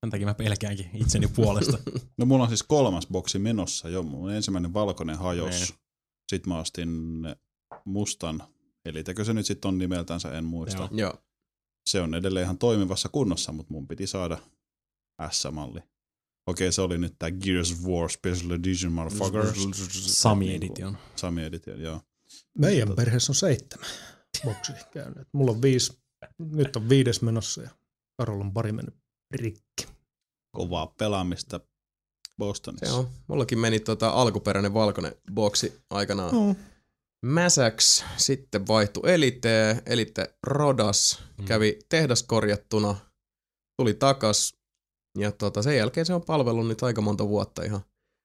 Sen 0.00 0.10
takia 0.10 0.26
mä 0.26 0.34
pelkäänkin 0.34 0.90
itseni 0.94 1.26
puolesta. 1.28 1.78
No 2.18 2.26
mulla 2.26 2.42
on 2.44 2.50
siis 2.50 2.62
kolmas 2.62 3.06
boksi 3.06 3.38
menossa 3.38 3.88
jo. 3.88 4.02
Mun 4.02 4.32
ensimmäinen 4.32 4.74
valkoinen 4.74 5.18
hajos. 5.18 5.54
Niin. 5.54 5.66
Sitten 6.30 6.48
mä 6.52 6.58
ostin 6.58 6.88
mustan. 7.84 8.42
Eli 8.84 9.04
tekö 9.04 9.24
se 9.24 9.32
nyt 9.32 9.46
sitten 9.46 9.68
on 9.68 9.78
nimeltänsä, 9.78 10.38
en 10.38 10.44
muista. 10.44 10.78
Joo. 10.82 10.88
joo. 10.92 11.14
Se 11.86 12.00
on 12.00 12.14
edelleen 12.14 12.44
ihan 12.44 12.58
toimivassa 12.58 13.08
kunnossa, 13.08 13.52
mutta 13.52 13.72
mun 13.72 13.88
piti 13.88 14.06
saada 14.06 14.38
S-malli. 15.30 15.80
Okei, 16.46 16.72
se 16.72 16.82
oli 16.82 16.98
nyt 16.98 17.14
tää 17.18 17.30
Gears 17.30 17.72
of 17.72 17.78
War 17.86 18.10
Special 18.10 18.50
Edition, 18.50 18.92
motherfuckers. 18.92 19.66
Sami 19.90 20.54
Edition. 20.54 20.98
Sami 21.16 21.44
Edition, 21.44 21.80
joo. 21.80 22.00
Meidän 22.58 22.94
perheessä 22.96 23.30
on 23.32 23.36
seitsemän 23.36 23.88
boksia 24.44 24.74
käynyt. 24.90 25.28
Mulla 25.32 25.50
on 25.50 25.62
viisi, 25.62 25.98
nyt 26.38 26.76
on 26.76 26.88
viides 26.88 27.22
menossa 27.22 27.62
ja 27.62 27.70
Karol 28.16 28.40
on 28.40 28.52
pari 28.52 28.72
mennyt 28.72 28.94
rikki. 29.30 29.86
Kovaa 30.56 30.86
pelaamista 30.98 31.60
Bostonissa. 32.38 32.86
Se 32.86 32.92
on. 32.92 33.08
Mullakin 33.26 33.58
meni 33.58 33.80
tota 33.80 34.10
alkuperäinen 34.10 34.74
valkoinen 34.74 35.14
boksi 35.34 35.80
aikanaan. 35.90 36.34
No. 36.34 36.56
Mäsäks 37.24 38.04
sitten 38.16 38.66
vaihtui 38.66 39.12
Elite, 39.12 39.82
Elite 39.86 40.34
Rodas, 40.42 41.22
Mm. 41.38 41.44
kävi 41.44 41.78
tehdas 41.88 42.22
korjattuna, 42.22 42.96
tuli 43.80 43.94
takas 43.94 44.54
ja 45.18 45.32
tota, 45.32 45.62
sen 45.62 45.76
jälkeen 45.76 46.06
se 46.06 46.14
on 46.14 46.22
palvellut 46.24 46.68
nyt 46.68 46.82
aika 46.82 47.00
monta 47.00 47.28
vuotta 47.28 47.62
ihan 47.62 47.80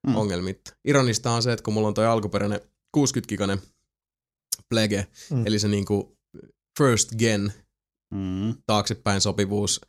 Mm. 0.07 0.15
ongelmitta. 0.15 0.73
Ironista 0.87 1.31
on 1.31 1.43
se, 1.43 1.51
että 1.53 1.63
kun 1.63 1.73
mulla 1.73 1.87
on 1.87 1.93
toi 1.93 2.05
alkuperäinen 2.05 2.61
60-giganen 2.97 3.59
Plege, 4.69 5.07
Mm. 5.31 5.47
eli 5.47 5.59
se 5.59 5.67
niinku 5.67 6.17
first 6.79 7.09
gen 7.17 7.53
Mm. 8.13 8.53
taaksepäin 8.65 9.21
sopivuus 9.21 9.81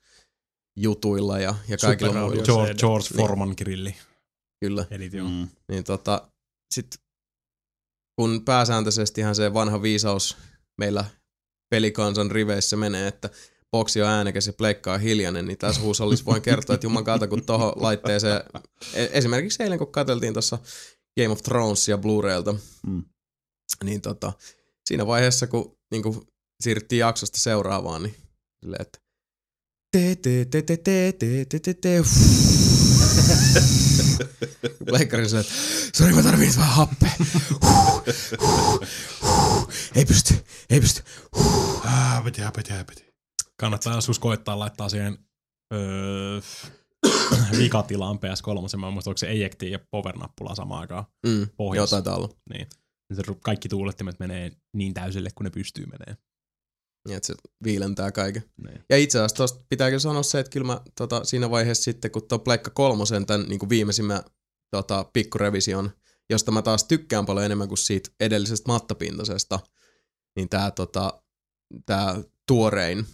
jutuilla 0.79 1.39
ja, 1.39 1.55
ja 1.69 1.77
kaikilla 1.79 2.13
Super 2.13 2.25
muilla. 2.25 2.45
George, 2.45 2.73
CD. 2.73 2.79
George 2.79 3.07
Niin. 3.11 3.17
Foreman 3.17 3.55
grilli. 3.59 3.95
Kyllä. 4.65 4.87
Eli 4.91 5.11
joo. 5.13 5.29
Mm. 5.29 5.49
Niin 5.69 5.85
tota, 5.85 6.31
sit 6.75 6.87
kun 8.21 8.45
pääsääntöisestihän 8.45 9.35
se 9.35 9.55
vanha 9.55 9.83
viisaus 9.83 10.37
meillä 10.79 11.05
pelikansan 11.71 12.31
riveissä 12.31 12.77
menee, 12.77 13.07
että 13.09 13.31
boksi 13.73 14.03
on 14.03 14.09
äänekäs 14.09 14.47
ja 14.47 14.53
pleikkaa 14.53 14.99
hiljainen, 14.99 15.47
niin 15.47 15.59
tässä 15.59 15.81
huushollissa 15.81 16.25
voin 16.25 16.43
kertoa, 16.43 16.75
että 16.75 16.87
juman 16.87 17.05
kautta 17.05 17.27
kun 17.29 17.45
tohon 17.45 17.73
laitteeseen, 17.77 18.43
e- 18.95 19.09
esimerkiksi 19.13 19.63
eilen 19.63 19.79
kun 19.79 19.93
katseltiin 19.93 20.33
tuossa 20.33 20.59
Game 21.21 21.29
of 21.33 21.43
Thronesia 21.43 21.97
Blu-raylta, 21.99 22.55
Mm. 22.87 23.05
niin 23.85 24.01
tota, 24.01 24.33
siinä 24.85 25.07
vaiheessa 25.07 25.47
kun 25.47 25.79
niin 25.91 26.03
kuin 26.03 26.21
siirryttiin 26.63 27.01
jaksosta 27.01 27.39
seuraavaan, 27.41 28.03
niin 28.03 28.15
silleen, 28.65 28.83
että 28.83 28.99
te 29.93 30.17
te 30.23 30.45
te 30.51 30.63
te 30.63 30.77
te 30.77 31.13
te 31.19 31.45
te 31.45 31.59
te 31.59 31.75
te 31.75 32.03
Leikkarin 34.93 35.29
silleen, 35.29 35.47
että 35.47 35.99
sori 35.99 36.13
mä 36.13 36.23
tarvitsen 36.23 36.61
vähän 36.61 36.75
happea. 36.75 37.11
Huh, 37.65 38.05
huh, 38.41 38.81
huh. 39.23 39.69
Ei 39.95 40.05
pysty, 40.05 40.35
ei 40.71 40.81
pysty. 40.81 41.03
Häpeti, 41.85 42.41
häpeti, 42.43 42.73
häpeti. 42.73 43.11
Kannattaa 43.61 43.95
joskus 43.95 44.19
koittaa 44.19 44.59
laittaa 44.59 44.89
siihen 44.89 45.19
öö, 45.75 46.41
vikatilaan 47.59 48.17
PS3. 48.17 48.77
Mä 48.79 48.87
en 48.87 48.93
muista, 48.93 49.11
onko 49.11 49.19
se 49.19 49.29
ejecti 49.31 49.71
ja 49.71 49.79
power-nappula 49.91 50.55
samaan 50.55 50.81
aikaan 50.81 51.05
Mm, 51.27 51.41
joo, 51.41 51.47
pohjassa. 51.57 51.97
taitaa 51.97 52.17
olla. 52.17 52.29
Niin. 52.55 52.67
Se 53.15 53.23
kaikki 53.43 53.69
tuulettimet 53.69 54.19
menee 54.19 54.53
niin 54.77 54.95
täysille, 54.95 55.31
kun 55.35 55.45
ne 55.45 55.51
pystyy 55.51 55.87
menee. 55.87 56.17
Niin, 57.09 57.17
että 57.17 57.27
se 57.27 57.35
viilentää 57.65 58.13
kaiken. 58.13 58.43
Niin. 58.67 58.85
Ja 58.91 58.97
itse 58.97 59.19
asiassa 59.19 59.37
tosta 59.37 59.65
pitääkö 59.69 59.99
sanoa 59.99 60.23
se, 60.23 60.41
että 60.41 60.51
kyllä 60.51 60.67
mä 60.67 60.81
tota, 60.99 61.25
siinä 61.25 61.51
vaiheessa 61.51 61.85
sitten, 61.85 62.11
kun 62.11 62.29
tuo 62.29 62.39
Pleikka 62.39 62.71
kolmosen 62.71 63.27
tämän 63.27 63.49
niin 63.49 63.69
viimeisimmän 63.69 64.23
tota, 64.71 65.05
pikkurevision, 65.13 65.91
josta 66.31 66.53
mä 66.53 66.63
taas 66.63 66.85
tykkään 66.85 67.27
paljon 67.27 67.45
enemmän 67.47 67.69
kuin 67.69 67.79
siitä 67.79 68.11
edellisestä 68.21 68.69
mattapintaisesta, 68.73 69.59
niin 70.37 70.49
tää, 70.49 70.71
tota, 70.71 71.23
tää 71.87 72.23
tuorein. 72.47 73.07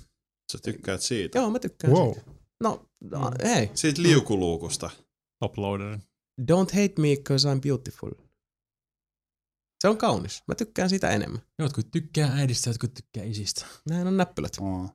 Sä 0.53 0.59
tykkäät 0.63 1.03
siitä? 1.03 1.39
Joo, 1.39 1.51
mä 1.51 1.59
tykkään 1.59 1.93
Wow. 1.93 2.13
siitä. 2.15 2.31
No, 2.63 2.87
no 3.01 3.31
hei, 3.45 3.71
Siitä 3.75 4.03
liukuluukusta. 4.03 4.91
Toploader. 5.41 5.99
don't 6.43 6.71
hate 6.73 6.95
me 6.99 7.17
cause 7.17 7.49
I'm 7.55 7.61
beautiful. 7.61 8.11
Se 9.87 9.91
on 9.91 9.99
kaunis. 9.99 10.43
Mä 10.49 10.55
tykkään 10.55 10.91
sitä 10.91 11.11
enemmän. 11.11 11.43
Jotkut 11.59 11.91
tykkää 11.91 12.33
äidistä, 12.35 12.71
jotkut 12.71 12.95
tykkää 12.95 13.25
isistä. 13.25 13.67
Näin 13.91 14.07
on 14.07 14.17
näppylät. 14.17 14.53
Oh. 14.61 14.91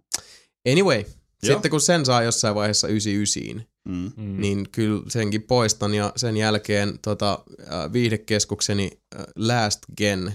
Anyway, 0.71 0.97
Joo. 0.99 1.53
sitten 1.53 1.71
kun 1.71 1.81
sen 1.81 2.05
saa 2.05 2.23
jossain 2.23 2.55
vaiheessa 2.55 2.87
99, 2.87 3.71
Mm. 3.87 4.11
Mm. 4.17 4.41
niin 4.41 4.69
kyllä 4.71 5.03
senkin 5.07 5.41
poistan 5.43 5.93
ja 5.93 6.13
sen 6.15 6.37
jälkeen 6.37 6.99
tota, 7.01 7.43
äh, 7.61 7.93
viihdekeskukseni 7.93 8.91
äh, 9.15 9.25
Last 9.35 9.79
Gen 9.97 10.33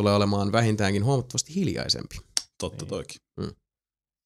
tulee 0.00 0.14
olemaan 0.14 0.52
vähintäänkin 0.52 1.04
huomattavasti 1.04 1.54
hiljaisempi. 1.54 2.16
Totta 2.58 2.84
Niin. 2.84 2.88
toikin. 2.88 3.16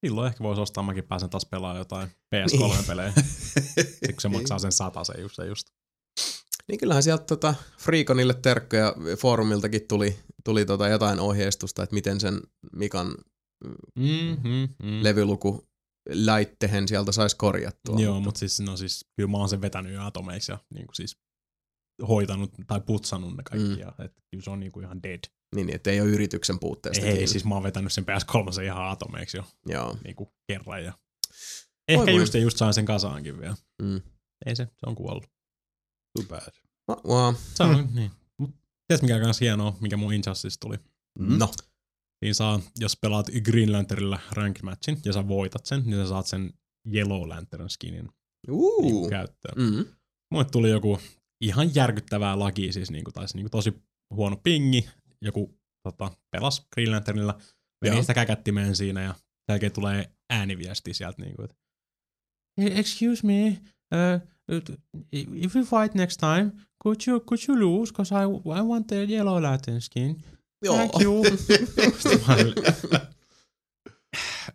Silloin 0.06 0.26
ehkä 0.28 0.44
voisi 0.44 0.60
ostaa, 0.60 0.82
mäkin 0.82 1.04
pääsen 1.04 1.30
taas 1.30 1.46
pelaamaan 1.46 1.78
jotain 1.78 2.08
PS3-pelejä. 2.34 3.12
Sitten 3.66 4.14
kun 4.14 4.20
se 4.20 4.28
maksaa 4.28 4.58
sen 4.58 4.72
sata 4.72 5.04
se 5.04 5.12
just, 5.20 5.34
se 5.36 5.46
just. 5.46 5.66
Niin 6.68 6.78
kyllähän 6.78 7.02
sieltä 7.02 7.24
tota, 7.24 7.54
Freakonille 7.78 8.34
terkkoja 8.34 8.94
foorumiltakin 9.18 9.88
tuli, 9.88 10.18
tuli 10.44 10.64
tota 10.64 10.88
jotain 10.88 11.20
ohjeistusta, 11.20 11.82
että 11.82 11.94
miten 11.94 12.20
sen 12.20 12.40
Mikan 12.72 13.14
Mm, 13.98 14.36
mm, 14.82 15.02
levyluku 15.02 15.68
laittehen 16.24 16.88
sieltä 16.88 17.12
saisi 17.12 17.36
korjattua. 17.36 18.00
Joo, 18.00 18.20
mutta 18.20 18.38
siis, 18.38 18.60
no 18.60 18.76
siis, 18.76 19.04
kyllä 19.16 19.30
mä 19.30 19.38
oon 19.38 19.48
sen 19.48 19.60
vetänyt 19.60 19.98
atomeiksi 19.98 20.52
ja 20.52 20.58
niin 20.74 20.86
kuin 20.86 20.96
siis 20.96 21.16
hoitanut 22.08 22.50
tai 22.66 22.80
putsannut 22.80 23.36
ne 23.36 23.42
kaikki. 23.42 23.68
Mm. 23.68 23.78
Ja, 23.78 23.88
että 23.88 24.22
kyllä 24.30 24.44
se 24.44 24.50
on 24.50 24.60
niin 24.60 24.72
kuin 24.72 24.84
ihan 24.84 25.02
dead. 25.02 25.20
Niin, 25.54 25.74
että 25.74 25.90
ei 25.90 26.00
ole 26.00 26.08
yrityksen 26.10 26.58
puutteesta 26.58 27.06
Ei, 27.06 27.12
kiinni. 27.12 27.26
siis 27.26 27.44
mä 27.44 27.54
oon 27.54 27.62
vetänyt 27.62 27.92
sen 27.92 28.04
PS3 28.04 28.62
ihan 28.62 28.88
atomeiksi 28.88 29.36
jo 29.36 29.44
Joo. 29.66 29.96
niin 30.04 30.16
kuin 30.16 30.30
kerran. 30.48 30.84
Ja... 30.84 30.92
Ehkä 31.88 32.12
voi. 32.12 32.16
just 32.16 32.34
ja 32.34 32.40
just 32.40 32.56
sain 32.56 32.74
sen 32.74 32.84
kasaankin 32.84 33.40
vielä. 33.40 33.56
Mm. 33.82 34.00
Ei 34.46 34.56
se, 34.56 34.64
se 34.64 34.86
on 34.86 34.94
kuollut. 34.94 35.35
Too 36.16 36.24
bad. 36.28 36.52
Wow. 37.04 37.34
Se 37.54 37.62
on, 37.62 37.76
mm. 37.76 37.88
niin. 37.94 38.10
Mut 38.38 38.50
tiedätkö 38.86 39.06
mikä 39.06 39.16
on 39.16 39.22
kans 39.22 39.40
hienoa, 39.40 39.76
mikä 39.80 39.96
mun 39.96 40.12
Injustice 40.12 40.56
tuli? 40.60 40.76
Mm. 41.18 41.38
No. 41.38 41.50
Niin 42.22 42.34
saa, 42.34 42.60
jos 42.78 42.96
pelaat 42.96 43.26
Green 43.44 43.72
Lanternilla 43.72 44.20
ranked 44.32 44.62
matchin 44.62 44.98
ja 45.04 45.12
sä 45.12 45.28
voitat 45.28 45.66
sen, 45.66 45.82
niin 45.84 46.02
sä 46.02 46.08
saat 46.08 46.26
sen 46.26 46.52
Yellow 46.92 47.28
Lantern 47.28 47.70
skinin 47.70 48.08
Uh. 48.50 48.82
niin 48.82 49.10
käyttöön. 49.10 49.54
Mm. 49.56 49.84
Mulle 50.30 50.44
tuli 50.44 50.70
joku 50.70 50.98
ihan 51.40 51.74
järkyttävää 51.74 52.38
laki, 52.38 52.72
siis 52.72 52.90
niinku, 52.90 53.12
tai 53.12 53.26
niinku 53.34 53.50
tosi 53.50 53.74
huono 54.10 54.36
pingi. 54.36 54.88
Joku 55.22 55.58
tota, 55.82 56.10
pelas 56.30 56.66
Green 56.74 56.90
Lanternilla, 56.90 57.38
veni 57.84 57.96
Joo. 57.96 58.02
sitä 58.02 58.14
käkättimeen 58.14 58.76
siinä 58.76 59.02
ja 59.02 59.12
sen 59.12 59.24
jälkeen 59.48 59.72
tulee 59.72 60.10
ääniviesti 60.30 60.94
sieltä 60.94 61.22
niinku, 61.22 61.42
että 61.42 61.56
Excuse 62.56 63.26
me, 63.26 63.48
uh, 63.48 64.35
if 65.12 65.54
we 65.54 65.62
fight 65.62 65.94
next 65.94 66.20
time, 66.20 66.52
could 66.82 67.06
you, 67.06 67.20
could 67.20 67.40
you 67.48 67.56
lose, 67.56 67.92
because 67.92 68.12
I, 68.12 68.24
I 68.58 68.62
want 68.62 68.86
the 68.86 69.04
yellow 69.04 69.42
lantern 69.42 69.80
skin. 69.80 70.22
Joo. 70.62 70.76
Thank 70.76 71.02
you. 71.02 71.24
Sitten 71.24 71.92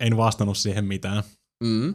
en 0.00 0.16
vastannut 0.16 0.58
siihen 0.58 0.84
mitään. 0.84 1.22
Mm. 1.62 1.94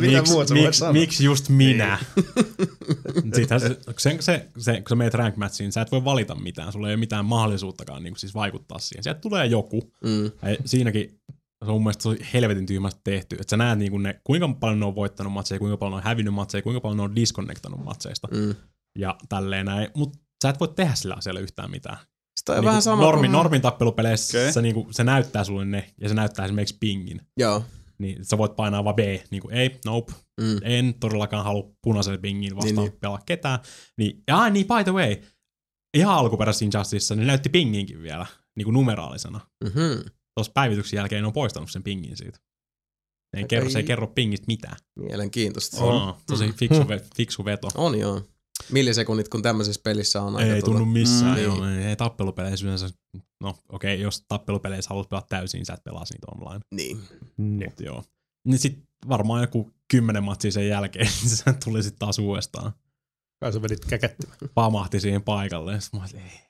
Mitä 0.00 0.22
Miks, 0.22 0.52
miksi, 0.52 0.84
miksi 0.92 1.24
just 1.24 1.48
minä? 1.48 1.98
Sittenhän 3.34 3.60
se, 3.60 3.78
se, 3.98 4.16
se, 4.20 4.48
se, 4.58 4.72
kun 4.72 4.88
sä 4.88 4.94
meet 4.94 5.14
rank 5.14 5.36
matchiin, 5.36 5.72
sä 5.72 5.80
et 5.80 5.92
voi 5.92 6.04
valita 6.04 6.34
mitään. 6.34 6.72
Sulla 6.72 6.88
ei 6.88 6.94
ole 6.94 7.00
mitään 7.00 7.24
mahdollisuuttakaan 7.24 8.02
niin 8.02 8.16
siis 8.16 8.34
vaikuttaa 8.34 8.78
siihen. 8.78 9.02
Sieltä 9.02 9.20
tulee 9.20 9.46
joku. 9.46 9.92
Mm. 10.04 10.24
Ja 10.24 10.56
siinäkin 10.64 11.20
se 11.64 11.70
on 11.70 11.74
mun 11.74 11.82
mielestä 11.82 12.02
tosi 12.02 12.26
helvetin 12.32 12.66
tyhmästi 12.66 13.00
tehty. 13.04 13.36
Että 13.40 13.50
sä 13.50 13.56
näet 13.56 13.78
niin 13.78 14.02
ne, 14.02 14.20
kuinka 14.24 14.48
paljon 14.48 14.80
ne 14.80 14.86
on 14.86 14.94
voittanut 14.94 15.32
matseja, 15.32 15.58
kuinka 15.58 15.76
paljon 15.76 15.92
ne 15.92 15.96
on 15.96 16.02
hävinnyt 16.02 16.34
matseja, 16.34 16.62
kuinka 16.62 16.80
paljon 16.80 16.96
ne 16.96 17.02
on 17.02 17.16
disconnectanut 17.16 17.84
matseista. 17.84 18.28
Mm. 18.30 18.54
Ja 18.98 19.16
tälleen 19.28 19.66
näin. 19.66 19.88
Mutta 19.96 20.18
sä 20.42 20.48
et 20.48 20.60
voi 20.60 20.68
tehdä 20.68 20.94
sillä 20.94 21.14
asialla 21.14 21.40
yhtään 21.40 21.70
mitään. 21.70 21.96
Sitä 22.40 22.52
on 22.52 22.56
Niinku 22.56 22.66
vähän 22.66 22.82
sama 22.82 23.02
normi, 23.02 23.20
kuin... 23.20 23.32
normin 23.32 23.60
tappelupeleissä 23.60 24.38
Okei. 24.38 24.52
se, 24.52 24.62
niinku, 24.62 24.88
se 24.90 25.04
näyttää 25.04 25.44
sulle 25.44 25.64
ne, 25.64 25.90
ja 26.00 26.08
se 26.08 26.14
näyttää 26.14 26.44
esimerkiksi 26.44 26.76
pingin. 26.80 27.20
Joo. 27.36 27.64
Niin 27.98 28.24
sä 28.24 28.38
voit 28.38 28.56
painaa 28.56 28.84
vaan 28.84 28.96
B, 28.96 28.98
niinku 29.30 29.48
ei, 29.52 29.80
nope, 29.84 30.12
Mm. 30.40 30.58
en 30.62 30.94
todellakaan 31.00 31.44
halua 31.44 31.70
punaisen 31.82 32.20
pingin 32.20 32.56
vastaan 32.56 32.74
Niin, 32.74 32.82
niin, 32.82 32.90
niin. 32.90 33.00
pelaa 33.00 33.20
ketään. 33.26 33.58
Niin, 33.98 34.22
ja 34.28 34.50
niin, 34.50 34.66
by 34.66 34.84
the 34.84 34.92
way, 34.92 35.16
ihan 35.96 36.14
alkuperäisessä 36.14 36.64
Injusticeissa 36.64 37.14
ne 37.14 37.24
näytti 37.24 37.48
pinginkin 37.48 38.02
vielä, 38.02 38.26
niinku 38.56 38.70
numeraalisena. 38.70 39.40
Mm-hmm. 39.64 40.10
Tuossa 40.34 40.52
päivityksen 40.52 40.96
jälkeen 40.96 41.22
ne 41.22 41.26
on 41.26 41.32
poistanut 41.32 41.70
sen 41.70 41.82
pingin 41.82 42.16
siitä. 42.16 42.38
Ne 43.32 43.40
ei 43.40 43.48
kerro, 43.48 43.70
se 43.70 43.78
ei 43.78 43.84
kerro 43.84 44.06
pingistä 44.06 44.44
mitään. 44.46 44.76
Mielenkiintoista. 44.98 45.84
On. 45.84 46.14
Tosi 46.26 46.52
fiksu, 46.52 46.88
ve, 46.88 47.00
fiksu 47.16 47.44
veto. 47.44 47.68
On 47.74 47.98
joo. 47.98 48.22
Millisekunnit, 48.72 49.28
kun 49.28 49.42
tämmöisessä 49.42 49.80
pelissä 49.84 50.22
on 50.22 50.36
aika 50.36 50.54
ei 50.54 50.60
tuota- 50.62 50.78
tunnu 50.78 50.92
missään. 50.92 51.38
Mm. 51.38 51.38
Mm, 51.38 51.44
joo, 51.44 51.68
ei, 51.68 51.84
ei 51.84 51.96
tappelupeleissä 51.96 52.66
yleensä. 52.66 52.90
No 53.40 53.48
okei, 53.68 53.94
okay, 53.94 54.02
jos 54.02 54.24
tappelupeleissä 54.28 54.88
haluat 54.88 55.08
pelata 55.08 55.26
täysin, 55.28 55.58
niin 55.58 55.66
sä 55.66 55.72
et 55.72 55.84
pelaa 55.84 56.04
niitä 56.10 56.26
online. 56.36 56.60
Niin. 56.74 57.00
Mut 57.36 57.80
joo. 57.80 58.04
Niin 58.44 58.58
sit 58.58 58.78
varmaan 59.08 59.40
joku 59.40 59.70
kymmenen 59.90 60.24
matsia 60.24 60.52
sen 60.52 60.68
jälkeen, 60.68 61.06
niin 61.22 61.36
se 61.36 61.44
tuli 61.64 61.82
sit 61.82 61.96
taas 61.98 62.18
uudestaan. 62.18 62.72
Kai 63.40 63.52
sä 63.52 63.62
vedit 63.62 63.84
käkättimään. 63.84 64.38
Pamahti 64.54 65.00
siihen 65.00 65.22
paikalle. 65.22 65.80
Sitten 65.80 66.00
mä 66.00 66.06
olin, 66.06 66.24
ei, 66.26 66.40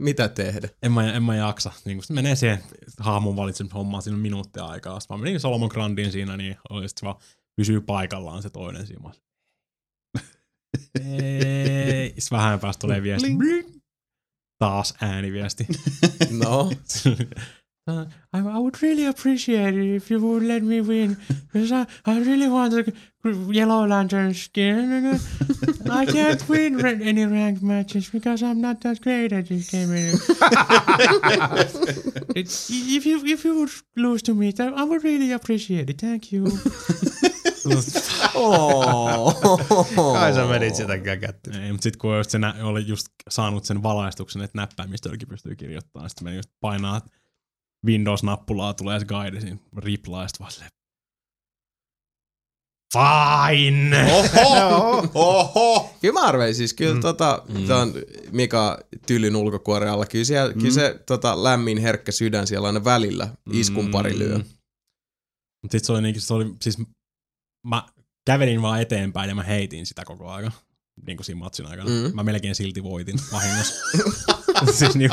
Mitä 0.00 0.28
tehdä? 0.28 0.68
en 0.82 0.92
mä, 0.92 1.12
en 1.12 1.22
mä 1.22 1.36
jaksa. 1.36 1.72
Niin 1.84 1.98
kun 1.98 2.04
menee 2.14 2.36
siihen 2.36 2.62
hahmon 2.98 3.36
valitsemisen 3.36 3.74
hommaan, 3.74 4.02
siinä 4.02 4.14
on 4.14 4.20
minuuttia 4.20 4.64
aikaa. 4.64 5.00
Sitten 5.00 5.18
mä 5.18 5.22
menin 5.22 5.40
Solomon 5.40 5.68
Grandiin 5.72 6.12
siinä, 6.12 6.36
niin 6.36 6.56
oli 6.70 6.88
sit 6.88 7.02
vaan 7.02 7.16
pysyy 7.56 7.80
paikallaan 7.80 8.42
se 8.42 8.50
toinen 8.50 8.86
siinä. 8.86 9.10
Ei. 11.04 12.14
Sitten 12.18 12.38
vähän 12.38 12.60
päästä 12.60 12.80
tulee 12.80 13.02
viesti. 13.02 13.28
Taas 14.58 14.94
ääniviesti. 15.00 15.66
No. 16.30 16.70
Uh, 17.88 18.04
I, 18.32 18.38
I 18.38 18.58
would 18.58 18.82
really 18.82 19.06
appreciate 19.06 19.74
it 19.74 19.94
if 19.96 20.10
you 20.10 20.20
would 20.20 20.42
let 20.42 20.62
me 20.62 20.80
win, 20.80 21.16
because 21.52 21.72
I, 21.72 21.86
I 22.06 22.18
really 22.20 22.46
want 22.48 22.72
the 22.74 22.92
Yellow 23.52 23.86
Lantern 23.86 24.34
skin. 24.34 25.18
I 25.90 26.06
can't 26.06 26.48
win 26.48 26.76
ra- 26.76 26.90
any 27.02 27.24
ranked 27.24 27.62
matches 27.62 28.10
because 28.10 28.42
I'm 28.42 28.60
not 28.60 28.80
that 28.82 29.00
great 29.00 29.32
at 29.32 29.46
this 29.48 29.70
game. 29.70 29.90
It- 32.34 32.48
if 32.70 33.06
you 33.06 33.20
if 33.24 33.44
you 33.44 33.54
would 33.58 33.70
lose 33.96 34.22
to 34.24 34.34
me, 34.34 34.52
I 34.58 34.62
I 34.62 34.84
would 34.84 35.02
really 35.04 35.32
appreciate 35.32 35.90
it. 35.90 35.96
Thank 35.98 36.32
you. 36.32 36.44
Kai 40.12 40.34
sä 40.34 40.46
menit 40.46 40.74
sitä 40.74 40.98
käkättyä. 40.98 41.62
Ei, 41.64 41.72
mutta 41.72 41.82
sitten 41.82 41.98
kun 42.00 42.10
se 42.28 42.38
nä- 42.38 42.54
oli 42.62 42.86
just 42.86 43.06
saanut 43.28 43.64
sen 43.64 43.82
valaistuksen, 43.82 44.42
että 44.42 44.58
näppäimistöölläkin 44.58 45.28
pystyy 45.28 45.56
kirjoittamaan, 45.56 46.10
sitten 46.10 46.24
meni 46.24 46.36
just 46.36 46.50
painaa 46.60 47.00
Windows-nappulaa, 47.86 48.74
tulee 48.74 49.00
se 49.00 49.06
guide 49.06 49.40
siinä 49.40 49.58
sitten 49.82 50.40
vaan 50.40 50.52
silleen, 50.52 50.70
Fine! 52.92 54.12
Oho! 54.12 55.08
Oho! 55.14 55.94
Kyllä 56.00 56.20
mä 56.20 56.26
arvelin 56.26 56.54
siis, 56.54 56.74
kyllä 56.74 56.94
mm. 56.94 57.00
tota, 57.00 57.42
mm. 57.48 57.70
on 57.70 57.94
Mika 58.32 58.78
Tylyn 59.06 59.36
ulkokuoren 59.36 59.90
alla, 59.90 60.06
kyllä, 60.06 60.24
siellä, 60.24 60.52
mm. 60.52 60.60
kyllä 60.60 60.74
se 60.74 61.00
tota, 61.06 61.44
lämmin 61.44 61.78
herkkä 61.78 62.12
sydän 62.12 62.46
siellä 62.46 62.66
aina 62.66 62.84
välillä 62.84 63.28
iskun 63.52 63.90
pari 63.90 64.18
lyö. 64.18 64.38
Mutta 65.62 65.72
sitten 65.72 65.84
se 65.84 65.92
oli, 65.92 66.02
niinkin, 66.02 66.22
se 66.22 66.34
oli 66.34 66.54
siis, 66.62 66.78
mä 67.66 67.86
kävelin 68.26 68.62
vaan 68.62 68.80
eteenpäin 68.80 69.28
ja 69.28 69.34
mä 69.34 69.42
heitin 69.42 69.86
sitä 69.86 70.04
koko 70.04 70.30
ajan. 70.30 70.52
Niin 71.06 71.16
kuin 71.16 71.24
siinä 71.24 71.38
matsin 71.38 71.66
aikana. 71.66 71.90
Mm. 71.90 72.14
Mä 72.14 72.22
melkein 72.22 72.54
silti 72.54 72.82
voitin 72.82 73.16
vahingossa. 73.32 73.74
siis 74.78 74.94
niin, 74.94 75.10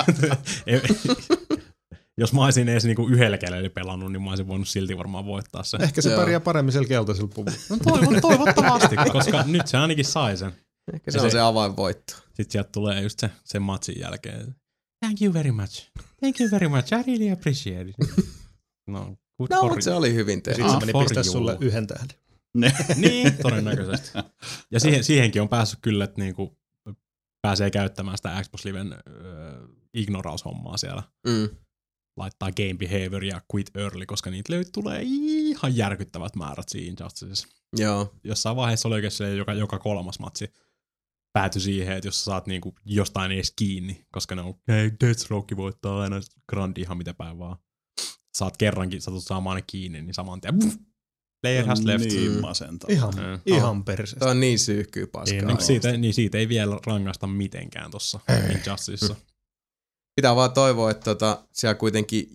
jos 2.17 2.33
mä 2.33 2.43
olisin 2.45 2.69
edes 2.69 2.85
niinku 2.85 3.07
yhdellä 3.07 3.37
kädellä 3.37 3.69
pelannut, 3.69 4.11
niin 4.11 4.21
mä 4.21 4.29
olisin 4.29 4.47
voinut 4.47 4.67
silti 4.67 4.97
varmaan 4.97 5.25
voittaa 5.25 5.63
sen. 5.63 5.81
Ehkä 5.81 6.01
se 6.01 6.09
Joo. 6.09 6.19
pärjää 6.19 6.39
paremmin 6.39 6.71
sillä 6.71 6.87
keltaisella 6.87 7.29
puvulla. 7.35 7.57
No 7.69 7.77
toivon, 7.83 8.21
toivottavasti, 8.21 8.95
koska 9.11 9.43
nyt 9.43 9.67
se 9.67 9.77
ainakin 9.77 10.05
sai 10.05 10.37
sen. 10.37 10.51
Ehkä 10.93 11.11
se 11.11 11.17
Ja 11.17 11.23
on 11.23 11.29
se- 11.29 11.35
se 11.35 11.39
avainvoitto. 11.39 12.13
Sitten 12.15 12.51
sieltä 12.51 12.69
tulee 12.71 13.01
just 13.01 13.19
se, 13.19 13.29
sen 13.43 13.61
matsin 13.61 13.99
jälkeen. 13.99 14.55
Thank 15.05 15.21
you 15.21 15.33
very 15.33 15.51
much. 15.51 15.89
Thank 16.19 16.39
you 16.41 16.51
very 16.51 16.67
much. 16.67 16.93
I 16.93 17.03
really 17.07 17.31
appreciate 17.31 17.89
it. 17.89 17.95
No, 18.87 19.05
good 19.37 19.47
No, 19.49 19.59
for 19.61 19.69
mutta 19.69 19.83
se 19.83 19.91
oli 19.93 20.13
hyvin 20.13 20.41
tehty. 20.43 20.61
Sitten 20.61 20.71
se 20.71 20.75
Ah, 20.77 20.93
meni 20.93 21.05
pistää 21.05 21.23
you. 21.25 21.31
sulle 21.31 21.57
yhden 21.61 21.87
tähden. 21.87 22.07
Ne. 22.55 22.73
Niin, 22.95 23.37
todennäköisesti. 23.41 24.11
Ja 24.71 24.79
siihen, 24.79 25.03
siihenkin 25.03 25.41
on 25.41 25.49
päässyt 25.49 25.79
kyllä, 25.81 26.03
että 26.03 26.21
niinku 26.21 26.57
pääsee 27.41 27.71
käyttämään 27.71 28.17
sitä 28.17 28.41
Xbox 28.43 28.65
Liven 28.65 28.93
äh, 28.93 28.99
ignoraus-hommaa 29.93 30.77
siellä. 30.77 31.03
Mm. 31.27 31.49
Laittaa 32.17 32.51
game 32.51 32.73
behavior 32.73 33.23
ja 33.23 33.41
quit 33.55 33.75
early, 33.75 34.05
koska 34.05 34.29
niitä 34.31 34.53
löyt 34.53 34.71
tulee 34.71 35.01
ihan 35.03 35.75
järkyttävät 35.77 36.35
määrät 36.35 36.69
siinä 36.69 36.87
Injusticessa. 36.99 37.47
Joo. 37.77 38.13
Jossain 38.23 38.55
vaiheessa 38.55 38.87
oli 38.87 38.95
oikein 38.95 39.37
joka, 39.37 39.53
joka 39.53 39.79
kolmas 39.79 40.19
matsi 40.19 40.51
päätyi 41.33 41.61
siihen, 41.61 41.97
että 41.97 42.07
jos 42.07 42.19
sä 42.19 42.23
saat 42.25 42.47
niinku 42.47 42.75
jostain 42.85 43.31
edes 43.31 43.53
kiinni, 43.55 44.05
koska 44.11 44.35
ne 44.35 44.41
on, 44.41 44.53
hei, 44.67 44.91
Deathstroke 45.05 45.57
voittaa 45.57 46.01
aina 46.01 46.21
Grandi 46.49 46.81
ihan 46.81 46.97
mitä 46.97 47.13
päin 47.13 47.39
vaan. 47.39 47.57
Saat 48.37 48.57
kerrankin, 48.57 49.01
satut 49.01 49.23
saamaan 49.23 49.55
ne 49.55 49.63
kiinni, 49.67 50.01
niin 50.01 50.13
saman 50.13 50.41
tien, 50.41 50.59
player 51.41 51.65
has 51.65 51.83
left. 51.83 52.05
Niin 52.05 52.41
masentavaa. 52.41 52.93
Ihan, 52.93 53.13
Mm. 53.13 53.39
ihan 53.45 53.83
perseestä. 53.85 54.19
Tämä 54.19 54.31
on 54.31 54.39
niin 54.39 54.59
syyhkyä 54.59 55.07
paskaa. 55.07 55.37
Niin, 55.37 55.47
Niin 55.47 55.61
siitä, 55.61 55.91
niin 55.97 56.13
siitä 56.13 56.37
ei 56.37 56.49
vielä 56.49 56.79
rangaista 56.85 57.27
mitenkään 57.27 57.91
tossa 57.91 58.19
Injusticessa. 58.51 59.15
Pitää 60.17 60.35
vaan 60.35 60.51
toivoa, 60.51 60.91
että 60.91 61.03
tota, 61.03 61.43
siellä 61.53 61.75
kuitenkin 61.75 62.29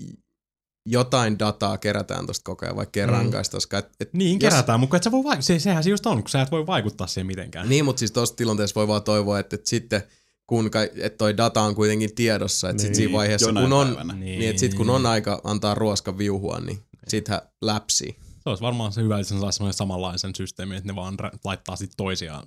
jotain 0.87 1.39
dataa 1.39 1.79
kerätään 1.79 2.27
tosta 2.27 2.43
koko 2.45 2.67
ajan, 2.67 2.77
vaikka 2.77 3.01
ei 3.01 3.07
Mm. 3.07 3.13
rangaista, 3.13 3.57
koska 3.57 3.79
et, 3.79 3.89
et 4.01 4.13
Niin, 4.13 4.41
jos- 4.41 4.51
kerätään, 4.53 4.81
mutta 4.81 4.97
et 4.97 5.03
sä 5.03 5.13
voi 5.13 5.23
vaik- 5.23 5.43
se, 5.43 5.59
sehän 5.59 5.85
se 5.85 5.91
just 5.91 6.07
on, 6.07 6.23
kun 6.23 6.31
sä 6.31 6.43
et 6.43 6.51
voi 6.51 6.67
vaikuttaa 6.67 7.07
siihen 7.07 7.27
mitenkään. 7.27 7.69
Niin, 7.69 7.85
mutta 7.85 7.99
siis 7.99 8.13
tuossa 8.13 8.37
tilanteessa 8.37 8.75
voi 8.75 8.89
vaan 8.89 9.03
toivoa, 9.03 9.39
että, 9.39 9.57
että 9.57 9.71
sitten 9.71 10.03
kun 10.47 10.71
ka- 10.71 10.83
että 10.83 11.19
toi 11.19 11.37
data 11.37 11.61
on 11.63 11.75
kuitenkin 11.75 12.15
tiedossa, 12.15 12.71
että 12.71 12.83
niin, 12.83 12.87
sit 12.89 12.95
siinä 12.95 13.13
vaiheessa, 13.13 13.49
jonain 13.49 13.67
kun 13.67 13.73
on, 13.73 13.87
päivänä. 13.87 14.15
niin. 14.15 14.39
niin 14.39 14.51
että 14.51 14.61
sit 14.61 14.75
kun 14.75 14.91
on 14.91 15.07
aika 15.07 15.41
antaa 15.45 15.75
ruoska 15.75 16.19
viuhua, 16.19 16.61
niin 16.61 16.79
sittenhän 17.09 17.43
läpsii. 17.63 18.17
Se 18.43 18.49
olisi 18.49 18.63
varmaan 18.63 18.93
se 18.93 19.03
hyvä, 19.03 19.19
että 19.19 19.29
sen 19.29 19.41
saisi 19.41 19.63
samanlaisen 19.71 20.35
systeemin, 20.35 20.77
että 20.77 20.87
ne 20.93 20.97
vaan 20.97 21.15
ra- 21.23 21.39
laittaa 21.45 21.77
sit 21.77 21.91
toisiaan 21.97 22.47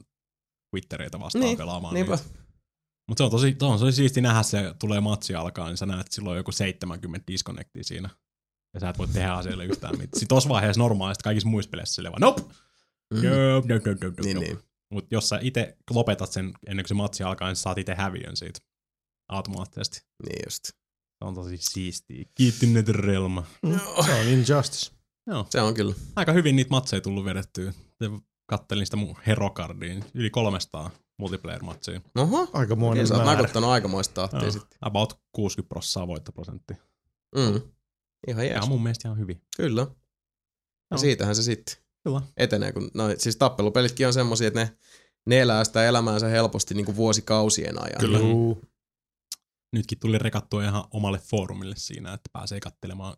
Twittereitä 0.72 1.20
vastaan 1.20 1.44
Niin, 1.46 1.58
pelaamaan 1.58 1.94
niinpä. 1.94 2.16
niitä. 2.16 2.44
Mutta 3.08 3.19
se 3.22 3.24
on 3.25 3.32
tosi, 3.32 3.56
se 3.59 3.66
on 3.66 3.80
tosi 3.80 3.92
siisti 3.95 4.22
nähdä, 4.22 4.43
se 4.43 4.74
tulee 4.80 5.01
matsi 5.01 5.35
alkaa, 5.35 5.67
niin 5.67 5.77
sä 5.77 5.85
näet, 5.85 6.01
että 6.01 6.16
silloin 6.16 6.32
on 6.32 6.38
joku 6.38 6.51
70 6.51 7.27
disconnectia 7.27 7.84
siinä. 7.84 8.09
Ja 8.74 8.80
sä 8.80 8.90
et 8.90 8.98
voi 8.98 9.08
tehdä 9.08 9.34
asioille 9.34 9.66
yhtään 9.66 9.93
mitään. 9.98 10.19
Sitten 10.19 10.27
tossa 10.27 10.50
vaiheessa 10.50 10.82
normaalisti 10.82 11.24
kaikissa 11.24 11.50
muissa 11.50 11.69
peleissä 11.69 11.93
silleen 11.95 12.11
vaan, 12.11 12.22
nope, 12.22 12.42
Mm. 13.14 13.17
nope, 13.22 13.74
nope, 13.74 13.90
nope, 13.90 14.06
nope, 14.08 14.22
Niin, 14.22 14.35
nope. 14.35 14.48
niin. 14.48 14.59
Mutta 14.93 15.16
jos 15.16 15.30
sä 15.30 15.40
itse 15.42 15.77
lopetat 15.90 16.32
sen 16.32 16.53
ennen 16.67 16.84
kuin 16.84 16.88
se 16.88 16.93
matsi 16.93 17.24
alkaa, 17.24 17.48
niin 17.48 17.56
sä 17.56 17.61
saat 17.61 17.77
itse 17.77 17.95
häviön 17.95 18.38
siitä 18.38 18.59
automaattisesti. 19.30 20.01
Niin 20.25 20.40
just. 20.45 20.64
Se 20.66 21.25
on 21.25 21.35
tosi 21.35 21.58
siistiä. 21.59 22.25
Kiitti 22.35 22.67
NetherRealm. 22.67 23.43
Se 24.06 24.14
on 24.14 24.27
Injustice. 24.27 24.92
Joo. 25.27 25.45
Se 25.50 25.61
on 25.61 25.74
kyllä. 25.74 25.95
Aika 26.16 26.32
hyvin 26.32 26.56
niitä 26.56 26.69
matseja 26.69 27.01
tullut 27.01 27.25
vedettyä. 27.25 27.74
Kattelin 28.50 28.85
sitä 28.88 28.98
mun 28.98 29.16
Herocardiin. 29.27 30.06
Yli 30.14 30.30
300 30.30 30.92
multiplayer-matsia. 31.18 32.02
Oho, 32.18 32.48
Aika 32.53 32.76
monen 32.76 32.98
niin 32.98 33.08
sä 33.08 33.16
oot 33.16 33.26
nakuttanut 33.26 33.69
aikamoista 33.69 34.14
tahtia 34.14 34.52
sitten. 34.52 34.77
About 34.82 35.19
60 35.32 35.69
prosenttia 35.69 36.08
voittoprosentti. 36.08 36.74
Mm. 37.35 37.61
Ihan 38.27 38.45
Ja 38.45 38.52
jees. 38.53 38.64
on 38.64 38.69
mun 38.69 38.84
mielestä 38.84 39.08
ihan 39.08 39.19
hyvin. 39.19 39.42
Kyllä. 39.58 39.82
Ja 39.82 39.88
Joo. 40.92 40.98
siitähän 40.98 41.35
se 41.35 41.44
sitten 41.44 41.76
Kyllä. 42.03 42.22
etenee. 42.38 42.72
Kun, 42.72 42.92
no, 42.94 43.03
siis 43.18 43.35
tappelupelitkin 43.35 44.08
on 44.08 44.14
semmosia, 44.14 44.48
että 44.48 44.60
ne, 44.60 44.77
ne 45.26 45.42
elää 45.42 45.64
sitä 45.64 45.85
elämäänsä 45.85 46.27
helposti 46.27 46.74
niin 46.74 46.85
kuin 46.85 46.95
vuosikausien 46.95 47.84
ajan. 47.84 48.00
Kyllä. 48.00 48.19
Juu. 48.19 48.61
Nytkin 49.74 50.00
tuli 50.00 50.18
rekattua 50.18 50.64
ihan 50.64 50.84
omalle 50.92 51.19
foorumille 51.19 51.76
siinä, 51.77 52.14
että 52.14 52.30
pääsee 52.34 52.60
katselemaan 52.60 53.16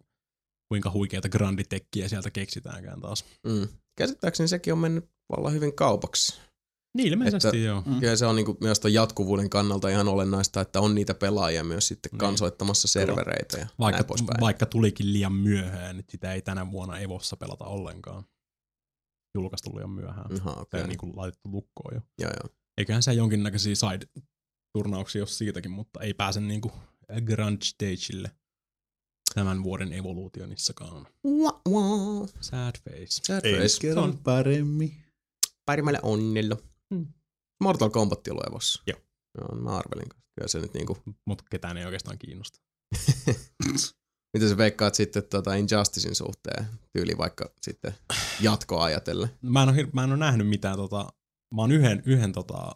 kuinka 0.69 0.91
huikeita 0.91 1.29
granditekkiä 1.29 2.09
sieltä 2.09 2.31
keksitäänkään 2.31 3.01
taas. 3.01 3.25
Mm. 3.47 3.67
Käsittääkseni 3.97 4.47
sekin 4.47 4.73
on 4.73 4.79
mennyt 4.79 5.09
vallan 5.37 5.53
hyvin 5.53 5.75
kaupaksi. 5.75 6.39
Niin 6.97 7.07
ilmeisesti 7.07 7.47
Että- 7.47 7.57
joo. 7.57 7.83
Mm. 7.85 7.99
Kyllä 7.99 8.15
se 8.15 8.25
on 8.25 8.35
niinku 8.35 8.57
myös 8.61 8.79
ton 8.79 8.93
jatkuvuuden 8.93 9.49
kannalta 9.49 9.89
ihan 9.89 10.07
olennaista, 10.07 10.61
että 10.61 10.81
on 10.81 10.95
niitä 10.95 11.13
pelaajia 11.13 11.63
myös 11.63 11.87
sitten 11.87 12.09
Niin. 12.11 12.19
kansoittamassa 12.19 12.87
servereitä 12.87 13.57
ja 13.57 13.67
Vaikka, 13.79 13.97
näin 13.97 14.07
poispäin. 14.07 14.41
vaikka 14.41 14.65
tulikin 14.65 15.13
liian 15.13 15.33
myöhään, 15.33 15.95
niin 15.95 16.05
sitä 16.09 16.33
ei 16.33 16.41
tänä 16.41 16.71
vuonna 16.71 16.99
Evossa 16.99 17.37
pelata 17.37 17.65
ollenkaan. 17.65 18.23
Julkaistu 19.35 19.75
liian 19.75 19.89
myöhään. 19.89 20.31
Aha, 20.41 20.53
Se 20.53 20.59
okei. 20.59 20.81
on 20.81 20.89
niin 20.89 20.97
kuin 20.97 21.13
laitettu 21.15 21.51
lukkoon 21.51 21.95
jo. 21.95 22.01
Joo, 22.21 22.31
joo. 22.43 22.55
Eiköhän 22.77 23.03
se 23.03 23.13
jonkinnäköisiä 23.13 23.73
side-turnauksia 23.75 25.21
ole 25.21 25.27
siitäkin, 25.27 25.71
mutta 25.71 25.99
ei 26.01 26.13
pääse 26.13 26.41
niinku 26.41 26.71
Grand 27.25 27.61
Stageille 27.63 28.31
tämän 29.33 29.63
vuoden 29.63 29.93
evoluutionissakaan. 29.93 31.07
Wah, 31.27 31.61
wah. 31.69 32.29
Sad 32.41 32.75
face. 32.89 33.07
Sad 33.23 33.45
Ensi 33.45 33.59
face. 33.75 33.81
kerran 33.81 34.17
paremmin. 34.17 34.95
Pärimälle 35.65 35.99
onnilla. 36.03 36.57
Mm. 36.93 37.07
Mortal 37.63 37.89
Kombat 37.89 38.27
ollut 38.27 38.47
Evossa. 38.47 38.83
Joo. 38.87 38.99
Joo, 39.37 39.55
mä 39.55 39.77
arvelin. 39.77 40.09
Kyllä 40.09 40.47
se 40.47 40.59
nyt 40.59 40.73
niinku, 40.73 40.97
Mutta 41.25 41.43
ketään 41.49 41.77
ei 41.77 41.85
oikeastaan 41.85 42.17
kiinnosta. 42.17 42.59
mitä 44.33 44.49
sä 44.49 44.57
veikkaat 44.57 44.95
sitten 44.95 45.23
tota 45.23 45.55
Injusticein 45.55 46.15
suhteen, 46.15 46.65
tyyli 46.93 47.17
vaikka 47.17 47.53
sitten 47.61 47.93
jatkoa 48.41 48.83
ajatellen. 48.83 49.29
Mä 49.41 49.63
en 49.63 49.69
ole, 49.69 49.87
mä 49.93 50.03
en 50.03 50.09
ole 50.09 50.17
nähnyt 50.17 50.47
mitään 50.47 50.75
tota, 50.75 51.13
mä 51.55 51.61
oon 51.61 51.71
yhden, 51.71 52.03
yhden 52.05 52.31
tota, 52.31 52.75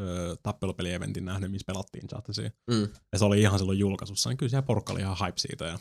ö, 0.00 0.36
tappelupelieventin 0.42 1.24
nähnyt, 1.24 1.50
missä 1.50 1.66
pelattiin 1.66 2.04
Justicea. 2.14 2.50
Mm. 2.70 2.88
Ja 3.12 3.18
se 3.18 3.24
oli 3.24 3.40
ihan 3.40 3.58
silloin 3.58 3.78
julkaisussa, 3.78 4.28
niin 4.28 4.36
kyllä 4.36 4.50
siellä 4.50 4.66
porukka 4.66 4.92
oli 4.92 5.00
ihan 5.00 5.16
hype 5.26 5.38
siitä. 5.38 5.64
Ja 5.64 5.78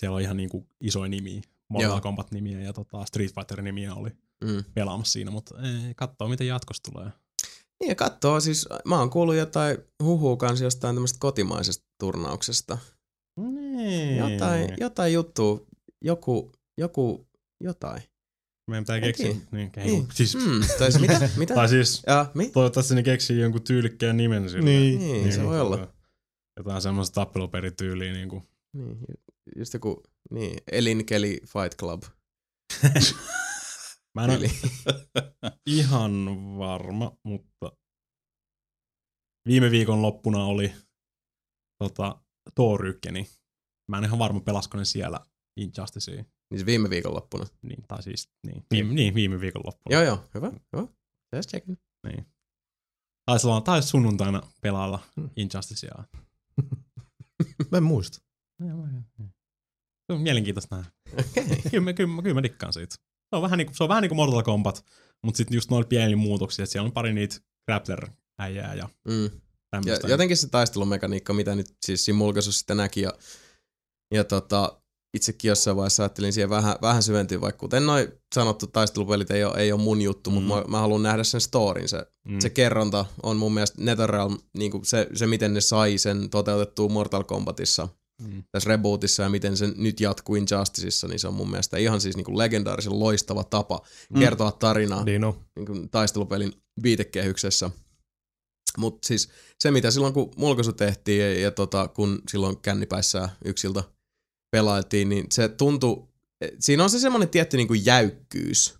siellä 0.00 0.14
on 0.14 0.22
ihan 0.22 0.36
niinku 0.36 0.68
isoja 0.80 1.08
nimiä, 1.08 1.42
Mortal 1.70 1.90
Joo. 1.90 2.00
Kombat-nimiä 2.00 2.60
ja 2.60 2.72
tota 2.72 3.04
Street 3.04 3.34
Fighter-nimiä 3.34 3.94
oli 3.94 4.10
Mm. 4.44 4.64
pelaamassa 4.74 5.12
siinä, 5.12 5.30
mutta 5.30 5.54
ei, 5.62 5.94
katsoo 5.96 6.28
miten 6.28 6.46
jatkossa 6.46 6.82
tulee. 6.92 7.12
Niin 7.80 7.88
ja 7.88 7.94
katsoo, 7.94 8.40
siis 8.40 8.68
mä 8.84 8.98
oon 8.98 9.10
kuullut 9.10 9.34
jotain 9.36 9.78
huhua 10.02 10.36
kanssa 10.36 10.64
jostain 10.64 10.96
tämmöistä 10.96 11.16
kotimaisesta 11.20 11.86
turnauksesta. 12.00 12.78
Niin. 13.40 14.16
Jotain, 14.16 14.74
jotain 14.80 15.12
juttua, 15.12 15.60
joku, 16.04 16.52
joku, 16.78 17.26
jotain. 17.60 18.02
Meidän 18.70 18.84
pitää 18.84 19.00
keksiä. 19.00 19.26
Niin, 19.26 19.42
Niin. 19.52 19.70
niin. 19.76 20.06
Siis, 20.14 20.34
Mm, 20.34 20.60
tai 20.78 20.92
se, 20.92 20.98
mitä? 20.98 21.30
mitä? 21.36 21.54
tai 21.54 21.68
siis 21.68 22.02
Ja, 22.06 22.30
mi? 22.34 22.50
toivottavasti 22.50 22.94
ne 22.94 23.02
keksii 23.02 23.40
jonkun 23.40 23.62
tyylikkään 23.62 24.16
nimen 24.16 24.50
sille. 24.50 24.64
Niin. 24.64 24.98
Niin, 24.98 25.32
se 25.32 25.44
voi 25.44 25.60
olla. 25.60 25.88
Jotain 26.56 26.82
semmoista 26.82 27.14
tappeluperityyliä. 27.14 28.12
Niin 28.12 28.28
kuin. 28.28 28.42
Niin, 28.72 28.88
ju- 29.08 29.16
just 29.58 29.74
joku, 29.74 30.02
niin, 30.30 30.58
Elinkeli 30.72 31.40
Fight 31.40 31.78
Club. 31.78 32.02
Mä 34.14 34.24
en 34.24 34.30
ole 34.30 34.50
ihan 35.66 36.26
varma, 36.58 37.16
mutta 37.24 37.72
viime 39.48 39.70
viikon 39.70 40.02
loppuna 40.02 40.44
oli 40.44 40.72
tota, 41.78 42.22
Thor 42.54 42.86
1, 42.86 43.00
Mä 43.90 43.98
en 43.98 44.04
ihan 44.04 44.18
varma, 44.18 44.40
pelasko 44.40 44.78
ne 44.78 44.84
siellä 44.84 45.20
Injusticea. 45.56 46.24
Niin 46.50 46.66
viime 46.66 46.90
viikonloppuna. 46.90 47.46
Niin, 47.62 47.84
tai 47.88 48.02
siis, 48.02 48.28
niin, 48.46 48.64
viime, 48.70 48.94
niin, 48.94 49.14
viime 49.14 49.40
viikon 49.40 49.62
loppuun. 49.66 49.92
Joo, 49.92 50.02
joo. 50.02 50.24
Hyvä, 50.34 50.52
hyvä. 50.76 50.86
Just 51.36 51.50
checking. 51.50 51.78
Niin. 52.06 52.26
Taisi 53.26 53.46
olla, 53.46 53.60
taisi 53.60 53.88
sunnuntaina 53.88 54.42
pelailla 54.60 55.00
Hmm. 55.16 55.30
Injusticea. 55.36 56.04
Mä 57.70 57.76
en 57.78 57.82
muista. 57.82 58.18
Mielenkiintoista 60.16 60.76
nähdä. 60.76 60.90
Okei. 61.18 61.44
Kyllä, 61.70 61.84
mä- 61.84 61.92
kyllä, 61.92 62.22
kyllä 62.22 62.34
mä 62.34 62.42
dikkaan 62.42 62.72
siitä. 62.72 62.94
Se 62.94 63.36
on 63.36 63.42
vähän 63.42 63.58
niinku, 63.58 63.74
se 63.74 63.82
on 63.82 63.88
vähän 63.88 64.02
niinku 64.02 64.14
Mortal 64.14 64.42
Kombat, 64.42 64.84
mutta 65.24 65.36
sitten 65.38 65.54
just 65.56 65.70
noilla 65.70 65.88
pieniä 65.88 66.16
muutoksia, 66.16 66.62
että 66.62 66.72
siellä 66.72 66.86
on 66.86 66.92
pari 66.92 67.12
niitä 67.12 67.36
grappler-äijää 67.70 68.74
ja 68.74 68.88
Mm. 69.08 69.30
Ja 69.86 70.08
jotenkin 70.08 70.36
se 70.36 70.48
taistelumekaniikka, 70.48 71.32
mitä 71.32 71.54
nyt 71.54 71.66
siis 71.86 72.04
siinä 72.04 72.18
mulkaisussa 72.18 72.58
sitten 72.58 72.76
näki 72.76 73.00
ja, 73.00 73.12
ja 74.14 74.24
tota, 74.24 74.80
itsekin 75.16 75.48
jossain 75.48 75.76
vaiheessa 75.76 76.02
ajattelin 76.02 76.32
siihen 76.32 76.50
vähän, 76.50 76.76
vähän 76.82 77.02
syventyä, 77.02 77.40
vaikka 77.40 77.58
kuten 77.60 77.86
noin 77.86 78.08
sanottu 78.34 78.66
taistelupelit 78.66 79.30
ei 79.30 79.44
ole, 79.44 79.54
ei 79.58 79.72
ole 79.72 79.80
mun 79.80 80.02
juttu, 80.02 80.30
mm. 80.30 80.34
Mutta 80.34 80.54
mä, 80.54 80.64
mä 80.68 80.80
haluan 80.80 81.02
nähdä 81.02 81.24
sen 81.24 81.40
storin. 81.40 81.88
Se, 81.88 82.06
mm. 82.28 82.40
se 82.40 82.50
kerronta 82.50 83.04
on 83.22 83.36
mun 83.36 83.54
mielestä 83.54 83.82
NetherRealm, 83.84 84.38
niin 84.58 84.72
se, 84.84 85.06
se 85.14 85.26
miten 85.26 85.54
ne 85.54 85.60
sai 85.60 85.98
sen 85.98 86.30
toteutettua 86.30 86.88
Mortal 86.88 87.24
Kombatissa, 87.24 87.88
Mm. 88.22 88.42
tässä 88.52 88.68
rebootissa 88.68 89.22
ja 89.22 89.28
miten 89.28 89.56
se 89.56 89.66
nyt 89.76 90.00
jatkuu 90.00 90.34
Injusticessa, 90.34 91.08
niin 91.08 91.18
se 91.18 91.28
on 91.28 91.34
mun 91.34 91.50
mielestä 91.50 91.76
ihan 91.76 92.00
siis 92.00 92.16
niin 92.16 92.24
kuin 92.24 92.38
legendaarisen 92.38 92.98
loistava 93.00 93.44
tapa 93.44 93.80
Mm. 94.10 94.20
kertoa 94.20 94.52
tarinaa 94.52 95.04
Niin 95.04 95.24
on. 95.24 95.44
niin 95.56 95.66
kuin 95.66 95.90
taistelupelin 95.90 96.52
viitekehyksessä. 96.82 97.70
Mutta 98.78 99.08
siis 99.08 99.28
se, 99.60 99.70
mitä 99.70 99.90
silloin 99.90 100.14
kun 100.14 100.30
mulkaisu 100.36 100.72
tehtiin 100.72 101.20
ja, 101.20 101.40
ja 101.40 101.50
tota, 101.50 101.88
kun 101.88 102.22
silloin 102.30 102.58
kännipäissä 102.58 103.28
yksiltä 103.44 103.82
pelailtiin, 104.50 105.08
niin 105.08 105.26
se 105.32 105.48
tuntui, 105.48 106.08
siinä 106.60 106.84
on 106.84 106.90
se 106.90 106.98
semmoinen 106.98 107.28
tietty 107.28 107.56
niin 107.56 107.68
kuin 107.68 107.86
jäykkyys, 107.86 108.74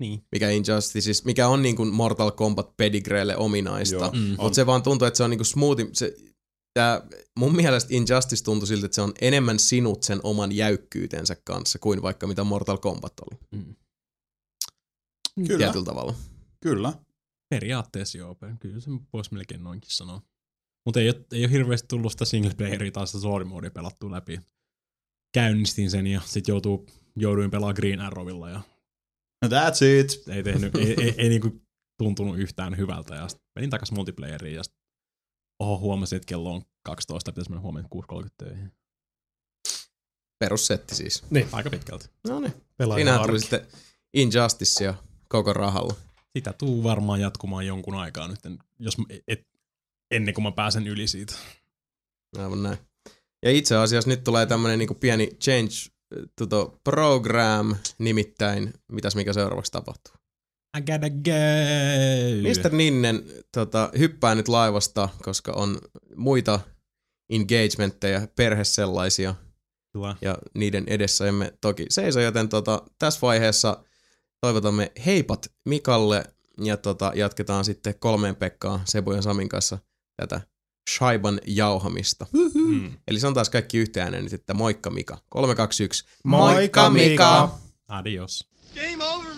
Niin. 0.00 0.22
mikä 0.32 0.50
Injustice, 0.50 1.22
mikä 1.24 1.48
on 1.48 1.62
niin 1.62 1.76
kuin 1.76 1.94
Mortal 1.94 2.30
Kombat 2.30 2.76
pedigreelle 2.76 3.36
ominaista. 3.36 3.94
Joo. 3.96 4.10
Mm. 4.12 4.36
Mutta 4.38 4.54
se 4.56 4.66
vaan 4.66 4.82
tuntuu, 4.82 5.06
että 5.06 5.16
se 5.16 5.24
on 5.24 5.30
niinku 5.30 5.44
smoothi. 5.44 5.88
Se, 5.92 6.14
tää, 6.74 7.00
mun 7.38 7.56
mielestä 7.56 7.94
Injustice 7.94 8.44
tuntui 8.44 8.66
siltä, 8.68 8.86
että 8.86 8.94
se 8.94 9.02
on 9.02 9.12
enemmän 9.20 9.58
sinut 9.58 10.02
sen 10.02 10.20
oman 10.22 10.52
jäykkyytensä 10.52 11.36
kanssa 11.44 11.78
kuin 11.78 12.02
vaikka 12.02 12.26
mitä 12.26 12.44
Mortal 12.44 12.78
Kombat 12.78 13.12
oli. 13.30 13.40
Mm. 13.50 13.74
Kyllä, 15.46 15.58
Tietyllä 15.58 15.84
tavalla. 15.84 16.14
kyllä. 16.60 16.92
Periaatteessa 17.50 18.18
joo, 18.18 18.36
kyllä 18.60 18.80
se 18.80 18.90
voisi 19.12 19.34
melkein 19.34 19.64
noinkin 19.64 19.90
sanoa. 19.90 20.22
Mutta 20.86 21.00
ei, 21.00 21.08
ole- 21.08 21.24
ei 21.32 21.44
ole 21.44 21.52
hirveästi 21.52 21.88
tullut 21.88 22.12
sitä 22.12 22.24
single 22.24 22.54
playeria 22.54 22.90
tai 22.90 23.06
sitä 23.06 23.18
story 23.18 23.44
modea 23.44 23.70
pelattua 23.70 24.10
läpi. 24.10 24.40
Käynnistin 25.34 25.90
sen 25.90 26.06
ja 26.06 26.20
sitten 26.24 26.52
joutuu, 26.52 26.86
jouduin 27.16 27.50
pelaamaan 27.50 27.74
Green 27.74 28.00
Arrowilla 28.00 28.50
ja 28.50 28.60
That's 29.46 29.84
it. 30.00 30.28
ei, 30.28 30.42
tehnyt, 30.42 30.74
ei, 30.74 30.94
ei, 31.02 31.14
ei 31.18 31.28
niinku 31.28 31.62
tuntunut 31.98 32.38
yhtään 32.38 32.76
hyvältä. 32.76 33.14
Ja 33.14 33.28
sitten 33.28 33.46
menin 33.54 33.70
takas 33.70 33.92
multiplayeriin 33.92 34.54
ja 34.54 34.62
sitten 34.62 34.79
oho, 35.60 35.78
huomasin, 35.78 36.16
että 36.16 36.26
kello 36.26 36.54
on 36.54 36.62
12, 36.82 37.32
pitäisi 37.32 37.50
mennä 37.50 37.60
huomenna 37.62 37.88
6.30 38.22 38.28
töihin. 38.38 38.72
Perussetti 40.38 40.94
siis. 40.94 41.24
Aika 41.52 41.70
pitkälti. 41.70 42.08
No 42.28 42.40
niin. 42.40 42.52
Pelaaja 42.76 42.98
Siinähän 42.98 43.26
tuli 43.26 43.40
sitten 43.40 43.66
Injusticea 44.14 44.94
koko 45.28 45.52
rahalla. 45.52 45.94
Sitä 46.36 46.52
tuu 46.52 46.82
varmaan 46.82 47.20
jatkumaan 47.20 47.66
jonkun 47.66 47.94
aikaa 47.94 48.28
nyt, 48.28 48.38
jos, 48.78 48.98
mä- 48.98 49.04
et, 49.28 49.48
ennen 50.10 50.34
kuin 50.34 50.42
mä 50.42 50.52
pääsen 50.52 50.86
yli 50.86 51.08
siitä. 51.08 51.34
Aivan 52.38 52.62
näin. 52.62 52.78
Ja 53.42 53.50
itse 53.50 53.76
asiassa 53.76 54.10
nyt 54.10 54.24
tulee 54.24 54.46
tämmönen 54.46 54.78
niinku 54.78 54.94
pieni 54.94 55.26
change 55.26 55.70
to 56.36 56.46
the 56.46 56.78
program, 56.84 57.76
nimittäin, 57.98 58.72
mitäs 58.92 59.16
mikä 59.16 59.32
seuraavaksi 59.32 59.72
tapahtuu. 59.72 60.14
I 60.78 60.80
gotta 60.80 61.10
go! 61.10 61.30
Mr. 62.42 62.72
Ninnen 62.76 63.24
tota, 63.52 63.90
hyppää 63.98 64.34
nyt 64.34 64.48
laivasta, 64.48 65.08
koska 65.22 65.52
on 65.52 65.78
muita 66.16 66.60
engagementteja, 67.30 68.28
perhe 68.36 68.64
sellaisia, 68.64 69.34
Tuo. 69.92 70.14
ja 70.20 70.38
niiden 70.54 70.84
edessä 70.86 71.26
emme 71.26 71.52
toki 71.60 71.86
seiso, 71.90 72.20
joten 72.20 72.48
tota, 72.48 72.82
tässä 72.98 73.20
vaiheessa 73.22 73.84
toivotamme 74.40 74.92
heipat 75.06 75.52
Mikalle, 75.64 76.24
ja 76.64 76.76
tota, 76.76 77.12
jatketaan 77.14 77.64
sitten 77.64 77.94
kolmeen 77.98 78.36
Pekkaan 78.36 78.80
Sebu 78.84 79.12
ja 79.12 79.22
Samin 79.22 79.48
kanssa 79.48 79.78
tätä 80.16 80.40
Shaiban 80.90 81.40
jauhamista. 81.46 82.26
Mm. 82.54 82.92
Eli 83.08 83.20
sanotaan 83.20 83.34
taas 83.34 83.50
kaikki 83.50 83.78
yhteen 83.78 84.12
nyt, 84.12 84.32
että 84.32 84.54
moikka 84.54 84.90
Mika. 84.90 85.18
3, 85.28 85.54
2, 85.54 85.84
1. 85.84 86.04
Moikka, 86.24 86.90
Mika! 86.90 87.58
Adios. 87.88 88.48
Game 88.74 89.04
over, 89.04 89.29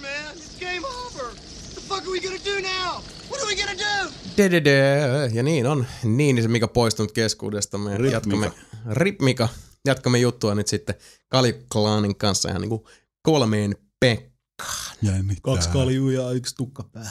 we 2.12 2.20
gonna 2.20 2.44
do 2.44 2.60
now? 2.60 3.02
What 3.30 3.42
are 3.42 3.46
we 3.46 3.56
gonna 3.56 3.78
do? 3.78 4.12
Dedede. 4.36 5.30
Ja 5.32 5.42
niin 5.42 5.66
on. 5.66 5.86
Niin, 6.04 6.36
niin 6.36 6.42
se 6.42 6.48
Mika 6.48 6.68
poistunut 6.68 7.12
keskuudestamme. 7.12 7.98
Rip 7.98 8.12
Jatkamme, 8.12 8.46
Mika. 8.46 8.56
Rip 8.90 9.20
Mika. 9.20 9.48
Jatkamme 9.86 10.18
juttua 10.18 10.54
nyt 10.54 10.68
sitten 10.68 10.94
Kaljuklaanin 11.28 12.16
kanssa 12.16 12.48
ihan 12.48 12.60
niinku 12.60 12.88
kolmeen 13.22 13.76
Pekkaan. 14.00 14.96
Kaksi 15.42 15.68
kaljua 15.68 16.12
ja 16.12 16.30
yksi 16.30 16.54
tukkapää. 16.54 17.10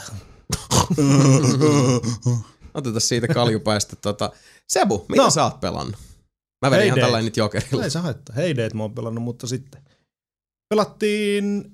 Otetaan 2.74 3.00
siitä 3.00 3.28
kaljupäistä. 3.28 3.96
Tota. 3.96 4.30
Sebu, 4.68 5.06
mitä 5.08 5.22
no. 5.22 5.30
Sä 5.30 5.44
oot 5.44 5.60
pelannut? 5.60 5.96
Mä 6.62 6.70
vedin 6.70 6.86
ihan 6.86 6.94
Heyday. 6.94 7.06
tällainen 7.06 7.24
nyt 7.24 7.36
jokerilla. 7.36 7.84
Ei 7.84 7.90
se 7.90 7.98
haittaa. 7.98 8.36
Heideit 8.36 8.74
mä 8.74 8.82
oon 8.82 8.94
pelannut, 8.94 9.24
mutta 9.24 9.46
sitten 9.46 9.82
pelattiin 10.68 11.64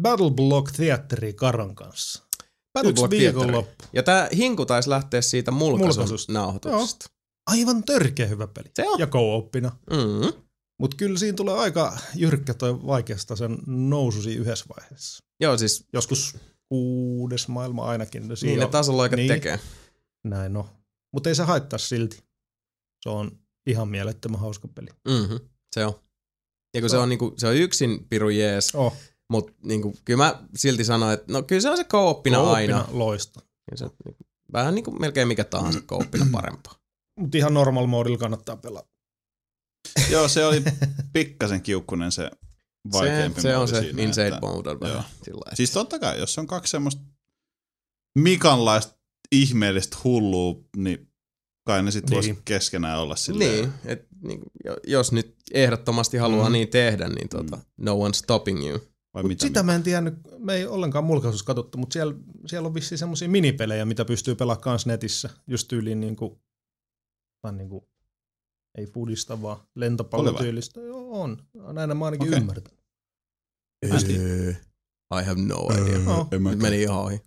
Battle 0.00 0.30
Block 0.30 0.72
Theatteri 0.72 1.32
Karon 1.32 1.74
kanssa. 1.74 2.29
Battle 2.72 2.90
Yksi 2.90 3.00
Block 3.00 3.10
Theater. 3.14 3.34
viikonloppu. 3.40 3.84
Ja 3.92 4.02
tää 4.02 4.28
hinku 4.36 4.66
taisi 4.66 4.90
lähteä 4.90 5.20
siitä 5.22 5.50
mulkaisun 5.50 5.86
Mulkaisusta. 6.02 6.32
nauhoituksesta. 6.32 7.06
Aivan 7.46 7.84
törkeä 7.84 8.26
hyvä 8.26 8.46
peli. 8.46 8.70
Se 8.74 8.88
on. 8.88 8.98
Ja 9.00 9.06
co-oppina. 9.06 9.72
Mm. 9.90 10.32
Mutta 10.80 10.96
kyllä 10.96 11.18
siinä 11.18 11.36
tulee 11.36 11.54
aika 11.54 11.98
jyrkkä 12.14 12.54
toi 12.54 12.86
vaikeasta 12.86 13.36
sen 13.36 13.58
nousu 13.66 14.22
siinä 14.22 14.40
yhdessä 14.42 14.64
vaiheessa. 14.78 15.24
Joo, 15.40 15.58
siis 15.58 15.84
Joskus 15.92 16.36
kuudes 16.68 17.48
maailma 17.48 17.84
ainakin. 17.84 18.22
Siinä 18.36 18.50
niin 18.50 18.58
ne 18.58 18.64
on- 18.64 18.70
tasoloikat 18.70 19.16
niin. 19.16 19.28
tekee. 19.28 19.60
Näin 20.24 20.52
no. 20.52 20.68
Mutta 21.12 21.28
ei 21.28 21.34
se 21.34 21.42
haittaa 21.42 21.78
silti. 21.78 22.22
Se 23.02 23.08
on 23.08 23.30
ihan 23.66 23.88
mielettömän 23.88 24.40
hauska 24.40 24.68
peli. 24.68 24.88
Mm-hmm. 25.08 25.40
Se 25.74 25.86
on. 25.86 25.94
Ja 26.74 26.80
kun 26.80 26.90
se 26.90 26.96
on, 26.98 27.08
niinku, 27.08 27.34
se 27.36 27.46
on 27.46 27.56
yksin 27.56 28.06
piru 28.08 28.28
jees, 28.28 28.74
Oh, 28.74 28.96
mutta 29.30 29.52
niinku, 29.62 29.94
kyllä 30.04 30.24
mä 30.24 30.42
silti 30.56 30.84
sanoin, 30.84 31.14
että 31.14 31.32
no 31.32 31.42
kyllä 31.42 31.60
se 31.62 31.70
on 31.70 31.76
se 31.76 31.84
co-oppina 31.84 32.50
aina. 32.52 32.84
loista. 32.90 33.40
Ja 33.70 33.76
se, 33.76 33.84
niinku, 34.04 34.24
vähän 34.52 34.74
niinku 34.74 34.90
melkein 34.90 35.28
mikä 35.28 35.44
tahansa 35.44 35.80
co-oppina 35.80 36.26
parempaa. 36.32 36.74
Mutta 37.20 37.38
ihan 37.38 37.54
normal 37.54 37.86
moodilla 37.86 38.18
kannattaa 38.18 38.56
pelata. 38.56 38.88
Joo, 40.10 40.28
se 40.28 40.44
oli 40.44 40.62
pikkasen 41.12 41.62
kiukkunen 41.62 42.12
se 42.12 42.30
vaikeampi 42.92 43.40
se, 43.40 43.48
se 43.48 43.56
on 43.56 43.68
se 43.68 43.80
siinä, 43.80 44.02
insane 44.02 44.28
että- 44.28 44.40
mode 44.40 44.70
on 44.70 44.80
vähän 44.80 44.94
joo. 44.96 45.02
sillä. 45.24 45.54
Siis 45.54 45.70
totta 45.70 45.98
kai, 45.98 46.18
jos 46.18 46.38
on 46.38 46.46
kaksi 46.46 46.70
semmoista 46.70 47.02
Mikanlaista 48.18 48.94
ihmeellistä 49.32 49.96
hullua, 50.04 50.54
niin 50.76 51.08
kai 51.66 51.82
ne 51.82 51.90
sitten 51.90 52.10
Niin. 52.10 52.16
voisi 52.16 52.42
keskenään 52.44 52.98
olla 53.00 53.16
silleen. 53.16 53.50
Niin, 53.60 53.72
et, 53.84 54.06
niin, 54.22 54.40
jos 54.86 55.12
nyt 55.12 55.36
ehdottomasti 55.54 56.16
haluaa 56.16 56.48
Mm. 56.48 56.52
niin 56.52 56.68
tehdä, 56.68 57.08
niin 57.08 57.28
tota, 57.28 57.58
no 57.76 57.94
one 58.00 58.14
stopping 58.14 58.68
you. 58.68 58.80
Vai 59.14 59.22
Mut 59.22 59.28
mitä? 59.28 59.46
sitä 59.46 59.62
mä 59.62 59.74
en 59.74 59.82
tiennyt, 59.82 60.14
me 60.38 60.54
ei 60.54 60.66
ollenkaan 60.66 61.04
mulkaisuus 61.04 61.42
katsottu, 61.42 61.78
mutta 61.78 61.92
siellä, 61.92 62.14
siellä 62.46 62.66
on 62.66 62.74
vissiin 62.74 62.98
semmoisia 62.98 63.28
minipelejä, 63.28 63.84
mitä 63.84 64.04
pystyy 64.04 64.34
pelaamaan 64.34 64.62
kans 64.62 64.86
netissä. 64.86 65.30
Just 65.46 65.68
tyyliin 65.68 66.00
niinku, 66.00 66.42
tai 67.42 67.52
niinku, 67.52 67.88
ei 68.78 68.86
foodista 68.86 69.42
vaan 69.42 69.60
lentopallotyylistä. 69.74 70.80
Joo, 70.80 71.22
on. 71.22 71.42
Näin 71.72 71.96
mä 71.96 72.04
ainakin 72.04 72.28
okay. 72.28 72.40
ymmärtänyt. 72.40 72.80
Öö, 73.84 74.50
I 75.20 75.24
have 75.24 75.40
no 75.40 75.68
idea. 75.72 76.14
Oh. 76.14 76.20
En 76.20 76.28
Nyt 76.30 76.42
mäkään. 76.42 76.62
meni 76.62 76.82
ihan 76.82 76.98
ohi. 76.98 77.20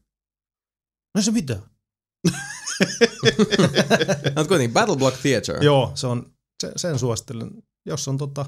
No 1.15 1.21
se 1.21 1.31
mitä? 1.31 1.53
Mutta 4.25 4.47
kuitenkin 4.47 4.73
Battle 4.73 4.97
Block 4.97 5.17
Theater. 5.21 5.63
Joo, 5.63 5.91
se 5.95 6.07
on, 6.07 6.33
se, 6.63 6.71
sen 6.75 6.99
suosittelen. 6.99 7.63
Jos 7.85 8.07
on 8.07 8.17
tota, 8.17 8.45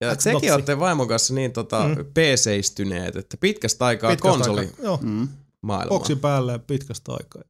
Ja 0.00 0.16
Xboxi. 0.16 0.30
tekin 0.34 0.54
olette 0.54 0.78
vaimon 0.78 1.08
kanssa 1.08 1.34
niin 1.34 1.52
tota, 1.52 1.88
Mm. 1.88 1.94
PC-istyneet, 2.04 3.16
että 3.16 3.36
pitkästä 3.36 3.84
aikaa 3.84 4.10
pitkästä 4.10 4.36
konsoli 4.38 4.60
aikaa, 4.60 4.84
joo, 4.84 4.98
Mm. 5.02 5.28
maailmaa. 5.62 5.98
boksi 5.98 6.16
päälle 6.16 6.52
ja 6.52 6.58
pitkästä 6.58 7.12
aikaa. 7.12 7.42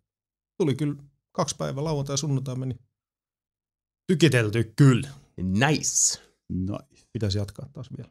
Tuli 0.61 0.75
kyllä 0.75 0.95
kaksi 1.33 1.57
päivää 1.57 1.85
lauantai 1.85 2.12
ja 2.12 2.17
sunnuntai 2.17 2.57
meni. 2.57 2.75
Tykitelty 4.12 4.73
kyllä. 4.77 5.09
Nice. 5.43 6.20
Nice. 6.53 7.07
Pitäisi 7.12 7.39
jatkaa 7.39 7.69
taas 7.73 7.89
vielä. 7.99 8.11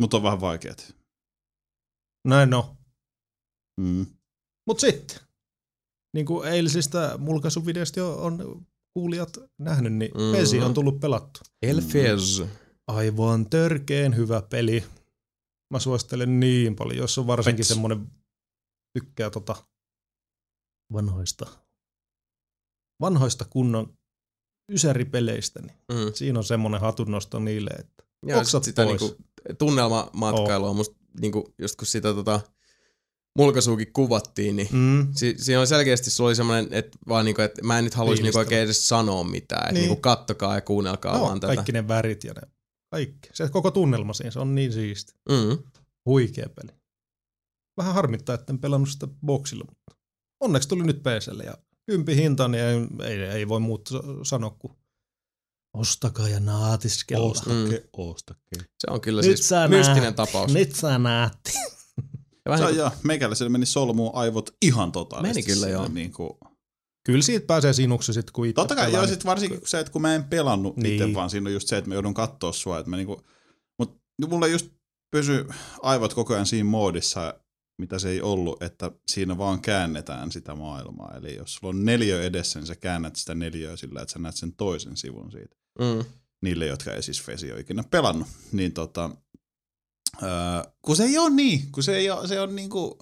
Mutta 0.00 0.16
on 0.16 0.22
vähän 0.22 0.40
vaikeet. 0.40 0.96
Näin 2.28 2.50
no. 2.50 2.76
Mm. 3.80 4.06
Mut 4.66 4.80
sitten, 4.80 5.18
niin 6.14 6.26
kuin 6.26 6.48
eilisistä 6.48 7.18
mulkaisuvideosta 7.18 8.00
jo 8.00 8.14
on 8.22 8.66
kuulijat 8.94 9.38
nähnyt, 9.58 9.92
niin 9.92 10.10
Mm. 10.14 10.32
Pesi 10.32 10.60
on 10.60 10.74
tullut 10.74 11.00
pelattu. 11.00 11.40
Elfez. 11.62 12.42
Aivan 12.96 13.50
törkeen 13.50 14.16
hyvä 14.16 14.42
peli. 14.50 14.84
Mä 15.70 15.78
suosittelen 15.78 16.40
niin 16.40 16.76
paljon, 16.76 16.96
jos 16.98 17.18
on 17.18 17.26
varsinkin 17.26 17.58
Pets. 17.58 17.68
semmonen, 17.68 18.06
tykkää 18.98 19.30
tota 19.30 19.56
vanhoista, 20.92 21.46
vanhoista 23.00 23.44
kunnon 23.44 23.96
ysäripeleistä, 24.72 25.60
niin 25.62 25.76
Mm. 25.92 26.12
siinä 26.14 26.38
on 26.38 26.44
semmonen 26.44 26.80
hatunnosto 26.80 27.38
niille, 27.38 27.70
että 27.78 28.02
Ja 28.26 28.38
Oksat 28.38 28.64
sit 28.64 28.70
sitä 28.72 28.84
pois. 28.84 29.00
niinku, 29.00 29.22
tunnelmamatkailua 29.58 30.70
on 30.70 30.76
musta 30.76 30.96
niinku, 31.20 31.54
just 31.58 31.76
kun 31.76 31.86
sitä 31.86 32.14
tota, 32.14 32.40
mulkaisuukin 33.38 33.92
kuvattiin, 33.92 34.56
niin 34.56 34.68
mm, 34.72 35.08
Si- 35.14 35.34
siinä 35.38 35.58
oli 35.60 35.66
selkeästi, 35.66 36.10
se 36.10 36.22
oli 36.22 36.34
semmoinen, 36.34 36.68
että 36.70 36.98
vaan 37.08 37.24
niinku, 37.24 37.42
että 37.42 37.62
mä 37.62 37.78
en 37.78 37.84
nyt 37.84 37.94
haluaisi 37.94 38.22
niinku 38.22 38.38
oikein 38.38 38.62
edes 38.62 38.88
sanoa 38.88 39.24
mitään, 39.24 39.62
että 39.62 39.72
Niin. 39.72 39.80
niinku 39.88 40.00
kattokaa 40.00 40.54
ja 40.54 40.60
kuunnelkaa 40.60 41.18
no, 41.18 41.24
vaan 41.24 41.40
tätä. 41.40 41.54
kaikki 41.54 41.72
ne 41.72 41.88
värit 41.88 42.24
ja 42.24 42.32
ne 42.32 42.42
kaikki. 42.92 43.28
Se 43.34 43.48
koko 43.48 43.70
tunnelma 43.70 44.12
siinä, 44.12 44.30
se 44.30 44.38
on 44.38 44.54
niin 44.54 44.72
siisti. 44.72 45.12
Mm. 45.28 45.58
Huikea 46.06 46.46
peli. 46.48 46.78
Vähän 47.76 47.94
harmittaa, 47.94 48.34
että 48.34 48.52
en 48.52 48.58
pelannut 48.58 48.88
sitä 48.90 49.06
boksilla, 49.26 49.64
mutta 49.68 50.02
onneksi 50.40 50.68
tuli 50.68 50.82
nyt 50.84 51.02
PClle 51.02 51.44
ja 51.44 51.58
kympi 51.86 52.16
hinta, 52.16 52.48
niin 52.48 52.64
ei, 52.64 53.12
ei, 53.12 53.22
ei 53.22 53.48
voi 53.48 53.60
muuta 53.60 53.90
sa- 53.90 54.02
sanoa 54.22 54.50
kuin 54.50 54.72
ostakaa 55.76 56.28
ja 56.28 56.40
naatiskella. 56.40 57.24
Ostake, 57.30 57.88
ostake. 57.96 58.56
Se 58.58 58.86
on 58.90 59.00
kyllä 59.00 59.22
Nyt 59.22 59.36
siis 59.38 59.50
mystinen 59.68 60.02
näet. 60.02 60.16
tapaus. 60.16 60.52
Nyt 60.52 60.74
sä 60.74 60.98
näet. 60.98 61.32
Ja 62.44 62.50
vähän 62.50 62.58
Se 62.58 62.64
on 62.64 62.70
niinku, 62.70 62.80
joo, 62.80 62.90
meikäläisellä 63.02 63.50
meni 63.50 63.66
solmuun 63.66 64.14
aivot 64.14 64.50
ihan 64.62 64.92
totaalisesti. 64.92 65.42
Meni 65.42 65.54
kyllä, 65.54 65.68
joo. 65.68 65.88
Niin 65.88 66.12
kuin, 66.12 66.30
Kyllä 67.04 67.22
siitä 67.22 67.46
pääsee 67.46 67.72
sinuksi 67.72 68.12
sit, 68.12 68.30
kun 68.30 68.46
itse 68.46 68.54
totta 68.54 68.74
kai, 68.74 68.92
joo, 68.92 69.00
niin- 69.02 69.08
sit 69.14 69.24
varsinkin 69.24 69.60
se, 69.64 69.80
että 69.80 69.92
kun 69.92 70.02
mä 70.02 70.14
en 70.14 70.24
pelannut 70.24 70.76
niin. 70.76 70.82
Niin. 70.82 71.02
itse, 71.02 71.14
vaan 71.14 71.30
siinä 71.30 71.48
on 71.48 71.54
just 71.54 71.68
se, 71.68 71.76
että 71.76 71.88
mä 71.88 71.94
joudun 71.94 72.14
katsoa 72.14 72.52
sua. 72.52 72.78
Että 72.78 72.90
mä 72.90 72.96
niinku, 72.96 73.22
mut 73.78 74.00
mulla 74.28 74.46
just 74.46 74.66
pysy 75.10 75.46
aivot 75.82 76.14
koko 76.14 76.34
ajan 76.34 76.46
siinä 76.46 76.68
moodissa, 76.68 77.34
mitä 77.78 77.98
se 77.98 78.10
ei 78.10 78.20
ollut, 78.22 78.62
että 78.62 78.90
siinä 79.08 79.38
vaan 79.38 79.60
käännetään 79.60 80.32
sitä 80.32 80.54
maailmaa. 80.54 81.16
Eli 81.16 81.36
jos 81.36 81.54
sulla 81.54 81.68
on 81.68 81.84
neljä 81.84 82.22
edessä, 82.22 82.58
niin 82.58 82.66
sä 82.66 82.76
käännät 82.76 83.16
sitä 83.16 83.34
neljöä 83.34 83.76
sillä, 83.76 84.02
että 84.02 84.12
sä 84.12 84.18
näet 84.18 84.36
sen 84.36 84.52
toisen 84.52 84.96
sivun 84.96 85.32
siitä. 85.32 85.56
mm. 85.78 86.04
Niille, 86.42 86.66
jotka 86.66 86.92
ei 86.92 87.02
siis 87.02 87.22
Fesi 87.22 87.52
ole 87.52 87.60
ikinä 87.60 87.84
pelannut. 87.90 88.28
Niin 88.52 88.72
tota, 88.72 89.10
öö, 90.22 90.28
kun 90.82 90.96
se 90.96 91.04
ei 91.04 91.18
ole 91.18 91.30
niin, 91.30 91.72
kun 91.72 91.82
se, 91.82 91.96
ei 91.96 92.10
ole, 92.10 92.28
se 92.28 92.40
on 92.40 92.56
niinku, 92.56 92.98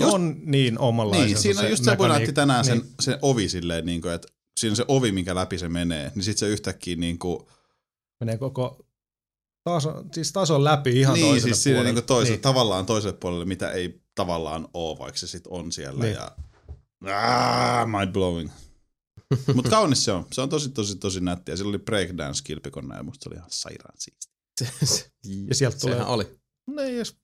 se 0.00 0.04
just- 0.04 0.14
on 0.14 0.36
niin 0.44 0.78
omanlaisensa 0.78 1.28
niin, 1.34 1.38
siinä 1.38 1.60
on 1.60 1.70
just 1.70 1.84
se, 1.84 1.96
kun 1.96 2.08
näytti 2.08 2.32
tänään 2.32 2.64
sen, 2.64 2.82
sen 3.00 3.18
ovi 3.22 3.48
silleen, 3.48 3.86
niin 3.86 4.02
kuin, 4.02 4.14
että 4.14 4.28
siinä 4.60 4.72
on 4.72 4.76
se 4.76 4.84
ovi, 4.88 5.12
minkä 5.12 5.34
läpi 5.34 5.58
se 5.58 5.68
menee, 5.68 6.12
niin 6.14 6.22
sitten 6.22 6.38
se 6.38 6.48
yhtäkkiä 6.48 6.96
niin 6.96 7.18
kuin, 7.18 7.46
Menee 8.20 8.38
koko 8.38 8.86
taso, 9.64 10.04
siis 10.14 10.32
tason 10.32 10.64
läpi 10.64 11.00
ihan 11.00 11.14
niin, 11.14 11.26
toiselle 11.26 11.54
siis 11.54 11.62
siinä 11.62 11.76
puolelle. 11.76 12.00
niin 12.00 12.06
toiselle, 12.06 12.36
Niin. 12.36 12.42
tavallaan 12.42 12.86
toiselle 12.86 13.16
puolelle, 13.20 13.44
mitä 13.44 13.70
ei 13.70 14.02
tavallaan 14.14 14.68
ole, 14.74 14.98
vaikka 14.98 15.18
se 15.18 15.26
sitten 15.26 15.52
on 15.52 15.72
siellä. 15.72 16.04
Niin. 16.04 16.14
Ja, 16.14 16.30
ah, 17.80 17.86
mind 18.00 18.12
blowing. 18.12 18.50
Mutta 19.54 19.70
kaunis 19.70 20.04
se 20.04 20.12
on. 20.12 20.26
Se 20.32 20.40
on 20.40 20.48
tosi, 20.48 20.68
tosi, 20.70 20.96
tosi 20.96 21.20
nättiä. 21.20 21.56
Sillä 21.56 21.68
oli 21.68 21.78
breakdance-kilpikonna 21.78 22.96
ja 22.96 23.02
musta 23.02 23.24
se 23.24 23.28
oli 23.28 23.36
ihan 23.36 23.50
sairaan 23.50 23.94
siisti. 23.98 24.30
Ja 25.48 25.54
sieltä 25.54 25.78
Sehän 25.78 25.96
tulee- 25.98 26.14
oli. 26.14 26.38
No 26.66 26.82
ei 26.82 26.96
edes 26.96 27.16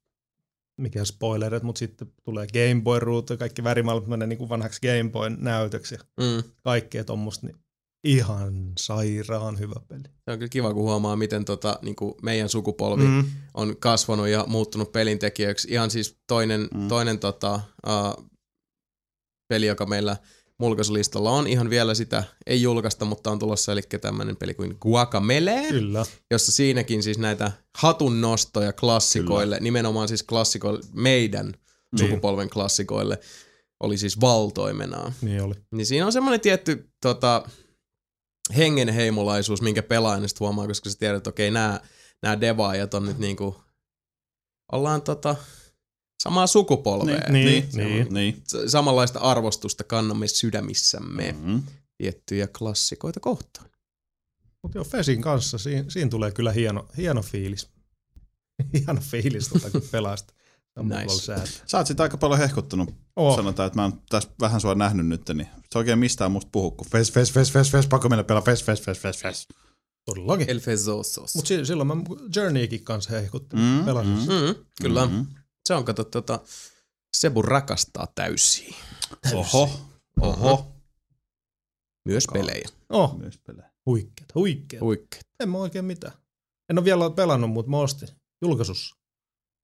mikään 0.76 1.06
spoilerit, 1.06 1.62
mutta 1.62 1.78
sitten 1.78 2.12
tulee 2.24 2.46
Game 2.46 2.82
Boy 2.82 3.00
ruutu 3.00 3.32
ja 3.32 3.36
kaikki 3.36 3.64
värimaailmat 3.64 4.08
menee 4.08 4.26
niin 4.28 4.38
kuin 4.38 4.48
vanhaksi 4.48 4.80
Game 4.80 5.10
Boyn 5.10 5.36
näytöksi 5.40 5.96
Mm. 6.20 6.42
kaikkea 6.64 7.04
tuommoista, 7.04 7.46
niin 7.46 7.56
ihan 8.04 8.72
sairaan 8.78 9.58
hyvä 9.58 9.80
peli. 9.88 10.02
Se 10.02 10.30
on 10.30 10.38
kyllä 10.38 10.48
kiva, 10.48 10.74
kun 10.74 10.82
huomaa, 10.82 11.16
miten 11.16 11.44
tota, 11.44 11.78
niin 11.82 11.96
kuin 11.96 12.14
meidän 12.22 12.48
sukupolvi 12.48 13.04
mm. 13.04 13.24
On 13.54 13.76
kasvanut 13.76 14.28
ja 14.28 14.44
muuttunut 14.46 14.92
pelintekijöiksi. 14.92 15.68
Ihan 15.70 15.90
siis 15.90 16.18
toinen. 16.26 16.68
Mm. 16.74 16.88
toinen 16.88 17.18
tota, 17.18 17.60
uh, 17.86 18.26
peli, 19.48 19.66
joka 19.66 19.86
meillä 19.86 20.16
mulkaisulistalla 20.58 21.30
on 21.30 21.46
ihan 21.46 21.70
vielä 21.70 21.94
sitä, 21.94 22.24
ei 22.46 22.62
julkaista, 22.62 23.04
mutta 23.04 23.30
on 23.30 23.38
tulossa, 23.38 23.72
eli 23.72 23.82
tämmöinen 24.00 24.36
peli 24.36 24.54
kuin 24.54 24.76
Guacamele, 24.80 25.66
Kyllä. 25.68 26.06
jossa 26.30 26.52
siinäkin 26.52 27.02
siis 27.02 27.18
näitä 27.18 27.52
hatun 27.78 28.20
nostoja 28.20 28.72
klassikoille, 28.72 29.56
Kyllä. 29.56 29.64
nimenomaan 29.64 30.08
siis 30.08 30.22
klassikoille, 30.22 30.80
meidän 30.92 31.46
Niin. 31.46 32.08
sukupolven 32.08 32.50
klassikoille, 32.50 33.18
oli 33.80 33.98
siis 33.98 34.20
valtoimenaan. 34.20 35.12
Niin 35.22 35.42
oli. 35.42 35.54
Niin 35.72 35.86
siinä 35.86 36.06
on 36.06 36.12
semmoinen 36.12 36.40
tietty 36.40 36.90
tota, 37.02 37.48
hengenheimolaisuus, 38.56 39.62
minkä 39.62 39.82
pelaajan 39.82 40.28
sitten 40.28 40.44
huomaa, 40.44 40.66
koska 40.66 40.90
sä 40.90 40.98
tiedät, 40.98 41.16
että 41.16 41.30
okei, 41.30 41.50
nämä 41.50 42.40
devaajat 42.40 42.94
on 42.94 43.06
nyt 43.06 43.18
niinku, 43.18 43.56
ollaan 44.72 45.02
tota, 45.02 45.36
samaa 46.22 46.46
sukupolvea. 46.46 47.20
Niin, 47.28 47.44
niin, 47.46 47.68
niin. 47.88 48.14
niin. 48.14 48.42
S- 48.48 48.72
Samanlaista 48.72 49.18
arvostusta 49.18 49.84
kannamme 49.84 50.28
sydämissämme 50.28 51.32
mm. 51.32 51.38
Mm-hmm. 51.38 51.62
tiettyjä 51.98 52.46
klassikoita 52.58 53.20
kohtaan. 53.20 53.70
Mutta 54.62 54.78
joo, 54.78 54.84
Fesin 54.84 55.22
kanssa 55.22 55.58
siinä, 55.58 55.84
siinä 55.88 56.10
tulee 56.10 56.30
kyllä 56.30 56.52
hieno, 56.52 56.88
hieno 56.96 57.22
fiilis. 57.22 57.68
hieno 58.74 59.00
fiilis, 59.00 59.48
tota, 59.48 59.70
kun 59.70 59.82
pelaa 59.90 60.16
sitä. 60.16 60.32
Nice. 60.82 61.34
Sä 61.66 61.78
oot 61.78 61.86
sitä 61.86 62.02
aika 62.02 62.16
paljon 62.16 62.38
hehkuttanut. 62.40 62.94
Oh. 63.16 63.36
Sanotaan, 63.36 63.66
että 63.66 63.78
mä 63.78 63.82
oon 63.82 64.02
tässä 64.10 64.28
vähän 64.40 64.60
sua 64.60 64.74
nähnyt 64.74 65.06
nyt, 65.06 65.28
niin 65.34 65.48
se 65.72 65.78
oikein 65.78 65.98
mistään 65.98 66.32
musta 66.32 66.48
puhu, 66.52 66.70
kun 66.70 66.86
fes, 66.90 67.12
fes, 67.12 67.32
fes, 67.32 67.52
fes, 67.52 67.70
fes, 67.70 67.86
pakko 67.86 68.08
mennä 68.08 68.24
pelaa, 68.24 68.42
fes, 68.42 68.64
fes, 68.64 68.80
fes, 68.82 68.98
fes, 68.98 69.18
fes. 69.18 69.48
Todellakin. 70.04 70.50
El 70.50 70.60
Fezosos. 70.60 71.34
Mutta 71.34 71.48
silloin 71.64 71.86
mä 71.86 71.94
Journeykin 72.36 72.84
kanssa 72.84 73.10
hehkuttin. 73.10 73.58
Mm, 73.58 73.64
Mm, 73.78 73.84
pelasin. 73.84 74.12
mm. 74.12 74.18
Mm. 74.48 74.54
Kyllä. 74.82 75.06
Mm. 75.06 75.12
Mm-hmm. 75.12 75.26
Se 75.66 75.74
on, 75.74 75.84
kato, 75.84 76.04
tota, 76.04 76.40
Sebu 77.16 77.42
rakastaa 77.42 78.06
täysiä. 78.14 78.74
Oho, 79.34 79.70
oho. 80.20 80.72
Myös 82.04 82.24
pelejä. 82.32 82.68
Oh, 82.88 83.18
Myös 83.18 83.38
pelejä. 83.46 83.70
huikkeet, 83.86 84.34
huikkeet. 84.34 84.80
Huikkeet. 84.82 85.26
En 85.40 85.48
mä 85.48 85.58
oikein 85.58 85.84
mitään. 85.84 86.12
En 86.70 86.78
ole 86.78 86.84
vielä 86.84 87.10
pelannut, 87.10 87.50
mutta 87.50 87.70
mä 87.70 87.78
ostin 87.78 88.08
julkaisussa. 88.42 88.95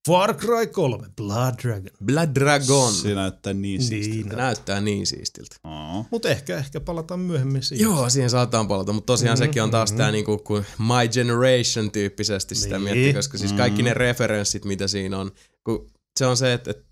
Far 0.09 0.35
Cry 0.35 0.67
3, 0.67 1.07
Blood 1.17 1.55
Dragon. 1.63 1.91
Blood 2.05 2.29
Dragon. 2.35 2.93
Se 2.93 3.15
näyttää 3.15 3.53
niin 3.53 3.63
Niin. 3.79 3.83
siistiltä. 3.89 4.37
Näyttää 4.37 4.81
niin 4.81 5.07
siistiltä. 5.07 5.57
Oo. 5.65 6.05
Mutta 6.11 6.29
ehkä, 6.29 6.57
ehkä 6.59 6.81
palataan 6.81 7.21
myöhemmin 7.21 7.63
siihen. 7.63 7.85
Joo, 7.85 8.11
siihen 8.11 8.31
saattaa 8.31 8.65
palata, 8.65 8.93
mutta 8.93 9.07
tosiaan 9.07 9.39
Mhm, 9.39 9.45
sekin 9.45 9.63
on 9.63 9.71
taas 9.71 9.91
mhm. 9.91 9.99
tää 9.99 10.13
niinku 10.13 10.39
kuin 10.39 10.65
My 10.79 11.09
Generation 11.13 11.91
tyyppisesti 11.91 12.55
sitä 12.55 12.75
Niin. 12.79 12.83
miettii, 12.83 13.15
koska 13.15 13.39
siis 13.39 13.53
kaikki 13.53 13.83
ne 13.83 13.95
referenssit, 13.95 14.65
mitä 14.65 14.89
siinä 14.89 15.19
on, 15.19 15.31
kun 15.65 15.91
se 16.19 16.27
on 16.27 16.37
se, 16.37 16.53
että, 16.53 16.71
että 16.71 16.85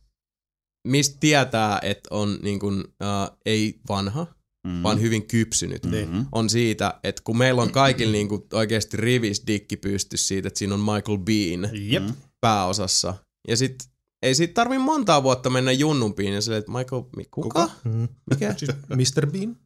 mistä 0.88 1.16
tietää, 1.20 1.78
että 1.82 2.08
on 2.14 2.38
niin 2.42 2.58
kuin, 2.60 2.80
uh, 2.80 3.36
ei 3.46 3.80
vanha, 3.88 4.26
Mm. 4.66 4.82
vaan 4.82 5.00
hyvin 5.00 5.26
kypsynyt, 5.26 5.86
Mhm. 5.86 6.20
on 6.32 6.50
siitä, 6.50 7.00
että 7.04 7.22
kun 7.24 7.38
meillä 7.38 7.62
on 7.62 7.72
kaikilla 7.72 8.12
niin 8.12 8.28
kuin 8.28 8.42
oikeasti 8.52 8.96
rivis 8.96 9.42
dikki 9.46 9.76
pysty 9.76 10.16
siitä, 10.16 10.48
että 10.48 10.58
siinä 10.58 10.74
on 10.74 10.80
Michael 10.80 11.18
Bean 11.18 11.70
Jep. 11.72 12.02
Mm. 12.02 12.12
Pääosassa, 12.40 13.14
ja 13.48 13.56
sit 13.56 13.90
ei 14.22 14.34
siitä 14.34 14.54
tarvi 14.54 14.78
montaa 14.78 15.22
vuotta 15.22 15.50
mennä 15.50 15.72
junnumpiin 15.72 16.34
ja 16.34 16.40
silleen, 16.40 16.58
että 16.60 16.72
Michael, 16.72 17.02
mi- 17.16 17.24
kuka? 17.30 17.48
Kuka? 17.48 17.70
Mm. 17.84 18.08
Mikä? 18.30 18.54
Siis 18.58 18.70
Mr. 19.16 19.26
Bean? 19.30 19.56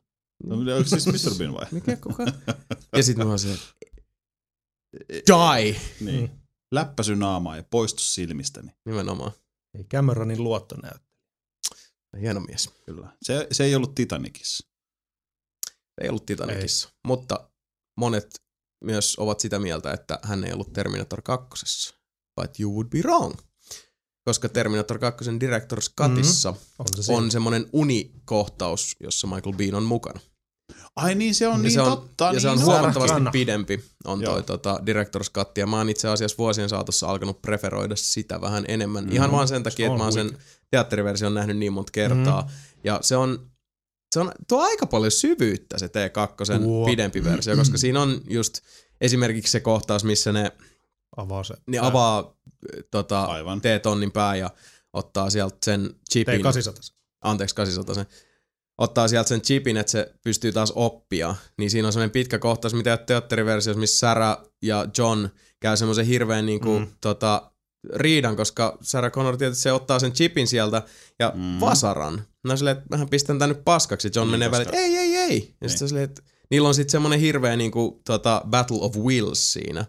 No, 0.44 0.56
onko 0.76 0.88
siis 0.88 1.06
Mr. 1.06 1.38
Bean 1.38 1.54
vai? 1.54 1.66
Mikä, 1.70 1.96
kuka? 1.96 2.24
ja 2.96 3.02
sitten 3.02 3.26
mä 3.26 3.30
oon 3.30 3.38
se, 3.38 3.48
die! 5.10 5.80
Niin. 6.00 6.30
Mm. 6.30 6.38
Läppäsy 6.72 7.16
naamaa 7.16 7.56
ja 7.56 7.62
poistu 7.70 8.02
silmistäni. 8.02 8.72
Nimenomaan. 8.84 9.32
Ei 9.78 9.84
Cameronin 9.84 10.44
luotto 10.44 10.76
näy. 10.82 10.92
Hieno 12.20 12.40
mies. 12.40 12.70
Kyllä. 12.86 13.16
Se, 13.22 13.46
se 13.52 13.64
ei 13.64 13.74
ollut 13.74 13.94
Titanicissa. 13.94 14.68
Ei 16.00 16.08
ollut 16.08 16.26
Titanicissa. 16.26 16.88
Ei. 16.88 16.94
Mutta 17.06 17.50
monet 17.96 18.42
myös 18.84 19.16
ovat 19.18 19.40
sitä 19.40 19.58
mieltä, 19.58 19.92
että 19.92 20.18
hän 20.22 20.44
ei 20.44 20.52
ollut 20.52 20.72
Terminator 20.72 21.22
2. 21.22 21.94
But 22.40 22.60
you 22.60 22.72
would 22.72 22.88
be 22.88 23.00
wrong. 23.00 23.34
Koska 24.24 24.48
Terminator 24.48 24.98
2 24.98 25.24
Director's 25.24 25.94
Cutissa 26.00 26.48
On 26.48 26.56
se 26.56 26.82
mm-hmm. 26.82 27.02
siinä. 27.02 27.18
on 27.18 27.30
semmoinen 27.30 27.66
unikohtaus, 27.72 28.96
jossa 29.00 29.26
Michael 29.26 29.56
Bean 29.56 29.74
on 29.74 29.82
mukana. 29.82 30.20
Ai 30.96 31.14
niin, 31.14 31.34
se 31.34 31.48
on 31.48 31.52
ja 31.56 31.58
niin 31.62 31.72
se 31.72 31.80
on, 31.80 31.90
totta. 31.90 32.24
ja 32.24 32.32
niin 32.32 32.40
se 32.40 32.48
on 32.48 32.58
no. 32.58 32.64
huomattavasti 32.64 33.08
Sarakana. 33.08 33.30
pidempi, 33.30 33.84
on 34.04 34.22
Joo. 34.22 34.32
toi 34.32 34.42
tota, 34.42 34.80
Director's 34.86 35.30
Cut. 35.34 35.58
Ja 35.58 35.66
mä 35.66 35.78
oon 35.78 35.90
itse 35.90 36.08
asiassa 36.08 36.38
vuosien 36.38 36.68
saatossa 36.68 37.06
alkanut 37.06 37.42
preferoida 37.42 37.96
sitä 37.96 38.40
vähän 38.40 38.64
enemmän. 38.68 39.04
Mhm. 39.04 39.12
Ihan 39.12 39.32
vaan 39.32 39.48
sen 39.48 39.62
takia, 39.62 39.86
Se 39.86 39.92
että 39.92 39.98
mä 39.98 40.04
oon 40.04 40.12
sen 40.12 40.38
teatteriversion 40.70 41.34
nähnyt 41.34 41.56
niin 41.56 41.72
monta 41.72 41.92
kertaa. 41.92 42.42
Mhm. 42.42 42.50
Ja 42.84 42.98
se 43.02 43.16
on, 43.16 43.50
se 44.14 44.20
on, 44.20 44.32
tuo 44.48 44.62
aika 44.62 44.86
paljon 44.86 45.12
syvyyttä 45.12 45.78
se 45.78 45.86
T2 45.86 46.58
Tuo. 46.62 46.86
pidempi 46.86 47.24
versio, 47.24 47.56
koska 47.56 47.78
siinä 47.84 48.02
on 48.02 48.20
just 48.30 48.60
esimerkiksi 49.00 49.52
se 49.52 49.60
kohtaus, 49.60 50.04
missä 50.04 50.32
ne, 50.32 50.52
Avaa 51.16 51.44
se. 51.44 51.54
ne 51.66 51.78
avaa 51.78 52.18
äh, 52.18 52.82
tota, 52.90 53.22
Aivan. 53.24 53.60
T-tonnin 53.60 54.12
pää 54.12 54.36
ja 54.36 54.50
ottaa 54.92 55.30
sieltä 55.30 55.56
sen 55.64 55.90
chipin, 56.12 56.40
T800. 56.40 56.92
anteeksi 57.24 57.54
800 57.54 57.94
sen, 57.94 58.06
ottaa 58.78 59.08
sieltä 59.08 59.28
sen 59.28 59.42
chipin, 59.42 59.76
että 59.76 59.92
se 59.92 60.14
pystyy 60.24 60.52
taas 60.52 60.72
oppia, 60.74 61.34
niin 61.58 61.70
siinä 61.70 61.88
on 61.88 61.92
semmoinen 61.92 62.10
pitkä 62.10 62.38
kohtaus, 62.38 62.74
mitä 62.74 62.96
teatteriversiossa, 62.96 63.80
missä 63.80 63.98
Sarah 63.98 64.38
ja 64.62 64.86
John 64.98 65.28
käy 65.60 65.76
semmoisen 65.76 66.06
hirveän 66.06 66.46
niinku, 66.46 66.78
mm. 66.78 66.86
tota, 67.00 67.50
riidan, 67.94 68.36
koska 68.36 68.78
Sarah 68.82 69.12
Connor 69.12 69.36
tietysti 69.36 69.62
se 69.62 69.72
ottaa 69.72 69.98
sen 69.98 70.12
chipin 70.12 70.46
sieltä 70.48 70.82
ja 71.18 71.32
mm. 71.34 71.60
vasaran. 71.60 72.22
No 72.44 72.56
silleen, 72.56 72.76
että 72.76 72.90
vähän 72.90 73.08
pistän 73.08 73.38
tän 73.38 73.48
nyt 73.48 73.64
paskaksi. 73.64 74.10
John 74.14 74.26
Niin, 74.26 74.30
menee 74.30 74.48
koska- 74.48 74.62
että 74.62 74.76
ei, 74.76 74.96
ei, 74.96 75.16
ei. 75.16 75.38
Ja 75.38 75.54
Niin. 75.60 75.70
sitten 75.70 75.88
silleen, 75.88 76.04
että 76.04 76.22
niillä 76.50 76.68
on 76.68 76.74
sitten 76.74 76.90
semmoinen 76.92 77.20
hirveä 77.20 77.56
niinku, 77.56 78.00
tota, 78.06 78.42
battle 78.50 78.78
of 78.80 78.96
wills 78.96 79.52
siinä. 79.52 79.84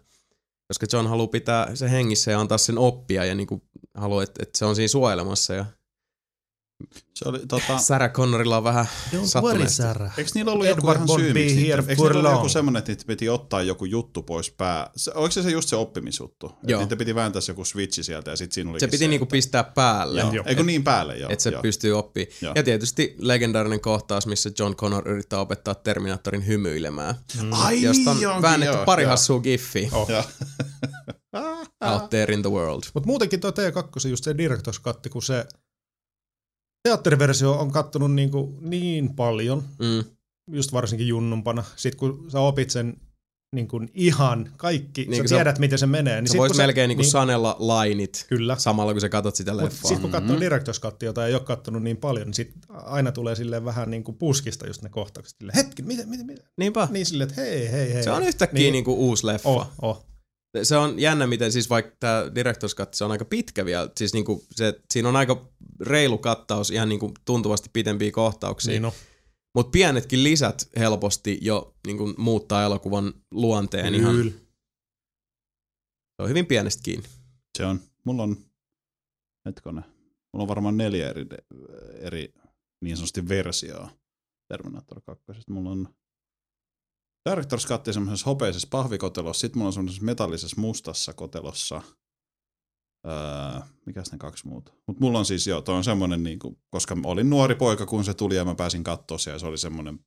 Koska 0.68 0.85
John 0.94 1.08
haluaa 1.08 1.27
pitää 1.27 1.76
se 1.76 1.92
hengissä 1.92 2.32
ja 2.32 2.40
antaa 2.40 2.58
sen 2.58 2.77
oppia 2.77 3.26
ja 3.26 3.35
niinku, 3.35 3.61
haluaa, 3.94 4.24
että, 4.24 4.44
että 4.44 4.58
se 4.58 4.66
on 4.66 4.76
siinä 4.76 4.88
suojelemassa. 4.88 5.53
Ja 5.53 5.66
Se 7.14 7.30
oli 7.30 7.40
tota... 7.48 7.78
Sarah 7.78 8.12
Connorilla 8.12 8.58
on 8.58 8.64
vähän 8.64 8.86
sattuneesti. 9.24 9.78
Sarah. 9.78 10.20
Eikö 10.20 10.32
niillä 10.36 10.52
ollut 10.52 10.66
Edward 10.66 10.78
joku 10.78 10.88
vähän 10.88 11.20
syy, 11.20 11.34
miksi 11.34 11.56
niitä, 11.56 11.84
eikö 11.88 12.04
niillä 12.04 12.20
ollut 12.20 12.32
joku 12.32 12.50
semmoinen, 12.50 12.80
että 12.80 12.92
niitä 12.92 13.04
piti 13.08 13.30
ottaa 13.30 13.62
joku 13.62 13.86
juttu 13.86 14.24
pois 14.24 14.52
pää? 14.52 14.90
Se, 14.95 15.12
oliko 15.16 15.32
se, 15.32 15.44
se 15.44 15.50
just 15.50 15.70
se 15.70 15.76
oppimisjuttu? 15.76 16.48
Että 16.48 16.72
Joo. 16.72 16.82
niitä 16.82 16.95
piti 16.95 17.16
vääntää 17.16 17.42
se 17.42 17.52
joku 17.52 17.66
switchi 17.66 18.04
sieltä 18.04 18.32
ja 18.32 18.38
sitten 18.38 18.54
siinä 18.56 18.72
oli 18.72 18.80
Se 18.80 18.88
piti 18.88 19.08
niinku 19.08 19.26
pistää 19.26 19.64
päälle. 19.64 20.22
Joo. 20.32 20.44
Eikö 20.48 20.64
niin 20.64 20.84
päälle, 20.84 21.18
joo. 21.18 21.30
että 21.32 21.44
se 21.44 21.50
joo. 21.50 21.62
pystyy 21.62 21.92
oppimaan. 21.92 22.32
Joo. 22.42 22.54
Ja 22.56 22.64
tietysti 22.64 23.16
legendaarinen 23.20 23.82
kohtaus, 23.82 24.28
missä 24.28 24.52
John 24.60 24.76
Connor 24.76 25.10
yrittää 25.10 25.40
opettaa 25.40 25.76
Terminatorin 25.76 26.48
hymyilemään. 26.48 27.16
Ai 27.52 27.82
josta 27.82 28.12
on 28.12 28.18
niin 28.18 28.28
onkin, 28.28 28.42
väännetty 28.42 28.76
joo, 28.76 28.86
pari 28.86 29.04
joo. 29.04 29.10
hassua 29.10 29.40
giffiä 29.40 29.90
Oh. 29.92 30.10
Out 31.82 32.10
there 32.10 32.34
in 32.34 32.42
the 32.42 32.52
world. 32.52 32.84
Mutta 32.94 33.08
muutenkin 33.08 33.40
tuo 33.40 33.52
T2, 33.52 34.10
just 34.10 34.24
se 34.24 34.38
Directors 34.38 34.82
Cut, 34.82 35.08
kun 35.12 35.22
se 35.22 35.45
teatteriversio 36.86 37.54
on 37.54 37.72
kattonut 37.72 38.14
niin, 38.14 38.32
kuin 38.32 38.58
niin 38.62 39.16
paljon, 39.16 39.64
Mm. 39.80 40.04
just 40.52 40.74
varsinkin 40.74 41.08
junnumpana. 41.08 41.64
Sitten 41.76 42.00
kun 42.00 42.32
sä 42.32 42.40
opit 42.40 42.70
sen 42.70 42.98
niin 43.56 43.68
kuin 43.68 43.90
ihan 43.94 44.52
kaikki, 44.58 45.02
Niin 45.02 45.12
niin 45.12 45.22
kuin 45.22 45.30
sä 45.30 45.36
tiedät 45.36 45.60
miten 45.60 45.80
se 45.80 45.86
menee. 45.86 46.22
Niin 46.22 46.28
Sä 46.28 46.32
sit, 46.32 46.42
kun 46.48 46.58
melkein 46.58 46.88
niinku 46.88 47.02
niin, 47.02 47.12
sanella 47.12 47.56
lainit 47.60 48.26
Kyllä. 48.30 48.56
samalla 48.58 48.92
kun 48.94 49.02
sä 49.02 49.10
katot 49.10 49.36
sitä 49.36 49.58
leffaa. 49.58 49.88
sitten 49.88 50.02
kun 50.02 50.12
katsoo 50.12 50.40
Directors 50.40 50.82
Cuttia, 50.82 51.10
jota 51.10 51.28
ei 51.28 51.34
ole 51.34 51.42
kattonut 51.42 51.84
niin 51.84 51.98
paljon, 51.98 52.26
niin 52.28 52.34
sit 52.34 52.52
aina 52.70 53.12
tulee 53.12 53.36
silleen 53.36 53.66
vähän 53.66 53.92
niin 53.92 54.04
kuin 54.04 54.18
puskista 54.18 54.68
just 54.68 54.82
ne 54.82 54.90
kohtaukset. 54.90 55.36
Silleen, 55.40 55.56
hetki, 55.58 55.84
miten, 55.84 56.10
miten, 56.10 56.26
miten? 56.26 56.46
Niinpä. 56.58 56.88
Niin 56.92 57.06
silleen, 57.06 57.30
että 57.30 57.42
hei, 57.42 57.72
hei, 57.72 57.94
hei. 57.94 58.04
Se 58.04 58.12
on 58.12 58.24
yhtäkkiä 58.24 58.60
niin. 58.60 58.72
niinku 58.72 58.94
uusi 58.94 59.26
leffa. 59.26 59.50
Oh, 59.50 59.68
oh. 59.82 60.06
Se 60.64 60.78
on 60.78 61.00
jännä, 61.00 61.28
miten 61.28 61.52
siis 61.52 61.70
vaikka 61.70 61.96
tämä 62.00 62.24
Director's 62.24 62.76
Cut, 62.76 62.94
se 62.94 63.04
on 63.04 63.12
aika 63.12 63.26
pitkä 63.26 63.66
vielä. 63.66 63.90
Siis 63.98 64.14
niinku 64.14 64.44
se, 64.56 64.80
siinä 64.94 65.10
on 65.10 65.16
aika 65.16 65.46
reilu 65.80 66.18
kattaus, 66.18 66.72
ihan 66.72 66.90
niinku 66.90 67.12
tuntuvasti 67.26 67.70
pitempiä 67.74 68.12
kohtauksia. 68.12 68.72
Niin 68.72 68.86
on. 68.86 68.92
Mutta 69.56 69.72
pienetkin 69.72 70.24
lisät 70.24 70.70
helposti 70.80 71.40
jo 71.42 71.76
niinku 71.88 72.14
muuttaa 72.18 72.64
elokuvan 72.64 73.14
luonteen 73.32 73.95
ihan. 73.95 74.16
Kyllä. 74.16 74.32
Se 74.32 76.24
on 76.24 76.30
hyvin 76.30 76.45
pienestä 76.45 76.84
kiinni. 76.84 77.10
Se 77.58 77.66
on, 77.66 77.80
mulla 78.06 78.24
on, 78.24 78.38
hetkone, 79.45 79.82
mulla 80.34 80.44
on 80.44 80.48
varmaan 80.48 80.78
neljä 80.78 81.10
eri, 81.10 81.26
eri 82.00 82.34
niin 82.84 82.98
sanotusti 82.98 83.28
versioa 83.28 83.90
Terminator 84.48 85.02
2. 85.02 85.24
Mulla 85.50 85.70
on 85.70 85.90
Director's 87.30 87.68
Cut 87.68 87.94
semmoisessa 87.94 88.30
hopeisessa 88.30 88.68
pahvikotelossa, 88.72 89.42
sitten 89.42 89.58
mulla 89.58 89.68
on 89.68 89.74
semmoisessa 89.74 90.06
metallisessa 90.06 90.62
mustassa 90.62 91.14
kotelossa. 91.14 91.82
Öö, 93.08 93.61
mikäs 93.85 94.11
ne 94.11 94.17
kaksi 94.17 94.48
muuta? 94.48 94.74
Mutta 94.88 95.03
mulla 95.03 95.19
on 95.19 95.25
siis 95.25 95.48
joo, 95.48 95.61
toi 95.61 95.75
on 95.75 95.84
semmoinen, 95.84 96.24
niinku, 96.24 96.59
koska 96.69 96.95
mä 96.95 97.08
olin 97.08 97.30
nuori 97.30 97.56
poika, 97.56 97.85
kun 97.85 98.03
se 98.03 98.14
tuli 98.14 98.35
ja 98.35 98.45
mä 98.45 98.56
pääsin 98.56 98.84
katsoa 98.84 99.17
sen, 99.17 99.32
ja 99.32 99.40
se 99.40 99.45
oli 99.45 99.58
semmoinen 99.58 100.00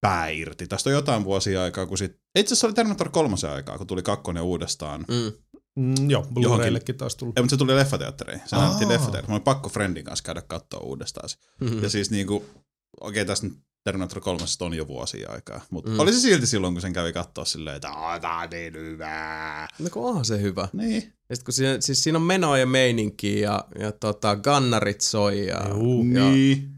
pää 0.00 0.28
irti. 0.28 0.66
Tästä 0.66 0.90
on 0.90 0.94
jotain 0.94 1.24
vuosia 1.24 1.62
aikaa, 1.62 1.86
kun 1.86 1.98
sit, 1.98 2.12
itse 2.12 2.48
asiassa 2.48 2.60
se 2.60 2.66
oli 2.66 2.74
Terminator 2.74 3.08
3 3.08 3.36
aikaa, 3.54 3.78
kun 3.78 3.86
tuli 3.86 4.02
kakkonen 4.02 4.42
uudestaan. 4.42 5.04
Mm. 5.08 5.32
Mm, 5.78 6.10
joo, 6.10 6.22
Blu-rayillekin 6.22 6.96
taas 6.96 7.16
tullut. 7.16 7.38
Ei, 7.38 7.42
mutta 7.42 7.50
se 7.50 7.56
tuli 7.56 7.76
leffateatteriin. 7.76 8.40
Se 8.44 8.56
Aa. 8.56 8.62
näytettiin 8.62 8.88
leffateatteriin. 8.88 9.30
Mä 9.30 9.34
olin 9.34 9.44
pakko 9.44 9.68
friendin 9.68 10.04
kanssa 10.04 10.22
käydä 10.22 10.42
katsoa 10.42 10.80
uudestaan 10.80 11.28
se. 11.28 11.36
Mm. 11.60 11.82
Ja 11.82 11.88
siis 11.88 12.10
niinku, 12.10 12.34
okei 12.34 13.22
okay, 13.22 13.24
tässä 13.24 13.46
nyt 13.46 13.58
Terminator 13.84 14.20
3 14.20 14.38
on 14.60 14.74
jo 14.74 14.86
vuosia 14.86 15.30
aikaa. 15.30 15.60
Mutta 15.70 15.90
Mm. 15.90 16.00
oli 16.00 16.12
se 16.12 16.20
silti 16.20 16.46
silloin, 16.46 16.74
kun 16.74 16.80
sen 16.80 16.92
kävi 16.92 17.12
katsoa 17.12 17.44
silleen, 17.44 17.76
että 17.76 17.88
tää 18.20 18.38
on 18.38 18.50
niin 18.50 18.74
hyvää. 18.74 19.68
No 19.78 19.88
kun 19.92 20.08
onhan 20.08 20.24
se 20.24 20.40
hyvä. 20.40 20.68
Niin. 20.72 21.12
Ja 21.30 21.36
sit 21.36 21.44
kun 21.44 21.54
siinä, 21.54 21.80
siis 21.80 22.02
siinä 22.02 22.18
on 22.18 22.22
menoa 22.24 22.58
ja 22.58 22.66
meininkiä 22.66 23.38
ja, 23.50 23.64
ja 23.78 23.92
tota, 23.92 24.36
gunnarit 24.36 25.00
soi 25.00 25.46
ja, 25.46 25.68
Juu. 25.68 26.04
ja 26.04 26.30
Niin. 26.30 26.70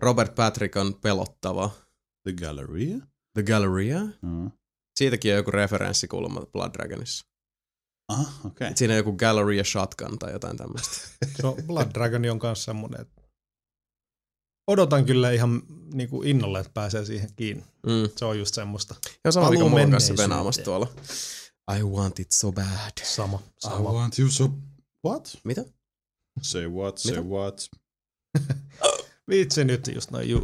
Robert 0.00 0.34
Patrick 0.34 0.76
on 0.76 0.94
pelottava. 0.94 1.70
The 2.22 2.32
Galleria? 2.32 2.96
The 3.34 3.42
Galleria? 3.42 4.00
Mm. 4.22 4.50
Siitäkin 4.98 5.32
on 5.32 5.36
joku 5.36 5.50
referenssi 5.50 6.08
kuulemma 6.08 6.40
Blood 6.52 6.70
Dragonissa. 6.74 7.26
Ah, 8.08 8.46
okei. 8.46 8.68
Et 8.70 8.76
siinä 8.76 8.94
on 8.94 8.98
joku 8.98 9.12
Galleria 9.12 9.64
Shotgun 9.64 10.18
tai 10.18 10.32
jotain 10.32 10.56
tämmöistä. 10.56 10.94
Se 11.40 11.46
on 11.46 11.54
Blood 11.66 11.90
Dragon 11.94 12.30
on 12.30 12.38
kanssa 12.38 12.64
semmoinen, 12.64 13.00
että 13.00 13.13
odotan 14.66 15.04
kyllä 15.04 15.30
ihan 15.32 15.62
niin 15.94 16.08
kuin 16.08 16.28
innolla, 16.28 16.60
että 16.60 16.70
pääsee 16.74 17.04
siihen 17.04 17.30
kiinni. 17.36 17.64
Mm. 17.86 18.08
Se 18.16 18.24
on 18.24 18.38
just 18.38 18.54
semmoista. 18.54 18.94
Ja 19.24 19.32
sama 19.32 19.46
Paluu 19.46 19.68
mulla 19.68 19.84
on 19.84 19.90
kanssa 19.90 20.16
venaamassa 20.16 20.62
tuolla. 20.62 20.88
I 21.78 21.82
want 21.82 22.20
it 22.20 22.32
so 22.32 22.52
bad. 22.52 22.92
Sama. 23.02 23.36
I 23.36 23.50
sama. 23.58 23.92
want 23.92 24.18
you 24.18 24.28
so... 24.30 24.50
What? 25.06 25.38
Mitä? 25.44 25.64
Say 26.42 26.66
what, 26.68 26.98
say 26.98 27.12
Mitä? 27.12 27.28
what. 27.28 27.70
Vitsi 29.28 29.64
nyt 29.64 29.86
just 29.94 30.10
noin 30.10 30.30
you, 30.30 30.42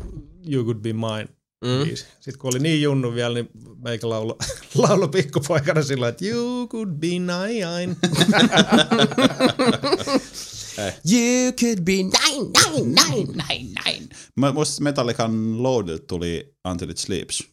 you 0.50 0.64
Could 0.64 0.78
Be 0.78 0.92
Mine 0.92 1.28
Mm. 1.64 1.84
biisi. 1.84 2.04
Sitten 2.20 2.38
kun 2.38 2.50
oli 2.54 2.58
niin 2.58 2.82
junnu 2.82 3.14
vielä, 3.14 3.34
niin 3.34 3.50
meikä 3.82 4.08
laulo, 4.08 4.38
laulo 4.74 5.08
pikkupoikana 5.08 5.82
sillä 5.82 6.08
että 6.08 6.24
You 6.24 6.68
could 6.68 6.90
be 6.90 7.06
nine. 7.06 7.96
You 11.10 11.52
could 11.60 11.80
be 11.84 11.92
nine, 11.92 12.50
nine, 12.64 12.94
nine, 13.08 13.32
nine, 13.48 13.80
nine. 13.84 14.08
Mä 14.36 14.52
muistin, 14.52 14.74
että 14.74 14.84
Metallican 14.84 15.62
Loaded 15.62 15.98
tuli 15.98 16.54
Until 16.70 16.90
It 16.90 16.98
Sleeps. 16.98 17.44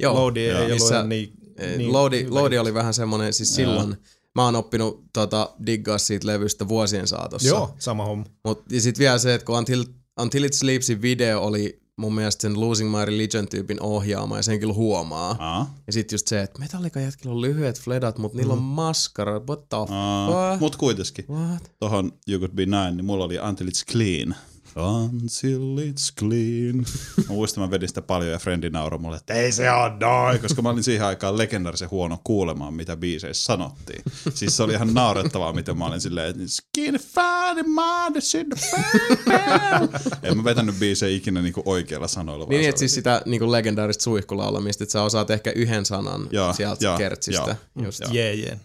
Joo, 0.00 0.14
Loadi 0.14 0.40
ei 0.40 0.54
ollut 0.54 0.70
Missä- 0.70 1.02
niin, 1.06 1.32
niin, 1.76 1.92
Loadi, 1.92 2.26
Loadi 2.28 2.58
oli 2.58 2.74
vähän 2.74 2.94
semmonen, 2.94 3.32
siis 3.32 3.54
silloin 3.54 3.96
mä 4.34 4.44
oon 4.44 4.56
oppinut 4.56 5.04
tota, 5.12 5.54
diggaa 5.66 5.98
siitä 5.98 6.26
levystä 6.26 6.68
vuosien 6.68 7.06
saatossa. 7.08 7.48
Joo, 7.48 7.74
sama 7.78 8.04
homma. 8.04 8.24
Mut, 8.44 8.64
ja 8.72 8.80
sit 8.80 8.98
vielä 8.98 9.18
se, 9.18 9.34
että 9.34 9.44
kun 9.44 9.58
Until, 9.58 9.84
Until 10.20 10.44
It 10.44 10.52
Sleepsin 10.52 11.02
video 11.02 11.40
oli 11.42 11.79
mun 12.00 12.14
mielestä 12.14 12.42
sen 12.42 12.60
Losing 12.60 12.90
My 12.90 13.04
Religion-tyypin 13.04 13.80
ohjaama 13.80 14.36
ja 14.36 14.42
sen 14.42 14.60
kyllä 14.60 14.74
huomaa. 14.74 15.36
Aa. 15.38 15.74
Ja 15.86 15.92
sit 15.92 16.12
just 16.12 16.28
se, 16.28 16.40
että 16.40 16.58
Metallica 16.58 17.00
jätkillä 17.00 17.34
on 17.34 17.40
lyhyet 17.40 17.80
fledat, 17.80 18.18
mut 18.18 18.34
niillä 18.34 18.52
on 18.52 18.62
maskara. 18.62 19.40
What 19.48 19.68
the 19.68 19.76
fuck? 19.78 20.60
Mut 20.60 20.76
kuitenkin. 20.76 21.24
What? 21.30 21.72
Tohon 21.80 22.12
You 22.28 22.40
Could 22.40 22.54
Be 22.54 22.66
Nine, 22.66 22.90
niin 22.90 23.04
mulla 23.04 23.24
oli 23.24 23.38
Until 23.38 23.66
It's 23.66 23.92
Clean. 23.92 24.34
Until 24.76 25.78
it's 25.78 26.12
clean. 26.18 26.76
Mä 27.28 27.34
muistan, 27.34 27.64
mä 27.64 27.70
vedin 27.70 27.88
sitä 27.88 28.02
paljon 28.02 28.30
ja 28.30 28.38
Frendi 28.38 28.70
nauroi 28.70 28.98
mulle, 28.98 29.16
että 29.16 29.34
ei 29.34 29.52
se 29.52 29.70
on 29.70 29.98
noin, 29.98 30.40
koska 30.40 30.62
mä 30.62 30.68
olin 30.68 30.84
siihen 30.84 31.06
aikaan 31.06 31.38
legendarisen 31.38 31.90
huono 31.90 32.18
kuulemaan, 32.24 32.74
mitä 32.74 32.96
biiseissä 32.96 33.44
sanottiin. 33.44 34.02
Siis 34.34 34.56
se 34.56 34.62
oli 34.62 34.72
ihan 34.72 34.94
naurettavaa, 34.94 35.52
miten 35.52 35.78
mä 35.78 35.86
olin 35.86 36.00
silleen, 36.00 36.30
että 36.30 36.42
skin 36.46 36.94
fine 37.00 37.62
minded 37.62 38.40
in 38.40 38.46
the 38.50 40.18
En 40.22 40.36
mä 40.36 40.44
vetänyt 40.44 40.78
biisejä 40.78 41.16
ikinä 41.16 41.42
niinku 41.42 41.62
oikeilla 41.64 42.08
sanoilla. 42.08 42.46
Niin, 42.48 42.68
että 42.68 42.78
siis 42.78 42.94
sitä 42.94 43.22
niinku 43.26 43.52
legendaarista 43.52 44.04
suihkulaulamista, 44.04 44.84
että 44.84 44.92
sä 44.92 45.02
osaat 45.02 45.30
ehkä 45.30 45.50
yhden 45.50 45.86
sanan 45.86 46.28
Joo, 46.30 46.52
sieltä 46.52 46.84
joo, 46.84 46.98
kertsistä. 46.98 47.56
Just. 47.82 48.00
joo. 48.00 48.10
Jee, 48.12 48.34
jee. 48.34 48.60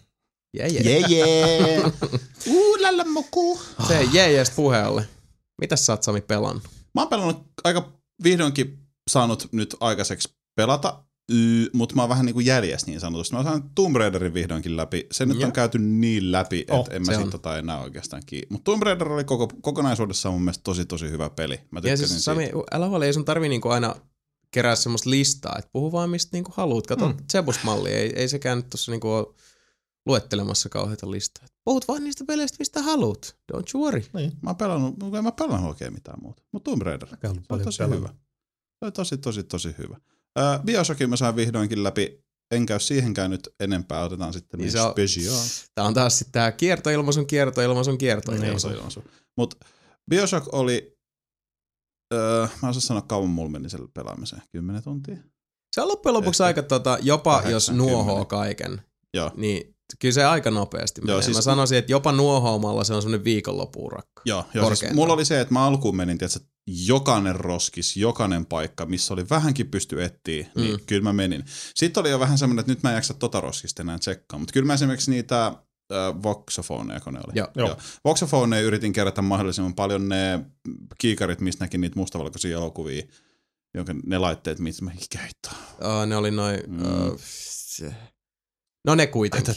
Yeah, 0.58 0.72
yeah. 0.72 0.86
Jee, 0.86 1.00
jee. 1.08 1.82
Uu, 2.46 2.82
lalla 2.82 3.04
muku. 3.04 3.60
Se 3.88 4.02
jee 4.12 4.44
puheelle. 4.56 5.15
Mitäs 5.60 5.86
sä 5.86 5.92
oot 5.92 6.02
Sami 6.02 6.20
pelannut? 6.20 6.62
Mä 6.94 7.00
oon 7.00 7.08
pelannut 7.08 7.46
aika 7.64 7.92
vihdoinkin 8.24 8.78
saanut 9.10 9.48
nyt 9.52 9.76
aikaiseksi 9.80 10.28
pelata, 10.54 11.02
mutta 11.72 11.94
mä 11.94 12.02
oon 12.02 12.08
vähän 12.08 12.26
niinku 12.26 12.40
jäljessä 12.40 12.86
niin 12.86 13.00
sanotusti. 13.00 13.32
Mä 13.32 13.38
oon 13.38 13.44
saanut 13.46 13.64
Tomb 13.74 13.96
Raiderin 13.96 14.34
vihdoinkin 14.34 14.76
läpi. 14.76 15.06
Se 15.12 15.26
nyt 15.26 15.42
on 15.42 15.52
käyty 15.52 15.78
niin 15.78 16.32
läpi, 16.32 16.60
että 16.60 16.74
Oh, 16.74 16.88
en 16.90 17.02
mä 17.06 17.18
on. 17.18 17.30
tota 17.30 17.58
enää 17.58 17.80
oikeastaan 17.80 18.22
kiinni. 18.26 18.46
Mutta 18.50 18.64
Tomb 18.64 18.82
Raider 18.82 19.08
oli 19.12 19.24
koko, 19.24 19.48
kokonaisuudessaan 19.62 20.34
mun 20.34 20.42
mielestä 20.42 20.62
tosi 20.64 20.84
tosi 20.84 21.10
hyvä 21.10 21.30
peli. 21.30 21.60
Mä 21.70 21.80
Ja 21.84 21.96
siis 21.96 22.08
siitä. 22.10 22.22
Sami, 22.22 22.50
älä 22.72 22.88
huoli, 22.88 23.06
ei 23.06 23.12
sun 23.12 23.24
tarvi 23.24 23.48
niinku 23.48 23.68
aina 23.68 23.94
kerää 24.50 24.76
semmoista 24.76 25.10
listaa, 25.10 25.56
että 25.58 25.70
puhu 25.72 25.92
vaan 25.92 26.10
mistä 26.10 26.28
niinku 26.32 26.52
haluat. 26.56 26.86
Kato 26.86 27.08
mm. 27.08 27.16
Zebus-malli, 27.32 27.92
ei, 27.92 28.12
ei 28.16 28.28
sekään 28.28 28.58
nyt 28.58 28.70
tossa 28.70 28.92
niinku 28.92 29.08
ole 29.10 29.26
luettelemassa 30.06 30.68
kauheita 30.68 31.10
listaa. 31.10 31.46
Puhut 31.66 31.88
vaan 31.88 32.04
niistä 32.04 32.24
peleistä, 32.24 32.56
mistä 32.58 32.82
haluat. 32.82 33.36
Don't 33.52 33.64
you 33.74 33.84
worry. 33.84 34.02
Niin. 34.14 34.32
Mä 34.42 34.50
oon 34.50 34.56
pelannut, 34.56 34.94
en 35.16 35.24
mä 35.24 35.32
pelannut 35.32 35.68
oikein 35.70 35.92
mitään 35.92 36.18
muuta. 36.22 36.42
Mutta 36.52 36.70
Tomb 36.70 36.82
Raider, 36.82 37.08
se 37.08 37.28
on 37.28 37.42
paljon 37.48 37.64
tosi 37.64 37.78
pelannut. 37.78 38.00
hyvä. 38.00 38.08
Se 38.78 38.86
on 38.86 38.92
tosi 38.92 39.18
tosi 39.18 39.42
tosi 39.44 39.74
hyvä. 39.78 39.96
Äh, 40.38 40.62
Bioshockin 40.64 41.10
mä 41.10 41.16
sain 41.16 41.36
vihdoinkin 41.36 41.84
läpi. 41.84 42.24
En 42.50 42.66
käy 42.66 42.80
siihenkään 42.80 43.30
nyt 43.30 43.48
enempää, 43.60 44.04
otetaan 44.04 44.32
sitten 44.32 44.58
Niin 44.58 44.64
niin 44.64 44.72
se 44.72 44.80
on- 44.80 44.90
special. 44.90 45.36
Tää 45.74 45.84
on 45.84 45.94
taas 45.94 46.18
sitten 46.18 46.32
tää 46.32 46.52
kiertoilmaisun, 46.52 47.26
kiertoilmaisun, 47.26 47.98
kiertoilmaisun. 47.98 49.04
Mutta 49.36 49.66
Bioshock 50.10 50.54
oli 50.54 50.96
öö, 52.14 52.46
mä 52.62 52.68
osaan 52.68 52.82
sanoa 52.82 53.02
kauan 53.02 53.28
mulla 53.30 53.50
meni 53.50 53.70
sen 53.70 53.88
pelaamiseen. 53.94 54.42
10 54.52 54.82
tuntia? 54.82 55.16
Se 55.74 55.82
on 55.82 55.88
loppujen 55.88 56.14
lopuksi 56.14 56.42
Ehkä 56.42 56.46
aika 56.46 56.62
tota, 56.62 56.98
jopa 57.02 57.30
kahdeksan, 57.30 57.52
jos 57.52 57.66
kymmenen. 57.66 57.92
nuohoo 57.92 58.24
kaiken, 58.24 58.82
Joo. 59.14 59.30
niin 59.36 59.75
kyllä 59.98 60.12
se 60.12 60.24
aika 60.24 60.50
nopeasti 60.50 61.00
menee. 61.00 61.14
Joo, 61.14 61.22
siis... 61.22 61.36
Mä 61.36 61.42
sanoisin, 61.42 61.78
että 61.78 61.92
jopa 61.92 62.12
nuohoamalla 62.12 62.84
se 62.84 62.94
on 62.94 63.02
semmoinen 63.02 63.24
viikonlopuurakka. 63.24 64.22
Joo, 64.24 64.44
joo 64.54 64.74
siis 64.74 64.92
mulla 64.94 65.14
oli 65.14 65.24
se, 65.24 65.40
että 65.40 65.54
mä 65.54 65.66
alkuun 65.66 65.96
menin, 65.96 66.18
tiedätkö, 66.18 66.40
jokainen 66.66 67.36
roskis, 67.36 67.96
jokainen 67.96 68.46
paikka, 68.46 68.86
missä 68.86 69.14
oli 69.14 69.24
vähänkin 69.30 69.70
pysty 69.70 70.04
etsiä, 70.04 70.46
niin 70.56 70.72
Mm. 70.72 70.80
kyllä 70.86 71.02
mä 71.02 71.12
menin. 71.12 71.44
Sitten 71.74 72.00
oli 72.00 72.10
jo 72.10 72.20
vähän 72.20 72.38
semmoinen, 72.38 72.60
että 72.60 72.72
nyt 72.72 72.82
mä 72.82 72.90
en 72.90 72.94
jaksa 72.94 73.14
tota 73.14 73.40
roskista 73.40 73.82
enää 73.82 73.98
tsekkaa, 73.98 74.38
mutta 74.38 74.52
kyllä 74.52 74.66
mä 74.66 74.74
esimerkiksi 74.74 75.10
niitä 75.10 75.46
äh, 75.46 76.22
voxophoneja, 76.22 77.00
kun 77.00 77.14
ne 77.14 77.20
oli. 77.26 77.32
Joo. 77.34 77.48
Joo. 77.54 77.76
Voxophoneja 78.04 78.62
yritin 78.62 78.92
kerätä 78.92 79.22
mahdollisimman 79.22 79.74
paljon 79.74 80.08
ne 80.08 80.40
kiikarit, 80.98 81.40
mistä 81.40 81.64
näki 81.64 81.78
niitä 81.78 81.98
mustavalkoisia 81.98 82.56
elokuvia, 82.56 83.02
jonka 83.74 83.94
ne 84.06 84.18
laitteet, 84.18 84.58
mistä 84.58 84.84
mä 84.84 84.90
käyttää. 85.10 85.52
Uh, 85.72 86.06
ne 86.06 86.16
oli 86.16 86.30
noin... 86.30 86.60
Mm. 86.66 86.82
Uh, 86.82 87.18
se... 87.20 87.94
No 88.86 88.94
ne 88.94 89.06
kuitenkin. 89.06 89.54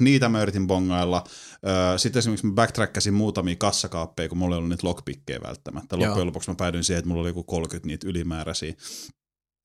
Niitä 0.00 0.28
mä 0.28 0.42
yritin 0.42 0.66
bongailla. 0.66 1.24
Öö, 1.66 1.98
Sitten 1.98 2.18
esimerkiksi 2.18 2.46
mä 2.46 2.54
backtrackasin 2.54 3.14
muutamia 3.14 3.56
kassakaappeja, 3.56 4.28
kun 4.28 4.38
mulla 4.38 4.54
ei 4.54 4.58
ollut 4.58 4.70
niitä 4.70 4.86
lockpickkejä 4.86 5.40
välttämättä. 5.42 5.96
Joo. 5.96 6.06
Loppujen 6.06 6.26
lopuksi 6.26 6.50
mä 6.50 6.54
päädyin 6.54 6.84
siihen, 6.84 6.98
että 6.98 7.08
mulla 7.08 7.20
oli 7.20 7.28
joku 7.30 7.42
30 7.42 7.86
niitä 7.86 8.08
ylimääräisiä. 8.08 8.74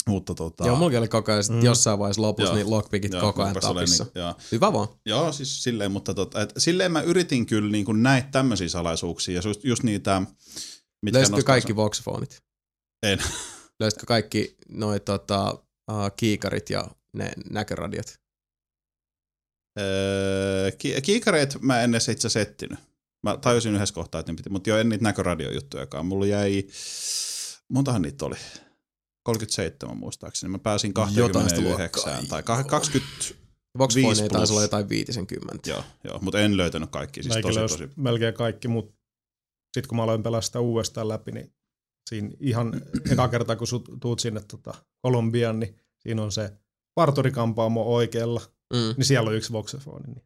Mutta 0.08 0.36
tota... 0.36 0.68
Joo, 0.68 0.76
mulla 0.76 1.00
oli 1.00 1.08
koko 1.08 1.32
ajan 1.32 1.44
sit 1.44 1.56
Mm. 1.56 1.62
jossain 1.64 2.00
vaiheessa 2.00 2.22
lopussa 2.22 2.50
Joo. 2.50 2.56
niin 2.56 2.70
lockpickit 2.70 3.12
joo, 3.14 3.22
koko 3.22 3.44
ajan 3.44 3.56
tapissa. 3.62 4.04
Niin, 4.04 4.12
joo. 4.16 4.36
Hyvä 4.52 4.74
vaan. 4.74 4.88
joo, 5.06 5.32
siis 5.32 5.64
silleen, 5.64 5.92
mutta 5.92 6.14
tota, 6.14 6.42
et, 6.42 6.54
silleen 6.58 6.92
mä 6.92 7.02
yritin 7.02 7.46
kyllä 7.46 7.72
niin 7.72 7.86
kuin 7.86 8.04
näitä 8.04 8.28
tämmöisiä 8.32 8.70
salaisuuksia 8.70 9.36
ja 9.36 9.42
just, 9.46 9.64
just 9.64 9.84
niitä... 9.84 10.22
mitkä 11.02 11.18
Löysitkö 11.18 11.44
kaikki 11.44 11.76
voxofonit? 11.76 12.42
En. 13.04 13.20
Löysitkö 13.80 14.06
kaikki 14.06 14.56
noi 14.70 15.00
tota, 15.00 15.52
uh, 15.92 16.12
kiikarit 16.18 16.70
ja 16.70 16.88
ne 17.14 17.32
näköradiot? 17.50 18.22
Öö, 19.80 20.72
ki- 20.78 21.02
kiikareet 21.02 21.58
mä 21.62 21.82
en 21.82 21.90
edes 21.90 22.10
itse 22.10 22.28
asiassa 22.28 22.50
etsinyt. 22.52 22.80
Mä 23.24 23.38
tajusin 23.38 23.76
yhdessä 23.76 23.96
kohtaa, 23.96 24.20
että 24.20 24.34
piti, 24.38 24.50
mutta 24.50 24.70
jo 24.70 24.78
en 24.78 24.90
niitä 24.90 25.04
näköradiojuttujakaan. 25.04 26.06
Mulla 26.06 26.26
jäi, 26.26 26.68
montahan 27.70 28.02
niitä 28.02 28.26
oli? 28.26 28.36
37 29.24 29.98
muistaakseni. 29.98 30.52
Mä 30.52 30.60
pääsin 30.60 30.90
Jotain 31.16 31.50
sitä 31.50 31.62
29 31.62 32.14
luokkaa. 32.14 32.30
tai 32.30 32.42
kah- 32.64 32.66
20, 32.68 33.10
Voxofonia 33.78 34.08
Viisi 34.08 34.22
taisi 34.22 34.38
plus. 34.38 34.52
olla 34.52 34.62
jotain 34.62 34.90
50. 34.90 35.70
joo, 35.70 35.84
joo, 36.04 36.20
mutta 36.22 36.40
en 36.40 36.58
löytänyt 36.58 36.90
kaikki. 36.92 37.24
Siis 37.24 37.36
Mäkin 37.36 37.54
tosi, 37.56 37.60
tosi, 37.60 37.90
melkein 37.96 38.34
kaikki, 38.34 38.68
mutta 38.68 38.94
sitten 39.74 39.88
kun 39.90 39.96
mä 39.96 40.04
aloin 40.04 40.24
pelaa 40.24 40.42
sitä 40.42 40.60
uudestaan 40.60 41.08
läpi, 41.08 41.32
niin 41.32 41.54
siinä 42.10 42.30
ihan 42.40 42.82
eka 43.12 43.28
kerta 43.28 43.56
kun 43.56 43.68
sut, 43.68 43.90
tuut 44.02 44.20
sinne 44.20 44.42
tota, 44.48 44.74
Kolumbiaan, 45.02 45.60
niin 45.60 45.76
siinä 46.00 46.24
on 46.24 46.32
se 46.32 46.52
parturikampaamo 46.96 47.84
oikealla, 47.96 48.42
Mm. 48.74 48.94
niin 48.98 49.06
siellä 49.06 49.30
on 49.30 49.36
yksi 49.36 49.52
voxofoni, 49.54 50.08
niin 50.08 50.24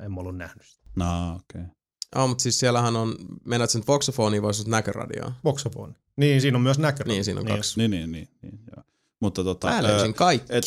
en 0.00 0.12
mä 0.12 0.20
ollut 0.20 0.36
nähnyt 0.36 0.66
sitä. 0.66 0.84
no, 0.96 1.34
okei. 1.34 1.60
Okay. 1.60 1.74
Oh, 2.16 2.28
mutta 2.28 2.42
siis 2.42 2.58
siellähän 2.58 2.96
on, 2.96 3.14
mennät 3.44 3.70
sen 3.70 3.82
voxofoniin 3.88 4.42
vai 4.42 4.54
sun 4.54 4.70
näköradioon? 4.70 5.32
Voxofoni. 5.44 5.94
Niin, 6.16 6.40
siinä 6.40 6.58
on 6.58 6.62
myös 6.62 6.78
näkö. 6.78 7.04
Niin, 7.06 7.24
siinä 7.24 7.40
on 7.40 7.46
kaksi. 7.46 7.78
Niin, 7.80 7.90
niin, 7.90 8.12
niin, 8.12 8.28
niin 8.42 8.60
joo. 8.76 8.84
Mutta 9.20 9.44
tota... 9.44 9.66
Mä 9.66 9.80
öö, 9.88 10.12
kaikki. 10.12 10.46
et, 10.56 10.64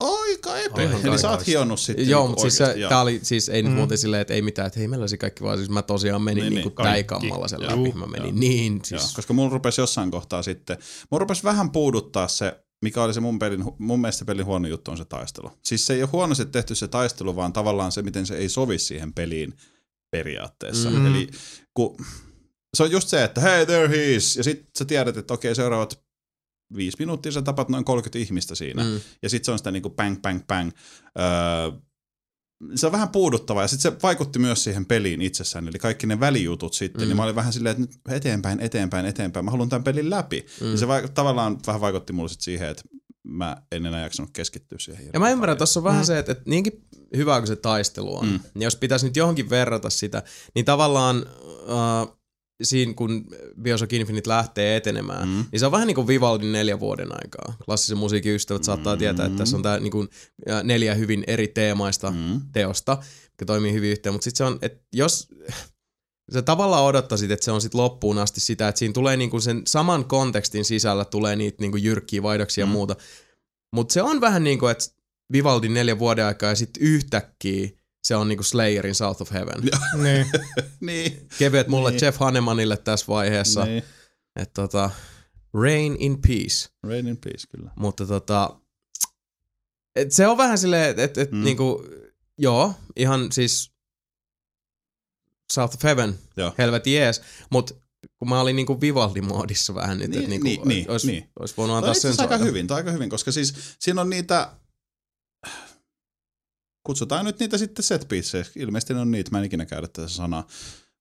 Aika 0.00 0.58
epä. 0.58 0.82
Ihan 0.82 1.06
Eli 1.06 1.18
sä 1.18 1.30
oot 1.30 1.46
hionnut 1.46 1.80
sitten. 1.80 2.08
Joo, 2.08 2.20
niinku 2.20 2.30
mutta 2.30 2.42
siis 2.42 2.56
se, 2.56 2.76
tää 2.88 3.00
oli, 3.00 3.20
siis 3.22 3.48
ei 3.48 3.62
nyt 3.62 3.72
Mm. 3.72 3.76
muuten 3.78 3.98
silleen, 3.98 4.20
että 4.20 4.34
ei 4.34 4.42
mitään, 4.42 4.66
että 4.66 4.78
hei 4.78 4.88
meillä 4.88 5.02
olisi 5.02 5.18
kaikki, 5.18 5.44
vaan 5.44 5.58
siis 5.58 5.70
mä 5.70 5.82
tosiaan 5.82 6.22
menin 6.22 6.36
Niin, 6.36 6.44
niin, 6.44 6.50
niin, 6.54 6.62
niinku 6.64 6.74
kaikki. 6.74 6.92
täikammalla 6.92 7.48
sen 7.48 7.62
läpi. 7.62 7.92
Mä 7.98 8.06
menin 8.06 8.28
joo. 8.28 8.38
niin, 8.38 8.80
siis 8.84 9.14
koska 9.14 9.32
mulla 9.32 9.50
rupesi 9.50 9.80
jossain 9.80 10.10
kohtaa 10.10 10.42
sitten, 10.42 10.78
mulla 11.10 11.20
rupesi 11.20 11.44
vähän 11.44 11.70
puuduttaa 11.70 12.28
se, 12.28 12.63
mikä 12.84 13.02
oli 13.02 13.14
se 13.14 13.20
mun, 13.20 13.38
pelin, 13.38 13.64
mun 13.78 14.00
mielestä 14.00 14.24
pelin 14.24 14.44
huono 14.46 14.68
juttu 14.68 14.90
on 14.90 14.96
se 14.96 15.04
taistelu. 15.04 15.50
Siis 15.62 15.86
se 15.86 15.94
ei 15.94 16.02
ole 16.02 16.10
huonosti 16.12 16.44
tehty 16.46 16.74
se 16.74 16.88
taistelu, 16.88 17.36
vaan 17.36 17.52
tavallaan 17.52 17.92
se, 17.92 18.02
miten 18.02 18.26
se 18.26 18.36
ei 18.36 18.48
sovi 18.48 18.78
siihen 18.78 19.12
peliin 19.12 19.54
periaatteessa. 20.10 20.90
Mm. 20.90 21.06
Eli 21.06 21.28
kun, 21.74 21.96
se 22.74 22.82
on 22.82 22.90
just 22.90 23.08
se, 23.08 23.24
että 23.24 23.40
hey 23.40 23.66
there 23.66 23.88
he 23.88 24.14
is, 24.14 24.36
ja 24.36 24.44
sit 24.44 24.66
sä 24.78 24.84
tiedät, 24.84 25.16
että 25.16 25.34
okei 25.34 25.54
seuraavat 25.54 26.04
viisi 26.76 26.96
minuuttia 26.98 27.32
sä 27.32 27.42
tapat 27.42 27.68
noin 27.68 27.84
30 27.84 28.18
ihmistä 28.18 28.54
siinä. 28.54 28.84
mm, 28.84 29.00
Ja 29.22 29.30
sitten 29.30 29.44
se 29.44 29.52
on 29.52 29.58
sitä 29.58 29.70
niinku 29.70 29.90
bang, 29.90 30.22
bang, 30.22 30.40
bang. 30.46 30.70
Öö, 31.18 31.80
se 32.74 32.86
on 32.86 32.92
vähän 32.92 33.08
puuduttava 33.08 33.62
ja 33.62 33.68
sitten 33.68 33.92
se 33.92 33.98
vaikutti 34.02 34.38
myös 34.38 34.64
siihen 34.64 34.86
peliin 34.86 35.22
itsessään, 35.22 35.68
eli 35.68 35.78
kaikki 35.78 36.06
ne 36.06 36.20
välijutut 36.20 36.74
sitten, 36.74 37.00
Mm. 37.00 37.04
mm. 37.04 37.08
niin 37.08 37.16
mä 37.16 37.22
olin 37.24 37.34
vähän 37.34 37.52
silleen, 37.52 37.70
että 37.70 37.80
nyt 37.80 38.16
eteenpäin, 38.16 38.60
eteenpäin, 38.60 39.06
eteenpäin, 39.06 39.44
mä 39.44 39.50
haluan 39.50 39.68
tämän 39.68 39.84
pelin 39.84 40.10
läpi. 40.10 40.46
mm. 40.60 40.70
Ja 40.70 40.76
se 40.78 40.86
vaik- 40.86 41.08
tavallaan 41.14 41.58
vähän 41.66 41.80
vaikutti 41.80 42.12
mulle 42.12 42.28
sit 42.28 42.40
siihen, 42.40 42.68
että 42.68 42.82
mä 43.22 43.56
en 43.72 43.86
enää 43.86 44.02
jaksanut 44.02 44.30
keskittyä 44.32 44.78
siihen. 44.78 45.10
Ja 45.12 45.20
mä 45.20 45.30
ymmärrän, 45.30 45.56
tuossa 45.58 45.80
on 45.80 45.84
vähän 45.84 46.00
Mm. 46.00 46.04
se, 46.06 46.18
että, 46.18 46.32
että 46.32 46.44
niinkin 46.46 46.84
hyvä 47.16 47.38
kuin 47.38 47.46
se 47.46 47.56
taistelu 47.56 48.16
on. 48.16 48.26
Mm. 48.26 48.40
niin 48.54 48.62
jos 48.62 48.76
pitäisi 48.76 49.06
nyt 49.06 49.16
johonkin 49.16 49.50
verrata 49.50 49.90
sitä, 49.90 50.22
niin 50.54 50.64
tavallaan 50.64 51.26
äh, 52.06 52.16
siinä 52.62 52.94
kun 52.94 53.26
Bioshock 53.62 53.92
Infinite 53.92 54.30
lähtee 54.30 54.76
etenemään, 54.76 55.28
mm. 55.28 55.44
Niin 55.52 55.60
se 55.60 55.66
on 55.66 55.72
vähän 55.72 55.86
niin 55.86 55.94
kuin 55.94 56.06
Vivaldin 56.06 56.52
neljä 56.52 56.80
vuoden 56.80 57.08
aikaa. 57.12 57.56
Klassisen 57.64 57.98
musiikin 57.98 58.34
ystävät 58.34 58.64
saattaa 58.64 58.94
Mm. 58.94 58.98
tietää, 58.98 59.26
että 59.26 59.38
tässä 59.38 59.56
on 59.56 59.62
tää 59.62 59.80
niin 59.80 59.90
kuin, 59.90 60.08
neljä 60.62 60.94
hyvin 60.94 61.24
eri 61.26 61.48
teemaista 61.48 62.10
mm. 62.10 62.40
Teosta, 62.52 62.98
jotka 63.24 63.44
toimii 63.46 63.72
hyvin 63.72 63.90
yhteen, 63.90 64.12
mutta 64.14 64.24
sitten 64.24 64.38
se 64.38 64.44
on, 64.44 64.58
että 64.62 64.82
jos 64.92 65.28
sä 66.34 66.42
tavallaan 66.42 66.84
odottaisit, 66.84 67.30
että 67.30 67.44
se 67.44 67.50
on 67.52 67.60
sitten 67.60 67.80
loppuun 67.80 68.18
asti 68.18 68.40
sitä, 68.40 68.68
että 68.68 68.78
siinä 68.78 68.92
tulee 68.92 69.16
niinku 69.16 69.40
sen 69.40 69.62
saman 69.66 70.04
kontekstin 70.04 70.64
sisällä 70.64 71.04
tulee 71.04 71.36
niitä 71.36 71.56
niinku 71.60 71.76
jyrkkiä 71.76 72.22
vaihdoksia 72.22 72.62
ja 72.62 72.66
Mm. 72.66 72.72
muuta. 72.72 72.96
Mutta 73.74 73.92
se 73.92 74.02
on 74.02 74.20
vähän 74.20 74.44
niin 74.44 74.58
kuin, 74.58 74.70
että 74.72 74.84
Vivaldin 75.32 75.74
neljä 75.74 75.98
vuoden 75.98 76.24
aikaa 76.26 76.48
ja 76.48 76.54
sitten 76.56 76.82
yhtäkkiä 76.82 77.68
se 78.04 78.16
on 78.16 78.28
niinku 78.28 78.42
Slayerin 78.42 78.94
South 78.94 79.22
of 79.22 79.30
Heaven. 79.32 79.62
Niin. 80.02 80.26
Niin. 80.80 81.28
Kevyet 81.38 81.68
mulle 81.68 81.90
Niin. 81.90 82.00
Jeff 82.04 82.18
Hannemanille 82.18 82.76
tässä 82.76 83.06
vaiheessa, 83.08 83.64
niin. 83.64 83.82
että 84.36 84.62
tota, 84.62 84.90
Rain 85.54 85.96
in 85.98 86.20
Peace. 86.22 86.68
Rain 86.82 87.08
in 87.08 87.16
peace, 87.16 87.46
kyllä. 87.56 87.70
Mutta 87.76 88.06
tota, 88.06 88.56
et 89.96 90.12
se 90.12 90.26
on 90.26 90.36
vähän 90.38 90.58
silleen, 90.58 90.90
että 90.90 91.02
et, 91.02 91.18
et 91.18 91.32
Mm. 91.32 91.44
niinku, 91.44 91.84
joo, 92.38 92.74
ihan 92.96 93.32
siis 93.32 93.70
South 95.52 95.74
of 95.76 95.82
Heaven, 95.82 96.18
Joo. 96.36 96.54
helvetin 96.58 96.94
jees, 96.94 97.22
mutta 97.50 97.74
kun 98.18 98.28
mä 98.28 98.40
olin 98.40 98.56
niinku 98.56 98.80
Vivaldi-moodissa 98.80 99.74
vähän 99.74 99.98
nyt, 99.98 100.10
Niin, 100.10 100.18
että 100.18 100.30
niinku, 100.30 100.46
niin, 100.46 100.68
niin, 100.68 100.90
olisi, 100.90 101.06
niin. 101.06 101.30
olisi 101.40 101.54
voinut 101.56 101.74
Tämä 101.74 101.78
antaa 101.78 101.94
sen 101.94 102.14
aika 102.18 102.36
hyvin, 102.38 102.72
aika 102.72 102.90
hyvin, 102.90 103.10
koska 103.10 103.32
siis 103.32 103.54
siinä 103.78 104.00
on 104.00 104.10
niitä, 104.10 104.50
kutsutaan 106.84 107.24
nyt 107.24 107.38
niitä 107.40 107.58
sitten 107.58 107.82
set. 107.82 108.06
Ilmeisesti 108.56 108.94
ne 108.94 109.00
on 109.00 109.10
niitä, 109.10 109.30
mä 109.30 109.38
en 109.38 109.44
ikinä 109.44 109.66
käydä 109.66 109.88
tätä 109.88 110.08
sanaa. 110.08 110.46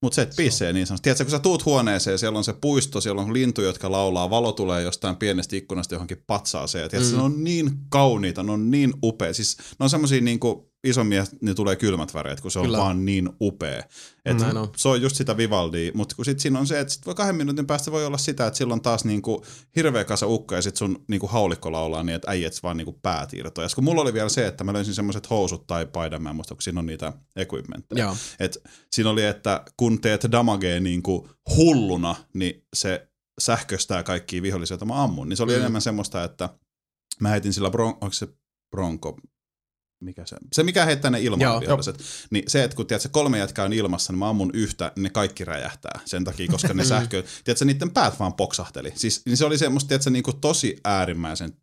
Mutta 0.02 0.16
set 0.16 0.34
piecejä 0.36 0.74
niin 0.74 0.88
sanotusti. 0.88 1.04
Tiedätkö, 1.04 1.24
kun 1.24 1.32
sä 1.32 1.40
tuut 1.40 1.66
huoneeseen, 1.66 2.20
siellä 2.20 2.38
on 2.38 2.44
se 2.44 2.54
puisto, 2.54 3.02
siellä 3.02 3.22
on 3.22 3.34
lintuja, 3.34 3.68
jotka 3.68 3.92
laulaa, 3.92 4.30
valo 4.30 4.52
tulee 4.52 4.82
jostain 4.82 5.16
pienestä 5.16 5.56
ikkunasta 5.56 5.96
johonkin 5.96 6.24
patsaaseen. 6.28 6.82
Ja 6.82 6.90
tiedätkö, 6.90 7.12
Mm. 7.14 7.18
ne 7.18 7.24
on 7.24 7.44
niin 7.44 7.72
kauniita, 7.90 8.44
ne 8.44 8.52
on 8.52 8.72
niin 8.72 8.94
upea. 9.04 9.34
Siis 9.34 9.58
ne 9.80 9.84
on 9.84 9.90
semmosia 9.90 10.22
niin 10.22 10.40
kuin 10.84 10.90
isommia, 10.90 11.26
niin 11.42 11.56
tulee 11.56 11.76
kylmät 11.76 12.14
väreet, 12.14 12.42
kun 12.42 12.52
se 12.52 12.60
on 12.60 12.66
Kyllä. 12.66 12.78
vaan 12.78 13.06
niin 13.06 13.30
upea. 13.42 13.84
Et 14.26 14.42
on. 14.42 14.70
se 14.78 14.90
on 14.90 15.02
just 15.02 15.16
sitä 15.16 15.38
Vivaldia, 15.38 15.92
mutta 15.94 16.16
kun 16.16 16.26
sit 16.26 16.40
siinä 16.40 16.60
on 16.60 16.68
se, 16.68 16.80
että 16.80 16.94
sit 16.94 17.06
voi 17.06 17.16
kahden 17.16 17.36
minuutin 17.36 17.68
päästä 17.68 17.92
voi 17.92 18.06
olla 18.06 18.18
sitä, 18.18 18.48
että 18.48 18.58
silloin 18.58 18.82
taas 18.82 19.06
niinku 19.06 19.46
hirveä 19.76 20.04
kasa 20.04 20.28
ukka 20.28 20.56
ja 20.56 20.62
sit 20.62 20.76
sun 20.78 21.04
niinku 21.08 21.28
haulikko 21.28 21.72
laulaa 21.72 22.04
niin, 22.04 22.16
että 22.16 22.32
äijät 22.32 22.54
vaan 22.64 22.78
niinku 22.78 23.00
päät 23.02 23.34
irtoaa. 23.34 23.68
Kun 23.76 23.84
mulla 23.84 24.02
oli 24.02 24.14
vielä 24.14 24.30
se, 24.30 24.48
että 24.48 24.64
mä 24.64 24.74
löysin 24.74 24.94
semmoiset 24.94 25.30
housut 25.30 25.68
tai 25.68 25.86
paidan, 25.86 26.24
mä 26.24 26.30
en 26.30 26.36
muista, 26.36 26.56
kun 26.56 26.62
siinä 26.62 26.80
on 26.80 26.86
niitä 26.86 27.14
equipmentteja. 27.36 28.16
Et 28.40 28.58
siinä 28.92 29.10
oli, 29.10 29.24
että 29.24 29.64
kun 29.78 30.02
teet 30.02 30.28
damagea 30.32 30.80
niinku 30.80 31.30
hulluna, 31.56 32.16
niin 32.34 32.66
se 32.76 33.08
sähköstää 33.42 34.04
kaikkia 34.04 34.42
vihollisia, 34.42 34.74
joita 34.74 34.86
mä 34.86 35.04
ammun. 35.04 35.30
Niin 35.30 35.38
se 35.38 35.44
oli 35.44 35.52
Mm. 35.52 35.56
mm. 35.58 35.62
enemmän 35.62 35.82
semmoista, 35.82 36.24
että 36.24 36.50
mä 37.20 37.30
heitin 37.30 37.54
sillä, 37.54 37.70
bron, 37.70 37.90
onko 37.90 38.12
se 38.14 38.28
bronko, 38.72 39.18
mikä 40.04 40.26
se, 40.26 40.36
se 40.54 40.64
mikä 40.64 40.86
heittää 40.86 41.12
ne 41.12 41.22
ilmaan 41.22 41.62
viholliset. 41.62 42.04
Niin 42.30 42.44
se, 42.48 42.64
että 42.64 42.76
kun 42.76 42.88
tiedät, 42.88 43.02
se 43.02 43.10
kolme 43.10 43.38
jätkää 43.38 43.66
on 43.66 43.74
ilmassa, 43.74 44.14
niin 44.14 44.20
mä 44.20 44.30
ammun 44.30 44.52
yhtä, 44.54 44.92
niin 44.96 45.04
ne 45.04 45.10
kaikki 45.10 45.46
räjähtää 45.46 46.00
sen 46.06 46.24
takia, 46.24 46.48
koska 46.48 46.74
ne 46.74 46.86
sähkö, 46.94 47.24
tiedätkö, 47.44 47.66
niiden 47.66 47.92
päät 47.92 48.20
vaan 48.20 48.34
poksahteli. 48.34 48.92
Siis 48.96 49.22
niin 49.26 49.38
se 49.38 49.46
oli 49.46 49.58
semmoista, 49.58 49.88
tiedätkö, 49.88 50.10
niin 50.10 50.24
kuin 50.24 50.42
tosi 50.42 50.78
äärimmäisen 50.84 51.54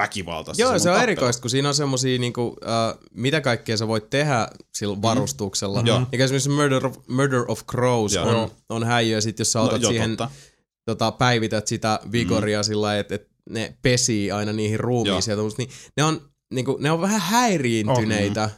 väkivaltaista. 0.00 0.62
Joo, 0.62 0.70
se 0.70 0.74
on 0.74 0.82
tappelu. 0.82 1.02
erikoista, 1.02 1.40
kun 1.40 1.50
siinä 1.50 1.68
on 1.68 1.74
semmosia, 1.74 2.18
niinku, 2.18 2.46
uh, 2.46 2.56
mitä 3.14 3.40
kaikkea 3.40 3.76
sä 3.76 3.88
voit 3.88 4.10
tehdä 4.10 4.48
sillä 4.74 5.02
varustuksella. 5.02 5.82
Joo. 5.84 6.02
Niin 6.12 6.20
esimerkiksi 6.20 6.48
Murder 6.48 6.86
of, 6.86 6.96
Murder 7.08 7.44
of 7.48 7.66
Crows 7.66 8.14
Joo. 8.14 8.42
on, 8.42 8.50
on 8.68 8.84
häijö, 8.84 9.16
ja 9.16 9.20
sit 9.20 9.38
jos 9.38 9.52
sä 9.52 9.60
otat 9.60 9.82
joo, 9.82 9.90
siihen, 9.90 10.10
totta. 10.10 10.30
tota, 10.84 11.12
päivität 11.12 11.66
sitä 11.66 12.00
vigoria 12.12 12.60
mm. 12.60 12.64
sillä 12.64 12.98
että 12.98 13.14
et 13.14 13.28
ne 13.50 13.76
pesii 13.82 14.30
aina 14.30 14.52
niihin 14.52 14.78
ja 15.28 15.36
tommoset, 15.36 15.58
niin 15.58 15.70
ne 15.96 16.04
on, 16.04 16.30
niinku, 16.54 16.76
ne 16.80 16.90
on 16.90 17.00
vähän 17.00 17.20
häiriintyneitä. 17.20 18.50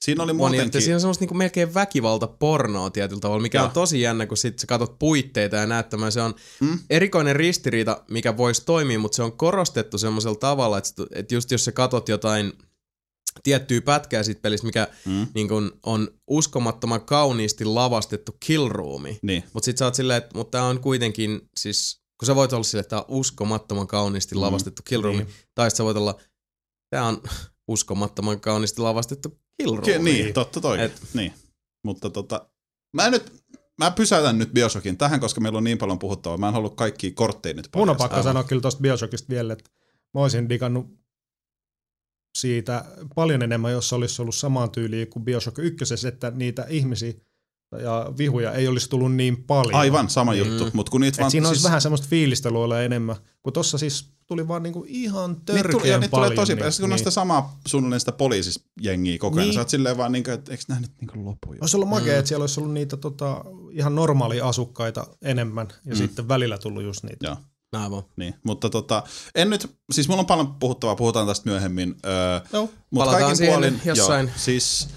Siinä 0.00 0.22
oli 0.22 0.32
Moni, 0.32 0.56
että 0.56 0.62
muutenkin... 0.64 0.82
siinä 0.82 0.96
on 0.96 1.00
semmoista 1.00 1.22
niinku 1.22 1.34
melkein 1.34 1.74
väkivalta 1.74 2.26
pornoa 2.26 2.90
tietyllä 2.90 3.20
tavalla, 3.20 3.42
mikä 3.42 3.58
Joo. 3.58 3.64
on 3.66 3.70
tosi 3.72 4.00
jännä, 4.00 4.26
kun 4.26 4.36
sit 4.36 4.58
sä 4.58 4.66
katsot 4.66 4.98
puitteita 4.98 5.56
ja 5.56 5.66
näyttämään. 5.66 6.12
Se 6.12 6.20
on 6.22 6.34
Mm. 6.60 6.66
mm. 6.68 6.78
erikoinen 6.90 7.36
ristiriita, 7.36 8.04
mikä 8.10 8.36
voisi 8.36 8.62
toimia, 8.66 8.98
mutta 8.98 9.16
se 9.16 9.22
on 9.22 9.32
korostettu 9.36 9.98
semmoisella 9.98 10.36
tavalla, 10.36 10.78
että, 10.78 10.90
että 11.14 11.34
just 11.34 11.50
jos 11.50 11.64
sä 11.64 11.72
katot 11.72 12.08
jotain 12.08 12.52
tiettyä 13.42 13.80
pätkää 13.80 14.22
siitä 14.22 14.40
pelistä, 14.40 14.66
mikä 14.66 14.88
Mm. 15.04 15.26
niin 15.34 15.48
kun 15.48 15.72
on 15.86 16.08
uskomattoman 16.26 17.00
kauniisti 17.04 17.64
lavastettu 17.64 18.36
killroomi. 18.40 19.18
Niin. 19.22 19.44
Mutta 19.52 19.64
sit 19.64 19.78
sä 19.78 19.84
oot 19.84 19.94
silleen, 19.94 20.18
että 20.18 20.38
mutta 20.38 20.62
on 20.62 20.80
kuitenkin, 20.80 21.40
siis 21.56 22.00
kun 22.20 22.26
sä 22.26 22.34
voit 22.34 22.52
olla 22.52 22.64
silleen, 22.64 22.80
että 22.84 22.90
tää 22.96 22.98
on 22.98 23.04
uskomattoman 23.08 23.86
kauniisti 23.86 24.34
Mm. 24.34 24.40
lavastettu 24.40 24.82
killroomi, 24.84 25.18
Niin. 25.18 25.34
tai 25.54 25.70
sä 25.70 25.84
voit 25.84 25.96
olla, 25.96 26.18
tää 26.94 27.04
on 27.04 27.22
uskomattoman 27.68 28.40
kauniisti 28.40 28.80
lavastettu 28.82 29.38
killroomi. 29.58 29.92
Ke, 29.92 29.98
niin, 29.98 30.34
totta 30.34 30.60
toi. 30.60 30.80
Et- 30.82 31.02
Niin. 31.14 31.32
Mutta 31.84 32.10
tota, 32.10 32.48
mä 32.96 33.10
nyt, 33.10 33.32
mä 33.78 33.90
pysäytän 33.90 34.38
nyt 34.38 34.52
Bioshockin 34.52 34.96
tähän, 34.96 35.20
koska 35.20 35.40
meillä 35.40 35.56
on 35.58 35.64
niin 35.64 35.78
paljon 35.78 35.98
puhuttavaa. 35.98 36.38
Mä 36.38 36.48
en 36.48 36.54
halua 36.54 36.70
kaikkia 36.70 37.10
kortteja 37.14 37.54
nyt 37.54 37.68
Mun 37.76 37.88
on 37.90 37.96
paljastaa. 37.96 38.08
pakko 38.08 38.22
sanoa 38.22 38.44
kyllä 38.44 38.62
tosta 38.62 38.80
Bioshockista 38.80 39.28
vielä, 39.28 39.52
että 39.52 39.70
mä 40.14 40.20
olisin 40.20 40.48
digannut 40.48 40.86
siitä 42.38 42.84
paljon 43.14 43.42
enemmän, 43.42 43.72
jos 43.72 43.88
se 43.88 43.94
olisi 43.94 44.22
ollut 44.22 44.34
samaan 44.34 44.70
tyyliin 44.70 45.08
kuin 45.10 45.24
Bioshock 45.24 45.58
1, 45.58 46.08
että 46.08 46.30
niitä 46.30 46.66
ihmisiä 46.68 47.12
ja 47.82 48.12
vihuja 48.18 48.52
ei 48.52 48.68
olisi 48.68 48.88
tullut 48.90 49.14
niin 49.14 49.44
paljon. 49.44 49.74
Aivan, 49.74 50.10
sama 50.10 50.32
Mm. 50.32 50.38
juttu. 50.38 50.70
Mutta 50.72 50.90
kun 50.90 51.00
niitä 51.00 51.18
vaan... 51.18 51.30
siinä 51.30 51.48
olisi 51.48 51.62
vähän 51.62 51.80
semmoista 51.80 52.06
fiilistelyä 52.10 52.82
enemmän, 52.82 53.16
kun 53.42 53.52
tossa 53.52 53.78
siis 53.78 54.08
tuli 54.26 54.48
vaan 54.48 54.62
niinku 54.62 54.84
ihan 54.88 55.30
Niitä 55.30 55.44
tuli, 55.46 55.58
ja 55.58 55.62
törkeän 55.62 56.00
niitä 56.00 56.10
paljon. 56.10 56.26
tulee 56.32 56.36
tosi 56.36 56.54
niin, 56.54 56.64
niin, 56.64 56.80
kun 56.80 56.92
on 56.92 56.98
sitä 56.98 57.10
samaa 57.10 57.58
suunnilleen 57.66 58.00
sitä 58.00 58.12
poliisisjengiä 58.12 59.18
koko 59.18 59.36
ajan. 59.36 59.46
Niin. 59.46 59.54
Sä 59.54 59.60
oot 59.60 59.68
silleen 59.68 59.96
vaan, 59.96 60.12
niin 60.12 60.24
kuin, 60.24 60.34
että 60.34 60.50
eikö 60.52 60.64
nää 60.68 60.80
nyt 60.80 60.90
niin 61.00 61.24
lopu 61.24 61.52
jo? 61.52 61.58
Olisi 61.60 61.76
ollut 61.76 61.88
makea, 61.88 62.18
että 62.18 62.28
siellä 62.28 62.42
olisi 62.42 62.60
ollut 62.60 62.72
niitä 62.74 62.96
tota, 62.96 63.44
ihan 63.70 63.94
normaalia 63.94 64.48
asukkaita 64.48 65.06
enemmän 65.22 65.68
ja 65.84 65.94
Mm. 65.94 65.98
sitten 65.98 66.28
välillä 66.28 66.58
tullut 66.58 66.82
just 66.82 67.02
niitä. 67.04 67.26
Joo. 67.26 67.36
Aivan. 67.72 68.02
Niin, 68.16 68.34
mutta 68.44 68.70
tota, 68.70 69.02
en 69.34 69.50
nyt, 69.50 69.76
siis 69.92 70.08
mulla 70.08 70.20
on 70.20 70.26
paljon 70.26 70.54
puhuttavaa, 70.54 70.96
puhutaan 70.96 71.26
tästä 71.26 71.50
myöhemmin. 71.50 71.94
Öö, 72.06 72.40
Joo. 72.52 72.62
mutta 72.62 72.76
Palataan 72.94 73.20
kaikin 73.20 73.36
siihen 73.36 73.52
puolin, 73.54 73.80
jossain 73.84 74.26
joo, 74.26 74.34
siis 74.36 74.88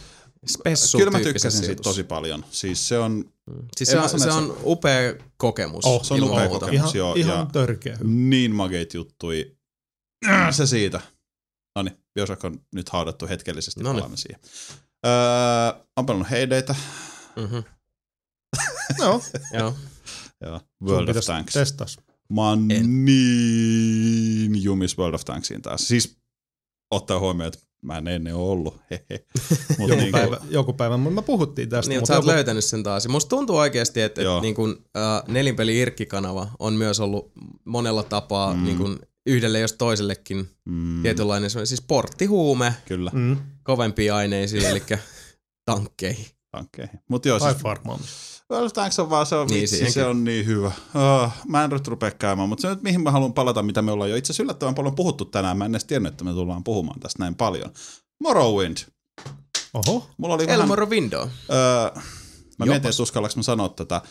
Spessu 0.50 0.98
kyllä 0.98 1.12
mä 1.12 1.20
tykkäsin 1.20 1.52
siitä 1.52 1.84
tosi 1.84 2.04
paljon. 2.04 2.46
Siis 2.52 2.88
se 2.88 3.00
on 3.00 3.26
Siis 3.78 3.90
En 3.90 3.94
se 3.96 4.00
on, 4.00 4.10
sano, 4.10 4.24
se 4.24 4.32
on 4.32 4.58
upea 4.64 5.14
kokemus. 5.38 5.86
Oh, 5.86 6.04
se 6.04 6.14
on 6.14 6.24
upea 6.24 6.48
muuta. 6.48 6.66
kokemus. 6.66 6.74
Ihan, 6.74 6.92
joo, 6.98 7.16
ihan 7.16 7.38
ja- 7.40 7.48
törkeä 7.52 7.98
niin 8.04 8.56
mageit 8.56 8.94
juttui. 8.94 9.58
Äh, 10.30 10.56
Se 10.56 10.68
siitä. 10.68 11.02
No 11.76 11.84
niin, 11.84 11.98
Bioshock 12.14 12.44
on 12.44 12.62
nyt 12.76 12.90
haudattu 12.90 13.28
hetkellisesti, 13.28 13.84
Noniin. 13.84 13.96
palaamme 13.96 14.18
siihen. 14.18 14.40
Öö, 15.06 15.82
on 15.98 16.06
pelannut 16.06 16.30
Heideitä. 16.30 16.76
Mhm. 17.36 17.58
Joo, 19.00 19.22
Joo. 19.54 19.74
Joo. 20.42 20.62
World 20.84 21.08
of 21.16 21.26
Tanks. 21.26 21.54
testas. 21.54 21.98
Mä 22.34 22.50
oon 22.50 22.72
En. 22.72 23.06
niin 23.06 24.64
jumis 24.64 24.98
World 24.98 25.14
of 25.14 25.26
Tanksiin 25.26 25.62
taas. 25.62 25.88
Siis 25.88 26.18
ottaa 26.92 27.20
huomioon, 27.20 27.54
että 27.54 27.67
mä 27.82 27.98
en 27.98 28.08
ennen 28.08 28.36
ole 28.36 28.50
ollut. 28.52 28.74
Mut 29.80 29.90
Joku, 29.90 30.02
niinku- 30.02 30.18
päivä, 30.18 30.38
joku 30.50 30.74
päivä, 30.74 30.98
mutta 30.98 31.16
me 31.16 31.26
puhuttiin 31.26 31.70
tästä. 31.70 31.90
Niin, 31.90 31.98
mutta 32.02 32.08
sä 32.08 32.14
oot 32.14 32.26
joku, 32.26 32.36
löytänyt 32.36 32.64
sen 32.66 32.84
taas. 32.84 33.08
Musta 33.08 33.30
tuntuu 33.30 33.58
oikeasti, 33.58 34.02
että, 34.02 34.22
että 34.22 34.42
niin 34.42 34.56
kun, 34.56 34.86
äh, 34.98 35.24
nelinpeli 35.28 35.78
Irkki-kanava 35.80 36.48
on 36.60 36.74
myös 36.74 37.00
ollut 37.00 37.32
monella 37.66 38.04
tapaa 38.04 38.54
Mm. 38.54 38.64
niin 38.64 38.78
kun 38.78 39.00
yhdelle 39.26 39.60
jos 39.60 39.74
toisellekin 39.74 40.50
Mm, 40.66 41.02
tietynlainen, 41.02 41.50
siis 41.50 41.82
porttihuume 41.82 42.74
Kyllä, 42.86 43.12
Mm, 43.14 43.38
kovempiin 43.64 44.14
aineisiin, 44.14 44.66
eli 44.66 44.84
tankkeihin. 45.66 46.26
tankkeihin. 46.52 47.00
Mut 47.10 47.26
joo, 47.26 47.40
tai 47.40 47.52
siis. 47.54 48.37
World 48.52 48.66
of 48.66 48.74
Tanks 48.74 49.00
on 49.00 49.10
vaan, 49.10 49.26
se 49.26 49.36
on 49.36 49.48
Niin, 49.48 49.62
vitsi, 49.62 49.76
siihenkin. 49.76 49.94
se 49.94 50.06
on 50.06 50.24
niin 50.24 50.46
hyvä. 50.46 50.72
Oh, 50.96 51.32
mä 51.48 51.64
en 51.64 51.70
nyt 51.70 51.88
rupea 51.88 52.12
käymään, 52.12 52.50
mutta 52.50 52.62
se 52.62 52.68
nyt 52.70 52.84
mihin 52.84 53.02
mä 53.02 53.12
haluan 53.12 53.34
palata, 53.34 53.64
mitä 53.64 53.82
me 53.82 53.92
ollaan 53.92 54.10
jo 54.10 54.16
itse 54.16 54.32
asiassa 54.32 54.44
yllättävän 54.44 54.76
paljon 54.76 54.96
puhuttu 54.96 55.26
tänään. 55.26 55.58
Mä 55.58 55.66
en 55.66 55.72
edes 55.72 55.86
tiennyt, 55.86 56.12
että 56.14 56.24
me 56.24 56.32
tullaan 56.32 56.64
puhumaan 56.64 57.00
tästä 57.00 57.20
näin 57.24 57.36
paljon. 57.36 57.72
Morrowind. 58.24 58.78
Oho, 59.74 60.10
Mulla 60.18 60.36
oli 60.36 60.48
vähän... 60.48 60.62
Elmoro 60.62 60.86
Window. 60.90 61.22
Öö, 61.52 62.02
mä 62.60 62.66
mietin, 62.66 62.90
että 62.90 63.04
uskallaks 63.04 63.36
mä 63.36 63.44
sanoa 63.44 63.70
tätä. 63.70 64.02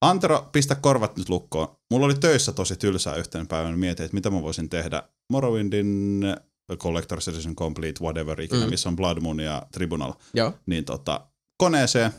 Antero, 0.00 0.48
pistä 0.52 0.74
korvat 0.74 1.16
nyt 1.16 1.28
lukkoon. 1.28 1.68
Mulla 1.90 2.06
oli 2.06 2.14
töissä 2.14 2.52
tosi 2.52 2.76
tylsää 2.76 3.14
yhtenä 3.16 3.44
päivänä. 3.44 3.76
Mietin, 3.76 4.04
että 4.04 4.14
mitä 4.14 4.30
mä 4.30 4.42
voisin 4.42 4.68
tehdä. 4.68 5.02
Morrowindin 5.30 6.20
Collector's 6.72 7.30
Edition 7.32 7.56
Complete, 7.56 8.04
whatever 8.04 8.40
ikinä, 8.40 8.64
Mm. 8.64 8.70
missä 8.70 8.88
on 8.88 8.96
Blood 8.96 9.20
Moon 9.20 9.40
ja 9.40 9.62
Tribunal. 9.72 10.12
Joo. 10.34 10.52
Niin 10.66 10.84
tota, 10.84 11.20
koneeseen. 11.58 12.12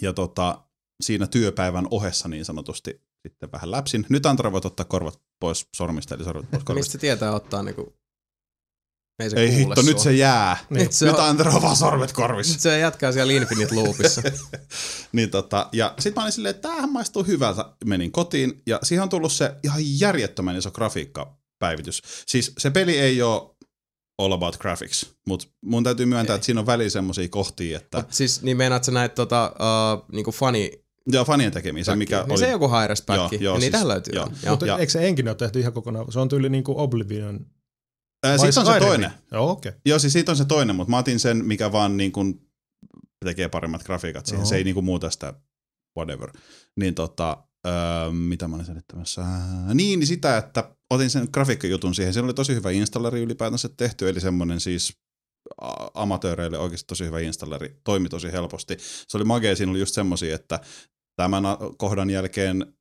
Ja 0.00 0.12
tota, 0.12 0.64
siinä 1.02 1.26
työpäivän 1.26 1.86
ohessa 1.90 2.28
niin 2.28 2.44
sanotusti 2.44 3.02
sitten 3.22 3.52
vähän 3.52 3.70
läpsin. 3.70 4.06
Nyt 4.08 4.26
Antero 4.26 4.52
voit 4.52 4.64
ottaa 4.64 4.86
korvat 4.86 5.20
pois 5.40 5.66
sormista, 5.76 6.14
eli 6.14 6.24
sormet 6.24 6.50
pois 6.50 6.52
Mistä 6.60 6.64
korvista. 6.66 6.92
se 6.92 6.98
tietää 6.98 7.32
ottaa 7.34 7.62
niinku... 7.62 7.96
Ei 9.22 9.30
se 9.30 9.36
Ei 9.40 9.54
hitto, 9.54 9.74
sua. 9.82 9.90
nyt 9.90 9.98
se 9.98 10.12
jää. 10.12 10.56
Niin. 10.70 10.78
Nyt 10.82 10.92
se, 10.92 11.06
Nyt 11.06 11.14
on, 11.14 11.24
Antero 11.24 11.52
on 11.54 11.62
vaan 11.62 11.76
sormet 11.76 12.12
korvissa. 12.12 12.52
nyt 12.52 12.60
se 12.60 12.78
jatkaa 12.78 13.12
siellä 13.12 13.32
Infinite 13.32 13.74
Loopissa. 13.74 14.22
Niin 15.12 15.30
tota, 15.30 15.68
ja 15.72 15.94
sit 15.98 16.14
mä 16.16 16.22
olin 16.22 16.32
silleen, 16.32 16.50
että 16.54 16.68
tämähän 16.68 16.92
maistuu 16.92 17.24
hyvältä. 17.24 17.72
Menin 17.84 18.12
kotiin 18.12 18.62
ja 18.66 18.78
siihen 18.82 19.02
on 19.02 19.08
tullut 19.08 19.32
se 19.32 19.54
ihan 19.64 19.80
järjettömän 20.00 20.56
iso 20.56 20.70
grafiikkapäivitys. 20.70 22.02
Siis 22.26 22.52
se 22.58 22.70
peli 22.70 22.98
ei 22.98 23.22
ole 23.22 23.49
all 24.20 24.32
about 24.32 24.56
graphics, 24.56 25.06
mutta 25.26 25.46
mun 25.62 25.84
täytyy 25.84 26.06
myöntää, 26.06 26.34
Ei. 26.34 26.36
että 26.36 26.46
siinä 26.46 26.60
on 26.60 26.66
väliin 26.66 26.90
semmosia 26.90 27.28
kohtia, 27.28 27.76
että 27.76 27.98
Mut 27.98 28.12
siis 28.12 28.42
niin 28.42 28.56
meinaat 28.56 28.84
sä 28.84 28.92
näitä 28.92 29.14
tota, 29.14 29.52
uh, 29.54 30.04
niinku 30.12 30.32
fani 30.32 30.72
joo, 31.06 31.24
fanien 31.24 31.52
tekemiä, 31.52 31.84
se 31.84 31.96
mikä 31.96 32.20
niin 32.20 32.30
oli... 32.32 32.38
se 32.38 32.50
joku 32.50 32.68
high-res-päkki. 32.68 33.36
Joo, 33.36 33.42
joo, 33.42 33.54
ja 33.54 33.60
niitähän 33.60 33.86
siis- 33.86 33.92
löytyy. 33.92 34.12
joo. 34.14 34.28
Joo. 34.42 34.52
Mutta 34.52 34.66
ja- 34.66 34.78
eikö 34.78 34.92
se 34.92 35.08
engine 35.08 35.30
ole 35.30 35.36
tehty 35.36 35.60
ihan 35.60 35.72
kokonaan? 35.72 36.12
Se 36.12 36.20
on 36.20 36.28
tyyli 36.28 36.48
niin 36.48 36.64
kuin 36.64 36.78
Oblivion. 36.78 37.46
Ää, 38.22 38.38
Sitten 38.38 38.60
on 38.60 38.66
se 38.66 38.70
Skyrim? 38.70 38.88
toinen. 38.88 39.10
Joo, 39.32 39.50
okei. 39.50 39.70
Okay. 39.70 39.80
Joo, 39.84 39.98
siis 39.98 40.12
siitä 40.12 40.32
on 40.32 40.36
se 40.36 40.44
toinen, 40.44 40.76
mutta 40.76 40.90
mä 40.90 40.98
otin 40.98 41.20
sen, 41.20 41.44
mikä 41.44 41.72
vaan 41.72 41.96
niin 41.96 42.12
kuin 42.12 42.40
tekee 43.24 43.48
paremmat 43.48 43.84
grafiikat 43.84 44.26
siihen. 44.26 44.40
Joo. 44.40 44.48
Se 44.48 44.56
ei 44.56 44.64
niin 44.64 44.74
kuin 44.74 44.84
muuta 44.84 45.10
sitä 45.10 45.34
whatever. 45.98 46.30
Niin 46.76 46.94
tota, 46.94 47.44
öö, 47.66 48.10
mitä 48.12 48.48
mä 48.48 48.54
olin 48.56 48.66
selittämässä? 48.66 49.24
Niin, 49.74 50.00
niin 50.00 50.06
sitä, 50.06 50.36
että 50.36 50.74
otin 50.90 51.10
sen 51.10 51.28
grafiikkajutun 51.32 51.94
siihen. 51.94 52.12
Siellä 52.12 52.26
oli 52.26 52.34
tosi 52.34 52.54
hyvä 52.54 52.70
installeri 52.70 53.20
ylipäätänsä 53.20 53.68
tehty, 53.76 54.08
eli 54.08 54.20
semmoinen 54.20 54.60
siis 54.60 54.92
amatööreille 55.94 56.58
oikeasti 56.58 56.86
tosi 56.86 57.04
hyvä 57.04 57.20
installeri, 57.20 57.80
toimi 57.84 58.08
tosi 58.08 58.32
helposti. 58.32 58.76
Se 59.08 59.16
oli 59.16 59.24
magea, 59.24 59.56
siinä 59.56 59.70
oli 59.70 59.80
just 59.80 59.94
semmosia, 59.94 60.34
että 60.34 60.60
tämän 61.16 61.44
kohdan 61.76 62.10
jälkeen 62.10 62.74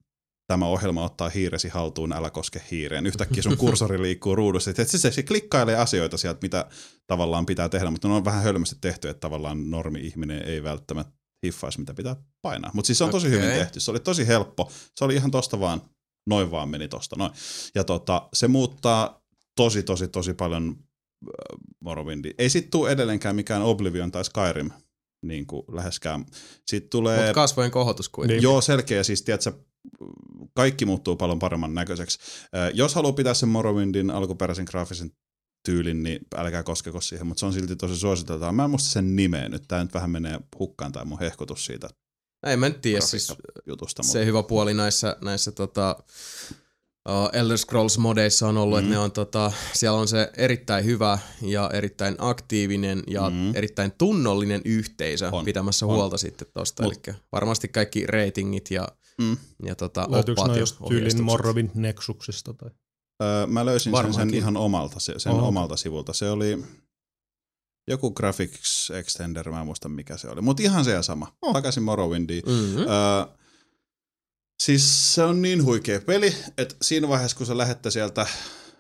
tämä 0.48 0.66
ohjelma 0.66 1.06
ottaa 1.06 1.30
hiiresi 1.30 1.70
haltuun, 1.70 2.14
älä 2.14 2.30
koske 2.30 2.62
hiireen. 2.72 3.06
Yhtäkkiä 3.06 3.44
sun 3.44 3.58
kursori 3.58 4.02
liikkuu 4.08 4.36
ruudussa. 4.36 4.72
Että 4.72 4.86
se, 4.86 5.12
se 5.12 5.24
klikkailee 5.24 5.76
asioita 5.76 6.18
sieltä, 6.18 6.40
mitä 6.42 6.66
tavallaan 7.08 7.46
pitää 7.46 7.70
tehdä, 7.70 7.92
mutta 7.92 8.08
ne 8.08 8.14
on 8.14 8.26
vähän 8.26 8.44
hölmästi 8.44 8.76
tehty, 8.82 9.10
että 9.10 9.20
tavallaan 9.20 9.70
normi-ihminen 9.70 10.46
ei 10.46 10.64
välttämättä 10.64 11.19
hiffaisi, 11.46 11.80
mitä 11.80 11.94
pitää 11.94 12.16
painaa. 12.42 12.72
Mutta 12.74 12.88
siis 12.88 12.98
se 12.98 13.04
on 13.04 13.10
tosi 13.10 13.28
Okei. 13.28 13.40
hyvin 13.40 13.56
tehty. 13.56 13.80
Se 13.80 13.92
oli 13.92 14.00
tosi 14.00 14.28
helppo. 14.28 14.72
Se 14.96 15.06
oli 15.06 15.16
ihan 15.16 15.32
tosta 15.32 15.60
vaan, 15.60 15.82
noin 16.28 16.52
vaan 16.52 16.70
meni 16.70 16.88
tosta 16.88 17.16
noin. 17.16 17.32
Ja 17.76 17.84
tota, 17.84 18.30
se 18.34 18.48
muuttaa 18.48 19.22
tosi, 19.56 19.84
tosi, 19.84 20.08
tosi 20.08 20.34
paljon 20.34 20.76
äh, 20.78 21.60
Morrowindia. 21.80 22.34
Ei 22.38 22.50
sit 22.50 22.70
tule 22.70 22.92
edelleenkään 22.92 23.36
mikään 23.36 23.62
Oblivion 23.62 24.12
tai 24.12 24.26
Skyrim 24.26 24.72
niin 25.22 25.48
kuin 25.48 25.64
läheskään. 25.72 26.26
Sitten 26.68 26.90
tulee... 26.90 27.20
Mutta 27.20 27.34
kasvojen 27.34 27.72
kohotus 27.72 28.10
kuitenkin. 28.10 28.44
Joo, 28.44 28.62
selkeä. 28.62 29.04
Siis, 29.04 29.22
tiedätkö, 29.22 29.52
kaikki 30.54 30.86
muuttuu 30.86 31.16
paljon 31.16 31.40
paremman 31.40 31.74
näköiseksi. 31.74 32.20
Ö, 32.56 32.72
Jos 32.74 32.96
haluaa 32.96 33.14
pitää 33.14 33.34
sen 33.34 33.50
Morrowindin 33.50 34.12
alkuperäisen 34.12 34.66
graafisen 34.70 35.12
tyylin, 35.66 36.04
niin 36.04 36.20
älkää 36.36 36.64
koskeko 36.64 37.02
siihen, 37.02 37.28
mutta 37.28 37.40
se 37.40 37.46
on 37.46 37.54
silti 37.54 37.76
tosi 37.76 37.96
suositeltavaa. 37.98 38.52
Mä 38.52 38.64
en 38.64 38.70
muista 38.70 38.90
sen 38.90 39.16
nimeä 39.16 39.50
nyt. 39.50 39.64
Tää 39.68 39.84
nyt 39.84 39.94
vähän 39.94 40.10
menee 40.10 40.40
hukkaan 40.60 40.92
tämä 40.92 41.06
mun 41.06 41.20
hehkutus 41.20 41.66
siitä 41.66 41.90
Ei 42.48 42.58
mä 42.58 42.70
nyt 42.70 42.82
tiedä, 42.82 43.02
siis 43.02 43.34
jutusta. 43.66 44.04
se 44.04 44.26
hyvä 44.26 44.44
puoli 44.44 44.74
näissä, 44.74 45.18
näissä 45.22 45.52
tota, 45.52 45.96
uh, 47.10 47.30
Elder 47.34 47.58
Scrolls-modeissa 47.58 48.48
on 48.48 48.58
ollut, 48.58 48.78
mm. 48.78 48.84
että 48.84 48.92
ne 48.96 49.00
on, 49.00 49.12
tota, 49.12 49.52
siellä 49.74 50.00
on 50.00 50.08
se 50.08 50.32
erittäin 50.38 50.86
hyvä 50.86 51.20
ja 51.42 51.70
erittäin 51.74 52.16
aktiivinen 52.18 53.04
ja 53.08 53.30
Mm. 53.30 53.56
erittäin 53.56 53.92
tunnollinen 53.98 54.62
yhteisö 54.66 55.30
On, 55.32 55.46
pitämässä 55.46 55.86
on. 55.86 55.96
huolta 55.96 56.18
sitten 56.18 56.48
tosta. 56.54 56.84
Mut- 56.84 57.08
Eli 57.08 57.16
varmasti 57.32 57.68
kaikki 57.68 58.06
ratingit 58.08 58.72
ja, 58.72 58.88
Mm. 59.22 59.38
ja 59.66 59.76
tota, 59.76 60.08
Löytyykö 60.12 60.42
oppaat 60.42 60.52
ne 60.52 60.58
ja 60.58 60.62
just 60.62 60.76
tyylin. 60.90 61.24
Morrobin 61.24 61.72
Nexuksesta? 61.74 62.54
Tai? 62.54 62.70
Öö, 63.24 63.48
mä 63.48 63.66
löysin 63.66 63.92
sen, 63.92 63.98
sen 63.98 64.08
Varmaankin. 64.08 64.38
ihan 64.38 64.58
omalta, 64.58 65.00
se- 65.00 65.20
sen 65.20 65.32
Oho. 65.32 65.48
omalta 65.48 65.78
sivulta. 65.78 66.14
Se 66.14 66.30
oli 66.30 66.64
joku 67.88 68.12
graphics 68.12 68.92
extender, 68.92 69.50
mä 69.52 69.60
en 69.60 69.66
muista 69.66 69.90
mikä 69.90 70.18
se 70.18 70.30
oli. 70.30 70.42
Mutta 70.42 70.64
ihan 70.64 70.86
se 70.86 70.92
ja 70.92 71.02
sama. 71.04 71.38
Oh. 71.42 71.54
Takaisin 71.54 71.84
Morrowindiin. 71.84 72.44
Mm-hmm. 72.46 72.78
Öö, 72.82 73.26
siis 74.64 75.16
se 75.16 75.24
on 75.24 75.42
niin 75.42 75.64
huikea 75.66 76.02
peli, 76.02 76.36
että 76.58 76.76
siinä 76.82 77.08
vaiheessa 77.08 77.38
kun 77.38 77.46
sä 77.46 77.58
lähette 77.58 77.92
sieltä 77.92 78.28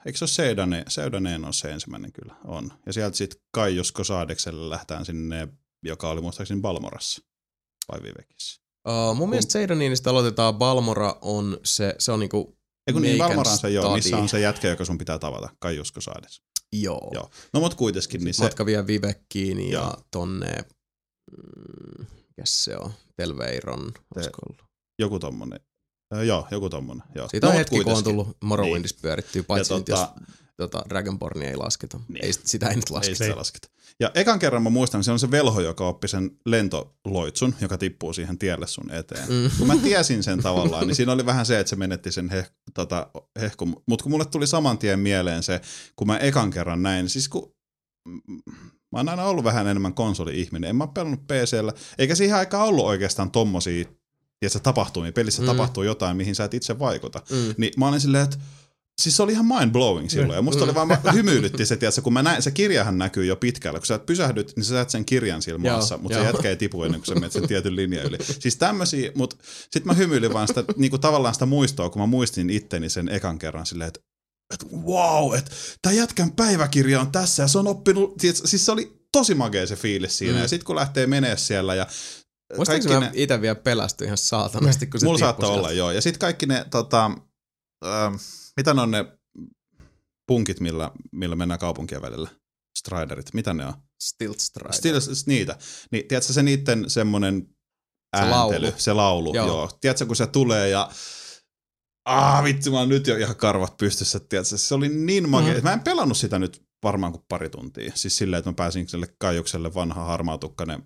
eikö 0.05 0.17
se 0.17 0.23
ole 0.23 0.29
Seudane, 0.29 0.83
Seudaneen 0.87 1.45
on 1.45 1.53
se 1.53 1.71
ensimmäinen 1.71 2.11
kyllä, 2.11 2.35
on. 2.45 2.71
Ja 2.85 2.93
sieltä 2.93 3.17
sitten 3.17 3.41
Kaijusko 3.51 4.03
Saadekselle 4.03 4.69
lähtään 4.69 5.05
sinne, 5.05 5.47
joka 5.83 6.09
oli 6.09 6.21
muistaakseni 6.21 6.61
Balmorassa 6.61 7.21
vai 7.91 8.03
Vivekissä. 8.03 8.61
Uh, 8.87 9.15
mun 9.15 9.29
mielestä 9.29 9.51
Seidaninista 9.51 10.09
aloitetaan. 10.09 10.55
Balmora 10.55 11.15
on 11.21 11.57
se, 11.63 11.95
se 11.99 12.11
on 12.11 12.19
niinku 12.19 12.58
Ei 12.89 12.93
kun 12.93 13.01
niin, 13.01 13.21
on 13.21 13.45
se 13.45 13.69
joo, 13.69 13.95
missä 13.95 14.17
on 14.17 14.29
se 14.29 14.39
jätkä, 14.39 14.67
joka 14.67 14.85
sun 14.85 14.97
pitää 14.97 15.19
tavata, 15.19 15.49
Kaijusko 15.59 16.01
Saades. 16.01 16.41
Joo. 16.73 17.11
Joo. 17.13 17.29
No 17.53 17.59
mut 17.59 17.73
kuitenkin, 17.73 18.23
niin 18.23 18.33
se, 18.33 18.43
Matka 18.43 18.65
vie 18.65 18.87
Vivekkiin 18.87 19.69
ja 19.69 19.79
Joo. 19.79 20.03
tonne, 20.11 20.57
mm, 21.37 22.05
mikäs 22.27 22.63
se 22.63 22.77
on, 22.77 22.91
Telveiron, 23.15 23.93
ollut? 24.15 24.63
joku 24.99 25.19
tommonen. 25.19 25.59
Joo, 26.25 26.47
joku 26.51 26.69
tommonen. 26.69 27.03
Joo. 27.15 27.29
Siitä 27.29 27.47
on 27.47 27.53
mut 27.53 27.59
hetki, 27.59 27.83
kun 27.83 27.93
on 27.93 28.03
tullut 28.03 28.37
Morrowindissa 28.43 28.95
niin. 28.95 29.01
pyörittyä, 29.01 29.43
paitsi 29.43 29.73
Ja 29.73 29.79
nyt 29.79 29.87
jos 29.87 29.99
tota- 30.59 30.89
Dragonbornia 30.89 31.49
ei 31.49 31.55
lasketa. 31.55 31.97
Niin. 31.97 32.05
Niin. 32.13 32.25
Ei, 32.25 32.33
sit- 32.33 32.47
sitä 32.47 32.67
ei 32.69 32.75
nyt 32.75 32.85
Ei 32.89 32.95
lasketa. 32.95 33.17
sitä 33.23 33.35
lasketa. 33.35 33.67
Ja 33.99 34.11
ekan 34.15 34.39
kerran 34.39 34.63
mä 34.63 34.69
muistan, 34.69 35.03
se 35.03 35.11
on 35.11 35.19
se 35.19 35.31
velho, 35.31 35.61
joka 35.61 35.87
oppi 35.87 36.07
sen 36.07 36.31
lentoloitsun, 36.45 37.55
joka 37.61 37.77
tippuu 37.77 38.13
siihen 38.13 38.37
tielle 38.37 38.67
sun 38.67 38.91
eteen. 38.91 39.27
Mm. 39.29 39.49
Kun 39.57 39.67
mä 39.67 39.75
tiesin 39.77 40.23
sen 40.23 40.41
tavallaan, 40.41 40.87
niin 40.87 40.95
siinä 40.95 41.11
oli 41.11 41.25
vähän 41.25 41.45
se, 41.45 41.59
että 41.59 41.69
se 41.69 41.75
menetti 41.75 42.11
sen 42.11 42.29
heh, 42.29 42.51
tota, 42.73 43.07
hehku. 43.41 43.65
Mutta 43.85 44.03
kun 44.03 44.11
mulle 44.11 44.25
tuli 44.25 44.47
saman 44.47 44.77
tien 44.77 44.99
mieleen 44.99 45.43
se, 45.43 45.61
kun 45.95 46.07
mä 46.07 46.17
ekan 46.17 46.51
kerran 46.51 46.83
näin, 46.83 47.09
siis 47.09 47.29
kun 47.29 47.53
mm, 48.07 48.21
mä 48.91 48.99
oon 48.99 49.09
aina 49.09 49.23
ollut 49.23 49.43
vähän 49.43 49.67
enemmän 49.67 49.93
konsoli-ihminen, 49.93 50.69
en 50.69 50.75
mä 50.75 50.87
pelannut 50.87 51.27
PCllä, 51.27 51.73
eikä 51.97 52.15
siihen 52.15 52.37
aikaan 52.37 52.67
ollut 52.67 52.85
oikeastaan 52.85 53.31
tommosia, 53.31 53.85
tiedätkö, 54.39 54.59
tapahtumia, 54.59 55.11
pelissä 55.11 55.41
mm. 55.41 55.45
Mm. 55.45 55.51
tapahtuu 55.57 55.83
jotain, 55.83 56.17
mihin 56.17 56.35
sä 56.35 56.43
et 56.43 56.53
itse 56.53 56.79
vaikuta. 56.79 57.21
Mm. 57.31 57.53
Niin 57.57 57.73
mä 57.77 57.87
olin 57.87 58.01
silleen, 58.01 58.23
että 58.23 58.37
siis 58.99 59.17
se 59.17 59.23
oli 59.23 59.31
ihan 59.31 59.45
mind-blowing 59.45 60.09
silloin. 60.09 60.37
Ja 60.37 60.41
musta 60.41 60.63
oli 60.63 60.75
vaan, 60.75 60.87
mä 61.03 61.11
hymyilytti 61.13 61.65
se, 61.65 61.77
tiedätkö, 61.77 62.01
kun 62.01 62.13
mä 62.13 62.23
näin, 62.23 62.41
se 62.41 62.51
kirjahan 62.51 62.97
näkyy 62.97 63.25
jo 63.25 63.35
pitkällä. 63.35 63.79
Kun 63.79 63.85
sä 63.85 63.99
pysähdyt, 63.99 64.53
niin 64.55 64.63
sä 64.63 64.73
näet 64.73 64.89
sen 64.89 65.05
kirjan 65.05 65.41
maassa, 65.57 65.97
mutta 65.97 66.17
se 66.17 66.23
jätkä 66.23 66.49
ei 66.49 66.55
tipu 66.55 66.83
ennen 66.83 66.99
kuin 66.99 67.07
sä 67.07 67.13
menet 67.13 67.31
sen 67.31 67.47
tietyn 67.47 67.75
linjan 67.75 68.05
yli. 68.05 68.17
Siis 68.39 68.55
tämmösiä, 68.55 69.11
mutta 69.15 69.35
sit 69.71 69.85
mä 69.85 69.93
hymyilin 69.93 70.33
vaan 70.33 70.47
sitä, 70.47 70.63
niinku 70.77 70.97
tavallaan 70.97 71.33
sitä 71.33 71.45
muistoa, 71.45 71.89
kun 71.89 72.01
mä 72.01 72.05
muistin 72.05 72.49
itteni 72.49 72.89
sen 72.89 73.09
ekan 73.09 73.39
kerran 73.39 73.65
silleen, 73.65 73.87
että 73.87 73.99
et 74.53 74.65
wow, 74.71 75.35
että 75.35 75.51
tämä 75.81 75.93
jätkän 75.93 76.31
päiväkirja 76.31 77.01
on 77.01 77.11
tässä 77.11 77.43
ja 77.43 77.47
se 77.47 77.59
on 77.59 77.67
oppinut, 77.67 78.17
tiedätkö, 78.17 78.47
siis 78.47 78.65
se 78.65 78.71
oli 78.71 78.99
tosi 79.11 79.35
magea 79.35 79.67
se 79.67 79.75
fiilis 79.75 80.17
siinä. 80.17 80.33
Mm. 80.33 80.41
Ja 80.41 80.47
sit 80.47 80.63
kun 80.63 80.75
lähtee 80.75 81.07
menee 81.07 81.37
siellä 81.37 81.75
ja 81.75 81.87
Muistaakseni 82.55 82.99
mä 82.99 83.11
itse 83.13 83.41
vielä 83.41 83.55
pelästyin 83.55 84.05
ihan 84.05 84.17
saatanasti, 84.17 84.87
kun 84.87 84.99
se 84.99 85.05
Mulla 85.05 85.19
saattaa 85.19 85.49
olla, 85.49 85.71
joo. 85.71 85.91
Ja 85.91 86.01
sitten 86.01 86.19
kaikki 86.19 86.45
ne, 86.45 86.65
tota, 86.71 87.11
äh, 87.85 88.13
mitä 88.59 88.73
ne 88.73 88.81
on 88.81 88.91
ne 88.91 89.05
punkit, 90.27 90.59
millä, 90.59 90.91
millä 91.11 91.35
mennään 91.35 91.59
kaupunkien 91.59 92.01
välillä? 92.01 92.29
Striderit, 92.79 93.33
mitä 93.33 93.53
ne 93.53 93.65
on? 93.65 93.73
Stilt 94.03 94.39
Strider. 94.39 94.73
Still, 94.73 94.99
niitä. 95.25 95.57
Niin, 95.91 96.07
tiedätkö 96.07 96.33
se 96.33 96.43
niiden 96.43 96.89
semmonen 96.89 97.47
Se 98.17 98.21
ääntely, 98.23 98.65
laulu. 98.65 98.73
se 98.77 98.93
laulu, 98.93 99.33
joo. 99.35 99.47
Joo. 99.47 99.69
Tiedätkö, 99.81 100.05
kun 100.05 100.15
se 100.15 100.27
tulee 100.27 100.69
ja 100.69 100.89
Ah, 102.05 102.43
vitsi, 102.43 102.69
mä 102.71 102.79
oon 102.79 102.89
nyt 102.89 103.07
jo 103.07 103.17
ihan 103.17 103.35
karvat 103.35 103.77
pystyssä, 103.77 104.19
tiedätkö? 104.19 104.57
Se 104.57 104.75
oli 104.75 104.89
niin 104.89 105.29
magia. 105.29 105.53
Mm. 105.53 105.63
Mä 105.63 105.73
en 105.73 105.79
pelannut 105.83 106.17
sitä 106.17 106.39
nyt 106.39 106.63
varmaan 106.83 107.11
kuin 107.13 107.23
pari 107.29 107.49
tuntia. 107.49 107.91
Siis 107.95 108.17
silleen, 108.17 108.37
että 108.39 108.49
mä 108.49 108.53
pääsin 108.53 108.87
sille 108.87 109.07
kaiukselle 109.19 109.73
vanha 109.73 110.03
harmaatukkainen 110.05 110.83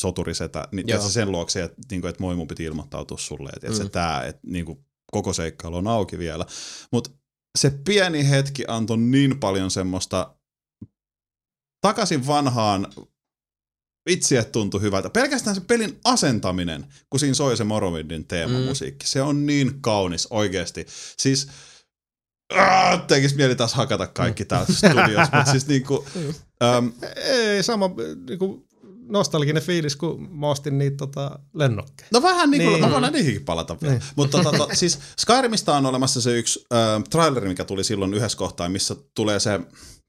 soturisetä, 0.00 0.68
niin 0.72 0.86
tiedätkö, 0.86 1.08
sen 1.08 1.32
luokse, 1.32 1.62
että, 1.62 1.76
niin 1.90 2.00
kuin, 2.00 2.08
että 2.10 2.22
moi 2.22 2.36
mun 2.36 2.48
piti 2.48 2.64
ilmoittautua 2.64 3.18
sulle, 3.18 3.50
että, 3.50 3.66
että 3.66 3.78
Mm. 3.78 3.84
se 3.84 3.90
tää, 3.90 4.24
että 4.26 4.40
niin 4.46 4.64
kuin, 4.64 4.86
koko 5.12 5.32
seikkailu 5.32 5.76
on 5.76 5.86
auki 5.86 6.18
vielä. 6.18 6.46
Mutta 6.92 7.10
se 7.58 7.70
pieni 7.70 8.30
hetki 8.30 8.64
antoi 8.68 8.98
niin 8.98 9.40
paljon 9.40 9.70
semmoista 9.70 10.34
takaisin 11.80 12.26
vanhaan 12.26 12.92
vitsi, 14.10 14.36
että 14.36 14.52
tuntui 14.52 14.80
hyvältä. 14.80 15.10
Pelkästään 15.10 15.56
se 15.56 15.60
pelin 15.60 16.00
asentaminen, 16.04 16.86
kun 17.10 17.20
siinä 17.20 17.34
soi 17.34 17.56
se 17.56 17.64
Morrowindin 17.64 18.26
teemamusiikki, 18.26 19.04
mm. 19.04 19.08
se 19.08 19.22
on 19.22 19.46
niin 19.46 19.80
kaunis 19.80 20.26
oikeasti. 20.30 20.86
Siis 21.18 21.48
äh, 22.56 23.06
tekis 23.06 23.34
mieli 23.34 23.56
taas 23.56 23.74
hakata 23.74 24.06
kaikki 24.06 24.44
täällä 24.44 24.74
studiossa, 24.74 25.36
mutta 25.36 25.50
siis 25.50 25.66
niinku, 25.66 26.06
äm, 26.62 26.92
Ei, 27.16 27.62
sama 27.62 27.90
niinku, 28.28 28.66
nostalginen 29.10 29.62
fiilis, 29.62 29.96
kun 29.96 30.28
mä 30.32 30.48
ostin 30.48 30.78
niitä 30.78 30.96
tota, 30.96 31.38
lennokkeja. 31.54 32.08
No 32.12 32.22
vähän 32.22 32.50
niin 32.50 32.62
kuin, 32.62 32.72
Niin. 32.72 32.84
mä 32.84 33.00
voin 33.00 33.12
niihinkin 33.12 33.44
palata 33.44 33.76
vielä. 33.82 33.94
Niin. 33.94 34.04
Mutta 34.16 34.42
tota, 34.42 34.58
to, 34.58 34.68
siis 34.72 34.98
Skyrimista 35.18 35.76
on 35.76 35.86
olemassa 35.86 36.20
se 36.20 36.38
yksi 36.38 36.66
äh, 36.72 37.02
traileri, 37.10 37.48
mikä 37.48 37.64
tuli 37.64 37.84
silloin 37.84 38.14
yhdessä 38.14 38.38
kohtaa, 38.38 38.68
missä 38.68 38.96
tulee 39.14 39.40
se, 39.40 39.60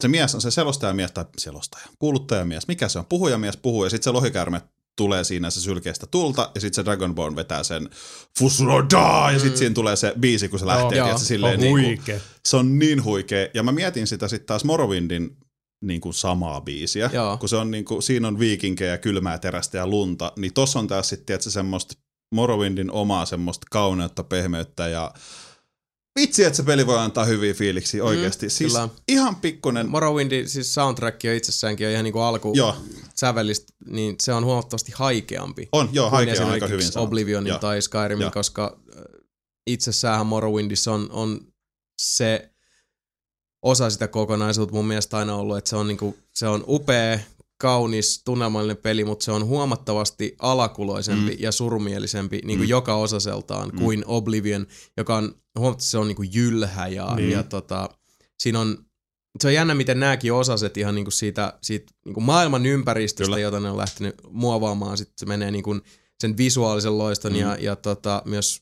se 0.01 0.07
mies, 0.07 0.35
on 0.35 0.41
se 0.41 0.51
selostajamies 0.51 1.11
tai 1.11 1.25
selostaja, 1.37 1.85
kuuluttajamies, 1.99 2.67
mikä 2.67 2.89
se 2.89 2.99
on, 2.99 3.05
puhujamies 3.05 3.57
puhuu 3.57 3.83
ja 3.83 3.89
sitten 3.89 4.03
se 4.03 4.11
lohikäärme 4.11 4.61
tulee 4.95 5.23
siinä 5.23 5.49
se 5.49 5.61
sylkeistä 5.61 6.07
tulta 6.07 6.51
ja 6.55 6.61
sitten 6.61 6.75
se 6.75 6.85
Dragonborn 6.85 7.35
vetää 7.35 7.63
sen 7.63 7.89
Fusroda 8.39 9.29
ja 9.33 9.39
sitten 9.39 9.57
siinä 9.57 9.73
tulee 9.75 9.95
se 9.95 10.13
biisi, 10.19 10.49
kun 10.49 10.59
se 10.59 10.65
lähtee, 10.65 10.97
Joo. 10.97 11.05
tiedätkö, 11.05 11.25
silleen 11.25 11.53
on 11.53 11.59
niin 11.59 12.01
kuin, 12.05 12.21
se 12.45 12.57
on 12.57 12.79
niin 12.79 13.03
huikea. 13.03 13.47
Ja 13.53 13.63
mä 13.63 13.71
mietin 13.71 14.07
sitä 14.07 14.27
sitten 14.27 14.47
taas 14.47 14.63
Morrowindin 14.63 15.37
niin 15.81 16.01
kuin 16.01 16.13
samaa 16.13 16.61
biisiä, 16.61 17.09
Joo. 17.13 17.37
kun 17.37 17.49
se 17.49 17.55
on 17.55 17.71
niin 17.71 17.85
kuin, 17.85 18.03
siinä 18.03 18.27
on 18.27 18.39
viikinkejä, 18.39 18.97
kylmää 18.97 19.37
terästä 19.37 19.77
ja 19.77 19.87
lunta, 19.87 20.33
niin 20.37 20.53
tossa 20.53 20.79
on 20.79 20.87
taas 20.87 21.09
sitten 21.09 21.25
tietysti 21.25 21.51
semmoista 21.51 21.93
Morrowindin 22.35 22.91
omaa 22.91 23.25
semmoista 23.25 23.67
kauneutta, 23.71 24.23
pehmeyttä 24.23 24.87
ja 24.87 25.13
vitsi, 26.19 26.43
että 26.43 26.57
se 26.57 26.63
peli 26.63 26.87
voi 26.87 26.97
antaa 26.99 27.25
hyviä 27.25 27.53
fiiliksiä 27.53 28.03
oikeasti. 28.03 28.45
Mm, 28.45 28.49
siis 28.49 28.73
kyllä. 28.73 28.89
ihan 29.07 29.35
pikkunen, 29.35 29.89
Morrowindin 29.89 30.49
siis 30.49 30.73
soundtrack 30.73 31.25
on 31.25 31.31
itsessäänkin 31.31 31.87
on 31.87 31.93
ihan 31.93 32.03
niinku 32.03 32.19
alku 32.19 32.53
joo, 32.55 32.75
sävellistä, 33.15 33.73
niin 33.85 34.15
se 34.21 34.33
on 34.33 34.45
huomattavasti 34.45 34.91
haikeampi. 34.95 35.69
on, 35.71 35.89
joo, 35.91 36.09
kuin 36.09 36.17
haikea 36.17 36.45
on 36.45 36.51
aika 36.51 36.67
hyvin. 36.67 36.87
Oblivionin 36.95 37.49
Joo. 37.49 37.59
tai 37.59 37.81
Skyrimin, 37.81 38.21
Joo. 38.21 38.31
koska 38.31 38.79
itsessään 39.67 40.27
Morrowindissa 40.27 40.93
on, 40.93 41.09
on 41.11 41.39
se 42.01 42.50
osa 43.61 43.89
sitä 43.89 44.07
kokonaisuutta 44.07 44.75
mun 44.75 44.87
mielestä 44.87 45.17
aina 45.17 45.35
ollut, 45.35 45.57
että 45.57 45.69
se 45.69 45.75
on, 45.75 45.87
niinku, 45.87 46.17
se 46.33 46.47
on 46.47 46.63
upea, 46.67 47.19
kaunis, 47.61 48.21
tunnelmallinen 48.25 48.77
peli, 48.77 49.05
mutta 49.05 49.25
se 49.25 49.31
on 49.31 49.45
huomattavasti 49.45 50.35
alakuloisempi 50.39 51.31
mm. 51.31 51.37
ja 51.39 51.51
surumielisempi 51.51 52.41
niin 52.43 52.59
kuin 52.59 52.67
mm. 52.67 52.69
joka 52.69 52.95
osaseltaan 52.95 53.69
mm. 53.69 53.79
kuin 53.79 54.03
Oblivion, 54.07 54.67
joka 54.97 55.15
on 55.15 55.35
huomattavasti 55.59 55.89
se 55.89 55.97
on 55.97 56.07
niin 56.07 56.15
kuin 56.15 56.29
jylhä 56.33 56.87
ja, 56.87 57.15
Niin. 57.15 57.31
ja 57.31 57.43
tota, 57.43 57.89
siinä 58.39 58.59
on 58.59 58.77
se 59.39 59.47
on 59.47 59.53
jännä, 59.53 59.75
miten 59.75 59.99
nämäkin 59.99 60.33
osaset 60.33 60.77
ihan 60.77 60.95
niinku 60.95 61.11
siitä, 61.11 61.53
siitä 61.61 61.93
niinku 62.05 62.21
maailman 62.21 62.65
ympäristöstä, 62.65 63.25
Kyllä. 63.25 63.39
jota 63.39 63.59
ne 63.59 63.69
on 63.69 63.77
lähtenyt 63.77 64.15
muovaamaan, 64.29 64.97
sitten 64.97 65.13
se 65.17 65.25
menee 65.25 65.51
niinku 65.51 65.79
sen 66.19 66.37
visuaalisen 66.37 66.97
loiston 66.97 67.33
mm. 67.33 67.39
ja, 67.39 67.57
ja 67.59 67.75
tota, 67.75 68.21
myös 68.25 68.61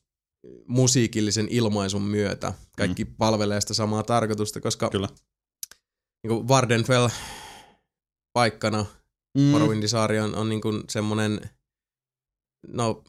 musiikillisen 0.68 1.48
ilmaisun 1.50 2.02
myötä. 2.02 2.54
Kaikki 2.78 3.04
mm. 3.04 3.16
palvelee 3.16 3.62
sitä 3.62 3.74
samaa 3.74 4.04
tarkoitusta, 4.04 4.62
koska 4.62 4.90
Kyllä. 4.90 5.10
niinku 6.24 6.48
Vardenfell 6.48 7.08
paikkana 8.34 8.86
Mm, 9.38 9.44
Morrowindisaari 9.44 10.20
on, 10.20 10.36
on 10.36 10.50
niinku 10.50 10.70
semmonen, 10.90 11.42
no, 12.68 13.04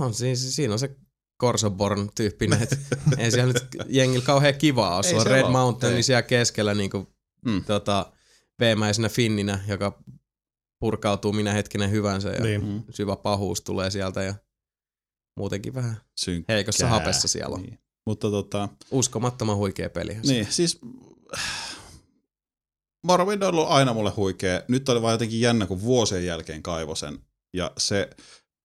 on, 0.00 0.14
siis, 0.14 0.56
siinä 0.56 0.72
on 0.72 0.78
se 0.78 0.96
Corsoborn-tyyppinen, 1.42 2.62
että 2.62 2.76
ei 3.18 3.30
siellä 3.30 3.52
nyt 3.52 3.66
jengillä 3.88 4.24
kauhean 4.24 4.54
kivaa 4.54 4.94
ole. 4.94 5.02
Sulla 5.02 5.20
on 5.20 5.26
Red 5.26 5.48
Mountain, 5.48 5.94
niin 5.94 6.04
siellä 6.04 6.22
keskellä 6.22 6.74
niinku, 6.74 7.06
Mm. 7.44 7.64
tota, 7.64 8.12
veemäisenä 8.58 9.08
finninä, 9.08 9.64
joka 9.68 10.02
purkautuu 10.80 11.32
minä 11.32 11.52
hetkinen 11.52 11.90
hyvänsä 11.90 12.28
ja 12.30 12.40
Niin. 12.40 12.84
Syvä 12.90 13.16
pahuus 13.16 13.60
tulee 13.60 13.90
sieltä 13.90 14.22
ja 14.22 14.34
muutenkin 15.40 15.74
vähän 15.74 15.96
synkkää. 16.16 16.54
heikossa 16.54 16.88
hapessa 16.88 17.28
siellä 17.28 17.54
on. 17.54 17.62
Niin. 17.62 17.78
Mutta 18.06 18.30
tota, 18.30 18.68
Uskomattoman 18.90 19.56
huikea 19.56 19.90
peli. 19.90 20.18
Niin, 20.26 20.46
siis 20.50 20.80
Morrowind 23.06 23.42
on 23.42 23.48
ollut 23.48 23.68
aina 23.68 23.94
mulle 23.94 24.10
huikea. 24.10 24.62
Nyt 24.68 24.88
oli 24.88 25.02
vaan 25.02 25.12
jotenkin 25.12 25.40
jännä, 25.40 25.66
kun 25.66 25.82
vuosien 25.82 26.26
jälkeen 26.26 26.62
kaivo 26.62 26.94
sen. 26.94 27.18
Ja 27.56 27.72
se 27.78 28.10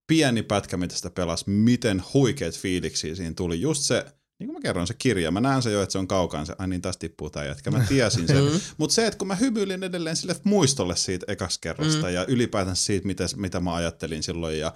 pieni 0.08 0.44
pätkä, 0.44 0.78
mitä 0.78 0.96
sitä 0.96 1.10
pelasi, 1.10 1.50
miten 1.50 2.04
huikeat 2.14 2.60
fiiliksiä 2.60 3.16
siinä 3.16 3.34
tuli. 3.36 3.62
Just 3.62 3.84
se, 3.84 4.06
niin 4.40 4.48
kuin 4.48 4.54
mä 4.54 4.62
kerroin, 4.62 4.88
se 4.88 4.94
kirja. 4.94 5.32
Mä 5.32 5.42
näen 5.42 5.62
se 5.62 5.72
jo, 5.72 5.82
että 5.82 5.94
se 5.94 5.98
on 5.98 6.08
kaukaan. 6.08 6.46
Se, 6.46 6.56
ai 6.58 6.68
niin, 6.68 6.82
tästä 6.82 7.00
tippuu 7.00 7.30
tää 7.30 7.46
jätkä. 7.46 7.72
Mä 7.72 7.86
tiesin 7.88 8.28
sen. 8.28 8.44
Mm. 8.54 8.60
Mutta 8.78 8.94
se, 8.94 9.08
että 9.08 9.18
kun 9.18 9.28
mä 9.28 9.36
hymyilin 9.36 9.84
edelleen 9.84 10.16
sille 10.16 10.36
muistolle 10.44 10.96
siitä 10.96 11.26
ekasta 11.30 11.60
kerrasta 11.62 12.08
mm. 12.08 12.14
ja 12.14 12.26
ylipäätään 12.26 12.76
siitä, 12.76 13.08
mitä, 13.08 13.24
mitä 13.36 13.60
mä 13.60 13.76
ajattelin 13.76 14.24
silloin. 14.24 14.60
Ja, 14.60 14.74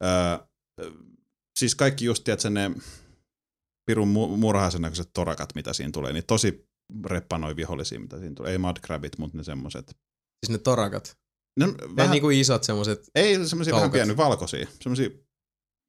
ää, 0.00 0.46
siis 1.58 1.74
kaikki 1.74 2.04
just, 2.04 2.24
tiedätkö, 2.24 2.50
ne 2.50 2.70
pirun 3.86 4.08
mu- 4.08 4.36
murhaisen 4.36 4.82
näköiset 4.82 5.10
torakat, 5.12 5.54
mitä 5.54 5.72
siinä 5.72 5.92
tulee, 5.92 6.12
niin 6.12 6.26
tosi 6.26 6.68
reppanoi 7.06 7.56
vihollisia, 7.56 8.00
mitä 8.00 8.18
siinä 8.18 8.34
tulee. 8.34 8.52
Ei 8.52 8.58
mudcrabit, 8.58 9.18
mutta 9.18 9.36
ne 9.36 9.44
semmoset. 9.44 9.86
Siis 10.46 10.50
ne 10.50 10.58
torakat. 10.58 11.16
Ne 11.58 11.64
on 11.64 11.76
Vähän 11.78 11.96
vähän, 11.96 12.10
niinku 12.10 12.30
isot 12.30 12.64
semmoset, 12.64 13.10
ei 13.14 13.48
semmoisia 13.48 13.74
vähän 13.74 13.90
pieniä, 13.90 14.16
valkoisia. 14.16 14.66
Semmoisia 14.80 15.10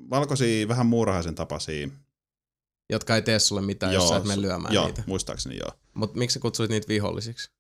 valkoisia, 0.09 0.67
vähän 0.67 0.85
muurahaisen 0.85 1.35
tapaisia. 1.35 1.88
jotka 2.90 3.16
ei 3.16 3.22
tee 3.22 3.40
sulle 3.40 3.61
mitään, 3.61 3.93
jos 3.93 4.09
sä 4.09 4.17
et 4.17 4.24
mene 4.24 4.42
lyömään 4.42 4.74
joo, 4.74 4.85
niitä. 4.85 5.03
muistaakseni 5.08 5.58
joo. 5.58 5.72
Mutta 5.93 6.17
miksi 6.17 6.33
sä 6.33 6.40
kutsuit 6.40 6.69
niitä 6.69 6.88
vihollisiksi? 6.88 7.51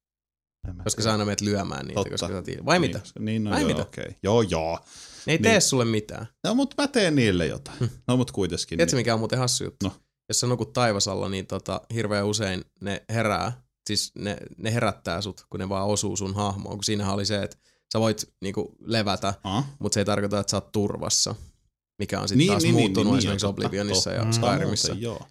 Koska 0.83 1.01
tiedä. 1.01 1.03
sä 1.03 1.11
aina 1.11 1.25
menet 1.25 1.41
lyömään 1.41 1.85
niitä, 1.85 1.95
Totta. 1.99 2.09
koska 2.09 2.27
sä 2.27 2.41
tiedät. 2.41 2.65
Vai 2.65 2.79
mitä? 2.79 2.97
Niin, 2.97 3.01
koska- 3.03 3.19
niin 3.19 3.43
no 3.43 3.51
Vai 3.51 3.61
joo, 3.61 3.67
mitä? 3.67 3.81
okei. 3.81 4.03
Okay. 4.03 4.15
Joo, 4.23 4.41
joo. 4.41 4.79
Ne 5.25 5.33
ei 5.33 5.37
Niin. 5.37 5.43
tee 5.43 5.59
sulle 5.59 5.85
mitään. 5.85 6.27
No, 6.43 6.55
mutta 6.55 6.81
mä 6.83 6.87
teen 6.87 7.15
niille 7.15 7.47
jotain. 7.47 7.91
No, 8.07 8.17
mutta 8.17 8.33
kuitenkin. 8.33 8.67
Tiedätkö 8.67 8.95
niin. 8.95 8.99
mikä 8.99 9.13
on 9.13 9.19
muuten 9.19 9.39
hassu 9.39 9.63
juttu? 9.63 9.85
No. 9.87 9.91
Jos 10.29 10.39
sä 10.39 10.47
nukut 10.47 10.73
taivasalla, 10.73 11.29
niin 11.29 11.47
tota, 11.47 11.81
hirveän 11.93 12.25
usein 12.25 12.65
ne 12.81 13.03
herää, 13.09 13.63
siis 13.87 14.11
ne, 14.15 14.37
ne 14.57 14.73
herättää 14.73 15.21
sut, 15.21 15.45
kun 15.49 15.59
ne 15.59 15.69
vaan 15.69 15.87
osuu 15.87 16.15
sun 16.17 16.35
hahmoon. 16.35 16.75
Kun 16.77 16.83
siinähän 16.83 17.13
oli 17.13 17.25
se, 17.25 17.43
että 17.43 17.57
sä 17.93 17.99
voit 17.99 18.33
niinku 18.41 18.75
levätä, 18.85 19.33
Ah, 19.43 19.65
mutta 19.79 19.93
se 19.93 19.99
ei 20.01 20.05
tarkoita, 20.05 20.39
että 20.39 20.51
sä 20.51 20.57
oot 20.57 20.71
turvassa. 20.71 21.35
Mikä 21.99 22.19
on 22.19 22.27
sitten 22.27 22.37
Niin, 22.37 22.47
taas 22.51 22.63
niin, 22.63 22.75
niin, 22.75 22.81
muuttunut 22.83 23.13
niin, 23.13 23.17
esimerkiksi 23.17 23.45
totta, 23.45 23.65
Oblivionissa 23.65 24.09
totta. 24.09 24.25
ja 24.25 24.95
joo. 24.99 25.21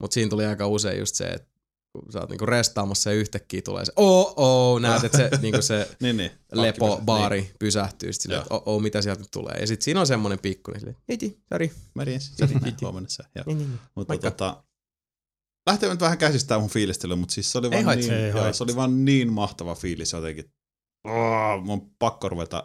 Mutta 0.00 0.14
siinä 0.14 0.30
tuli 0.30 0.46
aika 0.46 0.66
usein 0.66 0.98
just 0.98 1.14
se, 1.14 1.24
että 1.24 1.48
kun 1.92 2.12
sä 2.12 2.20
oot 2.20 2.30
niinku 2.30 2.46
restaamassa 2.46 3.10
ja 3.10 3.16
yhtäkkiä 3.16 3.62
tulee 3.62 3.84
se 3.84 3.92
oh 3.96 4.34
oh, 4.36 4.80
näet, 4.80 5.04
että 5.04 5.18
se, 5.18 5.30
niinku 5.42 5.62
se 5.62 5.88
Niin, 6.00 6.16
niin. 6.16 6.30
lepo-baari 6.52 7.40
Niin. 7.40 7.50
pysähtyy 7.58 8.12
sit 8.12 8.22
silleen, 8.22 8.42
että 8.42 8.54
oh, 8.54 8.62
oh, 8.66 8.82
mitä 8.82 9.02
sieltä 9.02 9.20
nyt 9.20 9.30
tulee. 9.30 9.54
Ja 9.60 9.66
sitten 9.66 9.84
siinä 9.84 10.00
on 10.00 10.06
semmoinen 10.06 10.38
pikkuinen 10.38 10.80
silleen, 10.80 11.02
hiti, 11.12 11.42
sori. 11.52 11.72
Mä 11.94 12.04
tiedän, 12.04 12.20
sori, 12.20 12.54
huomenna 12.82 13.08
sä. 13.08 13.24
Niin, 13.34 13.58
niin, 13.58 13.68
niin. 13.68 13.80
Mutta 13.94 14.18
tota, 14.18 14.64
lähtee 15.66 15.88
nyt 15.88 16.00
vähän 16.00 16.18
käsistään 16.18 16.60
mun 16.60 16.70
fiilistelyä, 16.70 17.16
mutta 17.16 17.34
siis 17.34 17.52
se 17.52 17.58
oli, 17.58 17.68
Ei 17.72 17.84
vaan 17.84 17.98
niin, 17.98 18.12
Ei 18.12 18.30
joo, 18.30 18.52
se 18.52 18.64
oli 18.64 18.76
vaan 18.76 19.04
niin 19.04 19.32
mahtava 19.32 19.74
fiilis 19.74 20.12
jotenkin. 20.12 20.52
Oh, 21.04 21.64
mun 21.64 21.72
on 21.72 21.90
pakko 21.98 22.28
ruveta. 22.28 22.64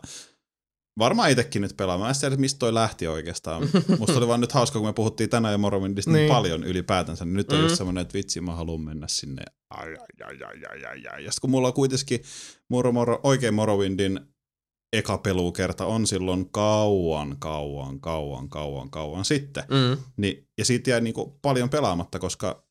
Varmaan 0.97 1.29
itsekin 1.31 1.61
nyt 1.61 1.77
pelaamaan. 1.77 2.07
Mä 2.07 2.11
en 2.11 2.19
tiedä, 2.19 2.35
mistä 2.35 2.59
toi 2.59 2.73
lähti 2.73 3.07
oikeastaan. 3.07 3.69
Musta 3.99 4.17
oli 4.17 4.27
vaan 4.27 4.41
nyt 4.41 4.51
hauska, 4.51 4.79
kun 4.79 4.87
me 4.87 4.93
puhuttiin 4.93 5.29
tänään 5.29 5.51
jo 5.51 5.57
Morrowindista 5.57 6.11
niin. 6.11 6.19
Niin. 6.19 6.29
paljon 6.31 6.63
ylipäätänsä. 6.63 7.25
Niin 7.25 7.33
nyt 7.33 7.51
on 7.51 7.57
Mm. 7.57 7.63
just 7.63 7.75
semmoinen, 7.75 8.01
että 8.01 8.13
vitsi, 8.13 8.41
mä 8.41 8.55
haluan 8.55 8.81
mennä 8.81 9.07
sinne. 9.07 9.43
Ai, 9.69 9.87
ai, 9.89 10.35
ai, 10.47 10.63
ai, 10.71 10.85
ai, 10.85 11.07
ai. 11.13 11.25
Ja 11.25 11.31
sit 11.31 11.39
kun 11.39 11.49
mulla 11.49 11.67
on 11.67 11.73
kuitenkin 11.73 12.19
Moro, 12.69 12.91
Moro, 12.91 13.19
oikein 13.23 13.53
Morrowindin 13.53 14.19
eka 14.93 15.17
pelukerta 15.17 15.85
on 15.85 16.07
silloin 16.07 16.49
kauan, 16.51 17.35
kauan, 17.39 17.99
kauan, 17.99 18.49
kauan, 18.49 18.89
kauan 18.89 19.25
sitten. 19.25 19.63
Mm. 19.69 19.97
Niin, 20.17 20.47
ja 20.57 20.65
siitä 20.65 20.89
jäi 20.89 21.01
niinku 21.01 21.39
paljon 21.41 21.69
pelaamatta, 21.69 22.19
koska 22.19 22.63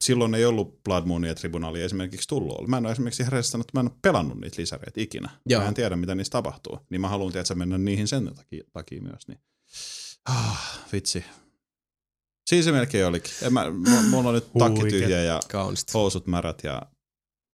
silloin 0.00 0.34
ei 0.34 0.44
ollut 0.44 0.82
Blood 0.84 1.04
Moonia 1.06 1.30
ja 1.30 1.34
Tribunalia 1.34 1.84
esimerkiksi 1.84 2.28
tullut. 2.28 2.68
Mä 2.68 2.76
en 2.76 2.86
ole 2.86 2.92
esimerkiksi 2.92 3.22
ihan 3.22 3.38
että 3.38 3.72
mä 3.74 3.80
en 3.80 3.86
ole 3.86 3.98
pelannut 4.02 4.40
niitä 4.40 4.56
lisäreitä 4.62 5.00
ikinä. 5.00 5.30
Joo. 5.46 5.62
Mä 5.62 5.68
en 5.68 5.74
tiedä, 5.74 5.96
mitä 5.96 6.14
niissä 6.14 6.30
tapahtuu. 6.30 6.78
Niin 6.90 7.00
mä 7.00 7.08
haluan 7.08 7.32
tietää 7.32 7.56
mennä 7.56 7.78
niihin 7.78 8.08
sen 8.08 8.34
takia, 8.34 8.64
takia 8.72 9.02
myös. 9.02 9.28
Niin. 9.28 9.38
Ah, 10.28 10.80
vitsi. 10.92 11.24
Siis 12.50 12.64
se 12.64 12.72
melkein 12.72 13.06
olikin. 13.06 13.32
En 13.42 13.52
mä, 13.52 13.70
m- 13.70 14.08
mulla 14.10 14.28
on 14.28 14.34
nyt 14.34 14.52
takki 14.58 14.80
tyhjä 14.80 15.22
ja 15.22 15.40
Kaunista. 15.50 15.92
housut 15.94 16.26
märät 16.26 16.64
ja 16.64 16.82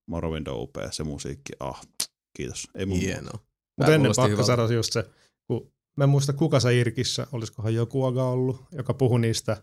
Morrowind 0.06 0.46
on 0.46 0.62
upea, 0.62 0.92
se 0.92 1.04
musiikki. 1.04 1.52
Ah, 1.60 1.80
kiitos. 2.36 2.68
Ei 2.74 2.86
mun 2.86 2.98
Hienoa. 2.98 3.38
Mutta 3.76 3.94
ennen 3.94 4.12
pakko 4.16 4.28
hyvältä. 4.28 4.46
sanoa 4.46 4.72
just 4.72 4.92
se, 4.92 5.04
kun 5.46 5.72
mä 5.96 6.04
en 6.04 6.10
muista 6.10 6.32
kuka 6.32 6.60
se 6.60 6.74
Irkissä, 6.74 7.26
olisikohan 7.32 7.74
joku 7.74 8.04
aga 8.04 8.24
ollut, 8.28 8.64
joka 8.72 8.94
puhui 8.94 9.20
niistä 9.20 9.62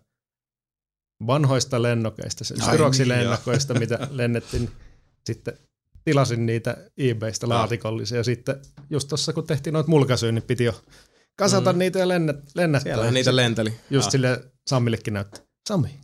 vanhoista 1.28 1.82
lennokeista, 1.82 2.44
se 2.44 2.56
Ai 2.62 2.68
Styroxin 2.68 3.08
niin, 3.08 3.20
lennokoista, 3.20 3.74
mitä 3.74 4.08
lennettiin. 4.12 4.70
Sitten 5.26 5.54
tilasin 6.04 6.46
niitä 6.46 6.78
eBaystä 6.98 7.50
laatikollisia 7.50 8.18
ja 8.18 8.24
sitten 8.24 8.56
just 8.90 9.08
tuossa 9.08 9.34
kun 9.34 9.48
tehtiin 9.48 9.74
noita 9.74 9.90
mulkaisuja, 9.90 10.32
niin 10.32 10.44
piti 10.44 10.64
jo 10.64 10.82
kasata 11.36 11.74
Mm. 11.74 11.80
niitä 11.80 12.00
ja 12.00 12.08
lennät, 12.08 12.38
lennättää. 12.56 12.96
Siellä 12.96 13.12
niitä 13.12 13.36
lenteli. 13.36 13.74
Just 13.90 14.06
Ah. 14.08 14.12
sille 14.12 14.44
Sammillekin 14.70 15.14
näyttää. 15.14 15.44
Sammi, 15.68 16.00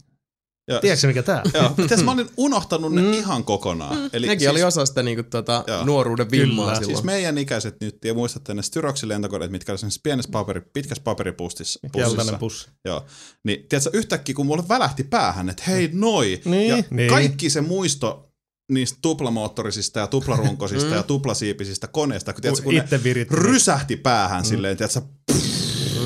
Ja, 0.72 0.80
tiedätkö 0.80 1.08
mikä 1.08 1.24
tää 1.24 1.42
on? 1.46 1.52
Joo, 1.54 2.04
mä 2.04 2.12
olin 2.12 2.30
unohtanut 2.38 2.94
ne 2.94 3.02
Mm. 3.02 3.14
ihan 3.14 3.44
kokonaan. 3.44 3.98
Mm. 3.98 4.10
Eli 4.14 4.28
Nekin 4.28 4.40
siis, 4.40 4.52
oli 4.52 4.64
osa 4.64 4.86
sitä 4.86 5.04
niinku 5.04 5.24
tota, 5.24 5.64
Joo. 5.68 5.86
nuoruuden 5.86 6.32
vimmaa 6.32 6.66
Kyllä. 6.66 6.76
silloin. 6.80 6.96
Siis 6.96 7.04
meidän 7.06 7.38
ikäiset 7.38 7.76
nyt, 7.82 7.98
ja 8.06 8.14
muistatte 8.14 8.54
ne 8.54 8.62
Styroxin 8.62 9.10
lentokoneet, 9.10 9.52
mitkä 9.52 9.72
oli 9.72 9.80
semmoisessa 9.80 10.02
pienessä 10.04 10.32
paperi, 10.32 10.62
pitkässä 10.74 11.04
paperipussissa. 11.04 11.80
Keltainen 11.94 12.40
pussi. 12.40 12.68
Joo. 12.86 13.06
Niin, 13.44 13.66
tiedätkö, 13.70 13.90
yhtäkkiä 13.94 14.36
kun 14.36 14.46
mulle 14.46 14.64
välähti 14.70 15.04
päähän, 15.04 15.50
että 15.50 15.64
hei 15.68 15.90
noi, 15.94 16.42
Niin, 16.46 16.68
ja 16.78 16.84
niin. 16.90 17.10
kaikki 17.10 17.50
se 17.50 17.62
muisto 17.62 18.24
niistä 18.72 19.00
tuplamoottorisista 19.02 20.00
ja 20.00 20.08
tuplarunkosista 20.08 20.90
Mm. 20.90 20.96
ja 20.96 21.04
tuplasiipisistä 21.04 21.88
koneista, 21.88 22.34
kun, 22.34 22.42
tiedätkö, 22.42 22.64
kun 22.64 22.74
ne 22.74 23.26
rysähti 23.32 23.96
päähän 23.96 24.42
Mm. 24.44 24.46
silleen, 24.48 24.78
tiedätkö, 24.78 25.02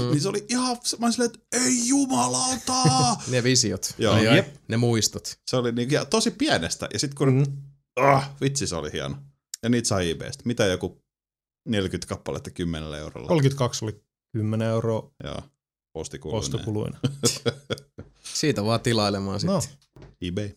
Mm. 0.02 0.12
niin 0.12 0.22
se 0.22 0.30
oli 0.30 0.46
ihan, 0.50 0.78
mä 1.00 1.06
olin 1.06 1.14
silleen, 1.14 1.32
että 1.36 1.58
ei 1.66 1.88
jumalauta! 1.88 2.84
Ne 3.32 3.44
visiot. 3.44 3.94
Joo. 3.98 4.14
Ai, 4.14 4.28
ai. 4.28 4.36
Jep. 4.36 4.56
Ne 4.68 4.78
muistot. 4.78 5.40
se 5.50 5.56
oli 5.58 5.72
niin, 5.72 5.92
ja 5.92 6.06
tosi 6.06 6.32
pienestä, 6.32 6.90
ja 6.94 7.00
sitten 7.00 7.18
kun, 7.18 7.34
Mm. 7.34 7.58
ah, 8.06 8.30
vitsi 8.42 8.68
se 8.68 8.76
oli 8.76 8.92
hieno. 8.94 9.16
Ja 9.64 9.70
niitä 9.70 9.88
sai 9.88 10.10
eBaystä. 10.12 10.44
Mitä 10.46 10.66
joku 10.66 11.02
40 11.68 12.08
kappaletta 12.10 12.52
10 12.52 12.94
eurolla. 13.00 13.28
32 13.28 13.86
oli 13.86 14.04
10 14.34 14.68
euroa 14.68 15.12
Joo, 15.24 15.42
postikuluinen. 15.94 16.40
ostokuluina. 16.40 17.00
Siitä 18.34 18.64
vaan 18.64 18.80
tilailemaan 18.82 19.40
sitten. 19.40 19.54
No, 19.56 20.08
eBay. 20.22 20.50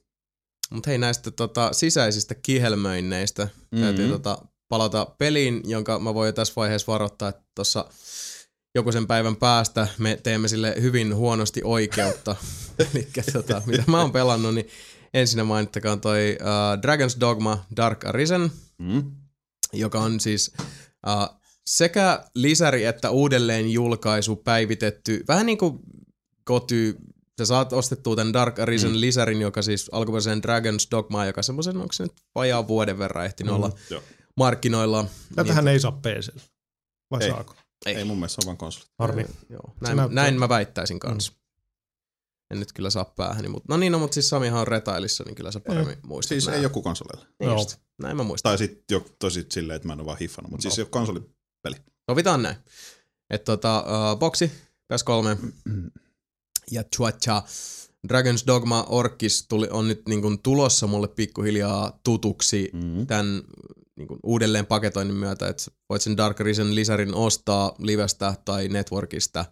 Mutta 0.70 0.90
hei 0.90 0.98
näistä 0.98 1.30
tota, 1.30 1.72
sisäisistä 1.72 2.34
kihelmöinneistä 2.34 3.44
mm-hmm. 3.44 3.80
täytyy 3.80 4.08
tota, 4.08 4.38
palata 4.68 5.06
peliin, 5.18 5.60
jonka 5.64 5.98
mä 5.98 6.14
voin 6.14 6.26
jo 6.28 6.32
tässä 6.32 6.54
vaiheessa 6.56 6.92
varoittaa, 6.92 7.28
että 7.28 7.42
tuossa 7.54 7.84
joku 8.74 8.92
sen 8.92 9.06
päivän 9.06 9.36
päästä 9.36 9.88
me 9.98 10.18
teemme 10.22 10.48
sille 10.48 10.74
hyvin 10.80 11.16
huonosti 11.16 11.60
oikeutta. 11.64 12.36
Eli 12.94 13.08
tota, 13.32 13.62
mitä 13.66 13.84
mä 13.86 14.00
oon 14.00 14.12
pelannut, 14.12 14.54
niin 14.54 14.68
ensinnä 15.14 15.44
mainittakaan 15.44 16.00
toi 16.00 16.38
uh, 16.40 16.46
Dragon's 16.82 17.20
Dogma 17.20 17.64
Dark 17.76 18.04
Arisen, 18.04 18.50
Mm. 18.78 19.12
joka 19.72 20.00
on 20.00 20.20
siis 20.20 20.52
uh, 21.06 21.40
sekä 21.66 22.24
lisäri 22.34 22.84
että 22.84 23.10
uudelleen 23.10 23.70
julkaisu 23.70 24.36
päivitetty, 24.36 25.24
vähän 25.28 25.46
niin 25.46 25.58
kuin 25.58 25.78
koty, 26.44 26.96
sä 27.38 27.46
saat 27.46 27.72
ostettua 27.72 28.16
tämän 28.16 28.32
Dark 28.32 28.58
Arisen 28.58 28.90
mm. 28.90 29.00
lisärin, 29.00 29.40
joka 29.40 29.62
siis 29.62 29.88
alkuperäisen 29.92 30.42
Dragon's 30.44 30.88
Dogma, 30.90 31.26
joka 31.26 31.42
semmoisen, 31.42 31.76
onko 31.76 31.92
se 31.92 32.02
nyt 32.02 32.12
vajaa 32.34 32.68
vuoden 32.68 32.98
verran 32.98 33.24
ehtinyt 33.24 33.52
mm. 33.52 33.56
olla 33.56 33.70
Joo. 33.90 34.02
markkinoilla. 34.36 35.06
tätähän 35.34 35.68
ei 35.68 35.80
saa 35.80 35.92
PCllä. 35.92 36.42
Vai 37.10 37.22
Ei. 37.22 37.30
saako? 37.30 37.54
Ei. 37.86 37.94
ei 37.94 38.04
mun 38.04 38.16
mielestä 38.16 38.34
se 38.34 38.40
on 38.44 38.46
vaan 38.46 38.56
konsoli. 38.56 38.86
Harmi. 38.98 39.22
Joo, 39.22 39.30
joo. 39.50 39.74
Näin, 39.80 39.96
näyttää- 39.96 40.14
näin 40.14 40.38
mä 40.38 40.48
väittäisin 40.48 40.98
kanssa. 41.00 41.32
Mm. 41.32 41.38
En 42.50 42.60
nyt 42.60 42.72
kyllä 42.72 42.90
saa 42.90 43.04
päähäni, 43.04 43.48
mutta 43.48 43.66
no 43.72 43.76
niin, 43.76 43.92
no, 43.92 43.98
mutta 43.98 44.14
siis 44.14 44.28
Samihan 44.28 44.60
on 44.60 44.66
retailissa, 44.68 45.24
niin 45.24 45.34
kyllä 45.34 45.52
sä 45.52 45.60
paremmin 45.60 45.96
muistat 46.02 46.28
Siis 46.28 46.46
nää. 46.46 46.56
ei 46.56 46.62
joku 46.62 46.82
konsoleilla. 46.82 47.26
Niin 47.40 47.48
Joo. 47.48 47.58
just. 47.58 47.76
Näin 47.98 48.16
mä 48.16 48.22
muistan. 48.22 48.50
Tai 48.50 48.58
sitten 48.58 48.84
jo 48.94 49.06
tosi 49.18 49.46
silleen, 49.52 49.76
että 49.76 49.86
mä 49.88 49.92
en 49.92 50.00
ole 50.00 50.06
vaan 50.06 50.18
hiffannut, 50.18 50.50
mutta 50.50 50.62
siis 50.62 50.76
No. 50.78 50.82
jo 50.82 50.86
konsoli. 50.86 51.20
Sovitaan 52.10 52.42
näin. 52.42 52.56
Että 53.30 53.44
tota, 53.44 53.80
uh, 54.12 54.18
boksi, 54.18 54.52
PS3 54.92 55.52
ja 56.70 56.84
Chuacha. 56.84 57.42
Dragon's 58.08 58.46
Dogma 58.46 58.82
Orkis 58.88 59.46
tuli, 59.48 59.68
on 59.70 59.88
nyt 59.88 60.02
niin 60.08 60.22
kuin 60.22 60.38
tulossa 60.38 60.86
mulle 60.86 61.08
pikkuhiljaa 61.08 62.00
tutuksi 62.04 62.70
Mm. 62.72 63.06
tämän 63.06 63.42
niin 63.96 64.08
kuin 64.08 64.20
uudelleen 64.22 64.66
paketoinnin 64.66 65.16
myötä, 65.16 65.48
että 65.48 65.64
voit 65.88 66.02
sen 66.02 66.16
Dark 66.16 66.40
Arisen 66.40 66.74
lisärin 66.74 67.14
ostaa 67.14 67.74
livestä 67.78 68.34
tai 68.44 68.68
networkista 68.68 69.44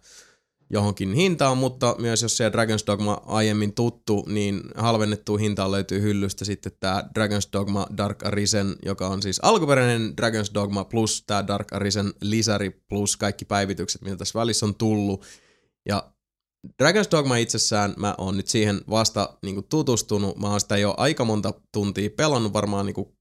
johonkin 0.69 1.13
hintaan, 1.13 1.57
mutta 1.57 1.95
myös 1.99 2.21
jos 2.21 2.37
se 2.37 2.49
Dragon's 2.49 2.83
Dogma 2.87 3.21
aiemmin 3.25 3.73
tuttu, 3.73 4.25
niin 4.27 4.61
halvennettuun 4.75 5.39
hintaan 5.39 5.71
löytyy 5.71 6.01
hyllystä 6.01 6.45
sitten 6.45 6.71
tämä 6.79 7.03
Dragon's 7.19 7.49
Dogma 7.53 7.87
Dark 7.97 8.25
Arisen, 8.25 8.75
joka 8.85 9.07
on 9.07 9.21
siis 9.21 9.39
alkuperäinen 9.43 10.13
Dragon's 10.21 10.53
Dogma 10.53 10.85
plus 10.85 11.23
tämä 11.27 11.47
Dark 11.47 11.73
Arisen 11.73 12.13
lisäri 12.21 12.69
plus 12.89 13.17
kaikki 13.17 13.45
päivitykset, 13.45 14.01
mitä 14.01 14.17
tässä 14.17 14.39
välissä 14.39 14.65
on 14.65 14.75
tullut. 14.75 15.25
Ja 15.85 16.13
Dragon's 16.83 17.11
Dogma 17.11 17.37
itsessään, 17.37 17.93
mä 17.97 18.15
oon 18.17 18.37
nyt 18.37 18.47
siihen 18.47 18.81
vasta 18.89 19.37
niinku 19.41 19.61
tutustunut. 19.61 20.37
Mä 20.37 20.49
oon 20.49 20.59
sitä 20.59 20.77
jo 20.77 20.93
aika 20.97 21.25
monta 21.25 21.53
tuntia 21.71 22.09
pelannut, 22.09 22.53
varmaan 22.53 22.85
niinku, 22.85 23.15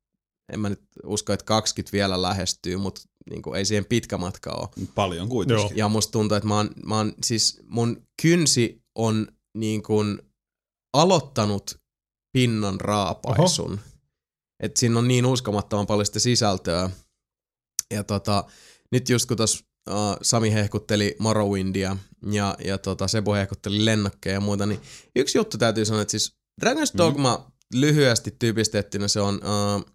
en 0.52 0.60
mä 0.60 0.68
nyt 0.68 0.82
usko, 1.04 1.32
että 1.32 1.44
20 1.44 1.92
vielä 1.92 2.22
lähestyy, 2.22 2.76
mutta 2.76 3.02
niinku, 3.30 3.54
ei 3.54 3.64
siihen 3.64 3.84
pitkä 3.84 4.18
matka 4.18 4.50
ole. 4.50 4.86
Paljon 4.94 5.28
kuitenkin. 5.28 5.62
Joo. 5.62 5.72
Ja 5.74 5.88
musta 5.88 6.12
tuntuu, 6.12 6.36
että 6.36 6.48
mä 6.48 6.56
oon, 6.56 6.70
mä 6.86 6.96
oon 6.96 7.12
siis 7.24 7.60
mun 7.64 8.02
kynsi 8.22 8.82
on 8.94 9.28
niin 9.58 9.82
kuin 9.82 10.22
aloittanut 10.92 11.82
pinnan 12.32 12.80
raapaisun. 12.80 13.80
Että 14.62 14.80
siinä 14.80 14.98
on 14.98 15.08
niin 15.08 15.26
uskomattoman 15.26 15.86
paljon 15.86 16.06
sitä 16.06 16.18
sisältöä. 16.18 16.90
Ja 17.94 18.04
tota, 18.04 18.44
nyt 18.92 19.08
just 19.08 19.26
kun 19.28 19.36
tos 19.36 19.64
uh, 19.90 20.16
Sami 20.22 20.52
hehkutteli 20.52 21.16
Morrowindia 21.18 21.96
ja, 22.30 22.56
ja 22.64 22.78
tota, 22.78 23.08
Sebu 23.08 23.32
hehkutteli 23.32 23.84
lennokkeja 23.84 24.34
ja 24.34 24.40
muuta, 24.40 24.66
niin 24.66 24.80
yksi 25.16 25.38
juttu 25.38 25.58
täytyy 25.58 25.84
sanoa, 25.84 26.02
että 26.02 26.10
siis 26.10 26.36
Dragon's 26.64 26.98
Dogma 26.98 27.36
mm. 27.36 27.80
lyhyesti 27.80 28.36
tyypistettynä 28.38 29.08
se 29.08 29.20
on 29.20 29.34
uh, 29.34 29.92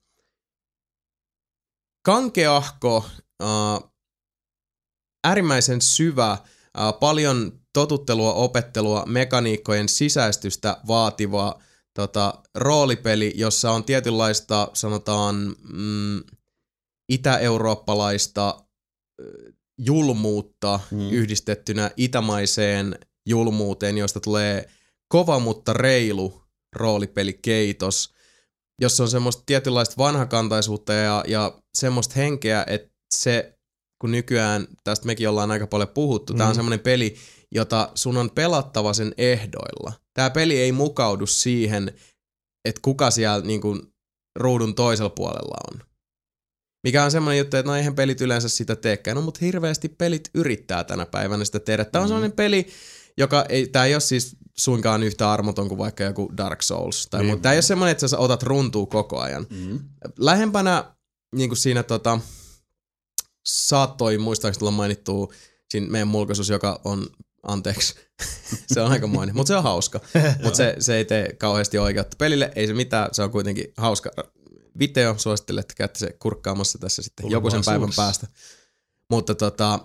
kankeahko, 2.08 3.06
uh, 3.44 3.92
äärimmäisen 5.24 5.82
syvä, 5.82 6.32
uh, 6.34 7.00
paljon 7.00 7.60
totuttelua, 7.74 8.34
opettelua, 8.34 9.06
mekaniikkojen 9.06 9.90
sisäistystä 9.90 10.78
vaativa 10.88 11.62
tota, 11.94 12.34
roolipeli, 12.56 13.34
jossa 13.36 13.72
on 13.72 13.84
tietynlaista, 13.84 14.70
sanotaan, 14.74 15.56
mm, 15.74 16.24
itä-eurooppalaista 17.10 18.58
ö, 19.22 19.54
julmuutta 19.78 20.80
mm. 20.92 21.10
yhdistettynä 21.12 21.92
itämaiseen 21.98 23.00
julmuuteen, 23.26 23.98
josta 23.98 24.20
tulee 24.20 24.70
kova 25.08 25.40
mutta 25.40 25.74
reilu 25.74 26.42
roolipelikeitos, 26.76 28.14
jossa 28.82 29.04
on 29.04 29.10
semmoista 29.10 29.44
tietynlaista 29.46 29.96
vanhakantaisuutta 29.98 30.94
ja, 30.94 31.24
ja 31.28 31.60
semmoista 31.78 32.14
henkeä, 32.16 32.64
että 32.68 32.90
se, 33.16 33.54
kun 34.02 34.12
nykyään, 34.12 34.68
tästä 34.84 35.06
mekin 35.06 35.30
ollaan 35.30 35.52
aika 35.52 35.68
paljon 35.68 35.90
puhuttu, 35.90 36.34
mm. 36.34 36.38
tämä 36.38 36.50
on 36.50 36.56
semmoinen 36.56 36.80
peli, 36.80 37.16
jota 37.56 37.92
sun 37.96 38.18
on 38.18 38.30
pelattava 38.30 38.94
sen 38.94 39.14
ehdoilla. 39.18 39.94
Tämä 40.14 40.30
peli 40.30 40.60
ei 40.60 40.72
mukaudu 40.72 41.28
siihen, 41.28 41.94
että 42.66 42.82
kuka 42.82 43.12
siellä 43.12 43.46
niin 43.46 43.62
kuin, 43.62 43.82
ruudun 44.40 44.76
toisella 44.76 45.10
puolella 45.10 45.58
on. 45.72 45.88
Mikä 46.88 47.04
on 47.04 47.12
semmoinen 47.12 47.38
juttu, 47.38 47.58
että 47.58 47.72
no 47.72 47.78
eihän 47.78 47.96
pelit 47.96 48.22
yleensä 48.22 48.50
sitä 48.50 48.76
teekään, 48.76 49.16
no 49.16 49.22
mutta 49.22 49.40
hirveästi 49.42 49.90
pelit 49.90 50.30
yrittää 50.34 50.84
tänä 50.84 51.06
päivänä 51.06 51.46
sitä 51.46 51.60
tehdä. 51.60 51.86
Tämä 51.86 52.02
on 52.02 52.08
semmoinen 52.08 52.32
peli, 52.32 52.68
joka 53.18 53.46
ei, 53.50 53.68
tämä 53.68 53.86
ei 53.86 53.96
ole 53.96 54.02
siis 54.02 54.38
suinkaan 54.60 55.04
yhtä 55.04 55.32
armoton 55.32 55.68
kuin 55.68 55.78
vaikka 55.78 56.04
joku 56.04 56.32
Dark 56.38 56.62
Souls. 56.62 57.08
Tai 57.08 57.24
niin. 57.24 57.42
Tämä 57.42 57.54
ei 57.54 57.58
ole 57.58 57.62
semmoinen, 57.62 57.92
että 57.92 58.08
sä 58.08 58.18
otat 58.18 58.44
runtuu 58.44 58.86
koko 58.86 59.20
ajan. 59.20 59.48
Mm. 59.50 59.80
Lähempänä 60.20 60.96
niin 61.36 61.50
kuin 61.50 61.58
siinä 61.58 61.84
tota, 61.84 62.20
saattoi 63.46 64.18
muistaakseni 64.18 64.60
tulla 64.60 64.72
mainittua 64.72 65.34
siinä 65.72 65.88
meidän 65.88 66.08
mulkaisuus, 66.08 66.50
joka 66.50 66.82
on, 66.84 67.08
anteeksi, 67.44 67.96
se 68.74 68.82
on 68.82 68.92
aikamoinen, 68.92 69.36
mutta 69.36 69.48
se 69.48 69.56
on 69.56 69.64
hauska. 69.64 70.00
mutta 70.44 70.58
se, 70.58 70.76
se 70.80 70.96
ei 70.96 71.06
tee 71.06 71.34
kauheasti 71.34 71.78
oikeutta 71.78 72.18
pelille, 72.18 72.52
ei 72.56 72.68
se 72.68 72.74
mitään, 72.74 73.10
se 73.12 73.24
on 73.24 73.32
kuitenkin 73.32 73.74
hauska 73.78 74.12
video, 74.80 75.16
suosittelen, 75.18 75.62
että 75.62 75.74
käytte 75.78 76.00
se 76.00 76.16
kurkkaamassa 76.20 76.80
tässä 76.80 77.02
sitten 77.02 77.32
joku 77.32 77.50
sen 77.50 77.62
päivän 77.66 77.90
päästä. 77.96 78.28
Mutta 79.10 79.36
tota, 79.36 79.80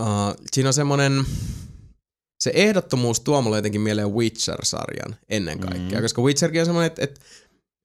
uh, 0.00 0.06
siinä 0.52 0.68
on 0.68 0.74
semmoinen, 0.74 1.24
se 2.40 2.50
ehdottomuus 2.54 3.20
tuo 3.20 3.42
mulle 3.42 3.58
jotenkin 3.58 3.80
mieleen 3.80 4.14
Witcher-sarjan 4.14 5.16
ennen 5.28 5.58
kaikkea, 5.58 5.98
mm. 5.98 6.02
koska 6.02 6.22
Witcherkin 6.22 6.60
on 6.60 6.66
semmoinen, 6.66 6.86
että, 6.86 7.04
että 7.04 7.20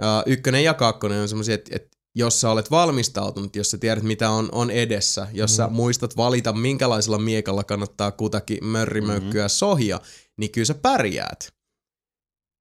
uh, 0.02 0.32
ykkönen 0.32 0.64
ja 0.64 0.74
kakkonen 0.74 1.22
on 1.22 1.30
semmoisia, 1.30 1.56
että, 1.56 1.76
että 1.76 1.98
jos 2.16 2.42
sä 2.42 2.50
olet 2.50 2.72
valmistautunut, 2.72 3.56
jos 3.56 3.72
sä 3.72 3.78
tiedät 3.78 4.04
mitä 4.04 4.30
on, 4.30 4.50
on 4.52 4.72
edessä, 4.72 5.28
jos 5.34 5.52
mm. 5.52 5.56
sä 5.56 5.68
muistat 5.68 6.18
valita 6.18 6.54
minkälaisella 6.54 7.18
miekalla 7.18 7.64
kannattaa 7.64 8.12
kutakin 8.12 8.66
mörrimökkyä 8.66 9.46
mm. 9.46 9.50
sohia, 9.50 10.00
niin 10.38 10.52
kyllä 10.52 10.66
sä 10.66 10.74
pärjäät. 10.74 11.54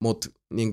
Mutta 0.02 0.28
niin 0.54 0.72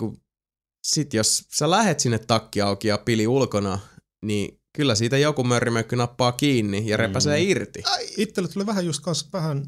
sit 0.87 1.13
jos 1.13 1.45
sä 1.57 1.69
lähet 1.69 1.99
sinne 1.99 2.19
takki 2.19 2.61
auki 2.61 2.87
ja 2.87 2.97
pili 2.97 3.27
ulkona, 3.27 3.79
niin 4.25 4.59
kyllä 4.75 4.95
siitä 4.95 5.17
joku 5.17 5.43
mörrimökky 5.43 5.95
nappaa 5.95 6.31
kiinni 6.31 6.83
ja 6.87 6.97
repäsee 6.97 7.43
mm. 7.43 7.49
irti. 7.49 7.83
Itselle 8.17 8.49
tuli 8.49 8.65
vähän 8.65 8.85
just 8.85 9.01
kanssa 9.01 9.25
vähän 9.33 9.65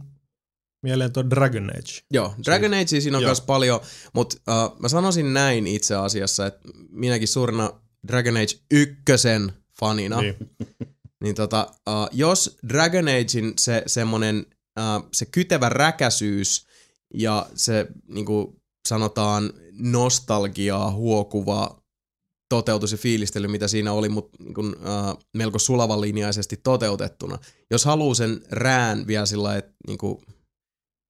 mieleen 0.84 1.14
tuo 1.14 1.30
Dragon 1.30 1.70
Age. 1.70 2.02
Joo, 2.12 2.34
Dragon 2.46 2.74
Age 2.74 3.02
siinä 3.02 3.18
on 3.18 3.24
myös 3.24 3.42
paljon, 3.42 3.80
mutta 4.14 4.38
uh, 4.50 4.80
mä 4.80 4.90
sanoisin 4.90 5.34
näin 5.34 5.68
itse 5.68 5.96
asiassa, 5.96 6.46
että 6.46 6.70
minäkin 6.90 7.28
suurena 7.28 7.82
Dragon 8.08 8.38
Age 8.38 8.60
ykkösen 8.72 9.54
fanina, 9.80 10.22
niin, 10.22 10.36
niin 11.24 11.36
tota, 11.36 11.68
uh, 11.90 12.10
jos 12.12 12.58
Dragon 12.68 13.08
Agein 13.08 13.54
se 13.60 13.84
semmonen, 13.88 14.46
uh, 14.80 15.10
se 15.14 15.26
kytevä 15.26 15.70
räkäisyys 15.70 16.68
ja 17.14 17.46
se 17.56 17.88
niinku 18.08 18.62
sanotaan 18.88 19.54
nostalgiaa 19.72 20.92
huokuva 20.92 21.82
toteutus 22.50 22.92
ja 22.92 22.98
fiilistely, 22.98 23.48
mitä 23.48 23.68
siinä 23.68 23.94
oli, 23.94 24.10
mutta 24.10 24.44
niin 24.44 24.54
kun, 24.54 24.76
uh, 24.76 25.24
melko 25.38 25.60
sulavanlinjaisesti 25.60 26.58
toteutettuna. 26.64 27.38
Jos 27.72 27.86
haluaa 27.86 28.14
sen 28.14 28.42
rään 28.50 29.08
vielä 29.08 29.26
sillä 29.26 29.58
että 29.58 29.74
niin 29.88 29.98
kuin 29.98 30.18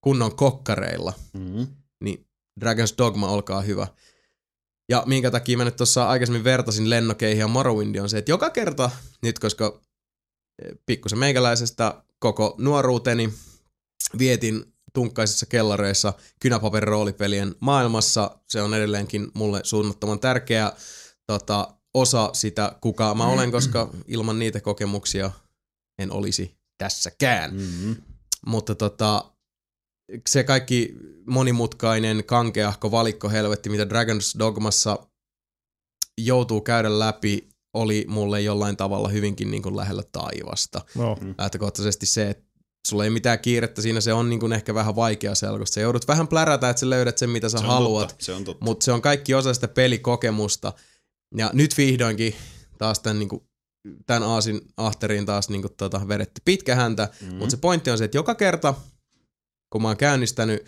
kunnon 0.02 0.36
kokkareilla, 0.36 1.14
mm-hmm. 1.34 1.68
niin 2.04 2.28
Dragon's 2.62 2.96
Dogma, 2.98 3.30
olkaa 3.30 3.62
hyvä. 3.62 3.88
Ja 4.90 5.04
minkä 5.06 5.32
takia 5.32 5.58
mä 5.58 5.66
nyt 5.66 5.76
tuossa 5.76 6.10
aikaisemmin 6.10 6.44
vertasin 6.44 6.90
lennokeihin 6.90 7.40
ja 7.40 7.48
Morrowindiin 7.48 8.02
on 8.02 8.10
se, 8.10 8.18
että 8.18 8.32
joka 8.32 8.50
kerta, 8.50 8.92
nyt 9.22 9.40
koska 9.40 9.82
eh, 10.66 10.72
pikkusen 10.86 11.20
meikäläisestä 11.20 12.04
koko 12.20 12.56
nuoruuteni 12.58 13.34
vietin 14.18 14.74
tunkkaisissa 14.94 15.46
kellareissa 15.46 16.14
kynäpaperiroolipelien 16.40 17.56
maailmassa, 17.60 18.40
se 18.48 18.62
on 18.62 18.74
edelleenkin 18.74 19.32
mulle 19.34 19.62
suunnattoman 19.64 20.20
tärkeä 20.20 20.72
tota, 21.28 21.74
osa 21.94 22.30
sitä, 22.34 22.76
kuka 22.82 23.16
mä 23.16 23.28
olen, 23.28 23.52
koska 23.52 23.90
ilman 24.08 24.40
niitä 24.40 24.62
kokemuksia 24.62 25.32
en 26.00 26.12
olisi 26.12 26.58
tässäkään. 26.78 27.54
Mm-hmm. 27.54 27.96
Mutta 28.46 28.76
tota, 28.76 29.32
se 30.30 30.44
kaikki 30.44 30.96
monimutkainen, 31.26 32.24
kankeahko 32.24 32.92
valikko 32.92 33.30
helvetti, 33.30 33.70
mitä 33.70 33.84
Dragon's 33.84 34.40
Dogmassa 34.40 35.08
joutuu 36.18 36.62
käydä 36.62 37.00
läpi, 37.00 37.50
oli 37.74 38.06
mulle 38.08 38.42
jollain 38.42 38.78
tavalla 38.78 39.10
hyvinkin 39.10 39.52
niin 39.52 39.64
kuin 39.64 39.76
lähellä 39.78 40.04
taivasta. 40.12 40.82
No. 40.96 41.18
Lähtökohtaisesti 41.38 42.06
se, 42.06 42.30
että 42.30 42.44
sulla 42.88 43.04
ei 43.04 43.10
mitään 43.10 43.40
kiirettä 43.40 43.82
siinä, 43.82 44.02
se 44.02 44.14
on 44.14 44.30
niin 44.30 44.40
kuin 44.40 44.54
ehkä 44.54 44.74
vähän 44.74 44.96
vaikea 44.96 45.36
selkosta. 45.36 45.74
Sä 45.74 45.82
joudut 45.82 46.08
vähän 46.08 46.28
plärätä, 46.28 46.70
että 46.70 46.80
sä 46.80 46.90
löydät 46.90 47.18
sen, 47.18 47.30
mitä 47.30 47.50
sä 47.50 47.58
se 47.58 47.66
haluat, 47.66 48.08
totta, 48.08 48.26
se 48.26 48.34
on 48.34 48.44
totta. 48.44 48.66
mutta 48.66 48.84
se 48.84 48.92
on 48.92 49.02
kaikki 49.02 49.34
osa 49.34 49.54
sitä 49.54 49.68
pelikokemusta. 49.68 50.74
Ja 51.38 51.50
nyt 51.54 51.78
vihdoinkin 51.78 52.36
taas 52.78 53.00
tämän, 53.00 53.20
niin 53.20 53.30
kuin, 53.30 53.42
tämän 54.06 54.24
aasin 54.24 54.62
ahteriin 54.78 55.26
taas 55.26 55.50
niin 55.50 55.62
kuin, 55.62 55.74
tota, 55.78 56.08
vedetty 56.08 56.42
pitkä 56.46 56.76
häntä, 56.76 57.10
mm-hmm. 57.22 57.38
mutta 57.38 57.52
se 57.52 57.58
pointti 57.58 57.92
on 57.92 57.98
se, 57.98 58.04
että 58.04 58.18
joka 58.18 58.36
kerta, 58.36 58.74
kun 59.72 59.82
mä 59.82 59.88
oon 59.88 59.98
käynnistänyt 59.98 60.66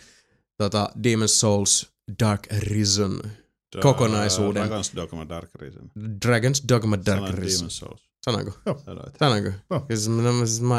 tota, 0.58 0.88
Demon's 1.02 1.28
Souls 1.28 1.92
Dark 2.20 2.46
Risen 2.58 3.18
Da- 3.76 3.80
kokonaisuuden. 3.82 4.68
Dragon's 4.68 4.96
Dogma 4.96 5.28
Dark 5.28 5.50
Reason. 5.54 5.90
Dragon's 5.98 6.64
Dogma 6.68 6.96
Dark 6.96 7.06
Sanoit 7.20 7.34
Risen. 7.34 7.66
Demon's 7.66 7.70
Souls. 7.70 8.10
Sanoinko? 8.24 8.52
Sanoit. 8.86 9.16
Sanoinko? 9.18 9.50
Joo. 9.70 9.86
Siis, 9.88 10.08
mä, 10.08 10.46
siis 10.46 10.60
mä 10.70 10.78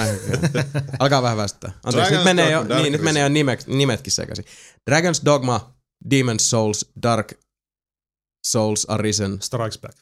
Alkaa 1.00 1.22
vähän 1.22 1.38
väsyttää. 1.38 1.72
Anteeksi, 1.84 2.12
Dragon's 2.12 2.16
nyt 2.16 2.24
menee, 2.24 2.52
jo, 2.52 2.70
Dark 2.70 2.82
niin, 2.82 2.92
nyt 2.92 3.02
menee 3.02 3.24
jo 3.24 3.30
nimet, 3.30 3.68
nimetkin 3.68 4.12
sekaisin. 4.14 4.46
Dragon's 4.92 5.26
Dogma, 5.26 5.76
Demon's 6.10 6.50
Souls, 6.50 6.86
Dark 7.04 7.34
Souls 8.48 8.86
Arisen, 8.90 9.42
Strikes 9.42 9.78
Back. 9.80 9.98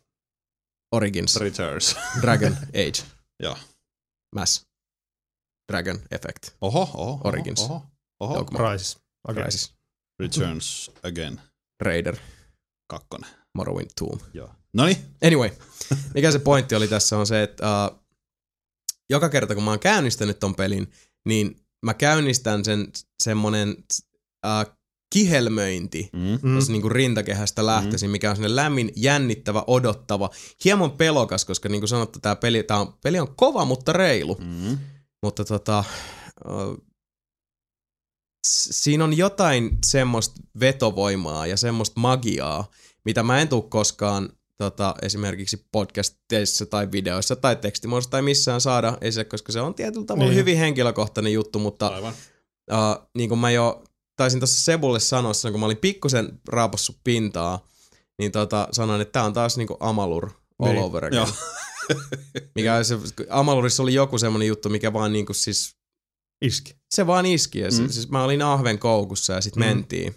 Origins, 0.92 1.36
Returns. 1.36 1.96
Dragon 2.22 2.58
Age, 2.70 3.04
Joo. 3.44 3.58
Mass, 4.36 4.66
Dragon 5.72 6.00
Effect, 6.12 6.50
Oho, 6.62 6.82
oho. 6.94 7.22
Origins. 7.24 7.62
Oho, 7.62 7.74
oho. 7.74 7.86
Dogma, 8.34 8.72
Rises. 8.72 8.98
Okay. 9.28 9.44
Crisis, 9.44 9.74
Returns 10.20 10.92
again. 11.04 11.42
Raider, 11.82 12.16
Kakkonen. 12.88 13.30
Morrowind 13.56 13.90
Tomb. 14.00 14.22
Joo. 14.34 14.50
Noniin. 14.74 14.98
Anyway, 15.26 15.50
mikä 16.14 16.32
se 16.32 16.40
pointti 16.40 16.76
oli 16.76 16.88
tässä 16.88 17.18
on 17.18 17.28
se, 17.28 17.44
että 17.44 17.88
uh, 17.92 18.00
joka 19.10 19.30
kerta 19.30 19.56
kun 19.56 19.64
mä 19.64 19.70
oon 19.70 19.80
käynnistänyt 19.80 20.40
ton 20.40 20.56
pelin, 20.56 20.92
niin 21.28 21.56
mä 21.86 21.94
käynnistän 21.94 22.66
sen 22.66 22.88
semmonen 23.24 23.70
uh, 24.46 24.74
kihelmöinti, 25.14 26.10
Mm. 26.14 26.40
mm. 26.42 26.56
jos 26.56 26.70
niinku 26.70 26.90
rintakehästä 26.90 27.66
lähtöisin, 27.66 28.10
mikä 28.10 28.30
on 28.30 28.36
sellainen 28.36 28.56
lämmin, 28.56 28.92
jännittävä, 28.96 29.64
odottava, 29.68 30.30
hieman 30.66 30.92
pelokas, 30.92 31.46
koska 31.46 31.70
niin 31.70 31.82
kuin 31.82 31.90
sanottu, 31.90 32.20
tämä 32.20 32.36
peli, 32.36 32.64
tää 32.64 32.80
on, 32.80 32.94
peli 33.04 33.20
on 33.20 33.36
kova, 33.36 33.66
mutta 33.66 33.94
reilu. 33.94 34.38
Mm. 34.42 34.78
Mutta 35.24 35.46
tota, 35.46 35.84
uh, 36.48 36.78
siinä 38.48 39.04
on 39.04 39.18
jotain 39.18 39.78
semmoista 39.86 40.42
vetovoimaa 40.60 41.48
ja 41.48 41.58
semmoista 41.58 42.00
magiaa, 42.00 42.72
mitä 43.06 43.24
mä 43.24 43.42
en 43.42 43.48
tuu 43.48 43.62
koskaan 43.62 44.30
tota, 44.58 44.96
esimerkiksi 45.02 45.68
podcasteissa 45.72 46.66
tai 46.66 46.92
videoissa 46.92 47.36
tai 47.36 47.56
tekstimuodossa 47.56 48.10
tai 48.12 48.22
missään 48.22 48.62
saada 48.62 48.98
esille, 49.02 49.26
koska 49.26 49.52
se 49.52 49.62
on 49.62 49.74
tietyllä 49.74 50.06
tavalla 50.06 50.30
Niin. 50.30 50.38
hyvin 50.40 50.58
henkilökohtainen 50.58 51.34
juttu, 51.34 51.60
mutta 51.60 51.88
Aivan. 51.88 52.14
uh, 52.72 53.08
niin 53.18 53.30
kuin 53.30 53.40
mä 53.40 53.52
jo 53.52 53.84
taisin 54.16 54.40
tuossa 54.40 54.62
Sebulle 54.64 55.00
sanoa, 55.00 55.32
kun 55.52 55.60
mä 55.60 55.66
olin 55.66 55.78
pikkusen 55.78 56.40
raapassut 56.48 56.98
pintaa, 57.04 57.68
niin 58.20 58.32
tota, 58.32 58.68
sanoin, 58.72 59.02
että 59.02 59.12
tää 59.12 59.24
on 59.24 59.34
taas 59.34 59.58
niinku 59.58 59.78
Amalur 59.80 60.30
all 60.60 60.72
Niin. 60.72 60.84
over 60.84 61.06
again. 61.06 61.28
Mikä 62.56 62.84
se, 62.84 62.98
Amalurissa 63.30 63.84
oli 63.84 63.94
joku 63.94 64.18
semmonen 64.18 64.48
juttu, 64.48 64.70
mikä 64.70 64.94
vaan 64.94 65.14
niinku 65.14 65.34
siis, 65.34 65.76
Iski. 66.44 66.76
se 66.90 67.08
vaan 67.08 67.26
iski. 67.26 67.60
Ja 67.60 67.70
Mm. 67.72 67.82
mm. 67.84 67.90
siis 67.90 68.10
mä 68.10 68.24
olin 68.24 68.42
ahven 68.42 68.80
koukussa 68.80 69.34
ja 69.34 69.42
sit 69.42 69.56
Mm. 69.56 69.64
mm. 69.64 69.68
mentiin. 69.68 70.16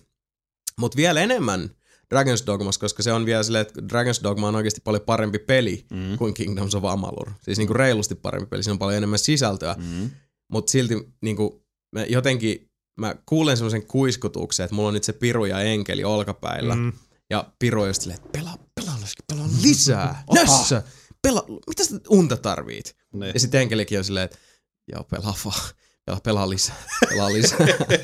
Mut 0.79 0.97
vielä 0.97 1.21
enemmän 1.21 1.71
Dragon's 2.15 2.47
Dogmas, 2.47 2.79
koska 2.79 3.03
se 3.03 3.13
on 3.13 3.27
vielä 3.27 3.43
silleen, 3.43 3.63
että 3.67 3.81
Dragon's 3.81 4.23
Dogma 4.23 4.49
on 4.49 4.55
oikeasti 4.55 4.81
paljon 4.85 5.03
parempi 5.03 5.39
peli 5.39 5.87
Mm. 5.93 6.19
kuin 6.19 6.35
Kingdoms 6.35 6.75
of 6.75 6.85
Amalur. 6.85 7.31
Siis 7.43 7.59
niinku 7.59 7.75
reilusti 7.75 8.15
parempi 8.15 8.47
peli, 8.47 8.63
siinä 8.63 8.73
on 8.73 8.79
paljon 8.79 8.97
enemmän 8.97 9.19
sisältöä. 9.19 9.77
Mm. 9.79 10.11
Mutta 10.53 10.71
silti 10.71 10.95
niinku, 11.23 11.65
mä 11.93 12.05
jotenkin 12.05 12.71
mä 13.01 13.15
kuulen 13.27 13.57
semmoisen 13.57 13.87
kuiskutuksen, 13.87 14.65
että 14.65 14.75
mulla 14.75 14.89
on 14.89 14.95
nyt 14.95 15.05
se 15.05 15.13
piru 15.13 15.45
ja 15.45 15.61
enkeli 15.61 16.05
olkapäillä. 16.05 16.77
Mm. 16.77 16.93
Ja 17.31 17.53
piru 17.59 17.81
on 17.83 17.89
just 17.89 18.03
silleen, 18.03 18.19
että 18.25 18.39
pelaa, 18.39 18.59
pelaa, 18.75 18.99
pelaa 19.29 19.49
lisää. 19.63 20.25
Nössö! 20.35 20.83
Pelaa, 21.23 21.45
mitä 21.69 21.85
sä 21.85 22.01
unta 22.09 22.37
tarvit? 22.37 22.97
Niin. 23.13 23.31
Ja 23.35 23.41
sitten 23.41 23.61
enkelikin 23.61 23.99
on 23.99 24.05
silleen, 24.05 24.25
että 24.25 24.39
joo, 24.93 25.05
pelaa 25.05 25.35
vaan. 25.45 25.61
Pelaa, 26.07 26.21
pelaa 26.21 26.51
lisää, 26.51 26.77
pelaa 27.11 27.33
lisää. 27.33 27.59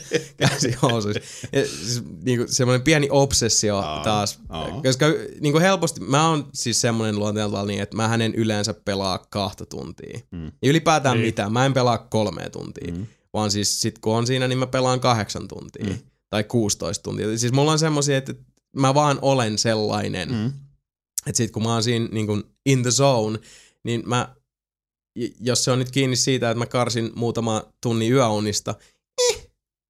Käsi 0.38 0.72
housuissa. 0.82 1.20
Ja 1.52 1.66
siis, 1.66 2.02
niinku, 2.24 2.44
semmoinen 2.48 2.82
pieni 2.82 3.08
obsessio 3.10 3.76
Aa, 3.78 4.02
taas. 4.04 4.38
aa. 4.48 4.80
Koska 4.82 5.06
niinku 5.40 5.58
helposti, 5.60 6.00
mä 6.00 6.28
oon 6.28 6.48
siis 6.54 6.80
semmoinen 6.80 7.18
luonteeltaan 7.18 7.66
niin, 7.66 7.82
että 7.82 7.96
mä 7.96 8.08
hänen 8.08 8.34
yleensä 8.34 8.74
pelaa 8.74 9.18
kahta 9.30 9.66
tuntia. 9.66 10.20
Mm. 10.30 10.44
Ja 10.46 10.70
ylipäätään 10.70 11.16
Niin. 11.16 11.26
mitään, 11.26 11.52
mä 11.52 11.66
en 11.66 11.74
pelaa 11.74 11.98
kolmea 11.98 12.50
tuntia. 12.50 12.92
Mm. 12.94 13.06
Vaan 13.32 13.50
siis 13.50 13.80
sit 13.80 13.98
kun 13.98 14.16
on 14.16 14.26
siinä, 14.26 14.48
niin 14.48 14.58
mä 14.58 14.66
pelaan 14.66 15.00
kahdeksan 15.00 15.48
tuntia. 15.48 15.84
Mm. 15.86 15.98
Tai 16.30 16.44
16 16.44 17.02
tuntia. 17.02 17.38
Siis 17.38 17.52
mulla 17.52 17.72
on 17.72 17.78
semmosia, 17.78 18.16
että 18.18 18.34
mä 18.76 18.94
vaan 18.94 19.18
olen 19.22 19.58
sellainen. 19.58 20.28
Mm. 20.32 20.46
Että 21.26 21.36
sit 21.36 21.50
kun 21.50 21.62
mä 21.62 21.72
oon 21.72 21.82
siinä 21.82 22.08
niin 22.12 22.26
kun 22.26 22.44
in 22.66 22.82
the 22.82 22.90
zone, 22.90 23.38
niin 23.84 24.02
mä, 24.06 24.34
jos 25.40 25.64
se 25.64 25.70
on 25.70 25.78
nyt 25.78 25.90
kiinni 25.90 26.16
siitä, 26.16 26.50
että 26.50 26.58
mä 26.58 26.66
karsin 26.66 27.12
muutama 27.14 27.62
tunnin 27.82 28.12
yöunista, 28.12 28.74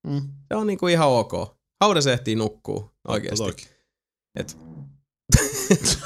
Mm. 0.06 0.20
se 0.48 0.54
on 0.56 0.66
niinku 0.66 0.86
ihan 0.86 1.08
ok. 1.08 1.32
Haudas 1.80 2.06
ehtii 2.06 2.34
nukkuu 2.34 2.90
oikeesti. 3.08 3.44
Toki. 3.46 3.66
Et... 4.36 4.56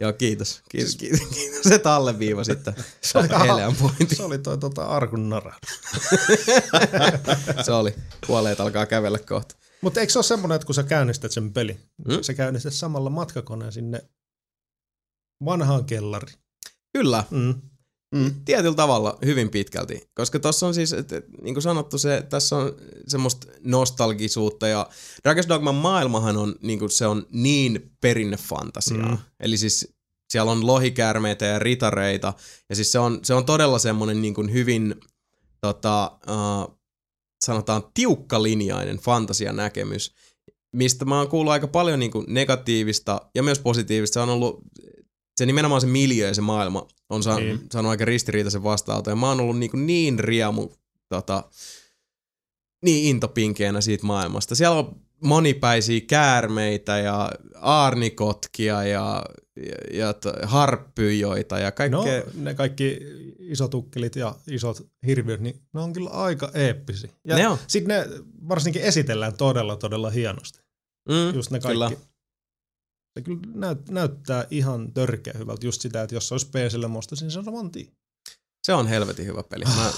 Joo, 0.00 0.12
kiitos. 0.12 0.62
Kiitos, 0.68 0.96
kiitos, 0.96 1.20
kiitos 1.28 1.66
että 1.72 1.94
alleviivasit 1.94 2.58
Se 3.02 3.18
oli 3.18 3.28
Helean 3.28 3.76
pointti. 3.76 4.14
Se 4.16 4.22
oli 4.22 4.38
toi 4.38 4.58
tota 4.58 4.84
Arkun 4.84 5.28
nara. 5.28 5.54
Se 7.64 7.72
oli. 7.72 7.94
Kuolleet 8.26 8.60
alkaa 8.60 8.86
kävellä 8.86 9.18
kohta. 9.18 9.56
Mutta 9.80 10.00
eikö 10.00 10.12
se 10.12 10.18
ole 10.18 10.24
semmoinen, 10.24 10.56
että 10.56 10.66
kun 10.66 10.74
sä 10.74 10.82
käynnistät 10.82 11.32
sen 11.32 11.52
peli, 11.52 11.80
Mm. 12.08 12.14
mm. 12.14 12.22
sä 12.22 12.34
käynnistät 12.34 12.72
samalla 12.72 13.10
matkakoneen 13.10 13.72
sinne 13.72 14.00
vanhaan 15.44 15.84
kellariin. 15.84 16.38
Kyllä, 16.92 17.24
Mm. 17.30 17.54
Mm. 18.16 18.34
tietyllä 18.44 18.74
tavalla 18.74 19.18
hyvin 19.24 19.48
pitkälti. 19.48 20.08
Koska 20.14 20.38
tuossa 20.38 20.66
on 20.66 20.74
siis, 20.74 20.92
et, 20.92 21.12
et, 21.12 21.24
niin 21.42 21.54
kuin 21.54 21.62
sanottu, 21.62 21.98
se, 21.98 22.26
tässä 22.28 22.56
on 22.56 22.72
semmoista 23.08 23.46
nostalgisuutta 23.64 24.68
ja 24.68 24.88
Dragon's 25.28 25.48
Dogman 25.48 25.74
maailmahan 25.74 26.36
on, 26.36 26.54
niin 26.62 26.78
kuin, 26.78 26.90
se 26.90 27.06
on 27.06 27.26
niin 27.30 27.92
perinnefantasiaa. 28.00 29.08
Mm. 29.08 29.18
Eli 29.40 29.56
siis 29.56 29.94
siellä 30.32 30.52
on 30.52 30.66
lohikäärmeitä 30.66 31.46
ja 31.46 31.58
ritareita 31.58 32.34
ja 32.68 32.76
siis 32.76 32.92
se 32.92 32.98
on, 32.98 33.20
se 33.22 33.34
on 33.34 33.46
todella 33.46 33.78
semmoinen 33.78 34.22
niin 34.22 34.34
kuin 34.34 34.52
hyvin 34.52 34.94
tota, 35.60 36.18
uh, 36.28 36.78
sanotaan 37.44 37.82
tiukkalinjainen 37.94 38.96
fantasianäkemys, 38.96 40.14
mistä 40.72 41.04
mä 41.04 41.18
oon 41.18 41.28
kuullut 41.28 41.52
aika 41.52 41.68
paljon 41.68 41.98
niin 41.98 42.10
kuin 42.10 42.24
negatiivista 42.28 43.20
ja 43.34 43.42
myös 43.42 43.58
positiivista. 43.58 44.14
Se 44.14 44.20
on 44.20 44.28
ollut 44.28 44.60
se 45.38 45.46
nimenomaan 45.46 45.80
se 45.80 45.86
miljö 45.86 46.26
ja 46.28 46.34
se 46.34 46.40
maailma 46.40 46.86
on 47.10 47.22
sa- 47.22 47.36
Niin. 47.40 47.60
saanut 47.72 47.90
aika 47.90 48.04
ristiriitaisen 48.04 48.62
vastaanoton. 48.62 49.12
Ja 49.12 49.16
mä 49.16 49.28
oon 49.28 49.40
ollut 49.40 49.58
niin, 49.58 49.70
kuin 49.70 49.86
niin 49.86 50.18
riemu, 50.18 50.68
tota, 51.08 51.44
niin 52.84 53.04
intopinkeenä 53.04 53.80
siitä 53.80 54.06
maailmasta. 54.06 54.54
Siellä 54.54 54.78
on 54.78 54.96
monipäisiä 55.24 56.00
käärmeitä 56.00 56.98
ja 56.98 57.30
aarnikotkia 57.60 58.82
ja, 58.84 59.24
ja, 59.92 59.98
ja 59.98 60.14
harppyjoita 60.42 61.58
ja 61.58 61.66
No, 61.68 61.72
kaikkea. 62.02 62.22
ne 62.34 62.54
kaikki 62.54 62.98
isot 63.38 63.74
ukkelit 63.74 64.16
ja 64.16 64.34
isot 64.50 64.86
hirviöt, 65.06 65.40
niin 65.40 65.60
ne 65.74 65.80
on 65.80 65.92
kyllä 65.92 66.10
aika 66.10 66.50
eeppisiä. 66.54 67.10
Ja 67.24 67.36
Ne 67.36 67.48
on. 67.48 67.58
sitten 67.68 67.88
ne 67.98 68.06
varsinkin 68.48 68.82
esitellään 68.82 69.36
todella, 69.36 69.76
todella 69.76 70.10
hienosti. 70.10 70.60
mm, 71.08 71.34
Just 71.34 71.50
ne 71.50 71.60
kaikki. 71.60 71.74
Kyllä. 71.74 71.90
Se 73.16 73.22
kyllä 73.22 73.40
näyt, 73.54 73.88
näyttää 73.88 74.46
ihan 74.50 74.92
törkeä 74.92 75.34
hyvältä. 75.38 75.66
Just 75.66 75.80
sitä, 75.80 76.02
että 76.02 76.14
jos 76.14 76.28
se 76.28 76.34
olisi 76.34 76.46
PClle, 76.46 76.88
mä 76.88 76.98
ostaisin 76.98 77.30
sen 77.30 77.44
saman 77.44 77.70
tien. 77.70 77.88
Se 78.62 78.74
on 78.74 78.86
helvetin 78.86 79.26
hyvä 79.26 79.42
peli. 79.42 79.64
Mä 79.64 79.92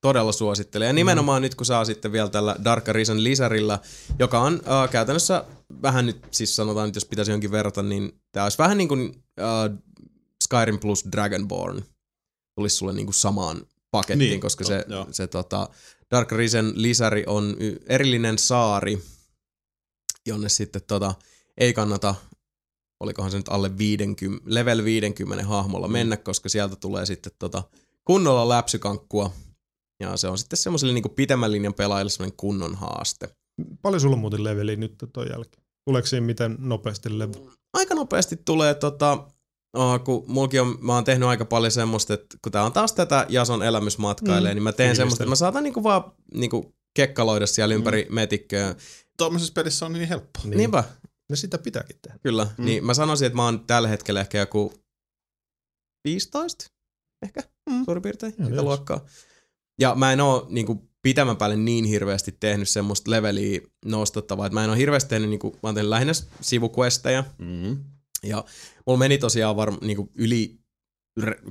todella 0.00 0.32
suosittelen. 0.32 0.86
Ja 0.86 0.92
nimenomaan 0.92 1.40
mm. 1.40 1.42
nyt 1.42 1.54
kun 1.54 1.66
saa 1.66 1.84
sitten 1.84 2.12
vielä 2.12 2.28
tällä 2.28 2.56
Dark 2.64 2.88
Arisen 2.88 3.24
lisärillä, 3.24 3.78
joka 4.18 4.40
on 4.40 4.54
uh, 4.54 4.90
käytännössä 4.90 5.44
vähän 5.82 6.06
nyt, 6.06 6.26
siis 6.30 6.56
sanotaan 6.56 6.88
nyt 6.88 6.94
jos 6.94 7.04
pitäisi 7.04 7.30
jonkin 7.30 7.50
verrata, 7.50 7.82
niin 7.82 8.20
tämä 8.32 8.44
olisi 8.44 8.58
vähän 8.58 8.78
niin 8.78 8.88
kuin 8.88 9.08
uh, 9.10 9.78
Skyrim 10.44 10.78
plus 10.78 11.04
Dragonborn 11.12 11.82
tulisi 12.54 12.76
sulle 12.76 12.92
niin 12.92 13.06
kuin 13.06 13.14
samaan 13.14 13.66
pakettiin, 13.90 14.30
niin, 14.30 14.40
koska 14.40 14.64
to- 14.64 14.68
se, 14.68 14.84
joo. 14.88 15.06
se 15.10 15.26
tota, 15.26 15.68
Dark 16.10 16.32
Arisen 16.32 16.72
lisäri 16.74 17.24
on 17.26 17.56
erillinen 17.86 18.38
saari, 18.38 19.02
jonne 20.26 20.48
sitten 20.48 20.82
tota, 20.86 21.14
ei 21.58 21.72
kannata 21.72 22.14
olikohan 23.00 23.30
se 23.30 23.36
nyt 23.36 23.48
alle 23.48 23.78
50, 23.78 24.44
level 24.46 24.84
50 24.84 25.44
hahmolla 25.44 25.86
Mm. 25.86 25.92
mennä, 25.92 26.16
koska 26.16 26.48
sieltä 26.48 26.76
tulee 26.76 27.06
sitten 27.06 27.32
tota 27.38 27.62
kunnolla 28.04 28.48
läpsykankkua. 28.48 29.32
Ja 30.00 30.16
se 30.16 30.28
on 30.28 30.38
sitten 30.38 30.56
semmoiselle 30.56 30.94
niinku 30.94 31.08
pitemmän 31.08 31.52
linjan 31.52 31.74
pelaajille 31.74 32.10
semmoinen 32.10 32.36
kunnon 32.36 32.74
haaste. 32.74 33.28
Paljon 33.82 34.00
sulla 34.00 34.14
on 34.14 34.20
muuten 34.20 34.44
leveli 34.44 34.76
nyt 34.76 34.94
ton 35.12 35.26
jälkeen? 35.30 35.64
Tuleeko 35.84 36.06
siinä 36.06 36.26
miten 36.26 36.56
nopeasti 36.58 37.18
level? 37.18 37.40
Aika 37.72 37.94
nopeasti 37.94 38.36
tulee 38.44 38.74
tota, 38.74 39.18
oh, 39.72 40.04
kun 40.04 40.24
mulki 40.26 40.58
on, 40.58 40.78
mä 40.80 40.94
oon 40.94 41.04
tehnyt 41.04 41.28
aika 41.28 41.44
paljon 41.44 41.72
semmoista, 41.72 42.14
että 42.14 42.36
kun 42.42 42.52
tää 42.52 42.64
on 42.64 42.72
taas 42.72 42.92
tätä 42.92 43.26
Jason 43.28 43.62
elämysmatkailee, 43.62 44.52
mm, 44.52 44.54
niin 44.54 44.62
mä 44.62 44.72
teen 44.72 44.96
semmoista, 44.96 45.24
että 45.24 45.30
mä 45.30 45.36
saatan 45.36 45.62
niinku 45.64 45.82
vaan 45.82 46.12
niinku 46.34 46.74
kekkaloida 46.94 47.46
siellä 47.46 47.74
ympäri 47.74 48.06
mm. 48.08 48.14
metikköä. 48.14 48.74
Tuommoisessa 49.18 49.52
pelissä 49.52 49.86
on 49.86 49.92
niin 49.92 50.08
helppo. 50.08 50.40
Niin. 50.44 50.56
Niinpä, 50.56 50.84
Ne 51.30 51.36
sitä 51.36 51.58
pitääkin 51.58 51.96
tehdä. 52.02 52.18
Kyllä, 52.22 52.48
mm. 52.58 52.64
Niin 52.64 52.84
mä 52.86 52.94
sanoisin, 52.94 53.26
että 53.26 53.36
mä 53.36 53.44
oon 53.44 53.66
tällä 53.66 53.88
hetkellä 53.88 54.20
ehkä 54.20 54.38
joku 54.38 54.72
15, 56.04 56.64
ehkä 57.22 57.40
mm. 57.70 57.84
suurin 57.84 58.02
piirtein, 58.02 58.34
Joo, 58.38 58.44
sitä 58.46 58.56
jos. 58.56 58.64
luokkaa. 58.64 59.06
Ja 59.80 59.94
mä 59.94 60.12
en 60.12 60.20
oo 60.20 60.46
niinku 60.48 60.90
pitemmän 61.02 61.36
päälle 61.36 61.56
niin 61.56 61.84
hirveästi 61.84 62.32
tehnyt 62.40 62.68
semmoista 62.68 63.10
leveliä 63.10 63.60
nostettavaa, 63.84 64.46
että 64.46 64.54
mä 64.54 64.64
en 64.64 64.70
oo 64.70 64.76
hirveästi 64.76 65.08
tehnyt, 65.10 65.30
niinku, 65.30 65.50
mä 65.50 65.58
oon 65.68 65.74
tehnyt 65.74 65.88
lähinnä 65.90 66.12
sivuquesteja, 66.40 67.24
Mm. 67.38 67.84
ja 68.22 68.44
mulla 68.86 68.98
meni 68.98 69.18
tosiaan 69.18 69.56
varm, 69.56 69.76
niinku 69.80 70.10
yli, 70.14 70.60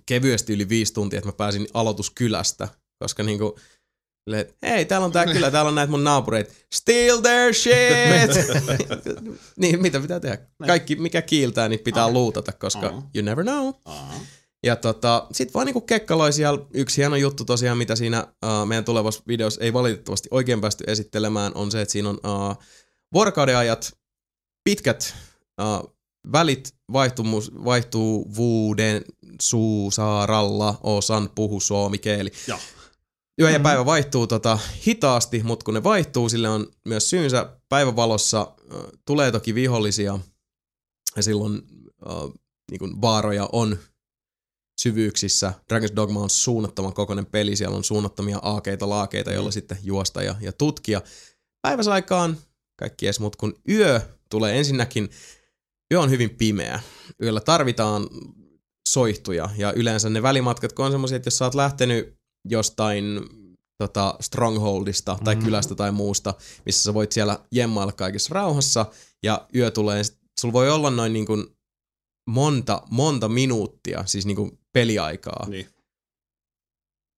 kevyesti 0.06 0.54
yli 0.54 0.70
viisi 0.70 0.94
tuntia, 0.94 1.18
että 1.20 1.28
mä 1.30 1.34
pääsin 1.34 1.68
aloituskylästä, 1.74 2.68
koska 3.00 3.24
niinku, 3.24 3.60
silleen, 4.30 4.42
että 4.42 4.68
hei, 4.68 4.86
täällä 4.86 5.06
on 5.06 5.12
tää 5.12 5.26
kylä, 5.26 5.52
täällä 5.52 5.70
on 5.70 5.76
näitä 5.76 5.92
mun 5.92 6.04
naapureita. 6.04 6.54
Steal 6.74 7.18
their 7.18 7.54
shit! 7.54 8.50
niin, 9.62 9.82
mitä 9.82 10.00
pitää 10.00 10.20
tehdä? 10.20 10.38
Kaikki, 10.68 10.96
mikä 10.96 11.22
kiiltää, 11.22 11.68
niin 11.68 11.80
pitää 11.80 12.04
Aha. 12.04 12.14
luutata, 12.14 12.52
koska 12.52 12.88
Aha. 12.88 13.02
you 13.16 13.26
never 13.26 13.44
know. 13.44 13.74
Aa. 13.86 14.14
Ja 14.64 14.76
tota, 14.76 15.28
sit 15.32 15.54
vaan 15.54 15.66
niinku 15.66 15.82
kekkaloi 15.82 16.34
siellä. 16.34 16.66
Yksi 16.74 16.98
hieno 16.98 17.16
juttu 17.16 17.46
tosiaan, 17.46 17.78
mitä 17.78 17.96
siinä 17.96 18.24
uh, 18.24 18.68
meidän 18.68 18.86
tulevassa 18.86 19.24
videossa 19.28 19.62
ei 19.62 19.74
valitettavasti 19.74 20.28
oikein 20.32 20.62
päästy 20.62 20.84
esittelemään, 20.88 21.52
on 21.56 21.72
se, 21.72 21.82
että 21.82 21.92
siinä 21.92 22.10
on 22.10 22.20
uh, 22.26 22.64
vuorokauden 23.14 23.58
ajat, 23.58 23.94
pitkät 24.64 25.16
uh, 25.62 25.96
välit 26.32 26.76
vaihtumus, 26.94 27.52
vaihtuvuuden 27.66 29.02
suusaaralla, 29.42 30.80
osan 30.84 31.30
puhu 31.36 31.60
suomikeeli. 31.60 32.32
Joo. 32.48 32.60
Yö 33.40 33.50
ja 33.50 33.60
päivä 33.60 33.86
vaihtuu 33.86 34.28
tota, 34.28 34.60
hitaasti, 34.88 35.44
mutta 35.44 35.64
kun 35.64 35.74
ne 35.74 35.84
vaihtuu, 35.84 36.30
sille 36.30 36.50
on 36.50 36.72
myös 36.86 37.10
syynsä. 37.10 37.58
Päivävalossa 37.70 38.42
äh, 38.42 38.80
tulee 39.06 39.32
toki 39.32 39.56
vihollisia 39.56 40.20
ja 41.16 41.24
silloin 41.24 41.62
äh, 42.08 42.14
niin 42.72 42.80
kuin 42.80 43.02
vaaroja 43.02 43.50
on 43.52 43.78
syvyyksissä. 44.82 45.54
Dragon's 45.74 45.96
Dogma 45.96 46.22
on 46.22 46.30
suunnattoman 46.30 46.94
kokoinen 46.94 47.26
peli, 47.26 47.56
siellä 47.56 47.78
on 47.78 47.84
suunnattomia 47.84 48.40
aakeita, 48.42 48.90
laakeita, 48.90 49.32
joilla 49.32 49.52
sitten 49.52 49.78
juosta 49.84 50.24
ja, 50.24 50.36
ja 50.42 50.52
tutkia. 50.52 51.02
Päiväsaikaan 51.62 52.38
kaikki 52.80 53.08
edes, 53.08 53.20
mutta 53.20 53.38
kun 53.38 53.54
yö 53.70 54.02
tulee 54.30 54.58
ensinnäkin, 54.58 55.10
yö 55.94 56.00
on 56.00 56.10
hyvin 56.10 56.30
pimeä. 56.30 56.80
Yöllä 57.24 57.42
tarvitaan 57.42 58.08
soihtuja 58.90 59.50
ja 59.58 59.74
yleensä 59.74 60.10
ne 60.10 60.22
välimatkat, 60.22 60.74
kun 60.74 60.86
on 60.86 60.92
semmoisia, 60.92 61.16
että 61.16 61.28
jos 61.28 61.38
sä 61.38 61.46
oot 61.46 61.56
lähtenyt 61.56 62.19
jostain 62.46 63.06
tota, 63.78 64.16
strongholdista 64.22 65.18
tai 65.24 65.36
Mhm. 65.36 65.44
kylästä 65.46 65.76
tai 65.76 65.92
muusta, 65.92 66.34
missä 66.66 66.84
sä 66.84 66.94
voit 66.94 67.12
siellä 67.12 67.40
jemmailla 67.52 67.94
kaikessa 67.94 68.34
rauhassa 68.36 68.86
ja 69.24 69.48
yö 69.56 69.72
tulee, 69.72 70.02
sulla 70.40 70.54
voi 70.54 70.70
olla 70.70 70.90
noin 70.90 71.14
niin 71.14 71.26
kuin 71.26 71.46
monta, 72.28 72.82
monta 72.90 73.28
minuuttia, 73.30 74.04
siis 74.06 74.26
niin 74.26 74.36
kuin 74.36 74.60
peliaikaa, 74.74 75.46
Niin. 75.50 75.68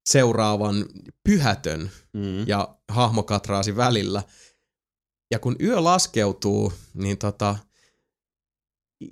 seuraavan 0.10 0.86
pyhätön 1.24 1.92
Mm. 2.14 2.48
ja 2.48 2.76
hahmokatraasi 2.90 3.76
välillä. 3.76 4.24
Ja 5.32 5.40
kun 5.40 5.56
yö 5.62 5.84
laskeutuu, 5.84 6.74
niin 6.94 7.18
tota, 7.18 7.56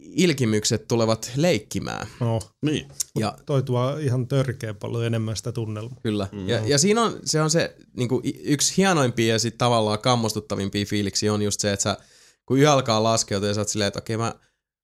ilkimykset 0.02 0.88
tulevat 0.88 1.32
leikkimään. 1.36 2.08
No, 2.20 2.40
Niin. 2.62 2.88
Ja 3.20 3.38
toi 3.46 3.64
tuo 3.64 3.98
ihan 3.98 4.28
törkeä 4.28 4.74
paljon 4.74 5.06
enemmän 5.06 5.36
sitä 5.36 5.52
tunnelmaa. 5.52 6.00
Kyllä. 6.04 6.28
Mm. 6.32 6.50
Ja, 6.50 6.62
ja 6.66 6.78
siinä 6.78 7.04
on 7.04 7.20
se, 7.24 7.42
on 7.42 7.50
se 7.50 7.76
niin 7.98 8.10
kuin 8.10 8.22
yksi 8.44 8.78
hienoimpia 8.78 9.34
ja 9.34 9.40
sitten 9.40 9.58
tavallaan 9.58 10.00
kammostuttavimpia 10.00 10.86
fiiliksi 10.86 11.30
on 11.30 11.42
just 11.42 11.60
se, 11.60 11.74
että 11.74 11.84
sä, 11.84 11.98
kun 12.46 12.60
yö 12.60 12.72
alkaa 12.72 13.04
laskeutua 13.04 13.48
ja 13.48 13.54
sä 13.54 13.62
oot 13.62 13.68
silleen, 13.68 13.88
että 13.88 14.00
okei 14.00 14.18
mä 14.18 14.36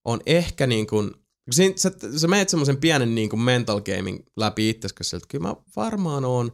on 0.06 0.22
ehkä 0.26 0.68
niin 0.68 0.88
kuin, 0.88 1.12
siinä, 1.52 1.74
sä, 1.78 1.92
sä 2.18 2.28
menet 2.28 2.50
semmoisen 2.50 2.78
pienen 2.78 3.16
niin 3.16 3.30
kuin 3.30 3.40
mental 3.40 3.82
gaming 3.82 4.20
läpi 4.38 4.70
itsesi, 4.70 4.96
koska 4.96 5.18
että 5.18 5.28
kyllä 5.30 5.48
mä 5.48 5.56
varmaan 5.76 6.26
oon 6.26 6.52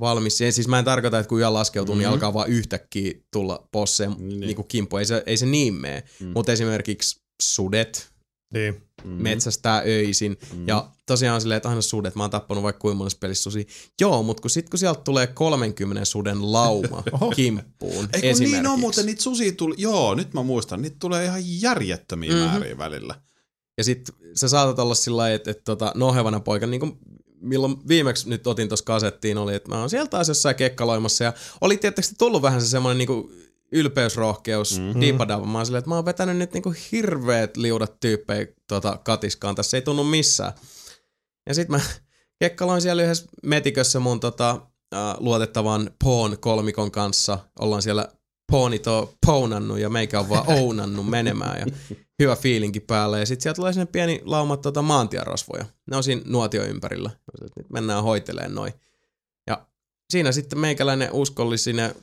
valmis. 0.00 0.40
Ja 0.40 0.52
siis 0.52 0.68
mä 0.68 0.78
en 0.78 0.84
tarkoita, 0.84 1.18
että 1.18 1.28
kun 1.28 1.38
yö 1.38 1.52
laskeutuu, 1.52 1.94
mm-hmm. 1.94 2.00
niin 2.00 2.12
alkaa 2.12 2.34
vaan 2.34 2.48
yhtäkkiä 2.48 3.12
tulla 3.32 3.68
posseen 3.72 4.14
niin. 4.18 4.40
niin 4.40 4.56
kuin 4.56 4.68
kimppu. 4.68 4.96
Ei 4.96 5.04
se, 5.04 5.22
ei 5.26 5.36
se 5.36 5.46
niin 5.46 5.74
mene. 5.74 6.02
Mm. 6.20 6.26
Mutta 6.26 6.52
esimerkiksi 6.52 7.21
sudet, 7.42 8.10
Niin. 8.54 8.82
mm. 9.04 9.10
metsästää 9.10 9.82
öisin. 9.86 10.36
Mm. 10.56 10.68
Ja 10.68 10.90
tosiaan 11.06 11.40
silleen, 11.40 11.56
että 11.56 11.68
aina 11.68 11.82
sudet, 11.82 12.14
mä 12.14 12.22
oon 12.22 12.30
tappanut 12.30 12.62
vaikka 12.62 12.80
kuinka 12.80 12.96
monessa 12.98 13.18
pelissä 13.20 13.42
susia. 13.42 13.64
Joo, 14.00 14.22
mutta 14.22 14.40
kun 14.40 14.50
sit 14.50 14.68
kun 14.70 14.78
sieltä 14.78 15.00
tulee 15.04 15.26
30 15.26 16.04
suden 16.04 16.52
lauma 16.52 17.02
kimppuun 17.36 17.92
Ei 18.12 18.20
kun 18.20 18.30
esimerkiksi. 18.30 18.44
niin 18.44 18.66
on 18.66 18.80
muuten, 18.80 19.06
niitä 19.06 19.22
susia 19.22 19.52
tuli, 19.52 19.74
joo, 19.78 20.14
nyt 20.14 20.34
mä 20.34 20.42
muistan, 20.42 20.82
niitä 20.82 20.96
tulee 21.00 21.24
ihan 21.24 21.42
järjettömiä 21.60 22.32
mm-hmm. 22.32 22.46
määriä 22.46 22.78
välillä. 22.78 23.14
Ja 23.78 23.84
sit 23.84 24.10
sä 24.34 24.48
saatat 24.48 24.78
olla 24.78 24.94
sillä 24.94 25.16
lailla, 25.16 25.34
että, 25.34 25.50
että 25.50 25.64
tota, 25.64 25.92
nohevana 25.94 26.40
poika, 26.40 26.66
niin 26.66 26.80
kuin 26.80 26.98
milloin 27.40 27.76
viimeksi 27.88 28.28
nyt 28.28 28.46
otin 28.46 28.68
tuossa 28.68 28.84
kasettiin, 28.84 29.38
oli, 29.38 29.54
että 29.54 29.68
mä 29.68 29.80
oon 29.80 29.90
sieltä 29.90 30.10
taas 30.10 30.28
jossain 30.28 30.56
kekkaloimassa 30.56 31.24
ja 31.24 31.32
oli 31.60 31.76
tietysti 31.76 32.14
tullut 32.18 32.42
vähän 32.42 32.60
se 32.62 32.68
semmoinen 32.68 32.98
niinku 32.98 33.32
ylpeysrohkeus, 33.72 34.78
mm-hmm. 34.78 35.00
diipadava. 35.00 35.46
Mä 35.46 35.58
oon 35.58 35.66
silleen, 35.66 35.78
että 35.78 35.88
mä 35.88 35.94
oon 35.94 36.04
vetänyt 36.04 36.36
nyt 36.36 36.52
niinku 36.52 36.74
hirveet 36.92 37.56
liudat 37.56 38.00
tyyppejä 38.00 38.46
tota, 38.68 38.98
katiskaan, 39.04 39.54
tässä 39.54 39.76
ei 39.76 39.82
tunnu 39.82 40.04
missään. 40.04 40.52
Ja 41.46 41.54
sit 41.54 41.68
mä 41.68 41.80
kekkaloin 42.42 42.82
siellä 42.82 43.02
yhdessä 43.02 43.26
metikössä 43.42 44.00
mun 44.00 44.20
tota, 44.20 44.50
äh, 44.94 45.14
luotettavan 45.18 45.90
Pawn 46.04 46.38
kolmikon 46.38 46.90
kanssa. 46.90 47.38
Ollaan 47.60 47.82
siellä 47.82 48.08
Pawnit 48.52 48.86
on 48.86 49.08
pounannut 49.26 49.78
ja 49.78 49.90
meikä 49.90 50.20
on 50.20 50.28
vaan 50.28 50.44
ounannut 50.48 51.10
menemään 51.10 51.60
ja 51.60 51.66
hyvä 52.22 52.36
fiilinki 52.36 52.80
päällä. 52.80 53.18
Ja 53.18 53.26
sitten 53.26 53.42
sieltä 53.42 53.56
tulee 53.56 53.72
sinne 53.72 53.86
pieni 53.86 54.20
lauma 54.24 54.56
tota, 54.56 54.82
maantierosvoja. 54.82 55.64
Ne 55.90 55.96
on 55.96 56.02
siinä 56.02 56.22
nuotio 56.24 56.64
ympärillä. 56.64 57.10
Nyt 57.40 57.70
mennään 57.70 58.02
hoiteleen 58.02 58.54
noin. 58.54 58.72
Ja 59.46 59.66
siinä 60.10 60.32
sitten 60.32 60.58
meikäläinen 60.58 61.12
uskollisine 61.12 61.94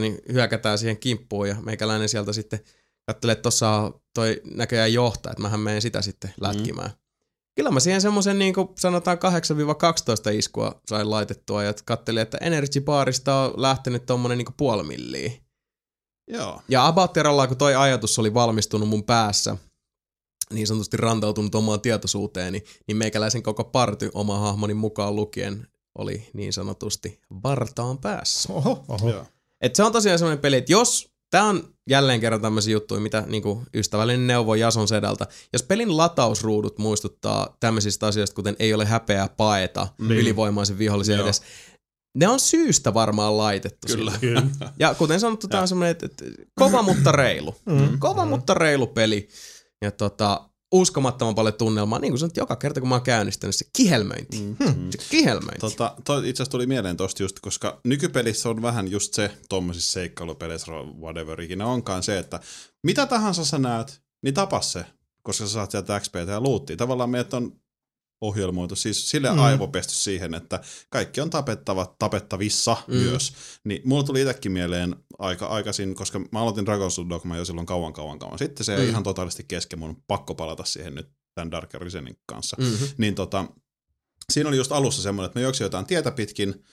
kaiforeiteni 0.00 0.32
hyökätään 0.32 0.78
siihen 0.78 0.98
kimppuun 0.98 1.48
ja 1.48 1.56
meikäläinen 1.62 2.08
sieltä 2.08 2.32
sitten 2.32 2.60
katselee, 3.06 3.32
että 3.32 3.42
tossa 3.42 3.92
toi 4.14 4.40
näköjään 4.54 4.92
johtaa, 4.92 5.32
että 5.32 5.42
mähän 5.42 5.60
menen 5.60 5.82
sitä 5.82 6.02
sitten 6.02 6.34
lätkimään. 6.40 6.90
Mm. 6.90 6.96
Kyllä 7.56 7.70
mä 7.70 7.80
siihen 7.80 8.00
semmoisen 8.00 8.38
niin 8.38 8.54
kuin 8.54 8.68
sanotaan 8.78 9.18
8-12 9.18 9.20
iskua 10.34 10.80
sain 10.86 11.10
laitettua 11.10 11.62
ja 11.62 11.74
katselin, 11.84 12.22
että 12.22 12.38
Energy 12.40 12.80
Barista 12.80 13.34
on 13.34 13.54
lähtenyt 13.56 14.06
tommonen 14.06 14.38
niin 14.38 14.56
puoli 14.56 14.82
milliä. 14.82 15.32
Joo. 16.28 16.62
Ja 16.68 16.86
about 16.86 17.12
Terralla, 17.12 17.46
kun 17.46 17.56
toi 17.56 17.74
ajatus 17.74 18.18
oli 18.18 18.34
valmistunut 18.34 18.88
mun 18.88 19.04
päässä, 19.04 19.56
niin 20.52 20.66
sanotusti 20.66 20.96
rantautunut 20.96 21.54
omaan 21.54 21.80
tietoisuuteeni, 21.80 22.64
niin 22.86 22.96
meikäläisen 22.96 23.42
koko 23.42 23.64
party 23.64 24.10
oma 24.14 24.38
hahmoni 24.38 24.74
mukaan 24.74 25.16
lukien 25.16 25.66
oli 25.98 26.30
niin 26.32 26.52
sanotusti 26.52 27.20
vartaan 27.42 27.98
päässä. 27.98 28.52
Oho, 28.52 28.84
oho. 28.88 29.10
Joo. 29.10 29.26
Et 29.64 29.74
se 29.74 29.82
on 29.82 29.92
tosiaan 29.92 30.18
semmoinen 30.18 30.42
peli, 30.42 30.56
että 30.56 30.72
jos, 30.72 31.08
tää 31.30 31.44
on 31.44 31.74
jälleen 31.90 32.20
kerran 32.20 32.40
tämmöisiä 32.40 32.72
juttuja, 32.72 33.00
mitä 33.00 33.24
niinku 33.26 33.62
ystävällinen 33.74 34.26
neuvo 34.26 34.54
Jason 34.54 34.88
Sedältä, 34.88 35.26
jos 35.52 35.62
pelin 35.62 35.96
latausruudut 35.96 36.78
muistuttaa 36.78 37.56
tämmöisistä 37.60 38.06
asioista, 38.06 38.34
kuten 38.34 38.56
ei 38.58 38.74
ole 38.74 38.84
häpeää 38.84 39.28
paeta 39.28 39.88
mm. 39.98 40.10
ylivoimaisen 40.10 40.78
vihollisen 40.78 41.16
Joo. 41.16 41.24
edes, 41.24 41.42
ne 42.16 42.28
on 42.28 42.40
syystä 42.40 42.94
varmaan 42.94 43.38
laitettu 43.38 43.86
Kyllä. 43.86 44.12
sille. 44.12 44.20
Kyllä. 44.20 44.42
Ja 44.78 44.94
kuten 44.94 45.20
sanottu, 45.20 45.48
tää 45.48 45.60
on 45.60 45.68
semmoinen, 45.68 45.90
että, 45.90 46.06
että 46.06 46.24
kova 46.58 46.82
mutta 46.82 47.12
reilu. 47.12 47.54
Mm. 47.66 47.98
Kova 47.98 48.24
mutta 48.24 48.54
reilu 48.54 48.86
peli. 48.86 49.28
Ja 49.82 49.90
tota, 49.90 50.48
uskomattoman 50.74 51.34
paljon 51.34 51.54
tunnelmaa. 51.54 51.98
Niin 51.98 52.12
kuin 52.12 52.18
sanot, 52.18 52.36
joka 52.36 52.56
kerta 52.56 52.80
kun 52.80 52.88
mä 52.88 52.94
oon 52.94 53.02
käynnistänyt 53.02 53.54
se 53.54 53.64
kihelmöinti. 53.76 54.40
Mm. 54.40 54.90
Se 54.90 54.98
kihelmöinti. 55.10 55.60
Tota, 55.60 55.94
toi 56.04 56.18
itse 56.18 56.42
asiassa 56.42 56.50
tuli 56.50 56.66
mieleen 56.66 56.96
tosta 56.96 57.22
just, 57.22 57.40
koska 57.40 57.80
nykypelissä 57.84 58.48
on 58.48 58.62
vähän 58.62 58.90
just 58.90 59.14
se, 59.14 59.30
tommosissa 59.48 59.92
seikkailupeleissä, 59.92 60.72
whatever 61.00 61.40
ikinä 61.40 61.66
onkaan 61.66 62.02
se, 62.02 62.18
että 62.18 62.40
mitä 62.82 63.06
tahansa 63.06 63.44
sä 63.44 63.58
näet, 63.58 64.02
niin 64.22 64.34
tapa 64.34 64.60
se, 64.60 64.86
koska 65.22 65.46
sä 65.46 65.52
saat 65.52 65.70
sieltä 65.70 66.00
XPtä 66.00 66.32
ja 66.32 66.40
luuttia. 66.40 66.76
Tavallaan 66.76 67.10
meidät 67.10 67.34
on 67.34 67.52
ohjelmoitu, 68.26 68.76
siis 68.76 69.10
sille 69.10 69.32
mm. 69.32 69.38
aivopesty 69.38 69.94
siihen, 69.94 70.34
että 70.34 70.60
kaikki 70.90 71.20
on 71.20 71.30
tapettava, 71.30 71.94
tapettavissa 71.98 72.76
mm. 72.86 72.96
myös. 72.96 73.32
Niin 73.64 73.82
mulla 73.84 74.02
tuli 74.02 74.20
itsekin 74.20 74.52
mieleen 74.52 74.96
aika 75.18 75.46
aikaisin, 75.46 75.94
koska 75.94 76.18
mä 76.18 76.40
aloitin 76.40 76.64
Dragon's 76.66 77.08
Dogma 77.08 77.36
jo 77.36 77.44
silloin 77.44 77.66
kauan 77.66 77.92
kauan 77.92 78.18
kauan. 78.18 78.38
Sitten 78.38 78.64
se 78.64 78.76
mm. 78.76 78.88
ihan 78.88 79.02
totaalisesti 79.02 79.44
kesken, 79.48 79.78
mun 79.78 79.90
on 79.90 80.02
pakko 80.06 80.34
palata 80.34 80.64
siihen 80.64 80.94
nyt 80.94 81.08
tämän 81.34 81.50
Dark 81.50 81.74
Arisenin 81.74 82.18
kanssa. 82.26 82.56
Mm-hmm. 82.60 82.88
Niin 82.98 83.14
tota, 83.14 83.44
siinä 84.32 84.48
oli 84.48 84.56
just 84.56 84.72
alussa 84.72 85.02
semmoinen, 85.02 85.26
että 85.26 85.38
me 85.38 85.42
juoksi 85.42 85.62
jotain 85.62 85.86
tietä 85.86 86.10
pitkin, 86.10 86.64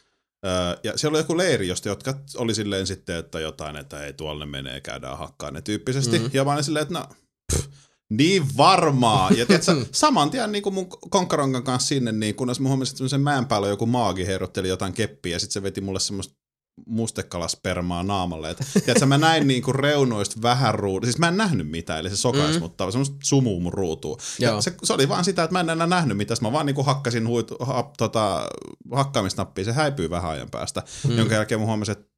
öö, 0.45 0.51
ja 0.83 0.97
siellä 0.97 1.15
oli 1.15 1.23
joku 1.23 1.37
leiri, 1.37 1.67
josta 1.67 1.89
jotka 1.89 2.13
oli 2.35 2.55
silleen 2.55 2.87
sitten, 2.87 3.15
että 3.15 3.39
jotain, 3.39 3.75
että 3.75 4.03
ei 4.03 4.13
tuolle 4.13 4.45
menee, 4.45 4.81
käydään 4.81 5.17
hakkaan 5.17 5.53
ne 5.53 5.61
tyyppisesti. 5.61 6.19
Mm-hmm. 6.19 6.31
Ja 6.33 6.43
mä 6.43 6.53
olin 6.53 6.63
silleen, 6.63 6.83
että 6.83 6.93
no, 6.93 7.05
pff, 7.53 7.69
niin 8.11 8.57
varmaa. 8.57 9.29
Ja 9.31 9.45
tiedätkö, 9.45 9.85
saman 9.91 10.29
tien 10.29 10.51
niin 10.51 10.63
kuin 10.63 10.73
mun 10.73 10.89
konkaronkan 10.89 11.63
kanssa 11.63 11.87
sinne, 11.87 12.11
niin 12.11 12.35
kunnes 12.35 12.59
mä 12.59 12.69
huomasin, 12.69 12.91
että 12.91 12.97
semmoisen 12.97 13.21
mäen 13.21 13.45
päällä 13.45 13.67
joku 13.67 13.85
maagi 13.85 14.27
heirotteli 14.27 14.67
jotain 14.67 14.93
keppiä, 14.93 15.35
ja 15.35 15.39
sitten 15.39 15.53
se 15.53 15.63
veti 15.63 15.81
mulle 15.81 15.99
semmoista 15.99 16.41
mustekalaspermaa 16.85 18.03
naamalle. 18.03 18.49
Et, 18.49 18.57
tiedätkö, 18.73 19.05
mä 19.05 19.17
näin 19.17 19.47
niinku 19.47 19.73
reunoista 19.73 20.41
vähän 20.41 20.75
ruudu. 20.75 21.05
Siis 21.05 21.17
mä 21.17 21.27
en 21.27 21.37
nähnyt 21.37 21.69
mitään, 21.69 21.99
eli 21.99 22.09
se 22.09 22.17
sokais, 22.17 22.55
mm. 22.55 22.61
mutta 22.61 22.91
semmoista 22.91 23.15
sumuu 23.23 23.59
mun 23.59 23.73
ruutuun. 23.73 24.17
Ja 24.39 24.61
se, 24.61 24.73
se, 24.83 24.93
oli 24.93 25.09
vaan 25.09 25.25
sitä, 25.25 25.43
että 25.43 25.51
mä 25.51 25.59
en 25.59 25.69
enää 25.69 25.87
nähnyt 25.87 26.17
mitään. 26.17 26.37
Mä 26.41 26.51
vaan 26.51 26.65
niinku 26.65 26.83
hakkasin 26.83 27.27
huitu, 27.27 27.57
ha, 27.59 27.91
tota, 27.97 28.49
hakkaamisnappia, 28.91 29.65
se 29.65 29.71
häipyy 29.73 30.09
vähän 30.09 30.31
ajan 30.31 30.49
päästä. 30.49 30.83
Mm. 31.07 31.17
Jonka 31.17 31.35
jälkeen 31.35 31.61
mä 31.61 31.67
huomasin, 31.67 31.91
että 31.91 32.10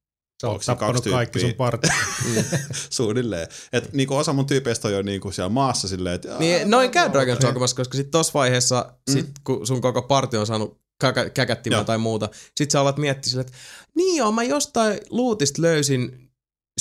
Sä 0.43 0.47
oot 0.49 0.61
tappanut 0.65 1.03
kaikki 1.11 1.39
sun 1.39 1.53
partit. 1.53 1.91
suunnilleen. 2.89 3.47
Et 3.73 3.93
niinku 3.93 4.15
osa 4.15 4.33
mun 4.33 4.45
tyypeistä 4.45 4.87
on 4.87 4.93
jo 4.93 5.01
niinku 5.01 5.31
siellä 5.31 5.49
maassa 5.49 5.87
silleen, 5.87 6.15
että... 6.15 6.35
Niin, 6.39 6.71
noin 6.71 6.91
käy 6.91 7.07
Dragon's 7.09 7.41
Dogmassa, 7.47 7.75
koska 7.75 7.97
sit 7.97 8.11
tossa 8.11 8.33
vaiheessa, 8.33 8.93
mm. 9.09 9.13
sit, 9.13 9.29
kun 9.43 9.67
sun 9.67 9.81
koko 9.81 10.01
parti 10.01 10.37
on 10.37 10.47
saanut 10.47 10.79
käkä, 11.01 11.29
käkättimää 11.29 11.79
Joo. 11.79 11.85
tai 11.85 11.97
muuta, 11.97 12.29
sit 12.57 12.71
sä 12.71 12.81
alat 12.81 12.97
miettiä 12.97 13.29
sille, 13.29 13.41
että 13.41 13.53
niin 13.95 14.17
joo, 14.17 14.31
mä 14.31 14.43
jostain 14.43 14.99
luutista 15.09 15.61
löysin 15.61 16.29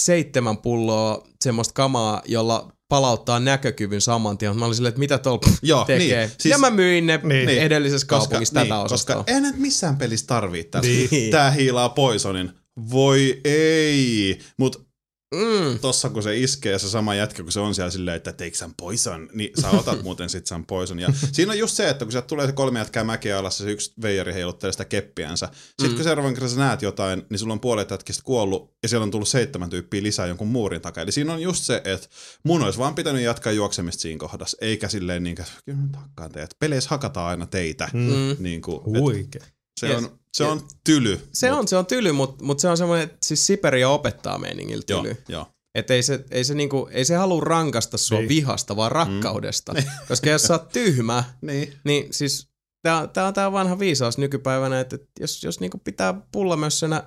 seitsemän 0.00 0.56
pulloa 0.56 1.26
semmoista 1.40 1.74
kamaa, 1.74 2.22
jolla 2.24 2.72
palauttaa 2.88 3.40
näkökyvyn 3.40 4.00
saman 4.00 4.38
tien. 4.38 4.56
Mä 4.58 4.64
olin 4.64 4.74
silleen, 4.74 4.88
että 4.88 4.98
mitä 4.98 5.18
tuolla 5.18 5.40
Joo, 5.62 5.84
tekee. 5.84 6.18
niin. 6.26 6.30
Siis, 6.38 6.52
ja 6.52 6.58
mä 6.58 6.70
myin 6.70 7.06
ne 7.06 7.20
Niin. 7.22 7.46
niin. 7.46 7.62
edellisessä 7.62 8.06
kaupungissa 8.06 8.54
koska, 8.54 8.64
tätä 8.64 8.74
niin, 8.74 8.84
osastoa. 8.84 9.16
koska 9.16 9.30
eihän 9.30 9.42
nyt 9.42 9.58
missään 9.58 9.96
pelissä 9.96 10.26
tarvii 10.26 10.64
tästä. 10.64 10.88
Niin. 11.10 11.30
Tää 11.30 11.50
hiilaa 11.50 11.88
poisonin. 11.88 12.50
Voi 12.90 13.40
ei. 13.44 14.38
Mut 14.58 14.92
Mm. 15.32 15.78
tossa 15.78 16.10
kun 16.10 16.22
se 16.22 16.38
iskee 16.38 16.78
se 16.78 16.88
sama 16.88 17.14
jätkä, 17.14 17.42
kun 17.42 17.52
se 17.52 17.60
on 17.60 17.74
siellä 17.74 17.90
silleen, 17.90 18.16
että 18.16 18.32
take 18.32 18.54
some 18.54 18.74
poison, 18.76 19.28
niin 19.34 19.50
sä 19.60 19.70
otat 19.70 20.02
muuten 20.04 20.30
sit 20.30 20.46
some 20.46 20.64
poison. 20.68 20.98
Ja 20.98 21.08
siinä 21.32 21.52
on 21.52 21.58
just 21.58 21.76
se, 21.76 21.88
että 21.88 22.04
kun 22.04 22.12
sieltä 22.12 22.26
tulee 22.26 22.46
se 22.46 22.52
kolme 22.52 22.78
jätkää 22.78 23.04
mäkeä 23.04 23.38
alas, 23.38 23.58
se 23.58 23.70
yksi 23.70 23.92
veijari 24.02 24.34
heiluttelee 24.34 24.72
sitä 24.72 24.84
keppiänsä. 24.84 25.48
Sitten 25.66 25.90
mm. 25.90 25.94
kun 25.94 26.04
seuraavan 26.04 26.34
kerran 26.34 26.50
sä 26.50 26.56
näet 26.56 26.82
jotain, 26.82 27.22
niin 27.30 27.38
sulla 27.38 27.52
on 27.52 27.60
puolet 27.60 27.90
jätkistä 27.90 28.22
kuollut 28.24 28.74
ja 28.82 28.88
siellä 28.88 29.04
on 29.04 29.10
tullut 29.10 29.28
seitsemän 29.28 29.70
tyyppiä 29.70 30.02
lisää 30.02 30.26
jonkun 30.26 30.48
muurin 30.48 30.80
takaa. 30.80 31.02
Eli 31.02 31.12
siinä 31.12 31.32
on 31.32 31.42
just 31.42 31.64
se, 31.64 31.82
että 31.84 32.08
mun 32.44 32.62
olisi 32.62 32.78
vaan 32.78 32.94
pitänyt 32.94 33.22
jatkaa 33.22 33.52
juoksemista 33.52 34.00
siinä 34.00 34.18
kohdassa, 34.18 34.56
eikä 34.60 34.88
silleen 34.88 35.22
niin 35.22 35.36
kuin, 35.36 35.46
kyllä 35.64 35.78
hakkaan. 35.96 36.30
Peleissä 36.58 36.90
hakataan 36.90 37.28
aina 37.28 37.46
teitä. 37.46 37.88
Mm. 37.92 38.36
Niin 38.38 38.62
kuin, 38.62 38.96
et. 38.96 39.52
Se, 39.86 39.92
Yes. 39.92 40.04
on, 40.04 40.18
se 40.34 40.44
on 40.44 40.60
tyly. 40.84 41.20
Se 41.32 41.50
mut- 41.50 41.58
on, 41.58 41.68
se 41.68 41.76
on 41.76 41.86
tyly, 41.86 42.12
mutta 42.12 42.44
mut 42.44 42.60
se 42.60 42.68
on 42.68 42.76
semmoinen, 42.76 43.04
että 43.04 43.16
siis 43.24 43.46
Siberia 43.46 43.88
opettaa 43.88 44.38
meiningillä 44.38 44.82
Joo, 44.88 45.02
tyly. 45.02 45.16
joo. 45.28 45.46
Että 45.74 45.94
ei 45.94 46.02
se, 46.02 46.24
ei 46.30 46.44
se, 46.44 46.54
niinku, 46.54 46.88
ei 46.90 47.04
se 47.04 47.14
halua 47.16 47.40
rankasta 47.40 47.98
sua 47.98 48.18
Niin. 48.18 48.28
vihasta, 48.28 48.76
vaan 48.76 48.92
rakkaudesta. 48.92 49.74
Koska 50.08 50.30
jos 50.30 50.42
sä 50.42 50.54
oot 50.54 50.68
tyhmä, 50.68 51.24
Niin. 51.40 51.74
niin 51.84 52.06
siis 52.14 52.48
tää, 52.82 53.06
tää 53.06 53.26
on 53.26 53.34
tää 53.34 53.52
vanha 53.52 53.78
viisaus 53.78 54.18
nykypäivänä, 54.18 54.80
että 54.80 54.96
et 54.96 55.08
jos, 55.20 55.44
jos 55.44 55.60
niinku 55.60 55.78
pitää 55.78 56.14
pullamössönä 56.32 57.04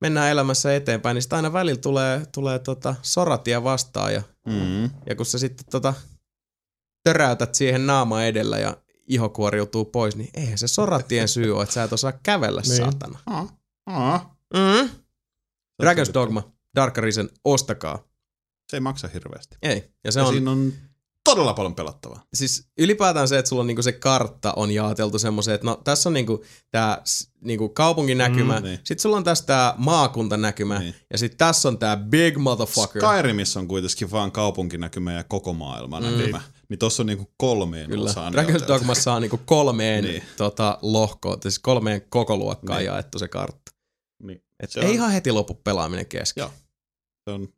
mennään 0.00 0.30
elämässä 0.30 0.76
eteenpäin, 0.76 1.14
niin 1.14 1.22
sitä 1.22 1.36
aina 1.36 1.52
välillä 1.52 1.80
tulee, 1.80 2.22
tulee 2.34 2.58
tota 2.58 2.94
soratia 3.02 3.64
vastaan 3.64 4.14
ja, 4.14 4.22
Mm. 4.46 4.82
ja 5.06 5.16
kun 5.16 5.26
sä 5.26 5.38
sitten 5.38 5.66
tota 5.70 5.94
töräytät 7.04 7.54
siihen 7.54 7.86
naama 7.86 8.24
edellä 8.24 8.58
ja 8.58 8.76
iho 9.08 9.28
kuoriutuu 9.28 9.84
pois, 9.84 10.16
niin 10.16 10.30
eihän 10.34 10.58
se 10.58 10.68
soratien 10.68 11.28
syy 11.28 11.50
ole, 11.56 11.62
että 11.62 11.72
sä 11.74 11.82
et 11.82 11.92
osaa 11.92 12.12
kävellä, 12.22 12.60
Niin. 12.60 12.76
saatana. 12.76 13.18
Ah. 13.26 13.52
Ah. 13.86 14.26
Mm. 14.54 14.88
Dragon's 15.82 16.14
Dogma, 16.14 16.52
Dark 16.76 16.98
Arisen, 16.98 17.30
ostakaa. 17.44 18.04
Se 18.70 18.76
ei 18.76 18.80
maksa 18.80 19.08
hirveästi. 19.08 19.56
Ei. 19.62 19.90
Ja 20.04 20.12
se 20.12 20.20
ja 20.20 20.26
on, 20.26 20.32
siinä 20.32 20.50
on 20.50 20.72
todella 21.24 21.54
paljon 21.54 21.74
pelattavaa. 21.74 22.24
siis 22.34 22.66
ylipäätään 22.78 23.28
se, 23.28 23.38
että 23.38 23.48
sulla 23.48 23.60
on 23.60 23.66
niinku 23.66 23.82
se 23.82 23.92
kartta 23.92 24.52
on 24.56 24.70
jaoteltu 24.70 25.18
semmoiseen, 25.18 25.54
että 25.54 25.66
no 25.66 25.80
tässä 25.84 26.08
on 26.08 26.12
niinku 26.12 26.44
tää 26.70 27.02
s- 27.04 27.30
niinku 27.40 27.68
kaupunginäkymä, 27.68 28.54
Mm, 28.54 28.60
mm, 28.60 28.64
niin. 28.64 28.80
sit 28.84 28.98
sulla 28.98 29.16
on 29.16 29.24
tässä 29.24 29.46
tää 29.46 29.74
maakuntanäkymä, 29.76 30.78
Niin. 30.78 30.94
ja 31.10 31.18
sit 31.18 31.36
tässä 31.36 31.68
on 31.68 31.78
tää 31.78 31.96
big 31.96 32.36
motherfucker. 32.36 33.02
Skyrimissä 33.02 33.60
on 33.60 33.68
kuitenkin 33.68 34.10
vaan 34.10 34.32
kaupunkinäkymä 34.32 35.12
ja 35.12 35.24
koko 35.24 35.52
maailma 35.52 36.00
näkymä. 36.00 36.38
Niin 36.38 36.52
tossa 36.78 37.02
on 37.02 37.06
niinku 37.06 37.32
kolmeen 37.36 37.90
Kyllä. 37.90 38.10
osaan. 38.10 38.34
Dragon's. 38.34 38.68
Dogmassa 38.68 39.12
on 39.12 39.22
niinku 39.22 39.40
kolmeen 39.44 40.04
Niin. 40.04 40.12
niin. 40.14 40.24
tota, 40.36 40.78
lohkoon, 40.82 41.38
siis 41.42 41.58
kolmeen 41.58 42.02
koko 42.08 42.36
luokkaan 42.36 42.78
Niin. 42.78 42.86
niin. 42.86 42.86
jaettu 42.94 43.18
se 43.18 43.28
kartta. 43.28 43.72
Niin. 44.22 44.44
Et 44.60 44.70
Se 44.70 44.80
ei 44.80 44.86
on- 44.86 44.92
ihan 44.92 45.10
heti 45.12 45.32
lopu 45.32 45.54
pelaaminen 45.54 46.06
kesken. 46.06 46.42
Joo. 46.42 46.50
Se 47.24 47.30
on... 47.34 47.48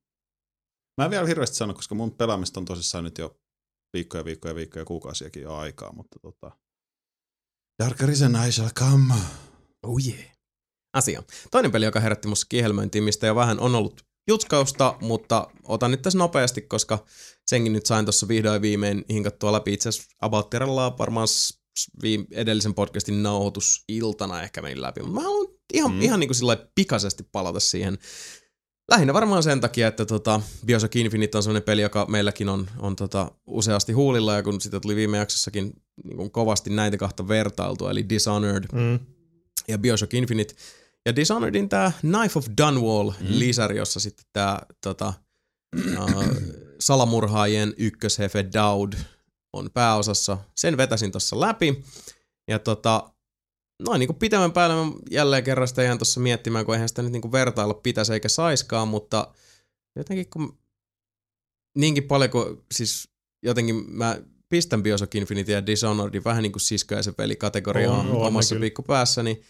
Mä 0.98 1.04
en 1.04 1.10
vielä 1.10 1.26
hirveästi 1.26 1.56
sano, 1.56 1.74
koska 1.74 1.94
mun 1.94 2.10
pelaamista 2.14 2.60
on 2.60 2.64
tosissaan 2.64 3.04
nyt 3.04 3.18
jo 3.18 3.36
viikkoja, 3.92 4.24
viikkoja, 4.24 4.54
viikkoja, 4.54 4.84
kuukausiakin 4.84 5.42
jo 5.42 5.54
aikaa, 5.54 5.92
mutta 5.92 6.18
tota... 6.22 6.50
Dark 7.82 8.00
Risen 8.00 8.36
I 8.48 8.52
shall 8.52 8.70
come. 8.70 9.14
Oh 9.82 9.98
yeah. 10.06 10.30
Asia. 10.96 11.22
Toinen 11.50 11.72
peli, 11.72 11.84
joka 11.84 12.00
herätti 12.00 12.28
musta 12.28 12.46
kihelmöintiä, 12.48 13.02
mistä 13.02 13.26
jo 13.26 13.34
vähän 13.34 13.60
on 13.60 13.74
ollut 13.74 14.02
jutskausta, 14.28 14.96
mutta 15.00 15.50
otan 15.64 15.90
nyt 15.90 16.02
tässä 16.02 16.18
nopeasti, 16.18 16.60
koska 16.62 17.04
senkin 17.46 17.72
nyt 17.72 17.86
sain 17.86 18.04
tuossa 18.04 18.28
vihdoin 18.28 18.62
viimein 18.62 19.04
hinkattua 19.10 19.52
läpi. 19.52 19.72
Itse 19.72 19.88
asiassa 19.88 20.16
About 20.20 20.48
varmaan 20.98 21.28
viime, 22.02 22.26
edellisen 22.30 22.74
podcastin 22.74 23.22
nauhoitusiltana 23.22 24.42
ehkä 24.42 24.62
meni 24.62 24.80
läpi, 24.80 25.00
mutta 25.00 25.14
mä 25.14 25.20
haluan 25.22 25.54
ihan, 25.72 25.90
Mm. 25.90 25.96
mm. 25.96 26.02
ihan 26.02 26.20
niin 26.20 26.28
kuin 26.28 26.36
sillä 26.36 26.66
pikaisesti 26.74 27.22
palata 27.32 27.60
siihen. 27.60 27.98
Lähinnä 28.90 29.14
varmaan 29.14 29.42
sen 29.42 29.60
takia, 29.60 29.88
että 29.88 30.06
tota, 30.06 30.40
Bioshock 30.66 30.96
Infinite 30.96 31.38
on 31.38 31.42
sellainen 31.42 31.62
peli, 31.62 31.82
joka 31.82 32.06
meilläkin 32.08 32.48
on, 32.48 32.66
on 32.78 32.96
tota, 32.96 33.30
useasti 33.46 33.92
huulilla, 33.92 34.34
ja 34.34 34.42
kun 34.42 34.60
sitä 34.60 34.80
tuli 34.80 34.96
viime 34.96 35.18
jaksossakin 35.18 35.72
niin 36.04 36.16
kuin 36.16 36.30
kovasti 36.30 36.70
näitä 36.70 36.96
kahta 36.96 37.28
vertailtua, 37.28 37.90
eli 37.90 38.08
Dishonored 38.08 38.64
Mm. 38.72 38.98
ja 39.68 39.78
Bioshock 39.78 40.14
Infinite. 40.14 40.54
Ja 41.06 41.16
Dishonoredin 41.16 41.68
tämä 41.68 41.92
Knife 42.00 42.38
of 42.38 42.46
Dunwall-lisäri, 42.60 43.76
jossa 43.76 44.00
sitten 44.00 44.26
tämä 44.32 44.58
tota, 44.80 45.12
uh, 45.98 46.24
salamurhaajien 46.80 47.74
ykköshefe 47.76 48.44
Dowd 48.52 48.92
on 49.52 49.70
pääosassa. 49.74 50.38
Sen 50.56 50.76
vetäsin 50.76 51.12
tuossa 51.12 51.40
läpi. 51.40 51.84
Ja 52.48 52.58
tota, 52.58 53.12
noin 53.86 53.98
niin 53.98 54.08
kuin 54.08 54.18
pitemmän 54.18 54.52
päälle 54.52 54.76
mä 54.76 54.92
jälleen 55.10 55.44
kerran 55.44 55.68
sitä 55.68 55.82
ihan 55.82 55.98
tuossa 55.98 56.20
miettimään, 56.20 56.64
kun 56.64 56.74
eihän 56.74 56.88
sitä 56.88 57.02
nyt 57.02 57.12
niin 57.12 57.22
kuin 57.22 57.32
vertailla 57.32 57.74
pitäisi 57.74 58.12
eikä 58.12 58.28
saiskaan, 58.28 58.88
mutta 58.88 59.34
jotenkin 59.96 60.30
kun 60.30 60.58
niinkin 61.78 62.04
paljon 62.04 62.30
kuin 62.30 62.64
siis 62.74 63.08
jotenkin 63.42 63.84
mä 63.88 64.18
pistän 64.48 64.82
Bioshock 64.82 65.14
Infinite 65.14 65.52
ja 65.52 65.66
Dishonoredin 65.66 66.24
vähän 66.24 66.42
niin 66.42 66.52
kuin 66.52 66.60
siskoisen 66.60 67.14
pelikategoriaan 67.14 68.00
On, 68.00 68.16
on 68.16 68.26
omassa 68.26 68.56
pikkupäässäni. 68.56 69.40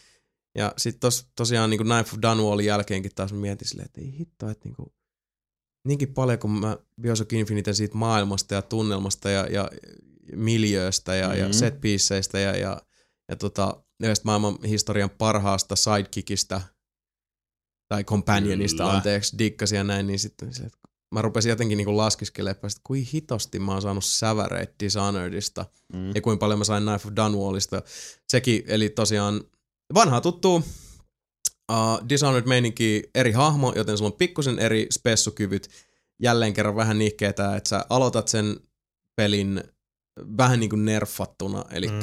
Ja 0.59 0.75
sitten 0.77 1.01
tos, 1.01 1.27
tosiaan 1.36 1.70
niin 1.70 1.78
kuin 1.78 1.89
Knife 1.89 2.17
of 2.17 2.23
Dunwallin 2.23 2.67
jälkeenkin 2.67 3.15
taas 3.15 3.33
mietin 3.33 3.69
silleen, 3.69 3.86
että 3.86 4.01
ei 4.01 4.19
hitto, 4.19 4.49
että 4.49 4.69
niin 4.69 4.77
kuin, 4.77 4.93
niinkin 5.87 6.15
paljon 6.15 6.39
kuin 6.39 6.51
mä 6.51 6.77
Bioshock 7.01 7.33
Infinite 7.33 7.73
siitä 7.73 7.97
maailmasta 7.97 8.55
ja 8.55 8.63
tunnelmasta 8.63 9.31
ja, 9.31 9.47
ja 9.47 9.71
miljööstä 10.37 11.15
ja, 11.15 11.27
mm-hmm. 11.27 11.41
ja 11.41 11.47
Mhm. 11.49 11.53
set 11.53 11.81
pieceistä 11.81 12.39
ja, 12.39 12.57
ja, 12.57 12.81
ja 13.29 13.37
tota, 13.37 13.85
yhdestä 14.03 14.25
maailman 14.25 14.59
historian 14.69 15.11
parhaasta 15.11 15.77
sidekickistä 15.77 16.61
tai 17.89 18.05
companionista, 18.05 18.83
Kyllä. 18.83 18.97
anteeksi, 18.97 19.39
dikkasia 19.39 19.79
ja 19.79 19.85
näin, 19.85 20.07
niin 20.07 20.19
sitten 20.19 20.55
se, 20.55 20.69
mä 21.15 21.23
rupesin 21.23 21.51
jotenkin 21.51 21.77
niinku 21.79 21.97
laskiskelemaan, 21.97 22.57
että 22.67 22.81
kuin 22.85 23.05
hitosti 23.13 23.59
mä 23.59 23.73
oon 23.73 23.83
saanut 23.83 24.05
säväreitä 24.05 24.75
Dishonoredista 24.81 25.67
Mm. 25.93 26.11
ja 26.15 26.21
kuinka 26.21 26.41
paljon 26.41 26.59
mä 26.59 26.65
sain 26.65 26.83
Knife 26.85 27.09
of 27.09 27.15
Dunwallista. 27.17 27.83
Sekin, 28.29 28.63
eli 28.67 28.89
tosiaan 28.91 29.45
vanhaa 29.95 30.21
tuttuu, 30.21 30.63
uh, 31.73 32.09
Dishonored 32.09 32.47
meininki 32.47 33.02
eri 33.15 33.33
hahmo, 33.33 33.73
joten 33.76 33.99
sulla 33.99 34.10
on 34.10 34.17
pikkusen 34.18 34.59
eri 34.59 34.86
spessukyvyt. 34.93 35.68
Jälleen 36.23 36.52
kerran 36.55 36.76
vähän 36.76 36.99
nihkeetä, 36.99 37.57
että 37.57 37.68
sä 37.68 37.84
aloitat 37.91 38.28
sen 38.28 38.57
pelin 39.17 39.62
vähän 40.39 40.60
niin 40.60 40.70
kuin 40.70 40.84
nerfattuna, 40.84 41.65
eli 41.70 41.89
Mm. 41.89 42.01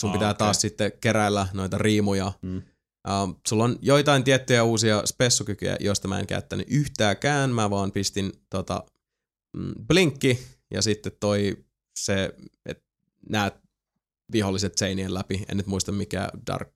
sun 0.00 0.10
Ah, 0.10 0.12
pitää 0.12 0.30
okei. 0.30 0.38
taas 0.38 0.60
sitten 0.60 0.92
keräillä 1.00 1.48
noita 1.52 1.78
riimuja. 1.78 2.32
Mm. 2.42 2.56
Uh, 2.56 3.40
sulla 3.48 3.64
on 3.64 3.78
joitain 3.82 4.24
tiettyjä 4.24 4.64
uusia 4.64 5.02
spessukykyjä, 5.06 5.76
joista 5.80 6.08
mä 6.08 6.18
en 6.18 6.26
käyttänyt 6.26 6.66
yhtäänkään. 6.70 7.50
Mä 7.50 7.70
vaan 7.70 7.92
pistin 7.92 8.32
tota, 8.50 8.84
mm, 9.56 9.72
blinkki 9.88 10.38
ja 10.70 10.82
sitten 10.82 11.12
toi 11.20 11.64
se, 11.98 12.34
että 12.66 12.84
näet 13.30 13.54
viholliset 14.32 14.78
seinien 14.78 15.14
läpi. 15.14 15.44
En 15.48 15.56
nyt 15.56 15.66
muista 15.66 15.92
mikä 15.92 16.28
Dark, 16.46 16.68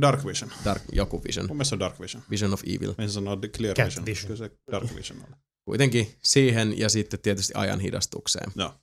Dark 0.00 0.24
Vision. 0.26 0.50
dark 0.64 0.82
joku 0.92 1.22
Vision. 1.24 1.46
Mun 1.46 1.56
mielestä 1.56 1.68
se 1.68 1.74
on 1.74 1.80
Dark 1.80 2.00
Vision. 2.00 2.22
Vision 2.30 2.52
of 2.52 2.62
Evil. 2.66 2.94
Mä 2.98 3.04
en 3.04 3.10
sano 3.10 3.36
Clear 3.56 3.76
Cat 3.76 3.86
Vision. 3.86 4.06
Vision. 4.06 4.26
Kyllä 4.26 4.48
se 4.48 4.56
Dark 4.72 4.94
Vision 4.94 5.18
on. 5.18 5.36
Kuitenkin 5.64 6.14
siihen 6.24 6.78
ja 6.78 6.88
sitten 6.88 7.20
tietysti 7.20 7.52
ajan 7.56 7.80
hidastukseen. 7.80 8.52
Joo. 8.56 8.74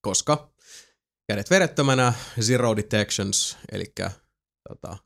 Koska 0.00 0.50
kädet 1.28 1.50
verettömänä, 1.50 2.12
zero 2.40 2.76
detections, 2.76 3.56
eli 3.72 3.84
tota, 4.68 4.96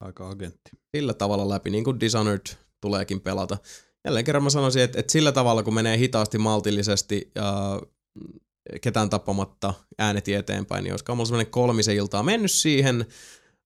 Aika 0.00 0.28
agentti. 0.28 0.70
sillä 0.96 1.14
tavalla 1.14 1.48
läpi, 1.48 1.70
niin 1.70 1.84
kuin 1.84 2.00
Dishonored 2.00 2.56
tuleekin 2.80 3.20
pelata. 3.20 3.58
Jälleen 4.04 4.24
kerran 4.24 4.42
mä 4.42 4.50
sanoisin, 4.50 4.82
että, 4.82 5.00
että 5.00 5.12
sillä 5.12 5.32
tavalla, 5.32 5.62
kun 5.62 5.74
menee 5.74 5.98
hitaasti, 5.98 6.38
maltillisesti 6.38 7.30
ja 7.34 7.80
mm, 8.14 8.40
ketään 8.80 9.10
tappamatta 9.10 9.74
äänet 9.98 10.28
eteenpäin, 10.28 10.84
niin 10.84 10.92
olisiko 10.92 11.14
mulla 11.14 11.26
semmoinen 11.26 11.50
kolmisen 11.50 11.96
iltaa 11.96 12.22
mennyt 12.22 12.50
siihen. 12.50 13.06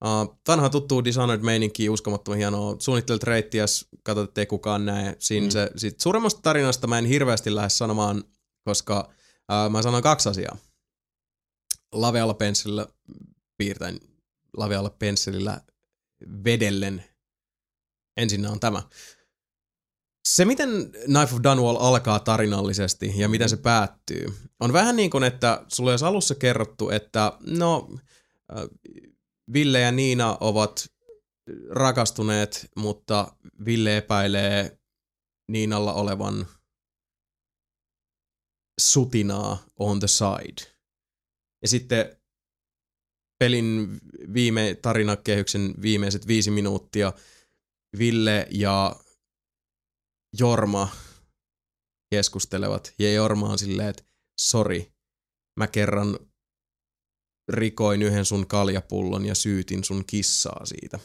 Uh, 0.04 0.38
vanha 0.48 0.68
tuttu 0.68 1.04
Dishonored 1.04 1.40
meininki, 1.40 1.88
uskomattoman 1.88 2.38
hienoa. 2.38 2.76
Suunnittelet 2.78 3.22
reittiä, 3.22 3.64
katsot, 4.02 4.28
ettei 4.28 4.46
kukaan 4.46 4.86
näe. 4.86 5.16
Siinä 5.18 5.44
Mm. 5.44 5.48
mm. 5.48 5.50
se, 5.50 5.70
sit 5.76 6.00
suuremmasta 6.00 6.40
tarinasta 6.42 6.86
mä 6.86 6.98
en 6.98 7.04
hirveästi 7.04 7.54
lähde 7.54 7.68
sanomaan, 7.68 8.24
koska 8.64 9.08
uh, 9.08 9.70
mä 9.70 9.82
sanon 9.82 10.02
kaksi 10.02 10.28
asiaa. 10.28 10.56
Lavealla 11.92 12.34
pensselillä 12.34 12.86
piirtäen, 13.56 14.00
lavealla 14.56 14.90
pensselillä 14.90 15.60
vedellen. 16.44 17.04
Ensin 18.16 18.46
on 18.46 18.60
tämä. 18.60 18.82
Se, 20.28 20.44
miten 20.44 20.68
Knife 21.04 21.34
of 21.34 21.42
Dunwall 21.42 21.76
alkaa 21.80 22.20
tarinallisesti 22.20 23.12
ja 23.16 23.28
miten 23.28 23.48
se 23.48 23.56
päättyy, 23.56 24.26
on 24.60 24.72
vähän 24.72 24.96
niin 24.96 25.10
kuin, 25.10 25.24
että 25.24 25.64
sulla 25.68 25.90
olisi 25.90 26.04
alussa 26.04 26.34
kerrottu, 26.34 26.90
että 26.90 27.32
no, 27.40 27.88
äh, 28.56 28.62
Ville 29.52 29.80
ja 29.80 29.92
Niina 29.92 30.38
ovat 30.40 30.92
rakastuneet, 31.70 32.70
mutta 32.76 33.36
Ville 33.64 33.96
epäilee 33.96 34.78
Niinalla 35.50 35.92
olevan 35.92 36.46
sutinaa 38.80 39.64
on 39.76 40.00
the 40.00 40.08
side. 40.08 40.72
Ja 41.62 41.68
sitten 41.68 42.16
pelin 43.38 44.00
viime 44.34 44.78
tarinakehyksen 44.82 45.74
viimeiset 45.82 46.26
viisi 46.26 46.50
minuuttia 46.50 47.12
Ville 47.98 48.46
ja 48.50 48.96
Jorma 50.38 50.88
keskustelevat. 52.10 52.94
Ja 52.98 53.12
Jorma 53.12 53.48
on 53.48 53.58
silleen, 53.58 53.88
että 53.88 54.04
sori, 54.40 54.92
mä 55.56 55.66
kerran 55.66 56.18
rikoin 57.48 58.02
yhden 58.02 58.24
sun 58.24 58.46
kaljapullon 58.46 59.26
ja 59.26 59.34
syytin 59.34 59.84
sun 59.84 60.04
kissaa 60.06 60.66
siitä. 60.66 60.98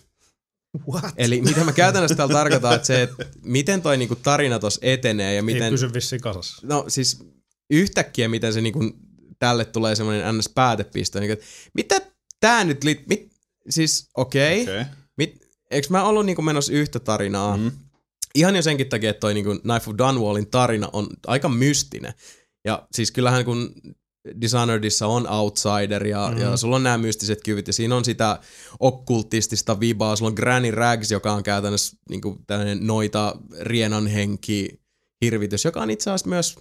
What? 0.92 1.14
Eli 1.18 1.42
mitä 1.42 1.64
mä 1.64 1.72
käytännössä 1.72 2.16
täällä 2.16 2.34
tarkoitan, 2.34 2.76
että 2.76 2.88
se, 2.88 3.02
että 3.02 3.26
miten 3.44 3.82
toi 3.82 3.98
niinku 3.98 4.16
tarina 4.16 4.60
tossa 4.60 4.80
etenee 4.84 5.36
ja 5.36 5.44
Miten... 5.44 5.64
Ei 5.64 5.72
pysy 5.72 5.94
vissiin 5.94 6.22
kasassa. 6.22 6.68
No 6.68 6.86
siis 6.88 7.24
yhtäkkiä, 7.70 8.28
miten 8.28 8.54
se 8.54 8.62
niinku, 8.62 8.92
tälle 9.40 9.66
tulee 9.66 9.96
semmoinen 9.96 10.38
ns-päätepiste, 10.38 11.20
niin 11.20 11.32
että 11.32 11.46
mitä 11.74 12.02
tää 12.40 12.64
nyt 12.64 12.84
li... 12.84 13.04
Mit, 13.10 13.32
siis 13.70 14.10
okei, 14.18 14.62
okay. 14.62 14.74
Okei. 14.74 14.86
mit, 15.18 15.48
eikö 15.72 15.88
mä 15.90 16.04
ollut 16.04 16.26
niinku 16.26 16.42
menossa 16.42 16.74
yhtä 16.74 17.00
tarinaa? 17.00 17.58
Mm. 17.58 17.72
Ihan 18.36 18.56
jo 18.56 18.62
senkin 18.62 18.90
takia, 18.90 19.10
että 19.10 19.20
toi 19.20 19.34
niinku 19.34 19.60
Knife 19.60 19.90
of 19.90 19.98
Dunwallin 19.98 20.48
tarina 20.48 20.90
on 20.94 21.08
aika 21.28 21.50
mystinen. 21.50 22.14
Ja 22.66 22.88
siis 22.92 23.12
kyllähän 23.12 23.46
kun 23.46 23.74
Dishonoredissa 24.42 25.08
on 25.08 25.28
outsider 25.32 26.08
ja, 26.08 26.28
Mhm. 26.28 26.36
mm. 26.36 26.42
ja 26.42 26.58
sulla 26.58 26.76
on 26.76 26.84
nämä 26.84 26.98
mystiset 26.98 27.40
kyvyt 27.44 27.68
ja 27.68 27.74
siinä 27.74 27.96
on 27.96 28.06
sitä 28.06 28.40
okkultistista 28.80 29.80
vibaa. 29.80 30.16
Sulla 30.16 30.30
on 30.30 30.36
Granny 30.36 30.72
Rags, 30.72 31.12
joka 31.12 31.34
on 31.34 31.44
käytännössä 31.44 31.98
niinku 32.10 32.38
tällainen 32.48 32.88
noita 32.88 33.36
rienan 33.60 34.08
henki 34.08 34.82
hirvitys, 35.26 35.66
joka 35.66 35.82
on 35.82 35.90
itse 35.90 36.10
asiassa 36.10 36.30
myös 36.30 36.56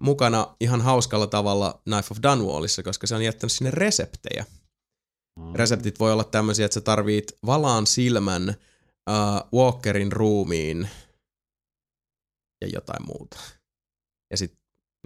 mukana 0.00 0.56
ihan 0.60 0.80
hauskalla 0.80 1.26
tavalla 1.26 1.80
Knife 1.84 2.08
of 2.10 2.18
Dunwallissa, 2.22 2.82
koska 2.82 3.06
se 3.06 3.14
on 3.14 3.22
jättänyt 3.22 3.52
sinne 3.52 3.70
reseptejä. 3.70 4.44
Reseptit 5.54 6.00
voi 6.00 6.12
olla 6.12 6.24
tämmöisiä, 6.24 6.64
että 6.64 6.74
sä 6.74 6.80
tarvit 6.80 7.32
valaan 7.46 7.86
silmän, 7.86 8.48
uh, 9.10 9.60
Walkerin 9.60 10.12
ruumiin 10.12 10.88
ja 12.60 12.68
jotain 12.72 13.06
muuta. 13.06 13.38
Ja 14.30 14.36
sit 14.36 14.52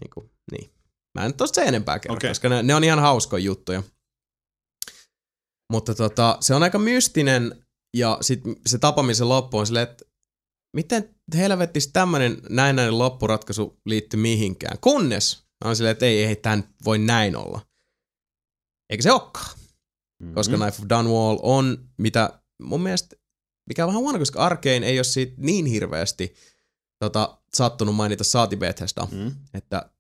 niinku, 0.00 0.30
niin. 0.52 0.70
Mä 1.18 1.26
en 1.26 1.34
tosta 1.34 1.54
se 1.54 1.62
enempää 1.62 1.98
kerro, 1.98 2.14
Okei. 2.16 2.30
koska 2.30 2.48
ne, 2.48 2.62
ne 2.62 2.74
on 2.74 2.84
ihan 2.84 2.98
hauskoja 3.00 3.44
juttuja. 3.44 3.82
Mutta 5.72 5.94
tota, 5.94 6.36
se 6.40 6.54
on 6.54 6.62
aika 6.62 6.78
mystinen 6.78 7.64
ja 7.96 8.18
sit 8.20 8.40
se 8.66 8.78
tapaamisen 8.78 9.28
loppu 9.28 9.58
on 9.58 9.66
silleen, 9.66 9.88
että 9.88 10.04
miten 10.76 11.14
helvettis 11.36 11.88
tämmönen 11.88 12.42
näennäinen 12.50 12.98
loppuratkaisu 12.98 13.80
liittyy 13.86 14.20
mihinkään. 14.20 14.78
Kunnes 14.80 15.44
on 15.64 15.76
silleen, 15.76 15.92
että 15.92 16.06
ei, 16.06 16.24
ei 16.24 16.36
tämän 16.36 16.74
voi 16.84 16.98
näin 16.98 17.36
olla. 17.36 17.60
Eikä 18.90 19.02
se 19.02 19.12
olekaan. 19.12 19.58
Mm-hmm. 19.58 20.34
Koska 20.34 20.56
Knife 20.56 20.82
of 20.82 20.88
Dunwall 20.88 21.38
on, 21.42 21.88
mitä 21.98 22.42
mun 22.62 22.82
mielestä, 22.82 23.16
mikä 23.68 23.84
on 23.84 23.88
vähän 23.88 24.02
huono, 24.02 24.18
koska 24.18 24.40
Arkane 24.44 24.86
ei 24.86 24.98
ole 24.98 25.04
siitä 25.04 25.34
niin 25.36 25.66
hirveästi 25.66 26.34
tota, 27.04 27.38
sattunut 27.54 27.94
mainita 27.94 28.24
saati 28.24 28.56
Bethesda, 28.56 29.08
Mm. 29.10 29.32
että 29.54 29.90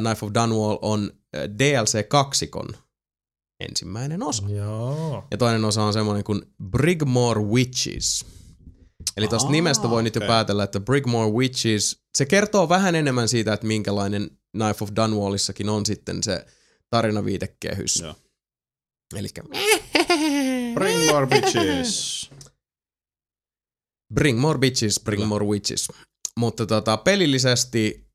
Knife 0.00 0.26
of 0.26 0.32
Dunwall 0.34 0.78
on 0.82 1.12
ää, 1.34 1.48
DLC-kaksikon 1.48 2.68
ensimmäinen 3.60 4.22
osa. 4.22 4.48
Joo. 4.48 5.24
Ja 5.30 5.36
toinen 5.36 5.64
osa 5.64 5.82
on 5.82 5.92
semmoinen 5.92 6.24
kuin 6.24 6.42
Brigmore 6.70 7.40
Witches. 7.40 8.24
Eli 9.16 9.28
tuosta 9.28 9.50
nimestä 9.50 9.90
voi 9.90 10.02
nyt 10.02 10.14
jo 10.14 10.18
okei. 10.18 10.28
päätellä, 10.28 10.64
että 10.64 10.80
Brigmore 10.80 11.30
Witches, 11.30 12.02
se 12.18 12.26
kertoo 12.26 12.68
vähän 12.68 12.94
enemmän 12.94 13.28
siitä, 13.28 13.52
että 13.52 13.66
minkälainen 13.66 14.30
Knife 14.56 14.84
of 14.84 14.90
Dunwallissakin 14.96 15.68
on 15.68 15.86
sitten 15.86 16.22
se 16.22 16.46
tarinaviitekehys. 16.90 18.00
Joo. 18.00 18.14
Eli 19.16 19.28
Bring 20.74 21.10
more 21.10 21.26
bitches. 21.26 22.30
Bring 24.14 24.40
more 24.40 24.58
bitches, 24.58 25.00
bring 25.04 25.24
more 25.24 25.46
witches. 25.46 25.88
Mutta 26.36 26.66
tota, 26.66 26.96
pelillisesti 26.96 28.07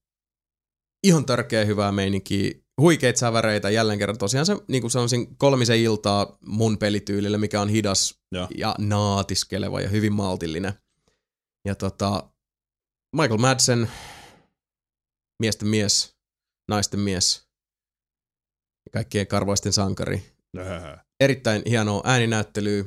ihan 1.04 1.26
tärkeä 1.26 1.66
hyvää 1.66 1.92
meininkiä. 1.92 2.52
Huikeita 2.82 3.20
säväreitä 3.20 3.70
jälleen 3.70 4.00
kerran. 4.00 4.18
Tosiaan 4.18 4.46
se, 4.46 4.58
niin 4.68 4.82
kuin 4.82 4.92
sanoisin, 4.92 5.38
kolmisen 5.38 5.80
iltaa 5.80 6.38
mun 6.46 6.78
pelityylillä, 6.78 7.38
mikä 7.38 7.62
on 7.62 7.70
hidas 7.70 8.20
Joo. 8.32 8.48
ja 8.58 8.76
naatiskeleva 8.78 9.82
ja 9.82 9.90
hyvin 9.90 10.14
maltillinen. 10.14 10.74
Ja 11.68 11.76
tota, 11.76 12.30
Michael 13.16 13.38
Madsen, 13.38 13.92
miesten 15.40 15.68
mies, 15.68 16.16
naisten 16.68 17.00
mies, 17.00 17.48
kaikkien 18.94 19.28
karvoisten 19.28 19.74
sankari. 19.74 20.24
Erittäin 21.20 21.62
hienoa 21.70 22.02
ääninäyttelyä. 22.06 22.86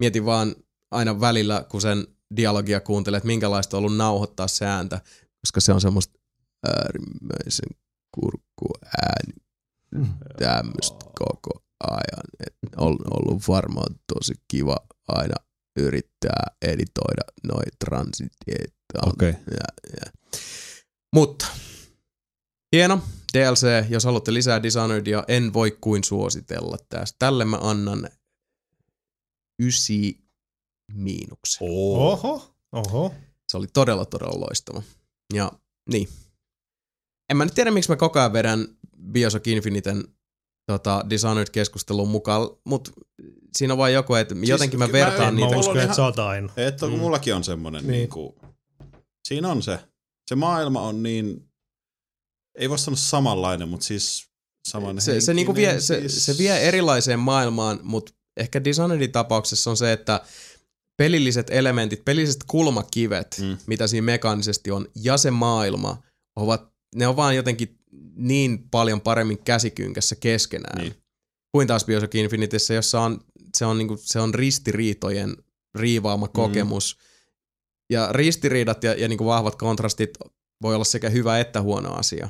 Mietin 0.00 0.24
vaan 0.24 0.56
aina 0.90 1.20
välillä, 1.20 1.64
kun 1.68 1.80
sen 1.80 2.06
dialogia 2.36 2.80
kuuntelee, 2.80 3.18
että 3.18 3.26
minkälaista 3.26 3.76
on 3.76 3.78
ollut 3.78 3.96
nauhoittaa 3.96 4.48
se 4.48 4.66
ääntä, 4.66 5.00
koska 5.40 5.60
se 5.60 5.72
on 5.72 5.80
semmoista 5.80 6.15
äärimmäisen 6.68 7.70
kurkku 8.14 8.68
ääni 9.02 9.34
tämmöistä 10.38 11.04
koko 11.18 11.62
ajan. 11.80 12.26
Et 12.46 12.54
on 12.76 12.96
ollut 13.10 13.48
varmaan 13.48 13.94
tosi 14.14 14.34
kiva 14.48 14.76
aina 15.08 15.34
yrittää 15.78 16.44
editoida 16.62 17.22
noi 17.44 17.64
transitieita. 17.84 19.06
Okei. 19.06 19.32
Ja, 19.32 19.90
ja. 20.00 20.12
Mutta 21.14 21.46
hieno 22.72 23.00
DLC, 23.34 23.66
jos 23.88 24.04
haluatte 24.04 24.34
lisää 24.34 24.62
Dishonoredia, 24.62 25.24
en 25.28 25.52
voi 25.52 25.78
kuin 25.80 26.04
suositella 26.04 26.76
tästä. 26.88 27.16
Tälle 27.18 27.44
mä 27.44 27.58
annan 27.60 28.08
ysi 29.62 30.18
miinuksen. 30.92 31.68
Oho. 31.70 32.54
Oho. 32.72 33.14
Se 33.48 33.56
oli 33.56 33.66
todella, 33.66 34.04
todella 34.04 34.40
loistava. 34.40 34.82
Ja 35.34 35.52
niin. 35.92 36.08
En 37.30 37.36
mä 37.36 37.44
nyt 37.44 37.54
tiedä, 37.54 37.70
miksi 37.70 37.90
mä 37.90 37.96
koko 37.96 38.18
ajan 38.18 38.32
vedän 38.32 38.68
Bioshock 39.12 39.46
Infiniten 39.46 40.04
tota, 40.66 41.04
Dishonored-keskustelun 41.10 42.08
mukaan, 42.08 42.48
mutta 42.64 42.90
siinä 43.56 43.74
on 43.74 43.78
vaan 43.78 43.92
joku, 43.92 44.14
että 44.14 44.34
jotenkin 44.42 44.78
mä 44.78 44.86
mä 44.86 44.92
vertaan 44.92 45.28
en- 45.28 45.34
Mä 45.34 45.40
niitä. 45.40 45.54
on 45.54 45.60
uskon, 45.60 45.78
että 45.80 45.96
sä 45.96 46.04
oot 46.04 46.18
aina. 46.18 46.52
Että 46.56 46.86
kun 46.86 46.98
mullakin 46.98 47.34
on 47.34 47.44
semmonen, 47.44 47.82
niin. 47.82 47.92
Niin. 47.92 48.08
kuin, 48.08 48.34
siinä 49.28 49.48
on 49.48 49.62
se. 49.62 49.78
Se 50.28 50.34
maailma 50.34 50.80
on 50.80 51.02
niin, 51.02 51.48
ei 52.58 52.70
voi 52.70 52.78
sanoa 52.78 52.96
samanlainen, 52.96 53.68
mutta 53.68 53.86
siis 53.86 54.26
saman 54.68 55.00
se, 55.00 55.20
se, 55.20 55.34
niinku 55.34 55.54
vie, 55.54 55.80
se, 55.80 56.08
se 56.08 56.38
vie 56.38 56.58
erilaiseen 56.68 57.18
maailmaan, 57.18 57.80
mutta 57.82 58.12
ehkä 58.36 58.64
Dishonoredin 58.64 59.12
tapauksessa 59.12 59.70
on 59.70 59.76
se, 59.76 59.92
että 59.92 60.20
pelilliset 60.96 61.50
elementit, 61.50 62.04
pelilliset 62.04 62.44
kulmakivet, 62.46 63.36
mm. 63.40 63.46
Mm. 63.46 63.56
mitä 63.66 63.86
siinä 63.86 64.04
mekaanisesti 64.04 64.70
on, 64.70 64.86
ja 64.94 65.16
se 65.16 65.30
maailma, 65.30 66.02
ovat, 66.36 66.72
ne 66.96 67.06
on 67.06 67.16
vaan 67.16 67.36
jotenkin 67.36 67.78
niin 68.16 68.68
paljon 68.70 69.00
paremmin 69.00 69.38
käsikynkässä 69.38 70.16
keskenään. 70.16 70.78
Niin. 70.78 70.94
Kuin 71.52 71.66
taas 71.68 71.84
Bioshock 71.84 72.14
Infinitessä, 72.14 72.74
jossa 72.74 73.00
on, 73.00 73.20
se 73.56 73.64
on, 73.66 73.78
niinku, 73.78 73.96
se 74.00 74.20
on 74.20 74.34
ristiriitojen 74.34 75.36
riivaama 75.74 76.28
kokemus. 76.28 76.98
Ja 77.90 78.12
ristiriidat 78.12 78.84
ja, 78.84 78.94
ja 78.94 79.08
niinku 79.08 79.26
vahvat 79.26 79.56
kontrastit 79.56 80.10
voi 80.62 80.74
olla 80.74 80.84
sekä 80.84 81.10
hyvä 81.10 81.38
että 81.40 81.62
huono 81.62 81.94
asia. 81.94 82.28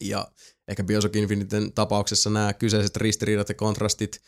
Ja 0.00 0.32
ehkä 0.68 0.84
Bioshock 0.84 1.16
Infiniten 1.16 1.72
tapauksessa 1.72 2.30
nämä 2.30 2.52
kyseiset 2.52 2.96
ristiriidat 2.96 3.48
ja 3.48 3.54
kontrastit, 3.54 4.20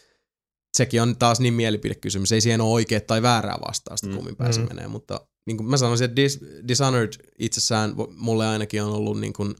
sekin 0.77 1.03
on 1.03 1.17
taas 1.17 1.41
niin 1.41 1.55
mielipidekysymys. 1.55 2.33
Ei 2.33 2.41
siihen 2.41 2.61
ole 2.61 2.73
oikea 2.73 3.01
tai 3.01 3.23
väärää 3.23 3.59
vastausta, 3.69 4.07
Mm. 4.07 4.15
kummin 4.15 4.37
päin 4.37 4.55
se 4.55 4.61
Mm. 4.61 4.69
menee. 4.69 4.89
Mutta 4.89 5.27
niin 5.47 5.57
kuin 5.57 5.71
mä 5.71 5.77
sanoisin, 5.77 6.05
että 6.05 6.23
Dis- 6.23 6.69
Dishonored 6.69 7.13
itsessään 7.39 7.95
mulle 8.17 8.47
ainakin 8.47 8.83
on 8.83 8.93
ollut 8.93 9.21
niin 9.21 9.33
kuin 9.33 9.55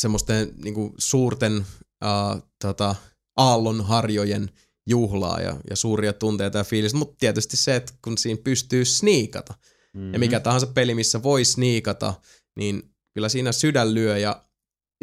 semmoisten 0.00 0.54
niin 0.64 0.74
kuin 0.74 0.94
suurten 0.98 1.56
uh, 2.04 2.42
tota, 2.62 2.94
aallonharjojen 3.36 4.50
juhlaa 4.88 5.40
ja, 5.40 5.56
ja 5.70 5.76
suuria 5.76 6.12
tunteita 6.12 6.58
ja 6.58 6.64
fiilistä, 6.64 6.98
mutta 6.98 7.16
tietysti 7.18 7.56
se, 7.56 7.76
että 7.76 7.92
kun 8.04 8.18
siinä 8.18 8.40
pystyy 8.44 8.84
sniikata, 8.84 9.54
Mm-hmm. 9.94 10.12
ja 10.12 10.18
mikä 10.18 10.40
tahansa 10.40 10.66
peli, 10.66 10.94
missä 10.94 11.22
voi 11.22 11.44
sniikata, 11.44 12.14
niin 12.56 12.94
kyllä 13.14 13.28
siinä 13.28 13.52
sydän 13.52 13.94
lyö. 13.94 14.18
Ja 14.18 14.44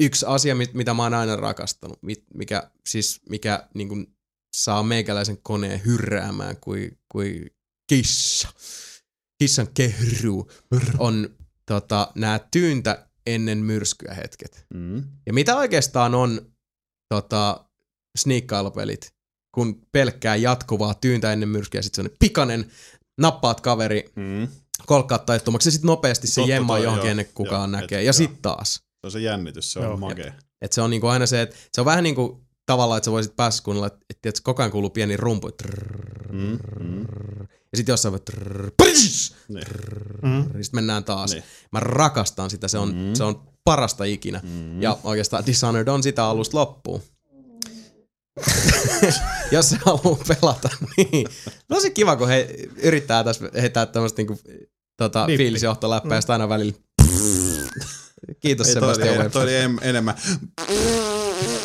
yksi 0.01 0.25
asia, 0.25 0.55
mit- 0.55 0.73
mitä 0.73 0.93
mä 0.93 1.03
oon 1.03 1.13
aina 1.13 1.35
rakastanut, 1.35 1.99
mit- 2.03 2.25
mikä 2.33 2.71
siis 2.87 3.21
mikä 3.29 3.69
niin 3.73 3.89
kuin 3.89 4.15
saa 4.55 4.83
meikäläisen 4.83 5.37
koneen 5.37 5.85
hyrräämään 5.85 6.57
kuin, 6.57 6.99
kuin 7.11 7.49
kissa, 7.89 8.47
kissan 9.43 9.67
kehru, 9.73 10.51
on 10.97 11.29
tota, 11.65 12.11
nämä 12.15 12.39
tyyntä 12.51 13.07
ennen 13.25 13.57
myrskyä 13.57 14.13
hetket. 14.13 14.65
Mm. 14.73 15.03
Ja 15.25 15.33
mitä 15.33 15.55
oikeastaan 15.55 16.15
on 16.15 16.51
tota, 17.13 17.65
sniikkailupelit, 18.17 19.13
kun 19.55 19.81
pelkkää 19.91 20.35
jatkuvaa 20.35 20.93
tyyntä 20.93 21.33
ennen 21.33 21.49
myrskyä, 21.49 21.81
sitten 21.81 22.05
se 22.05 22.11
on 22.11 22.15
pikainen, 22.19 22.71
nappaat 23.21 23.61
kaveri, 23.61 24.05
Mm. 24.15 24.47
kolkkaat 24.85 25.25
taittomaksi 25.25 25.67
ja 25.67 25.71
sitten 25.71 25.87
nopeasti 25.87 26.27
se 26.27 26.35
Totta 26.41 26.49
jemmaa 26.49 26.77
toi, 26.77 26.83
johonkin 26.83 27.05
joo. 27.07 27.11
ennen 27.11 27.25
kuin 27.25 27.33
kukaan 27.33 27.71
Joo, 27.71 27.81
näkee. 27.81 27.99
et- 27.99 28.05
ja 28.05 28.13
sitten 28.13 28.41
taas. 28.41 28.73
Se 28.75 28.81
on 29.03 29.11
se 29.11 29.19
jännitys, 29.19 29.71
se 29.73 29.79
on 29.79 29.85
Joo. 29.85 29.97
makea. 29.97 30.33
Et 30.61 30.73
se 30.73 30.81
on 30.81 30.89
niinku 30.89 31.07
aina 31.07 31.25
se, 31.25 31.41
että 31.41 31.55
se 31.71 31.81
on 31.81 31.85
vähän 31.85 32.03
niinku 32.03 32.44
tavallaan, 32.65 32.97
että 32.97 33.05
sä 33.05 33.11
voisit 33.11 33.35
päässä 33.35 33.63
kuunnella, 33.63 33.87
että, 33.87 33.99
että, 34.09 34.29
että 34.29 34.41
koko 34.43 34.61
ajan 34.61 34.71
kuuluu 34.71 34.89
pieni 34.89 35.17
rumpu. 35.17 35.51
Mm, 36.31 36.59
mm. 36.79 37.05
Ja 37.71 37.77
sitten 37.77 37.93
jossain 37.93 38.11
voi 38.11 38.21
Niin. 39.47 39.63
Mm. 40.21 40.43
sitten 40.43 40.77
mennään 40.77 41.03
taas. 41.03 41.31
Niin. 41.31 41.43
Mä 41.71 41.79
rakastan 41.79 42.49
sitä, 42.49 42.67
se 42.67 42.77
on, 42.77 42.89
Mm. 42.95 43.13
se 43.13 43.23
on 43.23 43.41
parasta 43.63 44.03
ikinä. 44.03 44.39
Mm. 44.43 44.81
Ja 44.81 44.97
oikeastaan 45.03 45.45
Dishonored 45.45 45.87
on 45.87 46.03
sitä 46.03 46.25
alusta 46.25 46.57
loppuun. 46.57 47.01
Jos 49.51 49.69
se 49.69 49.77
haluaa 49.85 50.19
pelata, 50.27 50.69
niin. 50.97 51.27
Tosi 51.67 51.91
kiva, 51.91 52.15
kun 52.15 52.27
he 52.27 52.55
yrittää 52.83 53.23
tässä 53.23 53.49
heittää 53.61 53.85
tämmöistä 53.85 54.19
niinku, 54.19 54.39
tota, 54.97 55.27
ja 56.15 56.21
sitten 56.21 56.33
aina 56.33 56.49
välillä 56.49 56.73
Kiitos 58.39 58.67
Ei, 58.67 58.75
toi, 58.75 58.87
Webster. 58.97 59.29
toi 59.31 59.43
oli 59.43 59.51
em- 59.51 59.79
enemmän. 59.81 60.15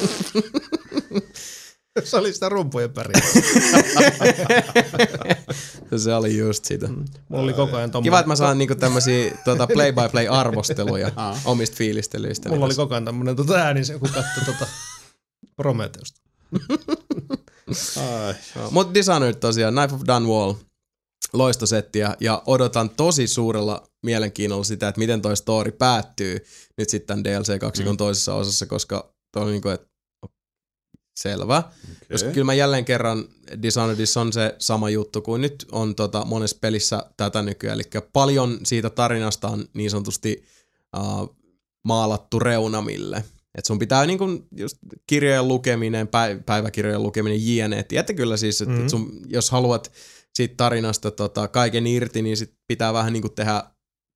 Se 2.05 2.17
oli 2.17 2.33
sitä 2.33 2.49
rumpujen 2.49 2.93
päriä. 2.93 3.23
se 5.97 6.15
oli 6.15 6.39
just 6.39 6.65
sitä. 6.65 6.89
Mulla 7.29 7.45
oli 7.45 7.53
koko 7.53 7.77
ajan 7.77 7.91
tommonen. 7.91 8.07
Kiva, 8.07 8.19
että 8.19 8.29
mä 8.29 8.37
saan 8.37 8.59
niinku 8.59 8.75
tämmösiä 8.75 9.39
tota, 9.45 9.67
play-by-play-arvosteluja 9.67 11.13
omista 11.45 11.77
fiilistelyistä. 11.77 12.49
Mulla 12.49 12.67
oli 12.67 12.75
koko 12.75 12.95
ajan 12.95 13.05
tämmönen 13.05 13.37
tota 13.37 13.55
ääni, 13.55 13.85
se 13.85 13.99
kun 13.99 14.09
katsoi 14.09 14.45
tota 14.47 14.67
Prometheusta. 15.57 16.21
Ai. 17.97 18.35
Mutta 18.71 18.95
Dishonored 18.95 19.35
tosiaan, 19.35 19.75
Knife 19.75 19.95
of 19.95 20.01
Dunwall, 20.07 20.55
loistosettiä 21.33 22.17
ja 22.21 22.43
odotan 22.47 22.91
tosi 22.91 23.27
suurella 23.27 23.83
mielenkiinnolla 24.03 24.65
sitä, 24.65 24.89
että 24.89 24.99
miten 24.99 25.23
toi 25.23 25.37
story 25.37 25.73
päättyy 25.73 26.45
nyt 26.79 26.89
sitten 26.89 27.25
DLC-kaksikon 27.25 27.95
mm. 27.95 27.97
toisessa 27.97 28.35
osassa, 28.35 28.67
koska 28.67 29.15
toi 29.33 29.43
on 29.43 29.51
niinku, 29.51 29.69
että 29.69 29.90
selvä. 31.23 31.59
Okay. 31.59 31.73
Koska 32.13 32.31
kyllä 32.31 32.45
mä 32.45 32.55
jälleen 32.55 32.85
kerran 32.85 33.25
Dishonoredissa 33.63 34.21
on 34.21 34.33
se 34.33 34.55
sama 34.59 34.91
juttu 34.91 35.23
kuin 35.23 35.41
nyt 35.43 35.67
on 35.73 35.95
tota 35.95 36.25
monessa 36.25 36.57
pelissä 36.61 37.03
tätä 37.17 37.43
nykyään, 37.43 37.75
eli 37.75 38.03
paljon 38.13 38.59
siitä 38.65 38.91
tarinasta 38.91 39.49
on 39.49 39.65
niin 39.75 39.91
sanotusti 39.91 40.45
uh, 40.97 41.37
maalattu 41.85 42.39
reunamille. 42.39 43.25
Et 43.59 43.65
sun 43.65 43.79
pitää 43.79 44.07
niinku 44.07 44.25
just 44.57 44.77
kirjojen 45.07 45.49
lukeminen, 45.49 46.09
päi- 46.09 46.41
päiväkirjojen 46.47 47.03
lukeminen, 47.03 47.47
jne. 47.57 47.83
Tiedätte 47.83 48.15
kyllä 48.15 48.37
siis, 48.37 48.61
että 48.63 48.75
Mhm. 48.75 48.83
mm. 48.83 48.89
sun, 48.89 49.21
jos 49.27 49.51
haluat 49.51 49.93
siitä 50.35 50.55
tarinasta 50.57 51.11
tota, 51.11 51.49
kaiken 51.49 51.87
irti, 51.87 52.23
niin 52.23 52.37
sit 52.37 52.55
pitää 52.69 52.93
vähän 52.93 53.13
niinku 53.13 53.29
tehdä, 53.29 53.65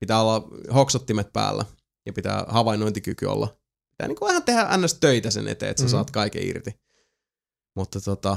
pitää 0.00 0.20
olla 0.20 0.48
hoksottimet 0.74 1.32
päällä 1.32 1.64
ja 2.06 2.12
pitää 2.12 2.44
havainnointikyky 2.48 3.26
olla. 3.26 3.56
Pitää 3.90 4.08
niinku 4.08 4.26
vähän 4.26 4.42
tehdä 4.42 4.68
ns. 4.76 4.94
töitä 4.94 5.30
sen 5.30 5.48
eteen, 5.48 5.70
että 5.70 5.80
sä 5.80 5.84
Mhm. 5.86 5.90
saat 5.90 6.10
kaiken 6.10 6.46
irti. 6.46 6.70
Mutta 7.76 8.00
tota, 8.00 8.36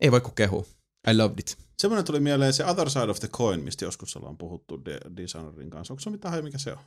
ei 0.00 0.12
voi 0.12 0.20
kuin 0.20 0.34
kehu. 0.34 0.66
I 1.10 1.16
loved 1.16 1.38
it. 1.38 1.58
Semmoinen 1.78 2.04
tuli 2.04 2.20
mieleen 2.20 2.52
se 2.52 2.64
Other 2.64 2.90
Side 2.90 3.10
of 3.10 3.20
the 3.20 3.28
Coin, 3.28 3.60
mistä 3.64 3.84
joskus 3.84 4.16
ollaan 4.16 4.38
puhuttu 4.38 4.84
de- 4.84 5.00
Dishonoredin 5.16 5.70
kanssa. 5.70 5.92
Onko 5.94 6.00
se 6.00 6.10
mitään 6.10 6.30
hajua, 6.32 6.42
mikä 6.44 6.58
se 6.58 6.72
on? 6.72 6.78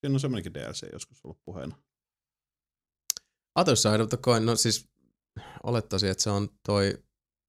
Siinä 0.00 0.14
on 0.14 0.20
semmoinenkin 0.20 0.54
DLC 0.54 0.92
joskus 0.92 1.20
ollut 1.24 1.44
puheena. 1.44 1.76
Other 3.58 3.76
Side 3.76 4.02
of 4.02 4.08
the 4.08 4.16
Coin, 4.16 4.46
no 4.46 4.56
siis 4.56 4.88
olettaisin, 5.62 6.10
että 6.10 6.22
se 6.24 6.30
on 6.30 6.48
toi 6.66 7.04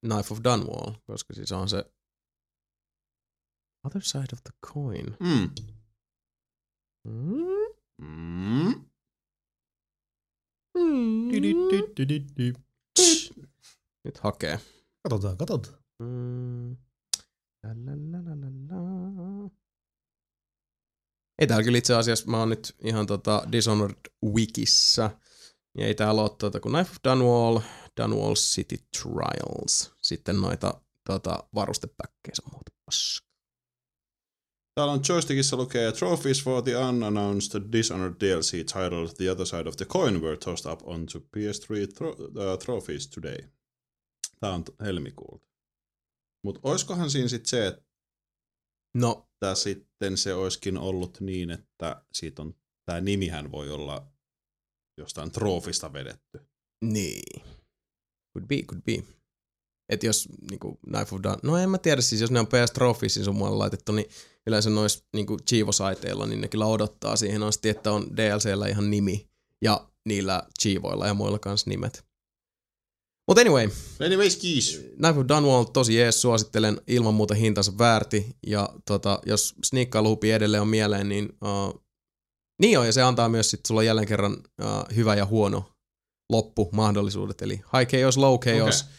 Knife 0.08 0.34
of 0.34 0.40
Dunwall, 0.44 0.94
koska 1.08 1.34
siis 1.34 1.52
on 1.52 1.70
se 1.70 1.86
Other 3.86 4.02
Side 4.02 4.28
of 4.34 4.40
the 4.44 4.54
Coin. 4.74 5.18
Mm. 5.20 5.50
Mm. 7.08 8.86
Mm. 10.74 12.65
Nyt 14.06 14.18
hakee. 14.18 14.60
Katsotaan, 15.04 15.38
katsotaan. 15.38 15.78
Mm. 16.00 16.78
Ei 21.40 21.48
täällä 21.48 21.64
kyllä 21.64 21.78
itse 21.78 21.96
asiassa, 21.96 22.32
mä 22.32 22.40
oon 22.40 22.50
nyt 22.50 22.76
ihan 22.84 23.08
tota 23.08 23.48
Dishonored 23.52 23.98
Wikissä. 24.26 25.12
Ja 25.78 25.88
ei 25.88 25.96
täällä 25.96 26.22
ole 26.22 26.32
tota, 26.40 26.60
kun 26.60 26.72
Knife 26.72 26.92
of 26.92 26.98
Dunwall, 27.04 27.60
Dunwall 28.02 28.34
City 28.34 28.78
Trials. 28.78 29.92
Sitten 30.02 30.42
noita 30.42 30.82
tota, 31.08 31.44
varustepäkkejä 31.56 32.36
sun 32.36 32.52
muuta 32.54 32.72
paskaa. 32.86 33.26
Täällä 34.76 34.94
on 34.94 35.02
joystickissa 35.10 35.58
lukee 35.58 35.92
Trophies 35.92 36.44
for 36.44 36.64
the 36.64 36.78
unannounced 36.78 37.62
Dishonored 37.72 38.14
DLC 38.20 38.52
titled 38.52 39.10
The 39.18 39.32
Other 39.32 39.46
Side 39.46 39.70
of 39.70 39.76
the 39.76 39.86
Coin 39.86 40.22
were 40.22 40.38
tossed 40.38 40.72
up 40.72 40.88
onto 40.88 41.20
PS3 41.20 41.94
tro- 41.98 42.16
uh, 42.20 42.58
trophies 42.66 43.08
today. 43.08 43.38
Tää 44.40 44.54
on 44.54 44.64
helmikuulta. 44.82 45.48
Mutta 46.44 46.62
oiskohan 46.64 47.12
siinä 47.12 47.28
sitten 47.28 47.50
se, 47.50 47.68
että 47.68 47.86
No, 48.96 49.30
sitten 49.54 50.18
se 50.18 50.34
olisikin 50.34 50.78
ollut 50.78 51.22
niin, 51.22 51.52
että 51.52 52.06
siitä 52.14 52.42
on, 52.42 52.56
tämä 52.86 53.02
nimihän 53.02 53.52
voi 53.52 53.70
olla 53.70 54.08
jostain 54.98 55.32
trofista 55.32 55.94
vedetty. 55.94 56.40
niin. 56.86 57.42
Could 58.34 58.48
be, 58.48 58.64
could 58.64 58.82
be. 58.82 59.04
Et 59.90 60.04
jos 60.04 60.30
niinku 60.52 60.80
Knife 60.88 61.16
of 61.16 61.24
Dun... 61.24 61.38
No 61.44 61.58
en 61.58 61.70
mä 61.70 61.78
tiedä, 61.78 62.02
siis 62.02 62.22
jos 62.22 62.32
ne 62.32 62.40
on 62.40 62.48
PS 62.48 62.72
Trophysin 62.74 63.24
sun 63.24 63.36
muualle 63.36 63.58
laitettu, 63.58 63.92
niin 63.92 64.10
yleensä 64.48 64.70
noissa 64.70 65.06
niinku 65.14 65.38
Chivo-saiteilla, 65.50 66.26
niin 66.26 66.42
ne 66.42 66.48
kyllä 66.48 66.66
odottaa 66.66 67.16
siihen 67.16 67.44
asti, 67.44 67.70
että 67.70 67.92
on 67.92 68.18
DLCllä 68.18 68.68
ihan 68.68 68.92
nimi 68.92 69.30
ja 69.62 69.90
niillä 70.06 70.44
Chivoilla 70.62 71.08
ja 71.08 71.14
muilla 71.14 71.40
kanssa 71.40 71.70
nimet. 71.70 72.06
Mutta 73.28 73.42
anyway, 73.42 73.70
Anyways, 74.06 74.36
kiis. 74.38 74.82
Knife 74.98 75.20
of 75.20 75.26
Dunwall 75.28 75.64
tosi 75.64 75.96
jees, 75.96 76.22
suosittelen 76.22 76.82
ilman 76.88 77.14
muuta 77.14 77.34
hintansa 77.34 77.78
väärti. 77.78 78.36
Ja 78.48 78.70
tota, 78.88 79.20
jos 79.26 79.56
sniikkailuhupi 79.64 80.32
edelleen 80.32 80.62
on 80.62 80.68
mieleen, 80.68 81.10
niin 81.10 81.30
uh, 81.44 81.84
niin 82.62 82.80
on, 82.80 82.86
ja 82.86 82.94
se 82.94 83.02
antaa 83.02 83.30
myös 83.30 83.52
sit 83.52 83.66
sulla 83.66 83.84
jälleen 83.84 84.08
kerran 84.08 84.34
uh, 84.34 84.96
hyvä 84.96 85.16
ja 85.16 85.26
huono 85.26 85.72
loppu 86.32 86.70
mahdollisuudet. 86.72 87.42
Eli 87.42 87.54
high 87.56 87.88
chaos, 87.92 88.18
low 88.18 88.40
chaos 88.40 88.82
Okei. 88.82 88.94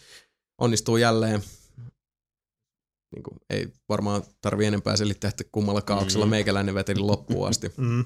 onnistuu 0.60 0.96
jälleen. 0.96 1.42
Niin 3.14 3.22
kuin, 3.22 3.36
ei 3.50 3.68
varmaan 3.88 4.22
tarvi 4.40 4.66
enempää 4.66 4.96
selittää, 4.96 5.28
että 5.28 5.44
kummalla 5.52 5.82
kaauksella 5.82 6.26
Mm. 6.26 6.30
meikäläinen 6.30 6.74
veteli 6.74 7.00
loppuun 7.10 7.48
asti 7.48 7.72
Mm. 7.76 8.04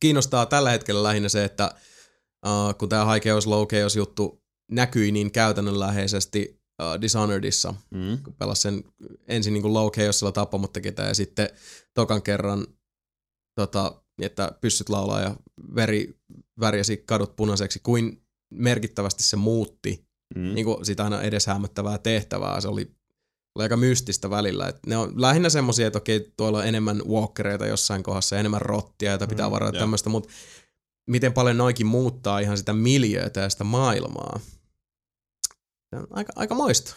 kiinnostaa 0.00 0.46
tällä 0.46 0.70
hetkellä 0.70 1.02
lähinnä 1.02 1.28
se, 1.28 1.44
että 1.44 1.74
uh, 2.46 2.78
kun 2.78 2.88
tämä 2.88 3.12
High 3.12 3.26
Chaos, 3.26 3.46
Low 3.46 3.66
Chaos 3.66 3.96
juttu 3.96 4.39
näkyi 4.70 5.12
niin 5.12 5.30
käytännönläheisesti 5.32 6.60
uh, 6.82 7.00
Dishonoredissa, 7.00 7.74
Mm. 7.90 8.18
kun 8.24 8.34
pelasi 8.34 8.62
sen 8.62 8.84
ensin 9.28 9.54
niin 9.54 9.74
Low 9.74 9.90
Chaosilla 9.90 10.32
tappamatta 10.32 10.80
ketään 10.80 11.08
ja 11.08 11.14
sitten 11.14 11.48
tokan 11.94 12.22
kerran, 12.22 12.66
tota, 13.54 14.02
että 14.22 14.52
pyssyt 14.60 14.88
laulaa 14.88 15.20
ja 15.20 15.36
veri 15.74 16.14
värjäsi 16.60 16.96
kadut 16.96 17.36
punaiseksi, 17.36 17.80
kuin 17.82 18.22
merkittävästi 18.52 19.22
se 19.22 19.36
muutti 19.36 20.10
Mm. 20.36 20.54
niin 20.54 20.64
kuin 20.64 20.84
sitä 20.84 21.04
aina 21.04 21.22
edes 21.22 21.46
hämmättävää 21.46 21.98
tehtävää. 21.98 22.60
Se 22.60 22.68
oli, 22.68 22.90
oli 23.54 23.62
aika 23.62 23.76
mystistä 23.76 24.30
välillä. 24.30 24.68
Et 24.68 24.76
ne 24.86 24.96
on 24.96 25.22
lähinnä 25.22 25.48
semmoisia, 25.48 25.86
että 25.86 25.96
okei, 25.98 26.32
tuolla 26.36 26.58
on 26.58 26.66
enemmän 26.66 27.02
walkereita 27.08 27.66
jossain 27.66 28.02
kohdassa, 28.02 28.38
enemmän 28.38 28.60
rottia, 28.62 29.10
joita 29.10 29.26
pitää 29.26 29.46
Mm, 29.48 29.50
varata 29.52 29.76
joo. 29.76 29.80
tämmöistä, 29.82 30.10
mutta 30.10 30.28
miten 31.06 31.32
paljon 31.32 31.56
noikin 31.56 31.86
muuttaa 31.86 32.38
ihan 32.38 32.58
sitä 32.58 32.72
miljöötä 32.72 33.40
ja 33.40 33.50
sitä 33.50 33.64
maailmaa. 33.64 34.40
Se 35.90 35.96
on 35.96 36.06
aika, 36.10 36.32
aika 36.36 36.54
moista. 36.54 36.94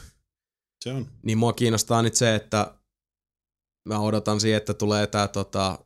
Se 0.84 0.92
on. 0.92 1.08
Niin 1.24 1.38
mua 1.38 1.54
kiinnostaa 1.54 2.02
nyt 2.02 2.16
se, 2.16 2.36
että 2.36 2.74
mä 3.90 4.00
odotan 4.00 4.40
siihen, 4.40 4.58
että 4.58 4.74
tulee 4.74 5.08
tää 5.08 5.28
tota, 5.28 5.80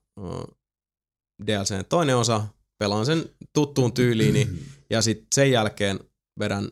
DLCn 1.47 1.85
toinen 1.89 2.17
osa, 2.17 2.47
pelaan 2.79 3.05
sen 3.05 3.29
tuttuun 3.53 3.93
tyyliini, 3.93 4.49
ja 4.89 5.01
sitten 5.01 5.27
sen 5.35 5.51
jälkeen 5.51 5.99
vedän 6.39 6.71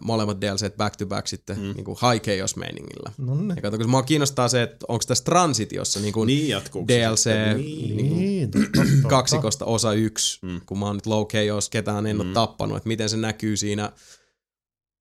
molemmat 0.00 0.40
DLCt 0.40 0.76
back 0.76 0.96
to 0.96 1.06
back 1.06 1.26
sitten 1.26 1.56
Mm. 1.58 1.62
niin 1.74 1.84
kuin 1.84 1.96
high 2.02 2.22
chaos 2.24 2.56
meiningillä. 2.56 3.12
No 3.18 3.34
niin. 3.34 3.52
Ja 3.56 3.62
kato, 3.62 3.78
kun 3.78 3.90
mua 3.90 4.02
kiinnostaa 4.02 4.48
se, 4.48 4.62
että 4.62 4.86
onko 4.88 5.04
tässä 5.08 5.24
transitiossa 5.24 6.00
niin 6.00 6.12
kuin 6.12 6.26
Niin 6.26 6.48
DLC 6.88 7.16
sitten? 7.18 7.56
niin 7.56 7.96
Niin. 7.96 8.08
kuin 8.08 8.18
Niin, 8.20 8.50
totta, 8.50 8.80
kaksikosta 9.08 9.64
osa 9.64 9.92
yksi, 9.92 10.38
Mm. 10.46 10.60
kun 10.66 10.78
mä 10.78 10.86
oon 10.86 10.96
nyt 10.96 11.06
low 11.06 11.26
chaos, 11.26 11.70
ketään 11.70 12.06
en 12.06 12.20
ole 12.20 12.26
Mm. 12.28 12.32
tappanut, 12.32 12.76
että 12.76 12.88
miten 12.88 13.08
se 13.08 13.16
näkyy 13.16 13.56
siinä 13.56 13.92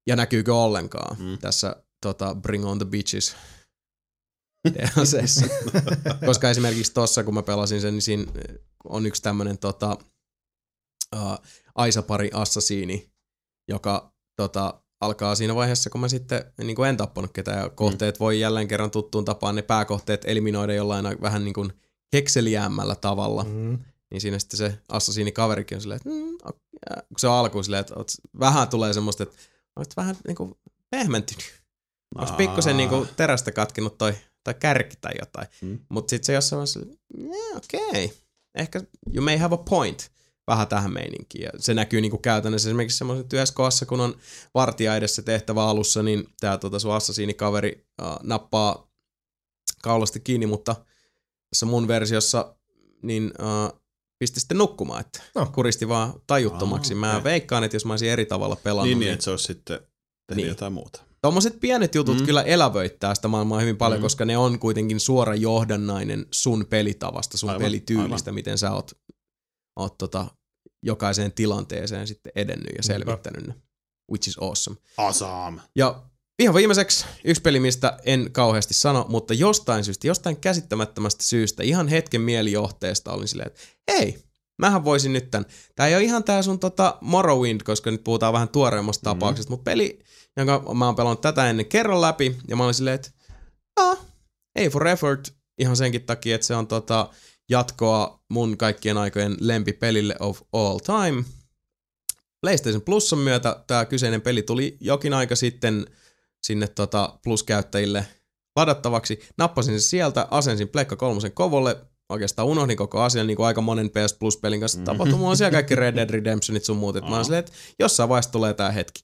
ja 0.07 0.15
näkyykö 0.15 0.55
ollenkaan 0.55 1.17
Mm. 1.19 1.25
mm. 1.25 1.37
tässä 1.37 1.75
tota, 2.01 2.35
Bring 2.35 2.65
on 2.65 2.77
the 2.77 2.85
Bitches 2.85 3.35
DLCssä. 4.73 5.45
Koska 6.25 6.49
esimerkiksi 6.49 6.93
tossa, 6.93 7.23
kun 7.23 7.33
mä 7.33 7.43
pelasin 7.43 7.81
sen, 7.81 7.93
niin 7.93 8.01
siinä 8.01 8.31
on 8.83 9.05
yksi 9.05 9.21
tämmönen 9.21 9.57
tota, 9.57 9.97
uh, 11.15 11.37
Aisapari 11.75 12.29
Assasiini, 12.33 13.11
joka 13.69 14.13
tota, 14.35 14.81
alkaa 15.01 15.35
siinä 15.35 15.55
vaiheessa, 15.55 15.89
kun 15.89 16.01
mä 16.01 16.07
sitten 16.07 16.53
niin 16.57 16.75
kuin 16.75 16.89
en 16.89 16.97
tappanut 16.97 17.33
ketään, 17.33 17.59
ja 17.59 17.69
kohteet 17.69 18.19
voi 18.19 18.39
jälleen 18.39 18.67
kerran 18.67 18.91
tuttuun 18.91 19.25
tapaan 19.25 19.55
ne 19.55 19.61
pääkohteet 19.61 20.21
eliminoida 20.25 20.73
jollain 20.73 21.21
vähän 21.21 21.43
niin 21.45 21.53
kuin 21.53 21.73
hekseliäämmällä 22.13 22.95
tavalla. 22.95 23.43
Mm. 23.43 23.79
Niin 24.11 24.21
siinä 24.21 24.39
sitten 24.39 24.57
se 24.57 24.77
assasiini 24.89 25.31
kaverikin 25.31 25.75
on 25.75 25.81
silleen, 25.81 25.97
että 25.97 26.09
mm, 26.09 26.35
ok, 26.43 26.57
ja 26.89 27.03
kun 27.07 27.19
se 27.19 27.27
on 27.27 27.33
alkuun 27.33 27.63
silleen, 27.63 27.81
että 27.81 27.95
vähän 28.39 28.67
tulee 28.69 28.93
semmoista, 28.93 29.23
että 29.23 29.35
oot 29.75 29.97
vähän 29.97 30.15
niinku 30.27 30.59
pehmentynyt. 30.89 31.61
Onko 32.15 32.33
pikkusen 32.33 32.77
niinku 32.77 33.07
terästä 33.17 33.51
katkinut 33.51 33.97
toi, 33.97 34.13
tai 34.43 34.53
kärki 34.53 34.95
tai 35.01 35.11
jotain. 35.19 35.47
Mm. 35.61 35.79
Mutta 35.89 36.09
sitten 36.09 36.25
se 36.25 36.33
jossain 36.33 36.57
vaiheessa, 36.57 36.79
yeah, 37.19 37.57
okei, 37.57 38.05
okay. 38.05 38.17
ehkä 38.55 38.81
you 39.13 39.23
may 39.23 39.37
have 39.37 39.55
a 39.55 39.57
point 39.57 40.11
vähän 40.47 40.67
tähän 40.67 40.93
meininkiin. 40.93 41.43
Ja 41.43 41.49
se 41.57 41.73
näkyy 41.73 42.01
niinku 42.01 42.17
käytännössä 42.17 42.69
esimerkiksi 42.69 42.97
semmoisen 42.97 43.25
yhdessä 43.33 43.55
kohdassa, 43.55 43.85
kun 43.85 44.01
on 44.01 44.15
vartija 44.53 44.95
edessä 44.95 45.21
tehtävä 45.21 45.65
alussa, 45.65 46.03
niin 46.03 46.27
tämä 46.39 46.57
tota, 46.57 46.79
sun 46.79 46.93
assasiinikaveri 46.93 47.85
uh, 48.01 48.07
nappaa 48.23 48.87
kaulasta 49.83 50.19
kiinni, 50.19 50.45
mutta 50.45 50.75
tässä 51.49 51.65
mun 51.65 51.87
versiossa 51.87 52.55
niin 53.01 53.31
uh, 53.39 53.80
pisti 54.21 54.39
sitten 54.39 54.57
nukkumaan, 54.57 55.01
että 55.01 55.21
No. 55.35 55.45
kuristi 55.53 55.87
vaan 55.87 56.13
tajuttomaksi. 56.27 56.93
Aa, 56.93 56.99
Mä 56.99 57.11
okei. 57.11 57.23
veikkaan, 57.23 57.63
että 57.63 57.75
jos 57.75 57.85
mä 57.85 57.93
olisin 57.93 58.09
eri 58.09 58.25
tavalla 58.25 58.55
pelannut, 58.55 58.87
Niin, 58.87 58.99
niin, 58.99 59.05
niin, 59.05 59.13
että 59.13 59.23
se 59.23 59.31
olisi 59.31 59.43
sitten 59.45 59.79
tehnyt 60.27 60.35
Niin. 60.43 60.47
jotain 60.49 60.73
muuta. 60.73 61.01
Tuommoiset 61.21 61.59
pienet 61.59 61.95
jutut 61.95 62.19
Mm. 62.19 62.25
kyllä 62.25 62.41
elävöittää 62.43 63.15
sitä 63.15 63.27
maailmaa 63.27 63.59
hyvin 63.59 63.77
paljon, 63.77 63.99
Mm. 63.99 64.01
koska 64.03 64.25
ne 64.25 64.37
on 64.37 64.59
kuitenkin 64.59 64.99
suora 64.99 65.35
johdannainen 65.35 66.25
sun 66.31 66.65
pelitavasta, 66.69 67.37
sun 67.37 67.49
Aivan, 67.49 67.61
pelityylistä, 67.61 68.29
aivan. 68.29 68.35
miten 68.35 68.57
sä 68.57 68.71
oot, 68.71 68.91
oot 69.79 69.97
tota, 69.97 70.27
jokaiseen 70.83 71.31
tilanteeseen 71.31 72.07
sitten 72.07 72.31
edennyt 72.35 72.71
ja 72.77 72.83
selvittänyt 72.83 73.47
ne, 73.47 73.55
which 74.11 74.29
is 74.29 74.37
awesome. 74.41 74.77
Awesome. 74.97 75.61
Ja 75.75 76.03
ihan 76.39 76.55
viimeiseksi 76.55 77.05
yksi 77.23 77.41
peli, 77.41 77.59
mistä 77.59 77.97
en 78.05 78.29
kauheasti 78.31 78.73
sano, 78.73 79.05
mutta 79.09 79.33
jostain 79.33 79.83
syystä, 79.83 80.07
jostain 80.07 80.37
käsittämättömästä 80.37 81.23
syystä, 81.23 81.63
ihan 81.63 81.87
hetken 81.87 82.21
mielijohteesta 82.21 83.11
olin 83.11 83.27
silleen, 83.27 83.47
että 83.47 83.61
hei, 83.91 84.23
mähän 84.61 84.85
voisin 84.85 85.13
nyt 85.13 85.31
tän. 85.31 85.45
Tää 85.75 85.87
ei 85.87 85.95
ole 85.95 86.03
ihan 86.03 86.23
tää 86.23 86.41
sun 86.41 86.59
tota 86.59 86.97
Morrowind, 87.01 87.61
koska 87.63 87.91
nyt 87.91 88.03
puhutaan 88.03 88.33
vähän 88.33 88.49
tuoreemmasta 88.49 89.09
mm. 89.09 89.19
tapauksesta, 89.19 89.49
mutta 89.49 89.71
peli, 89.71 89.99
jonka 90.37 90.73
mä 90.73 90.85
oon 90.85 90.95
pelannut 90.95 91.21
tätä 91.21 91.49
ennen 91.49 91.65
kerran 91.65 92.01
läpi, 92.01 92.37
ja 92.47 92.55
mä 92.55 92.63
olin 92.63 92.73
silleen, 92.73 92.95
että 92.95 93.11
ah, 93.75 93.97
ei 94.55 94.69
for 94.69 94.87
effort, 94.87 95.33
ihan 95.59 95.75
senkin 95.75 96.05
takia, 96.05 96.35
että 96.35 96.47
se 96.47 96.55
on 96.55 96.67
tota 96.67 97.09
jatkoa 97.49 98.23
mun 98.29 98.57
kaikkien 98.57 98.97
aikojen 98.97 99.37
lempipelille 99.39 100.15
of 100.19 100.41
all 100.53 100.79
time. 100.79 101.23
PlayStation 102.41 102.81
Plusan 102.81 103.19
myötä 103.19 103.63
tämä 103.67 103.85
kyseinen 103.85 104.21
peli 104.21 104.41
tuli 104.41 104.77
jokin 104.79 105.13
aika 105.13 105.35
sitten 105.35 105.85
sinne 106.43 106.67
tota 106.67 107.19
Plus-käyttäjille 107.23 108.05
ladattavaksi. 108.55 109.19
Nappasin 109.37 109.73
sen 109.73 109.81
sieltä, 109.81 110.27
asensin 110.31 110.69
Pleikka 110.69 110.95
kolmosen 110.95 111.31
kovolle, 111.31 111.85
oikeastaan 112.09 112.47
unohdin 112.47 112.77
koko 112.77 113.01
asian, 113.01 113.27
niin 113.27 113.37
kuin 113.37 113.47
aika 113.47 113.61
monen 113.61 113.89
PS 113.89 114.13
Plus-pelin 114.19 114.59
kanssa 114.59 114.77
mm. 114.77 114.83
tapahtui. 114.83 115.17
Mulla 115.17 115.29
on 115.29 115.37
siellä 115.37 115.51
kaikki 115.51 115.75
Red 115.75 115.95
Dead 115.95 116.09
Redemptionit 116.19 116.65
sun 116.65 116.77
muut, 116.77 116.95
että 116.95 117.09
mä 117.09 117.15
oon 117.15 117.25
silleen, 117.25 117.39
että 117.39 117.51
jossain 117.79 118.09
vaiheessa 118.09 118.31
tulee 118.31 118.53
tää 118.53 118.71
hetki. 118.71 119.03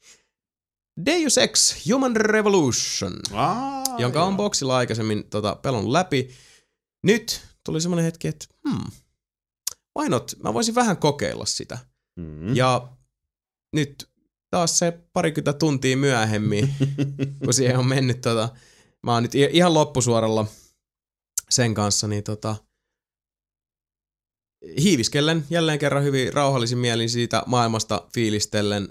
Deus 1.06 1.38
Ex 1.38 1.86
Human 1.92 2.16
Revolution, 2.16 3.14
Aa, 3.34 3.84
jonka 3.98 4.24
on 4.24 4.38
boksilla 4.38 4.78
aikaisemmin 4.78 5.30
tota, 5.30 5.56
pelon 5.56 5.94
läpi. 5.94 6.30
Nyt 7.04 7.42
tuli 7.64 7.82
semmoinen 7.82 8.06
hetki, 8.06 8.28
että 8.28 8.46
hmm, 8.70 8.92
why 10.00 10.10
not? 10.10 10.34
Mä 10.44 10.54
voisin 10.54 10.76
vähän 10.76 10.98
kokeilla 10.98 11.46
sitä. 11.46 11.78
Mm. 12.20 12.56
Ja 12.56 12.88
nyt 13.74 14.10
taas 14.50 14.80
se 14.80 15.00
parikymmentä 15.14 15.54
tuntia 15.54 15.98
myöhemmin, 15.98 16.70
kun 17.44 17.54
siihen 17.54 17.78
on 17.80 17.88
mennyt 17.88 18.22
tota, 18.22 18.50
mä 19.04 19.14
oon 19.14 19.24
nyt 19.24 19.36
ihan 19.36 19.74
loppusuoralla 19.74 20.46
sen 21.50 21.74
kanssa, 21.74 22.08
niin 22.08 22.24
tota, 22.24 22.56
hiiviskellen 24.82 25.46
jälleen 25.50 25.80
kerran 25.80 26.04
hyvin 26.04 26.34
rauhallisin 26.34 26.78
mielin 26.78 27.10
siitä 27.10 27.44
maailmasta 27.46 28.08
fiilistellen. 28.14 28.90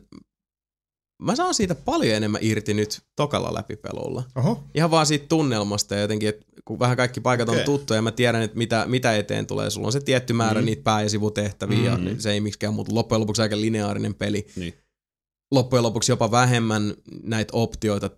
Mä 1.22 1.36
saan 1.36 1.54
siitä 1.54 1.74
paljon 1.74 2.16
enemmän 2.16 2.40
irti 2.44 2.74
nyt 2.74 3.00
tokalla 3.16 3.54
läpipelulla. 3.54 4.24
Oho. 4.34 4.64
Ihan 4.74 4.90
vaan 4.90 5.06
siitä 5.06 5.26
tunnelmasta 5.28 5.94
ja 5.94 6.00
jotenkin, 6.00 6.28
että 6.28 6.46
kun 6.64 6.78
vähän 6.78 6.96
kaikki 6.96 7.20
paikat 7.20 7.48
on 7.48 7.54
Okei. 7.54 7.64
tuttuja 7.64 7.98
ja 7.98 8.02
mä 8.02 8.12
tiedän, 8.12 8.42
että 8.42 8.56
mitä, 8.58 8.84
mitä 8.88 9.16
eteen 9.16 9.46
tulee. 9.46 9.70
Sulla 9.70 9.88
on 9.88 9.92
se 9.92 10.00
tietty 10.00 10.32
määrä 10.32 10.60
Mm. 10.60 10.64
niitä 10.66 10.82
pää- 10.82 11.02
ja 11.02 11.08
sivutehtäviä 11.10 11.96
Mm. 11.96 12.06
ja 12.06 12.14
se 12.18 12.32
ei 12.32 12.40
miksikään 12.40 12.74
muuta. 12.74 12.94
Loppujen 12.94 13.20
lopuksi 13.20 13.42
aika 13.42 13.60
lineaarinen 13.60 14.14
peli. 14.14 14.46
Niin. 14.56 14.74
Loppujen 15.52 15.82
lopuksi 15.82 16.12
jopa 16.12 16.30
vähemmän 16.30 16.94
näitä 17.22 17.50
optioita 17.56 18.10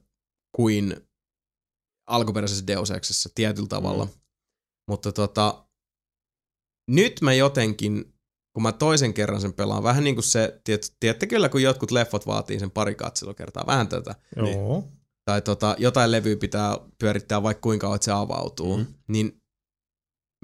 kuin 0.57 0.97
alkuperäisessä 2.07 2.67
Deus 2.67 2.91
Exessä 2.91 3.31
tietyllä 3.35 3.69
tavalla. 3.69 4.05
Mm. 4.05 4.11
Mutta 4.89 5.13
tota, 5.13 5.69
nyt 6.91 7.21
mä 7.21 7.33
jotenkin, 7.33 8.15
kun 8.53 8.63
mä 8.63 8.73
toisen 8.73 9.15
kerran 9.15 9.41
sen 9.41 9.53
pelaan, 9.53 9.83
vähän 9.83 10.05
niin 10.05 10.17
kuin 10.17 10.25
se, 10.25 10.61
tiedät, 10.65 10.83
tiedätte 11.01 11.27
kyllä, 11.27 11.49
kun 11.49 11.63
jotkut 11.63 11.91
leffot 11.91 12.27
vaatii 12.27 12.61
sen 12.61 12.71
pari 12.71 12.95
katselukertaa, 12.95 13.67
vähän 13.67 13.89
tätä. 13.89 14.15
Joo. 14.37 14.85
Tai 15.25 15.43
tota, 15.43 15.77
jotain 15.79 16.13
levyä 16.13 16.37
pitää 16.37 16.79
pyörittää 16.99 17.43
vaikka 17.43 17.61
kuinka 17.61 17.85
kauan, 17.85 17.97
että 17.97 18.05
se 18.05 18.13
avautuu. 18.13 18.77
Mm. 18.77 18.87
Niin 19.09 19.43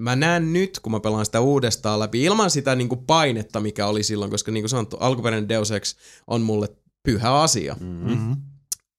mä 0.01 0.15
näen 0.15 0.53
nyt, 0.53 0.79
kun 0.79 0.91
mä 0.91 0.99
pelaan 0.99 1.25
sitä 1.25 1.41
uudestaan 1.41 1.99
läpi, 1.99 2.23
ilman 2.23 2.51
sitä 2.51 2.75
niin 2.75 2.89
kuin 2.89 3.05
painetta, 3.05 3.59
mikä 3.59 3.87
oli 3.87 4.03
silloin, 4.03 4.31
koska 4.31 4.51
niin 4.51 4.63
kuin 4.63 4.69
sanottu, 4.69 4.97
alkuperäinen 4.99 5.49
Deus 5.49 5.71
Ex 5.71 5.95
on 6.27 6.41
mulle 6.41 6.67
pyhä 7.03 7.41
asia. 7.41 7.77
Mm. 7.79 7.87
Mm-hmm. 7.87 8.35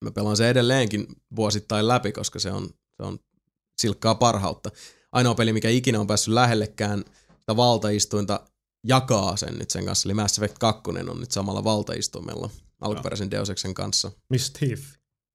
Mä 0.04 0.10
pelaan 0.10 0.36
se 0.36 0.50
edelleenkin 0.50 1.06
vuosittain 1.36 1.88
läpi, 1.88 2.12
koska 2.12 2.38
se 2.38 2.50
on, 2.52 2.68
se 2.96 3.02
on 3.02 3.18
silkkaa 3.80 4.14
parhautta. 4.14 4.70
Ainoa 5.12 5.34
peli, 5.34 5.52
mikä 5.52 5.68
ikinä 5.68 6.00
on 6.00 6.06
päässyt 6.06 6.34
lähellekään 6.34 7.04
sitä 7.40 7.56
valtaistuinta, 7.56 8.40
jakaa 8.86 9.36
sen 9.36 9.58
nyt 9.58 9.70
sen 9.70 9.84
kanssa. 9.84 10.06
Eli 10.06 10.14
Mass 10.14 10.38
Effect 10.38 10.58
2 10.58 10.82
on 11.10 11.20
nyt 11.20 11.30
samalla 11.30 11.64
valtaistuimella 11.64 12.50
alkuperäisen 12.80 13.30
Deus 13.30 13.50
Exen 13.50 13.74
kanssa. 13.74 14.12
Missä 14.30 14.52
Thief? 14.58 14.80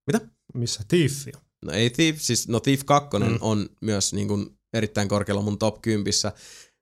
Mitä? 0.08 0.28
Missä 0.54 0.84
Thief? 0.88 1.28
No 1.66 1.72
ei 1.72 1.90
Thief, 1.90 2.20
siis 2.20 2.48
no 2.48 2.60
Thief 2.60 2.82
2 2.86 3.18
Mm. 3.20 3.26
mm. 3.26 3.38
on 3.42 3.70
myös 3.82 4.14
niin 4.14 4.28
kuin 4.28 4.58
erittäin 4.74 5.08
korkealla 5.08 5.42
mun 5.42 5.58
top 5.60 5.82
10. 5.82 6.14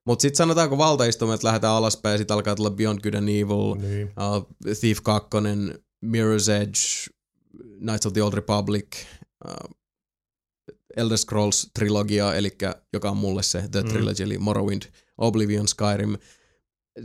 Mutta 0.06 0.22
sitten 0.22 0.38
sanotaanko 0.38 0.78
valtaistuimet 0.78 1.44
lähdetään 1.44 1.74
alaspäin 1.74 2.12
ja 2.14 2.18
sitten 2.18 2.34
alkaa 2.36 2.56
tulla 2.56 2.70
Beyond 2.72 3.00
Good 3.00 3.14
and 3.14 3.30
Evil, 3.30 3.76
Niin. 3.82 4.08
uh, 4.08 4.76
Thief 4.80 4.98
2, 5.04 5.30
Mirror's 6.06 6.52
Edge, 6.52 6.80
Knights 7.80 8.06
of 8.06 8.14
the 8.14 8.24
Old 8.24 8.34
Republic, 8.34 8.88
uh, 9.48 9.76
Elder 10.98 11.18
Scrolls 11.18 11.70
trilogia, 11.74 12.34
eli 12.36 12.58
joka 12.94 13.10
on 13.10 13.18
mulle 13.18 13.44
se 13.44 13.64
The 13.72 13.82
Mm. 13.82 13.90
Trilogy, 13.90 14.24
eli 14.24 14.38
Morrowind, 14.38 14.82
Oblivion, 15.18 15.68
Skyrim. 15.68 16.18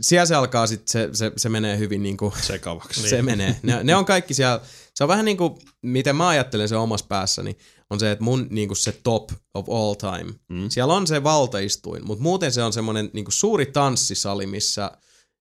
Siellä 0.01 0.25
se 0.25 0.35
alkaa 0.35 0.67
sitten, 0.67 0.87
se, 0.87 1.09
se, 1.13 1.31
se 1.37 1.49
menee 1.49 1.77
hyvin 1.77 2.03
niinku 2.03 2.33
Sekavaksi. 2.41 3.09
se 3.09 3.21
menee. 3.21 3.59
Ne, 3.63 3.83
ne 3.83 3.95
on 3.95 4.05
kaikki 4.05 4.33
siellä, 4.33 4.61
se 4.95 5.03
on 5.03 5.07
vähän 5.07 5.25
niin 5.25 5.37
kuin, 5.37 5.55
miten 5.81 6.15
mä 6.15 6.27
ajattelen 6.27 6.69
se 6.69 6.75
omassa 6.75 7.05
päässäni, 7.09 7.57
on 7.89 7.99
se, 7.99 8.11
että 8.11 8.23
mun 8.23 8.47
niin 8.49 8.67
kuin 8.69 8.77
se 8.77 8.91
top 9.03 9.29
of 9.53 9.69
all 9.69 9.93
time, 9.93 10.33
Mm. 10.49 10.69
siellä 10.69 10.93
on 10.93 11.07
se 11.07 11.23
valtaistuin, 11.23 12.05
mutta 12.07 12.23
muuten 12.23 12.51
se 12.51 12.63
on 12.63 12.73
semmoinen 12.73 13.09
niin 13.13 13.25
kuin 13.25 13.33
suuri 13.33 13.65
tanssisali, 13.65 14.45
missä 14.47 14.91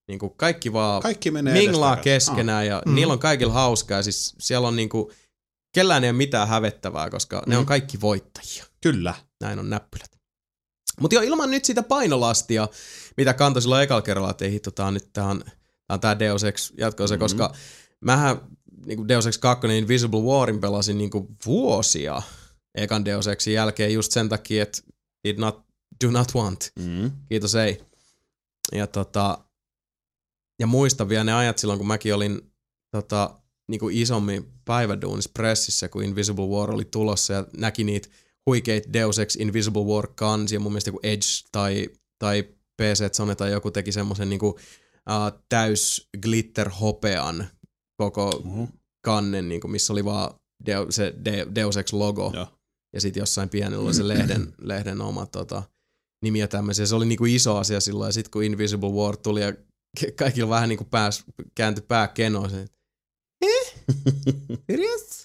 niin 0.09 0.19
kuin 0.19 0.33
kaikki 0.37 0.73
vaan 0.73 1.03
Kaikki 1.03 1.31
menee 1.31 1.55
minglaa 1.55 1.97
keskenään 1.97 2.67
ja 2.67 2.83
Mm. 2.87 2.95
niillä 2.95 3.13
on 3.13 3.19
kaikilla 3.19 3.53
hauskaa. 3.53 4.03
Siis 4.03 4.35
siellä 4.39 4.69
on 4.69 4.77
niin 4.77 4.89
kuin, 4.89 5.13
kellään 5.75 6.05
ei 6.05 6.11
ole 6.11 6.17
mitään 6.17 6.49
hävettävää, 6.49 7.11
koska 7.11 7.43
ne 7.47 7.55
Mm. 7.55 7.59
on 7.61 7.67
kaikki 7.67 8.01
voittajia. 8.01 8.65
Kyllä. 8.81 9.15
Näin 9.41 9.59
on 9.59 9.71
näppylät. 9.71 10.11
Mutta 11.01 11.15
jo 11.15 11.21
ilman 11.23 11.51
nyt 11.51 11.65
sitä 11.65 11.83
painolastia, 11.83 12.69
mitä 13.17 13.35
kantoi 13.35 13.63
silloin 13.63 13.83
ekalla 13.83 14.03
kerralla, 14.03 14.31
että 14.31 14.45
ei 14.45 14.51
hitto, 14.53 14.71
tää 14.71 14.87
on 14.87 14.95
nyt 14.95 15.13
tää 15.13 15.27
on, 15.27 15.41
tää, 15.45 15.55
on 15.95 16.01
tää 16.01 16.19
Deus 16.19 16.45
Ex 16.45 16.73
jatko 16.79 17.07
se, 17.07 17.15
Mhm. 17.15 17.21
koska 17.21 17.55
mähän 18.01 18.41
niin 18.85 19.09
Deus 19.09 19.27
Ex 19.27 19.39
2 19.39 19.79
Invisible 19.79 20.21
Warin 20.21 20.61
pelasin 20.61 20.99
niin 20.99 21.11
vuosia 21.47 22.23
ekan 22.75 23.05
Deus 23.05 23.27
Exin 23.27 23.55
jälkeen 23.55 23.95
just 23.95 24.13
sen 24.13 24.29
takia, 24.29 24.63
että 24.63 24.83
did 25.29 25.39
not, 25.39 25.65
do 26.05 26.11
not 26.11 26.35
want. 26.35 26.73
Mm. 26.79 27.11
Kiitos 27.29 27.55
ei. 27.55 27.81
Ja 28.73 28.87
tota, 28.87 29.39
ja 30.61 30.67
muistan 30.67 31.09
vielä 31.09 31.25
ne 31.25 31.33
ajat 31.33 31.59
silloin, 31.59 31.79
kun 31.79 31.87
mäkin 31.87 32.15
olin 32.15 32.53
tota, 32.91 33.41
niin 33.69 33.79
kuin 33.79 33.97
isommin 33.97 34.53
päiväduunissa 34.65 35.31
pressissä, 35.35 35.89
kun 35.89 36.05
Invisible 36.05 36.47
War 36.47 36.71
oli 36.71 36.85
tulossa 36.85 37.33
ja 37.33 37.47
näki 37.57 37.85
niitä 37.85 38.09
huikeita 38.47 38.93
Deus 38.93 39.19
Ex 39.19 39.37
Invisible 39.37 39.85
War 39.85 40.07
kansia. 40.15 40.61
Mun 40.61 40.73
mielestä 40.73 40.89
joku 40.89 41.01
Edge 41.03 41.27
tai, 41.53 41.89
tai 42.19 42.43
PC 42.83 43.13
Zone 43.13 43.35
tai 43.35 43.53
joku 43.53 43.71
teki 43.71 43.93
semmoisen 43.93 44.29
niin 44.29 44.41
kuin, 44.41 44.55
uh, 44.55 45.41
täys 45.49 46.09
glitter 46.23 46.69
hopean 46.69 47.47
koko 47.97 48.43
Mhm. 48.45 48.65
kannen, 49.05 49.49
niin 49.49 49.61
kuin, 49.61 49.71
missä 49.71 49.93
oli 49.93 50.05
vaan 50.05 50.35
Deu, 50.67 50.87
se 50.91 51.15
De, 51.25 51.47
Deus 51.55 51.77
Ex 51.77 51.93
logo. 51.93 52.31
Joo. 52.35 52.47
Ja 52.95 53.01
sitten 53.01 53.21
jossain 53.21 53.49
pienellä 53.49 53.85
oli 53.85 53.95
se 53.95 54.09
lehden, 54.09 54.55
lehden 54.63 55.01
oma 55.01 55.27
tota, 55.27 55.63
nimi 56.25 56.39
ja 56.39 56.49
tämmöisiä. 56.49 56.87
Se 56.87 56.95
oli 56.95 57.07
niinku 57.07 57.25
iso 57.25 57.57
asia 57.57 57.81
silloin. 57.81 58.09
Ja 58.09 58.13
sitten 58.13 58.31
kun 58.31 58.45
Invisible 58.45 58.89
War 58.93 59.17
tuli 59.17 59.41
ja 59.41 59.53
kaikilla 60.17 60.51
vähän 60.51 60.69
niinku 60.69 60.85
pääs, 60.85 61.25
kääntyi 61.55 61.85
pää 61.89 62.09
kenoon. 62.09 62.51
Eh? 63.43 63.75
Serious? 64.71 65.24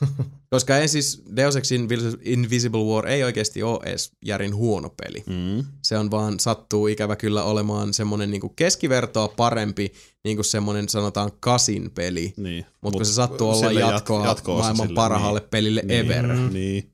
Koska 0.50 0.78
ei 0.78 0.88
siis 0.88 1.22
Deus 1.36 1.56
Ex 1.56 1.70
Invis- 1.72 2.18
Invisible 2.24 2.84
War 2.84 3.06
ei 3.06 3.24
oikeasti 3.24 3.62
ole 3.62 3.80
edes 3.84 4.12
järin 4.24 4.54
huono 4.54 4.90
peli. 5.02 5.24
Mm. 5.26 5.64
Se 5.82 5.98
on 5.98 6.10
vaan 6.10 6.40
sattuu 6.40 6.86
ikävä 6.86 7.16
kyllä 7.16 7.42
olemaan 7.42 7.94
semmonen 7.94 8.30
niinku 8.30 8.48
keskivertoa 8.48 9.28
parempi, 9.28 9.92
niinku 10.24 10.42
semmonen 10.42 10.88
sanotaan 10.88 11.32
kasin 11.40 11.90
peli. 11.90 12.34
Niin. 12.36 12.66
Mutta 12.80 12.96
kun 12.96 13.06
se 13.06 13.12
sattuu 13.12 13.50
olla 13.50 13.72
jatkoa, 13.72 14.26
jatko-osa 14.26 14.62
maailman 14.62 14.86
sille, 14.86 14.96
parhaalle 14.96 15.40
niin. 15.40 15.50
pelille 15.50 15.82
niin. 15.84 16.00
ever. 16.00 16.26
Niin. 16.26 16.52
niin. 16.52 16.92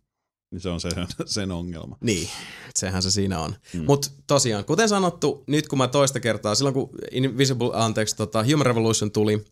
Se 0.59 0.69
on 0.69 0.81
se, 0.81 0.89
sen 1.27 1.53
ongelma. 1.53 1.97
Niin, 2.01 2.29
sehän 2.75 3.03
se 3.03 3.11
siinä 3.11 3.41
on. 3.41 3.51
Mm. 3.75 3.81
Mm. 3.81 3.87
Mutta 3.87 4.11
tosiaan, 4.27 4.65
kuten 4.65 4.89
sanottu, 4.89 5.45
nyt 5.47 5.69
kun 5.69 5.79
mä 5.79 5.89
toista 5.89 6.21
kertaa, 6.21 6.55
silloin 6.55 6.75
kun 6.75 6.91
Invisible, 7.11 7.71
anteeksi, 7.73 8.17
tota, 8.17 8.45
Human 8.45 8.67
Revolution 8.67 9.11
tuli, 9.11 9.45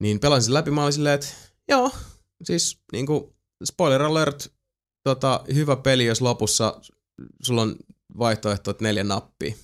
niin 0.00 0.20
pelasin 0.20 0.44
sen 0.44 0.54
läpi, 0.54 0.70
mä 0.70 0.82
olin 0.82 0.92
silleen, 0.92 1.14
että 1.14 1.26
joo, 1.68 1.90
siis 2.44 2.78
niinku, 2.92 3.36
spoiler 3.64 4.02
alert, 4.02 4.52
tota, 5.04 5.44
hyvä 5.54 5.76
peli, 5.76 6.04
jos 6.04 6.20
lopussa 6.20 6.80
sulla 7.42 7.62
on 7.62 7.76
vaihtoehto, 8.18 8.70
että 8.70 8.84
neljä 8.84 9.04
nappia. 9.04 9.54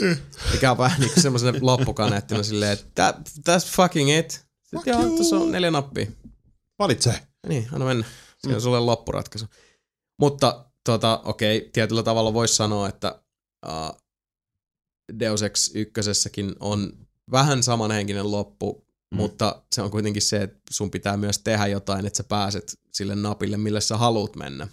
Mm. 0.00 0.16
Mikä 0.52 0.70
on 0.70 0.78
vähän 0.78 1.00
niinku 1.00 1.20
semmoisen 1.20 1.54
loppukaneettina 1.66 2.42
silleen, 2.42 2.72
että 2.72 2.86
that, 2.94 3.28
that's 3.48 3.66
fucking 3.76 4.18
it. 4.18 4.30
Sitten 4.30 4.46
Fuck 4.74 4.86
joo, 4.86 5.02
tuossa 5.16 5.36
on 5.36 5.52
neljä 5.52 5.70
nappia. 5.70 6.06
Valitse. 6.78 7.20
Niin, 7.48 7.68
anna 7.72 7.86
mennä. 7.86 8.06
Se 8.38 8.48
on 8.48 8.54
Mm. 8.54 8.60
sulle 8.60 8.80
loppuratkaisu. 8.80 9.46
Mutta 10.20 10.64
tota, 10.84 11.20
okei, 11.24 11.70
tietyllä 11.72 12.02
tavalla 12.02 12.34
voisi 12.34 12.56
sanoa, 12.56 12.88
että 12.88 13.22
uh, 13.66 13.96
Deus 15.18 15.42
Ex 15.42 15.70
ykkösessäkin 15.74 16.56
on 16.60 16.92
vähän 17.30 17.62
samanhenkinen 17.62 18.30
loppu, 18.30 18.83
Mm. 19.14 19.16
mutta 19.16 19.62
se 19.72 19.82
on 19.82 19.90
kuitenkin 19.90 20.22
se, 20.22 20.42
että 20.42 20.60
sun 20.70 20.90
pitää 20.90 21.16
myös 21.16 21.38
tehdä 21.38 21.66
jotain, 21.66 22.06
että 22.06 22.16
sä 22.16 22.24
pääset 22.24 22.78
sille 22.92 23.14
napille, 23.14 23.56
mille 23.56 23.80
sä 23.80 23.96
haluat 23.96 24.36
mennä. 24.36 24.68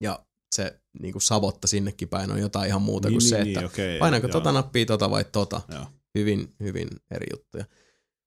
Ja 0.00 0.26
se 0.54 0.80
niin 1.00 1.12
kuin 1.12 1.22
savotta 1.22 1.66
sinnekin 1.66 2.08
päin 2.08 2.30
on 2.30 2.38
jotain 2.38 2.68
ihan 2.68 2.82
muuta 2.82 3.08
niin, 3.08 3.14
kuin 3.14 3.28
se, 3.28 3.36
niin, 3.36 3.48
että 3.48 3.60
niin, 3.60 3.66
okei, 3.66 3.98
painanko 3.98 4.26
joo. 4.26 4.32
tota 4.32 4.52
nappia, 4.52 4.86
tota 4.86 5.10
vai 5.10 5.24
tota. 5.24 5.60
Joo. 5.68 5.86
Hyvin, 6.14 6.54
hyvin 6.60 6.88
eri 7.10 7.26
juttuja. 7.32 7.64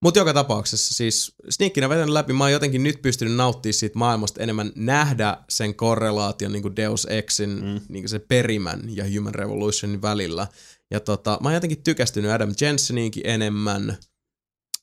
Mutta 0.02 0.20
joka 0.20 0.34
tapauksessa 0.34 0.94
siis 0.94 1.36
sneakkinä 1.50 1.90
vetänyt 1.90 2.10
läpi, 2.10 2.34
mä 2.34 2.44
oon 2.44 2.52
jotenkin 2.52 2.84
nyt 2.84 3.02
pystynyt 3.02 3.36
nauttimaan 3.36 3.74
siitä 3.74 4.00
maailmasta 4.00 4.44
enemmän, 4.44 4.72
nähdä 4.76 5.38
sen 5.50 5.76
korrelaation 5.76 6.52
niin 6.52 6.62
kuin 6.62 6.76
Deus 6.76 7.08
Exin, 7.10 7.50
mm. 7.50 7.82
niin 7.90 8.04
kuin 8.04 8.10
se 8.10 8.20
perimän 8.20 8.82
ja 8.88 9.06
Human 9.16 9.36
Revolutionin 9.36 10.02
välillä. 10.02 10.48
Ja 10.92 11.00
tota, 11.00 11.38
mä 11.42 11.50
oon 11.50 11.54
jotenkin 11.54 11.84
tykästynyt 11.84 12.32
Adam 12.32 12.54
Jenseninkin 12.62 13.24
enemmän. 13.26 13.98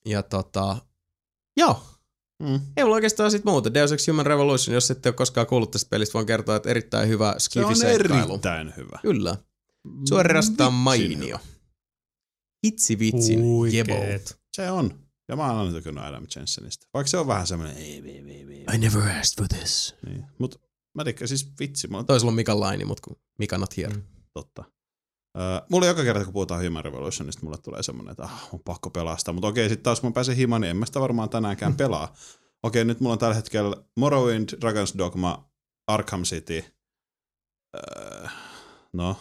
Ja 0.06 0.22
tota, 0.22 0.76
joo, 1.56 1.82
Mm. 2.42 2.60
ei 2.76 2.84
mulla 2.84 2.94
oikeastaan 2.94 3.30
sit 3.30 3.44
muuta. 3.44 3.74
Deus 3.74 3.92
Ex 3.92 4.08
Human 4.08 4.26
Revolution, 4.26 4.74
jos 4.74 4.90
ette 4.90 5.08
ole 5.08 5.14
koskaan 5.14 5.46
kuullut 5.46 5.70
tästä 5.70 5.90
pelistä, 5.90 6.12
voin 6.14 6.26
kertoa, 6.26 6.56
että 6.56 6.70
erittäin 6.70 7.08
hyvä 7.08 7.34
Se 7.38 7.64
on 7.64 7.82
erittäin 7.84 8.72
hyvä. 8.76 8.98
Kyllä. 9.02 9.36
Suorastaan 10.08 10.72
mainio. 10.72 11.38
Hitsi 12.66 12.98
vitsin, 12.98 13.38
jebo. 13.72 13.94
Huikeet. 13.94 14.38
Se 14.52 14.70
on. 14.70 15.00
Ja 15.28 15.36
mä 15.36 15.46
oon 15.50 15.58
aina 15.58 15.72
tykännyt 15.72 16.04
Adam 16.04 16.26
Jensenistä. 16.36 16.86
Vaikka 16.94 17.10
se 17.10 17.18
on 17.18 17.26
vähän 17.26 17.46
semmoinen, 17.46 17.76
ei, 17.76 18.02
ei, 18.04 18.18
ei, 18.18 18.46
ei, 18.50 18.64
I 18.74 18.78
never 18.78 19.02
asked 19.02 19.36
for 19.38 19.48
this. 19.48 19.94
niin. 20.06 20.24
Mut 20.38 20.60
mä 20.94 21.04
tykkään 21.04 21.28
siis 21.28 21.52
vitsi, 21.60 21.88
on 21.92 22.06
Toisella 22.06 22.30
on 22.30 22.34
Mika 22.34 22.60
Laini, 22.60 22.84
mutta 22.84 23.02
kun 23.04 23.16
Mika 23.38 23.58
not 23.58 23.76
here. 23.76 23.94
Mm. 23.94 24.02
totta. 24.32 24.64
Öö, 25.36 25.60
mulla 25.70 25.86
joka 25.86 26.04
kerta, 26.04 26.24
kun 26.24 26.32
puhutaan 26.32 26.64
Human 26.64 26.84
Revolutionista, 26.84 27.42
mulle 27.44 27.58
tulee 27.58 27.82
semmoinen, 27.82 28.12
että 28.12 28.22
ah, 28.24 28.48
on 28.52 28.60
pakko 28.64 28.90
pelastaa. 28.90 29.34
Mutta 29.34 29.48
okei, 29.48 29.68
sitten 29.68 29.82
taas 29.84 30.00
kun 30.00 30.10
mä 30.10 30.14
pääsen 30.14 30.36
himaan, 30.36 30.60
niin 30.60 30.70
en 30.70 30.76
mä 30.76 30.86
sitä 30.86 31.00
varmaan 31.00 31.28
tänäänkään 31.28 31.76
pelaa. 31.76 32.14
Okei, 32.62 32.84
nyt 32.84 33.00
mulla 33.00 33.12
on 33.12 33.18
tällä 33.18 33.34
hetkellä 33.34 33.76
Morrowind, 33.96 34.48
Dragon's 34.48 34.98
Dogma, 34.98 35.48
Arkham 35.86 36.22
City. 36.22 36.64
Öö, 37.76 38.26
no, 38.92 39.16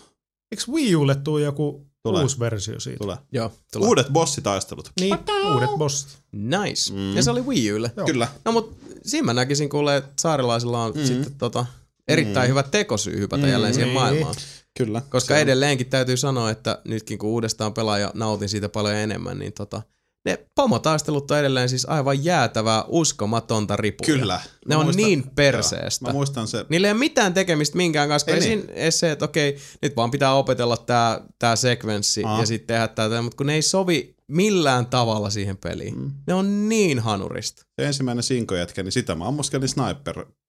Eikö 0.51 0.71
Wii 0.71 0.95
Ulle 0.95 1.15
tuu 1.15 1.37
joku 1.37 1.87
Tulee. 2.03 2.21
uusi 2.21 2.39
versio 2.39 2.79
siitä? 2.79 2.97
tulee. 2.97 3.17
Joo, 3.31 3.51
tulee. 3.73 3.87
Uudet 3.87 4.07
bossitaistelut. 4.09 4.91
Niin, 4.99 5.17
uudet 5.53 5.69
bossit. 5.77 6.23
Nice. 6.31 6.93
Mm. 6.93 6.99
Mm. 6.99 7.15
Ja 7.15 7.23
se 7.23 7.31
oli 7.31 7.41
Wii 7.41 7.73
Ulle. 7.73 7.91
Joo. 7.97 8.05
Kyllä. 8.05 8.27
No 8.45 8.51
mut 8.51 8.77
siinä 9.03 9.25
mä 9.25 9.33
näkisin 9.33 9.69
kuule, 9.69 9.97
että 9.97 10.11
saarilaisilla 10.21 10.83
on 10.83 10.93
mm. 10.95 11.05
sitten 11.05 11.35
tota, 11.35 11.65
erittäin 12.07 12.47
mm. 12.47 12.49
hyvä 12.49 12.63
tekosyy 12.63 13.19
hypätä 13.19 13.43
mm. 13.43 13.51
jälleen 13.51 13.73
siihen 13.73 13.87
Niin. 13.87 13.99
maailmaan. 13.99 14.35
Kyllä. 14.77 15.01
Koska 15.09 15.33
on- 15.33 15.39
edelleenkin 15.39 15.89
täytyy 15.89 16.17
sanoa, 16.17 16.49
että 16.51 16.81
nytkin 16.87 17.17
kun 17.17 17.29
uudestaan 17.29 17.73
pelaa 17.73 17.99
ja 17.99 18.11
nautin 18.13 18.49
siitä 18.49 18.69
paljon 18.69 18.95
enemmän, 18.95 19.39
niin 19.39 19.53
tota, 19.53 19.81
ne 20.25 20.45
pomotaistelut 20.55 21.31
on 21.31 21.37
edelleen 21.39 21.69
siis 21.69 21.85
aivan 21.89 22.25
jäätävää, 22.25 22.83
uskomatonta 22.87 23.75
ripuja. 23.75 24.05
Kyllä. 24.19 24.39
Ne 24.67 24.75
Mä 24.75 24.79
on 24.79 24.85
muistan- 24.85 25.05
niin 25.05 25.23
perseestä. 25.35 26.05
Joo, 26.05 26.09
Mä 26.09 26.13
muistan 26.13 26.47
se. 26.47 26.65
Niillä 26.69 26.87
ei 26.87 26.91
ole 26.91 26.99
mitään 26.99 27.33
tekemistä 27.33 27.77
minkään 27.77 28.09
kanssa, 28.09 28.31
Ei 28.31 28.37
ei 28.43 28.55
niin. 28.55 28.91
se, 28.91 29.11
että 29.11 29.25
okei, 29.25 29.57
nyt 29.81 29.95
vaan 29.95 30.11
pitää 30.11 30.33
opetella 30.33 30.77
tää, 30.77 31.21
tää 31.39 31.55
sekvenssi 31.55 32.23
Aa. 32.23 32.39
ja 32.39 32.45
sitten 32.45 32.67
tehdä 32.67 32.87
tätä, 32.87 33.21
mutta 33.21 33.37
kun 33.37 33.45
ne 33.47 33.53
ei 33.53 33.61
sovi 33.61 34.15
millään 34.27 34.85
tavalla 34.85 35.29
siihen 35.29 35.57
peliin. 35.57 35.99
Mm. 35.99 36.11
Ne 36.27 36.33
on 36.33 36.69
niin 36.69 36.99
hanurista. 36.99 37.65
se 37.81 37.85
ensimmäinen 37.87 38.23
sinkojätkä, 38.23 38.83
niin 38.83 38.91
sitä 38.91 39.15
mä 39.15 39.27
ammuskelin 39.27 39.69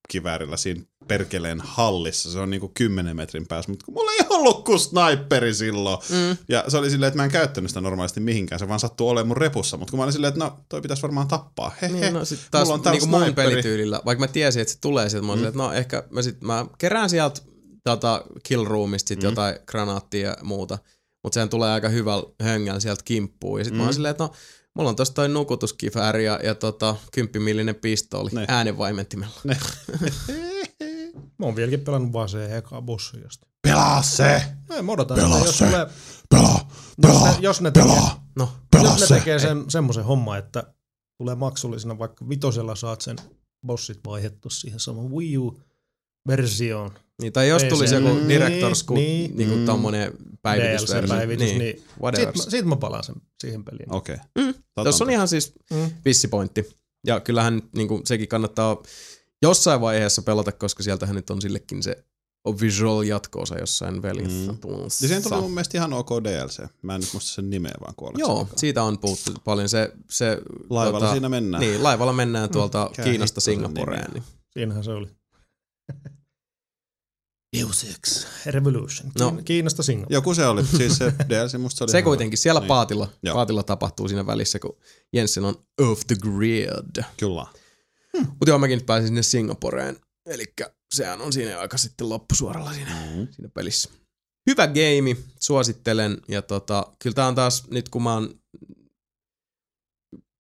sniper-kiväärillä 0.07 0.57
siinä 0.57 0.83
perkeleen 1.09 1.61
hallissa. 1.61 2.33
Se 2.33 2.39
on 2.39 2.51
niinku 2.51 2.71
10 2.75 3.17
metrin 3.17 3.47
päässä, 3.47 3.71
mutta 3.71 3.93
mulla 3.93 4.13
ei 4.13 4.27
ollut 4.31 4.65
kuin 4.65 4.79
sniperi 4.79 5.55
silloin. 5.55 5.99
Mm. 6.11 6.37
Ja 6.49 6.65
se 6.69 6.77
oli 6.77 6.91
silleen, 6.91 7.09
että 7.09 7.17
mä 7.17 7.25
en 7.25 7.31
käyttänyt 7.31 7.71
sitä 7.71 7.81
normaalisti 7.81 8.21
mihinkään, 8.21 8.59
se 8.59 8.69
vaan 8.69 8.81
sattuu 8.81 9.09
olemaan 9.09 9.29
mun 9.29 9.37
repussa. 9.37 9.77
Mutta 9.77 9.91
kun 9.91 9.99
mä 9.99 10.03
olin 10.03 10.13
silleen, 10.13 10.29
että 10.29 10.45
no, 10.45 10.59
toi 10.69 10.81
pitäisi 10.81 11.03
varmaan 11.03 11.29
tappaa. 11.29 11.73
He, 11.83 11.89
he. 11.89 11.93
Niin, 11.93 12.15
no 12.15 12.25
sit 12.25 12.41
taas 12.51 12.69
mulla 12.69 12.83
on 12.85 12.93
niinku 12.93 13.07
mun 13.07 13.35
pelityylillä, 13.35 14.01
vaikka 14.05 14.21
mä 14.21 14.29
tiesin, 14.29 14.63
että 14.63 14.75
se 14.75 14.81
tulee 14.81 15.09
sieltä, 15.09 15.27
mä 15.27 15.33
olin, 15.33 15.43
mm. 15.43 15.49
että 15.49 15.59
no 15.59 15.73
ehkä 15.73 16.03
mä, 16.11 16.23
sit, 16.23 16.43
mä 16.43 16.67
kerään 16.79 17.11
sieltä 17.11 17.41
tota 17.85 18.25
kill 18.43 18.65
roomista 18.65 19.09
sit 19.09 19.23
mm. 19.23 19.29
jotain 19.29 19.57
granaattia 19.67 20.29
ja 20.29 20.37
muuta, 20.43 20.79
mutta 21.23 21.35
sehän 21.35 21.49
tulee 21.49 21.71
aika 21.71 21.89
hyvällä 21.89 22.25
höngällä 22.43 22.81
sieltä 22.81 23.03
kimppuun. 23.05 23.61
Ja 23.61 23.65
sit 23.65 23.73
mm. 23.73 23.79
mä 23.79 23.85
olin 23.85 23.95
silleen, 23.95 24.11
että 24.11 24.25
no, 24.25 24.31
mulla 24.77 24.91
on 24.91 24.97
tossa 24.97 25.15
toi 25.15 25.29
nukutuskifääri 25.29 26.25
ja, 26.25 26.41
ja 26.43 26.55
tota, 26.55 26.97
10 27.33 27.75
pistooli 27.75 28.31
Ne. 28.33 28.45
äänenvaimentimella. 28.49 29.41
Ne. 29.45 29.57
Mä 31.39 31.47
oon 31.47 31.57
vieläkin 31.57 31.81
pelannut 31.81 32.13
vaan 32.13 32.29
se 32.29 32.57
eka 32.57 32.83
bossi 32.83 33.21
josta. 33.21 33.47
Pelaa 33.63 34.03
se! 34.03 34.43
No, 34.69 34.83
mä 34.83 34.93
odotan, 34.93 35.17
Pelaa 35.17 35.37
että 35.39 35.49
jos, 35.49 35.59
se. 35.59 35.67
tulee, 35.67 35.87
Pelaa! 36.31 36.71
jos, 37.03 37.23
ne, 37.23 37.37
jos 37.41 37.61
ne 37.61 37.71
tekee, 37.71 37.97
No, 38.37 38.49
Pelaa 38.71 38.93
jos 38.93 39.01
ne 39.01 39.07
se! 39.07 39.15
tekee 39.15 39.39
sen, 39.39 39.71
semmoisen 39.71 40.05
homman, 40.05 40.39
että 40.39 40.75
tulee 41.19 41.35
maksullisena, 41.35 41.99
vaikka 41.99 42.29
vitosella 42.29 42.75
saat 42.75 43.01
sen 43.01 43.17
bossit 43.67 44.01
vaihdettu 44.07 44.51
siihen 44.51 44.81
saman 44.81 45.11
Wii 45.13 45.39
U-versioon. 45.39 46.91
Niin, 47.23 47.33
tai 47.33 47.49
jos 47.49 47.63
Ei 47.63 47.69
tulisi 47.71 47.91
se- 47.91 47.97
joku 47.97 48.15
niin, 48.15 48.41
Director's 48.43 48.85
Cut, 48.87 48.97
niin. 48.97 49.37
niinku 49.37 49.57
Mm. 49.57 49.67
tommonen 49.67 50.13
päivitysversio. 50.43 51.01
DLC-päivitys, 51.17 51.47
niin, 51.49 51.59
niin 51.59 51.85
whatever. 52.03 52.27
Siitä, 52.33 52.45
mä- 52.47 52.51
siitä 52.51 52.69
mä 52.69 52.77
palaan 52.77 53.05
sen, 53.05 53.15
siihen 53.41 53.65
peliin. 53.65 53.93
Okei. 53.95 54.17
Mm. 54.39 54.55
Tuossa 54.75 55.05
on 55.05 55.11
ihan 55.11 55.29
siis 55.29 55.53
Mm. 55.71 55.91
vissipointti. 56.05 56.69
Ja 57.07 57.21
kyllähän 57.21 57.63
niin 57.77 57.89
kuin, 57.89 58.07
sekin 58.07 58.29
kannattaa 58.29 58.83
jossain 59.43 59.81
vaiheessa 59.81 60.23
pelata, 60.23 60.53
koska 60.53 60.83
sieltähän 60.83 61.17
nyt 61.17 61.31
on 61.31 61.41
sillekin 61.43 61.83
se 61.83 62.05
visual 62.61 63.03
jatko-osa 63.03 63.59
jossain 63.59 64.03
välissä 64.03 64.53
Mm. 64.53 64.59
Ja 64.85 64.91
siihen 64.91 65.23
tuli 65.23 65.41
mun 65.41 65.51
mielestä 65.51 65.79
ihan 65.79 65.93
ok 65.93 66.11
DLC. 66.25 66.59
Mä 66.83 66.95
en 66.95 67.01
nyt 67.01 67.11
muista 67.13 67.31
sen 67.31 67.51
nimeä 67.51 67.75
vaan 67.81 67.95
kuolla. 67.97 68.19
Joo, 68.19 68.49
siitä 68.57 68.83
on 68.83 68.99
puhuttu 68.99 69.33
paljon. 69.45 69.69
Se, 69.69 69.93
se, 70.11 70.39
Laivalla 70.71 71.11
siinä 71.13 71.29
mennään. 71.29 71.61
Niin, 71.61 71.83
laivalla 71.83 72.13
mennään 72.13 72.51
tuolta 72.51 72.87
Mikä 72.91 73.03
Kiinasta 73.03 73.41
Singaporeen. 73.41 74.11
Niin. 74.13 74.23
Siinähän 74.53 74.85
se 74.85 74.91
oli. 74.91 75.09
Deus 77.59 77.85
Ex 77.85 78.27
Revolution. 78.47 79.13
No. 79.21 79.39
Kiinasta 79.45 79.83
Singapore. 79.83 80.15
Joku 80.15 80.35
se 80.35 80.47
oli. 80.47 80.65
Siis 80.67 80.97
se 80.99 81.13
DLC 81.29 81.59
musta 81.59 81.79
se 81.79 81.85
oli 81.85 81.91
Se 81.93 82.03
kuitenkin, 82.03 82.39
siellä 82.39 82.61
Niin. 82.61 82.69
paatilla, 82.69 83.09
Joo. 83.23 83.35
paatilla 83.35 83.63
tapahtuu 83.63 84.09
siinä 84.09 84.27
välissä, 84.27 84.59
kun 84.59 84.77
Jensen 85.13 85.45
on 85.45 85.55
off 85.81 86.03
the 86.07 86.17
grid. 86.23 87.03
Kyllä. 87.17 87.47
Mutta 88.19 88.49
joo, 88.49 88.59
mäkin 88.59 88.77
nyt 88.79 88.87
pääsin 88.87 89.07
sinne 89.09 89.23
Singaporeen. 89.23 89.97
Eli 90.27 90.45
sehän 90.95 91.21
on 91.21 91.33
siinä 91.33 91.59
aika 91.61 91.77
sitten 91.79 92.09
loppusuoralla 92.09 92.73
siinä, 92.75 92.91
Mm-hmm. 92.91 93.29
siinä 93.33 93.49
pelissä. 93.55 93.91
Hyvä 94.51 94.67
game, 94.67 95.17
suosittelen. 95.41 96.21
Ja 96.29 96.43
tota, 96.43 96.87
kyllä 96.99 97.15
tää 97.15 97.27
on 97.27 97.35
taas, 97.35 97.65
nyt 97.71 97.89
kun 97.89 98.03
mä 98.03 98.15
oon 98.15 98.35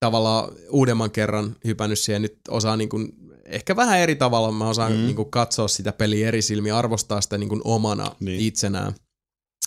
tavallaan 0.00 0.52
uudemman 0.70 1.10
kerran 1.10 1.56
hypännyt 1.64 1.98
siihen, 1.98 2.22
nyt 2.22 2.38
osaa 2.48 2.76
niin 2.76 2.88
kuin, 2.88 3.12
ehkä 3.49 3.76
vähän 3.76 3.99
eri 3.99 4.16
tavalla, 4.16 4.52
mä 4.52 4.68
osaan 4.68 4.92
Mm. 4.92 4.99
niin 4.99 5.16
kuin 5.16 5.31
katsoa 5.31 5.68
sitä 5.68 5.92
peliä 5.92 6.28
eri 6.28 6.42
silmiä, 6.42 6.78
arvostaa 6.78 7.20
sitä 7.20 7.39
niin 7.39 7.49
kuin 7.49 7.60
omana 7.65 8.05
Niin. 8.05 8.15
niin. 8.20 8.41
itsenään. 8.41 8.94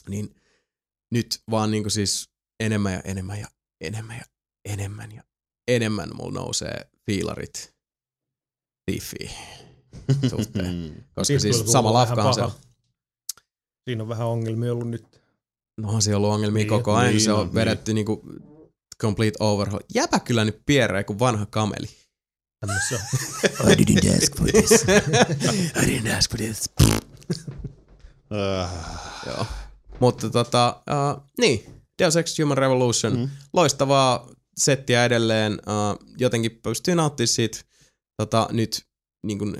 Niin 0.10 0.36
nyt 1.12 1.40
vaan 1.52 1.72
niin 1.72 1.84
kuin 1.84 1.92
siis 1.92 2.30
enemmän 2.60 2.94
ja 2.94 3.02
enemmän 3.06 3.40
ja 3.40 3.48
enemmän 3.82 4.18
ja 4.18 4.24
enemmän 4.66 5.12
ja 5.12 5.24
enemmän 5.68 6.10
mulla 6.16 6.32
nousee 6.40 6.90
fiilarit 7.06 7.74
Thiefiin 8.92 9.32
suhteen. 10.30 11.06
Koska 11.16 11.40
siis 11.40 11.64
sama 11.72 11.94
lafkaan 11.94 12.34
se 12.34 12.42
on. 12.42 12.52
Siinä 13.90 14.04
on 14.04 14.10
vähän 14.10 14.28
ongelmia 14.28 14.72
ollut 14.74 14.90
nyt. 14.90 15.22
No 15.78 15.88
onhan 15.88 16.02
siellä 16.02 16.18
ollut 16.18 16.32
ongelmia 16.32 16.60
Niin, 16.64 16.70
koko 16.70 16.96
ajan, 16.96 17.12
niin 17.12 17.22
se 17.22 17.32
on 17.34 17.40
on, 17.40 17.54
vedetty 17.54 17.94
niinku 17.94 18.24
complete 19.02 19.38
overhaul. 19.40 19.82
Jäpä 19.96 20.20
kyllä 20.20 20.46
nyt 20.46 20.62
piereen 20.66 21.06
kuin 21.06 21.20
vanha 21.20 21.46
kameli. 21.46 21.88
On. 22.64 22.70
I 23.72 23.76
didn't 23.76 24.18
ask 24.18 24.36
for 24.38 24.48
this. 24.52 24.84
I 25.76 25.86
didn't 25.86 26.18
ask 26.18 26.32
for 26.32 26.38
this. 26.38 26.70
Joo. 29.26 29.46
Mutta 30.00 30.30
tota, 30.30 30.84
uh, 30.90 31.24
niin, 31.38 31.84
Deus 32.00 32.16
Ex 32.16 32.40
Human 32.40 32.58
Revolution, 32.58 33.18
mm. 33.18 33.30
loistavaa 33.54 34.30
settiä 34.58 35.06
edelleen, 35.06 35.54
uh, 35.54 36.08
jotenkin 36.18 36.60
pystyy 36.64 36.96
nauttimaan 36.96 37.28
siitä 37.28 37.60
tota, 38.18 38.48
nyt 38.52 38.86
niin 39.26 39.40
kuin, 39.40 39.56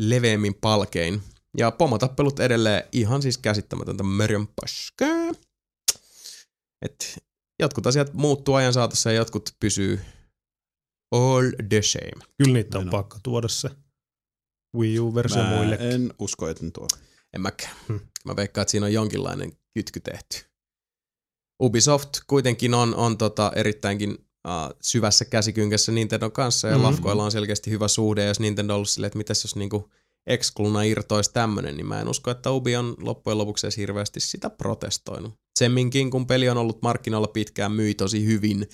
leveämmin 0.00 0.54
palkein. 0.54 1.22
Ja 1.58 1.70
pomotappelut 1.70 2.40
edelleen 2.40 2.82
ihan 2.92 3.22
siis 3.22 3.38
käsittämätöntä 3.38 4.02
mörjön 4.02 4.46
paskaa. 4.46 5.30
Et 6.82 7.18
jotkut 7.60 7.86
asiat 7.86 8.12
muuttuu 8.12 8.54
ajan 8.54 8.72
saatossa 8.72 9.10
ja 9.10 9.16
jotkut 9.16 9.50
pysyy 9.60 10.00
all 11.12 11.50
the 11.68 11.82
same. 11.82 12.26
Kyllä 12.38 12.52
niitä 12.52 12.78
on 12.78 12.84
Näin 12.84 12.94
on. 12.94 12.98
pakko 13.00 13.18
tuoda 13.22 13.48
se 13.48 13.70
Wii 14.76 14.98
U-versio 15.00 15.42
mä 15.42 15.56
muille. 15.56 15.78
en 15.80 16.12
usko, 16.18 16.48
että 16.48 16.64
ne 16.64 16.70
tuo. 16.70 16.86
En 17.34 17.40
mäkään. 17.40 17.76
Hmm. 17.88 18.00
Mä 18.24 18.36
veikkaan, 18.36 18.62
että 18.62 18.70
siinä 18.70 18.86
on 18.86 18.92
jonkinlainen 18.92 19.52
kytky 19.74 20.00
tehty. 20.00 20.36
Ubisoft 21.62 22.10
kuitenkin 22.26 22.74
on, 22.74 22.94
on 22.94 23.18
tota 23.18 23.52
erittäinkin 23.56 24.10
uh, 24.10 24.76
syvässä 24.82 25.24
käsikynkässä 25.24 25.92
Nintendon 25.92 26.32
kanssa 26.32 26.68
ja 26.68 26.74
Mhm. 26.74 26.82
mm-hmm. 26.82 26.92
Lafkoilla 26.92 27.24
on 27.24 27.30
selkeästi 27.32 27.70
hyvä 27.70 27.88
suhde 27.88 28.22
ja 28.22 28.28
jos 28.28 28.40
Nintendo 28.40 28.72
on 28.72 28.76
ollut 28.76 28.88
silleen, 28.88 29.06
että 29.08 29.18
mitäs 29.18 29.44
jos 29.44 29.56
niinku 29.56 29.90
Excluna 30.26 30.82
irtoisi 30.82 31.32
tämmönen, 31.32 31.76
niin 31.76 31.86
mä 31.86 32.00
en 32.00 32.08
usko, 32.08 32.30
että 32.30 32.50
Ubi 32.50 32.76
on 32.76 32.94
loppujen 32.98 33.38
lopuksi 33.38 33.66
edes 33.66 33.76
hirveästi 33.76 34.20
sitä 34.20 34.50
protestoinut. 34.50 35.34
Semminkin, 35.58 36.10
kun 36.10 36.26
peli 36.26 36.48
on 36.48 36.56
ollut 36.58 36.82
markkinoilla 36.82 37.28
pitkään, 37.28 37.72
myi 37.72 37.94
tosi 37.94 38.24
hyvin 38.26 38.68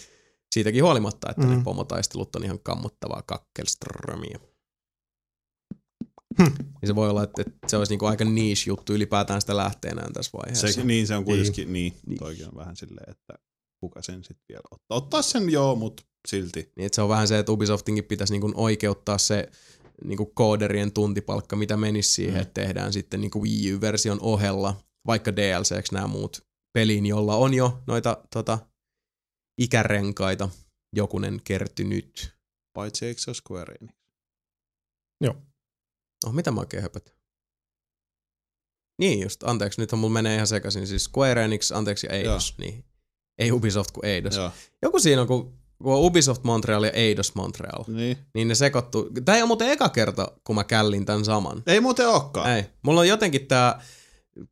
siitäkin 0.52 0.84
huolimatta, 0.84 1.30
että 1.30 1.46
mm. 1.46 1.50
Ne 1.56 1.62
pomotaistelut 1.64 2.36
on 2.36 2.44
ihan 2.44 2.58
kammottavaa 2.62 3.22
kakkelströmiä. 3.22 4.38
Hmm. 6.38 6.52
Niin 6.58 6.86
se 6.86 6.94
voi 6.94 7.10
olla, 7.10 7.22
että, 7.22 7.42
että 7.42 7.68
se 7.68 7.76
olisi 7.76 7.92
niinku 7.92 8.06
aika 8.06 8.24
niche 8.24 8.64
juttu 8.66 8.92
ylipäätään 8.92 9.40
sitä 9.40 9.56
lähteenään 9.56 10.12
tässä 10.12 10.30
vaiheessa. 10.38 10.72
Se, 10.72 10.84
niin, 10.84 11.06
se 11.06 11.16
on 11.16 11.24
kuitenkin, 11.24 11.72
niin, 11.72 11.92
niin. 12.06 12.18
toikin 12.18 12.46
on 12.46 12.56
vähän 12.56 12.76
silleen, 12.76 13.10
että 13.10 13.34
kuka 13.80 14.02
sen 14.02 14.24
sitten 14.24 14.44
vielä 14.48 14.62
ottaa. 14.70 14.96
Ottaa 14.96 15.22
sen 15.22 15.50
joo, 15.50 15.74
mutta 15.74 16.02
silti. 16.28 16.72
Niin, 16.76 16.86
että 16.86 16.96
se 16.96 17.02
on 17.02 17.08
vähän 17.08 17.28
se, 17.28 17.38
että 17.38 17.52
Ubisoftinkin 17.52 18.04
pitäisi 18.04 18.38
niin 18.38 18.56
oikeuttaa 18.56 19.18
se 19.18 19.48
niin 20.04 20.34
kooderien 20.34 20.92
tuntipalkka, 20.92 21.56
mitä 21.56 21.76
menisi 21.76 22.12
siihen, 22.12 22.34
mm. 22.34 22.42
että 22.42 22.60
tehdään 22.60 22.92
sitten 22.92 23.20
niin 23.20 23.30
Wii 23.40 23.74
U-version 23.74 24.18
ohella, 24.20 24.76
vaikka 25.06 25.36
DLCksi 25.36 25.94
nämä 25.94 26.06
muut 26.06 26.44
peliin, 26.72 27.06
jolla 27.06 27.36
on 27.36 27.54
jo 27.54 27.82
noita 27.86 28.18
tota, 28.32 28.58
ikärenkaita 29.62 30.48
jokunen 30.96 31.40
kertynyt. 31.44 32.34
Paitsi 32.72 33.06
eikö 33.06 33.20
se 33.20 33.30
ole 33.30 33.34
Square 33.34 33.74
Enix? 33.80 34.02
Oh, 36.26 36.32
mitä 36.32 36.50
mä 36.50 36.60
oikein 36.60 36.82
höpötän? 36.82 37.14
Niin 38.98 39.20
just, 39.20 39.42
anteeksi, 39.42 39.80
nythän 39.80 39.98
mulla 39.98 40.12
menee 40.12 40.34
ihan 40.34 40.46
sekaisin. 40.46 40.86
Siis 40.86 41.04
Square 41.04 41.44
Enix, 41.44 41.72
anteeksi, 41.72 42.06
ja 42.06 42.12
Eidos. 42.12 42.54
Niin. 42.58 42.84
Ei 43.38 43.52
Ubisoft 43.52 43.90
kuin 43.90 44.04
Eidos. 44.04 44.36
Joo. 44.36 44.50
Joku 44.82 45.00
siinä 45.00 45.20
on, 45.20 45.26
kun, 45.26 45.58
kun 45.82 45.92
on 45.94 46.00
Ubisoft 46.00 46.44
Montreal 46.44 46.84
ja 46.84 46.90
Eidos 46.90 47.34
Montreal. 47.34 47.84
Niin. 47.86 48.18
Niin 48.34 48.48
ne 48.48 48.54
sekoittuu. 48.54 49.10
Tää 49.24 49.36
ei 49.36 49.42
ole 49.42 49.46
muuten 49.46 49.68
eka 49.68 49.88
kerta, 49.88 50.32
kun 50.44 50.54
mä 50.54 50.64
källin 50.64 51.06
tän 51.06 51.24
saman. 51.24 51.62
Ei 51.66 51.80
muuten 51.80 52.08
olekaan. 52.08 52.56
Ei. 52.56 52.64
Mulla 52.82 53.00
on 53.00 53.08
jotenkin 53.08 53.46
tää... 53.46 53.82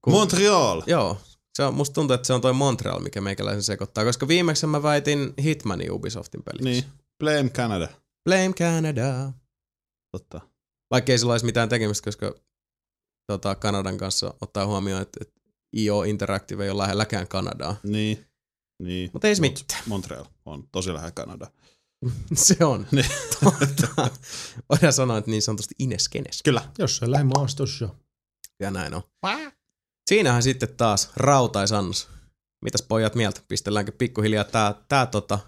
Kun, 0.04 0.12
Montreal. 0.12 0.82
Joo. 0.86 1.20
Se 1.56 1.64
on, 1.64 1.74
musta 1.74 1.94
tuntuu, 1.94 2.14
että 2.14 2.26
se 2.26 2.32
on 2.32 2.40
toi 2.40 2.52
Montreal, 2.52 3.00
mikä 3.00 3.20
meikäläisen 3.20 3.62
sekoittaa, 3.62 4.04
koska 4.04 4.28
viimeksi 4.28 4.66
mä 4.66 4.82
väitin 4.82 5.34
Hitmanin 5.42 5.92
Ubisoftin 5.92 6.42
peliksi. 6.42 6.64
Niin. 6.64 6.84
Blame 7.18 7.50
Canada. 7.50 7.88
Blame 8.24 8.52
Canada. 8.52 9.32
Totta. 10.12 10.40
Vaikka 10.90 11.12
ei 11.12 11.18
sillä 11.18 11.32
olisi 11.32 11.46
mitään 11.46 11.68
tekemistä, 11.68 12.04
koska 12.04 12.34
tota, 13.26 13.54
Kanadan 13.54 13.98
kanssa 13.98 14.34
ottaa 14.40 14.66
huomioon, 14.66 15.02
että, 15.02 15.18
että 15.20 15.40
IO 15.76 16.02
Interactive 16.02 16.64
ei 16.64 16.70
ole 16.70 16.82
lähelläkään 16.82 17.28
Kanadaa. 17.28 17.76
Niin. 17.82 18.26
Niin. 18.82 19.10
Mutta 19.12 19.28
ei 19.28 19.36
se 19.36 19.42
Mut 19.42 19.58
mitään. 19.58 19.82
Montreal 19.86 20.24
on 20.46 20.68
tosi 20.72 20.92
lähellä 20.92 21.10
Kanada. 21.10 21.46
Se 22.34 22.64
on. 22.64 22.86
Niin. 22.90 23.06
Totta. 23.44 24.10
Voidaan 24.68 24.92
sanoa, 24.92 25.18
että 25.18 25.30
niin 25.30 25.42
sanotusti 25.42 25.74
Ineskenes. 25.78 26.42
Kyllä. 26.42 26.62
Jossain 26.78 27.10
lähimaastossa. 27.12 27.88
Ja 28.60 28.70
näin 28.70 28.94
on. 28.94 29.02
Siinähän 30.10 30.42
sitten 30.42 30.76
taas 30.76 31.10
rautais 31.16 31.70
Mitäs 32.64 32.82
pojat 32.82 33.14
mieltä? 33.14 33.40
Pistelläänkö 33.48 33.92
pikkuhiljaa 33.92 34.44
tää, 34.44 34.74
tää 34.88 35.06
tota 35.06 35.38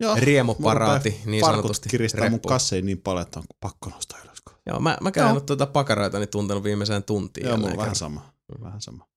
Joo. 0.00 0.16
riemuparaati 0.18 1.20
niin 1.26 1.44
sanotusti 1.44 1.88
kiristää 1.88 2.20
mun 2.20 2.32
reppuun? 2.32 2.48
kassein 2.48 2.86
niin 2.86 3.00
paljon, 3.00 3.22
että 3.22 3.40
on 3.40 3.44
pakko 3.60 3.90
nostaa 3.90 4.18
ylös. 4.24 4.42
Joo, 4.66 4.80
mä, 4.80 4.98
mä 5.00 5.10
käyn 5.10 5.34
nyt 5.34 5.46
tuota 5.46 5.66
pakaraitani 5.66 6.26
tuntenut 6.26 6.64
viimeiseen 6.64 7.02
tuntiin. 7.02 7.46
Joo, 7.46 7.56
mulla 7.56 7.70
on 7.70 7.76
vähän 7.76 7.94
sama. 7.94 8.34
Vähän 8.60 8.80
sama. 8.80 9.08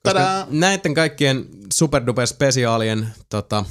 Koska 0.02 0.46
näiden 0.50 0.94
kaikkien 0.94 1.46
superduper 1.72 2.26
spesiaalien 2.26 3.08
tota, 3.28 3.64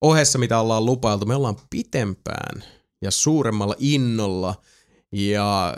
ohessa, 0.00 0.38
mitä 0.38 0.60
ollaan 0.60 0.86
lupailtu, 0.86 1.26
me 1.26 1.34
ollaan 1.34 1.56
pitempään 1.70 2.64
ja 3.02 3.10
suuremmalla 3.10 3.74
innolla 3.78 4.54
ja 5.12 5.76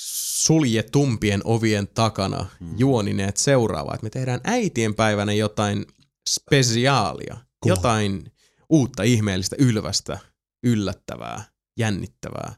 suljetumpien 0.00 1.40
ovien 1.44 1.88
takana 1.94 2.46
juonineet 2.78 3.36
seuraavaa. 3.36 3.94
Että 3.94 4.04
me 4.04 4.10
tehdään 4.10 4.40
äitien 4.44 4.94
päivänä 4.94 5.32
jotain 5.32 5.86
spesiaalia, 6.28 7.36
jotain 7.64 8.32
uutta 8.70 9.02
ihmeellistä, 9.02 9.56
ylvästä, 9.58 10.18
yllättävää, 10.64 11.44
jännittävää. 11.78 12.54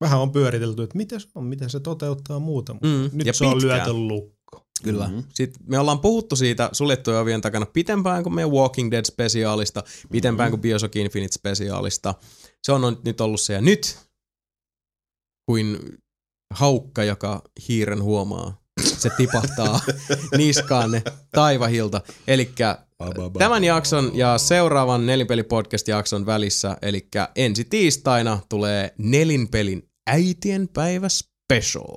Vähän 0.00 0.20
on 0.20 0.32
pyöritelty, 0.32 0.82
että 0.82 0.96
miten 0.96 1.20
se 1.20 1.28
on, 1.34 1.44
miten 1.44 1.70
se 1.70 1.80
toteuttaa 1.80 2.38
muuta. 2.38 2.72
mutta 2.72 2.86
Mm, 2.88 3.10
Nyt 3.12 3.26
ja 3.26 3.32
se 3.32 3.44
on 3.44 3.52
pitkään. 3.54 3.76
lyöty 3.78 3.92
lukko. 3.92 4.66
Kyllä. 4.82 5.04
Mhm. 5.06 5.14
Mm-hmm. 5.14 5.30
Sitten 5.34 5.62
me 5.66 5.78
ollaan 5.78 6.00
puhuttu 6.00 6.36
siitä 6.36 6.68
suljettujen 6.72 7.20
ovien 7.20 7.40
takana 7.40 7.66
pitempään 7.66 8.22
kuin 8.22 8.34
meidän 8.34 8.50
Walking 8.50 8.90
Dead-spesiaalista, 8.90 9.82
pitempään 10.10 10.50
kuin 10.50 10.60
Bioshock 10.60 10.96
Infinite-spesiaalista. 10.96 12.14
Se 12.62 12.72
on 12.72 13.00
nyt 13.04 13.20
ollut 13.20 13.40
se. 13.40 13.52
Ja 13.52 13.60
nyt, 13.60 13.98
kuin 15.46 15.78
haukka, 16.54 17.04
joka 17.04 17.42
hiiren 17.68 18.02
huomaa, 18.02 18.62
se 18.84 19.10
tipahtaa 19.16 19.80
niskaanne 20.38 21.02
taivahilta. 21.32 22.00
Eli 22.28 22.52
tämän 23.38 23.64
jakson 23.64 24.10
ja 24.14 24.38
seuraavan 24.38 25.06
Nelinpeli-podcast-jakson 25.06 26.26
välissä, 26.26 26.76
eli 26.82 27.08
ensi 27.36 27.64
tiistaina 27.64 28.40
tulee 28.48 28.94
Nelinpelin 28.98 29.90
äitien 30.06 30.68
päivä 30.68 31.08
special. 31.08 31.96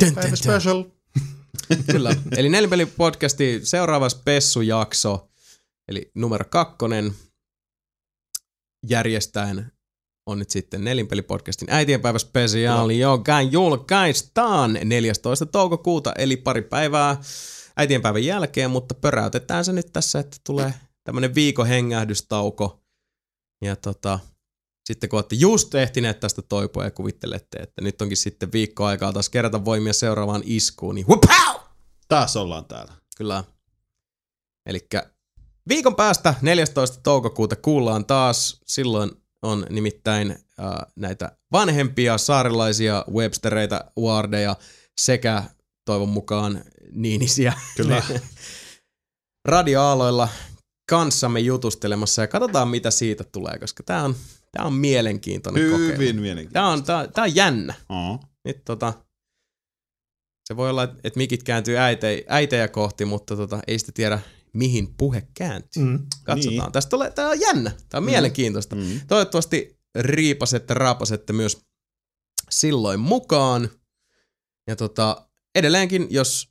Tän, 0.00 0.14
tän. 0.14 0.36
special. 0.36 0.84
Kyllä. 1.92 2.16
Eli 2.36 2.48
Nelinpeli 2.48 2.86
podcasti 2.86 3.60
seuraava 3.62 4.08
spessujakso, 4.08 5.30
eli 5.88 6.10
numero 6.14 6.44
kakkonen, 6.50 7.12
järjestäen 8.88 9.72
on 10.30 10.38
nyt 10.38 10.50
sitten 10.50 10.84
Nelinpeli 10.84 11.22
podcastin 11.22 11.68
äitienpäivä 11.70 12.18
spesiaali, 12.18 12.98
joka 12.98 13.40
julkaistaan 13.40 14.78
14. 14.84 15.46
toukokuuta, 15.46 16.12
eli 16.18 16.36
pari 16.36 16.62
päivää 16.62 17.20
äitienpäivän 17.76 18.24
jälkeen, 18.24 18.70
mutta 18.70 18.94
pöräytetään 18.94 19.64
se 19.64 19.72
nyt 19.72 19.92
tässä, 19.92 20.18
että 20.18 20.36
tulee 20.46 20.74
tämmönen 21.04 21.34
viikon 21.34 21.66
hengähdystauko. 21.66 22.82
Ja 23.64 23.76
tota, 23.76 24.18
sitten 24.84 25.10
kun 25.10 25.16
olette 25.16 25.36
just 25.36 25.74
ehtineet 25.74 26.20
tästä 26.20 26.42
toipua 26.42 26.84
ja 26.84 26.90
kuvittelette, 26.90 27.58
että 27.58 27.82
nyt 27.82 28.02
onkin 28.02 28.16
sitten 28.16 28.52
viikko 28.52 28.84
aikaa 28.84 29.12
taas 29.12 29.28
kerätä 29.28 29.64
voimia 29.64 29.92
seuraavaan 29.92 30.42
iskuun, 30.44 30.94
niin 30.94 31.06
hupau! 31.06 31.60
Taas 32.08 32.36
ollaan 32.36 32.64
täällä. 32.64 32.92
Kyllä. 33.16 33.44
Eli 34.66 34.88
viikon 35.68 35.96
päästä 35.96 36.34
14. 36.42 37.00
toukokuuta 37.02 37.56
kuullaan 37.56 38.04
taas. 38.04 38.60
Silloin 38.66 39.10
on 39.42 39.66
nimittäin 39.70 40.30
äh, 40.30 40.66
näitä 40.96 41.32
vanhempia 41.52 42.18
saarilaisia 42.18 43.04
webstereitä, 43.12 43.84
wardeja 44.00 44.56
sekä 45.00 45.42
toivon 45.84 46.08
mukaan 46.08 46.64
niinisiä. 46.92 47.52
Kyllä. 47.76 48.02
radioaaloilla 49.48 50.28
kanssamme 50.90 51.40
jutustelemassa 51.40 52.22
ja 52.22 52.28
katsotaan 52.28 52.68
mitä 52.68 52.90
siitä 52.90 53.24
tulee, 53.24 53.58
koska 53.58 53.82
tää 53.82 54.04
on, 54.04 54.14
tää 54.52 54.64
on 54.64 54.72
mielenkiintoinen 54.72 55.70
kokeilu. 55.70 55.92
Hyvin 55.92 56.20
mielenkiintoista. 56.20 56.52
Tää 56.52 56.68
on, 56.68 56.84
tää, 56.84 57.08
tää 57.08 57.24
on 57.24 57.36
jännä. 57.36 57.74
Oo. 57.88 58.18
Nyt 58.44 58.64
tota, 58.64 58.92
se 60.44 60.56
voi 60.56 60.70
olla, 60.70 60.82
että 60.84 61.16
mikit 61.16 61.42
kääntyy 61.42 61.78
äite, 61.78 62.24
äitejä 62.28 62.68
kohti, 62.68 63.04
mutta 63.04 63.36
tota, 63.36 63.60
ei 63.66 63.78
sitä 63.78 63.92
tiedä, 63.94 64.20
mihin 64.52 64.94
puhe 64.96 65.28
kääntyy. 65.34 65.82
Mm. 65.82 66.06
Katsotaan. 66.24 66.64
Niin. 66.64 66.72
Tästä 66.72 66.90
tulee, 66.90 67.10
tää 67.10 67.28
on 67.28 67.40
jännä. 67.40 67.72
Tää 67.88 67.98
on 67.98 68.04
mielenkiintoista. 68.04 68.76
Mm. 68.76 69.00
Toivottavasti 69.08 69.80
riipasette, 69.94 70.74
raapasette 70.74 71.32
myös 71.32 71.58
silloin 72.50 73.00
mukaan. 73.00 73.70
Ja 74.66 74.76
tota, 74.76 75.28
edelleenkin, 75.54 76.06
jos 76.10 76.50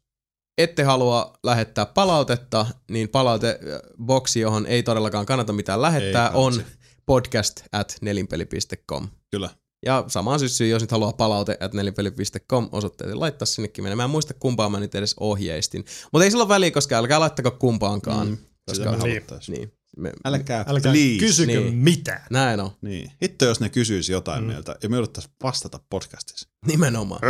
ette 0.58 0.84
halua 0.84 1.38
lähettää 1.44 1.86
palautetta, 1.86 2.66
niin 2.92 3.10
palauteboksi, 3.10 4.40
johon 4.40 4.66
ei 4.66 4.84
todellakaan 4.84 5.26
kannata 5.26 5.54
mitään 5.54 5.82
lähettää, 5.82 6.30
on 6.30 6.64
podcast 7.06 7.62
at 7.72 7.98
nelinpeli.com. 8.02 9.08
Kyllä. 9.32 9.50
Ja 9.86 10.04
samaan 10.08 10.40
syssyyn, 10.40 10.70
jos 10.70 10.82
nyt 10.84 10.92
haluaa 10.92 11.14
palaute, 11.14 11.52
että 11.52 11.78
nelipeli.com 11.78 12.70
osoitteeseen 12.72 13.20
laittaa 13.20 13.46
sinnekin 13.46 13.84
menemään. 13.84 13.98
Mä 13.98 14.04
en 14.04 14.10
muista 14.10 14.34
kumpaa 14.34 14.70
mä 14.70 14.80
nyt 14.80 14.96
edes 14.96 15.16
ohjeistin. 15.20 15.86
Mutta 16.12 16.24
ei 16.24 16.32
sillä 16.32 16.44
ole 16.44 16.50
väliä, 16.50 16.72
koska 16.72 16.96
älkää 16.98 17.20
laittako 17.20 17.52
kumpaankaan. 17.52 18.28
Mm, 18.28 18.38
Sitä 18.74 18.92
me 18.92 18.98
haluttais. 18.98 19.50
niin, 19.50 19.74
me, 19.98 20.12
Älkää, 20.26 20.66
Älkää 20.68 20.92
please. 20.92 21.20
kysykö 21.20 21.48
Niin. 21.52 21.64
niin. 21.64 21.76
mitään. 21.78 22.22
näin 22.30 22.60
on. 22.60 22.72
Niin. 22.82 23.12
Hitto, 23.22 23.46
jos 23.46 23.60
ne 23.60 23.70
kysyisi 23.70 24.12
jotain 24.12 24.44
mm. 24.44 24.48
meiltä 24.48 24.76
ja 24.84 24.90
me 24.90 24.96
jouduttaisiin 24.96 25.34
vastata 25.44 25.80
podcastissa. 25.90 26.50
Nimenomaan. 26.66 27.22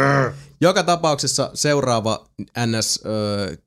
Joka 0.61 0.83
tapauksessa 0.83 1.51
seuraava 1.53 2.29
NS 2.65 2.99
ö, 3.05 3.57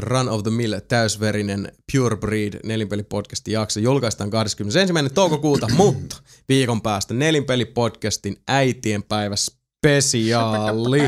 Run 0.00 0.28
of 0.28 0.42
the 0.42 0.50
Mill 0.50 0.74
täysverinen 0.88 1.72
Pure 1.92 2.16
Breed 2.16 2.60
nelinpelipodcastin 2.64 3.52
jakso 3.52 3.80
julkaistaan 3.80 4.30
21. 4.30 4.94
toukokuuta, 5.14 5.68
mutta 5.76 6.16
viikon 6.48 6.82
päästä 6.82 7.14
nelinpelipodcastin 7.14 8.36
äitienpäivä 8.48 9.36
spesiaali. 9.36 11.00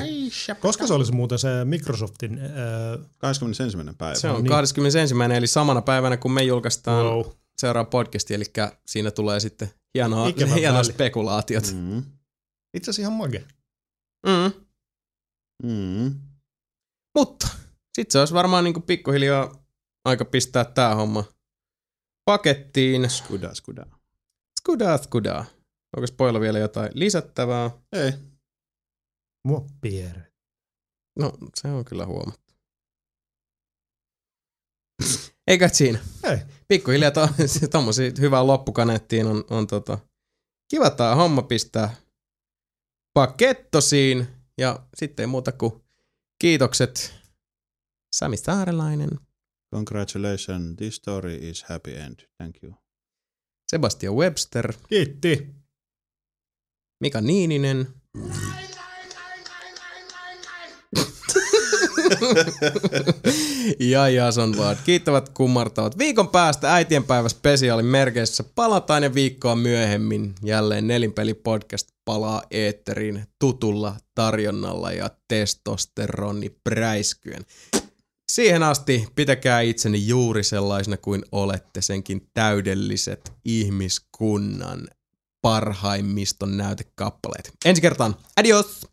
Koska 0.61 0.87
se 0.87 0.95
olisi 0.95 1.13
muuten 1.13 1.39
se 1.39 1.49
Microsoftin... 1.65 2.39
Äh, 2.39 3.07
21. 3.19 3.77
päivä. 3.99 4.15
Se 4.15 4.29
on 4.29 4.43
niin. 4.43 4.51
21. 4.51 5.15
eli 5.37 5.47
samana 5.47 5.83
päivänä 5.83 6.17
kun 6.17 6.33
me 6.33 6.43
julkaistaan 6.43 7.05
wow. 7.05 7.25
seuraava 7.59 7.91
podcasti, 7.91 8.35
eli 8.35 8.45
siinä 8.87 9.11
tulee 9.11 9.41
sitten 9.41 9.71
hienoa, 9.95 10.33
hienoa 10.55 10.83
spekulaatiot. 10.83 11.65
Mm. 11.75 12.03
Itse 12.75 12.91
asiassa 12.91 13.03
ihan 13.03 13.13
mage. 13.13 13.45
Mm. 14.27 14.53
Mm. 15.63 16.15
Mutta 17.15 17.49
sit 17.97 18.11
se 18.11 18.19
olisi 18.19 18.35
varmaan 18.35 18.65
niinku 18.65 18.81
pikkuhiljaa 18.81 19.65
aika 20.05 20.25
pistää 20.25 20.65
tää 20.65 20.95
homma 20.95 21.25
pakettiin. 22.25 23.11
Skuda, 23.11 23.55
skuda. 23.55 23.87
Skudaa, 24.61 24.99
skudaa. 24.99 25.45
Onko 25.97 26.07
spoilla 26.07 26.41
vielä 26.41 26.59
jotain 26.59 26.91
lisättävää? 26.95 27.71
Ei. 27.93 28.13
Mua 29.45 29.67
piere. 29.81 30.33
No, 31.19 31.33
se 31.55 31.69
on 31.69 31.85
kyllä 31.85 32.07
huomattu. 32.07 32.55
Eikä 35.51 35.69
siinä. 35.69 35.99
Ei. 36.25 36.39
Pikkuhiljaa 36.69 37.11
to, 37.11 37.29
tommosia 37.73 38.11
hyvää 38.21 38.47
loppukaneettiin 38.47 39.27
on, 39.27 39.45
on 39.51 39.67
tota, 39.67 39.99
kiva 40.71 40.91
tää 40.91 41.15
homma 41.15 41.43
pistää 41.43 41.97
pakettosiin. 43.15 44.27
Ja 44.59 44.87
sitten 44.97 45.23
ei 45.23 45.27
muuta 45.27 45.53
kuin 45.53 45.85
kiitokset 46.39 47.26
Sami 48.19 48.37
Saarelainen, 48.37 49.11
Congratulations, 49.75 50.77
this 50.77 50.97
story 50.97 51.35
is 51.51 51.65
happy 51.69 51.97
end. 51.97 52.21
Thank 52.37 52.57
you. 52.63 52.75
Sebastian 53.71 54.15
Webster, 54.15 54.73
Kiitti. 54.89 55.49
Mika 57.01 57.21
Niininen, 57.21 57.89
ja 63.81 64.09
Jason 64.09 64.57
Ward. 64.57 64.79
Kiittävät 64.85 65.29
kummartavat. 65.29 65.99
Viikon 65.99 66.29
päästä 66.29 66.75
äitienpäivä 66.75 67.29
spesiaalin 67.29 67.87
merkeissä 67.87 68.45
palataan 68.55 69.03
ja 69.03 69.15
viikkoa 69.15 69.57
myöhemmin 69.57 70.35
jälleen 70.45 70.87
Nelinpeli 70.87 71.35
podcast 71.35 71.89
palaa 72.05 72.43
eetteriin 72.51 73.25
tutulla 73.39 73.97
tarjonnalla 74.15 74.93
ja 74.93 75.11
testosteroni 75.29 76.51
präiskyen. 76.65 77.45
Siihen 78.29 78.63
asti 78.63 79.09
pitäkää 79.15 79.61
itseni 79.61 80.07
juuri 80.07 80.43
sellaisena 80.43 80.97
kuin 80.97 81.25
olette 81.33 81.83
senkin 81.83 82.31
täydelliset 82.35 83.33
ihmiskunnan 83.45 84.89
parhaimmiston 85.43 86.57
näytekappaleet. 86.57 87.53
Ensi 87.65 87.83
kertaan. 87.83 88.17
Adios! 88.37 88.87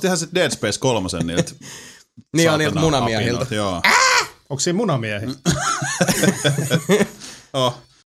Kuulosti 0.00 0.06
ihan 0.06 0.18
se 0.18 0.28
Dead 0.34 0.50
Space 0.50 0.80
kolmosen 0.80 1.26
niiltä. 1.26 1.52
Niin 2.36 2.50
on 2.50 2.58
niiltä 2.58 2.80
munamiehiltä. 2.80 3.42
apinat, 3.42 3.50
Joo. 3.50 3.82
Onko 4.50 4.60
siinä 4.60 4.76
munamiehi? 4.76 5.26
Oh, 7.52 7.82